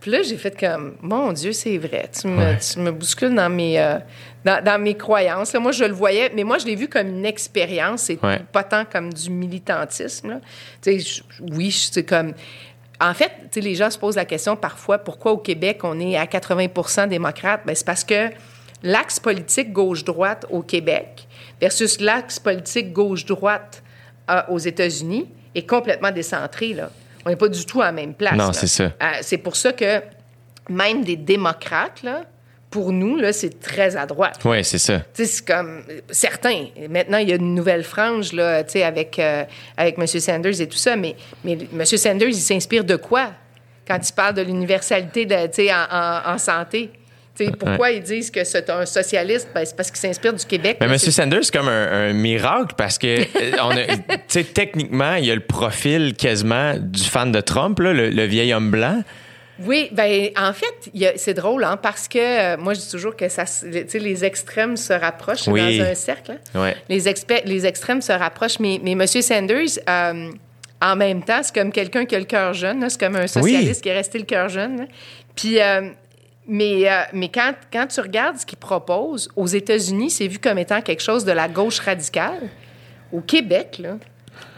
Puis 0.00 0.10
là, 0.12 0.22
j'ai 0.22 0.36
fait 0.36 0.58
comme, 0.58 0.96
mon 1.02 1.32
Dieu, 1.32 1.52
c'est 1.52 1.76
vrai. 1.78 2.08
Tu 2.18 2.28
me, 2.28 2.38
Ouais. 2.38 2.58
tu 2.58 2.78
me 2.78 2.92
bouscules 2.92 3.34
dans 3.34 3.50
mes, 3.50 3.80
euh, 3.80 3.98
dans, 4.44 4.62
dans 4.62 4.80
mes 4.80 4.94
croyances. 4.96 5.52
Là, 5.52 5.60
moi, 5.60 5.72
je 5.72 5.84
le 5.84 5.92
voyais, 5.92 6.30
mais 6.34 6.44
moi, 6.44 6.58
je 6.58 6.66
l'ai 6.66 6.76
vu 6.76 6.88
comme 6.88 7.08
une 7.08 7.26
expérience 7.26 8.08
et 8.08 8.18
Ouais. 8.22 8.40
pas 8.52 8.62
tant 8.62 8.84
comme 8.84 9.12
du 9.12 9.28
militantisme. 9.30 10.28
là. 10.30 10.40
Tu 10.82 11.00
sais, 11.00 11.00
je- 11.00 11.22
oui, 11.52 11.70
c'est 11.72 12.04
comme. 12.04 12.32
En 13.00 13.14
fait, 13.14 13.30
tu 13.42 13.48
sais, 13.54 13.60
les 13.60 13.74
gens 13.74 13.90
se 13.90 13.98
posent 13.98 14.16
la 14.16 14.24
question 14.24 14.56
parfois 14.56 14.98
pourquoi 14.98 15.32
au 15.32 15.38
Québec 15.38 15.80
on 15.84 15.98
est 16.00 16.16
à 16.16 16.26
80% 16.26 17.06
démocrate? 17.08 17.60
Ben, 17.64 17.74
c'est 17.74 17.86
parce 17.86 18.02
que 18.04 18.30
l'axe 18.82 19.18
politique 19.20 19.72
gauche-droite 19.72 20.46
au 20.50 20.62
Québec 20.62 21.26
versus 21.60 22.00
l'axe 22.00 22.38
politique 22.40 22.92
gauche-droite 22.92 23.82
euh, 24.30 24.42
aux 24.48 24.58
États-Unis 24.58 25.28
est 25.54 25.66
complètement 25.68 26.10
décentré. 26.10 26.72
Là. 26.74 26.90
On 27.28 27.30
n'est 27.30 27.36
pas 27.36 27.48
du 27.48 27.66
tout 27.66 27.82
à 27.82 27.86
la 27.86 27.92
même 27.92 28.14
place. 28.14 28.34
Non, 28.38 28.54
c'est 28.54 28.66
ça. 28.66 28.84
Euh, 28.84 29.06
c'est 29.20 29.36
pour 29.36 29.54
ça 29.54 29.74
que 29.74 30.00
même 30.70 31.04
des 31.04 31.16
démocrates, 31.16 32.02
là, 32.02 32.22
pour 32.70 32.90
nous, 32.90 33.16
là, 33.16 33.34
c'est 33.34 33.60
très 33.60 33.96
à 33.96 34.06
droite. 34.06 34.38
Oui, 34.46 34.64
c'est 34.64 34.78
ça. 34.78 35.02
C'est 35.12 35.44
comme 35.44 35.82
euh, 35.90 36.00
certains. 36.10 36.68
Maintenant, 36.88 37.18
il 37.18 37.28
y 37.28 37.32
a 37.32 37.36
une 37.36 37.54
nouvelle 37.54 37.84
frange 37.84 38.32
là, 38.32 38.62
avec, 38.86 39.18
euh, 39.18 39.44
avec 39.76 39.98
M. 39.98 40.06
Sanders 40.06 40.58
et 40.58 40.66
tout 40.68 40.78
ça, 40.78 40.96
mais, 40.96 41.16
mais 41.44 41.58
M. 41.74 41.84
Sanders, 41.84 42.28
il 42.30 42.34
s'inspire 42.36 42.84
de 42.84 42.96
quoi 42.96 43.32
quand 43.86 43.98
il 44.08 44.12
parle 44.14 44.32
de 44.34 44.42
l'universalité 44.42 45.26
en, 45.70 45.94
en- 45.94 46.32
en 46.34 46.38
santé? 46.38 46.90
Tu 47.38 47.44
sais, 47.46 47.52
pourquoi 47.52 47.90
ils 47.92 48.02
disent 48.02 48.30
que 48.30 48.42
c'est 48.44 48.68
un 48.70 48.84
socialiste? 48.84 49.48
Ben, 49.54 49.64
c'est 49.64 49.76
parce 49.76 49.90
qu'il 49.90 50.00
s'inspire 50.00 50.32
du 50.34 50.44
Québec. 50.44 50.78
Mais 50.80 50.86
là, 50.86 50.92
M. 50.94 50.98
Sanders, 50.98 51.44
c'est 51.44 51.54
comme 51.56 51.68
un, 51.68 52.08
un 52.10 52.12
miracle 52.12 52.74
parce 52.76 52.98
que, 52.98 53.06
euh, 53.22 53.52
on 53.62 53.70
a- 53.70 54.42
techniquement, 54.42 55.14
il 55.14 55.26
y 55.26 55.30
a 55.30 55.34
le 55.34 55.40
profil 55.40 56.14
quasiment 56.16 56.74
du 56.76 57.04
fan 57.04 57.30
de 57.30 57.40
Trump, 57.40 57.78
là, 57.80 57.92
le, 57.92 58.10
le 58.10 58.24
vieil 58.24 58.52
homme 58.52 58.70
blanc. 58.70 59.02
Oui, 59.60 59.88
ben 59.90 60.28
en 60.36 60.52
fait, 60.52 61.16
c'est 61.16 61.34
drôle, 61.34 61.64
hein, 61.64 61.76
parce 61.76 62.06
que 62.06 62.18
euh, 62.18 62.56
moi, 62.56 62.74
je 62.74 62.80
dis 62.80 62.90
toujours 62.90 63.16
que 63.16 63.28
ça, 63.28 63.44
les 63.94 64.24
extrêmes 64.24 64.76
se 64.76 64.92
rapprochent 64.92 65.48
Oui. 65.48 65.78
dans 65.78 65.84
un 65.86 65.94
cercle. 65.94 66.38
hein. 66.54 66.60
Ouais. 66.60 66.76
Les, 66.88 67.08
extrêmes 67.66 68.00
se 68.00 68.12
rapprochent, 68.12 68.60
mais, 68.60 68.80
mais 68.82 68.92
M. 68.92 69.04
Sanders, 69.06 69.66
euh, 69.88 70.30
en 70.80 70.94
même 70.94 71.24
temps, 71.24 71.40
c'est 71.42 71.52
comme 71.54 71.72
quelqu'un 71.72 72.04
qui 72.04 72.14
a 72.14 72.20
le 72.20 72.24
cœur 72.24 72.54
jeune, 72.54 72.80
là, 72.80 72.88
c'est 72.88 73.00
comme 73.00 73.16
un 73.16 73.26
socialiste 73.26 73.82
qui 73.82 73.88
est 73.88 73.94
resté 73.96 74.18
le 74.18 74.24
cœur 74.26 74.48
jeune. 74.48 74.78
là. 74.78 74.84
Puis, 75.34 75.60
euh, 75.60 75.88
mais, 76.48 76.90
euh, 76.90 77.02
mais 77.12 77.28
quand, 77.28 77.52
quand 77.70 77.86
tu 77.86 78.00
regardes 78.00 78.38
ce 78.38 78.46
qu'il 78.46 78.58
propose, 78.58 79.28
aux 79.36 79.46
États-Unis, 79.46 80.10
c'est 80.10 80.26
vu 80.26 80.38
comme 80.38 80.58
étant 80.58 80.80
quelque 80.80 81.02
chose 81.02 81.24
de 81.24 81.32
la 81.32 81.46
gauche 81.46 81.78
radicale. 81.78 82.48
Au 83.12 83.20
Québec, 83.20 83.76
là, 83.78 83.98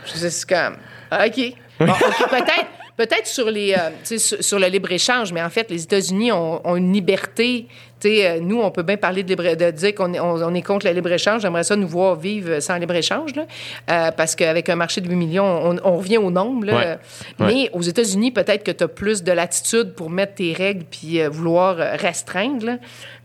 c'est 0.07 0.49
comme, 0.49 0.77
ah, 1.11 1.27
OK. 1.27 1.55
Bon, 1.81 1.93
OK, 1.93 2.31
peut-être. 2.31 2.67
Peut-être 2.97 3.27
sur 3.27 3.51
les, 3.51 3.73
euh, 3.73 3.91
sur, 4.05 4.45
sur 4.45 4.59
le 4.59 4.67
libre 4.67 4.93
échange, 4.93 5.33
mais 5.33 5.43
en 5.43 5.49
fait, 5.49 5.71
les 5.71 5.85
États-Unis 5.85 6.33
ont, 6.33 6.61
ont 6.67 6.77
une 6.77 6.93
liberté. 6.93 7.67
Euh, 8.05 8.39
nous, 8.41 8.61
on 8.61 8.71
peut 8.71 8.83
bien 8.83 8.97
parler 8.97 9.23
de, 9.23 9.29
libre, 9.29 9.55
de 9.55 9.71
dire 9.71 9.95
qu'on 9.95 10.13
est, 10.15 10.21
on, 10.21 10.35
on 10.35 10.55
est 10.55 10.63
contre 10.63 10.87
le 10.87 10.93
libre 10.93 11.13
échange. 11.13 11.43
J'aimerais 11.43 11.65
ça 11.65 11.77
nous 11.77 11.89
voir 11.89 12.17
vivre 12.17 12.61
sans 12.61 12.77
libre 12.77 12.95
échange, 12.95 13.35
là, 13.35 13.47
Euh, 13.91 14.11
parce 14.13 14.35
qu'avec 14.35 14.69
un 14.69 14.77
marché 14.77 15.01
de 15.01 15.09
8 15.09 15.17
millions, 15.17 15.45
on, 15.45 15.77
on 15.85 15.97
revient 15.99 16.19
au 16.19 16.31
nombre. 16.31 16.67
Là. 16.67 16.77
Ouais. 16.77 16.87
Ouais. 16.87 17.47
Mais 17.47 17.71
aux 17.73 17.83
États-Unis, 17.83 18.31
peut-être 18.31 18.65
que 18.65 18.71
tu 18.71 18.85
as 18.85 18.89
plus 18.89 19.23
de 19.23 19.33
latitude 19.33 19.95
pour 19.95 20.11
mettre 20.11 20.35
tes 20.35 20.53
règles 20.53 20.85
puis 20.91 21.21
euh, 21.21 21.29
vouloir 21.29 21.77
restreindre. 21.77 22.65
là. 22.67 22.79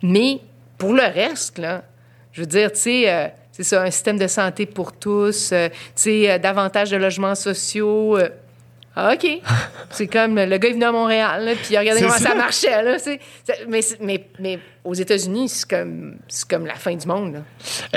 Mais 0.04 0.40
pour 0.78 0.94
le 0.94 1.04
reste, 1.04 1.58
là, 1.58 1.84
je 2.34 2.42
veux 2.42 2.48
dire, 2.48 2.72
tu 2.72 2.80
sais, 2.80 3.10
euh, 3.10 3.28
c'est 3.52 3.64
ça, 3.64 3.82
un 3.84 3.92
système 3.92 4.18
de 4.18 4.28
santé 4.28 4.66
pour 4.66 4.92
tous, 4.92 5.54
tu 5.54 5.72
sais, 5.96 6.40
davantage 6.40 6.92
de 6.92 6.98
logements 6.98 7.36
sociaux. 7.36 8.18
Ah, 8.96 9.14
OK. 9.14 9.28
c'est 9.92 10.08
comme 10.08 10.36
le 10.36 10.58
gars 10.58 10.70
est 10.70 10.74
venu 10.74 10.84
à 10.86 10.92
Montréal, 10.92 11.46
là, 11.46 11.52
puis 11.62 11.78
regardez 11.78 12.02
comment 12.02 12.14
ça, 12.14 12.30
ça. 12.30 12.36
marchait. 12.36 12.84
Là, 12.84 12.98
c'est- 13.00 13.20
c'est- 13.44 13.66
mais, 13.68 13.82
mais, 14.02 14.28
mais 14.40 14.60
aux 14.84 14.94
États-Unis, 14.94 15.50
c'est 15.50 15.70
comme, 15.70 16.18
c'est 16.28 16.48
comme 16.48 16.66
la 16.66 16.76
fin 16.76 16.96
du 16.96 17.06
monde. 17.08 17.34
Là. 17.34 17.40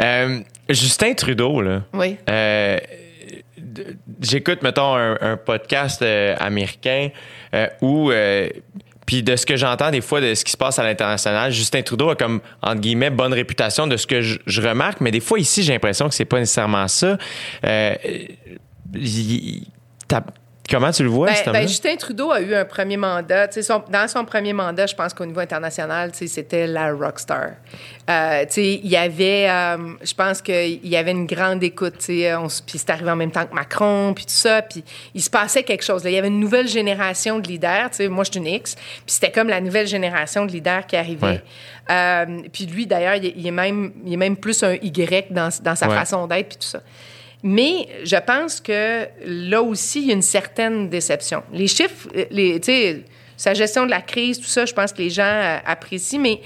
Euh, 0.04 0.40
Justin 0.68 1.14
Trudeau, 1.14 1.60
là. 1.62 1.82
Oui. 1.94 2.16
Euh, 2.28 2.78
J'écoute, 4.20 4.62
mettons, 4.62 4.94
un, 4.96 5.16
un 5.20 5.36
podcast 5.36 6.02
euh, 6.02 6.34
américain 6.40 7.10
euh, 7.54 7.68
où, 7.80 8.10
euh, 8.10 8.48
puis 9.06 9.22
de 9.22 9.36
ce 9.36 9.46
que 9.46 9.56
j'entends 9.56 9.90
des 9.90 10.00
fois 10.00 10.20
de 10.20 10.34
ce 10.34 10.44
qui 10.44 10.50
se 10.52 10.56
passe 10.56 10.78
à 10.78 10.82
l'international, 10.82 11.52
Justin 11.52 11.82
Trudeau 11.82 12.10
a 12.10 12.16
comme, 12.16 12.40
entre 12.62 12.80
guillemets, 12.80 13.10
bonne 13.10 13.32
réputation 13.32 13.86
de 13.86 13.96
ce 13.96 14.06
que 14.06 14.20
je, 14.20 14.38
je 14.46 14.62
remarque, 14.62 15.00
mais 15.00 15.10
des 15.12 15.20
fois 15.20 15.38
ici, 15.38 15.62
j'ai 15.62 15.72
l'impression 15.72 16.08
que 16.08 16.14
c'est 16.14 16.24
pas 16.24 16.40
nécessairement 16.40 16.88
ça. 16.88 17.18
Euh, 17.64 17.94
il- 18.94 19.66
comment 20.70 20.90
tu 20.90 21.02
le 21.02 21.08
vois, 21.08 21.28
Ben, 21.44 21.52
ben? 21.52 21.62
Justin 21.68 21.96
Trudeau 21.96 22.30
a 22.30 22.40
eu 22.40 22.54
un 22.54 22.64
premier 22.64 22.96
mandat. 22.96 23.50
Son- 23.62 23.82
dans 23.90 24.06
son 24.08 24.24
premier 24.24 24.52
mandat, 24.52 24.86
je 24.86 24.94
pense 24.94 25.14
qu'au 25.14 25.24
niveau 25.24 25.40
international, 25.40 26.10
c'était 26.14 26.66
la 26.66 26.92
rockstar. 26.92 27.50
Euh, 28.10 28.44
il 28.56 28.86
y 28.86 28.96
avait, 28.96 29.48
euh, 29.48 29.76
je 30.02 30.14
pense 30.14 30.40
qu'il 30.42 30.86
y 30.86 30.96
avait 30.96 31.10
une 31.12 31.26
grande 31.26 31.62
écoute. 31.62 31.94
Puis 31.98 32.24
c'est 32.66 32.90
arrivé 32.90 33.10
en 33.10 33.16
même 33.16 33.30
temps 33.30 33.46
que 33.46 33.54
Macron, 33.54 34.12
puis 34.14 34.24
tout 34.24 34.30
ça. 34.32 34.62
Puis 34.62 34.84
il 35.14 35.22
se 35.22 35.30
passait 35.30 35.62
quelque 35.62 35.84
chose. 35.84 36.02
Il 36.04 36.12
y 36.12 36.18
avait 36.18 36.28
une 36.28 36.40
nouvelle 36.40 36.68
génération 36.68 37.38
de 37.38 37.48
leaders. 37.48 37.90
Moi, 38.10 38.24
je 38.24 38.30
suis 38.32 38.40
une 38.40 38.46
X. 38.46 38.74
Puis 38.74 39.02
c'était 39.06 39.30
comme 39.32 39.48
la 39.48 39.60
nouvelle 39.60 39.86
génération 39.86 40.44
de 40.46 40.52
leaders 40.52 40.86
qui 40.86 40.96
arrivait. 40.96 41.26
Ouais. 41.26 41.42
Euh, 41.90 42.42
puis 42.52 42.66
lui, 42.66 42.86
d'ailleurs, 42.86 43.14
il, 43.14 43.26
est- 43.26 43.34
il 43.36 43.46
est 43.46 43.50
même, 43.50 43.92
il 44.04 44.12
est 44.12 44.16
même 44.18 44.36
plus 44.36 44.62
un 44.62 44.74
Y 44.74 45.32
dans, 45.32 45.48
dans 45.62 45.74
sa 45.74 45.88
Ouais. 45.88 45.94
façon 45.94 46.26
d'être, 46.26 46.48
puis 46.48 46.58
tout 46.58 46.66
ça. 46.68 46.80
Mais 47.42 47.88
je 48.04 48.16
pense 48.16 48.60
que 48.60 49.06
là 49.24 49.62
aussi, 49.62 50.00
il 50.00 50.06
y 50.08 50.10
a 50.10 50.14
une 50.14 50.22
certaine 50.22 50.88
déception. 50.88 51.42
Les 51.52 51.68
chiffres, 51.68 52.08
euh, 52.16 52.24
les, 52.30 52.60
sa 53.36 53.54
gestion 53.54 53.86
de 53.86 53.90
la 53.90 54.00
crise, 54.00 54.38
tout 54.40 54.46
ça, 54.46 54.64
je 54.66 54.72
pense 54.74 54.92
que 54.92 54.98
les 54.98 55.10
gens 55.10 55.22
euh, 55.22 55.58
apprécient, 55.64 56.18
mais, 56.20 56.40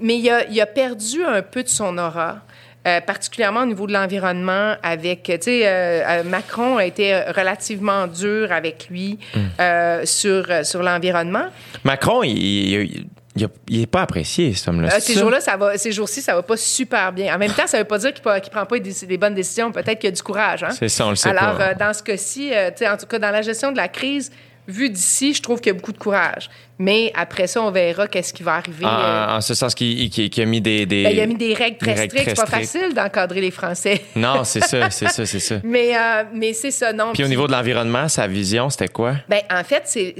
mais 0.00 0.16
il, 0.18 0.30
a, 0.30 0.46
il 0.48 0.58
a 0.60 0.66
perdu 0.66 1.22
un 1.24 1.42
peu 1.42 1.62
de 1.62 1.68
son 1.68 1.98
aura. 1.98 2.40
euh, 2.86 3.00
particulièrement 3.00 3.60
au 3.62 3.66
niveau 3.66 3.86
de 3.86 3.92
l'environnement, 3.92 4.74
avec, 4.82 5.22
tu 5.24 5.36
sais, 5.40 5.62
euh, 5.64 6.22
Macron 6.24 6.78
a 6.78 6.84
été 6.84 7.14
relativement 7.36 8.06
dur 8.06 8.50
avec 8.50 8.88
lui 8.90 9.18
euh, 9.60 10.04
sur, 10.04 10.46
euh, 10.50 10.64
sur 10.64 10.82
l'environnement. 10.82 11.46
Macron, 11.84 12.22
il, 12.24 12.32
il, 12.38 13.06
il, 13.36 13.48
il 13.68 13.82
est 13.82 13.86
pas 13.86 14.02
apprécié, 14.02 14.52
cet 14.54 14.68
homme-là. 14.68 14.88
Euh, 14.94 15.00
ces 15.00 15.14
jours-là, 15.14 15.40
ça 15.40 15.56
va, 15.56 15.78
ces 15.78 15.92
jours-ci, 15.92 16.20
ça 16.20 16.34
va 16.34 16.42
pas 16.42 16.56
super 16.56 17.12
bien. 17.12 17.34
En 17.34 17.38
même 17.38 17.52
temps, 17.52 17.66
ça 17.66 17.78
veut 17.78 17.84
pas 17.84 17.98
dire 17.98 18.12
qu'il 18.12 18.22
ne 18.26 18.40
prend 18.50 18.66
pas 18.66 18.78
des, 18.78 18.92
des 19.06 19.16
bonnes 19.18 19.34
décisions. 19.34 19.72
Peut-être 19.72 19.98
qu'il 19.98 20.08
y 20.10 20.12
a 20.12 20.16
du 20.16 20.22
courage. 20.22 20.62
Hein? 20.64 20.70
C'est 20.78 20.88
ça, 20.88 21.06
on 21.06 21.10
le 21.10 21.16
sait 21.16 21.30
Alors, 21.30 21.56
pas. 21.56 21.68
euh, 21.70 21.74
dans 21.74 21.92
ce 21.94 22.02
cas-ci, 22.02 22.50
euh, 22.52 22.70
en 22.82 22.96
tout 22.96 23.06
cas, 23.06 23.18
dans 23.18 23.30
la 23.30 23.42
gestion 23.42 23.72
de 23.72 23.76
la 23.78 23.88
crise, 23.88 24.30
vu 24.68 24.90
d'ici, 24.90 25.34
je 25.34 25.42
trouve 25.42 25.60
qu'il 25.60 25.72
y 25.72 25.74
a 25.74 25.78
beaucoup 25.78 25.92
de 25.92 25.98
courage. 25.98 26.48
Mais 26.78 27.10
après 27.16 27.46
ça, 27.46 27.62
on 27.62 27.70
verra 27.70 28.06
qu'est-ce 28.06 28.32
qui 28.32 28.42
va 28.42 28.54
arriver. 28.56 28.84
En, 28.84 28.88
euh. 28.88 29.26
en- 29.28 29.36
en 29.36 29.40
ce 29.40 29.54
sens 29.54 29.74
qu'il 29.74 30.10
a 30.36 30.44
mis 30.44 30.60
des. 30.60 30.84
des- 30.86 31.02
Ben, 31.04 31.12
il 31.12 31.20
a 31.20 31.26
mis 31.26 31.34
des 31.34 31.54
règles 31.54 31.78
très 31.78 31.94
des 31.94 32.00
règles 32.00 32.18
strictes. 32.18 32.36
C'est 32.36 32.44
pas 32.44 32.46
facile 32.58 32.94
d'encadrer 32.94 33.40
les 33.40 33.50
Français. 33.50 34.02
Non, 34.16 34.44
c'est 34.44 34.62
ça, 34.64 34.90
c'est 34.90 35.08
ça, 35.08 35.26
c'est 35.26 35.40
ça. 35.40 35.56
mais, 35.64 35.92
mais 36.34 36.52
c'est 36.52 36.70
ça, 36.70 36.92
non. 36.92 37.12
Puis 37.12 37.24
au 37.24 37.28
niveau 37.28 37.46
de 37.46 37.52
l'environnement, 37.52 38.08
sa 38.08 38.26
vision, 38.26 38.68
c'était 38.70 38.88
quoi? 38.88 39.14
Ben, 39.28 39.40
en 39.50 39.64
fait, 39.64 39.82
c'est, 39.86 40.14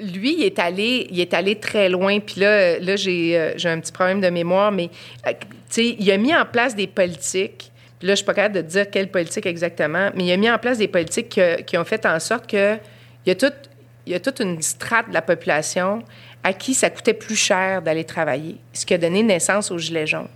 lui, 0.00 0.34
il 0.38 0.44
est 0.44 0.58
allé, 0.58 1.06
il 1.10 1.20
est 1.20 1.34
allé 1.34 1.56
très 1.56 1.88
loin. 1.88 2.20
Puis 2.20 2.40
là, 2.40 2.78
là 2.78 2.96
j'ai, 2.96 3.38
euh, 3.38 3.52
un 3.64 3.80
petit 3.80 3.92
problème 3.92 4.20
de 4.20 4.30
mémoire, 4.30 4.70
mais, 4.72 4.90
euh, 5.26 5.32
il 5.76 6.10
a 6.10 6.16
mis 6.16 6.34
en 6.34 6.44
place 6.44 6.74
des 6.76 6.86
politiques. 6.86 7.72
Puis 7.98 8.06
là, 8.06 8.14
je 8.14 8.18
suis 8.18 8.24
pas 8.24 8.34
capable 8.34 8.54
de 8.54 8.62
dire 8.62 8.90
quelle 8.90 9.10
politique 9.10 9.46
exactement, 9.46 10.10
mais 10.14 10.24
il 10.24 10.32
a 10.32 10.36
mis 10.36 10.50
en 10.50 10.58
place 10.58 10.78
des 10.78 10.88
politiques 10.88 11.30
que- 11.34 11.62
qui 11.62 11.76
ont 11.76 11.84
fait 11.84 12.06
en 12.06 12.20
sorte 12.20 12.48
que 12.48 12.76
il 13.26 13.28
y 13.28 13.32
a 13.32 13.34
toute, 13.34 13.68
y 14.06 14.14
a 14.14 14.20
toute 14.20 14.40
une 14.40 14.62
strate 14.62 15.08
de 15.08 15.14
la 15.14 15.22
population 15.22 16.02
à 16.44 16.52
qui 16.52 16.74
ça 16.74 16.90
coûtait 16.90 17.14
plus 17.14 17.36
cher 17.36 17.82
d'aller 17.82 18.04
travailler, 18.04 18.56
ce 18.72 18.86
qui 18.86 18.94
a 18.94 18.98
donné 18.98 19.22
naissance 19.24 19.70
aux 19.72 19.78
Gilets 19.78 20.06
jaunes. 20.06 20.28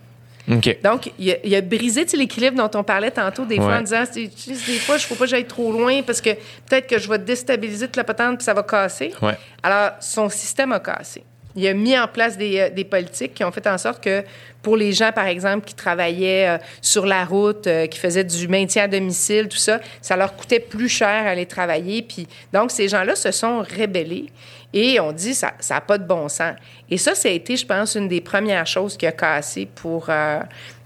Donc, 0.48 1.12
il 1.18 1.30
a, 1.30 1.36
il 1.44 1.54
a 1.54 1.60
brisé 1.60 2.04
l'équilibre 2.14 2.56
dont 2.56 2.78
on 2.78 2.82
parlait 2.82 3.10
tantôt, 3.10 3.44
des 3.44 3.56
fois, 3.56 3.78
en 3.78 3.82
disant, 3.82 4.04
des 4.14 4.28
fois, 4.78 4.96
je 4.96 5.04
ne 5.04 5.08
faut 5.08 5.14
pas 5.14 5.24
que 5.24 5.30
j'aille 5.30 5.46
trop 5.46 5.72
loin 5.72 6.02
parce 6.02 6.20
que 6.20 6.30
peut-être 6.68 6.86
que 6.86 6.98
je 6.98 7.08
vais 7.08 7.18
déstabiliser 7.18 7.86
toute 7.86 7.96
la 7.96 8.04
patente 8.04 8.38
puis 8.38 8.44
ça 8.44 8.54
va 8.54 8.62
casser. 8.62 9.12
Ouais. 9.22 9.36
Alors, 9.62 9.92
son 10.00 10.28
système 10.28 10.72
a 10.72 10.80
cassé. 10.80 11.24
Il 11.54 11.66
a 11.66 11.74
mis 11.74 11.98
en 11.98 12.08
place 12.08 12.36
des, 12.38 12.58
euh, 12.58 12.70
des 12.70 12.84
politiques 12.84 13.34
qui 13.34 13.44
ont 13.44 13.52
fait 13.52 13.66
en 13.66 13.76
sorte 13.76 14.02
que 14.02 14.24
pour 14.62 14.76
les 14.76 14.92
gens, 14.92 15.12
par 15.12 15.26
exemple, 15.26 15.66
qui 15.66 15.74
travaillaient 15.74 16.48
euh, 16.48 16.58
sur 16.80 17.04
la 17.04 17.24
route, 17.24 17.66
euh, 17.66 17.86
qui 17.86 17.98
faisaient 17.98 18.24
du 18.24 18.48
maintien 18.48 18.84
à 18.84 18.88
domicile, 18.88 19.48
tout 19.48 19.58
ça, 19.58 19.80
ça 20.00 20.16
leur 20.16 20.34
coûtait 20.34 20.60
plus 20.60 20.88
cher 20.88 21.26
aller 21.26 21.46
travailler. 21.46 22.02
Puis, 22.02 22.26
donc, 22.52 22.70
ces 22.70 22.88
gens-là 22.88 23.16
se 23.16 23.32
sont 23.32 23.60
rébellés 23.60 24.26
et 24.72 24.98
on 25.00 25.12
dit 25.12 25.34
ça 25.34 25.52
n'a 25.70 25.80
pas 25.80 25.98
de 25.98 26.04
bon 26.06 26.28
sens. 26.28 26.54
Et 26.90 26.98
ça, 26.98 27.14
ça 27.14 27.28
a 27.28 27.32
été, 27.32 27.56
je 27.56 27.66
pense, 27.66 27.94
une 27.94 28.08
des 28.08 28.20
premières 28.20 28.66
choses 28.66 28.96
qui 28.96 29.06
a 29.06 29.12
cassé 29.12 29.66
pour, 29.74 30.06
euh, 30.08 30.40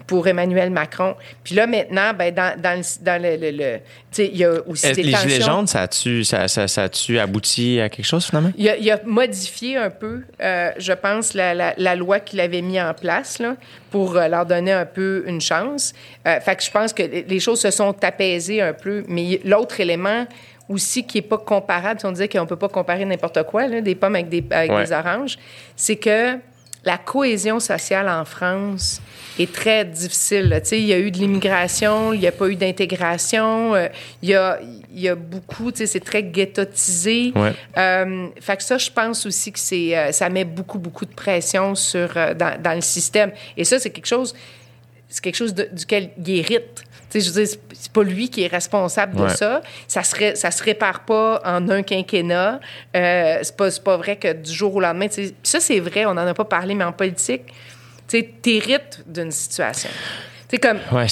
pour 0.06 0.28
Emmanuel 0.28 0.70
Macron. 0.70 1.16
Puis 1.42 1.54
là, 1.56 1.66
maintenant, 1.66 2.12
ben, 2.16 2.32
dans, 2.32 2.60
dans 2.60 2.78
le... 2.78 3.04
Dans 3.04 3.22
le, 3.22 3.80
il 4.18 4.36
y 4.38 4.44
a 4.44 4.52
aussi 4.66 4.86
Est-ce- 4.86 4.94
des 4.96 5.02
Les 5.02 5.12
Gilets 5.14 5.38
tensions. 5.40 5.52
jaunes, 5.56 5.66
ça 5.66 5.82
a-tu 5.82 6.24
ça, 6.24 6.48
ça, 6.48 6.66
ça 6.68 6.88
abouti 7.20 7.78
à 7.80 7.90
quelque 7.90 8.06
chose 8.06 8.24
finalement? 8.24 8.50
Il 8.56 8.66
a, 8.68 8.76
il 8.78 8.90
a 8.90 8.98
modifié 9.04 9.76
un 9.76 9.90
peu, 9.90 10.22
euh, 10.40 10.70
je 10.78 10.92
pense, 10.94 11.34
la, 11.34 11.52
la- 11.52 11.74
la 11.76 11.94
loi 11.96 12.20
qu'il 12.20 12.40
avait 12.40 12.62
mis 12.62 12.80
en 12.80 12.94
place 12.94 13.40
là, 13.40 13.56
pour 13.90 14.16
euh, 14.16 14.26
leur 14.28 14.46
donner 14.46 14.72
un 14.72 14.86
peu 14.86 15.22
une 15.26 15.40
chance. 15.42 15.92
Euh, 16.26 16.40
fait 16.40 16.56
que 16.56 16.62
je 16.62 16.70
pense 16.70 16.92
que 16.94 17.02
les 17.02 17.40
choses 17.40 17.60
se 17.60 17.70
sont 17.70 17.94
apaisées 18.02 18.62
un 18.62 18.72
peu. 18.72 19.04
Mais 19.06 19.38
l'autre 19.44 19.80
élément 19.80 20.26
aussi 20.68 21.04
qui 21.04 21.18
n'est 21.18 21.22
pas 21.22 21.38
comparable, 21.38 22.00
si 22.00 22.06
on 22.06 22.12
disait 22.12 22.28
qu'on 22.28 22.40
ne 22.42 22.46
peut 22.46 22.56
pas 22.56 22.68
comparer 22.68 23.04
n'importe 23.04 23.42
quoi, 23.44 23.66
là, 23.68 23.80
des 23.80 23.94
pommes 23.94 24.14
avec 24.16 24.28
des, 24.28 24.44
avec 24.50 24.70
Ouais. 24.72 24.84
des 24.84 24.92
oranges, 24.92 25.36
c'est 25.76 25.96
que 25.96 26.36
la 26.84 26.98
cohésion 26.98 27.58
sociale 27.58 28.08
en 28.08 28.24
France 28.24 29.00
est 29.40 29.52
très 29.52 29.84
difficile. 29.84 30.48
là. 30.50 30.60
Tu 30.60 30.68
sais, 30.68 30.78
il 30.80 30.86
y 30.86 30.92
a 30.92 30.98
eu 31.00 31.10
de 31.10 31.18
l'immigration, 31.18 32.12
il 32.12 32.20
n'y 32.20 32.28
a 32.28 32.32
pas 32.32 32.46
eu 32.48 32.54
d'intégration, 32.54 33.74
euh, 33.74 33.88
il 34.22 34.28
y, 34.30 34.34
a, 34.34 34.60
y 34.92 35.08
a 35.08 35.16
beaucoup, 35.16 35.72
tu 35.72 35.78
sais, 35.78 35.86
c'est 35.86 36.00
très 36.00 36.22
ghettotisé. 36.22 37.32
Ouais. 37.34 37.52
Euh, 37.76 38.28
fait 38.40 38.56
que 38.56 38.62
ça, 38.62 38.78
je 38.78 38.90
pense 38.90 39.26
aussi 39.26 39.50
que 39.50 39.58
c'est, 39.58 39.96
euh, 39.98 40.12
ça 40.12 40.28
met 40.28 40.44
beaucoup, 40.44 40.78
beaucoup 40.78 41.04
de 41.06 41.12
pression 41.14 41.74
sur, 41.74 42.08
dans, 42.36 42.60
dans 42.62 42.74
le 42.74 42.80
système. 42.80 43.32
Et 43.56 43.64
ça, 43.64 43.80
c'est 43.80 43.90
quelque 43.90 44.06
chose, 44.06 44.32
c'est 45.08 45.22
quelque 45.22 45.36
chose 45.36 45.54
de- 45.54 45.68
duquel 45.72 46.10
il 46.24 46.38
hérite. 46.38 46.84
Tu 47.10 47.20
sais, 47.20 47.26
je 47.28 47.32
veux 47.32 47.44
dire, 47.44 47.56
c'est- 47.72 47.92
pas 47.92 48.02
lui 48.02 48.28
qui 48.28 48.42
est 48.44 48.48
responsable 48.48 49.16
de 49.16 49.28
ça. 49.28 49.62
Ça 49.88 50.02
se, 50.02 50.34
ça 50.34 50.50
se 50.50 50.62
répare 50.62 51.04
pas 51.04 51.40
en 51.44 51.68
un 51.70 51.82
quinquennat. 51.82 52.60
Euh, 52.94 53.38
c'est 53.42 53.56
pas, 53.56 53.70
pas 53.84 53.96
vrai 53.96 54.16
que 54.16 54.32
du 54.32 54.52
jour 54.52 54.74
au 54.74 54.80
lendemain. 54.80 55.08
tu 55.08 55.14
sais. 55.14 55.22
Puis 55.30 55.34
ça, 55.44 55.60
c'est 55.60 55.80
vrai, 55.80 56.04
on 56.04 56.14
n'en 56.14 56.26
a 56.26 56.34
pas 56.34 56.44
parlé, 56.44 56.74
mais 56.74 56.84
en 56.84 56.92
politique, 56.92 57.42
tu 58.08 58.18
sais, 58.18 58.30
t'hérites 58.42 59.02
d'une 59.06 59.30
situation. 59.30 59.88
Tu 60.48 60.56
sais, 60.56 60.58
comme, 60.58 60.78
Ouais, 60.92 61.06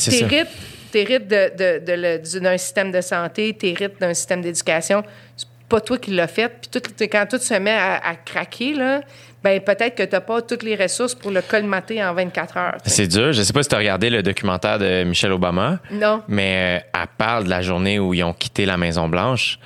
t'hérites 0.93 1.27
de, 1.29 1.53
de, 1.57 1.85
de 1.85 2.39
d'un 2.41 2.57
système 2.59 2.93
de 2.93 3.01
santé, 3.01 3.53
t'hérites 3.55 4.01
d'un 4.01 4.15
système 4.15 4.43
d'éducation. 4.43 5.03
C'est 5.37 5.47
pas 5.69 5.81
toi 5.81 5.99
qui 5.99 6.11
l'as 6.13 6.29
fait. 6.29 6.49
Puis 6.49 6.71
tout, 6.71 7.05
quand 7.11 7.27
tout 7.29 7.39
se 7.39 7.55
met 7.55 7.73
à, 7.73 7.95
à 7.97 8.15
craquer, 8.17 8.75
là, 8.75 9.01
ben 9.45 9.61
peut-être 9.61 9.95
que 9.95 10.03
t'as 10.03 10.21
pas 10.23 10.41
toutes 10.43 10.63
les 10.63 10.75
ressources 10.75 11.15
pour 11.15 11.31
le 11.31 11.43
colmater 11.43 12.03
en 12.03 12.15
24 12.15 12.57
heures. 12.57 12.77
tu. 12.83 12.89
C'est 12.91 13.07
dur. 13.07 13.33
Je 13.35 13.43
sais 13.43 13.53
pas 13.53 13.63
si 13.63 13.69
tu 13.69 13.75
as 13.75 13.79
regardé 13.79 14.09
le 14.09 14.23
documentaire 14.23 14.79
de 14.79 15.05
Michelle 15.05 15.33
Obama, 15.33 15.79
Non. 15.93 16.23
mais 16.27 16.81
euh, 16.83 17.01
elle 17.03 17.07
parle 17.19 17.45
de 17.45 17.51
la 17.51 17.61
journée 17.61 17.99
où 17.99 18.15
ils 18.15 18.25
ont 18.25 18.33
quitté 18.33 18.65
la 18.65 18.79
Maison-Blanche. 18.79 19.59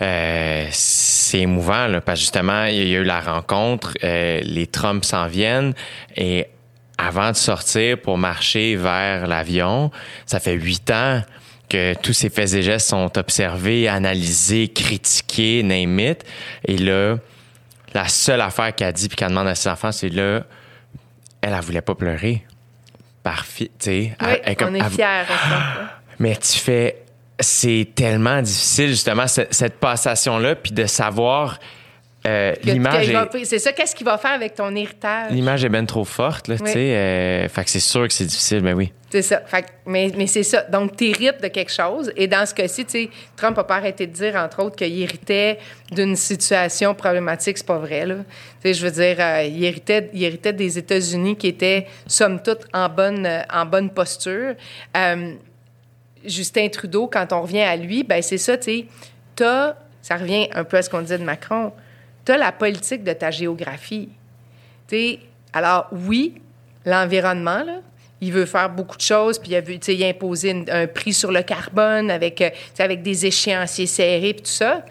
Euh, 0.00 0.66
c'est 0.70 1.40
émouvant, 1.40 1.86
là, 1.88 2.00
parce 2.00 2.18
que 2.18 2.22
justement, 2.22 2.64
il 2.64 2.88
y 2.88 2.96
a 2.96 3.00
eu 3.00 3.04
la 3.04 3.20
rencontre, 3.20 3.94
euh, 4.04 4.40
les 4.42 4.66
Trump 4.66 5.04
s'en 5.04 5.26
viennent, 5.26 5.74
et 6.16 6.46
avant 6.98 7.30
de 7.30 7.36
sortir 7.36 7.98
pour 7.98 8.18
marcher 8.18 8.76
vers 8.76 9.26
l'avion, 9.26 9.90
ça 10.26 10.38
fait 10.40 10.54
huit 10.54 10.90
ans 10.90 11.22
que 11.68 11.94
tous 12.02 12.12
ces 12.12 12.30
faits 12.30 12.54
et 12.54 12.62
gestes 12.62 12.88
sont 12.88 13.16
observés, 13.18 13.88
analysés, 13.88 14.68
critiqués, 14.68 15.62
name 15.62 15.98
it. 16.00 16.24
Et 16.66 16.76
là, 16.78 17.16
la 17.94 18.08
seule 18.08 18.40
affaire 18.40 18.74
qu'elle 18.74 18.92
dit 18.92 19.08
puis 19.08 19.16
qu'elle 19.16 19.28
demande 19.28 19.48
à 19.48 19.54
ses 19.54 19.68
enfants, 19.68 19.92
c'est 19.92 20.08
là, 20.08 20.42
elle, 21.40 21.52
elle 21.54 21.60
voulait 21.60 21.82
pas 21.82 21.94
pleurer. 21.94 22.44
Par 23.22 23.44
fi- 23.44 23.68
tu 23.68 23.72
sais, 23.78 24.16
elle- 24.20 24.26
Oui, 24.26 24.34
elle- 24.44 24.56
comme- 24.56 24.68
on 24.70 24.74
est 24.74 24.78
elle- 24.80 24.90
fiers. 24.90 25.24
ça. 25.28 25.62
mais 26.18 26.36
tu 26.36 26.58
fais. 26.58 26.98
C'est 27.40 27.88
tellement 27.94 28.40
difficile, 28.42 28.88
justement, 28.90 29.26
ce- 29.26 29.46
cette 29.50 29.78
passation-là, 29.80 30.54
puis 30.54 30.72
de 30.72 30.86
savoir. 30.86 31.58
Euh, 32.26 32.54
l'image, 32.64 33.10
est, 33.10 33.44
C'est 33.44 33.58
ça, 33.58 33.72
qu'est-ce 33.72 33.94
qu'il 33.94 34.06
va 34.06 34.16
faire 34.18 34.32
avec 34.32 34.54
ton 34.54 34.74
héritage? 34.74 35.30
l'image 35.32 35.64
est 35.64 35.68
bien 35.68 35.84
trop 35.84 36.04
forte, 36.04 36.48
là, 36.48 36.56
tu 36.58 36.66
sais. 36.66 36.78
euh, 36.78 37.48
fait 37.48 37.64
que 37.64 37.70
c'est 37.70 37.80
sûr 37.80 38.06
que 38.06 38.12
c'est 38.14 38.24
difficile, 38.26 38.60
mais 38.62 38.72
oui. 38.72 38.92
C'est 39.10 39.22
ça. 39.22 39.42
Fait 39.44 39.62
que- 39.62 39.68
mais 39.86 40.10
mais 40.16 40.26
c'est 40.26 40.42
ça. 40.42 40.62
Donc, 40.62 40.96
tu 40.96 41.04
hérites 41.08 41.42
de 41.42 41.48
quelque 41.48 41.70
chose. 41.72 42.10
Et 42.16 42.26
dans 42.26 42.46
ce 42.46 42.54
cas-ci, 42.54 42.84
tu 42.86 42.90
sais, 42.92 43.10
Trump 43.36 43.56
n'a 43.58 43.64
pas 43.64 43.76
arrêté 43.76 44.06
de 44.06 44.12
dire, 44.12 44.36
entre 44.36 44.62
autres, 44.62 44.76
qu'il 44.76 45.02
héritait 45.02 45.58
d'une 45.90 46.16
situation 46.16 46.94
problématique. 46.94 47.58
C'est 47.58 47.66
pas 47.66 47.76
vrai, 47.78 48.06
là. 48.06 48.14
Tu 48.16 48.22
sais, 48.62 48.74
je 48.74 48.86
veux 48.86 48.90
dire, 48.92 49.16
euh, 49.18 49.42
il, 49.42 49.62
héritait, 49.64 50.08
il 50.14 50.24
héritait 50.24 50.54
des 50.54 50.78
États-Unis 50.78 51.36
qui 51.36 51.48
étaient, 51.48 51.86
somme 52.06 52.40
toute, 52.42 52.60
en 52.72 52.88
bonne, 52.88 53.28
en 53.52 53.66
bonne 53.66 53.90
posture. 53.90 54.54
Justin 56.24 56.68
Trudeau, 56.68 57.08
quand 57.08 57.32
on 57.32 57.42
revient 57.42 57.62
à 57.62 57.76
lui, 57.76 58.04
ben 58.04 58.22
c'est 58.22 58.38
ça, 58.38 58.56
tu 58.56 58.64
sais, 58.64 58.86
t'as, 59.34 59.74
ça 60.02 60.16
revient 60.16 60.48
un 60.54 60.64
peu 60.64 60.76
à 60.76 60.82
ce 60.82 60.88
qu'on 60.88 61.00
disait 61.02 61.18
de 61.18 61.24
Macron, 61.24 61.72
t'as 62.24 62.36
la 62.36 62.52
politique 62.52 63.02
de 63.04 63.12
ta 63.12 63.30
géographie. 63.30 64.08
Tu 64.88 65.16
alors 65.52 65.88
oui, 65.92 66.40
l'environnement, 66.86 67.62
là, 67.64 67.80
il 68.20 68.32
veut 68.32 68.46
faire 68.46 68.70
beaucoup 68.70 68.96
de 68.96 69.02
choses, 69.02 69.38
puis 69.38 69.50
il 69.50 69.56
a, 69.56 69.60
vu, 69.60 69.78
tu 69.78 69.92
il 69.92 70.04
a 70.04 70.08
imposé 70.08 70.50
une- 70.50 70.70
un 70.70 70.86
prix 70.86 71.12
sur 71.12 71.32
le 71.32 71.42
carbone 71.42 72.10
avec, 72.10 72.40
euh, 72.40 72.50
tu 72.74 72.80
avec 72.82 73.02
des 73.02 73.26
échéanciers 73.26 73.86
serrés, 73.86 74.32
puis 74.34 74.42
tout 74.42 74.50
ça, 74.50 74.84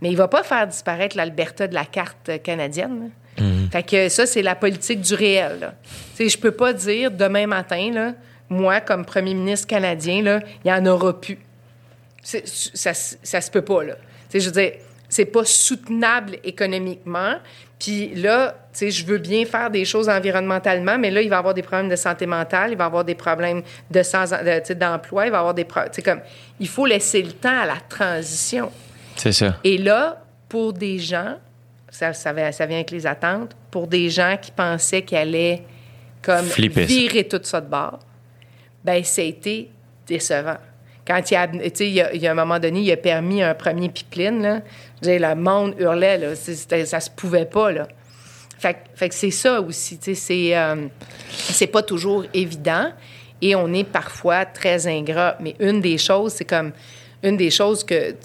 mais 0.00 0.10
il 0.10 0.16
va 0.16 0.26
pas 0.28 0.42
faire 0.42 0.66
disparaître 0.66 1.16
l'Alberta 1.16 1.66
de 1.68 1.74
la 1.74 1.84
carte 1.84 2.28
euh, 2.30 2.38
canadienne. 2.38 3.00
là. 3.00 3.44
Fait 3.70 3.82
que 3.84 4.08
ça, 4.08 4.26
c'est 4.26 4.42
la 4.42 4.56
politique 4.56 5.00
du 5.00 5.14
réel. 5.14 5.72
Tu 6.16 6.28
je 6.28 6.36
peux 6.38 6.50
pas 6.50 6.72
dire 6.72 7.10
demain 7.12 7.46
matin, 7.46 7.90
là, 7.92 8.14
moi, 8.48 8.80
comme 8.80 9.04
premier 9.04 9.34
ministre 9.34 9.66
canadien, 9.68 10.22
là, 10.22 10.40
il 10.64 10.68
y 10.68 10.72
en 10.72 10.84
aura 10.86 11.20
plus. 11.20 11.38
Ça, 12.22 12.94
ça 12.94 13.40
se 13.40 13.50
peut 13.50 13.62
pas, 13.62 13.84
là. 13.84 13.94
Tu 14.30 14.40
je 14.40 14.46
veux 14.46 14.52
dire, 14.52 14.72
c'est 15.18 15.24
pas 15.24 15.44
soutenable 15.44 16.38
économiquement. 16.44 17.34
Puis 17.76 18.14
là, 18.14 18.54
tu 18.72 18.78
sais, 18.78 18.90
je 18.92 19.04
veux 19.04 19.18
bien 19.18 19.44
faire 19.46 19.68
des 19.68 19.84
choses 19.84 20.08
environnementalement, 20.08 20.96
mais 20.96 21.10
là, 21.10 21.20
il 21.20 21.28
va 21.28 21.36
y 21.36 21.38
avoir 21.40 21.54
des 21.54 21.62
problèmes 21.62 21.88
de 21.88 21.96
santé 21.96 22.24
mentale, 22.24 22.70
il 22.70 22.76
va 22.76 22.84
y 22.84 22.86
avoir 22.86 23.04
des 23.04 23.16
problèmes 23.16 23.62
de 23.90 24.02
sans, 24.04 24.26
de, 24.30 24.74
d'emploi, 24.74 25.26
il 25.26 25.32
va 25.32 25.38
y 25.38 25.40
avoir 25.40 25.54
des 25.54 25.64
problèmes. 25.64 25.90
Tu 25.90 25.96
sais, 25.96 26.02
comme, 26.02 26.20
il 26.60 26.68
faut 26.68 26.86
laisser 26.86 27.20
le 27.20 27.32
temps 27.32 27.62
à 27.62 27.66
la 27.66 27.78
transition. 27.88 28.70
C'est 29.16 29.32
ça. 29.32 29.56
Et 29.64 29.76
là, 29.76 30.22
pour 30.48 30.72
des 30.72 31.00
gens, 31.00 31.34
ça, 31.90 32.12
ça, 32.12 32.32
vient 32.32 32.52
avec 32.76 32.92
les 32.92 33.04
attentes, 33.04 33.56
pour 33.72 33.88
des 33.88 34.10
gens 34.10 34.36
qui 34.40 34.52
pensaient 34.52 35.02
qu'ils 35.02 35.18
allaient 35.18 35.64
comme 36.22 36.46
Flipper 36.46 36.82
ça. 36.82 36.86
virer 36.86 37.24
tout 37.24 37.40
ça 37.42 37.60
de 37.60 37.68
bord, 37.68 37.98
ben 38.84 39.02
ça 39.02 39.22
a 39.22 39.24
été 39.24 39.68
décevant. 40.06 40.58
Quand 41.04 41.28
il 41.28 41.34
a, 41.34 41.48
tu 41.48 41.58
sais, 41.74 41.88
il 41.88 41.94
y 41.94 42.00
a, 42.02 42.14
il 42.14 42.20
y 42.20 42.28
a 42.28 42.30
un 42.30 42.34
moment 42.34 42.60
donné, 42.60 42.82
il 42.82 42.92
a 42.92 42.96
permis 42.96 43.42
un 43.42 43.54
premier 43.54 43.88
pipeline, 43.88 44.42
là. 44.42 44.60
Dire, 45.02 45.20
le 45.28 45.34
monde 45.34 45.74
hurlait, 45.78 46.18
là. 46.18 46.34
Ça 46.34 47.00
se 47.00 47.10
pouvait 47.10 47.46
pas, 47.46 47.70
là. 47.72 47.88
Fait, 48.58 48.74
que- 49.08 49.14
c'est 49.14 49.30
ça 49.30 49.60
aussi, 49.60 49.98
tu 49.98 50.14
sais, 50.14 50.14
c'est, 50.16 50.56
euh, 50.56 50.86
c'est 51.30 51.68
pas 51.68 51.82
toujours 51.82 52.24
évident 52.34 52.90
et 53.40 53.54
on 53.54 53.72
est 53.72 53.84
parfois 53.84 54.44
très 54.46 54.88
ingrat. 54.88 55.36
Mais 55.40 55.54
une 55.60 55.80
des 55.80 55.96
choses, 55.96 56.32
c'est 56.32 56.44
comme, 56.44 56.72
une 57.22 57.36
des 57.36 57.50
choses 57.50 57.84
que 57.84 58.16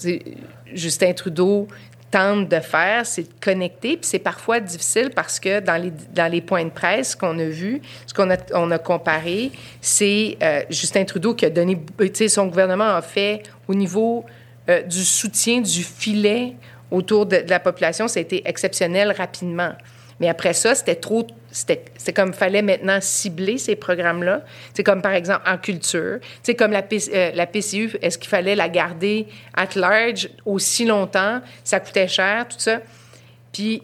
Justin 0.72 1.12
Trudeau 1.12 1.68
tente 2.10 2.48
de 2.48 2.58
faire, 2.60 3.06
c'est 3.06 3.22
de 3.22 3.28
connecter. 3.40 3.96
Puis 3.96 4.06
c'est 4.06 4.18
parfois 4.18 4.58
difficile 4.58 5.10
parce 5.14 5.38
que 5.38 5.60
dans 5.60 5.80
les, 5.80 5.92
dans 6.12 6.30
les 6.30 6.40
points 6.40 6.64
de 6.64 6.70
presse 6.70 7.14
qu'on 7.14 7.38
a 7.38 7.44
vus, 7.44 7.80
ce 8.06 8.14
qu'on 8.14 8.30
a, 8.30 8.36
on 8.54 8.70
a 8.72 8.78
comparé, 8.78 9.52
c'est 9.80 10.36
euh, 10.42 10.62
Justin 10.70 11.04
Trudeau 11.04 11.34
qui 11.34 11.44
a 11.46 11.50
donné, 11.50 11.80
tu 11.98 12.10
sais, 12.14 12.28
son 12.28 12.46
gouvernement 12.46 12.96
a 12.96 13.02
fait 13.02 13.42
au 13.68 13.74
niveau 13.74 14.24
euh, 14.68 14.82
du 14.82 15.04
soutien, 15.04 15.60
du 15.60 15.82
filet 15.82 16.54
autour 16.90 17.26
de, 17.26 17.38
de 17.38 17.50
la 17.50 17.60
population, 17.60 18.08
ça 18.08 18.18
a 18.18 18.22
été 18.22 18.42
exceptionnel 18.48 19.12
rapidement. 19.16 19.72
Mais 20.20 20.28
après 20.28 20.52
ça, 20.54 20.74
c'était 20.76 20.94
trop. 20.94 21.26
C'était 21.50 21.84
c'est 21.96 22.12
comme 22.12 22.32
fallait 22.32 22.62
maintenant 22.62 22.98
cibler 23.00 23.58
ces 23.58 23.74
programmes-là. 23.76 24.42
C'est 24.72 24.84
comme 24.84 25.02
par 25.02 25.12
exemple 25.12 25.42
en 25.48 25.58
culture. 25.58 26.18
C'est 26.42 26.54
comme 26.54 26.70
la, 26.70 26.82
P- 26.82 26.98
euh, 27.12 27.32
la 27.34 27.46
PCU, 27.46 27.90
est-ce 28.00 28.16
qu'il 28.18 28.28
fallait 28.28 28.54
la 28.54 28.68
garder 28.68 29.26
at 29.56 29.68
large 29.74 30.28
aussi 30.46 30.84
longtemps? 30.84 31.40
Ça 31.64 31.80
coûtait 31.80 32.06
cher, 32.08 32.46
tout 32.48 32.58
ça. 32.58 32.80
Puis 33.52 33.82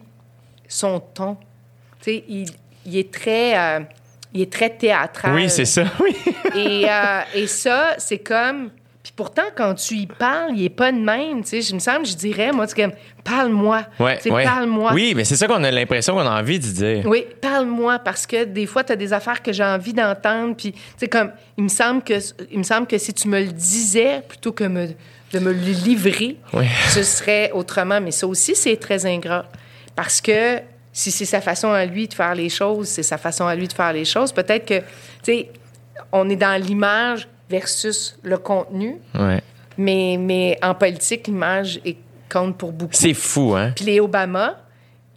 son 0.68 1.00
ton, 1.00 1.34
tu 2.00 2.12
sais, 2.12 2.24
il, 2.28 2.48
il 2.86 2.96
est 2.96 3.12
très. 3.12 3.58
euh, 3.58 3.80
il 4.32 4.42
est 4.42 4.52
très 4.52 4.70
théâtral. 4.70 5.34
Oui, 5.34 5.50
c'est 5.50 5.64
ça. 5.64 5.84
Oui. 6.00 6.14
Et, 6.56 6.88
euh, 6.88 7.20
et 7.34 7.48
ça, 7.48 7.94
c'est 7.98 8.18
comme. 8.18 8.70
Puis 9.10 9.14
pourtant, 9.16 9.42
quand 9.56 9.74
tu 9.74 9.94
y 9.96 10.06
parles, 10.06 10.52
il 10.54 10.64
est 10.64 10.68
pas 10.68 10.92
de 10.92 10.98
même. 10.98 11.42
Tu 11.42 11.48
sais, 11.48 11.62
je 11.62 11.74
me 11.74 11.80
semble, 11.80 12.06
je 12.06 12.14
dirais, 12.14 12.52
moi, 12.52 12.68
c'est 12.68 12.76
comme, 12.80 12.92
parle-moi. 13.24 13.82
Ouais, 13.98 14.18
Tu 14.18 14.22
sais, 14.24 14.30
ouais. 14.30 14.44
parle-moi. 14.44 14.92
Oui, 14.94 15.14
mais 15.16 15.24
c'est 15.24 15.34
ça 15.34 15.48
qu'on 15.48 15.64
a 15.64 15.70
l'impression 15.72 16.14
qu'on 16.14 16.20
a 16.20 16.38
envie 16.40 16.60
de 16.60 16.66
dire. 16.66 17.02
Oui, 17.06 17.24
parle-moi 17.40 17.98
parce 17.98 18.24
que 18.24 18.44
des 18.44 18.66
fois 18.66 18.84
tu 18.84 18.92
as 18.92 18.96
des 18.96 19.12
affaires 19.12 19.42
que 19.42 19.52
j'ai 19.52 19.64
envie 19.64 19.92
d'entendre 19.92 20.54
puis 20.54 20.72
tu 20.72 20.78
sais 20.96 21.08
comme 21.08 21.32
il 21.58 21.64
me 21.64 21.68
semble 21.68 22.02
que 22.04 22.14
il 22.52 22.58
me 22.58 22.62
semble 22.62 22.86
que 22.86 22.98
si 22.98 23.12
tu 23.12 23.26
me 23.26 23.40
le 23.40 23.46
disais 23.52 24.22
plutôt 24.28 24.52
que 24.52 24.62
me, 24.64 24.86
de 25.32 25.38
me 25.40 25.52
le 25.52 25.58
livrer, 25.58 26.36
Oui. 26.52 26.66
ce 26.90 27.02
serait 27.02 27.50
autrement 27.52 28.00
mais 28.00 28.12
ça 28.12 28.26
aussi 28.28 28.54
c'est 28.54 28.76
très 28.76 29.06
ingrat 29.06 29.46
parce 29.96 30.20
que 30.20 30.60
si 30.92 31.10
c'est 31.10 31.24
sa 31.24 31.40
façon 31.40 31.70
à 31.72 31.84
lui 31.84 32.06
de 32.08 32.14
faire 32.14 32.34
les 32.34 32.48
choses, 32.48 32.88
c'est 32.88 33.02
sa 33.02 33.18
façon 33.18 33.46
à 33.46 33.54
lui 33.56 33.66
de 33.68 33.72
faire 33.72 33.92
les 33.92 34.04
choses, 34.04 34.30
peut-être 34.32 34.66
que 34.66 34.78
tu 34.78 34.84
sais 35.24 35.50
on 36.12 36.28
est 36.30 36.36
dans 36.36 36.60
l'image 36.62 37.26
versus 37.50 38.18
le 38.22 38.38
contenu, 38.38 38.96
Ouais. 39.18 39.42
mais 39.76 40.16
mais 40.18 40.58
en 40.62 40.74
politique 40.74 41.26
l'image 41.26 41.80
compte 42.32 42.56
pour 42.56 42.72
beaucoup. 42.72 42.92
C'est 42.94 43.12
fou, 43.14 43.54
hein? 43.56 43.72
Puis 43.74 43.84
les 43.84 44.00
Obama, 44.00 44.56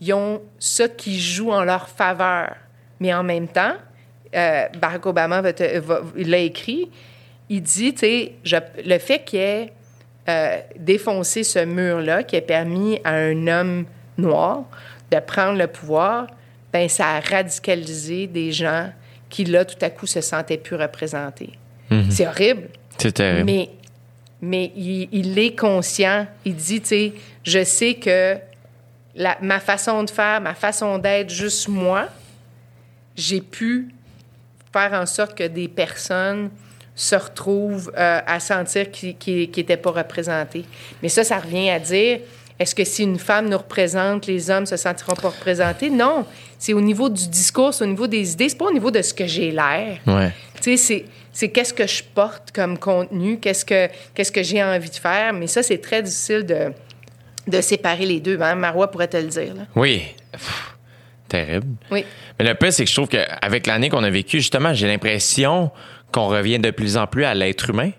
ils 0.01 0.13
ont 0.13 0.41
ça 0.59 0.87
qui 0.89 1.19
joue 1.19 1.51
en 1.51 1.63
leur 1.63 1.87
faveur. 1.87 2.55
Mais 2.99 3.13
en 3.13 3.23
même 3.23 3.47
temps, 3.47 3.73
euh, 4.35 4.65
Barack 4.81 5.05
Obama 5.05 5.41
l'a 5.43 6.37
écrit, 6.39 6.89
il 7.49 7.61
dit, 7.61 7.93
tu 7.93 7.99
sais, 7.99 8.31
le 8.83 8.97
fait 8.97 9.23
qu'il 9.23 9.39
ait 9.39 9.73
euh, 10.29 10.57
défoncé 10.79 11.43
ce 11.43 11.59
mur-là, 11.63 12.23
qui 12.23 12.35
a 12.37 12.41
permis 12.41 12.99
à 13.03 13.11
un 13.13 13.47
homme 13.47 13.85
noir 14.17 14.63
de 15.11 15.19
prendre 15.19 15.57
le 15.59 15.67
pouvoir, 15.67 16.27
ben 16.71 16.89
ça 16.89 17.07
a 17.09 17.19
radicalisé 17.19 18.25
des 18.25 18.51
gens 18.51 18.89
qui, 19.29 19.43
là, 19.45 19.65
tout 19.65 19.77
à 19.81 19.89
coup, 19.89 20.07
se 20.07 20.21
sentaient 20.21 20.57
plus 20.57 20.75
représentés. 20.77 21.51
C'est 22.09 22.27
horrible. 22.27 22.69
C'est 22.97 23.11
terrible. 23.11 23.45
Mais, 23.45 23.69
mais 24.41 24.71
il, 24.75 25.09
il 25.11 25.37
est 25.39 25.55
conscient. 25.57 26.27
Il 26.45 26.55
dit, 26.55 26.81
tu 26.81 26.87
sais, 26.87 27.13
je 27.43 27.63
sais 27.63 27.95
que 27.95 28.35
la- 29.15 29.37
ma 29.41 29.59
façon 29.59 30.03
de 30.03 30.09
faire, 30.09 30.41
ma 30.41 30.53
façon 30.53 30.97
d'être, 30.97 31.29
juste 31.29 31.67
moi, 31.67 32.07
j'ai 33.15 33.41
pu 33.41 33.89
faire 34.71 34.93
en 34.93 35.05
sorte 35.05 35.35
que 35.37 35.47
des 35.47 35.67
personnes 35.67 36.49
se 36.95 37.15
retrouvent 37.15 37.91
euh, 37.97 38.19
à 38.25 38.39
sentir 38.39 38.91
qu'ils 38.91 39.15
n'étaient 39.55 39.77
pas 39.77 39.91
représentés. 39.91 40.65
Mais 41.01 41.09
ça, 41.09 41.23
ça 41.23 41.39
revient 41.39 41.69
à 41.71 41.79
dire, 41.79 42.19
est-ce 42.59 42.75
que 42.75 42.83
si 42.83 43.03
une 43.03 43.17
femme 43.17 43.49
nous 43.49 43.57
représente, 43.57 44.27
les 44.27 44.49
hommes 44.51 44.65
se 44.67 44.77
sentiront 44.77 45.15
pas 45.15 45.29
représentés? 45.29 45.89
Non. 45.89 46.25
C'est 46.59 46.73
au 46.73 46.81
niveau 46.81 47.09
du 47.09 47.27
discours, 47.27 47.73
c'est 47.73 47.83
au 47.83 47.87
niveau 47.87 48.07
des 48.07 48.31
idées, 48.33 48.47
c'est 48.49 48.57
pas 48.57 48.65
au 48.65 48.71
niveau 48.73 48.91
de 48.91 49.01
ce 49.01 49.13
que 49.13 49.25
j'ai 49.25 49.51
l'air. 49.51 49.97
Ouais. 50.07 50.31
Tu 50.63 50.77
sais, 50.77 50.77
c'est, 50.77 51.05
c'est 51.33 51.49
qu'est-ce 51.49 51.73
que 51.73 51.85
je 51.85 52.01
porte 52.15 52.51
comme 52.53 52.77
contenu, 52.77 53.37
qu'est-ce 53.37 53.65
que, 53.65 53.89
qu'est-ce 54.13 54.31
que 54.31 54.43
j'ai 54.43 54.63
envie 54.63 54.89
de 54.89 54.95
faire. 54.95 55.33
Mais 55.33 55.47
ça, 55.47 55.61
c'est 55.61 55.79
très 55.79 56.01
difficile 56.01 56.45
de, 56.45 56.71
de 57.47 57.59
séparer 57.61 58.05
les 58.05 58.21
deux. 58.21 58.39
Hein? 58.41 58.55
Marois 58.55 58.89
pourrait 58.89 59.09
te 59.09 59.17
le 59.17 59.27
dire. 59.27 59.53
Là. 59.55 59.63
Oui. 59.75 60.03
Pff, 60.31 60.75
terrible. 61.27 61.67
Oui. 61.91 62.05
Mais 62.39 62.45
le 62.45 62.55
pire, 62.55 62.71
c'est 62.71 62.85
que 62.85 62.89
je 62.89 62.95
trouve 62.95 63.09
qu'avec 63.09 63.67
l'année 63.67 63.89
qu'on 63.89 64.03
a 64.05 64.09
vécue, 64.09 64.37
justement, 64.37 64.73
j'ai 64.73 64.87
l'impression 64.87 65.69
qu'on 66.13 66.27
revient 66.27 66.59
de 66.59 66.71
plus 66.71 66.95
en 66.95 67.07
plus 67.07 67.25
à 67.25 67.33
l'être 67.33 67.69
humain. 67.69 67.91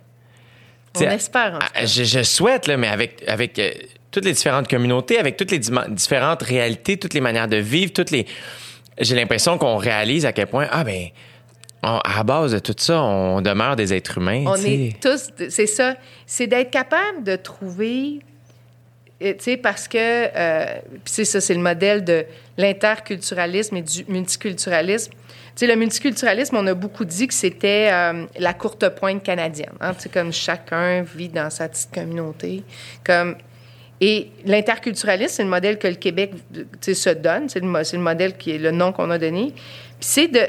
On 0.97 1.01
espère, 1.03 1.55
en 1.57 1.59
tout 1.59 1.67
à- 1.67 1.81
cas. 1.81 1.87
Je, 1.87 2.05
je 2.05 2.23
souhaite, 2.23 2.67
là, 2.67 2.79
mais 2.79 2.89
avec, 2.89 3.23
avec 3.27 3.59
euh, 3.59 3.73
toutes 4.11 4.25
les 4.25 4.33
différentes 4.33 4.69
communautés, 4.69 5.19
avec 5.19 5.37
toutes 5.37 5.51
les 5.51 5.59
différentes 5.59 6.43
réalités, 6.43 6.97
toutes 6.97 7.13
les 7.15 7.21
manières 7.21 7.49
de 7.49 7.57
vivre, 7.59 7.93
toutes 7.93 8.11
les. 8.11 8.25
J'ai 8.99 9.17
l'impression 9.17 9.59
qu'on 9.59 9.77
réalise 9.77 10.25
à 10.25 10.33
quel 10.33 10.47
point, 10.47 10.67
ah 10.71 10.85
ben, 10.85 11.09
on- 11.85 11.99
à 11.99 12.17
la 12.17 12.23
base 12.25 12.53
de 12.53 12.59
tout 12.59 12.75
ça, 12.77 13.01
on 13.03 13.41
demeure 13.41 13.77
des 13.77 13.93
êtres 13.95 14.19
humains. 14.19 14.45
On 14.47 14.57
est 14.57 15.01
tous, 15.01 15.29
c'est 15.51 15.67
ça, 15.67 15.95
c'est 16.27 16.47
d'être 16.47 16.71
capable 16.71 17.23
de 17.23 17.37
trouver, 17.37 18.21
euh, 19.23 19.33
tu 19.35 19.45
sais, 19.45 19.57
parce 19.57 19.87
que, 19.89 19.97
euh, 19.99 20.65
puis 20.91 21.01
c'est 21.15 21.25
ça, 21.25 21.41
c'est 21.41 21.55
le 21.55 21.61
modèle 21.61 22.05
de 22.05 22.25
l'interculturalisme 22.57 23.77
et 23.77 23.83
du 23.83 24.05
multiculturalisme. 24.09 25.13
Tu 25.13 25.19
sais, 25.57 25.67
le 25.69 25.77
multiculturalisme, 25.77 26.57
on 26.57 26.67
a 26.67 26.75
beaucoup 26.75 27.05
dit 27.05 27.29
que 27.29 27.35
c'était 27.35 27.89
euh, 27.93 28.27
la 28.39 28.55
courte 28.55 28.89
pointe 28.91 29.23
canadienne. 29.23 29.71
Hein, 29.81 29.95
tu 29.95 30.01
sais, 30.03 30.09
comme 30.09 30.33
chacun 30.33 31.03
vit 31.03 31.29
dans 31.29 31.49
sa 31.51 31.69
petite 31.69 31.93
communauté. 31.95 32.65
Comme, 33.05 33.37
et 34.01 34.31
l'interculturalisme, 34.45 35.33
c'est 35.37 35.43
le 35.45 35.49
modèle 35.49 35.79
que 35.79 35.87
le 35.87 35.95
Québec 35.95 36.33
tu 36.53 36.65
sais, 36.81 36.95
se 36.95 37.11
donne. 37.11 37.49
C'est 37.49 37.61
le, 37.61 37.67
le 37.71 37.99
modèle 37.99 38.37
qui 38.37 38.51
est 38.51 38.59
le 38.59 38.73
nom 38.73 38.93
qu'on 38.93 39.11
a 39.11 39.19
donné. 39.19 39.53
Puis 39.55 39.63
c'est 40.01 40.29
de- 40.29 40.49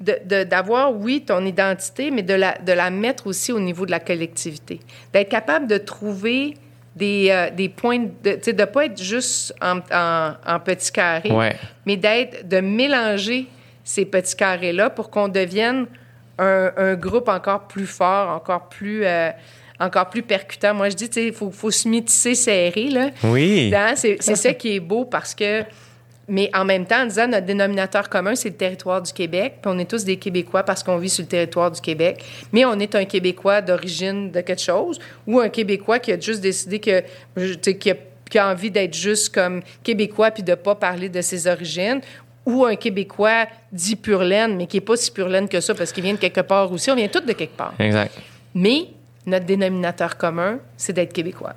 d'avoir 0.00 0.20
de- 0.24 0.34
de- 0.36 0.44
d'avoir, 0.44 0.92
oui, 0.96 1.24
ton 1.26 1.44
identité, 1.44 2.10
mais 2.10 2.22
de 2.22 2.34
la, 2.34 2.56
de 2.58 2.72
la 2.72 2.90
mettre 2.90 3.26
aussi 3.26 3.52
au 3.52 3.60
niveau 3.60 3.84
de 3.86 3.90
la 3.90 4.00
collectivité. 4.00 4.80
D'être 5.12 5.28
capable 5.28 5.66
de 5.66 5.78
trouver 5.78 6.54
des, 6.96 7.28
euh, 7.30 7.50
des 7.50 7.68
points, 7.68 7.98
de 8.24 8.30
ne 8.46 8.52
de 8.52 8.64
pas 8.64 8.86
être 8.86 9.00
juste 9.02 9.54
en, 9.62 9.78
en, 9.92 10.32
en 10.46 10.60
petits 10.60 10.90
carrés, 10.92 11.30
Ouais. 11.30 11.54
mais 11.86 11.96
d'être, 11.96 12.48
de 12.48 12.60
mélanger 12.60 13.46
ces 13.84 14.04
petits 14.04 14.36
carrés-là 14.36 14.90
pour 14.90 15.10
qu'on 15.10 15.28
devienne 15.28 15.86
un, 16.38 16.70
un 16.76 16.94
groupe 16.94 17.28
encore 17.28 17.68
plus 17.68 17.86
fort, 17.86 18.30
encore 18.30 18.68
plus, 18.68 19.04
euh, 19.04 19.30
encore 19.78 20.08
plus 20.10 20.22
percutant. 20.22 20.74
Moi, 20.74 20.88
je 20.90 20.96
dis, 20.96 21.08
tu 21.08 21.14
sais, 21.20 21.26
il 21.28 21.32
faut, 21.32 21.50
faut 21.50 21.70
se 21.70 21.88
métisser 21.88 22.34
serré, 22.34 22.88
là. 22.88 23.10
Oui. 23.24 23.70
Hein, 23.74 23.92
C'est 23.96 24.16
c'est 24.20 24.36
ça 24.36 24.52
qui 24.54 24.74
est 24.76 24.80
beau 24.80 25.04
parce 25.04 25.34
que, 25.34 25.62
mais 26.30 26.48
en 26.54 26.64
même 26.64 26.86
temps, 26.86 27.02
en 27.02 27.06
disant 27.06 27.26
notre 27.26 27.44
dénominateur 27.44 28.08
commun, 28.08 28.36
c'est 28.36 28.50
le 28.50 28.54
territoire 28.54 29.02
du 29.02 29.12
Québec, 29.12 29.54
puis 29.60 29.72
on 29.74 29.78
est 29.78 29.90
tous 29.90 30.04
des 30.04 30.16
Québécois 30.16 30.62
parce 30.62 30.84
qu'on 30.84 30.96
vit 30.96 31.10
sur 31.10 31.22
le 31.24 31.28
territoire 31.28 31.72
du 31.72 31.80
Québec, 31.80 32.24
mais 32.52 32.64
on 32.64 32.78
est 32.78 32.94
un 32.94 33.04
Québécois 33.04 33.60
d'origine 33.60 34.30
de 34.30 34.40
quelque 34.40 34.62
chose 34.62 35.00
ou 35.26 35.40
un 35.40 35.48
Québécois 35.48 35.98
qui 35.98 36.12
a 36.12 36.20
juste 36.20 36.40
décidé 36.40 36.78
que, 36.78 37.00
tu 37.36 37.58
sais, 37.60 37.76
qui 37.76 37.90
a, 37.90 37.96
qui 38.30 38.38
a 38.38 38.48
envie 38.48 38.70
d'être 38.70 38.94
juste 38.94 39.34
comme 39.34 39.60
Québécois 39.82 40.30
puis 40.30 40.44
de 40.44 40.54
pas 40.54 40.76
parler 40.76 41.08
de 41.08 41.20
ses 41.20 41.48
origines 41.48 42.00
ou 42.46 42.64
un 42.64 42.76
Québécois 42.76 43.46
dit 43.72 43.96
pur 43.96 44.22
laine, 44.22 44.56
mais 44.56 44.66
qui 44.66 44.76
est 44.76 44.82
pas 44.82 44.96
si 44.96 45.10
pur 45.10 45.28
laine 45.28 45.48
que 45.48 45.60
ça 45.60 45.74
parce 45.74 45.90
qu'il 45.90 46.04
vient 46.04 46.14
de 46.14 46.18
quelque 46.18 46.40
part 46.42 46.70
aussi. 46.70 46.90
On 46.92 46.94
vient 46.94 47.08
tous 47.08 47.20
de 47.20 47.32
quelque 47.32 47.56
part. 47.56 47.74
Exact. 47.78 48.16
Mais 48.54 48.86
notre 49.26 49.46
dénominateur 49.46 50.16
commun, 50.16 50.60
c'est 50.76 50.92
d'être 50.92 51.12
québécois. 51.12 51.54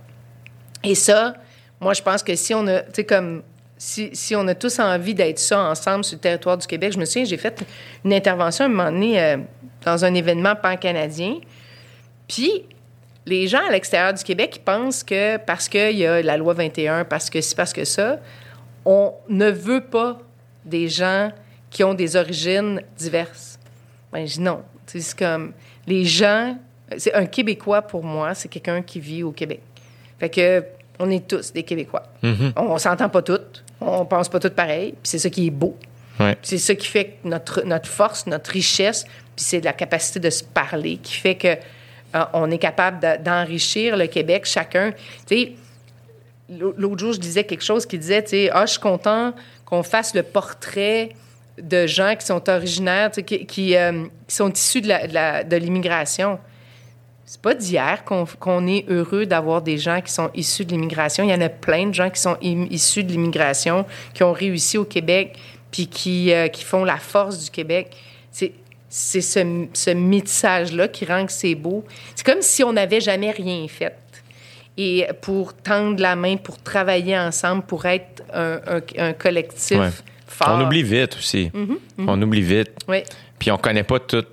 Et 0.83 0.95
ça, 0.95 1.35
moi, 1.79 1.93
je 1.93 2.01
pense 2.01 2.23
que 2.23 2.35
si 2.35 2.53
on 2.55 2.65
a, 2.67 2.81
tu 2.81 2.91
sais, 2.93 3.03
comme, 3.03 3.43
si, 3.84 4.10
si 4.14 4.34
on 4.34 4.47
a 4.47 4.55
tous 4.55 4.80
envie 4.80 5.14
d'être 5.14 5.39
ça 5.39 5.60
ensemble 5.60 6.05
sur 6.05 6.15
le 6.15 6.22
territoire 6.22 6.57
du 6.57 6.65
Québec, 6.65 6.93
je 6.93 6.97
me 6.97 7.03
souviens, 7.03 7.26
j'ai 7.26 7.38
fait 7.38 7.65
une 8.05 8.14
intervention 8.14 8.64
à 8.64 8.68
un 8.68 8.72
moment 8.72 8.91
donné 8.91 9.22
euh, 9.22 9.38
dans 9.84 10.05
un 10.05 10.14
événement 10.14 10.55
pan-canadien. 10.55 11.35
Puis, 12.26 12.64
les 13.26 13.49
gens 13.49 13.60
à 13.68 13.72
l'extérieur 13.72 14.14
du 14.14 14.23
Québec, 14.23 14.53
ils 14.55 14.61
pensent 14.61 15.03
que 15.03 15.35
parce 15.35 15.68
qu'il 15.68 15.97
y 15.97 16.05
a 16.05 16.22
la 16.22 16.38
loi 16.38 16.53
21, 16.53 17.03
parce 17.03 17.30
que 17.30 17.41
si, 17.41 17.53
parce 17.55 17.73
que 17.73 17.84
ça, 17.84 18.19
on 18.85 19.14
ne 19.27 19.51
veut 19.51 19.84
pas 19.84 20.18
des 20.64 20.88
gens 20.88 21.31
qui 21.69 21.84
ont 21.84 21.93
des 21.93 22.15
origines 22.15 22.81
diverses. 22.97 23.60
Ben, 24.14 24.26
je 24.26 24.35
dis 24.35 24.41
non. 24.41 24.64
C'est 24.85 25.18
comme 25.18 25.51
les 25.88 26.05
gens. 26.05 26.57
C'est 26.97 27.14
un 27.14 27.26
Québécois 27.26 27.81
pour 27.81 28.03
moi, 28.03 28.34
c'est 28.34 28.47
quelqu'un 28.47 28.81
qui 28.81 29.01
vit 29.01 29.23
au 29.23 29.31
Québec. 29.34 29.61
Fait 30.19 30.30
que 30.30 30.64
on 30.99 31.10
est 31.10 31.27
tous 31.27 31.51
des 31.51 31.64
Québécois. 31.64 32.03
On, 32.22 32.53
on 32.55 32.77
s'entend 32.77 33.10
pas 33.10 33.22
toutes, 33.22 33.62
on 33.81 34.05
pense 34.05 34.29
pas 34.29 34.39
toutes 34.39 34.55
pareil, 34.55 34.91
puis 34.91 34.99
c'est 35.03 35.19
ça 35.19 35.29
qui 35.29 35.47
est 35.47 35.51
beau. 35.51 35.77
Ouais. 36.19 36.37
C'est 36.43 36.57
ça 36.59 36.75
qui 36.75 36.87
fait 36.87 37.05
que 37.23 37.27
notre, 37.27 37.63
notre 37.65 37.89
force, 37.89 38.27
notre 38.27 38.51
richesse, 38.51 39.03
puis 39.35 39.43
c'est 39.45 39.61
la 39.61 39.73
capacité 39.73 40.19
de 40.19 40.29
se 40.29 40.43
parler 40.43 40.97
qui 40.97 41.15
fait 41.15 41.35
que 41.35 41.47
euh, 41.47 42.23
on 42.33 42.51
est 42.51 42.59
capable 42.59 42.99
de- 42.99 43.23
d'enrichir 43.23 43.97
le 43.97 44.05
Québec, 44.07 44.45
chacun. 44.45 44.93
L'autre 46.49 46.99
jour, 46.99 47.13
je 47.13 47.19
disais 47.19 47.43
quelque 47.45 47.63
chose 47.63 47.85
qui 47.85 47.97
disait, 47.97 48.23
tu 48.23 48.49
ah, 48.51 48.65
je 48.65 48.71
suis 48.73 48.79
content 48.79 49.33
qu'on 49.65 49.81
fasse 49.81 50.13
le 50.13 50.23
portrait 50.23 51.09
de 51.59 51.87
gens 51.87 52.15
qui 52.19 52.25
sont 52.25 52.47
originaires, 52.49 53.11
qui, 53.11 53.45
qui, 53.45 53.75
euh, 53.75 54.03
qui 54.27 54.35
sont 54.35 54.51
issus 54.51 54.81
de 54.81 54.87
la- 54.89 55.07
de 55.07 55.13
la- 55.13 55.43
de 55.43 55.55
l'immigration. 55.55 56.37
C'est 57.25 57.41
pas 57.41 57.53
d'hier 57.55 58.03
qu'on 58.05 58.25
qu'on 58.39 58.67
est 58.67 58.85
heureux 58.89 59.25
d'avoir 59.25 59.61
des 59.61 59.77
gens 59.77 60.01
qui 60.01 60.11
sont 60.11 60.29
issus 60.35 60.65
de 60.65 60.71
l'immigration. 60.71 61.23
Il 61.23 61.29
y 61.29 61.33
en 61.33 61.41
a 61.41 61.49
plein 61.49 61.87
de 61.87 61.93
gens 61.93 62.09
qui 62.09 62.19
sont 62.21 62.37
issus 62.41 63.03
de 63.03 63.11
l'immigration, 63.11 63.85
qui 64.13 64.23
ont 64.23 64.33
réussi 64.33 64.77
au 64.77 64.85
Québec, 64.85 65.37
puis 65.71 65.87
qui, 65.87 66.31
euh, 66.33 66.47
qui 66.49 66.63
font 66.63 66.83
la 66.83 66.97
force 66.97 67.45
du 67.45 67.49
Québec. 67.49 67.95
C'est 68.31 69.21
ce, 69.21 69.65
ce 69.73 69.89
métissage-là 69.89 70.87
qui 70.87 71.05
rend 71.05 71.25
que 71.25 71.31
c'est 71.31 71.55
beau. 71.55 71.83
C'est 72.15 72.25
comme 72.25 72.41
si 72.43 72.63
on 72.63 72.73
n'avait 72.73 73.01
jamais 73.01 73.31
rien 73.31 73.65
fait. 73.67 73.95
et 74.77 75.05
pour 75.21 75.53
tendre 75.53 76.01
la 76.01 76.15
main, 76.15 76.35
pour 76.37 76.57
travailler 76.61 77.17
ensemble, 77.17 77.61
pour 77.63 77.85
être 77.85 78.23
un, 78.33 78.59
un- 78.67 78.81
un 79.09 79.13
collectif 79.13 79.77
Ouais. 79.77 79.89
fort. 80.27 80.57
On 80.59 80.65
oublie 80.65 80.81
vite 80.83 81.15
aussi. 81.17 81.51
On 81.97 82.19
oublie 82.21 82.41
vite. 82.41 82.71
Oui. 82.87 83.03
Puis 83.39 83.51
on 83.51 83.57
connaît 83.57 83.83
pas 83.83 83.99
tout. 83.99 84.25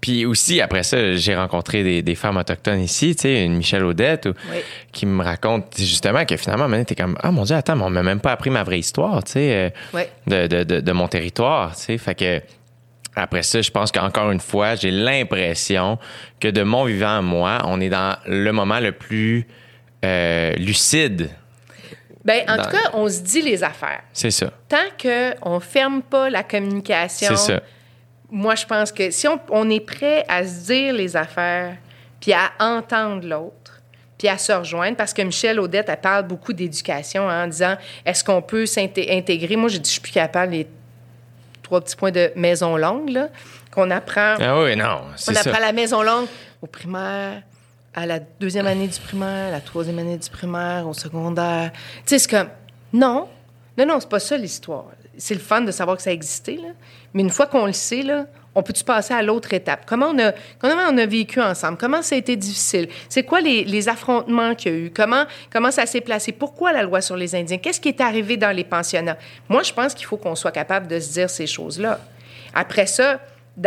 Puis 0.00 0.26
aussi, 0.26 0.60
après 0.60 0.82
ça, 0.82 1.14
j'ai 1.14 1.34
rencontré 1.34 1.82
des, 1.82 2.02
des 2.02 2.14
femmes 2.14 2.36
autochtones 2.36 2.80
ici, 2.80 3.16
tu 3.16 3.22
sais, 3.22 3.44
une 3.44 3.56
Michelle 3.56 3.84
Odette, 3.84 4.26
ou- 4.26 4.34
Oui. 4.52 4.58
qui 4.92 5.06
me 5.06 5.22
raconte 5.24 5.74
justement 5.78 6.24
que 6.24 6.36
finalement, 6.36 6.68
donné, 6.68 6.84
t'es 6.84 6.94
comme, 6.94 7.16
ah 7.22 7.30
mon 7.32 7.44
Dieu, 7.44 7.56
attends, 7.56 7.76
mais 7.76 7.84
on 7.84 7.90
m'a 7.90 8.02
même 8.02 8.20
pas 8.20 8.32
appris 8.32 8.50
ma 8.50 8.62
vraie 8.62 8.78
histoire, 8.78 9.24
tu 9.24 9.32
sais, 9.32 9.72
euh, 9.94 10.00
de, 10.26 10.46
de, 10.46 10.64
de, 10.64 10.80
de 10.80 10.92
mon 10.92 11.08
territoire, 11.08 11.74
tu 11.74 11.82
sais. 11.82 11.98
Fait 11.98 12.14
que, 12.14 12.40
après 13.16 13.42
ça, 13.42 13.62
je 13.62 13.70
pense 13.70 13.90
qu'encore 13.90 14.30
une 14.30 14.40
fois, 14.40 14.74
j'ai 14.74 14.90
l'impression 14.90 15.98
que 16.40 16.48
de 16.48 16.62
mon 16.62 16.84
vivant 16.84 17.18
à 17.18 17.22
moi, 17.22 17.58
on 17.64 17.80
est 17.80 17.88
dans 17.88 18.16
le 18.26 18.52
moment 18.52 18.78
le 18.80 18.92
plus 18.92 19.46
euh, 20.04 20.52
lucide. 20.56 21.30
Ben, 22.24 22.42
en 22.48 22.56
Dans- 22.56 22.64
tout 22.64 22.70
cas, 22.70 22.90
on 22.92 23.08
se 23.08 23.20
dit 23.20 23.40
les 23.40 23.62
affaires. 23.64 24.02
C'est 24.12 24.30
ça. 24.32 24.50
Tant 24.68 24.76
qu'on 25.00 25.54
ne 25.54 25.60
ferme 25.60 26.02
pas 26.02 26.28
la 26.28 26.42
communication, 26.42 27.28
C'est 27.30 27.36
ça. 27.54 27.62
Moi, 28.30 28.54
je 28.54 28.66
pense 28.66 28.92
que 28.92 29.10
si 29.10 29.28
on, 29.28 29.38
on 29.50 29.70
est 29.70 29.80
prêt 29.80 30.24
à 30.28 30.44
se 30.44 30.66
dire 30.66 30.94
les 30.94 31.16
affaires, 31.16 31.76
puis 32.20 32.32
à 32.32 32.50
entendre 32.58 33.26
l'autre, 33.26 33.80
puis 34.18 34.28
à 34.28 34.38
se 34.38 34.52
rejoindre, 34.52 34.96
parce 34.96 35.12
que 35.12 35.22
Michel 35.22 35.60
Audette, 35.60 35.88
elle 35.88 36.00
parle 36.00 36.26
beaucoup 36.26 36.52
d'éducation 36.52 37.28
hein, 37.28 37.44
en 37.44 37.46
disant 37.48 37.76
est-ce 38.04 38.24
qu'on 38.24 38.42
peut 38.42 38.66
s'intégrer 38.66 39.56
Moi, 39.56 39.68
j'ai 39.68 39.78
dit 39.78 39.88
je 39.88 39.92
suis 39.92 40.00
plus 40.00 40.12
capable, 40.12 40.52
les 40.52 40.66
trois 41.62 41.80
petits 41.80 41.96
points 41.96 42.12
de 42.12 42.32
maison 42.36 42.76
longue, 42.76 43.10
là, 43.10 43.28
qu'on 43.70 43.90
apprend. 43.90 44.36
Ah 44.40 44.62
oui, 44.62 44.74
non, 44.76 45.02
On 45.12 45.16
ça. 45.16 45.32
apprend 45.32 45.60
la 45.60 45.72
maison 45.72 46.02
longue 46.02 46.26
au 46.62 46.66
primaire, 46.66 47.42
à 47.94 48.06
la 48.06 48.18
deuxième 48.18 48.66
année 48.66 48.88
du 48.88 48.98
primaire, 49.00 49.48
à 49.48 49.50
la 49.50 49.60
troisième 49.60 49.98
année 49.98 50.16
du 50.16 50.30
primaire, 50.30 50.86
au 50.88 50.94
secondaire. 50.94 51.70
Tu 51.72 51.80
sais, 52.06 52.18
c'est 52.20 52.30
comme, 52.30 52.48
non, 52.92 53.28
non, 53.76 53.86
non, 53.86 54.00
c'est 54.00 54.08
pas 54.08 54.20
ça 54.20 54.36
l'histoire. 54.36 54.86
C'est 55.18 55.34
le 55.34 55.40
fun 55.40 55.62
de 55.62 55.72
savoir 55.72 55.96
que 55.96 56.02
ça 56.02 56.12
existait, 56.12 56.56
là. 56.56 56.68
Mais 57.16 57.22
une 57.22 57.30
fois 57.30 57.46
qu'on 57.46 57.64
le 57.64 57.72
sait, 57.72 58.02
là, 58.02 58.26
on 58.54 58.62
peut-tu 58.62 58.84
passer 58.84 59.14
à 59.14 59.22
l'autre 59.22 59.54
étape? 59.54 59.84
Comment 59.86 60.08
on, 60.08 60.18
a, 60.18 60.32
comment 60.58 60.82
on 60.90 60.98
a 60.98 61.06
vécu 61.06 61.40
ensemble? 61.40 61.78
Comment 61.78 62.02
ça 62.02 62.14
a 62.14 62.18
été 62.18 62.36
difficile? 62.36 62.90
C'est 63.08 63.22
quoi 63.22 63.40
les, 63.40 63.88
affrontements 63.88 64.54
qu'il 64.54 64.70
y 64.70 64.74
a 64.74 64.78
eu? 64.78 64.90
Comment, 64.94 65.24
comment 65.50 65.70
ça 65.70 65.86
s'est 65.86 66.02
placé? 66.02 66.32
Pourquoi 66.32 66.74
la 66.74 66.82
loi 66.82 67.00
sur 67.00 67.16
les 67.16 67.34
Indiens? 67.34 67.56
Qu'est-ce 67.56 67.80
qui 67.80 67.88
est 67.88 68.02
arrivé 68.02 68.36
dans 68.36 68.54
les 68.54 68.64
pensionnats? 68.64 69.16
Moi, 69.48 69.62
je 69.62 69.72
pense 69.72 69.94
qu'il 69.94 70.04
faut 70.04 70.18
qu'on 70.18 70.34
soit 70.34 70.52
capable 70.52 70.88
de 70.88 71.00
se 71.00 71.14
dire 71.14 71.30
ces 71.30 71.46
choses-là. 71.46 72.00
Après 72.52 72.86
ça, 72.86 73.18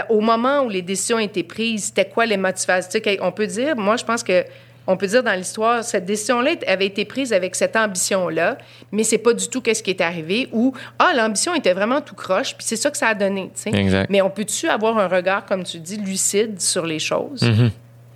au 0.10 0.22
moment 0.22 0.62
où 0.62 0.70
les 0.70 0.84
décisions 0.84 1.18
ont 1.18 1.20
été 1.20 1.42
prises, 1.42 1.86
c'était 1.86 2.08
quoi 2.08 2.28
les 2.28 2.38
motivations? 2.38 3.02
On 3.22 3.32
peut 3.32 3.48
dire, 3.48 3.76
moi, 3.76 3.98
je 3.98 4.06
pense 4.06 4.22
que 4.22 4.46
on 4.90 4.98
peut 4.98 5.06
dire 5.06 5.22
dans 5.22 5.38
l'histoire, 5.38 5.84
cette 5.84 6.06
décision-là 6.06 6.56
avait 6.66 6.88
été 6.88 7.06
prise 7.06 7.32
avec 7.32 7.56
cette 7.56 7.76
ambition-là, 7.76 8.58
mais 8.92 9.04
c'est 9.04 9.20
pas 9.20 9.34
du 9.34 9.48
tout 9.48 9.62
qu'est-ce 9.62 9.84
qui 9.84 9.92
est 9.92 10.02
arrivé. 10.02 10.50
Ou 10.52 10.74
ah, 10.98 11.12
l'ambition 11.16 11.54
était 11.54 11.74
vraiment 11.74 12.02
tout 12.02 12.16
croche, 12.16 12.56
puis 12.58 12.66
c'est 12.66 12.76
ça 12.76 12.90
que 12.90 12.98
ça 12.98 13.10
a 13.10 13.14
donné. 13.14 13.52
Exact. 13.68 14.10
Mais 14.10 14.24
on 14.24 14.32
peut-tu 14.32 14.68
avoir 14.68 14.98
un 14.98 15.08
regard, 15.08 15.46
comme 15.46 15.64
tu 15.64 15.80
dis, 15.80 15.98
lucide 15.98 16.60
sur 16.60 16.88
les 16.88 16.98
choses? 16.98 17.48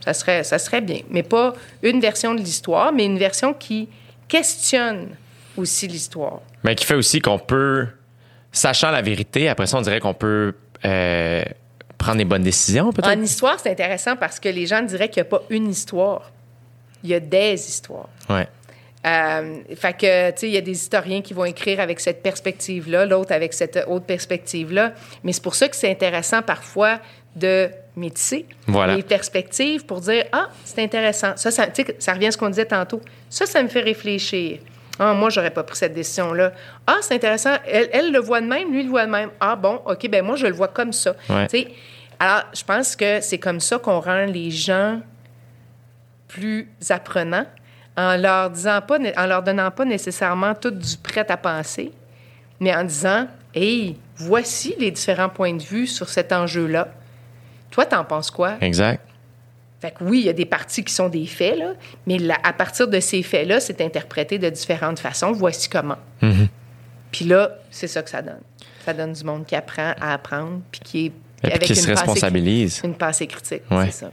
Ça 0.04 0.16
serait, 0.16 0.44
ça 0.44 0.58
serait 0.58 0.82
bien, 0.82 1.02
mais 1.12 1.22
pas 1.22 1.54
une 1.84 2.02
version 2.02 2.34
de 2.34 2.40
l'histoire, 2.40 2.92
mais 2.92 3.06
une 3.06 3.20
version 3.20 3.54
qui 3.54 3.88
questionne 4.28 5.10
aussi 5.56 5.88
l'histoire. 5.88 6.42
Mais 6.64 6.74
qui 6.74 6.86
fait 6.86 6.96
aussi 6.96 7.22
qu'on 7.22 7.38
peut, 7.38 7.88
sachant 8.52 8.90
la 8.90 9.04
vérité, 9.04 9.48
après 9.48 9.68
ça, 9.68 9.78
on 9.78 9.82
dirait 9.82 10.00
qu'on 10.00 10.16
peut 10.16 10.56
euh, 10.84 11.44
prendre 12.00 12.18
des 12.18 12.26
bonnes 12.26 12.42
décisions, 12.42 12.92
peut-être? 12.92 13.16
En 13.16 13.22
histoire, 13.22 13.60
c'est 13.60 13.70
intéressant 13.70 14.16
parce 14.16 14.40
que 14.40 14.50
les 14.50 14.66
gens 14.66 14.82
diraient 14.82 15.10
qu'il 15.10 15.22
n'y 15.22 15.28
a 15.28 15.30
pas 15.30 15.44
une 15.52 15.70
histoire. 15.70 16.32
Il 17.04 17.10
y 17.10 17.14
a 17.14 17.20
des 17.20 17.54
histoires. 17.54 18.10
Ouais. 18.30 18.48
Euh, 19.06 19.58
fait 19.76 19.94
que, 19.94 20.32
tu 20.32 20.38
sais, 20.38 20.48
il 20.48 20.54
y 20.54 20.58
a 20.58 20.62
des 20.62 20.72
historiens 20.72 21.22
qui 21.22 21.34
vont 21.34 21.44
écrire 21.44 21.82
avec 21.82 22.00
cette 22.00 22.24
perspective-là, 22.24 23.06
l'autre 23.06 23.34
avec 23.34 23.54
cette 23.54 23.84
autre 23.88 24.06
perspective-là. 24.06 24.94
Mais 25.24 25.34
c'est 25.34 25.44
pour 25.44 25.56
ça 25.56 25.68
que 25.68 25.76
c'est 25.76 25.92
intéressant 25.92 26.42
parfois 26.42 27.00
de 27.36 27.70
métisser 27.96 28.46
Voilà. 28.68 28.96
les 28.96 29.04
perspectives 29.04 29.86
pour 29.86 30.00
dire 30.00 30.26
Ah, 30.32 30.50
c'est 30.64 30.82
intéressant. 30.82 31.34
Ça, 31.36 31.52
ça, 31.52 31.66
revient 32.14 32.28
à 32.28 32.32
ce 32.32 32.38
qu'on 32.38 32.50
disait 32.50 32.66
tantôt. 32.66 33.02
Ça, 33.30 33.46
ça 33.46 33.62
me 33.62 33.68
fait 33.68 33.82
réfléchir. 33.82 34.60
Ah, 35.00 35.14
moi, 35.14 35.30
j'aurais 35.30 35.50
pas 35.52 35.64
pris 35.64 35.76
cette 35.76 35.94
décision-là. 35.94 36.54
Ah, 36.88 36.98
c'est 37.02 37.16
intéressant. 37.16 37.56
Elle, 37.68 37.90
elle 37.92 38.12
le 38.12 38.20
voit 38.20 38.40
de 38.42 38.46
même, 38.46 38.72
lui 38.72 38.84
le 38.84 38.90
voit 38.90 39.06
de 39.06 39.12
même. 39.12 39.32
Ah, 39.40 39.56
bon, 39.56 39.82
OK, 39.86 40.08
ben 40.08 40.24
moi, 40.24 40.36
je 40.36 40.46
le 40.46 40.54
vois 40.54 40.68
comme 40.68 40.94
ça. 40.94 41.16
Ouais. 41.30 41.48
Alors, 42.20 42.44
je 42.54 42.64
pense 42.64 42.96
que 42.96 43.20
c'est 43.20 43.40
comme 43.40 43.60
ça 43.60 43.80
qu'on 43.80 44.00
rend 44.00 44.26
les 44.26 44.52
gens 44.52 45.02
plus 46.34 46.68
apprenants 46.90 47.46
en 47.96 48.18
leur 48.18 48.50
disant 48.50 48.82
pas, 48.82 48.98
en 49.18 49.26
leur 49.28 49.44
donnant 49.44 49.70
pas 49.70 49.86
nécessairement 49.86 50.56
tout 50.56 50.72
du 50.72 50.98
prêt 50.98 51.26
à 51.30 51.38
penser, 51.38 51.92
mais 52.60 52.76
en 52.76 52.84
disant, 52.84 53.28
hey, 53.54 53.98
voici 54.16 54.76
les 54.80 54.90
différents 54.90 55.30
points 55.30 55.54
de 55.54 55.62
vue 55.62 55.86
sur 55.86 56.10
cet 56.10 56.32
enjeu-là. 56.34 56.88
Toi, 57.70 57.86
t'en 57.86 58.04
penses 58.04 58.32
quoi? 58.32 58.56
Exact. 58.62 59.02
Fait 59.80 59.92
que 59.92 60.04
oui, 60.04 60.20
il 60.22 60.26
y 60.26 60.30
a 60.30 60.34
des 60.34 60.46
parties 60.46 60.84
qui 60.84 60.94
sont 60.94 61.10
des 61.10 61.26
faits, 61.28 61.58
là, 61.60 61.74
mais 62.08 62.18
là, 62.18 62.38
à 62.44 62.54
partir 62.54 62.88
de 62.88 63.00
ces 63.00 63.22
faits-là, 63.22 63.60
c'est 63.60 63.80
interprété 63.82 64.40
de 64.40 64.50
différentes 64.50 65.00
façons. 65.00 65.32
Voici 65.34 65.70
comment. 65.70 65.98
Mm-hmm. 66.22 66.48
Puis 67.12 67.26
là, 67.26 67.52
c'est 67.70 67.88
ça 67.88 68.02
que 68.02 68.10
ça 68.10 68.22
donne. 68.22 68.42
Ça 68.86 68.94
donne 68.94 69.14
du 69.14 69.24
monde 69.24 69.46
qui 69.46 69.56
apprend 69.56 69.94
à 70.02 70.14
apprendre, 70.14 70.62
puis 70.72 70.82
qui 70.84 71.06
est 71.06 71.12
Et 71.48 71.60
puis 71.60 71.68
qui 71.68 71.76
se 71.76 71.82
pensée 71.82 71.94
cri- 71.94 72.00
responsabilise. 72.00 72.82
Une 72.84 72.96
pensée 72.96 73.28
critique, 73.28 73.62
Ouais. 73.70 73.86
c'est 73.86 74.06
ça. 74.06 74.12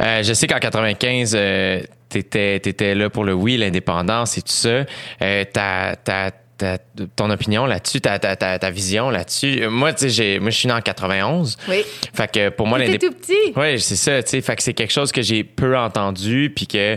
Euh, 0.00 0.22
je 0.22 0.32
sais 0.32 0.46
qu'en 0.46 0.58
95, 0.58 1.34
euh, 1.36 1.80
t'étais, 2.08 2.60
t'étais 2.60 2.94
là 2.94 3.10
pour 3.10 3.24
le 3.24 3.34
oui, 3.34 3.56
l'indépendance 3.56 4.38
et 4.38 4.42
tout 4.42 4.52
ça. 4.52 4.84
Euh, 5.22 5.44
ta, 5.52 5.96
ta, 5.96 6.30
ta- 6.58 6.78
ton 7.16 7.28
opinion 7.30 7.66
là-dessus, 7.66 8.00
ta, 8.00 8.18
ta, 8.18 8.36
ta, 8.36 8.58
ta 8.58 8.70
vision 8.70 9.10
là-dessus. 9.10 9.62
Euh, 9.62 9.70
Moi, 9.70 9.92
tu 9.92 10.00
sais, 10.04 10.08
j'ai, 10.10 10.38
moi, 10.38 10.50
je 10.50 10.56
suis 10.58 10.68
né 10.68 10.74
en 10.74 10.80
91. 10.80 11.56
Oui. 11.68 11.82
Fait 12.14 12.30
que 12.30 12.48
pour 12.50 12.66
moi, 12.66 12.78
l'indépendance. 12.78 13.16
tout 13.16 13.26
petit. 13.26 13.52
Oui, 13.56 13.80
c'est 13.80 13.96
ça, 13.96 14.22
tu 14.22 14.30
sais. 14.30 14.40
Fait 14.40 14.56
que 14.56 14.62
c'est 14.62 14.74
quelque 14.74 14.92
chose 14.92 15.10
que 15.12 15.22
j'ai 15.22 15.44
peu 15.44 15.76
entendu, 15.76 16.52
puis 16.54 16.66
que 16.66 16.96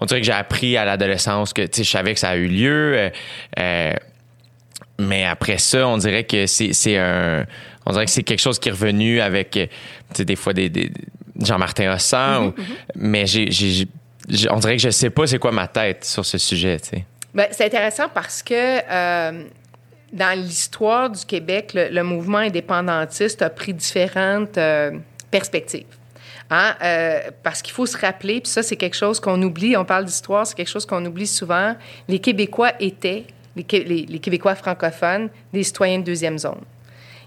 on 0.00 0.06
dirait 0.06 0.20
que 0.20 0.26
j'ai 0.26 0.32
appris 0.32 0.76
à 0.76 0.84
l'adolescence 0.84 1.52
que, 1.52 1.62
tu 1.62 1.68
sais, 1.78 1.84
je 1.84 1.90
savais 1.90 2.14
que 2.14 2.20
ça 2.20 2.30
a 2.30 2.36
eu 2.36 2.46
lieu. 2.46 3.10
euh, 3.58 3.92
mais 4.98 5.24
après 5.24 5.58
ça, 5.58 5.86
on 5.88 5.96
dirait 5.96 6.24
que 6.24 6.46
c'est, 6.46 6.72
c'est 6.72 6.96
un. 6.98 7.46
On 7.86 7.92
dirait 7.92 8.04
que 8.04 8.10
c'est 8.10 8.22
quelque 8.22 8.40
chose 8.40 8.58
qui 8.58 8.68
est 8.68 8.72
revenu 8.72 9.20
avec, 9.20 9.50
tu 9.52 9.68
sais, 10.12 10.24
des 10.26 10.36
fois 10.36 10.52
des, 10.52 10.68
des- 10.68 10.90
Jean-Martin 11.40 11.92
Hossan, 11.94 12.46
ou- 12.48 12.54
mais 12.94 13.26
j'ai, 13.26 13.50
j'ai- 13.50 13.88
j'ai- 14.28 14.50
on 14.50 14.58
dirait 14.58 14.76
que 14.76 14.82
je 14.82 14.90
sais 14.90 15.10
pas 15.10 15.26
c'est 15.26 15.38
quoi 15.38 15.52
ma 15.52 15.66
tête 15.68 16.04
sur 16.04 16.24
ce 16.24 16.38
sujet. 16.38 16.76
Ben, 17.34 17.46
c'est 17.50 17.64
intéressant 17.64 18.08
parce 18.12 18.42
que 18.42 18.54
euh, 18.54 19.44
dans 20.12 20.38
l'histoire 20.38 21.08
du 21.10 21.24
Québec, 21.24 21.72
le, 21.74 21.88
le 21.88 22.02
mouvement 22.02 22.38
indépendantiste 22.38 23.42
a 23.42 23.50
pris 23.50 23.72
différentes 23.74 24.58
euh, 24.58 24.92
perspectives. 25.30 25.86
Hein? 26.50 26.74
Euh, 26.82 27.20
parce 27.44 27.62
qu'il 27.62 27.72
faut 27.72 27.86
se 27.86 27.96
rappeler, 27.96 28.40
puis 28.40 28.50
ça, 28.50 28.62
c'est 28.64 28.74
quelque 28.76 28.96
chose 28.96 29.20
qu'on 29.20 29.40
oublie, 29.42 29.76
on 29.76 29.84
parle 29.84 30.04
d'histoire, 30.04 30.44
c'est 30.46 30.56
quelque 30.56 30.68
chose 30.70 30.84
qu'on 30.84 31.04
oublie 31.06 31.28
souvent. 31.28 31.76
Les 32.08 32.18
Québécois 32.18 32.72
étaient, 32.80 33.24
les- 33.54 34.06
les 34.08 34.18
Québécois 34.18 34.56
francophones, 34.56 35.28
des 35.52 35.62
citoyens 35.62 36.00
de 36.00 36.04
deuxième 36.04 36.38
zone. 36.38 36.60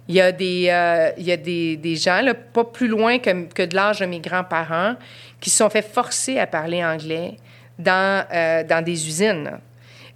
Il 0.08 0.16
y 0.16 0.22
a 0.22 0.32
des, 0.32 0.68
euh, 0.70 1.96
gens, 1.96 2.22
pas 2.54 2.64
plus 2.66 2.88
loin 2.88 3.20
que, 3.20 3.66
de 3.66 3.76
l'âge 3.76 4.00
de 4.00 4.06
mes 4.06 4.20
grands-parents, 4.20 4.96
qui 5.40 5.50
se 5.50 5.58
sont 5.58 5.70
fait 5.70 5.82
forcer 5.82 6.40
à 6.40 6.48
parler 6.48 6.84
anglais 6.84 7.38
dans, 7.80 8.26
euh, 8.34 8.82
des 8.82 9.08
usines. 9.08 9.60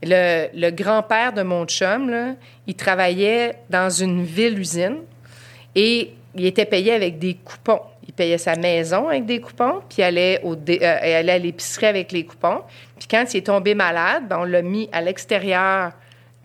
Le, 0.03 0.69
grand-père 0.71 1.33
de 1.33 1.41
mon 1.41 1.65
chum, 1.65 2.35
il 2.67 2.75
travaillait 2.75 3.55
dans 3.69 3.89
une 3.89 4.23
ville-usine 4.23 4.97
et 5.73 6.13
il 6.35 6.45
était 6.45 6.65
payé 6.65 6.93
avec 6.93 7.17
des 7.17 7.35
coupons. 7.35 7.81
Il 8.07 8.13
payait 8.13 8.37
sa 8.37 8.55
maison 8.55 9.09
avec 9.09 9.25
des 9.25 9.41
coupons, 9.41 9.81
puis 9.89 9.99
il 9.99 10.03
allait, 10.03 10.41
au 10.43 10.55
euh, 10.55 11.19
à 11.19 11.37
l'épicerie 11.37 11.87
avec 11.87 12.11
les 12.11 12.25
coupons. 12.25 12.61
Puis 12.99 13.07
quand 13.09 13.25
il 13.33 13.37
est 13.37 13.47
tombé 13.47 13.73
malade, 13.73 14.27
ben, 14.29 14.39
on 14.39 14.43
l'a 14.43 14.61
mis 14.61 14.87
à 14.91 15.01
l'extérieur, 15.01 15.91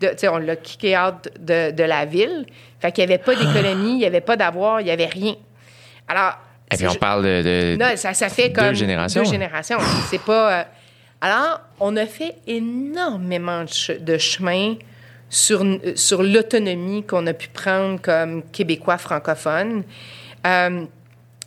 de, 0.01 0.27
on 0.29 0.37
l'a 0.37 0.55
kické 0.55 0.97
out 0.97 1.29
de, 1.39 1.71
de 1.71 1.83
la 1.83 2.05
ville. 2.05 2.45
Fait 2.79 2.91
qu'il 2.91 3.05
n'y 3.05 3.13
avait 3.13 3.23
pas 3.23 3.35
d'économie, 3.35 3.91
il 3.93 3.97
n'y 3.99 4.05
avait 4.05 4.21
pas 4.21 4.35
d'avoir, 4.35 4.81
il 4.81 4.85
n'y 4.85 4.91
avait 4.91 5.05
rien. 5.05 5.35
Alors... 6.07 6.33
Et 6.71 6.75
puis 6.77 6.87
on 6.87 6.95
parle 6.95 7.23
de. 7.23 7.41
de- 7.43 7.77
non, 7.79 7.95
ça, 7.95 8.13
ça 8.15 8.29
fait 8.29 8.49
deux 8.49 8.55
comme 8.61 8.73
générations. 8.73 9.21
Deux 9.21 9.29
générations. 9.29 9.77
C'est 10.09 10.21
pas. 10.21 10.61
euh, 10.61 10.63
Alors, 11.21 11.61
on 11.79 11.95
a 11.97 12.05
fait 12.07 12.35
énormément 12.47 13.61
de, 13.63 13.67
che- 13.69 13.99
de 13.99 14.17
chemin 14.17 14.75
sur, 15.29 15.63
sur 15.95 16.23
l'autonomie 16.23 17.03
qu'on 17.03 17.27
a 17.27 17.33
pu 17.33 17.47
prendre 17.49 18.01
comme 18.01 18.41
Québécois 18.51 18.97
francophones. 18.97 19.83
Euh, 20.47 20.85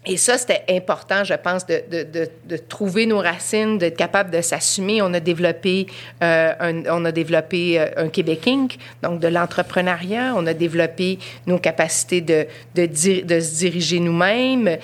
et 0.09 0.17
ça, 0.17 0.39
c'était 0.39 0.65
important, 0.69 1.25
je 1.25 1.35
pense, 1.35 1.67
de, 1.67 2.57
trouver 2.69 3.07
nos 3.07 3.19
racines, 3.19 3.77
d'être 3.77 3.97
capable 3.97 4.31
de 4.31 4.41
s'assumer. 4.41 5.03
On 5.03 5.13
a 5.13 5.19
développé, 5.19 5.89
euh, 6.23 6.53
un, 6.61 6.85
on 6.87 7.05
a 7.05 7.11
développé 7.11 7.81
euh, 7.81 7.89
un 7.97 8.09
Québec 8.09 8.47
Inc., 8.47 8.79
donc 9.03 9.19
de 9.19 9.27
l'entrepreneuriat. 9.27 10.33
On 10.37 10.47
a 10.47 10.55
développé 10.55 11.19
nos 11.47 11.59
capacités 11.59 12.21
de, 12.21 12.47
se 12.77 13.59
diriger 13.59 13.99
nous-mêmes. 13.99 14.79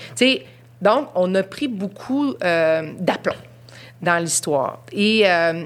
Donc, 0.81 1.09
on 1.15 1.33
a 1.37 1.45
pris 1.45 1.69
beaucoup 1.69 2.35
euh, 2.43 2.93
d'aplomb 2.99 3.37
dans 4.03 4.19
l'histoire. 4.19 4.81
Et 4.91 5.23
euh, 5.31 5.63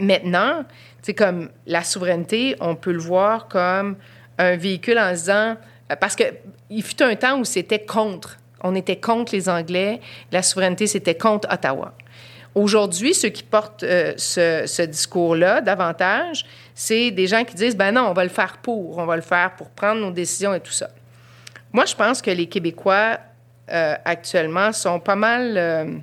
maintenant, 0.00 0.64
c'est 1.02 1.14
comme 1.14 1.50
la 1.68 1.84
souveraineté, 1.84 2.56
on 2.58 2.74
peut 2.74 2.92
le 2.92 2.98
voir 2.98 3.46
comme 3.46 3.96
un 4.38 4.56
véhicule 4.56 4.98
en 4.98 5.12
disant 5.12 5.56
parce 6.00 6.16
que 6.16 6.24
il 6.70 6.82
fut 6.82 7.02
un 7.02 7.14
temps 7.14 7.38
où 7.38 7.44
c'était 7.44 7.78
contre. 7.78 8.36
On 8.62 8.74
était 8.74 8.96
contre 8.96 9.34
les 9.34 9.48
Anglais. 9.48 10.00
La 10.32 10.42
souveraineté, 10.42 10.86
c'était 10.86 11.16
contre 11.16 11.48
Ottawa. 11.52 11.94
Aujourd'hui, 12.54 13.14
ceux 13.14 13.28
qui 13.28 13.42
portent 13.42 13.82
euh, 13.82 14.14
ce, 14.16 14.84
discours-là 14.84 15.60
davantage, 15.60 16.44
c'est 16.74 17.10
des 17.10 17.26
gens 17.26 17.44
qui 17.44 17.54
disent 17.54 17.76
ben 17.76 17.92
non, 17.92 18.06
on 18.08 18.12
va 18.12 18.24
le 18.24 18.30
faire 18.30 18.58
pour, 18.58 18.98
on 18.98 19.06
va 19.06 19.16
le 19.16 19.22
faire 19.22 19.54
pour 19.54 19.68
prendre 19.70 20.00
nos 20.00 20.10
décisions 20.10 20.54
et 20.54 20.60
tout 20.60 20.72
ça. 20.72 20.88
Moi, 21.72 21.84
je 21.84 21.94
pense 21.94 22.22
que 22.22 22.30
les 22.30 22.46
Québécois 22.46 23.18
euh, 23.70 23.94
actuellement 24.04 24.72
sont 24.72 24.98
pas 24.98 25.14
mal 25.14 25.56
euh, 25.56 25.98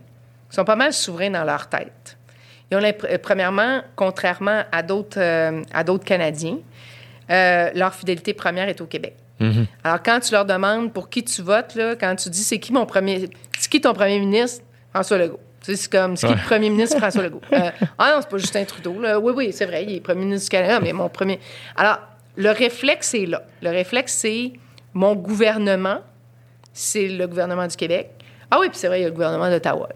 sont 0.50 0.64
pas 0.64 0.76
mal 0.76 0.94
souverains 0.94 1.32
dans 1.32 1.44
leur 1.44 1.68
tête. 1.68 2.18
Ils 2.72 2.78
ont 2.78 2.94
premièrement, 3.22 3.82
contrairement 3.96 4.64
à 4.72 4.82
d'autres 4.82 5.20
à 5.74 5.84
d'autres 5.84 6.06
Canadiens, 6.06 6.58
leur 7.30 7.94
fidélité 7.94 8.34
première 8.34 8.70
est 8.70 8.82
au 8.82 8.86
Québec. 8.86 9.16
Alors 9.84 10.02
quand 10.04 10.20
tu 10.22 10.32
leur 10.32 10.46
demandes 10.46 10.94
pour 10.94 11.10
qui 11.10 11.24
tu 11.24 11.42
votes 11.42 11.76
là, 11.76 11.96
quand 11.96 12.16
tu 12.16 12.30
dis 12.30 12.44
c'est 12.44 12.60
qui 12.60 12.72
mon 12.74 12.86
premier 12.86 13.30
c'est 13.60 13.70
qui 13.70 13.82
ton 13.82 13.94
premier 13.94 14.20
ministre? 14.20 14.64
François 14.94 15.18
Legault. 15.18 15.40
C'est 15.62 15.90
comme 15.92 16.16
c'est 16.16 16.28
qui 16.28 16.34
Ouais. 16.34 16.40
le 16.40 16.46
premier 16.46 16.70
ministre? 16.70 16.98
François 16.98 17.24
Legault. 17.24 17.42
Euh, 17.52 17.70
ah 17.98 18.12
non, 18.16 18.22
c'est 18.22 18.30
pas 18.30 18.38
Justin 18.38 18.64
Trudeau. 18.66 19.02
Là. 19.02 19.20
Oui, 19.20 19.34
oui, 19.36 19.52
c'est 19.52 19.66
vrai, 19.66 19.84
il 19.84 19.96
est 19.96 20.00
premier 20.00 20.24
ministre 20.26 20.46
du 20.46 20.50
Canada, 20.58 20.80
mais 20.82 20.94
mon 20.94 21.10
premier. 21.10 21.40
Alors, 21.76 22.00
le 22.38 22.50
réflexe 22.52 23.14
est 23.14 23.26
là. 23.26 23.44
Le 23.62 23.70
réflexe, 23.72 24.14
c'est 24.14 24.54
mon 24.94 25.16
gouvernement, 25.16 26.00
c'est 26.72 27.08
le 27.08 27.28
gouvernement 27.28 27.68
du 27.68 27.76
Québec. 27.76 28.12
Ah 28.52 28.58
oui, 28.60 28.70
puis 28.70 28.78
c'est 28.78 28.88
vrai, 28.88 29.00
il 29.00 29.04
y 29.04 29.06
a 29.06 29.10
le 29.10 29.14
gouvernement 29.14 29.50
d'Ottawa. 29.50 29.90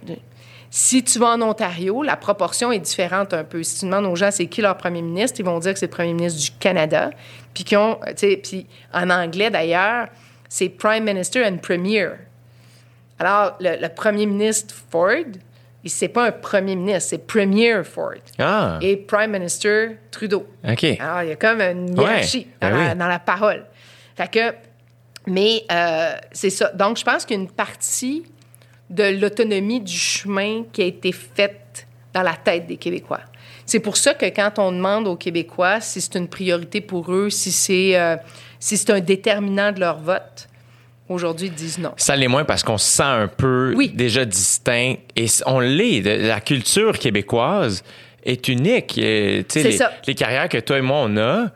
Si 0.72 1.04
tu 1.04 1.18
vas 1.20 1.30
en 1.30 1.42
Ontario, 1.42 2.04
la 2.04 2.16
proportion 2.16 2.72
est 2.72 2.80
différente 2.80 3.34
un 3.34 3.44
peu. 3.44 3.64
Si 3.64 3.80
tu 3.80 3.86
demandes 3.86 4.06
aux 4.06 4.16
gens 4.16 4.30
c'est 4.32 4.46
qui 4.46 4.62
leur 4.62 4.78
premier 4.78 5.02
ministre, 5.02 5.40
ils 5.40 5.46
vont 5.46 5.58
dire 5.60 5.74
que 5.74 5.80
c'est 5.80 5.88
le 5.88 5.92
premier 5.92 6.14
ministre 6.14 6.40
du 6.40 6.52
Canada. 6.60 7.10
Puis 7.54 7.64
qui 7.64 7.76
ont, 7.76 8.00
tu 8.10 8.14
sais, 8.18 8.38
puis 8.38 8.68
en 8.94 9.10
anglais 9.10 9.50
d'ailleurs, 9.50 10.08
c'est 10.48 10.70
Prime 10.70 11.04
Minister 11.06 11.44
and 11.46 11.58
Premier. 11.58 12.10
Alors, 13.18 13.56
le, 13.60 13.82
le 13.82 13.90
premier 13.90 14.26
ministre 14.26 14.74
Ford, 14.92 15.10
il- 15.84 15.90
c'est 15.90 16.08
pas 16.08 16.28
un 16.28 16.32
premier 16.32 16.76
ministre, 16.76 17.10
c'est 17.10 17.26
Premier 17.28 17.84
Ford. 17.84 18.14
Ah, 18.38 18.78
Et 18.82 18.96
Prime 18.98 19.32
Minister 19.32 19.98
Trudeau. 20.12 20.48
OK. 20.68 20.84
Alors, 21.00 21.24
il 21.24 21.30
y 21.30 21.32
a 21.32 21.36
comme 21.36 21.62
une 21.62 22.00
Ouais, 22.00 22.06
hiérarchie 22.06 22.48
ben 22.62 22.70
dans, 22.72 22.78
la, 22.78 22.90
oui. 22.92 22.96
dans 22.98 23.08
la 23.08 23.20
parole. 23.20 23.66
Fait 24.16 24.30
que, 24.32 24.54
mais 25.28 25.64
euh, 25.72 26.12
c'est 26.32 26.50
ça. 26.50 26.70
Donc, 26.74 26.98
je 26.98 27.04
pense 27.04 27.26
qu'il 27.26 27.38
y 27.38 27.40
a 27.40 27.44
une 27.44 27.52
partie 27.52 28.24
de 28.90 29.20
l'autonomie 29.20 29.82
du 29.82 29.94
chemin 29.96 30.64
qui 30.72 30.82
a 30.82 30.86
été 30.86 31.12
faite 31.12 31.88
dans 32.14 32.22
la 32.24 32.34
tête 32.36 32.66
des 32.68 32.78
Québécois. 32.78 33.20
C'est 33.66 33.80
pour 33.80 33.98
ça 33.98 34.16
que 34.16 34.26
quand 34.26 34.58
on 34.58 34.72
demande 34.72 35.08
aux 35.08 35.16
Québécois 35.16 35.80
si 35.80 36.02
c'est 36.02 36.16
une 36.16 36.28
priorité 36.28 36.82
pour 36.82 37.12
eux, 37.14 37.30
si 37.30 37.52
c'est 37.52 37.96
euh, 38.00 38.16
si 38.60 38.78
c'est 38.78 38.90
un 38.90 39.00
déterminant 39.00 39.72
de 39.72 39.80
leur 39.80 40.00
vote, 40.00 40.48
aujourd'hui, 41.08 41.48
ils 41.48 41.54
disent 41.54 41.78
non. 41.78 41.94
Ça 41.98 42.16
l'est 42.16 42.28
moins 42.28 42.46
parce 42.46 42.64
qu'on 42.64 42.78
se 42.80 42.90
sent 42.90 43.04
un 43.04 43.28
peu 43.28 43.74
Oui. 43.76 43.90
déjà 43.94 44.26
distinct 44.26 44.96
et 45.16 45.26
on 45.46 45.60
l'est. 45.60 46.02
La 46.02 46.42
culture 46.42 46.98
québécoise 46.98 47.84
est 48.24 48.48
unique. 48.48 48.94
C'est 48.96 49.46
les, 49.64 49.72
ça. 49.78 49.92
les 50.08 50.16
carrières 50.16 50.50
que 50.50 50.58
toi 50.58 50.80
et 50.80 50.82
moi 50.82 50.98
on 51.04 51.16
a, 51.18 51.52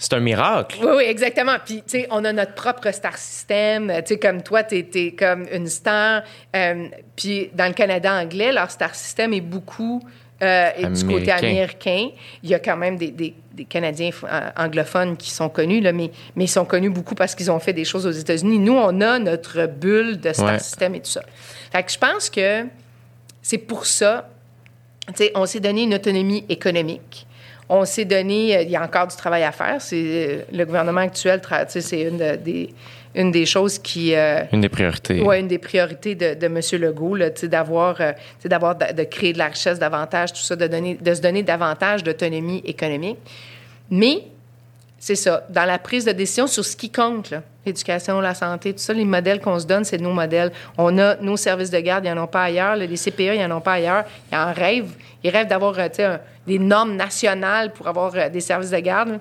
c'est 0.00 0.14
un 0.14 0.20
miracle. 0.20 0.78
Oui, 0.80 0.90
oui, 0.98 1.04
exactement. 1.08 1.56
Puis, 1.64 1.76
tu 1.78 1.82
sais, 2.00 2.06
on 2.10 2.24
a 2.24 2.32
notre 2.32 2.54
propre 2.54 2.90
star 2.92 3.18
system. 3.18 3.92
Tu 4.06 4.14
sais, 4.14 4.18
comme 4.18 4.42
toi, 4.42 4.62
tu 4.62 4.76
es, 4.94 5.10
comme 5.12 5.44
une 5.52 5.66
star. 5.66 6.22
Euh, 6.56 6.86
puis, 7.16 7.50
dans 7.52 7.66
le 7.66 7.74
Canada 7.74 8.14
anglais, 8.14 8.52
leur 8.52 8.70
star 8.70 8.94
system 8.94 9.32
est 9.34 9.40
beaucoup 9.40 10.00
euh, 10.40 10.70
du 10.88 11.04
côté 11.04 11.32
Américain. 11.32 12.10
Il 12.44 12.48
y 12.48 12.54
a 12.54 12.60
quand 12.60 12.76
même 12.76 12.96
des, 12.96 13.10
des- 13.10 13.34
des 13.52 13.64
Canadiens 13.64 14.10
euh, 14.22 14.50
anglophones 14.56 15.16
qui 15.16 15.30
sont 15.30 15.48
connus, 15.48 15.80
là, 15.80 15.90
mais, 15.92 16.12
mais 16.36 16.44
ils 16.44 16.48
sont 16.48 16.64
connus 16.64 16.90
beaucoup 16.90 17.16
parce 17.16 17.34
qu'ils 17.34 17.50
ont 17.50 17.58
fait 17.58 17.72
des 17.72 17.84
choses 17.84 18.06
aux 18.06 18.12
États-Unis. 18.12 18.60
Nous, 18.60 18.72
on 18.76 19.00
a 19.00 19.18
notre 19.18 19.66
bulle 19.66 20.20
de 20.20 20.32
star 20.32 20.52
Ouais. 20.52 20.58
system 20.60 20.94
et 20.94 21.00
tout 21.00 21.10
ça. 21.10 21.22
Fait 21.72 21.82
que 21.82 21.90
je 21.90 21.98
pense 21.98 22.30
que 22.30 22.66
c'est 23.42 23.58
pour 23.58 23.84
ça 23.84 24.28
tu 25.08 25.14
sais, 25.24 25.32
on 25.34 25.44
s'est 25.46 25.58
donné 25.60 25.82
une 25.84 25.94
autonomie 25.94 26.44
économique. 26.50 27.26
On 27.68 27.84
s'est 27.84 28.04
donné, 28.06 28.56
euh, 28.56 28.62
il 28.62 28.70
y 28.70 28.76
a 28.76 28.82
encore 28.82 29.06
du 29.06 29.16
travail 29.16 29.44
à 29.44 29.52
faire. 29.52 29.76
C'est 29.80 29.96
euh, 29.96 30.42
le 30.52 30.64
gouvernement 30.64 31.00
actuel, 31.02 31.40
c'est 31.68 32.00
une 32.02 32.16
de- 32.18 32.36
des 32.36 32.70
une 33.14 33.30
des 33.32 33.46
choses 33.46 33.78
qui 33.78 34.14
euh, 34.14 34.42
Une 34.52 34.60
des 34.60 34.68
priorités. 34.68 35.22
Ouais, 35.22 35.40
une 35.40 35.48
des 35.48 35.58
priorités 35.58 36.14
de, 36.14 36.34
de 36.34 36.46
M. 36.46 36.60
Legault, 36.80 37.16
d'avoir, 37.44 37.96
euh, 38.00 38.12
d'avoir 38.44 38.76
de, 38.76 38.92
de 38.92 39.02
créer 39.04 39.32
de 39.32 39.38
la 39.38 39.46
richesse 39.46 39.78
davantage, 39.78 40.32
tout 40.34 40.40
ça, 40.42 40.54
de, 40.56 40.66
donner, 40.66 40.94
de 41.00 41.14
se 41.14 41.20
donner 41.20 41.42
davantage 41.42 42.04
d'autonomie 42.04 42.62
économique. 42.66 43.16
Mais 43.90 44.18
c'est 44.98 45.14
ça, 45.14 45.44
dans 45.50 45.64
la 45.64 45.78
prise 45.78 46.04
de 46.04 46.12
décision 46.12 46.46
sur 46.46 46.64
ce 46.64 46.74
qui 46.76 46.90
compte, 46.90 47.32
l'éducation, 47.64 48.20
la 48.20 48.34
santé, 48.34 48.72
tout 48.72 48.78
ça, 48.80 48.92
les 48.92 49.04
modèles 49.04 49.40
qu'on 49.40 49.58
se 49.58 49.66
donne, 49.66 49.84
c'est 49.84 49.98
nos 49.98 50.12
modèles. 50.12 50.50
On 50.76 50.98
a 50.98 51.16
nos 51.16 51.36
services 51.36 51.70
de 51.70 51.78
garde, 51.80 52.04
ils 52.04 52.12
n'en 52.12 52.24
ont 52.24 52.26
pas 52.26 52.44
ailleurs. 52.44 52.74
là, 52.76 52.84
les 52.86 52.96
CPE, 52.96 53.34
ils 53.36 53.46
n'en 53.46 53.58
ont 53.58 53.60
pas 53.60 53.74
ailleurs. 53.74 54.04
Ils 54.32 54.36
en 54.36 54.52
rêvent. 54.52 54.92
Ils 55.22 55.30
rêvent 55.30 55.46
d'avoir 55.46 55.78
euh, 55.78 55.88
un- 56.00 56.20
des 56.46 56.58
normes 56.58 56.96
nationales 56.96 57.72
pour 57.72 57.86
avoir 57.86 58.12
euh, 58.16 58.28
des 58.28 58.40
services 58.40 58.70
de 58.70 58.78
garde. 58.78 59.10
là. 59.10 59.18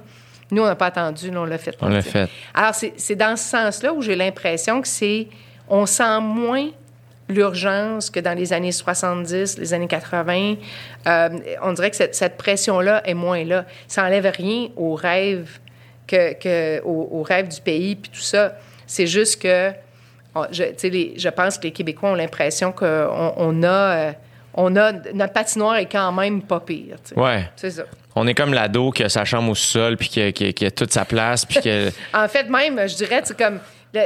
Nous, 0.49 0.61
on 0.63 0.65
n'a 0.65 0.75
pas 0.75 0.85
attendu, 0.87 1.29
là, 1.29 1.41
on 1.41 1.45
l'a 1.45 1.57
fait. 1.57 1.75
On 1.81 1.89
l'a 1.89 2.01
fait. 2.01 2.29
Alors, 2.53 2.73
c'est 2.73 3.15
dans 3.15 3.35
ce 3.35 3.43
sens-là 3.49 3.93
où 3.93 4.01
j'ai 4.01 4.15
l'impression 4.15 4.81
que 4.81 4.87
c'est. 4.87 5.27
On 5.69 5.85
sent 5.85 6.21
moins 6.21 6.69
l'urgence 7.29 8.09
que 8.09 8.19
dans 8.21 8.33
les 8.37 8.53
années 8.53 8.71
70, 8.71 9.57
les 9.57 9.73
années 9.73 9.87
80. 9.87 10.55
Euh, 11.07 11.29
on 11.61 11.73
dirait 11.73 11.89
que 11.89 11.97
cette, 11.97 12.15
cette 12.15 12.37
pression-là 12.37 13.01
est 13.05 13.13
moins 13.13 13.43
là. 13.43 13.65
Ça 13.87 14.03
n'enlève 14.03 14.31
rien 14.35 14.69
aux 14.77 14.95
rêves, 14.95 15.59
que, 16.07 16.33
que, 16.33 16.81
aux 16.83 17.21
rêves 17.23 17.47
du 17.49 17.61
pays, 17.61 17.95
puis 17.95 18.09
tout 18.11 18.19
ça. 18.21 18.53
C'est 18.85 19.07
juste 19.07 19.41
que. 19.41 19.71
on- 20.33 20.45
je, 20.51 20.63
les- 20.87 21.13
je 21.17 21.29
pense 21.29 21.57
que 21.57 21.63
les 21.63 21.71
Québécois 21.71 22.11
ont 22.11 22.15
l'impression 22.15 22.71
qu'on 22.71 23.33
on 23.37 23.63
a. 23.63 23.67
euh, 23.67 24.11
on 24.53 24.75
a. 24.75 24.91
Notre 25.13 25.33
patinoire 25.33 25.75
est 25.77 25.85
quand 25.91 26.11
même 26.13 26.41
pas 26.41 26.59
pire. 26.61 26.95
tu 27.03 27.13
sais. 27.13 27.19
Ouais. 27.19 27.49
C'est 27.55 27.71
ça. 27.71 27.83
On 28.15 28.25
est 28.25 28.33
comme 28.33 28.53
l'ado 28.53 28.89
qui 28.91 29.03
a 29.03 29.09
sa 29.09 29.25
chambre 29.25 29.51
au 29.51 29.55
sol 29.55 29.95
puis 29.97 30.07
qui 30.09 30.21
a, 30.21 30.31
qui 30.31 30.47
a- 30.47 30.53
qui 30.53 30.65
a 30.65 30.71
toute 30.71 30.91
sa 30.91 31.05
place 31.05 31.45
puis 31.45 31.59
que 31.61 31.89
En 32.13 32.27
fait, 32.27 32.49
même, 32.49 32.87
je 32.87 32.95
dirais, 32.95 33.21
c'est 33.23 33.37
comme, 33.37 33.59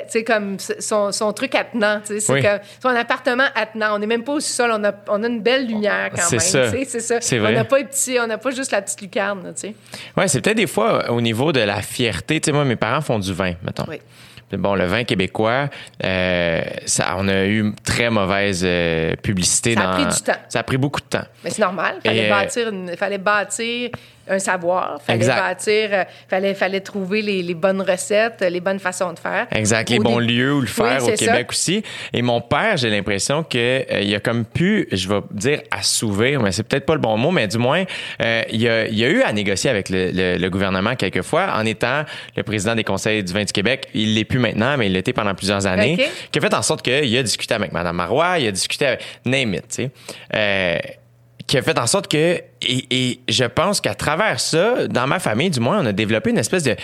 sais, 0.08 0.24
comme 0.24 0.58
son, 0.60 1.12
son 1.12 1.34
truc 1.34 1.56
attenant. 1.56 2.02
C'est 2.04 2.30
Oui. 2.32 2.42
comme 2.42 2.60
son 2.82 2.90
appartement 2.90 3.46
attenant. 3.56 3.96
On 3.96 4.00
n'est 4.00 4.08
même 4.08 4.24
pas 4.24 4.34
au 4.34 4.40
sol. 4.40 4.72
On 4.74 4.84
a, 4.84 4.92
on 5.08 5.24
a 5.24 5.28
une 5.28 5.42
belle 5.42 5.68
lumière 5.68 6.10
quand 6.16 6.22
C'est 6.22 6.32
même. 6.56 6.86
C'est 6.86 7.00
ça. 7.00 7.20
C'est 7.22 7.40
On 7.40 7.44
vrai. 7.44 7.54
n'a 7.54 7.64
pas, 7.66 7.80
le 7.80 7.86
petit- 7.86 8.18
on 8.20 8.28
n'a 8.28 8.38
pas 8.38 8.52
juste 8.52 8.72
la 8.72 8.82
petite 8.82 9.02
lucarne. 9.02 9.44
là, 9.44 9.54
tu 9.54 9.62
sais. 9.62 9.76
Ouais, 10.18 10.28
c'est 10.28 10.42
peut-être 10.42 10.58
des 10.58 10.68
fois 10.68 11.06
euh, 11.06 11.12
au 11.14 11.22
niveau 11.22 11.52
de 11.52 11.60
la 11.62 11.82
fierté. 11.82 12.40
Tu 12.42 12.48
sais, 12.48 12.52
moi, 12.52 12.66
mes 12.66 12.76
parents 12.76 13.02
font 13.02 13.20
du 13.20 13.34
vin, 13.34 13.54
mettons. 13.64 13.86
Oui. 13.88 14.00
Bon, 14.54 14.76
le 14.76 14.84
vin 14.84 15.06
québécois, 15.06 15.70
euh, 16.04 16.62
ça, 16.86 17.16
on 17.18 17.28
a 17.30 17.46
eu 17.46 17.74
très 17.86 18.10
mauvaise 18.10 18.64
euh, 18.66 19.16
publicité. 19.16 19.76
Ça 19.76 19.90
a 19.90 19.94
pris 19.94 20.06
du 20.06 20.22
temps. 20.22 20.34
Ça 20.50 20.60
a 20.60 20.64
pris 20.64 20.76
beaucoup 20.78 21.00
de 21.00 21.06
temps. 21.06 21.24
Mais 21.44 21.50
c'est 21.52 21.62
normal. 21.62 21.96
Il 22.04 22.10
fallait, 22.10 22.26
euh, 22.26 22.30
bâtir 22.30 22.68
une- 22.70 22.98
fallait 22.98 23.18
bâtir 23.18 23.92
un 24.28 24.40
savoir. 24.40 25.02
Fallait 25.02 25.18
Exact. 25.18 25.36
bâtir. 25.40 25.90
euh, 25.92 26.04
fallait, 26.30 26.54
fallait 26.54 26.80
trouver 26.82 27.22
les, 27.22 27.42
les 27.44 27.54
bonnes 27.54 27.82
recettes, 27.82 28.42
les 28.42 28.60
bonnes 28.60 28.80
façons 28.80 29.14
de 29.14 29.20
faire. 29.20 29.48
Exact, 29.52 29.90
les 29.90 30.00
bons 30.00 30.20
début- 30.20 30.34
lieux 30.34 30.54
où 30.54 30.62
le 30.62 30.68
Oui, 30.68 30.72
faire 30.72 31.04
au 31.04 31.10
ça. 31.10 31.16
Québec 31.16 31.48
aussi. 31.50 31.84
Et 32.14 32.22
mon 32.22 32.42
père, 32.42 32.78
j'ai 32.78 32.90
l'impression 32.90 33.44
que 33.44 33.58
euh, 33.58 34.02
il 34.02 34.14
a 34.16 34.20
comme 34.20 34.46
pu, 34.46 34.88
je 34.92 35.08
vais 35.10 35.22
dire 35.32 35.62
assouvir, 35.72 36.42
mais 36.42 36.52
c'est 36.52 36.64
peut-être 36.64 36.86
pas 36.86 36.94
le 36.96 37.00
bon 37.02 37.18
mot, 37.18 37.32
mais 37.32 37.48
du 37.48 37.58
moins, 37.58 37.84
euh, 38.22 38.42
il, 38.52 38.68
a, 38.68 38.88
il 38.88 39.04
a 39.04 39.08
eu 39.10 39.22
à 39.22 39.34
négocier 39.34 39.70
avec 39.70 39.90
le, 39.90 40.12
le- 40.12 40.38
le 40.38 40.50
gouvernement 40.50 40.96
quelquefois 40.96 41.54
en 41.56 41.66
étant 41.66 42.04
le 42.36 42.44
président 42.44 42.76
des 42.76 42.84
conseils 42.84 43.24
du 43.24 43.34
vin 43.34 43.44
du 43.44 43.52
Québec. 43.52 43.88
Il 43.94 44.16
l'est 44.16 44.26
plus 44.26 44.40
maintenant, 44.40 44.78
mais 44.78 44.88
il 44.88 44.94
l'était 44.94 45.14
pendant 45.14 45.34
plusieurs 45.36 45.66
années. 45.66 45.98
Qui 46.32 46.40
a 46.40 46.42
fait 46.42 46.54
en 46.54 46.62
sorte 46.62 46.82
qu'il 46.84 47.18
a 47.18 47.24
discuté 47.24 47.54
avec 47.54 47.72
Mme 47.72 47.96
Marois, 47.96 48.40
il 48.40 48.48
a 48.48 48.52
discuté 48.52 48.86
avec 48.86 49.02
Name 49.26 49.56
it, 49.56 49.68
tu 49.70 49.90
sais. 50.32 51.00
Qui 51.52 51.58
a 51.58 51.62
fait 51.62 51.78
en 51.78 51.86
sorte 51.86 52.08
que, 52.08 52.42
et 52.62 53.20
je 53.28 53.44
pense 53.44 53.82
qu'à 53.82 53.94
travers 53.94 54.40
ça, 54.40 54.88
dans 54.88 55.06
ma 55.06 55.20
famille, 55.20 55.50
du 55.50 55.60
moins, 55.60 55.84
on 55.84 55.86
a 55.86 55.92
développé 55.92 56.30
une 56.30 56.38
espèce 56.38 56.64
de. 56.64 56.78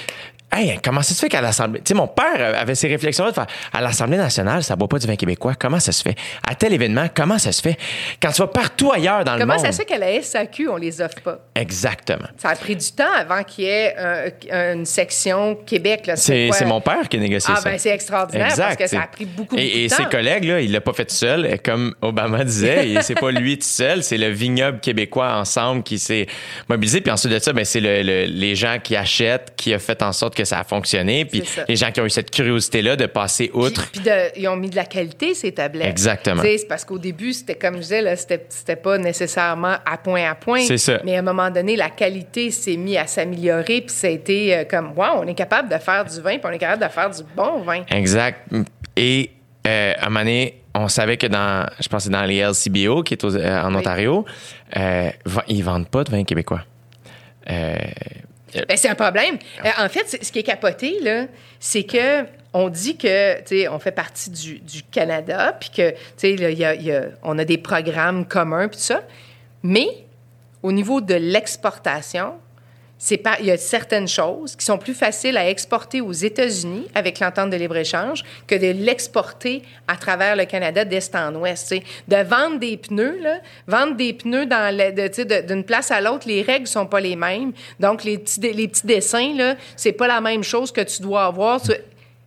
Hey, 0.50 0.80
comment 0.82 1.02
ça 1.02 1.14
se 1.14 1.20
fait 1.20 1.28
qu'à 1.28 1.42
l'Assemblée. 1.42 1.82
Tu 1.82 1.90
sais, 1.90 1.94
mon 1.94 2.08
père 2.08 2.56
avait 2.58 2.74
ces 2.74 2.88
réflexions-là 2.88 3.32
de 3.32 3.36
faire 3.36 3.48
à 3.74 3.82
l'Assemblée 3.82 4.16
nationale, 4.18 4.64
ça 4.64 4.78
boit 4.78 4.88
pas 4.88 4.98
du 4.98 5.06
vin 5.06 5.18
québécois. 5.18 5.54
Comment 5.60 5.80
ça 5.82 5.92
se 5.92 6.02
fait? 6.02 6.16
À 6.50 6.56
tel 6.56 6.72
événement, 6.74 7.08
comment 7.14 7.38
ça 7.38 7.52
se 7.52 7.62
fait? 7.62 7.78
Quand 8.22 8.32
tu 8.32 8.42
vas 8.42 8.48
partout 8.48 8.92
ailleurs 8.94 9.26
dans 9.26 9.34
le 9.34 9.40
Comment 9.42 9.56
monde. 9.56 9.66
ça 9.66 9.74
se 9.74 9.80
fait 9.80 9.86
qu'à 9.86 9.98
la 9.98 10.22
SAQ, 10.22 10.70
on 10.70 10.78
les 10.78 11.02
offre 11.02 11.20
pas? 11.22 11.40
Exactement. 11.54 12.28
Ça 12.38 12.50
a 12.50 12.56
pris 12.56 12.78
du 12.78 12.92
temps 12.94 13.12
avant 13.14 13.44
qu'il 13.44 13.66
y 13.66 13.68
ait 13.68 13.96
un- 14.50 14.74
une 14.74 14.86
section 14.86 15.56
Québec. 15.66 16.10
C'est 16.16 16.50
mon 16.66 16.80
père 16.80 17.10
qui 17.10 17.18
a 17.18 17.20
négocié 17.20 17.54
Ah, 17.56 17.60
ça. 17.60 17.70
ben 17.70 17.78
c'est 17.78 17.90
extraordinaire 17.90 18.54
parce 18.58 18.78
que 18.78 18.88
ça 18.88 19.02
a 19.02 19.08
pris 19.08 19.26
beaucoup, 19.26 19.58
et, 19.58 19.64
beaucoup 19.66 19.78
et 19.78 19.84
de 19.84 19.90
temps. 19.90 19.96
ses 19.98 20.06
collègues, 20.06 20.44
là, 20.46 20.62
il 20.62 20.72
l'a 20.72 20.80
pas 20.82 20.94
fait 20.94 21.06
tout 21.06 21.14
seul, 21.16 21.60
comme 21.62 21.94
Obama 22.02 22.46
disait. 22.46 22.90
et 22.90 23.02
c'est 23.02 23.16
pas 23.16 23.32
lui 23.32 23.58
tout 23.60 23.68
seul, 23.68 24.02
c'est 24.02 24.18
le 24.18 24.30
vignoble 24.30 24.80
québécois 24.80 25.36
ensemble 25.36 25.84
qui 25.84 26.00
s'est 26.00 26.26
mobilisé. 26.70 27.02
Puis 27.02 27.12
ensuite 27.12 27.34
de 27.34 27.40
ça, 27.40 27.52
ben, 27.52 27.66
c'est 27.66 27.82
le- 27.82 28.02
le- 28.02 28.26
les 28.26 28.56
gens 28.56 28.78
qui 28.82 28.96
achètent 28.96 29.54
qui 29.58 29.74
a 29.74 29.80
fait 29.80 30.02
en 30.02 30.14
sorte 30.14 30.36
que 30.38 30.46
ça 30.46 30.60
a 30.60 30.64
fonctionné. 30.64 31.26
Puis 31.26 31.44
les 31.68 31.76
gens 31.76 31.92
qui 31.92 32.00
ont 32.00 32.06
eu 32.06 32.10
cette 32.10 32.32
curiosité-là 32.32 32.96
de 32.96 33.06
passer 33.08 33.50
outre. 33.54 33.90
Puis, 33.92 34.00
puis 34.02 34.10
de- 34.10 34.40
ils 34.40 34.48
ont 34.48 34.56
mis 34.56 34.70
de 34.70 34.76
la 34.76 34.86
qualité, 34.86 35.34
ces 35.34 35.52
tablettes. 35.52 35.88
Exactement. 35.88 36.42
C'est 36.44 36.68
parce 36.70 36.86
qu'au 36.86 36.98
début, 37.00 37.34
c'était 37.34 37.56
comme 37.56 37.76
je 37.76 37.82
disais, 37.82 38.16
c'était, 38.16 38.76
pas 38.76 38.98
nécessairement 38.98 39.76
à 39.86 39.98
point 39.98 40.30
à 40.30 40.36
point. 40.36 40.62
C'est 40.62 40.78
ça. 40.78 41.00
Mais 41.04 41.16
à 41.16 41.20
un 41.20 41.24
moment 41.24 41.50
donné, 41.50 41.76
la 41.76 41.90
qualité 41.90 42.52
s'est 42.52 42.78
mise 42.78 42.98
à 42.98 43.08
s'améliorer, 43.08 43.82
puis 43.82 43.90
ça 43.90 44.08
a 44.08 44.12
été 44.12 44.56
euh, 44.56 44.64
comme, 44.66 44.92
wow, 44.96 45.22
on 45.24 45.28
est 45.28 45.34
capable 45.34 45.70
de 45.70 45.78
faire 45.78 46.06
du 46.06 46.22
vin, 46.22 46.38
puis 46.38 46.42
on 46.46 46.52
est 46.52 46.58
capable 46.60 46.84
de 46.84 46.90
faire 46.90 47.10
du 47.10 47.22
bon 47.36 47.60
vin. 47.62 47.82
Exact. 47.90 48.48
Et 48.96 49.32
euh, 49.66 49.94
à 49.98 50.06
un 50.06 50.10
moment 50.10 50.20
donné, 50.22 50.62
on 50.76 50.88
savait 50.88 51.18
que 51.18 51.26
dans, 51.28 51.68
je 51.80 51.88
pense 51.88 52.04
que 52.04 52.12
c'est 52.12 52.18
dans 52.18 52.24
les 52.26 52.38
LCBO, 52.38 53.02
qui 53.02 53.16
est 53.16 53.24
aux- 53.24 53.36
euh, 53.36 53.62
en 53.64 53.70
Oui. 53.74 53.78
Ontario, 53.80 54.26
euh, 54.78 55.10
va- 55.26 55.44
ils 55.48 55.64
vendent 55.64 55.90
pas 55.90 56.04
de 56.04 56.12
vin 56.12 56.24
québécois. 56.24 56.62
Euh, 57.50 57.76
Ben, 58.54 58.78
c'est 58.78 58.90
un 58.90 58.96
problème. 58.96 59.38
Euh, 59.66 59.70
en 59.86 59.90
fait, 59.90 60.20
ce 60.24 60.32
qui 60.32 60.40
est 60.40 60.44
capoté, 60.44 61.00
là, 61.02 61.26
c'est 61.60 61.84
que 61.84 62.24
on 62.54 62.70
dit 62.70 62.98
que, 62.98 63.40
tu 63.42 63.60
sais, 63.60 63.68
on 63.68 63.78
fait 63.78 63.92
partie 63.92 64.30
du, 64.32 64.60
du 64.60 64.82
Canada, 64.84 65.56
puis 65.60 65.70
que, 65.70 65.92
tu 65.92 65.98
sais, 66.18 66.34
y 66.34 66.46
a- 66.66 66.74
il 66.74 66.84
y 66.84 66.92
a- 66.92 67.06
on 67.24 67.38
a 67.38 67.46
des 67.46 67.58
programmes 67.58 68.26
communs, 68.26 68.68
puis 68.68 68.80
ça. 68.80 69.02
Mais 69.64 69.88
au 70.64 70.72
niveau 70.72 71.02
de 71.02 71.14
l'exportation, 71.14 72.36
pas, 73.18 73.38
il 73.40 73.46
y 73.46 73.52
a 73.52 73.58
certaines 73.58 74.08
choses 74.08 74.56
qui 74.56 74.66
sont 74.66 74.80
plus 74.80 74.96
faciles 74.96 75.38
à 75.38 75.48
exporter 75.50 76.02
aux 76.02 76.12
États-Unis 76.12 76.88
avec 76.96 77.20
l'entente 77.20 77.52
de 77.52 77.56
libre-échange 77.56 78.24
que 78.48 78.56
de 78.56 78.72
l'exporter 78.84 79.62
à 79.88 79.96
travers 79.98 80.36
le 80.36 80.46
Canada 80.46 80.84
d'est 80.84 81.14
en 81.16 81.36
ouest. 81.36 81.76
De 82.08 82.16
vendre 82.24 82.58
des 82.60 82.76
pneus, 82.78 83.20
là, 83.22 83.38
vendre 83.68 83.96
des 83.96 84.14
pneus 84.14 84.48
dans 84.48 84.76
le- 84.76 84.92
de- 84.94 85.08
tu 85.10 85.14
sais, 85.14 85.26
de- 85.26 85.46
d'une 85.48 85.64
place 85.64 85.92
à 85.92 86.02
l'autre, 86.02 86.28
les 86.28 86.42
règles 86.42 86.66
sont 86.68 86.88
pas 86.88 87.00
les 87.00 87.16
mêmes. 87.16 87.52
Donc, 87.80 88.04
les 88.04 88.18
petits, 88.18 88.40
dé- 88.40 88.54
les 88.54 88.68
petits 88.68 88.88
dessins, 88.88 89.34
là, 89.36 89.56
c'est 89.76 89.92
pas 89.92 90.08
la 90.08 90.20
même 90.20 90.44
chose 90.44 90.72
que 90.72 90.82
tu 90.82 91.02
dois 91.04 91.26
avoir. 91.26 91.62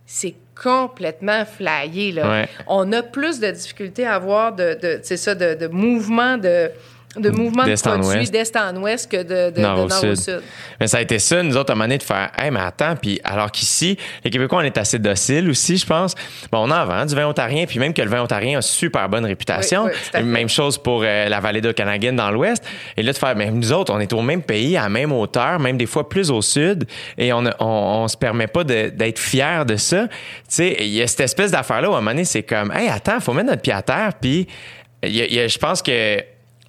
C'est 0.05 0.35
complètement 0.61 1.43
flyé. 1.45 2.11
Là. 2.11 2.29
Ouais. 2.29 2.49
On 2.67 2.91
a 2.93 3.01
plus 3.03 3.39
de 3.39 3.49
difficultés 3.51 4.05
à 4.05 4.15
avoir 4.15 4.53
de, 4.53 4.77
de, 4.81 4.99
ça, 5.03 5.35
de, 5.35 5.53
de 5.55 5.67
mouvement 5.67 6.37
de 6.37 6.69
de 7.17 7.29
mouvement 7.29 7.65
de 7.65 7.69
produits 7.99 8.19
ouest. 8.19 8.31
d'est 8.31 8.55
en 8.57 8.75
ouest 8.77 9.11
que 9.11 9.17
de, 9.17 9.49
de- 9.51 9.55
de 9.57 9.61
nord, 9.61 9.87
nord, 9.87 10.03
au, 10.03 10.07
au 10.07 10.15
sud. 10.15 10.41
Mais 10.79 10.87
ça 10.87 10.97
a 10.97 11.01
été 11.01 11.19
ça, 11.19 11.43
nous 11.43 11.57
autres, 11.57 11.71
à 11.71 11.73
un 11.73 11.75
moment 11.75 11.85
donné, 11.85 11.97
de 11.97 12.03
faire 12.03 12.31
Hey, 12.37 12.51
mais 12.51 12.59
attends, 12.61 12.95
puis 12.95 13.19
alors 13.23 13.51
qu'ici, 13.51 13.97
les 14.23 14.29
Québécois, 14.31 14.59
on 14.59 14.61
est 14.65 14.77
assez 14.77 14.97
dociles 14.97 15.49
aussi, 15.49 15.77
je 15.77 15.85
pense. 15.85 16.15
Bon, 16.51 16.59
on 16.59 16.71
en 16.71 16.85
vend 16.85 17.05
du 17.05 17.13
vin 17.15 17.27
ontarien, 17.27 17.65
puis 17.65 17.79
même 17.79 17.93
que 17.93 18.01
le 18.01 18.09
vin 18.09 18.21
ontarien 18.21 18.51
a 18.51 18.55
une 18.57 18.61
super 18.61 19.09
bonne 19.09 19.25
réputation. 19.25 19.85
Oui, 19.85 19.91
oui, 20.13 20.23
même 20.23 20.49
chose 20.49 20.77
pour 20.77 21.01
euh, 21.03 21.27
la 21.27 21.39
vallée 21.39 21.61
d'Okanagan 21.61 22.13
dans 22.13 22.31
l'ouest. 22.31 22.63
Et 22.95 23.03
là, 23.03 23.11
de 23.11 23.17
faire, 23.17 23.35
mais 23.35 23.51
nous 23.51 23.71
autres, 23.73 23.93
on 23.93 23.99
est 23.99 24.13
au 24.13 24.21
même 24.21 24.41
pays, 24.41 24.77
à 24.77 24.83
la 24.83 24.89
même 24.89 25.11
hauteur, 25.11 25.59
même 25.59 25.77
des 25.77 25.85
fois 25.87 26.07
plus 26.07 26.31
au 26.31 26.41
sud, 26.41 26.85
et 27.17 27.33
on, 27.33 27.43
on, 27.59 27.65
on 27.65 28.07
se 28.07 28.15
permet 28.17 28.47
pas 28.47 28.63
de- 28.63 28.89
d'être 28.89 29.19
fiers 29.19 29.63
de 29.67 29.75
ça. 29.75 30.07
Tu 30.07 30.13
sais, 30.47 30.77
il 30.79 30.87
y 30.87 31.01
a 31.01 31.07
cette 31.07 31.19
espèce 31.21 31.51
d'affaire-là 31.51 31.89
où 31.89 31.93
à 31.93 31.97
un 31.97 31.99
moment 32.01 32.11
donné, 32.11 32.25
c'est 32.25 32.43
comme, 32.43 32.71
hey, 32.71 32.87
attends, 32.87 33.19
faut 33.19 33.33
mettre 33.33 33.49
notre 33.49 33.61
pied 33.61 33.73
à 33.73 33.81
terre, 33.81 34.11
puis 34.19 34.47
il 35.03 35.15
y 35.15 35.21
a- 35.21 35.25
il 35.25 35.33
y 35.33 35.39
a- 35.39 35.47
je 35.47 35.57
pense 35.57 35.81
que 35.81 36.19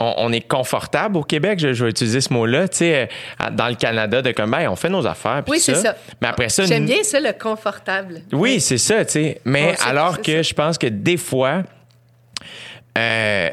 on, 0.02 0.14
on 0.28 0.32
est 0.32 0.40
confortable 0.46 1.16
au 1.16 1.22
Québec, 1.22 1.58
je, 1.58 1.72
je 1.72 1.84
vais 1.84 1.90
utiliser 1.90 2.20
ce 2.20 2.32
mot-là, 2.32 2.68
tu 2.68 2.78
sais, 2.78 3.08
euh, 3.40 3.50
dans 3.52 3.68
le 3.68 3.74
Canada, 3.74 4.22
de 4.22 4.32
comme, 4.32 4.50
ben, 4.50 4.68
on 4.68 4.76
fait 4.76 4.88
nos 4.88 5.06
affaires. 5.06 5.42
puis 5.44 5.52
Oui, 5.52 5.60
c'est 5.60 5.74
ça. 5.74 5.94
Mais 6.20 6.28
après 6.28 6.48
ça, 6.48 6.64
J'aime 6.64 6.86
bien 6.86 7.02
ça, 7.02 7.20
le 7.20 7.32
confortable. 7.32 8.22
oui, 8.32 8.60
c'est 8.60 8.78
ça, 8.78 9.04
tu 9.04 9.12
sais. 9.12 9.40
Mais 9.44 9.74
alors 9.86 10.20
que 10.20 10.42
je 10.42 10.54
pense 10.54 10.78
que 10.78 10.86
des 10.86 11.16
fois, 11.16 11.62
euh, 12.98 13.50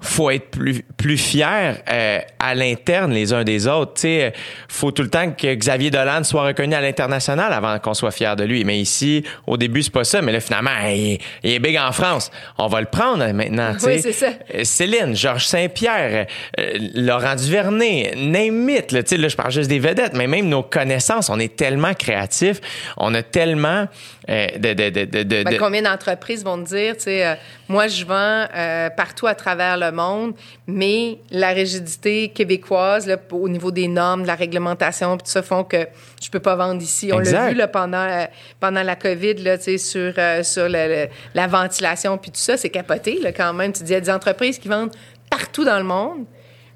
faut 0.00 0.30
être 0.30 0.50
plus, 0.50 0.82
plus 0.96 1.18
fier 1.18 1.78
euh, 1.90 2.20
à 2.38 2.54
l'interne 2.54 3.12
les 3.12 3.32
uns 3.32 3.44
des 3.44 3.66
autres. 3.66 3.94
Tu 3.94 4.02
sais, 4.02 4.32
faut 4.68 4.92
tout 4.92 5.02
le 5.02 5.10
temps 5.10 5.32
que 5.32 5.54
Xavier 5.54 5.90
Dolan 5.90 6.22
soit 6.22 6.44
reconnu 6.44 6.74
à 6.74 6.80
l'international 6.80 7.52
avant 7.52 7.78
qu'on 7.78 7.94
soit 7.94 8.12
fier 8.12 8.36
de 8.36 8.44
lui. 8.44 8.64
Mais 8.64 8.78
ici, 8.78 9.24
au 9.46 9.56
début, 9.56 9.82
c'est 9.82 9.92
pas 9.92 10.04
ça. 10.04 10.22
Mais 10.22 10.32
là, 10.32 10.40
finalement, 10.40 10.70
il, 10.88 11.18
il 11.42 11.50
est 11.50 11.58
big 11.58 11.76
en 11.76 11.92
France. 11.92 12.30
On 12.58 12.68
va 12.68 12.80
le 12.80 12.86
prendre 12.86 13.26
maintenant. 13.32 13.74
tu 13.78 13.86
Oui, 13.86 14.00
c'est 14.00 14.12
ça. 14.12 14.28
Euh, 14.54 14.62
Céline, 14.62 15.16
Georges 15.16 15.46
Saint-Pierre, 15.46 16.26
euh, 16.58 16.78
Laurent 16.94 17.34
Duvernay, 17.34 18.14
name 18.16 18.68
it. 18.70 18.92
Là, 18.92 19.02
Tu 19.02 19.10
sais, 19.10 19.16
là, 19.16 19.28
je 19.28 19.36
parle 19.36 19.50
juste 19.50 19.68
des 19.68 19.80
vedettes, 19.80 20.14
mais 20.14 20.26
même 20.26 20.48
nos 20.48 20.62
connaissances, 20.62 21.28
on 21.28 21.40
est 21.40 21.56
tellement 21.56 21.94
créatifs, 21.94 22.60
on 22.96 23.14
a 23.14 23.22
tellement 23.22 23.86
de... 24.28 24.74
de, 24.74 24.90
de, 24.90 25.04
de, 25.04 25.22
de- 25.22 25.42
Ben, 25.44 25.56
combien 25.58 25.82
d'entreprises 25.82 26.44
vont 26.44 26.62
te 26.62 26.68
dire, 26.68 26.96
tu 26.96 27.04
sais, 27.04 27.26
euh, 27.26 27.34
moi, 27.68 27.86
je 27.88 28.04
vends 28.04 28.46
euh, 28.54 28.90
partout 28.90 29.26
à 29.26 29.34
travers 29.34 29.76
le 29.78 29.90
monde, 29.90 30.34
mais 30.66 31.18
la 31.30 31.48
rigidité 31.50 32.28
québécoise, 32.28 33.06
là, 33.06 33.16
au 33.32 33.48
niveau 33.48 33.70
des 33.70 33.88
normes, 33.88 34.22
de 34.22 34.26
la 34.26 34.34
réglementation, 34.34 35.16
tout 35.16 35.24
ça, 35.26 35.42
font 35.42 35.64
que 35.64 35.86
je 36.22 36.28
peux 36.30 36.40
pas 36.40 36.56
vendre 36.56 36.82
ici. 36.82 37.10
On 37.12 37.18
l'a 37.18 37.48
vu 37.50 37.54
là, 37.56 37.68
pendant, 37.68 37.98
euh, 38.06 38.24
pendant 38.60 38.82
la 38.82 38.96
COVID, 38.96 39.34
là, 39.34 39.56
tu 39.56 39.64
sais, 39.64 39.78
sur, 39.78 40.12
euh, 40.18 40.42
sur 40.42 40.68
le- 40.68 40.88
le- 41.04 41.08
la 41.34 41.46
ventilation, 41.46 42.18
puis 42.18 42.30
tout 42.30 42.40
ça, 42.40 42.56
c'est 42.56 42.70
capoté, 42.70 43.18
là, 43.22 43.32
quand 43.32 43.52
même. 43.54 43.72
Tu 43.72 43.82
dis, 43.82 43.92
il 43.92 43.94
y 43.94 43.96
a 43.96 44.00
des 44.00 44.10
entreprises 44.10 44.58
qui 44.58 44.68
vendent 44.68 44.94
partout 45.30 45.64
dans 45.64 45.78
le 45.78 45.84
monde, 45.84 46.24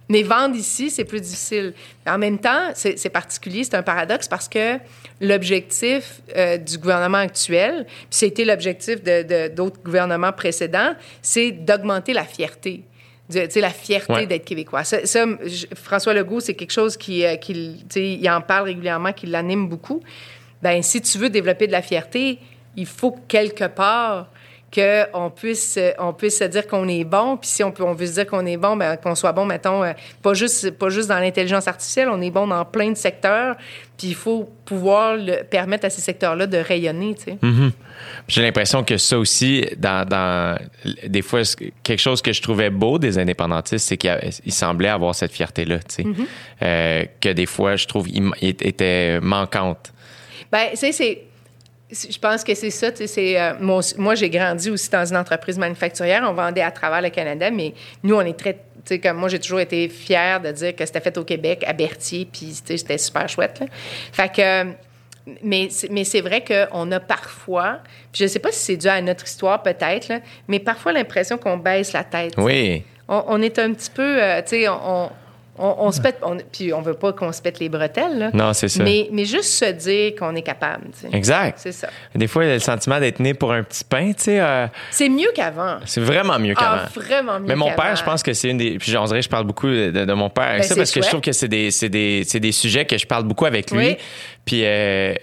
mais 0.09 0.23
vendre 0.23 0.57
ici, 0.57 0.91
c'est 0.91 1.05
plus 1.05 1.21
difficile. 1.21 1.73
En 2.07 2.19
même 2.19 2.39
temps, 2.39 2.71
c'est 2.75 3.09
particulier, 3.11 3.65
c'est 3.65 3.77
un 3.77 3.83
paradoxe 3.83 4.29
parce 4.29 4.49
que 4.49 4.77
l'objectif 5.23 6.21
euh, 6.37 6.59
du 6.59 6.77
gouvernement 6.79 7.19
actuel, 7.19 7.85
puis 7.87 8.07
c'était 8.11 8.45
l'objectif 8.45 9.03
de- 9.03 9.49
d'autres 9.49 9.81
gouvernements 9.83 10.33
précédents, 10.33 10.93
c'est 11.23 11.53
d'augmenter 11.53 12.13
la 12.13 12.25
fierté. 12.25 12.83
De- 13.31 13.47
tu 13.47 13.51
sais, 13.53 13.61
la 13.61 13.71
fierté 13.71 14.13
Ouais. 14.13 14.27
d'être 14.27 14.45
québécois. 14.45 14.85
Ça, 14.85 14.99
François 15.75 16.13
Legault, 16.13 16.41
c'est 16.41 16.55
quelque 16.55 16.73
chose 16.73 16.97
qui, 16.97 17.25
euh, 17.25 17.37
qui 17.37 17.79
il 17.97 18.29
en 18.31 18.41
parle 18.41 18.65
régulièrement, 18.67 19.13
qui 19.13 19.27
l'anime 19.27 19.69
beaucoup. 19.69 20.03
Ben, 20.61 20.83
si 20.83 21.01
tu 21.01 21.19
veux 21.19 21.31
développer 21.31 21.67
de 21.69 21.73
la 21.73 21.83
fierté, 21.83 22.39
il 22.77 22.87
faut 22.87 23.17
quelque 23.29 23.65
part 23.69 24.29
qu'on 24.75 25.31
puisse, 25.31 25.77
euh, 25.77 25.91
on 25.99 26.13
puisse 26.15 26.39
se 26.39 26.45
dire 26.45 26.67
qu'on 26.67 26.89
est 26.89 27.05
bon. 27.05 27.37
Puis 27.37 27.51
si 27.51 27.63
on, 27.63 27.71
peut, 27.73 27.83
on 27.83 27.93
veut 27.95 28.07
se 28.07 28.13
dire 28.15 28.27
qu'on 28.27 28.47
est 28.47 28.57
bon, 28.57 28.77
ben, 28.77 28.97
qu'on 28.97 29.15
soit 29.15 29.33
bon, 29.33 29.45
mettons, 29.45 29.85
euh, 29.85 29.93
pas, 30.23 30.33
juste, 30.35 30.71
pas 30.73 30.89
juste 30.89 31.09
dans 31.09 31.19
l'intelligence 31.19 31.69
artificielle, 31.69 32.09
on 32.11 32.21
est 32.23 32.31
bon 32.31 32.47
dans 32.47 32.65
plein 32.65 32.91
de 32.91 32.97
secteurs. 32.97 33.57
Puis 33.99 34.09
il 34.09 34.15
faut 34.15 34.49
pouvoir 34.65 35.17
le, 35.17 35.43
permettre 35.45 35.85
à 35.85 35.91
ces 35.91 36.01
secteurs-là 36.01 36.47
de 36.47 36.57
rayonner, 36.57 37.15
tu 37.15 37.25
sais. 37.25 37.39
J'ai 38.27 38.43
l'impression 38.43 38.83
que 38.83 38.97
ça 38.97 39.19
aussi, 39.19 39.65
dans, 39.77 40.07
dans- 40.09 40.59
des 41.07 41.23
fois, 41.23 41.43
quelque 41.83 42.01
chose 42.01 42.23
que 42.23 42.33
je 42.33 42.41
trouvais 42.43 42.71
beau 42.71 42.99
des 42.99 43.19
indépendantistes, 43.19 43.87
c'est 43.87 43.97
qu'ils 43.97 44.19
ils 44.45 44.53
semblaient 44.53 44.89
avoir 44.89 45.15
cette 45.15 45.33
fierté-là, 45.33 45.79
tu 45.81 45.85
sais. 45.89 46.03
Mm-hmm. 46.03 46.27
Euh, 46.63 47.05
que 47.21 47.29
des 47.29 47.47
fois, 47.47 47.77
je 47.77 47.87
trouve, 47.87 48.09
ils 48.09 48.19
m- 48.19 48.33
ils 48.41 48.49
étaient 48.49 49.21
manquantes. 49.21 49.93
Ben, 50.51 50.69
tu 50.71 50.79
sais, 50.79 50.93
c'est. 50.93 51.23
Je 51.93 52.19
pense 52.19 52.43
que 52.43 52.55
c'est 52.55 52.71
ça. 52.71 52.91
tu 52.91 52.99
sais, 52.99 53.07
c'est, 53.07 53.39
euh, 53.41 53.53
moi, 53.61 54.15
j'ai 54.15 54.31
grandi 54.31 54.71
aussi 54.71 54.89
dans 54.91 55.05
une 55.05 55.17
entreprise 55.19 55.59
manufacturière. 55.59 56.25
On 56.27 56.33
vendait 56.33 56.63
à 56.63 56.71
travers 56.71 57.03
le 57.03 57.11
Canada, 57.11 57.51
mais 57.51 57.75
nous, 58.03 58.15
on 58.15 58.23
est 58.23 58.39
très. 58.39 58.55
Tu 58.55 58.61
sais, 58.95 58.99
comme 58.99 59.19
moi, 59.19 59.29
j'ai 59.29 59.39
toujours 59.39 59.61
été 59.61 59.89
fière 59.89 60.41
de 60.41 60.51
dire 60.53 60.75
que 60.75 60.85
c'était 60.87 61.01
fait 61.01 61.17
au 61.19 61.25
Québec, 61.25 61.63
à 61.67 61.73
Berthier, 61.75 62.27
puis 62.33 62.53
c'était 62.55 62.99
super 62.99 63.29
chouette. 63.29 63.61
là. 63.61 63.67
Fait 64.13 64.33
que. 64.33 64.73
Mais, 65.45 65.69
c'est- 65.71 65.89
mais 65.89 66.03
c'est 66.03 66.21
vrai 66.21 66.43
qu'on 66.43 66.91
a 66.91 66.99
parfois, 66.99 67.79
je 68.13 68.25
ne 68.25 68.29
sais 68.29 68.41
pas 68.41 68.51
si 68.51 68.59
c'est 68.59 68.77
dû 68.77 68.89
à 68.89 69.01
notre 69.01 69.25
histoire 69.25 69.63
peut-être, 69.63 70.15
mais 70.49 70.59
parfois 70.59 70.93
l'impression 70.93 71.39
qu'on 71.39 71.59
baisse 71.59 71.93
la 71.93 72.03
tête. 72.03 72.35
Oui. 72.39 72.83
On, 73.09 73.23
on 73.29 73.41
est 73.43 73.57
un 73.61 73.73
petit 73.73 73.91
peu, 73.91 74.21
euh, 74.21 74.43
tu 74.43 74.49
sais, 74.49 74.69
on, 74.69 74.81
on, 74.85 75.11
on 75.63 75.93
se 75.93 76.01
pète, 76.01 76.19
on- 76.23 76.37
puis 76.53 76.73
on 76.73 76.81
veut 76.83 76.95
pas 76.95 77.13
qu'on 77.13 77.33
se 77.33 77.41
pète 77.43 77.59
les 77.61 77.69
bretelles, 77.69 78.19
là. 78.19 78.31
Non, 78.35 78.53
c'est 78.53 78.69
ça. 78.69 78.83
Mais, 78.83 79.09
mais 79.13 79.25
juste 79.25 79.53
se 79.53 79.65
dire 79.73 80.15
qu'on 80.19 80.35
est 80.35 80.43
capable, 80.43 80.85
tu 80.93 81.09
sais. 81.11 81.17
Exact. 81.17 81.59
C'est 81.61 81.73
ça. 81.73 81.89
Des 82.15 82.27
fois, 82.27 82.45
il 82.45 82.49
y 82.49 82.51
a 82.51 82.55
le 82.55 82.61
sentiment 82.61 82.99
d'être 83.01 83.21
né 83.21 83.35
pour 83.35 83.53
un 83.53 83.63
petit 83.63 83.85
pain, 83.85 84.09
tu 84.13 84.25
sais. 84.25 84.41
euh, 84.41 84.67
C'est 84.91 85.09
mieux 85.09 85.31
qu'avant. 85.35 85.79
c'est 85.85 86.01
vraiment 86.01 86.39
mieux 86.39 86.55
qu'avant. 86.55 86.83
Ah, 86.85 86.89
vraiment 86.95 87.39
mieux 87.41 87.47
Mais 87.49 87.57
mon 87.57 87.67
qu'avant. 87.67 87.83
père, 87.83 87.97
je 87.97 88.05
pense 88.05 88.23
que 88.23 88.33
c'est 88.33 88.49
une 88.51 88.59
des. 88.59 88.79
Puis 88.79 88.91
j'en 88.93 89.05
dirais, 89.05 89.23
je 89.23 89.29
parle 89.29 89.45
beaucoup 89.45 89.69
de, 89.69 89.91
de 89.91 90.13
mon 90.13 90.31
père 90.31 90.45
avec 90.45 90.59
Ben, 90.63 90.63
ça 90.63 90.75
c'est 90.75 90.81
parce 90.81 90.91
que 90.93 91.03
je 91.03 91.09
trouve 91.09 91.21
que 91.21 91.33
c'est 91.33 91.49
des, 91.49 91.71
c'est 91.71 91.89
des, 91.89 92.25
c'est 92.27 92.41
des 92.41 92.53
sujets 92.53 92.85
que 92.85 92.99
je 92.99 93.07
parle 93.07 93.25
beaucoup 93.25 93.47
avec 93.47 93.71
lui. 93.71 93.79
Oui. 93.79 93.97
Puis 94.45 94.63
euh, 94.65 95.15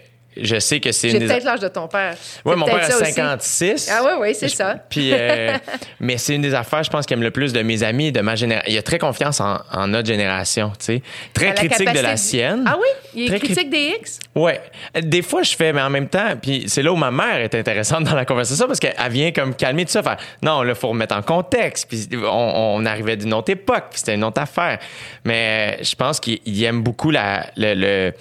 je 0.42 0.60
sais 0.60 0.80
que 0.80 0.92
c'est 0.92 1.10
J'ai 1.10 1.20
des. 1.20 1.28
peut-être 1.28 1.44
l'âge 1.44 1.60
de 1.60 1.68
ton 1.68 1.88
père. 1.88 2.16
Oui, 2.46 2.56
mon 2.56 2.66
père 2.66 2.76
a 2.78 2.82
ça 2.84 2.98
aussi. 3.02 3.14
56. 3.14 3.90
Ah 3.92 4.02
oui, 4.06 4.12
oui, 4.20 4.36
c'est 4.36 4.48
Je- 4.50 4.56
ça. 4.56 4.76
Puis, 4.90 5.12
euh, 5.14 5.58
mais 6.00 6.18
c'est 6.18 6.36
une 6.36 6.42
des 6.42 6.54
affaires, 6.54 6.84
je 6.84 6.90
pense, 6.90 7.06
qu'il 7.06 7.16
aime 7.18 7.24
le 7.24 7.32
plus 7.32 7.54
de 7.54 7.62
mes 7.62 7.84
amis, 7.84 8.12
de 8.12 8.22
ma 8.22 8.36
génération. 8.36 8.70
Il 8.72 8.78
a 8.78 8.82
très 8.82 9.00
confiance 9.00 9.40
en, 9.42 9.60
en 9.72 9.88
notre 9.88 10.08
génération, 10.08 10.72
tu 10.80 10.86
sais. 10.86 11.02
Très 11.34 11.48
À 11.48 11.50
la 11.50 11.56
critique 11.56 11.94
de 11.94 12.00
la 12.00 12.18
sienne. 12.18 12.64
Ah 12.68 12.76
oui? 12.80 12.88
Il 13.16 13.24
est 13.26 13.28
Très 13.28 13.40
critique 13.40 13.70
des 13.70 13.96
X? 14.00 14.20
Ouais. 14.36 14.62
Des 15.02 15.22
fois, 15.22 15.44
je 15.44 15.56
fais, 15.56 15.74
mais 15.74 15.82
en 15.82 15.90
même 15.90 16.08
temps, 16.08 16.36
puis 16.42 16.66
c'est 16.68 16.84
là 16.84 16.92
où 16.92 16.96
ma 16.96 17.12
mère 17.12 17.38
est 17.42 17.56
intéressante 17.56 18.04
dans 18.04 18.16
la 18.16 18.26
conversation 18.26 18.68
parce 18.68 18.80
qu'elle 18.80 18.94
vient 19.10 19.32
comme 19.32 19.56
calmer 19.56 19.86
tout 19.86 19.92
ça. 19.92 20.04
Faire, 20.04 20.18
non, 20.42 20.62
là, 20.64 20.76
faut 20.76 20.90
remettre 20.90 21.16
en 21.16 21.22
contexte. 21.22 21.88
Puis 21.90 22.08
on, 22.14 22.28
on 22.76 22.86
arrivait 22.86 23.18
d'une 23.18 23.34
autre 23.34 23.52
époque, 23.52 23.86
puis 23.92 24.00
c'était 24.00 24.16
une 24.16 24.24
autre 24.24 24.42
affaire. 24.42 24.80
Mais 25.26 25.80
je 25.82 25.96
pense 25.96 26.20
qu'il 26.20 26.40
il 26.46 26.64
aime 26.64 26.82
beaucoup 26.84 27.12
la, 27.12 27.48
le, 27.58 27.74
le- 27.74 28.14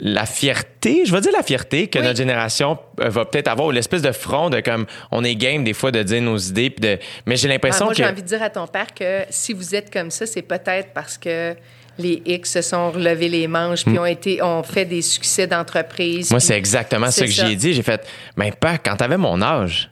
la 0.00 0.26
fierté, 0.26 1.04
je 1.06 1.12
vais 1.12 1.20
dire 1.20 1.32
la 1.32 1.42
fierté 1.42 1.88
que 1.88 1.98
Oui. 1.98 2.04
notre 2.04 2.16
génération 2.18 2.78
euh, 3.00 3.08
va 3.08 3.24
peut-être 3.24 3.48
avoir, 3.48 3.68
ou 3.68 3.70
l'espèce 3.70 4.02
de 4.02 4.12
front 4.12 4.50
de 4.50 4.60
comme 4.60 4.86
on 5.10 5.22
est 5.24 5.34
game 5.34 5.64
des 5.64 5.72
fois 5.74 5.90
de 5.90 6.02
dire 6.02 6.22
nos 6.22 6.36
idées, 6.38 6.70
puis 6.70 6.80
de, 6.88 6.98
mais 7.26 7.36
j'ai 7.36 7.48
Ah, 7.48 7.52
l'impression 7.52 7.84
moi, 7.86 7.94
que 7.94 7.98
j'ai 7.98 8.06
envie 8.06 8.22
de 8.22 8.26
dire 8.26 8.42
à 8.42 8.50
ton 8.50 8.66
père 8.66 8.92
que 8.94 9.22
si 9.30 9.52
vous 9.52 9.74
êtes 9.74 9.92
comme 9.92 10.10
ça, 10.10 10.26
c'est 10.26 10.42
peut-être 10.42 10.92
parce 10.94 11.16
que 11.18 11.54
les 11.98 12.22
X 12.26 12.52
se 12.54 12.62
sont 12.62 12.90
relevés 12.90 13.28
les 13.28 13.46
manches 13.46 13.84
puis 13.84 13.98
ont 13.98 14.04
été 14.06 14.42
ont 14.42 14.64
fait 14.64 14.84
des 14.84 15.00
succès 15.02 15.46
d'entreprise. 15.46 16.30
Mm. 16.30 16.34
moi 16.34 16.40
c'est 16.40 16.56
exactement 16.56 17.10
ça 17.10 17.24
que 17.24 17.30
j'ai 17.30 17.54
dit. 17.54 17.72
J'ai 17.72 17.82
fait, 17.84 18.04
ben 18.36 18.52
pas 18.52 18.78
quand 18.78 18.96
t'avais 18.96 19.16
mon 19.16 19.40
âge, 19.40 19.90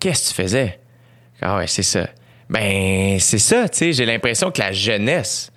qu'est-ce 0.00 0.30
que 0.30 0.36
tu 0.36 0.42
faisais? 0.42 0.78
Ah 1.42 1.58
ouais, 1.58 1.66
c'est 1.66 1.82
ça. 1.82 2.06
Ben 2.48 3.18
c'est 3.20 3.38
ça, 3.38 3.68
tu 3.68 3.78
sais. 3.78 3.92
J'ai 3.92 4.06
l'impression 4.06 4.50
que 4.50 4.60
la 4.60 4.72
jeunesse, 4.72 5.50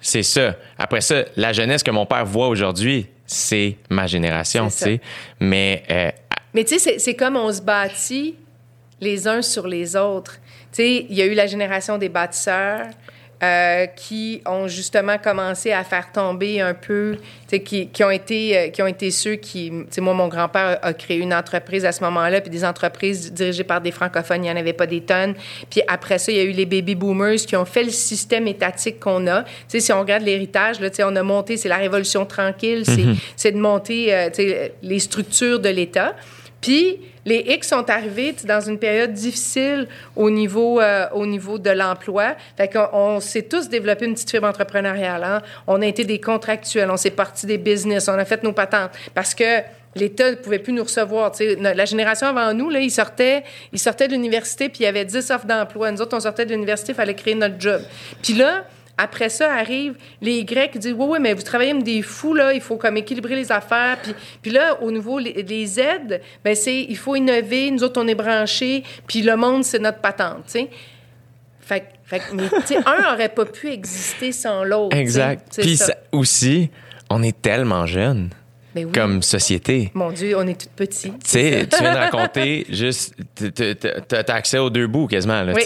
c'est 0.00 0.22
ça. 0.22 0.54
Après 0.78 1.00
ça, 1.00 1.24
la 1.36 1.52
jeunesse 1.52 1.82
que 1.82 1.90
mon 1.90 2.06
père 2.06 2.24
voit 2.24 2.46
aujourd'hui, 2.48 3.08
c'est 3.26 3.76
ma 3.90 4.06
génération, 4.06 4.66
tu 4.66 4.72
sais. 4.76 5.00
Mais 5.40 5.82
euh, 5.90 6.10
Mais 6.54 6.64
tu 6.64 6.74
sais, 6.74 6.78
c'est- 6.78 6.98
c'est 6.98 7.14
comme 7.14 7.36
on 7.36 7.52
se 7.52 7.60
bâtit 7.60 8.36
les 9.00 9.28
uns 9.28 9.42
sur 9.42 9.66
les 9.66 9.94
autres. 9.96 10.38
Tu 10.72 10.82
sais, 10.82 11.06
il 11.08 11.14
y 11.14 11.22
a 11.22 11.26
eu 11.26 11.34
la 11.34 11.46
génération 11.46 11.98
des 11.98 12.08
bâtisseurs 12.08 12.86
euh, 13.42 13.84
qui 13.84 14.40
ont 14.46 14.66
justement 14.66 15.18
commencé 15.18 15.70
à 15.70 15.84
faire 15.84 16.10
tomber 16.10 16.62
un 16.62 16.72
peu, 16.72 17.18
qui, 17.50 17.88
qui 17.88 18.04
ont 18.04 18.10
été 18.10 18.56
euh, 18.56 18.68
qui 18.68 18.80
ont 18.80 18.86
été 18.86 19.10
ceux 19.10 19.34
qui, 19.34 19.70
moi 19.98 20.14
mon 20.14 20.28
grand-père 20.28 20.78
a 20.80 20.94
créé 20.94 21.18
une 21.18 21.34
entreprise 21.34 21.84
à 21.84 21.92
ce 21.92 22.02
moment-là, 22.04 22.40
puis 22.40 22.50
des 22.50 22.64
entreprises 22.64 23.32
dirigées 23.34 23.64
par 23.64 23.82
des 23.82 23.90
francophones, 23.90 24.38
il 24.38 24.48
n'y 24.48 24.50
en 24.50 24.56
avait 24.56 24.72
pas 24.72 24.86
des 24.86 25.02
tonnes. 25.02 25.34
Puis 25.68 25.82
après 25.86 26.16
ça, 26.16 26.32
il 26.32 26.38
y 26.38 26.40
a 26.40 26.44
eu 26.44 26.52
les 26.52 26.64
baby 26.64 26.94
boomers 26.94 27.36
qui 27.36 27.56
ont 27.56 27.66
fait 27.66 27.84
le 27.84 27.90
système 27.90 28.46
étatique 28.48 29.00
qu'on 29.00 29.26
a. 29.26 29.44
Si 29.68 29.92
on 29.92 30.00
regarde 30.00 30.22
l'héritage, 30.22 30.80
là, 30.80 30.88
on 31.00 31.14
a 31.14 31.22
monté, 31.22 31.58
c'est 31.58 31.68
la 31.68 31.76
révolution 31.76 32.24
tranquille, 32.24 32.84
c'est 32.86 33.04
c'est 33.36 33.52
de 33.52 33.58
monter, 33.58 34.14
euh, 34.14 34.30
les 34.82 34.98
structures 34.98 35.60
de 35.60 35.68
l'État. 35.68 36.14
Puis 36.62 37.00
les 37.26 37.44
X 37.48 37.68
sont 37.68 37.90
arrivés 37.90 38.34
dans 38.44 38.60
une 38.60 38.78
période 38.78 39.12
difficile 39.12 39.88
au 40.14 40.30
niveau, 40.30 40.80
euh, 40.80 41.06
au 41.12 41.26
niveau 41.26 41.58
de 41.58 41.70
l'emploi. 41.70 42.36
Fait 42.56 42.72
qu'on 42.72 42.88
on 42.92 43.20
s'est 43.20 43.42
tous 43.42 43.68
développé 43.68 44.06
une 44.06 44.14
petite 44.14 44.30
fibre 44.30 44.46
entrepreneuriale. 44.46 45.24
hein. 45.24 45.42
On 45.66 45.82
a 45.82 45.86
été 45.86 46.04
des 46.04 46.20
contractuels, 46.20 46.90
on 46.90 46.96
s'est 46.96 47.10
parti 47.10 47.44
des 47.46 47.58
business, 47.58 48.08
on 48.08 48.12
a 48.12 48.24
fait 48.24 48.42
nos 48.44 48.52
patentes 48.52 48.92
parce 49.12 49.34
que 49.34 49.60
l'État 49.96 50.30
ne 50.30 50.36
pouvait 50.36 50.60
plus 50.60 50.72
nous 50.72 50.84
recevoir. 50.84 51.32
La 51.58 51.84
génération 51.84 52.28
avant 52.28 52.54
nous, 52.54 52.70
là, 52.70 52.78
ils 52.78 52.90
sortaient, 52.90 53.42
ils 53.72 53.78
sortaient 53.78 54.06
de 54.06 54.12
l'université 54.12 54.68
puis 54.68 54.80
il 54.80 54.84
y 54.84 54.86
avait 54.86 55.04
10 55.04 55.30
offres 55.32 55.46
d'emploi. 55.46 55.90
Nous 55.90 56.00
autres, 56.00 56.16
on 56.16 56.20
sortait 56.20 56.46
de 56.46 56.52
l'université, 56.52 56.92
il 56.92 56.94
fallait 56.94 57.14
créer 57.14 57.34
notre 57.34 57.60
job. 57.60 57.82
Puis 58.22 58.34
là, 58.34 58.64
après 58.98 59.28
ça 59.28 59.52
arrive 59.52 59.94
les 60.22 60.44
Grecs 60.44 60.70
qui 60.72 60.78
disent 60.78 60.94
oui 60.96 61.06
oui 61.08 61.18
mais 61.20 61.34
vous 61.34 61.42
travaillez 61.42 61.72
comme 61.72 61.82
des 61.82 62.00
fous 62.02 62.32
là 62.34 62.52
il 62.54 62.60
faut 62.60 62.76
comme 62.76 62.96
équilibrer 62.96 63.34
les 63.36 63.52
affaires 63.52 63.98
puis 64.02 64.14
puis 64.40 64.50
là 64.50 64.78
au 64.82 64.90
niveau 64.90 65.18
les 65.18 65.80
aides 65.80 66.22
ben 66.44 66.54
c'est 66.54 66.82
il 66.88 66.96
faut 66.96 67.14
innover 67.14 67.70
nous 67.70 67.84
autres 67.84 68.00
on 68.02 68.08
est 68.08 68.14
branchés 68.14 68.82
puis 69.06 69.20
le 69.22 69.36
monde 69.36 69.64
c'est 69.64 69.78
notre 69.78 69.98
patente 69.98 70.44
tu 70.46 70.52
sais 70.52 70.70
fait, 71.60 71.80
que- 71.80 71.86
fait 72.04 72.22
mais 72.32 72.48
tu 72.48 72.66
sais 72.66 72.76
un 72.86 73.12
aurait 73.12 73.28
pas 73.28 73.44
pu 73.44 73.68
exister 73.70 74.32
sans 74.32 74.64
l'autre 74.64 74.96
exact. 74.96 75.58
Puis 75.60 75.76
ça. 75.76 75.86
ça- 75.86 75.96
aussi, 76.12 76.70
on 77.10 77.22
est 77.22 77.40
tellement 77.42 77.84
jeunes 77.86 78.30
Ben 78.74 78.86
oui. 78.86 78.92
comme 78.92 79.20
société. 79.22 79.90
mon 79.94 80.10
Dieu 80.12 80.36
on 80.38 80.46
est 80.46 80.58
tout 80.60 80.68
petits 80.76 81.10
Tu 81.10 81.16
sais, 81.24 81.66
tu 81.70 81.82
viens 81.82 81.92
de 81.92 81.98
raconter 81.98 82.64
juste, 82.70 83.14
t'as 83.34 84.22
t'as 84.22 84.34
accès 84.34 84.58
aux 84.58 84.70
deux 84.70 84.86
bouts 84.86 85.06
quasiment, 85.08 85.42
là, 85.42 85.52
Oui. 85.54 85.62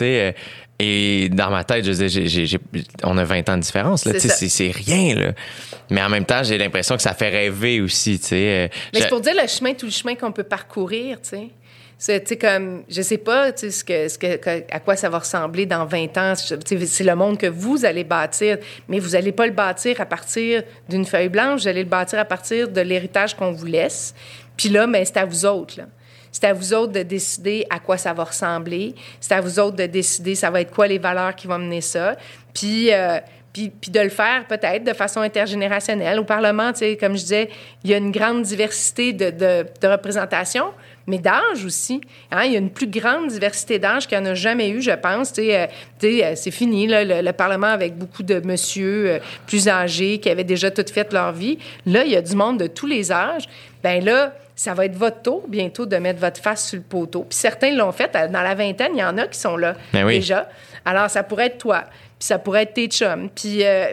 Et 0.83 1.29
dans 1.29 1.51
ma 1.51 1.63
tête, 1.65 1.85
je 1.85 1.91
disais, 1.91 2.09
j'ai- 2.09 2.27
j'ai- 2.27 2.47
j'ai- 2.47 2.59
on 3.03 3.17
a 3.19 3.25
20 3.25 3.49
ans 3.51 3.57
de 3.57 3.63
différence, 3.63 4.05
là, 4.07 4.13
C'est 4.19 4.29
c'est 4.29 4.49
c'est 4.49 4.71
rien, 4.71 5.15
là. 5.15 5.33
Mais 5.91 6.03
en 6.03 6.09
même 6.09 6.25
temps, 6.25 6.43
j'ai 6.43 6.57
l'impression 6.57 6.97
que 6.97 7.03
ça 7.03 7.13
fait 7.15 7.29
rêver 7.29 7.81
aussi, 7.81 8.19
tu 8.19 8.29
sais. 8.29 8.37
euh, 8.37 8.69
Mais 8.93 8.99
je- 9.01 9.03
c'est 9.05 9.09
pour 9.11 9.21
dire 9.21 9.35
le 9.41 9.47
chemin, 9.47 9.75
tout 9.75 9.87
le 9.87 9.93
chemin 9.93 10.15
qu'on 10.15 10.33
peut 10.33 10.43
parcourir, 10.45 11.21
tu 11.21 11.29
sais. 11.31 11.49
C'est, 11.99 12.39
comme, 12.41 12.83
je 12.89 13.03
sais 13.03 13.19
pas, 13.19 13.55
ce 13.55 13.85
que, 13.85 14.09
ce 14.09 14.17
que, 14.17 14.41
à 14.75 14.81
quoi 14.81 14.97
ça 14.97 15.11
va 15.11 15.19
ressembler 15.19 15.67
dans 15.67 15.85
20 15.85 16.17
ans. 16.17 16.33
C'est 16.35 17.05
le 17.05 17.15
monde 17.15 17.37
que 17.37 17.47
vous 17.47 17.85
allez 17.85 18.05
bâtir, 18.05 18.57
mais 18.89 18.99
vous 18.99 19.15
allez 19.15 19.33
pas 19.33 19.45
le 19.47 19.53
bâtir 19.53 20.01
à 20.01 20.07
partir 20.07 20.63
d'une 20.89 21.05
feuille 21.05 21.29
blanche, 21.29 21.61
vous 21.61 21.69
allez 21.69 21.83
le 21.83 21.91
bâtir 21.91 22.19
à 22.19 22.25
partir 22.25 22.69
de 22.69 22.81
l'héritage 22.81 23.35
qu'on 23.37 23.53
vous 23.53 23.67
laisse. 23.67 24.15
Puis 24.57 24.71
là, 24.71 24.87
mais 24.87 25.05
c'est 25.05 25.19
à 25.19 25.27
vous 25.27 25.45
autres, 25.45 25.75
là. 25.77 25.85
C'est 26.33 26.45
à 26.45 26.53
vous 26.53 26.73
autres 26.73 26.93
de 26.93 27.03
décider 27.03 27.67
à 27.71 27.79
quoi 27.79 27.97
ça 27.97 28.13
va 28.13 28.25
ressembler. 28.25 28.95
C'est 29.21 29.35
à 29.35 29.41
vous 29.41 29.59
autres 29.59 29.77
de 29.77 29.87
décider 29.87 30.35
ça 30.35 30.51
va 30.51 30.61
être 30.61 30.73
quoi 30.73 30.87
les 30.87 30.99
valeurs 30.99 31.35
qui 31.35 31.47
vont 31.47 31.59
mener 31.59 31.81
ça. 31.81 32.17
Puis, 32.55 32.93
euh, 32.93 33.19
puis, 33.53 33.69
puis 33.69 33.91
de 33.91 34.01
le 34.01 34.11
faire 34.11 34.47
peut-être 34.47 34.85
de 34.85 34.93
façon 34.93 35.21
intergénérationnelle. 35.21 36.21
Au 36.21 36.25
Parlement, 36.25 36.73
tu 36.73 36.81
sais, 36.81 36.97
comme 36.97 37.17
je 37.17 37.23
disais, 37.23 37.51
il 37.83 37.91
y 37.91 37.95
a 37.95 37.97
une 37.97 38.13
grande 38.13 38.43
diversité 38.43 39.13
de, 39.13 39.67
représentation, 39.83 40.67
mais 41.09 41.19
d'âge 41.19 41.65
aussi. 41.65 42.01
Hein? 42.31 42.45
Il 42.45 42.53
y 42.53 42.55
a 42.55 42.61
une 42.61 42.71
plus 42.71 42.87
grande 42.87 43.27
diversité 43.29 43.81
d'âge 43.81 44.07
qu'il 44.07 44.19
n'y 44.19 44.29
en 44.29 44.31
a 44.31 44.35
jamais 44.35 44.71
eu, 44.71 44.81
je 44.81 44.93
pense. 44.93 45.33
Tu 45.33 45.43
sais, 45.43 45.59
euh, 45.59 45.67
euh, 46.05 46.33
c'est 46.37 46.53
fini, 46.53 46.87
là, 46.87 47.05
le, 47.05 47.23
le 47.23 47.33
Parlement 47.33 47.67
avec 47.67 47.97
beaucoup 47.97 48.23
de 48.23 48.41
monsieur 48.41 49.19
plus 49.49 49.69
âgés 49.69 50.19
qui 50.19 50.31
avaient 50.31 50.45
déjà 50.45 50.71
tout 50.71 50.85
fait 50.93 51.13
leur 51.13 51.33
vie. 51.33 51.59
Là, 51.87 52.05
il 52.05 52.13
y 52.13 52.17
a 52.17 52.23
du 52.23 52.37
monde 52.37 52.61
de 52.61 52.69
tous 52.69 52.87
les 52.87 53.11
âges. 53.11 53.49
Ben 53.83 54.05
là, 54.05 54.33
ça 54.61 54.75
va 54.75 54.85
être 54.85 54.95
votre 54.95 55.23
tour 55.23 55.43
bientôt 55.49 55.87
de 55.87 55.97
mettre 55.97 56.21
votre 56.21 56.39
face 56.39 56.69
sur 56.69 56.77
le 56.77 56.83
poteau. 56.83 57.23
Puis 57.23 57.39
certains 57.39 57.75
l'ont 57.75 57.93
fait. 57.93 58.13
Dans 58.13 58.43
la 58.43 58.55
vingtaine, 58.55 58.93
il 58.95 59.01
y 59.01 59.03
en 59.03 59.17
a 59.17 59.27
qui 59.27 59.39
sont 59.39 59.57
là 59.57 59.75
Ben 59.95 60.05
oui. 60.05 60.19
déjà. 60.19 60.51
Alors, 60.85 61.09
ça 61.09 61.23
pourrait 61.23 61.47
être 61.47 61.57
toi, 61.57 61.85
puis 62.19 62.27
ça 62.27 62.39
pourrait 62.39 62.65
être 62.65 62.75
tes 62.75 62.87
chums. 62.89 63.31
Puis, 63.35 63.65
euh, 63.65 63.87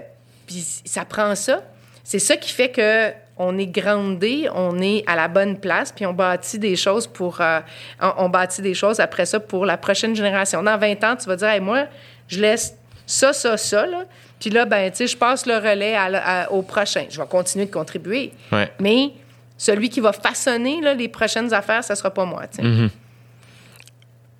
puis 0.45 0.65
ça 0.83 1.05
prend 1.05 1.35
ça. 1.35 1.61
C'est 2.03 2.19
ça 2.19 2.35
qui 2.35 2.51
fait 2.51 2.69
que 2.69 3.11
on 3.37 3.57
est 3.57 3.67
grandé, 3.67 4.49
on 4.53 4.77
est 4.81 5.05
à 5.07 5.15
la 5.15 5.29
bonne 5.29 5.57
place, 5.57 5.93
puis 5.93 6.05
on 6.05 6.11
bâtit 6.11 6.59
des 6.59 6.75
choses 6.75 7.07
pour... 7.07 7.39
euh, 7.39 7.59
on, 8.01 8.27
bâtit 8.27 8.61
des 8.61 8.73
choses 8.73 8.99
après 8.99 9.25
ça 9.25 9.39
pour 9.39 9.65
la 9.65 9.77
prochaine 9.77 10.15
génération. 10.17 10.61
Dans 10.63 10.77
20 10.77 11.01
ans, 11.05 11.15
tu 11.15 11.27
vas 11.27 11.35
dire, 11.37 11.47
hey, 11.47 11.61
moi, 11.61 11.85
je 12.27 12.41
laisse 12.41 12.75
ça, 13.05 13.31
ça, 13.31 13.55
ça, 13.55 13.85
là. 13.85 14.03
Puis 14.39 14.49
là, 14.49 14.65
ben, 14.65 14.91
tu 14.91 14.97
sais, 14.97 15.07
je 15.07 15.15
passe 15.15 15.45
le 15.45 15.55
relais 15.55 15.95
à 15.95 16.09
la- 16.09 16.41
à- 16.43 16.51
au 16.51 16.61
prochain. 16.61 17.05
Je 17.09 17.21
vais 17.21 17.27
continuer 17.27 17.65
de 17.67 17.71
contribuer. 17.71 18.33
Ouais. 18.51 18.69
Mais 18.81 19.11
celui 19.57 19.89
qui 19.89 19.99
va 19.99 20.13
façonner 20.13 20.79
là, 20.81 20.93
les 20.93 21.07
prochaines 21.07 21.53
affaires, 21.53 21.83
ça 21.83 21.95
sera 21.95 22.11
pas 22.13 22.25
moi. 22.25 22.43
Mm-hmm. 22.57 22.89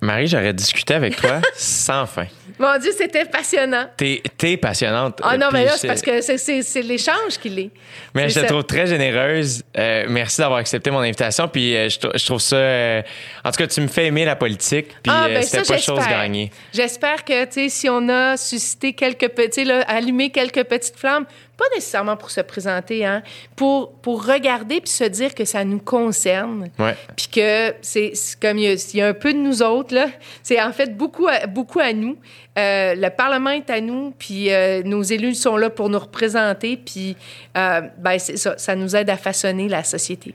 Marie, 0.00 0.28
j'aurais 0.28 0.52
discuté 0.52 0.94
avec 0.94 1.16
toi 1.16 1.40
sans 1.56 2.06
fin. 2.06 2.26
Mon 2.56 2.78
Dieu, 2.78 2.92
c'était 2.96 3.24
passionnant. 3.24 3.86
T'es 3.96 4.22
es 4.44 4.56
passionnante. 4.56 5.18
Ah 5.24 5.36
non, 5.36 5.48
mais 5.52 5.64
là, 5.64 5.72
c'est 5.76 5.88
parce 5.88 6.02
que 6.02 6.20
c'est- 6.20 6.82
l'échange 6.82 7.36
qu'il 7.40 7.58
est. 7.58 7.70
Mais 8.14 8.28
je 8.28 8.34
te 8.36 8.40
ça. 8.40 8.46
trouve 8.46 8.62
très 8.64 8.86
généreuse. 8.86 9.64
Euh, 9.76 10.06
merci 10.08 10.40
d'avoir 10.40 10.60
accepté 10.60 10.90
mon 10.92 11.00
invitation. 11.00 11.48
Puis 11.48 11.76
euh, 11.76 11.88
je, 11.88 11.98
trou- 11.98 12.10
je 12.14 12.24
trouve 12.24 12.40
ça. 12.40 12.56
euh, 12.56 13.02
en 13.44 13.50
tout 13.50 13.58
cas, 13.58 13.66
tu 13.66 13.80
me 13.80 13.88
fais 13.88 14.06
aimer 14.06 14.24
la 14.24 14.36
politique. 14.36 14.88
Puis 15.02 15.12
Ah, 15.12 15.26
ben 15.28 15.42
c'était 15.42 15.58
pas 15.64 15.78
chose 15.78 15.96
j'espère. 15.98 16.08
gagnée. 16.20 16.50
J'espère 16.72 17.24
que, 17.24 17.44
tu 17.46 17.52
sais, 17.52 17.68
si 17.68 17.88
on 17.88 18.08
a 18.08 18.36
suscité 18.36 18.92
quelques 18.92 19.28
petits, 19.30 19.68
allumé 19.88 20.30
quelques 20.30 20.64
petites 20.64 20.96
flammes, 20.96 21.26
pas 21.58 21.64
nécessairement 21.74 22.16
pour 22.16 22.30
se 22.30 22.40
présenter, 22.40 23.04
hein, 23.04 23.22
pour, 23.56 23.92
pour 24.00 24.24
regarder 24.24 24.80
puis 24.80 24.90
se 24.90 25.04
dire 25.04 25.34
que 25.34 25.44
ça 25.44 25.64
nous 25.64 25.80
concerne. 25.80 26.68
Puis 27.16 27.26
que 27.30 27.74
c'est 27.82 28.12
comme 28.40 28.56
il 28.58 28.64
y, 28.64 28.68
a, 28.68 28.72
il 28.94 28.96
y 28.98 29.02
a 29.02 29.08
un 29.08 29.12
peu 29.14 29.32
de 29.34 29.38
nous 29.38 29.62
autres, 29.62 29.94
là. 29.94 30.06
C'est 30.42 30.62
en 30.62 30.72
fait 30.72 30.96
beaucoup 30.96 31.26
à, 31.26 31.46
beaucoup 31.48 31.80
à 31.80 31.92
nous. 31.92 32.16
Euh, 32.58 32.94
le 32.94 33.10
Parlement 33.10 33.50
est 33.50 33.68
à 33.70 33.80
nous, 33.80 34.14
puis 34.18 34.52
euh, 34.52 34.82
nos 34.84 35.02
élus 35.02 35.34
sont 35.34 35.56
là 35.56 35.68
pour 35.68 35.90
nous 35.90 35.98
représenter, 35.98 36.76
puis 36.76 37.16
euh, 37.56 37.80
ben, 37.98 38.18
ça, 38.18 38.56
ça 38.56 38.74
nous 38.76 38.94
aide 38.96 39.10
à 39.10 39.16
façonner 39.16 39.68
la 39.68 39.82
société. 39.84 40.34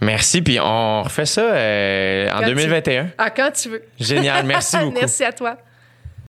Merci. 0.00 0.42
Puis 0.42 0.58
on 0.58 1.02
refait 1.04 1.26
ça 1.26 1.42
en 1.44 2.40
Quand 2.40 2.40
tu- 2.40 2.54
2021. 2.54 3.10
Ah, 3.18 3.30
quand 3.30 3.50
tu 3.52 3.68
veux. 3.68 3.82
Génial. 4.00 4.44
Merci 4.46 4.76
beaucoup. 4.82 4.98
Merci 4.98 5.22
à 5.22 5.32
toi. 5.32 5.56